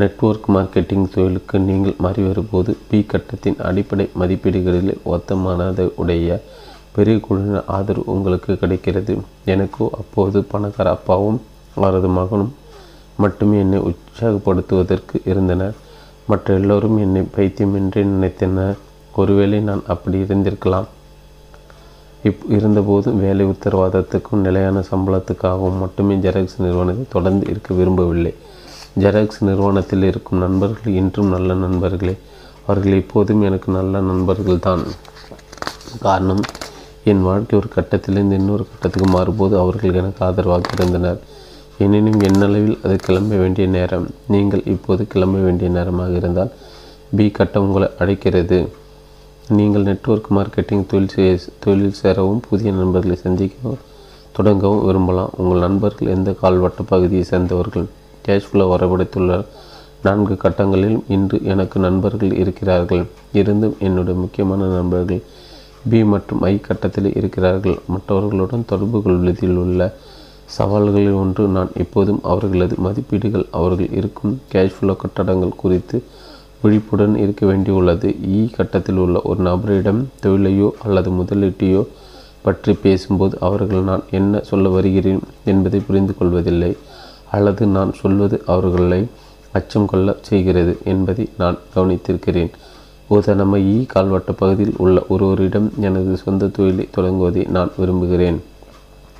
நெட்வொர்க் 0.00 0.48
மார்க்கெட்டிங் 0.54 1.06
தொழிலுக்கு 1.14 1.56
நீங்கள் 1.58 1.94
மாறி 1.98 2.22
வரும்போது 2.26 2.70
பி 2.90 2.98
கட்டத்தின் 3.02 3.56
அடிப்படை 3.68 4.04
மதிப்பீடுகளில் 4.20 4.92
ஒத்தமானதை 5.14 5.86
உடைய 6.02 6.36
பெரிய 6.96 7.16
குழுவினர் 7.18 7.66
ஆதரவு 7.76 8.04
உங்களுக்கு 8.14 8.52
கிடைக்கிறது. 8.58 9.14
எனக்கோ 9.44 9.86
அப்போது 10.00 10.38
பணக்கார 10.42 10.90
அப்பாவும் 10.90 11.40
அவரது 11.74 12.08
மகனும் 12.08 12.52
மட்டுமே 13.16 13.56
என்னை 13.58 13.78
உற்சாகப்படுத்துவதற்கு 13.88 15.16
இருந்தனர். 15.24 15.74
மற்ற 16.26 16.54
எல்லோரும் 16.54 16.96
என்னை 16.98 17.22
பைத்தியம் 17.36 17.74
என்றே 17.74 18.02
நினைத்தனர். 18.04 18.76
ஒருவேளை 19.14 19.60
நான் 19.60 19.82
அப்படி 19.86 20.18
இருந்திருக்கலாம். 20.22 20.88
இப் 22.28 22.44
இருந்தபோது 22.56 23.08
வேலை 23.14 23.44
உத்தரவாதத்துக்கும் 23.46 24.44
நிலையான 24.46 24.82
சம்பளத்துக்காகவும் 24.90 25.78
மட்டுமே 25.78 26.14
ஜெராக்ஸ் 26.14 26.58
நிறுவனத்தை 26.58 27.04
தொடர்ந்து 27.08 27.46
இருக்க 27.50 27.74
விரும்பவில்லை. 27.74 28.32
ஜெராக்ஸ் 29.02 29.40
நிறுவனத்தில் 29.40 30.04
இருக்கும் 30.10 30.42
நண்பர்கள் 30.44 30.98
இன்றும் 31.00 31.32
நல்ல 31.34 31.54
நண்பர்களே. 31.54 32.14
அவர்கள் 32.66 32.98
எப்போதும் 33.00 33.42
எனக்கு 33.48 33.68
நல்ல 33.72 34.00
நண்பர்கள்தான். 34.00 34.82
காரணம் 36.06 36.42
என் 37.10 37.22
வாழ்க்கை 37.22 37.54
ஒரு 37.58 37.68
கட்டத்திலிருந்து 37.74 38.38
இன்னொரு 38.40 38.64
கட்டத்துக்கு 38.70 39.08
மாறும்போது 39.16 39.54
அவர்கள் 39.62 39.98
எனக்கு 40.00 40.24
ஆதரவாக 40.26 40.70
இருந்தனர். 40.72 41.20
எனினும் 41.84 42.20
என்னளவில் 42.28 42.78
அது 42.84 42.96
கிளம்ப 42.96 43.36
வேண்டிய 43.36 43.66
நேரம். 43.76 44.06
நீங்கள் 44.34 44.62
இப்போது 44.74 45.06
கிளம்ப 45.06 45.38
வேண்டிய 45.38 45.70
நேரமாக 45.70 46.12
இருந்தால் 46.12 46.52
பி 47.16 47.26
கட்டம் 47.30 47.66
உங்களை 47.66 47.88
அழைக்கிறது. 47.98 48.58
நீங்கள் 49.58 49.82
நெட்வொர்க் 49.82 50.32
மார்க்கெட்டிங் 50.36 50.86
தொழில் 50.86 51.14
செய்ய 51.14 51.36
தொழில் 51.64 52.00
சேரவும் 52.00 52.42
புதிய 52.48 52.72
நண்பர்களை 52.72 53.18
சந்திக்கவும் 53.22 53.78
தொடங்கவும் 54.38 54.82
விரும்பலாம். 54.84 55.30
உங்கள் 55.36 55.64
நண்பர்கள் 55.66 56.12
எந்த 56.16 56.30
கால்வட்ட 56.42 56.82
பகுதியை 56.86 57.24
சேர்ந்தவர்கள்? 57.24 57.86
கேஷ் 58.26 58.48
ஃப்ளோ 58.50 58.66
நான்கு 60.02 60.34
கட்டங்களில் 60.42 60.98
இன்று 61.08 61.36
எனக்கு 61.52 61.80
நண்பர்கள் 61.80 62.32
இருக்கிறார்கள். 62.36 63.02
இருந்தும் 63.32 63.76
என்னுடைய 63.86 64.16
முக்கியமான 64.20 64.66
நண்பர்கள் 64.66 65.22
பி 65.90 66.00
மற்றும் 66.04 66.42
ஐ 66.42 66.52
கட்டத்தில் 66.58 67.08
இருக்கிறார்கள். 67.14 67.78
மற்றவர்களுடன் 67.86 68.64
தொடர்பு 68.66 68.98
கொள்வதில் 69.02 69.56
உள்ள 69.56 69.80
சவால்களில் 70.58 71.16
ஒன்று 71.22 71.44
நான் 71.46 71.70
எப்போதும் 71.74 72.20
அவர்களது 72.22 72.76
மதிப்பீடுகள். 72.86 73.46
அவர்கள் 73.50 73.90
இருக்கும் 73.92 74.40
கேஷ் 74.52 74.76
ஃப்ளோ 74.76 74.94
கட்டடங்கள் 74.94 75.60
குறித்து 75.62 76.02
விழிப்புடன் 76.62 77.16
இருக்க 77.16 77.42
வேண்டியுள்ளது. 77.46 78.08
இ 78.36 78.38
கட்டத்தில் 78.56 78.96
உள்ள 78.96 79.20
ஒரு 79.24 79.42
நபரிடம் 79.42 80.00
தொழிலையோ 80.22 80.70
அல்லது 80.84 81.10
முதலீட்டையோ 81.10 81.82
பற்றி 82.42 82.72
பேசும்போது 82.84 83.34
அவர்கள் 83.40 83.88
நான் 83.90 84.04
என்ன 84.10 84.40
சொல்ல 84.50 84.68
வருகிறேன் 84.68 85.20
என்பதை 85.44 85.80
புரிந்து 85.80 86.14
கொள்வதில்லை. 86.16 86.72
அல்லது 87.30 87.62
நான் 87.76 87.92
சொல்வது 87.92 88.36
அவர்களை 88.46 89.00
அச்சம் 89.52 89.86
கொள்ள 89.86 90.16
செய்கிறது 90.28 90.72
என்பதை 90.84 91.24
நான் 91.40 91.56
கவனித்திருக்கிறேன். 91.74 92.50
உதாரணமாக 93.08 93.68
ஈ 93.74 93.76
கால்வட்ட 93.92 94.30
பகுதியில் 94.32 94.78
உள்ள 94.78 94.96
ஒருவரிடம் 95.08 95.68
எனது 95.80 96.16
சொந்த 96.16 96.50
தொழிலை 96.56 96.84
தொடங்குவதை 96.96 97.42
நான் 97.56 97.70
விரும்புகிறேன் 97.76 98.38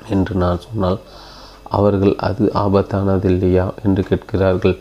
என்று 0.09 0.35
நான் 0.35 0.65
சொன்னால் 0.67 0.99
அவர்கள் 1.79 2.15
அது 2.29 2.45
ஆபத்தானதில்லையா 2.65 3.67
என்று 3.85 4.03
கேட்கிறார்கள். 4.03 4.77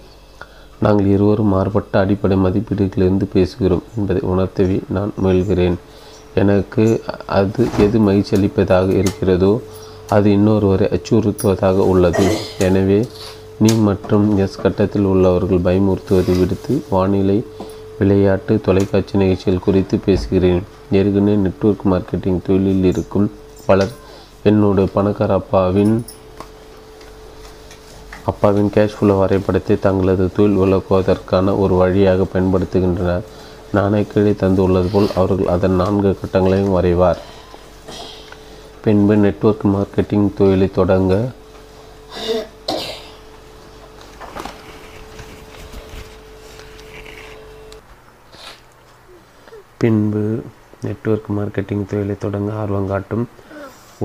நாங்கள் 0.80 1.12
இருவரும் 1.16 1.54
மாறுபட்ட 1.56 2.00
அடிப்படை 2.00 2.38
மதிப்பீடுகளிலிருந்து 2.38 3.28
பேசுகிறோம் 3.34 3.86
என்பதை 3.98 4.22
உணர்த்தவே 4.34 4.78
நான் 4.96 5.12
முயல்கிறேன். 5.24 5.78
எனக்கு 6.42 6.84
அது 7.40 7.62
எது 7.86 7.98
மகிழ்ச்சி 8.00 8.34
அளிப்பதாக 8.38 8.88
இருக்கிறதோ 9.02 9.52
அது 10.16 10.28
இன்னொருவரை 10.38 10.88
அச்சுறுத்துவதாக 10.96 11.86
உள்ளது. 11.92 12.26
எனவே 12.68 13.00
நீ 13.64 13.72
மற்றும் 13.88 14.26
எஸ் 14.44 14.62
கட்டத்தில் 14.64 15.08
உள்ளவர்கள் 15.12 15.66
பயமுறுத்துவதை 15.68 16.34
விடுத்து 16.40 16.74
வானிலை 16.94 17.38
விளையாட்டு 18.00 18.54
தொலைக்காட்சி 18.66 19.16
நிகழ்ச்சிகள் 19.22 19.66
குறித்து 19.68 19.96
பேசுகிறேன். 20.08 20.62
ஏற்கனவே 20.98 21.36
நெட்வொர்க் 21.46 21.86
மார்க்கெட்டிங் 21.92 22.44
தொழிலில் 22.48 22.88
இருக்கும் 22.92 23.28
பலர் 23.70 23.94
என்னோட 24.50 24.86
பணக்கார 24.98 25.32
அப்பாவின் 25.42 25.96
அப்பாவின் 28.32 28.72
கேஷ் 28.76 28.96
ஃப்ளோ 28.98 29.14
வரைபடத்தை 29.22 29.76
தங்களது 29.86 30.26
தொழில் 30.38 30.60
விளக்குவதற்கான 30.62 31.56
ஒரு 31.64 31.74
வழியாக 31.82 32.28
பயன்படுத்துகின்றனர். 32.34 33.26
நானே 33.78 34.02
கீழே 34.12 34.34
தந்துள்ளது 34.42 34.90
போல் 34.94 35.10
அவர்கள் 35.20 35.52
அதன் 35.54 35.78
நான்கு 35.82 36.12
கட்டங்களையும் 36.22 36.76
வரைவார். 36.78 37.20
பின்பு 38.88 39.16
நெட்வொர்க் 39.24 39.64
மார்க்கெட்டிங் 39.74 40.28
தொழிலை 40.36 40.68
தொடங்க. 40.78 41.14
பின்பு 49.82 50.22
நெட்வொர்க் 50.86 51.28
மார்க்கெட்டிங் 51.38 51.84
தொழிலை 51.92 52.16
தொடங்க 52.18 52.54
ஆர்வம் 52.62 52.90
காட்டும் 52.94 53.26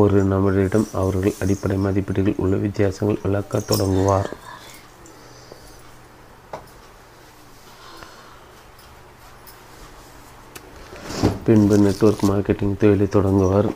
ஒரு 0.02 0.24
நபரிடம் 0.32 0.88
அவர்கள் 1.02 1.38
அடிப்படை 1.40 1.78
மதிப்பீடுகள் 1.86 2.40
உள்ள 2.44 2.56
வித்தியாசங்கள் 2.66 3.22
விளக்க 3.22 3.60
தொடங்குவார். 3.72 4.30
பின்பு 11.46 11.78
நெட்வொர்க் 11.86 12.28
மார்க்கெட்டிங் 12.32 12.78
தொழிலை 12.84 13.08
தொடங்குவார். 13.18 13.70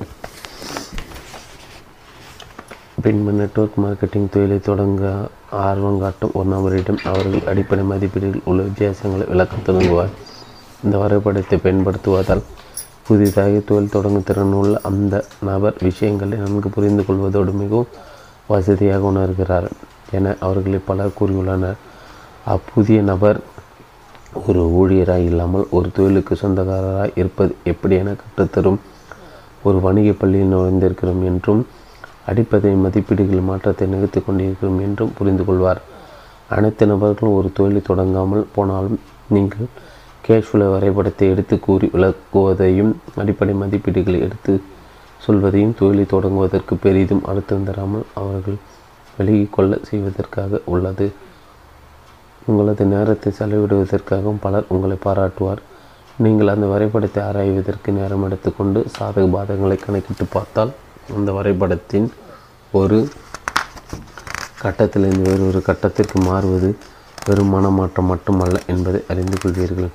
பின்பு 3.06 3.32
நெட்ஒர்க் 3.32 3.76
மார்க்கெட்டிங் 3.82 4.30
தொழிலை 4.30 4.56
தொடங்க 4.58 5.10
ஆர்வம் 5.50 5.98
காட்டும் 5.98 6.32
ஒரு 6.34 6.48
நபரிடம் 6.52 6.98
அவர்கள் 7.04 7.44
அடிப்படை 7.46 7.84
மதிப்பீடுகள் 7.84 8.42
உள்ள 8.44 8.62
வித்தியாசங்களை 8.62 9.24
விளக்க 9.28 9.56
தொடங்குவார் 9.64 10.10
இந்த 10.84 10.94
வரைபடத்தை 10.98 11.58
பயன்படுத்துவதால் 11.58 12.42
புதிதாக 13.06 13.60
தொழில் 13.68 13.88
தொடங்கும் 13.88 14.26
திறனுள்ள 14.30 14.72
அந்த 14.82 15.24
நபர் 15.40 15.76
விஷயங்களை 15.80 16.38
நன்கு 16.38 16.68
புரிந்து 16.68 17.04
கொள்வதோடு 17.04 17.52
மிகவும் 17.52 17.92
வசதியாக 18.46 19.12
உணர்கிறார் 19.12 19.68
என 20.10 20.34
அவர்களை 20.40 20.80
பலர் 20.84 21.16
கூறியுள்ளனர். 21.20 21.78
அப்புதிய 22.46 23.00
நபர் 23.12 23.40
ஒரு 24.46 24.64
ஊழியராக 24.80 25.28
இல்லாமல் 25.30 25.66
ஒரு 25.70 25.90
தொழிலுக்கு 25.92 26.36
சொந்தக்காரராக 26.36 27.10
இருப்பது 27.14 27.54
எப்படி 27.64 27.96
என 27.96 28.16
கற்றுத்தரும் 28.22 28.82
ஒரு 29.62 29.80
வணிக 29.80 30.10
பள்ளியில் 30.12 30.54
நுழைந்திருக்கிறோம் 30.56 31.24
என்றும் 31.32 31.66
அடிப்படை 32.26 32.70
மதிப்பீடுகள் 32.84 33.48
மாற்றத்தை 33.48 33.86
நிகழ்த்தி 33.86 34.20
கொண்டிருக்கிறோம் 34.20 34.80
என்றும் 34.80 35.12
புரிந்து 35.18 35.44
கொள்வார். 35.44 35.80
அனைத்து 36.56 36.86
நபர்களும் 36.86 37.36
ஒரு 37.38 37.48
தொழிலை 37.52 37.82
தொடங்காமல் 37.82 38.46
போனாலும் 38.54 38.98
நீங்கள் 39.28 39.68
கேஷ்ஃப்ளோ 40.26 40.66
வரைபடத்தை 40.74 41.26
எடுத்து 41.32 41.56
கூறி 41.60 41.86
விளக்குவதையும் 41.94 42.92
அடிப்படை 43.22 43.54
மதிப்பீடுகளை 43.62 44.18
எடுத்து 44.26 44.54
சொல்வதையும் 45.26 45.76
தொழிலை 45.80 46.04
தொடங்குவதற்கு 46.04 46.74
பெரிதும் 46.84 47.22
அழுத்தம் 47.30 47.66
தராமல் 47.68 48.06
அவர்கள் 48.14 48.58
வெளியிக்கொள்ள 49.18 49.70
கொள்ள 49.74 49.88
செய்வதற்காக 49.90 50.60
உள்ளது. 50.64 51.06
உங்களது 52.46 52.84
நேரத்தை 52.84 53.30
செலவிடுவதற்காகவும் 53.38 54.42
பலர் 54.44 54.68
உங்களை 54.68 54.96
பாராட்டுவார். 55.04 55.62
நீங்கள் 56.24 56.52
அந்த 56.54 56.66
வரைபடத்தை 56.66 57.20
ஆராய்வதற்கு 57.24 57.92
நேரம் 57.92 58.22
எடுத்துக்கொண்டு 58.22 58.82
சாதக 58.96 59.24
பாதகங்களை 59.36 59.76
கணக்கிட்டு 59.76 60.26
பார்த்தால் 60.30 60.72
அந்த 61.14 61.32
வரைபடத்தின் 61.32 62.08
ஒரு 62.72 62.98
கட்டத்திலிருந்து 64.62 65.24
வேறொரு 65.28 65.60
கட்டத்திற்கு 65.68 66.18
மாறுவது 66.28 66.70
வெறும் 67.26 67.52
மனமாற்றம் 67.54 68.10
மட்டுமல்ல 68.12 68.56
என்பதை 68.72 69.00
அறிந்து 69.12 69.38
கொள்வீர்கள் 69.42 69.90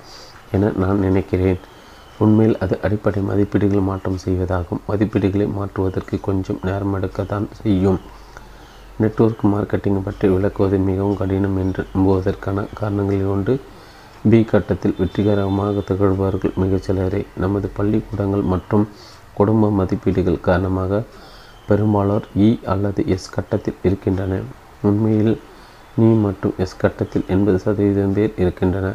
என 0.52 0.72
நான் 0.76 1.00
நினைக்கிறேன். 1.00 1.60
உண்மையில் 2.20 2.58
அது 2.64 2.76
அடிப்படை 2.82 3.22
மதிப்பீடுகள் 3.30 3.88
மாற்றம் 3.90 4.20
செய்வதாகும். 4.26 4.82
மதிப்பீடுகளை 4.90 5.46
மாற்றுவதற்கு 5.58 6.20
கொஞ்சம் 6.20 6.60
நேரம் 6.62 6.96
எடுக்கத்தான் 6.98 7.48
செய்யும். 7.62 8.00
நெட்வொர்க் 9.00 9.46
மார்க்கெட்டிங் 9.54 10.04
பற்றி 10.08 10.28
விளக்குவது 10.28 10.78
மிகவும் 10.90 11.20
கடினம் 11.22 11.58
என்று 11.58 11.84
நம்புவதற்கான 11.94 12.66
காரணங்களில் 12.80 13.32
ஒன்று 13.36 13.54
பி 14.32 14.40
கட்டத்தில் 14.44 14.98
வெற்றிகரமாக 14.98 15.84
திகழ்பவர்கள் 15.88 16.58
மிகச்சிலரே 16.64 17.22
நமது 17.36 17.68
பள்ளிக்கூடங்கள் 17.78 18.44
மற்றும் 18.54 18.86
குடும்ப 19.42 19.70
மதிப்பீடுகள் 19.80 20.46
காரணமாக 20.48 21.02
பெரும்பாலோர் 21.70 22.26
இ 22.48 22.50
அல்லது 22.74 23.02
எஸ் 23.16 23.34
கட்டத்தில் 23.36 23.80
இருக்கின்றன 23.88 24.40
உண்மையில் 24.88 25.36
நீ 26.00 26.08
மற்றும் 26.26 26.56
எஸ் 26.64 26.80
கட்டத்தில் 26.82 27.26
எண்பது 27.34 27.58
சதவீதம் 27.64 28.16
பேர் 28.18 28.38
இருக்கின்றன 28.42 28.88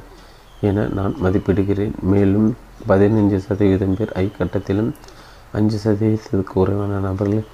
என 0.69 0.87
நான் 0.99 1.15
மதிப்பிடுகிறேன். 1.25 1.95
மேலும் 2.13 2.49
பதினைஞ்சு 2.91 3.39
சதவீதம் 3.47 3.97
பேர் 3.99 4.13
ஐ 4.23 4.27
கட்டத்திலும் 4.39 4.91
அஞ்சு 5.59 5.79
சதவீதத்துக்கு 5.85 6.53
குறைவான 6.53 7.01
நபர்கள் 7.07 7.45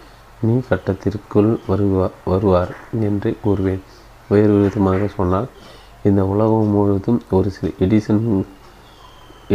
நீ 0.47 0.55
கட்டத்திற்குள் 0.71 1.51
வருவா 1.71 2.07
வருவார் 2.31 2.73
என்று 3.09 3.31
கூறுவேன். 3.45 3.83
வேறு 4.31 4.55
விதமாக 4.63 5.09
சொன்னால் 5.17 5.49
இந்த 6.09 6.21
உலகம் 6.33 6.73
முழுவதும் 6.75 7.21
ஒரு 7.39 7.51
சில 7.57 7.69
எடிசன் 7.85 8.23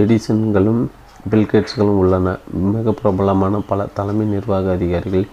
எடிசன்களும் 0.02 0.84
பில்கேட்ஸ்களும் 1.32 2.00
உள்ளன. 2.02 2.34
மிக 2.74 2.92
பிரபலமான 3.00 3.60
பல 3.70 3.86
தலைமை 3.98 4.26
நிர்வாக 4.26 4.72
அதிகாரிகள் 4.78 5.28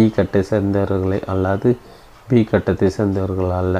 இ 0.00 0.02
கட்டை 0.16 0.40
சேர்ந்தவர்களை 0.50 1.18
அல்லாது 1.32 1.70
பி 2.28 2.40
கட்டத்தை 2.44 2.88
சேர்ந்தவர்கள் 2.96 3.52
அல்ல. 3.60 3.76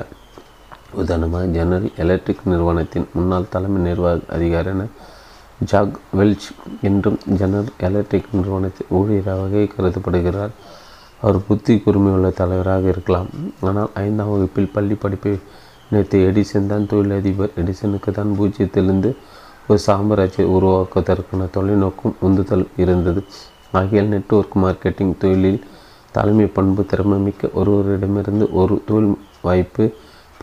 உதாரணமாக 1.01 1.47
ஜெனரல் 1.57 1.89
எலக்ட்ரிக் 1.97 2.45
நிறுவனத்தின் 2.45 3.07
முன்னாள் 3.13 3.53
தலைமை 3.55 3.81
நிர்வாக 3.83 4.21
அதிகாரியான 4.37 4.87
ஜாக் 5.71 5.97
வெல்ச் 6.19 6.47
என்றும் 6.81 7.19
ஜெனரல் 7.41 7.73
எலக்ட்ரிக் 7.89 8.31
நிறுவனத்தின் 8.33 8.91
ஊழியராக 8.99 9.67
கருதப்படுகிறார். 9.75 10.55
அவர் 11.23 11.39
புத்தி 11.49 11.75
கூர்மையுள்ள 11.85 12.29
தலைவராக 12.41 12.89
இருக்கலாம். 12.89 13.29
ஆனால் 13.61 13.91
ஐந்தாம் 14.05 14.33
வகுப்பில் 14.33 14.73
பள்ளி 14.73 14.95
படிப்பை 14.95 15.35
நேற்று 15.91 16.19
எடிசன் 16.29 16.71
தான் 16.73 16.89
தொழிலதிபர். 16.91 17.55
எடிசனுக்கு 17.61 18.11
தான் 18.11 18.35
பூஜ்ஜியத்திலிருந்து 18.39 19.11
ஒரு 19.73 19.81
சாம்ராஜ்யை 19.86 20.44
உருவாக்குவதற்கான 20.55 21.47
தொலைநோக்கும் 21.57 22.17
உந்துதல் 22.20 22.65
இருந்தது. 22.76 23.20
ஆகியால் 23.73 24.10
நெட்வொர்க் 24.15 24.57
மார்க்கெட்டிங் 24.62 25.12
தொழிலில் 25.18 25.60
தலைமை 26.12 26.47
பண்பு 26.47 26.83
திறமைமிக்க 26.83 27.51
ஒருவரிடமிருந்து 27.60 28.47
ஒரு 28.52 28.75
தொழில் 28.86 29.15
வாய்ப்பு 29.42 29.84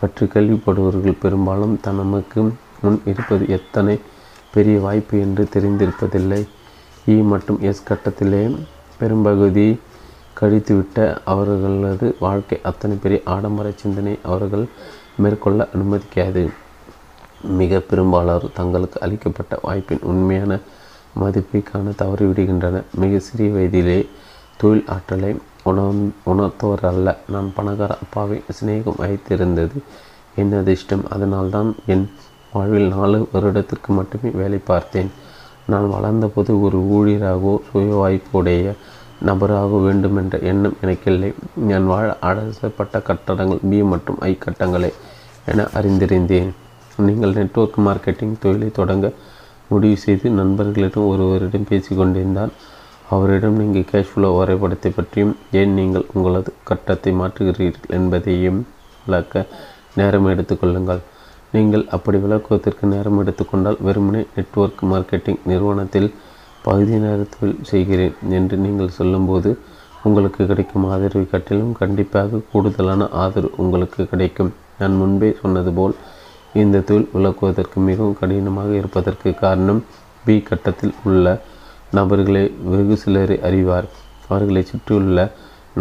பற்றி 0.00 0.26
கேள்விப்படுபவர்கள் 0.26 1.20
பெரும்பாலும் 1.20 1.76
தனக்கு 1.80 2.40
முன் 2.82 2.98
இருப்பது 3.04 3.44
எத்தனை 3.48 3.94
பெரிய 4.54 4.76
வாய்ப்பு 4.78 5.20
என்று 5.20 5.44
தெரிந்திருப்பதில்லை. 5.54 6.40
இ 7.06 7.16
மற்றும் 7.32 7.60
எஸ் 7.60 7.86
கட்டத்திலே 7.88 8.42
பெரும்பகுதி 8.98 9.68
கழித்துவிட்ட 10.40 10.98
அவர்களது 11.24 12.06
வாழ்க்கை 12.20 12.58
அத்தனை 12.62 12.96
பெரிய 12.96 13.20
ஆடம்பர 13.34 13.68
சிந்தனை 13.82 14.14
அவர்கள் 14.22 14.66
மேற்கொள்ள 15.16 15.68
அனுமதிக்காது. 15.74 16.44
மிக 17.42 17.78
பெரும்பாலோர் 17.78 18.52
தங்களுக்கு 18.54 19.00
அளிக்கப்பட்ட 19.00 19.58
வாய்ப்பின் 19.62 20.02
உண்மையான 20.02 20.58
மதிப்பை 21.14 21.62
காண 21.62 21.90
தவறிவிடுகின்றனர் 21.90 22.84
மிக 22.94 23.18
சிறிய 23.18 23.50
வயதிலே 23.56 24.06
தொழில் 24.56 24.84
ஆற்றலை 24.86 25.36
உணர் 25.62 26.12
உணர்த்தவர் 26.26 26.82
அல்ல. 26.82 27.18
நான் 27.28 27.52
பணக்கார 27.54 27.98
அப்பாவை 28.02 28.42
சிநேகம் 28.60 29.00
வைத்திருந்தது. 29.00 29.76
என் 30.36 30.52
அதிர்ஷ்டம் 30.52 31.04
அதனால்தான் 31.10 31.74
என் 31.86 32.10
வாழ்வில் 32.52 32.88
நாலு 32.88 33.28
வருடத்திற்கு 33.32 33.92
மட்டுமே 33.92 34.30
வேலை 34.30 34.58
பார்த்தேன். 34.64 35.10
நான் 35.66 35.92
வளர்ந்தபோது 35.92 36.60
ஒரு 36.60 36.78
ஊழியராகவோ 36.78 37.58
சுய 37.72 37.94
வாய்ப்புடைய 37.94 38.72
நபராக 39.22 39.80
வேண்டுமென்ற 39.80 40.38
எண்ணம் 40.38 40.76
எனக்கில்லை. 40.80 41.32
நான் 41.54 41.86
வாழ 41.86 42.16
அலசப்பட்ட 42.22 43.02
கட்டடங்கள் 43.02 43.58
பி 43.70 43.82
மற்றும் 43.82 44.16
ஐ 44.20 44.38
கட்டங்களே 44.44 44.92
என 45.46 45.62
அறிந்திருந்தேன். 45.62 46.50
நீங்கள் 47.08 47.36
நெட்வொர்க் 47.38 47.78
மார்க்கெட்டிங் 47.86 48.34
தொழிலை 48.42 48.68
தொடங்க 48.70 49.06
முடிவு 49.68 49.96
செய்து 49.96 50.30
நண்பர்களிடம் 50.30 51.08
ஒருவரிடம் 51.12 51.68
பேசிக்கொண்டிருந்தால் 51.70 52.52
அவரிடம் 53.08 53.58
நீங்கள் 53.60 53.88
கேஷ் 53.90 54.10
ஃப்ளோ 54.10 54.28
வரைபடத்தை 54.38 54.90
பற்றியும் 54.96 55.34
ஏன் 55.60 55.72
நீங்கள் 55.74 56.06
உங்களது 56.14 56.50
கட்டத்தை 56.64 57.12
மாற்றுகிறீர்கள் 57.20 57.94
என்பதையும் 57.98 58.60
விளக்க 59.06 59.44
நேரம் 59.94 60.28
எடுத்துக்கொள்ளுங்கள் 60.32 61.02
நீங்கள் 61.52 61.84
அப்படி 61.90 62.18
விளக்குவதற்கு 62.18 62.86
நேரம் 62.86 63.18
எடுத்துக்கொண்டால் 63.22 63.78
வெறுமனே 63.86 64.22
நெட்வொர்க் 64.34 64.82
மார்க்கெட்டிங் 64.92 65.40
நிறுவனத்தில் 65.44 66.10
பகுதி 66.62 66.96
நேரத்தில் 67.06 67.54
செய்கிறேன் 67.62 68.16
என்று 68.30 68.56
நீங்கள் 68.56 68.96
சொல்லும்போது 68.98 69.50
உங்களுக்கு 70.04 70.42
கிடைக்கும் 70.46 70.86
ஆதரவை 70.92 71.24
காட்டிலும் 71.26 71.72
கண்டிப்பாக 71.72 72.40
கூடுதலான 72.52 73.08
ஆதரவு 73.22 73.50
உங்களுக்கு 73.56 74.02
கிடைக்கும். 74.12 74.52
நான் 74.78 74.98
முன்பே 75.00 75.30
சொன்னது 75.40 75.70
போல் 75.72 75.94
இந்த 76.62 76.82
தொழில் 76.88 77.12
விளக்குவதற்கு 77.14 77.78
மிகவும் 77.88 78.18
கடினமாக 78.20 78.70
இருப்பதற்கு 78.80 79.28
காரணம் 79.42 79.80
பி 80.24 80.34
கட்டத்தில் 80.48 80.94
உள்ள 81.08 81.26
நபர்களை 81.98 82.42
வெகு 82.72 82.96
சிலரை 83.02 83.36
அறிவார். 83.48 83.86
அவர்களை 84.28 84.62
சுற்றியுள்ள 84.70 85.20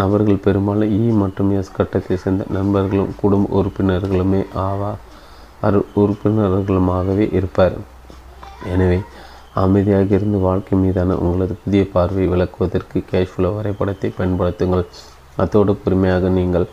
நபர்கள் 0.02 0.44
பெரும்பாலும் 0.46 0.92
இ 0.98 1.04
மற்றும் 1.22 1.52
எஸ் 1.60 1.76
கட்டத்தை 1.78 2.16
சேர்ந்த 2.24 2.44
நண்பர்களும் 2.58 3.14
குடும்ப 3.22 3.50
உறுப்பினர்களுமே 3.60 4.42
ஆவா 4.68 4.92
உறுப்பினர்களுமாகவே 6.02 7.26
இருப்பார். 7.38 7.76
எனவே 8.74 9.00
அமைதியாக 9.64 10.10
இருந்து 10.18 10.38
வாழ்க்கை 10.48 10.76
மீதான 10.84 11.16
உங்களது 11.24 11.54
புதிய 11.64 11.84
பார்வை 11.96 12.26
விளக்குவதற்கு 12.34 12.98
கேஷ் 13.12 13.34
ஃப்ளோ 13.34 13.50
வரைபடத்தை 13.58 14.10
பயன்படுத்துங்கள். 14.20 14.86
அத்தோடு 15.44 15.74
பொறுமையாக 15.84 16.30
நீங்கள் 16.38 16.68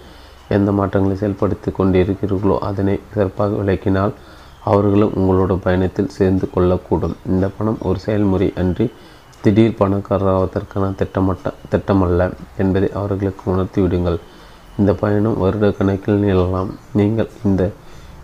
எந்த 0.49 0.73
மாற்றங்களை 0.73 1.17
செயல்படுத்தி 1.17 1.71
கொண்டிருக்கிறீர்களோ 1.79 2.59
அதனை 2.59 3.01
சிறப்பாக 3.15 3.57
விளக்கினால் 3.63 4.13
அவர்களும் 4.61 5.13
உங்களோட 5.15 5.57
பயணத்தில் 5.57 6.15
சேர்ந்து 6.19 6.49
கொள்ளக்கூடும். 6.55 7.17
இந்த 7.27 7.49
பணம் 7.49 7.79
ஒரு 7.81 7.99
செயல்முறை 7.99 8.53
அன்றி 8.57 8.91
திடீர் 9.43 9.79
பணக்காரராவதற்கான 9.79 10.95
திட்டமட்ட 10.95 11.53
திட்டமல்ல 11.71 12.33
என்பதை 12.57 12.89
அவர்களுக்கு 12.93 13.45
உணர்த்தி 13.53 13.81
விடுங்கள். 13.81 14.19
இந்த 14.79 14.95
பயணம் 14.95 15.39
வருட 15.39 15.71
கணக்கில் 15.71 16.23
நிகழலாம். 16.23 16.71
நீங்கள் 16.93 17.31
இந்த 17.45 17.71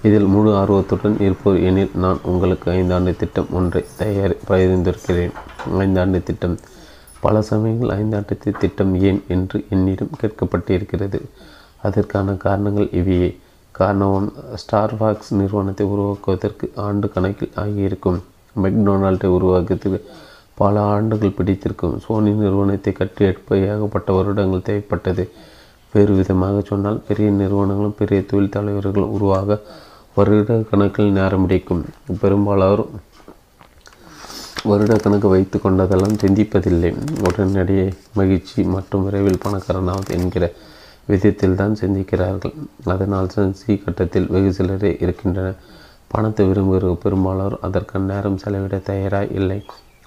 இதில் 0.02 0.26
முழு 0.26 0.50
ஆர்வத்துடன் 0.56 1.20
இருப்போர் 1.20 1.58
எனில் 1.60 1.92
நான் 1.94 2.18
உங்களுக்கு 2.22 2.70
ஐந்தாண்டு 2.70 3.16
திட்டம் 3.16 3.46
ஒன்றை 3.50 3.84
தயார் 3.96 4.34
பரிந்துரைக்கிறேன் 4.48 5.34
ஐந்தாண்டு 5.78 6.22
திட்டம். 6.22 6.58
பல 7.20 7.42
சமயங்கள் 7.42 7.92
ஐந்தாண்டு 7.98 8.56
திட்டம் 8.58 8.94
ஏன் 9.00 9.22
என்று 9.28 9.64
என்னிடம் 9.68 10.16
கேட்கப்பட்டிருக்கிறது. 10.20 11.20
அதற்கான 11.86 12.34
காரணங்கள் 12.44 12.88
இவையே. 13.00 13.30
காரணம் 13.78 14.12
ஒன் 14.16 14.28
ஸ்டார்பாக்ஸ் 14.62 15.30
நிறுவனத்தை 15.40 15.84
உருவாக்குவதற்கு 15.92 16.66
ஆண்டு 16.86 17.06
கணக்கில் 17.14 17.56
ஆகியிருக்கும். 17.62 18.18
மெக்டொனால்டை 18.62 19.28
உருவாக்குவதற்கு 19.36 20.00
பல 20.60 20.74
ஆண்டுகள் 20.94 21.36
பிடித்திருக்கும். 21.38 21.94
சோனி 22.04 22.32
நிறுவனத்தை 22.42 22.92
கட்டியெடுப்ப 22.98 23.60
ஏகப்பட்ட 23.68 24.08
வருடங்கள் 24.18 24.66
தேவைப்பட்டது. 24.68 25.24
வேறு 25.94 26.12
விதமாக 26.18 26.58
சொன்னால் 26.68 27.00
பெரிய 27.08 27.28
நிறுவனங்களும் 27.38 27.98
பெரிய 28.00 28.18
தொழில் 28.30 28.54
தலைவர்களும் 28.56 29.14
உருவாக 29.16 29.58
வருட 30.16 30.54
கணக்கில் 30.70 31.16
நேரம் 31.18 31.44
பிடிக்கும் 31.44 31.82
பெரும்பாலோர் 32.22 32.82
வருடக்கணக்கு 34.70 35.28
வைத்து 35.34 35.56
கொண்டதெல்லாம் 35.58 36.20
சிந்திப்பதில்லை. 36.22 36.90
உடனடியே 37.28 37.86
மகிழ்ச்சி 38.18 38.58
மற்றும் 38.74 39.04
விரைவில் 39.06 39.42
பணக்காரனாவது 39.44 40.10
என்கிற 40.18 40.44
விதத்தில் 41.10 41.58
தான் 41.60 41.78
சிந்திக்கிறார்கள். 41.82 42.54
அதனால் 42.94 43.32
தான் 43.34 43.52
சி 43.60 43.72
கட்டத்தில் 43.84 44.28
வெகு 44.34 44.50
சிலரே 44.58 44.90
இருக்கின்றனர். 45.04 45.58
பணத்தை 46.12 46.44
விரும்புகிற 46.50 46.94
பெரும்பாலோர் 47.04 47.56
அதற்கு 47.66 48.00
நேரம் 48.10 48.40
செலவிட 48.42 48.78
தயாராக 48.88 49.34
இல்லை. 49.38 49.58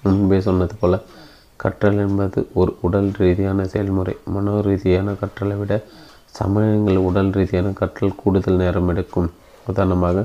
முன்பே 0.04 0.38
சொன்னது 0.48 0.74
போல 0.80 0.94
கற்றல் 1.62 2.00
என்பது 2.04 2.38
ஒரு 2.60 2.72
உடல் 2.86 3.10
ரீதியான 3.22 3.66
செயல்முறை. 3.72 4.14
மனோ 4.34 4.54
ரீதியான 4.68 5.14
கற்றலை 5.22 5.56
விட 5.60 5.74
சமயங்கள் 6.38 6.98
உடல் 7.08 7.30
ரீதியான 7.38 7.68
கற்றல் 7.80 8.18
கூடுதல் 8.20 8.60
நேரம் 8.62 8.90
எடுக்கும். 8.92 9.28
உதாரணமாக 9.70 10.24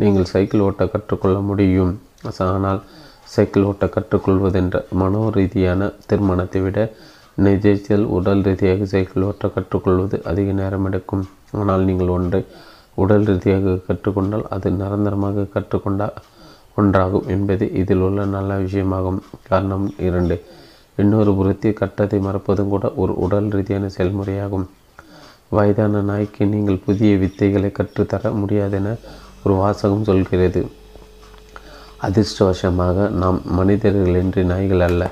நீங்கள் 0.00 0.30
சைக்கிள் 0.32 0.64
ஓட்ட 0.66 0.84
கற்றுக்கொள்ள 0.94 1.38
முடியும். 1.50 1.92
ஆனால் 2.56 2.80
சைக்கிள் 3.34 3.66
ஓட்ட 3.70 3.86
கற்றுக்கொள்வதென்ற 3.94 4.76
மனோ 5.00 5.22
ரீதியான 5.36 5.90
தீர்மானத்தை 6.10 6.60
விட 6.66 6.78
நிஜத்தில் 7.46 8.04
உடல் 8.16 8.42
ரீதியாக 8.46 8.86
சைக்கிள் 8.92 9.26
ஓட்ட 9.28 9.48
கற்றுக்கொள்வது 9.48 10.16
அதிக 10.30 10.52
நேரம் 10.60 10.86
எடுக்கும். 10.88 11.24
ஆனால் 11.60 11.86
நீங்கள் 11.88 12.12
ஒன்றை 12.16 12.40
உடல் 13.02 13.26
ரீதியாக 13.30 13.76
கற்றுக்கொண்டால் 13.88 14.46
அது 14.54 14.70
நிரந்தரமாக 14.70 15.46
கற்றுக்கொண்டா 15.54 16.08
ஒன்றாகும் 16.80 17.28
என்பது 17.34 17.64
இதில் 17.80 18.02
உள்ள 18.06 18.24
நல்ல 18.34 18.50
விஷயமாகும். 18.64 19.20
காரணம் 19.48 19.86
இரண்டு. 20.08 20.36
இன்னொரு 21.02 21.32
புறத்தில் 21.34 21.78
கட்டத்தை 21.80 22.18
மறப்பதும் 22.18 22.72
கூட 22.74 22.86
ஒரு 23.02 23.12
உடல் 23.24 23.48
ரீதியான 23.56 23.90
செயல்முறையாகும். 23.96 24.66
வயதான 25.56 26.02
நாய்க்கு 26.10 26.42
நீங்கள் 26.46 26.84
புதிய 26.86 27.12
வித்தைகளை 27.22 27.70
கற்றுத்தர 27.78 28.30
முடியாதென 28.40 28.88
ஒரு 29.44 29.54
வாசகம் 29.62 30.06
சொல்கிறது. 30.08 30.60
அதிர்ஷ்டவசமாக 32.06 33.08
நாம் 33.22 33.38
மனிதர்கள் 33.58 34.18
என்று 34.22 34.42
நாய்கள் 34.44 34.84
அல்ல. 34.88 35.02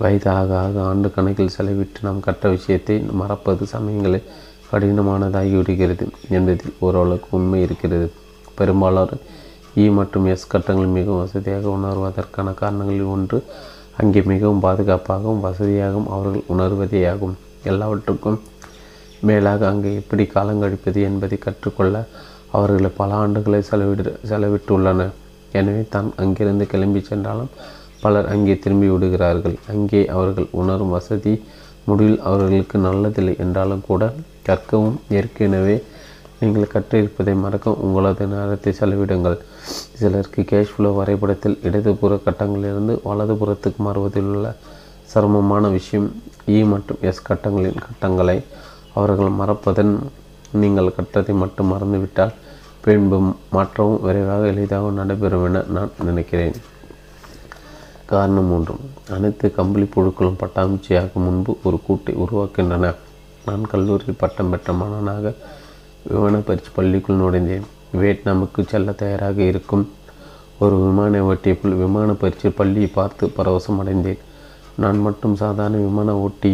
வயதாக 0.00 0.50
ஆக 0.64 0.76
ஆண்டு 0.90 1.08
கணக்கில் 1.14 1.54
செலவிட்டு 1.56 2.04
நாம் 2.06 2.24
கற்ற 2.26 2.44
விஷயத்தை 2.56 2.96
மறப்பது 3.20 3.64
சமயங்களில் 3.74 4.28
கடினமானதாகிவிடுகிறது 4.70 6.04
என்பதில் 6.36 6.76
ஓரளவுக்கு 6.86 7.28
உண்மை 7.38 7.60
இருக்கிறது. 7.66 8.06
பெரும்பாலோர் 8.58 9.14
இ 9.82 9.84
மற்றும் 9.98 10.26
எஸ் 10.32 10.50
கட்டங்கள் 10.52 10.96
மிகவும் 10.96 11.22
வசதியாக 11.24 11.66
உணர்வதற்கான 11.78 12.54
காரணங்களில் 12.60 13.12
ஒன்று 13.14 13.38
அங்கே 14.00 14.20
மிகவும் 14.32 14.62
பாதுகாப்பாகவும் 14.66 15.44
வசதியாகவும் 15.46 16.10
அவர்கள் 16.14 16.48
உணர்வதேயாகும். 16.54 17.34
எல்லாவற்றுக்கும் 17.70 18.38
மேலாக 19.28 19.66
அங்கே 19.72 19.90
எப்படி 20.00 20.24
காலங்கழிப்பது 20.34 21.00
என்பதை 21.08 21.38
கற்றுக்கொள்ள 21.46 21.96
அவர்களை 22.56 22.90
பல 23.00 23.10
ஆண்டுகளை 23.24 23.60
செலவிடு 23.70 24.12
செலவிட்டுள்ளனர். 24.30 25.12
எனவே 25.58 25.82
தான் 25.94 26.08
அங்கிருந்து 26.22 26.64
கிளம்பி 26.72 27.00
சென்றாலும் 27.10 27.52
பலர் 28.02 28.30
அங்கே 28.34 28.54
திரும்பி 28.64 28.88
விடுகிறார்கள். 28.92 29.56
அங்கே 29.72 30.02
அவர்கள் 30.16 30.48
உணரும் 30.60 30.94
வசதி 30.96 31.32
முடிவில் 31.88 32.20
அவர்களுக்கு 32.28 32.76
நல்லதில்லை 32.86 33.34
என்றாலும் 33.44 33.86
கூட 33.88 34.02
கற்கவும் 34.48 34.98
ஏற்கனவே 35.18 35.76
நீங்கள் 36.40 36.72
கற்றிருப்பதை 36.74 37.34
மறக்க 37.44 37.72
உங்களது 37.86 38.26
நேரத்தை 38.34 38.70
செலவிடுங்கள். 38.80 39.38
சிலருக்கு 40.00 40.42
கேஷ் 40.50 40.72
ஃப்ளோ 40.74 40.90
வரைபடத்தில் 40.98 41.56
இடதுபுற 41.68 42.14
கட்டங்களிலிருந்து 42.26 42.94
வலதுபுறத்துக்கு 43.08 43.80
மாறுவதில் 43.86 44.30
உள்ள 44.34 44.48
சிரமமான 45.12 45.68
விஷயம் 45.76 46.08
இ 46.54 46.58
மற்றும் 46.72 47.02
எஸ் 47.10 47.26
கட்டங்களின் 47.28 47.82
கட்டங்களை 47.86 48.36
அவர்கள் 48.98 49.38
மறப்பதன் 49.40 49.92
நீங்கள் 50.62 50.94
கற்றதை 50.96 51.34
மட்டும் 51.42 51.70
மறந்துவிட்டால் 51.72 52.34
பின்பு 52.84 53.18
மாற்றவும் 53.56 54.02
விரைவாக 54.06 54.44
எளிதாக 54.52 54.92
நடைபெறும் 54.98 55.44
என 55.48 55.64
நான் 55.76 55.92
நினைக்கிறேன். 56.08 56.56
காரணம் 58.10 58.50
ஒன்றும் 58.56 58.84
அனைத்து 59.14 59.46
கம்பளி 59.56 59.86
புழுக்களும் 59.94 60.38
பட்டாம்பூச்சியாக 60.42 61.22
முன்பு 61.24 61.52
ஒரு 61.66 61.76
கூட்டை 61.88 62.12
உருவாக்கின்றன. 62.24 62.94
நான் 63.46 63.70
கல்லூரியில் 63.72 64.20
பட்டம் 64.22 64.50
பெற்ற 64.52 64.72
மாணவனாக 64.72 65.32
விமான 66.08 66.36
பயிற்சி 66.48 66.70
பள்ளிக்குள் 66.74 67.20
நுழைந்தேன். 67.22 67.66
வியட்நாமுக்கு 68.00 68.60
செல்ல 68.72 68.92
தயாராக 69.02 69.38
இருக்கும் 69.42 69.84
ஒரு 70.64 70.76
விமான 70.84 71.20
ஓட்டியப்புள் 71.30 71.78
விமான 71.82 72.12
பயிற்சி 72.22 72.48
பள்ளியை 72.58 72.90
பார்த்து 72.98 73.26
பரவசம் 73.36 73.78
அடைந்தேன். 73.82 74.20
நான் 74.82 75.00
மட்டும் 75.06 75.34
சாதாரண 75.42 75.76
விமான 75.86 76.10
ஓட்டி 76.24 76.52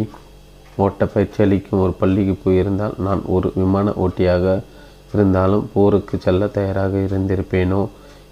ஓட்ட 0.85 1.07
பயிற்சி 1.15 1.39
அளிக்கும் 1.43 1.83
ஒரு 1.85 1.93
பள்ளிக்கு 2.01 2.35
போயிருந்தால் 2.45 2.97
நான் 3.07 3.23
ஒரு 3.37 3.49
விமான 3.55 3.93
ஓட்டியாக 4.05 4.63
இருந்தாலும் 5.15 5.69
போருக்கு 5.75 6.17
செல்ல 6.19 6.47
தயாராக 6.57 6.95
இருந்திருப்பேனோ? 7.09 7.81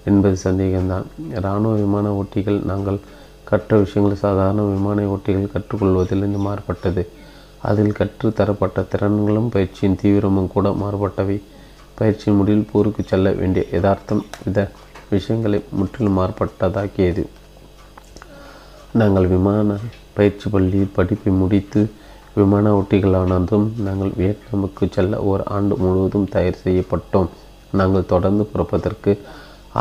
என்பது 0.04 0.36
சந்தேகம்தான். 0.44 1.06
இராணுவ 1.34 1.74
விமான 1.74 2.06
ஓட்டிகள் 2.20 2.64
நாங்கள் 2.64 2.98
கற்ற 3.44 3.76
விஷயங்கள் 3.76 4.18
சாதாரண 4.18 4.62
விமான 4.62 5.02
ஓட்டிகள் 5.02 5.52
கற்றுக்கொள்வதிலிருந்து 5.54 6.40
மாறுபட்டது. 6.46 7.06
அதில் 7.58 7.96
கற்றுத்தரப்பட்ட 7.98 8.84
திறன்களும் 8.92 9.48
பயிற்சியின் 9.48 9.98
தீவிரமும் 10.02 10.48
கூட 10.48 10.68
மாறுபட்டவை. 10.82 11.40
பயிற்சியின் 11.94 12.38
முடிவில் 12.38 12.70
போருக்கு 12.72 13.02
செல்ல 13.02 13.30
வேண்டிய 13.30 13.64
யதார்த்தம் 13.72 14.24
வித 14.44 14.70
விஷயங்களை 15.10 15.62
முற்றிலும் 15.70 16.18
மாறுபட்டதாக்கியது. 16.18 17.26
நாங்கள் 18.92 19.26
விமான 19.26 19.76
பயிற்சி 20.14 20.50
பள்ளியில் 20.50 20.94
படிப்பை 20.94 21.32
முடித்து 21.32 21.90
விமான 22.34 22.72
ஓட்டிகளானதும் 22.72 23.66
நாங்கள் 23.80 24.12
வியட்நாமுக்கு 24.18 24.84
செல்ல 24.90 25.20
ஒரு 25.22 25.42
ஆண்டு 25.46 25.76
முழுவதும் 25.76 26.28
தயார் 26.28 26.62
செய்யப்பட்டோம். 26.64 27.28
நாங்கள் 27.72 28.06
தொடர்ந்து 28.06 28.44
பிறப்பதற்கு 28.44 29.12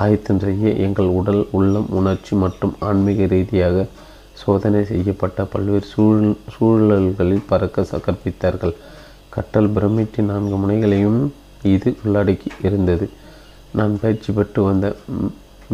ஆயத்தம் 0.01 0.41
செய்ய 0.43 0.69
எங்கள் 0.85 1.09
உடல் 1.19 1.41
உள்ளம் 1.57 1.89
உணர்ச்சி 1.99 2.33
மற்றும் 2.35 2.73
ஆன்மீக 2.87 3.25
ரீதியாக 3.33 3.85
சோதனை 4.41 4.81
செய்யப்பட்ட 4.91 5.43
பல்வேறு 5.53 5.85
சூழ் 5.91 6.23
சூழல்களில் 6.53 7.47
பறக்க 7.49 7.99
கற்பித்தார்கள் 8.05 8.73
கற்றல் 9.29 9.71
பிரமிட்டின் 9.75 10.29
நான்கு 10.31 10.57
முனைகளையும் 10.63 11.19
இது 11.73 11.89
உள்ளடக்கி 12.03 12.49
இருந்தது. 12.67 13.05
நான் 13.73 13.93
பயிற்சி 14.01 14.31
பெற்று 14.31 14.61
வந்த 14.63 14.87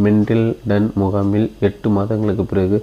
மெண்டில்டன் 0.04 0.90
முகாமில் 1.02 1.48
எட்டு 1.68 1.88
மாதங்களுக்கு 1.90 2.46
பிறகு 2.46 2.78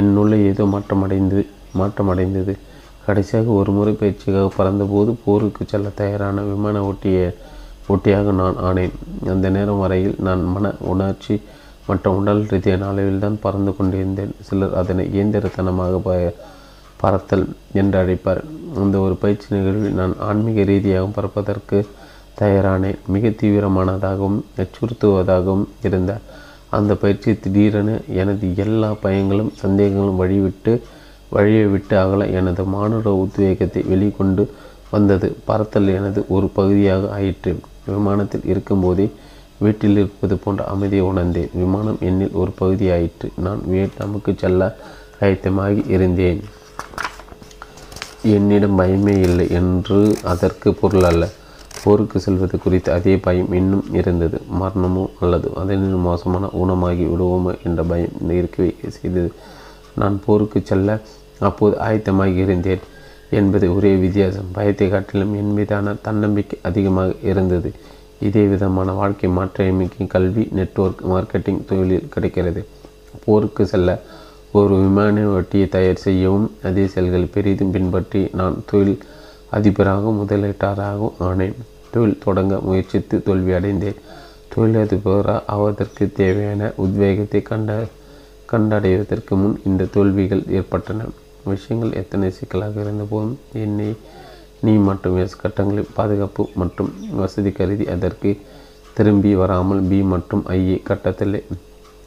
என்னுள்ள 0.00 0.34
ஏதோ 0.50 0.64
மாற்றமடைந்து 0.74 1.40
மாற்றமடைந்தது. 1.78 2.54
கடைசியாக 3.06 3.48
ஒரு 3.60 3.70
முறை 3.72 3.92
பயிற்சிக்காக 4.00 4.48
பறந்தபோது 4.56 5.12
போருக்கு 5.24 5.62
செல்ல 5.72 5.88
தயாரான 6.00 6.42
விமான 6.50 6.82
ஓட்டிய 6.88 7.20
ஓட்டியாக 7.90 8.32
நான் 8.40 8.58
ஆனேன். 8.68 8.94
அந்த 9.34 9.46
நேரம் 9.56 9.82
வரையில் 9.84 10.16
நான் 10.28 10.42
மன 10.54 10.72
உணர்ச்சி 10.92 11.34
மற்றும் 11.88 12.16
உடல் 12.20 12.42
ரீதியான 12.52 12.88
அளவில் 12.92 13.24
தான் 13.24 13.42
பறந்து 13.44 13.72
கொண்டிருந்தேன். 13.76 14.34
சிலர் 14.48 14.76
அதனை 14.80 15.04
இயந்திரத்தனமாக 15.16 16.00
ப 16.06 16.10
பறத்தல் 17.02 17.44
என்று 17.80 17.96
அழைப்பார். 18.00 18.40
அந்த 18.82 18.96
ஒரு 19.04 19.14
பயிற்சி 19.22 19.46
நிகழ்வில் 19.54 19.98
நான் 20.00 20.14
ஆன்மீக 20.28 20.64
ரீதியாகவும் 20.70 21.14
பறப்பதற்கு 21.18 21.78
தயாரானேன். 22.40 22.98
மிக 23.14 23.28
தீவிரமானதாகவும் 23.40 24.38
அச்சுறுத்துவதாகவும் 24.62 25.66
இருந்த 25.88 26.12
அந்த 26.76 26.92
பயிற்சி 27.02 27.30
திடீரென 27.44 27.90
எனது 28.22 28.48
எல்லா 28.64 28.90
பயங்களும் 29.04 29.52
சந்தேகங்களும் 29.62 30.20
வழிவிட்டு 30.22 30.72
வழியை 31.36 31.64
விட்டு 31.72 31.94
அகல 32.02 32.26
எனது 32.38 32.62
மானுட 32.74 33.08
உத்வேகத்தை 33.24 33.82
வெளிக்கொண்டு 33.92 34.44
வந்தது. 34.94 35.28
பறத்தல் 35.48 35.90
எனது 35.98 36.20
ஒரு 36.36 36.46
பகுதியாக 36.58 37.10
ஆயிற்று. 37.18 37.52
விமானத்தில் 37.86 38.44
இருக்கும்போதே 38.44 39.10
வீட்டில் 39.58 39.96
இருப்பது 39.96 40.36
போன்ற 40.36 40.64
அமைதியை 40.64 41.04
உணர்ந்தேன். 41.06 41.50
விமானம் 41.52 41.98
என்னில் 42.00 42.32
ஒரு 42.32 42.52
பகுதியாயிற்று. 42.60 43.28
நான் 43.36 43.60
வியட்நாமுக்கு 43.70 44.32
செல்ல 44.36 44.76
ஆயத்தமாகி 45.20 45.90
இருந்தேன். 45.90 46.40
என்னிடம் 48.22 48.78
பயமே 48.78 49.14
இல்லை 49.20 49.50
என்று 49.50 50.18
அதற்கு 50.22 50.74
பொருள் 50.74 51.02
அல்ல. 51.02 51.28
போருக்கு 51.84 52.20
செல்வது 52.20 52.58
குறித்து 52.58 52.92
அதே 52.92 53.16
பயம் 53.16 53.52
இன்னும் 53.52 53.86
இருந்தது. 53.92 54.40
மரணமோ 54.60 55.04
அல்லது 55.20 55.50
அதனினும் 55.54 56.00
மோசமான 56.00 56.46
ஊனமாகி 56.46 57.04
விடுவோமோ 57.12 57.52
என்ற 57.64 57.82
பயம் 57.82 58.30
இருக்கவே 58.30 58.76
செய்தது. 58.88 59.32
நான் 59.94 60.20
போருக்கு 60.26 60.60
செல்ல 60.64 61.00
அப்போது 61.38 61.76
ஆயத்தமாகி 61.80 62.36
இருந்தேன். 62.36 62.80
என்பது 63.30 63.74
ஒரே 63.74 63.94
வித்தியாசம். 63.94 64.48
பயத்தை 64.52 64.88
காட்டிலும் 64.88 65.34
என் 65.34 65.52
மீதான 65.52 65.94
தன்னம்பிக்கை 66.02 66.58
அதிகமாக 66.62 67.14
இருந்தது. 67.22 67.72
இதே 68.20 68.44
விதமான 68.44 68.92
வாழ்க்கை 68.92 69.28
மாற்றியமைக்கும் 69.30 70.06
கல்வி 70.06 70.48
நெட்வொர்க் 70.50 71.02
மார்க்கெட்டிங் 71.10 71.64
தொழிலில் 71.64 72.08
கிடைக்கிறது. 72.08 72.66
போருக்கு 73.24 73.66
செல்ல 73.66 73.90
ஒரு 74.52 74.74
விமான 74.74 75.26
வட்டியை 75.26 75.68
தயார் 75.68 76.04
செய்யவும் 76.04 76.50
அதே 76.62 76.86
செயல்கள் 76.86 77.32
பெரிதும் 77.34 77.70
பின்பற்றி 77.70 78.30
நான் 78.32 78.56
தொழில் 78.66 78.98
அதிபராகவும் 79.52 80.20
முதலீட்டாளராகவும் 80.22 81.18
ஆனேன். 81.20 81.56
தொழில் 81.90 82.22
தொடங்க 82.24 82.58
முயற்சித்து 82.58 83.22
தோல்வி 83.22 83.52
அடைந்தேன். 83.52 83.98
தொழிலதிபராக 84.54 85.42
ஆவதற்கு 85.46 86.12
தேவையான 86.12 86.72
உத்வேகத்தை 86.76 87.42
கண்ட 87.42 87.80
கண்டடைவதற்கு 88.52 89.34
முன் 89.42 89.60
இந்த 89.64 89.84
தோல்விகள் 89.84 90.42
ஏற்பட்டன. 90.48 91.04
விஷயங்கள் 91.44 91.92
எத்தனை 91.92 92.30
சிக்கலாக 92.30 92.80
இருந்தபோதும் 92.80 93.38
என்னை 93.52 93.96
நீ 94.60 94.72
மற்றும் 94.88 95.18
எஸ் 95.18 95.40
கட்டங்களில் 95.42 95.92
பாதுகாப்பு 95.94 96.48
மற்றும் 96.54 96.90
வசதி 97.10 97.52
கருதி 97.52 97.86
அதற்கு 97.88 98.30
திரும்பி 98.94 99.34
வராமல் 99.34 99.80
பி 99.80 100.02
மற்றும் 100.02 100.44
ஐஏ 100.48 100.78
கட்டத்திலே 100.88 101.40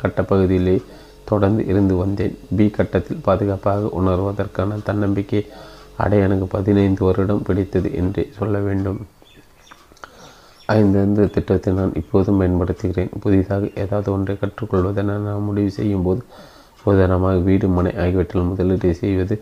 கட்டப்பகுதியிலே 0.04 0.76
தொடர்ந்து 1.26 1.66
இருந்து 1.66 1.96
வந்தேன். 1.96 2.38
பி 2.58 2.70
கட்டத்தில் 2.70 3.24
பாதுகாப்பாக 3.24 3.92
உணர்வதற்கான 4.00 4.80
தன்னம்பிக்கை 4.84 5.42
அடைய 5.98 6.24
எனக்கு 6.24 6.48
பதினைந்து 6.48 7.06
வருடம் 7.06 7.44
பிடித்தது 7.44 7.90
என்றே 7.94 8.24
சொல்ல 8.38 8.60
வேண்டும். 8.60 9.00
ஐந்து 10.66 11.30
திட்டத்தை 11.30 11.74
நான் 11.74 11.94
இப்போதும் 11.94 12.40
பயன்படுத்துகிறேன். 12.42 13.12
புதிதாக 13.20 13.70
ஏதாவது 13.76 14.12
ஒன்றை 14.12 14.38
கற்றுக்கொள்வதென 14.42 15.18
நான் 15.28 15.48
முடிவு 15.48 15.72
செய்யும் 15.72 16.04
போது 16.04 16.22
உதாரணமாக 16.90 17.38
வீடு 17.48 17.68
மனை 17.76 17.92
ஆகியவற்றில் 18.04 18.50
முதலீடு 18.52 18.90
செய்வது 19.02 19.36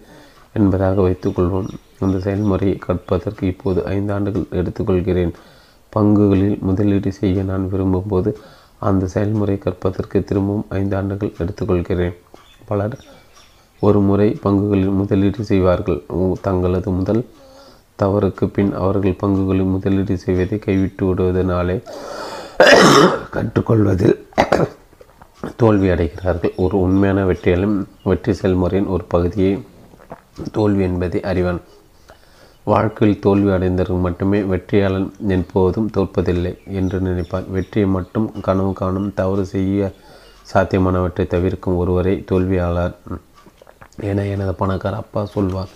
என்பதாக 0.59 1.01
வைத்துக்கொள்வோம். 1.07 1.69
அந்த 2.05 2.17
செயல்முறையை 2.25 2.77
கற்பதற்கு 2.85 3.43
இப்போது 3.51 3.79
ஐந்து 3.95 4.13
ஆண்டுகள் 4.15 4.51
எடுத்துக்கொள்கிறேன். 4.59 5.33
பங்குகளில் 5.95 6.57
முதலீடு 6.69 7.11
செய்ய 7.19 7.43
நான் 7.49 7.69
விரும்பும்போது 7.71 8.31
அந்த 8.89 9.07
செயல்முறை 9.13 9.55
கற்பதற்கு 9.65 10.17
திரும்பவும் 10.29 10.69
ஐந்து 10.79 10.95
ஆண்டுகள் 10.99 11.35
எடுத்துக்கொள்கிறேன். 11.41 12.15
பலர் 12.69 12.95
ஒரு 13.87 13.99
முறை 14.07 14.27
பங்குகளில் 14.43 14.97
முதலீடு 15.01 15.43
செய்வார்கள். 15.51 15.99
தங்களது 16.47 16.89
முதல் 16.99 17.21
தவறுக்கு 18.01 18.45
பின் 18.55 18.71
அவர்கள் 18.83 19.19
பங்குகளில் 19.23 19.73
முதலீடு 19.73 20.15
செய்வதை 20.25 20.57
கைவிட்டு 20.59 21.03
விடுவதனாலே 21.07 21.77
கற்றுக்கொள்வதில் 23.35 24.15
தோல்வி 25.61 25.87
அடைகிறார்கள். 25.89 26.53
ஒரு 26.63 26.75
உண்மையான 26.85 27.19
வெற்றியாலும் 27.29 27.77
வெற்றி 28.09 28.33
செயல்முறையின் 28.33 28.89
ஒரு 28.95 29.03
பகுதியை 29.13 29.53
தோல்வி 30.57 30.83
என்பதை 30.83 31.19
அறிவான். 31.31 31.61
வாழ்க்கையில் 32.63 33.21
தோல்வி 33.25 33.49
அடைந்தவர்கள் 33.51 34.05
மட்டுமே 34.05 34.39
வெற்றியாளன் 34.51 35.07
எப்போதும் 35.37 35.89
தோற்பதில்லை 35.95 36.53
என்று 36.79 36.97
நினைப்பார். 36.99 37.47
வெற்றியை 37.55 37.87
மட்டும் 37.89 38.27
கனவு 38.47 38.73
காணும் 38.81 39.09
தவறு 39.19 39.45
செய்ய 39.45 39.91
சாத்தியமானவற்றை 40.51 41.25
தவிர்க்கும் 41.33 41.79
ஒருவரை 41.81 42.13
தோல்வியாளர். 42.31 42.95
என 44.09 44.25
எனது 44.33 44.53
பணக்கார 44.61 44.95
அப்பா 45.03 45.21
சொல்வார் 45.25 45.73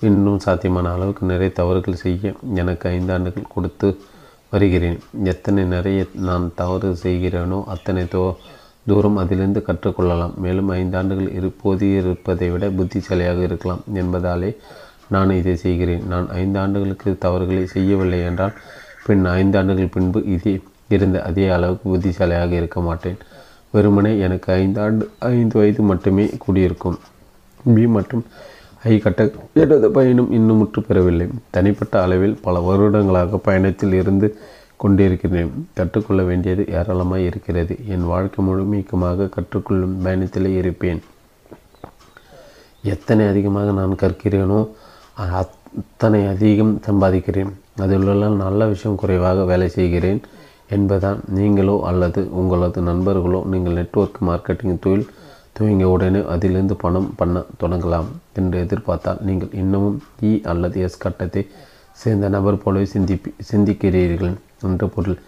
இன்னும் 0.00 0.42
சாத்தியமான 0.46 0.90
அளவுக்கு 0.94 1.22
நிறைய 1.26 1.50
தவறுகள் 1.60 2.02
செய்ய 2.02 2.32
எனக்கு 2.62 2.86
ஐந்தாண்டுகள் 2.88 3.52
கொடுத்து 3.54 3.88
வருகிறேன். 4.50 4.98
எத்தனை 5.32 5.62
நிறைய 5.64 6.00
நான் 6.28 6.44
தவறு 6.54 6.90
செய்கிறேனோ 7.02 7.58
அத்தனை 7.74 8.04
தோ 8.14 8.24
தூரம் 8.88 9.16
அதிலிருந்து 9.22 9.60
கற்றுக்கொள்ளலாம். 9.68 10.34
மேலும் 10.44 10.70
ஐந்தாண்டுகள் 10.72 11.30
இருப்போது 11.38 11.86
இருப்பதை 11.96 12.48
விட 12.50 12.66
புத்திசாலியாக 12.78 13.40
இருக்கலாம் 13.42 13.82
என்பதாலே 14.02 14.50
நான் 15.14 15.30
இதை 15.30 15.56
செய்கிறேன். 15.56 16.04
நான் 16.12 16.28
ஐந்து 16.40 16.58
ஆண்டுகளுக்கு 16.58 17.10
தவறுகளை 17.24 17.66
செய்யவில்லை 17.66 18.20
என்றால் 18.20 18.54
பின் 19.06 19.24
ஐந்து 19.38 19.58
ஆண்டுகள் 19.58 19.94
பின்பு 19.96 20.20
இதே 20.34 20.54
இருந்த 20.88 21.22
அதே 21.22 21.48
அளவுக்கு 21.48 21.86
புத்திசாலியாக 21.90 22.52
இருக்க 22.54 22.80
மாட்டேன். 22.80 23.18
வெறுமனே 23.70 24.12
எனக்கு 24.18 24.48
ஐந்து 24.52 24.80
ஆண்டு 24.80 25.04
ஐந்து 25.18 25.58
வயது 25.58 25.82
மட்டுமே 25.82 26.24
கூடியிருக்கும். 26.44 26.98
பி 27.74 27.86
மற்றும் 27.86 28.24
ஐ 28.82 28.98
கட்ட 28.98 29.22
எனது 29.62 29.90
பயணம் 29.90 30.30
இன்னும் 30.32 30.56
முற்று 30.56 30.80
பெறவில்லை. 30.82 31.26
தனிப்பட்ட 31.50 32.02
அளவில் 32.02 32.36
பல 32.42 32.58
வருடங்களாக 32.60 33.38
பயணத்தில் 33.48 33.92
இருந்து 33.92 34.28
கொண்டிருக்கிறேன். 34.82 35.50
கற்றுக்கொள்ள 35.78 36.22
வேண்டியது 36.30 36.62
ஏராளமாக 36.78 37.26
இருக்கிறது. 37.28 37.74
என் 37.94 38.08
வாழ்க்கை 38.12 38.40
முழுமைக்குமாக 38.48 39.28
கற்றுக்கொள்ளும் 39.36 39.94
பயணத்திலே 40.04 40.50
இருப்பேன். 40.60 41.00
எத்தனை 42.94 43.24
அதிகமாக 43.32 43.70
நான் 43.80 44.00
கற்கிறேனோ 44.02 44.58
அத்தனை 45.40 46.20
அதிகம் 46.32 46.74
சம்பாதிக்கிறேன். 46.86 47.52
அதிலுள்ள 47.84 48.28
நல்ல 48.42 48.66
விஷயம் 48.72 48.98
குறைவாக 49.02 49.44
வேலை 49.50 49.68
செய்கிறேன் 49.78 50.20
என்பதான் 50.76 51.18
நீங்களோ 51.38 51.74
அல்லது 51.88 52.20
உங்களது 52.40 52.80
நண்பர்களோ 52.88 53.40
நீங்கள் 53.52 53.76
நெட்ஒர்க் 53.78 54.18
மார்க்கெட்டிங் 54.28 54.80
தொழில் 54.84 55.10
துவங்கிய 55.56 55.88
உடனே 55.94 56.20
அதிலிருந்து 56.34 56.74
பணம் 56.82 57.10
பண்ண 57.18 57.42
தொடங்கலாம் 57.60 58.08
என்று 58.38 58.56
எதிர்பார்த்தால் 58.64 59.22
நீங்கள் 59.28 59.54
இன்னமும் 59.60 59.98
இ 60.28 60.32
அல்லது 60.52 60.80
எஸ் 60.86 61.02
கட்டத்தை 61.04 61.42
சேர்ந்த 62.02 62.28
நபர் 62.36 62.62
போலவே 62.64 62.86
சிந்திப்பி 62.94 63.30
சிந்திக்கிறீர்கள். 63.50 64.34
என்ற 64.62 64.86
பொருள். 64.86 65.18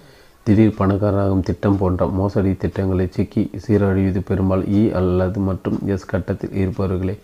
திடீர் 0.44 0.78
பணக்காரராகும் 0.78 1.42
திட்டம் 1.42 1.76
போன்ற 1.76 2.06
மோசடி 2.06 2.52
திட்டங்களை 2.54 3.06
சிக்கி 3.10 3.50
சீரழிவது 3.66 4.20
பெரும்பால் 4.30 4.64
இ 4.68 4.92
அல்லது 4.92 5.40
மற்றும் 5.40 5.78
எஸ் 5.86 6.06
கட்டத்தில் 6.06 6.50
இருப்பவர்களே. 6.50 7.16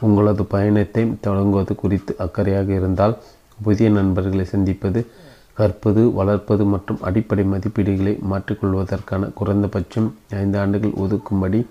உங்களது 0.00 0.44
பயணத்தை 0.44 1.14
தொடங்குவது 1.20 1.74
குறித்து 1.74 2.14
அக்கறையாக 2.18 2.68
இருந்தால் 2.68 3.18
புதிய 3.62 3.90
நண்பர்களை 3.90 4.44
சந்திப்பது 4.44 5.06
கற்பது 5.54 6.12
வளர்ப்பது 6.12 6.64
மற்றும் 6.64 7.02
அடிப்படை 7.02 7.44
மதிப்பீடுகளை 7.44 8.14
மாற்றிக்கொள்வதற்கான 8.30 9.32
குறைந்தபட்சம் 9.32 10.14
ஐந்து 10.30 10.58
ஆண்டுகள் 10.58 10.90
ஒதுக்கும்படி 10.90 11.66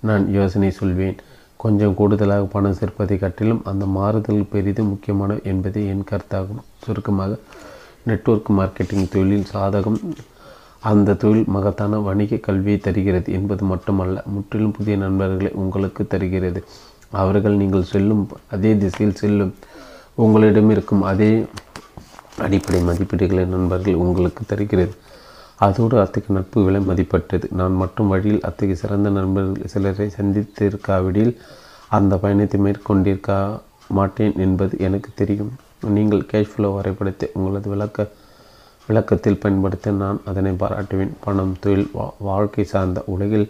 நான் 0.00 0.32
யோசனை 0.32 0.70
சொல்வேன். 0.70 1.16
கொஞ்சம் 1.56 1.94
கூடுதலாக 1.94 2.44
பணம் 2.44 2.76
சேர்ப்பதை 2.80 3.18
காட்டிலும் 3.18 3.62
அந்த 3.64 3.86
மாறுதல் 3.86 4.48
பெரிதும் 4.50 4.88
முக்கியமான 4.88 5.38
என்பதே 5.42 5.86
என் 5.86 6.04
கருத்தாகும். 6.10 6.62
சுருக்கமாக 6.84 7.38
நெட்வொர்க் 8.08 8.50
மார்க்கெட்டிங் 8.58 9.12
தொழிலில் 9.14 9.50
சாதகம் 9.52 10.00
அந்த 10.90 11.16
தொழில் 11.22 11.48
மகத்தான 11.54 11.98
வணிக 12.08 12.38
கல்வியை 12.46 12.78
தருகிறது 12.78 13.28
என்பது 13.38 13.62
மட்டுமல்ல 13.64 14.22
முற்றிலும் 14.34 14.74
புதிய 14.78 14.96
நண்பர்களை 14.96 15.50
உங்களுக்கு 15.62 16.02
தருகிறது. 16.06 16.60
அவர்கள் 17.20 17.60
நீங்கள் 17.62 17.90
செல்லும் 17.92 18.22
அதே 18.54 18.70
திசையில் 18.82 19.18
செல்லும் 19.20 19.52
உங்களிடம் 20.24 20.70
இருக்கும் 20.74 21.02
அதே 21.12 21.30
அடிப்படை 22.46 22.80
மதிப்பீடுகளை 22.88 23.44
நண்பர்கள் 23.54 24.00
உங்களுக்கு 24.04 24.42
தருகிறது. 24.46 24.94
அதோடு 25.66 25.96
அத்தகைய 26.00 26.34
நட்பு 26.38 26.64
விலை 26.64 26.80
மதிப்பற்றது. 26.80 27.46
நான் 27.60 27.76
மட்டும் 27.82 28.10
வழியில் 28.12 28.42
அத்தகைய 28.48 28.78
சிறந்த 28.82 29.10
நண்பர்கள் 29.10 29.72
சிலரை 29.74 30.08
சந்தித்திருக்காவிடில் 30.18 31.32
அந்த 31.98 32.16
பயணத்தை 32.24 32.58
மேற்கொண்டிருக்க 32.60 33.32
மாட்டேன் 33.98 34.34
என்பது 34.46 34.74
எனக்கு 34.86 35.10
தெரியும். 35.14 35.52
நீங்கள் 35.82 36.28
கேஷ் 36.30 36.52
ஃப்ளோ 36.52 36.68
வரைபடத்தை 36.76 37.26
உங்களது 37.38 37.68
விளக்க 37.74 38.08
விளக்கத்தில் 38.88 39.38
பயன்படுத்த 39.42 39.92
நான் 40.00 40.18
அதனை 40.30 40.52
பாராட்டுவேன். 40.62 41.14
பணம் 41.24 41.54
தொழில் 41.62 41.88
வா 41.96 42.04
வாழ்க்கை 42.28 42.64
சார்ந்த 42.72 43.00
உலகில் 43.14 43.48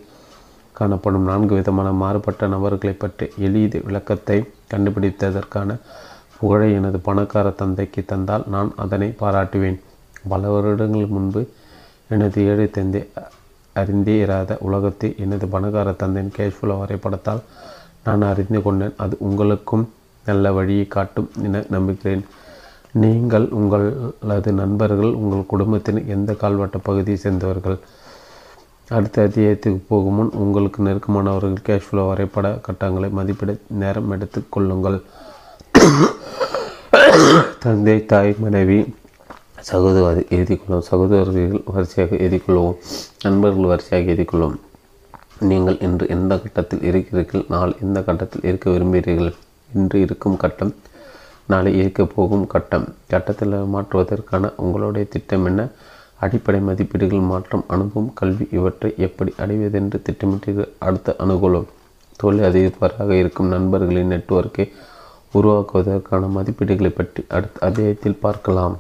காணப்படும் 0.73 1.27
நான்கு 1.31 1.55
விதமான 1.59 1.89
மாறுபட்ட 2.03 2.47
நபர்களை 2.55 2.95
பற்றி 3.03 3.27
எளிய 3.47 3.81
விளக்கத்தை 3.89 4.39
கண்டுபிடித்ததற்கான 4.73 5.77
புகழை 6.39 6.69
எனது 6.79 6.99
பணக்கார 7.09 7.51
தந்தைக்கு 7.61 8.01
தந்தால் 8.13 8.45
நான் 8.55 8.71
அதனை 8.85 9.09
பாராட்டுவேன். 9.23 9.79
பல 10.33 10.51
வருடங்கள் 10.55 11.15
முன்பு 11.17 11.43
எனது 12.15 12.41
ஏழை 12.51 12.67
தந்தை 12.71 13.03
அறிந்தே 13.77 14.17
இராத 14.25 14.59
உலகத்தை 14.67 15.09
எனது 15.25 15.47
பணக்கார 15.55 15.89
தந்தையின் 16.03 16.35
கேஷ்ஃபுல்லோ 16.37 16.77
வரைபடத்தால் 16.83 17.43
நான் 18.07 18.29
அறிந்து 18.31 18.61
கொண்டேன். 18.63 18.95
அது 19.05 19.15
உங்களுக்கும் 19.29 19.85
நல்ல 20.29 20.53
வழியை 20.59 20.87
காட்டும் 20.97 21.29
என 21.47 21.63
நம்புகிறேன். 21.75 22.25
நீங்கள் 23.03 23.47
உங்களது 23.59 24.51
நண்பர்கள் 24.63 25.13
உங்கள் 25.21 25.51
குடும்பத்தின் 25.53 26.01
எந்த 26.15 26.33
கால்வட்ட 26.43 26.79
பகுதியை 26.89 27.19
சேர்ந்தவர்கள்? 27.25 27.79
அடுத்த 28.97 29.23
அத்தியாயத்துக்கு 29.27 29.81
போகும் 29.93 30.17
முன் 30.19 30.37
உங்களுக்கு 30.43 30.81
நெருக்கமானவர்கள் 30.87 31.65
கேஷ் 31.67 31.87
ஃப்ளோ 31.87 32.03
வரைபட 32.09 32.49
கட்டங்களை 32.67 33.09
மதிப்பிட 33.19 33.55
நேரம் 33.83 34.13
எடுத்து 34.17 34.41
கொள்ளுங்கள். 34.55 34.99
தந்தை 37.65 37.97
தாய் 38.13 38.33
மனைவி 38.45 38.79
சகோதரி 39.71 40.23
எழுதிக்கொள்ளும் 40.37 40.87
சகோதரர்கள் 40.91 41.65
வரிசையாக 41.75 42.17
எழுதிக்கொள்வோம் 42.25 42.77
நண்பர்கள் 43.25 43.71
வரிசையாக 43.73 44.11
எழுதிக்கொள்வோம் 44.13 44.57
நீங்கள் 45.49 45.79
இன்று 45.87 46.05
எந்த 46.17 46.33
கட்டத்தில் 46.43 46.85
இருக்கிறீர்கள்? 46.91 47.45
நாள் 47.55 47.75
எந்த 47.85 47.99
கட்டத்தில் 48.09 48.47
இருக்க 48.51 48.67
விரும்புகிறீர்கள்? 48.75 49.35
இன்று 49.77 50.01
இருக்கும் 50.01 50.41
கட்டம் 50.45 50.75
நாளை 51.53 51.71
இருக்க 51.79 52.05
போகும் 52.15 52.47
கட்டம். 52.53 52.87
கட்டத்தில் 53.09 53.57
மாற்றுவதற்கான 53.75 54.53
உங்களுடைய 54.57 55.05
திட்டம் 55.11 55.45
என்ன? 55.45 55.63
அடிப்படை 56.25 56.61
மதிப்பீடுகள் 56.61 57.29
மாற்றம் 57.31 57.65
அனுபவம் 57.75 58.13
கல்வி 58.15 58.45
இவற்றை 58.51 58.91
எப்படி 58.97 59.33
அடைவதென்று 59.37 59.99
திட்டமிட்டு 60.03 60.75
அடுத்த 60.79 61.15
அனுகூலம் 61.19 61.69
தொழில் 62.21 62.47
அதிகரிப்பவராக 62.49 63.11
இருக்கும் 63.23 63.53
நண்பர்களின் 63.55 64.11
நெட்வொர்க்கை 64.11 64.67
உருவாக்குவதற்கான 65.35 66.29
மதிப்பீடுகளை 66.37 66.91
பற்றி 66.91 67.23
அடுத்த 67.29 67.67
அத்தியாயத்தில் 67.67 68.23
பார்க்கலாம். 68.25 68.77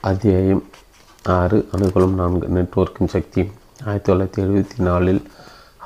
அத்தியாயம் 0.00 0.62
ஆறு 1.38 1.58
அனுகூலம் 1.76 2.18
நான்கு 2.20 2.46
நெட்வொர்க்கின் 2.48 3.12
சக்தி. 3.14 3.42
ஆயிரத்தி 3.84 4.08
தொள்ளாயிரத்தி 4.12 4.44
எழுபத்தி 4.44 4.78
நாலில் 4.82 5.22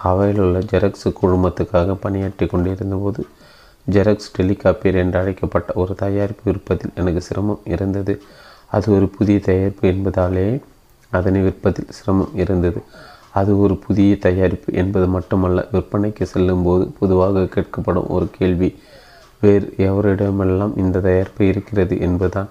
ஹவாயில் 0.02 0.40
உள்ள 0.44 0.58
ஜெரக்ஸ் 0.70 1.06
குழுமத்துக்காக 1.20 1.94
பணியாற்றி 2.04 2.46
கொண்டிருந்தபோது 2.46 3.20
ஜெரக்ஸ் 3.86 4.32
டெலிகாப்பியர் 4.36 4.98
என்று 5.02 5.18
அழைக்கப்பட்ட 5.20 5.70
ஒரு 5.82 5.92
தயாரிப்பு 6.02 6.44
விற்பதில் 6.48 6.96
எனக்கு 7.00 7.20
சிரமம் 7.20 7.62
இருந்தது. 7.74 8.14
அது 8.76 8.86
ஒரு 8.96 9.06
புதிய 9.16 9.38
தயாரிப்பு 9.48 9.84
என்பதாலே 9.92 10.46
அதனை 11.12 11.40
விற்பதில் 11.46 11.92
சிரமம் 11.98 12.34
இருந்தது. 12.42 12.80
அது 13.40 13.52
ஒரு 13.64 13.74
புதிய 13.86 14.12
தயாரிப்பு 14.26 14.70
என்பது 14.82 15.06
மட்டுமல்ல 15.16 15.64
விற்பனைக்கு 15.72 16.24
செல்லும்போது 16.32 16.84
பொதுவாக 16.98 17.46
கேட்கப்படும் 17.56 18.10
ஒரு 18.16 18.28
கேள்வி 18.38 18.70
வேறு 19.42 19.66
எவரிடமெல்லாம் 19.86 20.74
இந்த 20.82 21.02
தயாரிப்பு 21.08 21.42
இருக்கிறது 21.52 21.94
என்பதுதான். 22.06 22.50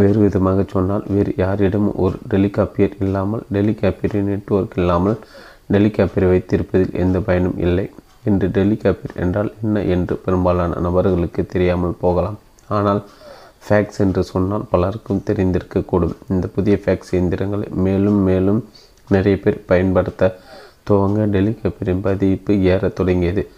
வேறு 0.00 0.18
விதமாக 0.24 0.60
சொன்னால் 0.74 1.04
வேறு 1.14 1.32
யாரிடமும் 1.36 1.98
ஒரு 2.04 2.16
டெலிகாப்பியர் 2.32 2.96
இல்லாமல் 3.04 3.42
டெலிகாப்பியரின் 3.56 4.30
நெட்வொர்க் 4.32 4.76
இல்லாமல் 4.80 5.18
டெலிகாப்பரை 5.70 6.28
வைத்திருப்பதில் 6.32 6.94
எந்த 6.94 7.20
பயனும் 7.20 7.58
இல்லை. 7.58 7.90
இன்று 8.24 8.48
டெலிகாப்பர் 8.48 9.14
என்றால் 9.14 9.54
என்ன 9.62 9.82
என்று 9.82 10.16
பெரும்பாலான 10.16 10.80
நபர்களுக்கு 10.80 11.46
தெரியாமல் 11.46 12.00
போகலாம். 12.00 12.38
ஆனால் 12.68 13.04
ஃபேக்ஸ் 13.68 13.98
என்று 13.98 14.22
சொன்னால் 14.24 14.68
பலருக்கும் 14.70 15.22
தெரிந்திருக்கக்கூடும். 15.26 16.14
இந்த 16.28 16.46
புதிய 16.46 16.80
ஃபேக்ஸ் 16.84 17.10
இயந்திரங்களை 17.10 17.68
மேலும் 17.68 18.20
மேலும் 18.28 18.68
நிறைய 19.08 19.40
பேர் 19.40 19.64
பயன்படுத்த 19.66 20.38
துவங்க 20.90 21.26
டெலிகாப்பரின் 21.36 22.00
பதிப்பு 22.00 22.62
ஏறத் 22.62 22.94
தொடங்கியது. 22.94 23.50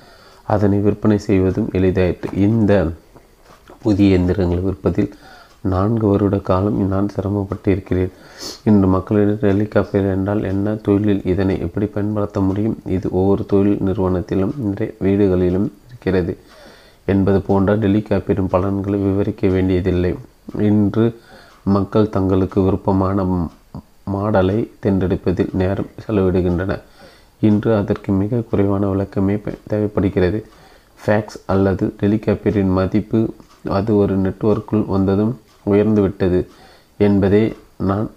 அதனை 0.42 0.78
விற்பனை 0.78 1.18
செய்வதும் 1.18 1.68
எளிதாயிற்று. 1.72 2.32
இந்த 2.34 2.90
புதிய 3.82 4.08
இயந்திரங்களை 4.08 4.64
விற்பதில் 4.64 5.12
நான்கு 5.72 6.06
வருட 6.06 6.36
காலம் 6.38 6.78
நான் 6.86 7.08
சிரமப்பட்டு 7.08 7.68
இருக்கிறேன் 7.72 8.12
இன்று 8.64 8.86
மக்களிடம் 8.86 9.44
ஹெலிகாப்டர் 9.50 10.08
என்றால் 10.14 10.42
என்ன? 10.42 10.74
தொழிலில் 10.86 11.22
இதனை 11.24 11.60
எப்படி 11.60 11.86
பயன்படுத்த 11.86 12.40
முடியும்? 12.40 12.76
இது 12.86 13.06
ஒவ்வொரு 13.10 13.44
தொழில் 13.46 13.82
நிறுவனத்திலும் 13.86 14.54
நிறைய 14.68 14.92
வீடுகளிலும் 15.04 15.68
இருக்கிறது 15.88 16.34
என்பது 17.04 17.40
போன்ற 17.40 17.76
டெலிகாப்பரின் 17.76 18.52
பலன்களை 18.54 18.98
விவரிக்க 18.98 19.48
வேண்டியதில்லை. 19.48 20.12
இன்று 20.68 21.06
மக்கள் 21.76 22.12
தங்களுக்கு 22.16 22.58
விருப்பமான 22.62 23.26
மாடலை 24.14 24.58
தேர்ந்தெடுப்பதில் 24.82 25.52
நேரம் 25.52 25.90
செலவிடுகின்றன. 26.04 26.72
இன்று 27.40 27.70
அதற்கு 27.76 28.12
மிக 28.12 28.42
குறைவான 28.50 28.86
விளக்கமே 28.92 29.36
தேவைப்படுகிறது. 29.66 30.38
ஃபேக்ஸ் 31.02 31.38
அல்லது 31.46 31.84
டெலிகாப்டரின் 32.02 32.72
மதிப்பு 32.72 33.20
அது 33.68 33.90
ஒரு 33.96 34.14
நெட்வொர்க்குள் 34.18 34.84
வந்ததும் 34.86 35.32
உயர்ந்துவிட்டது 35.66 36.46
என்பதே 36.96 37.56
நான் 37.76 38.10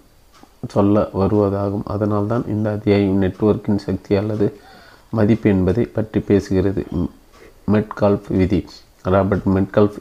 சொல்ல 0.68 1.08
வருவதாகும். 1.14 1.82
அதனால்தான் 1.84 2.44
இந்த 2.48 2.70
அத்தியாயம் 2.70 3.22
நெட்வொர்க்கின் 3.22 3.76
சக்தி 3.76 4.16
அல்லது 4.16 4.60
மதிப்பு 5.10 5.50
என்பதை 5.50 5.84
பற்றி 5.84 6.20
பேசுகிறது. 6.20 7.06
மெட்கால்ஃப் 7.72 8.28
விதி. 8.28 8.64
Robert 9.02 9.46
Metcalfe 9.46 9.98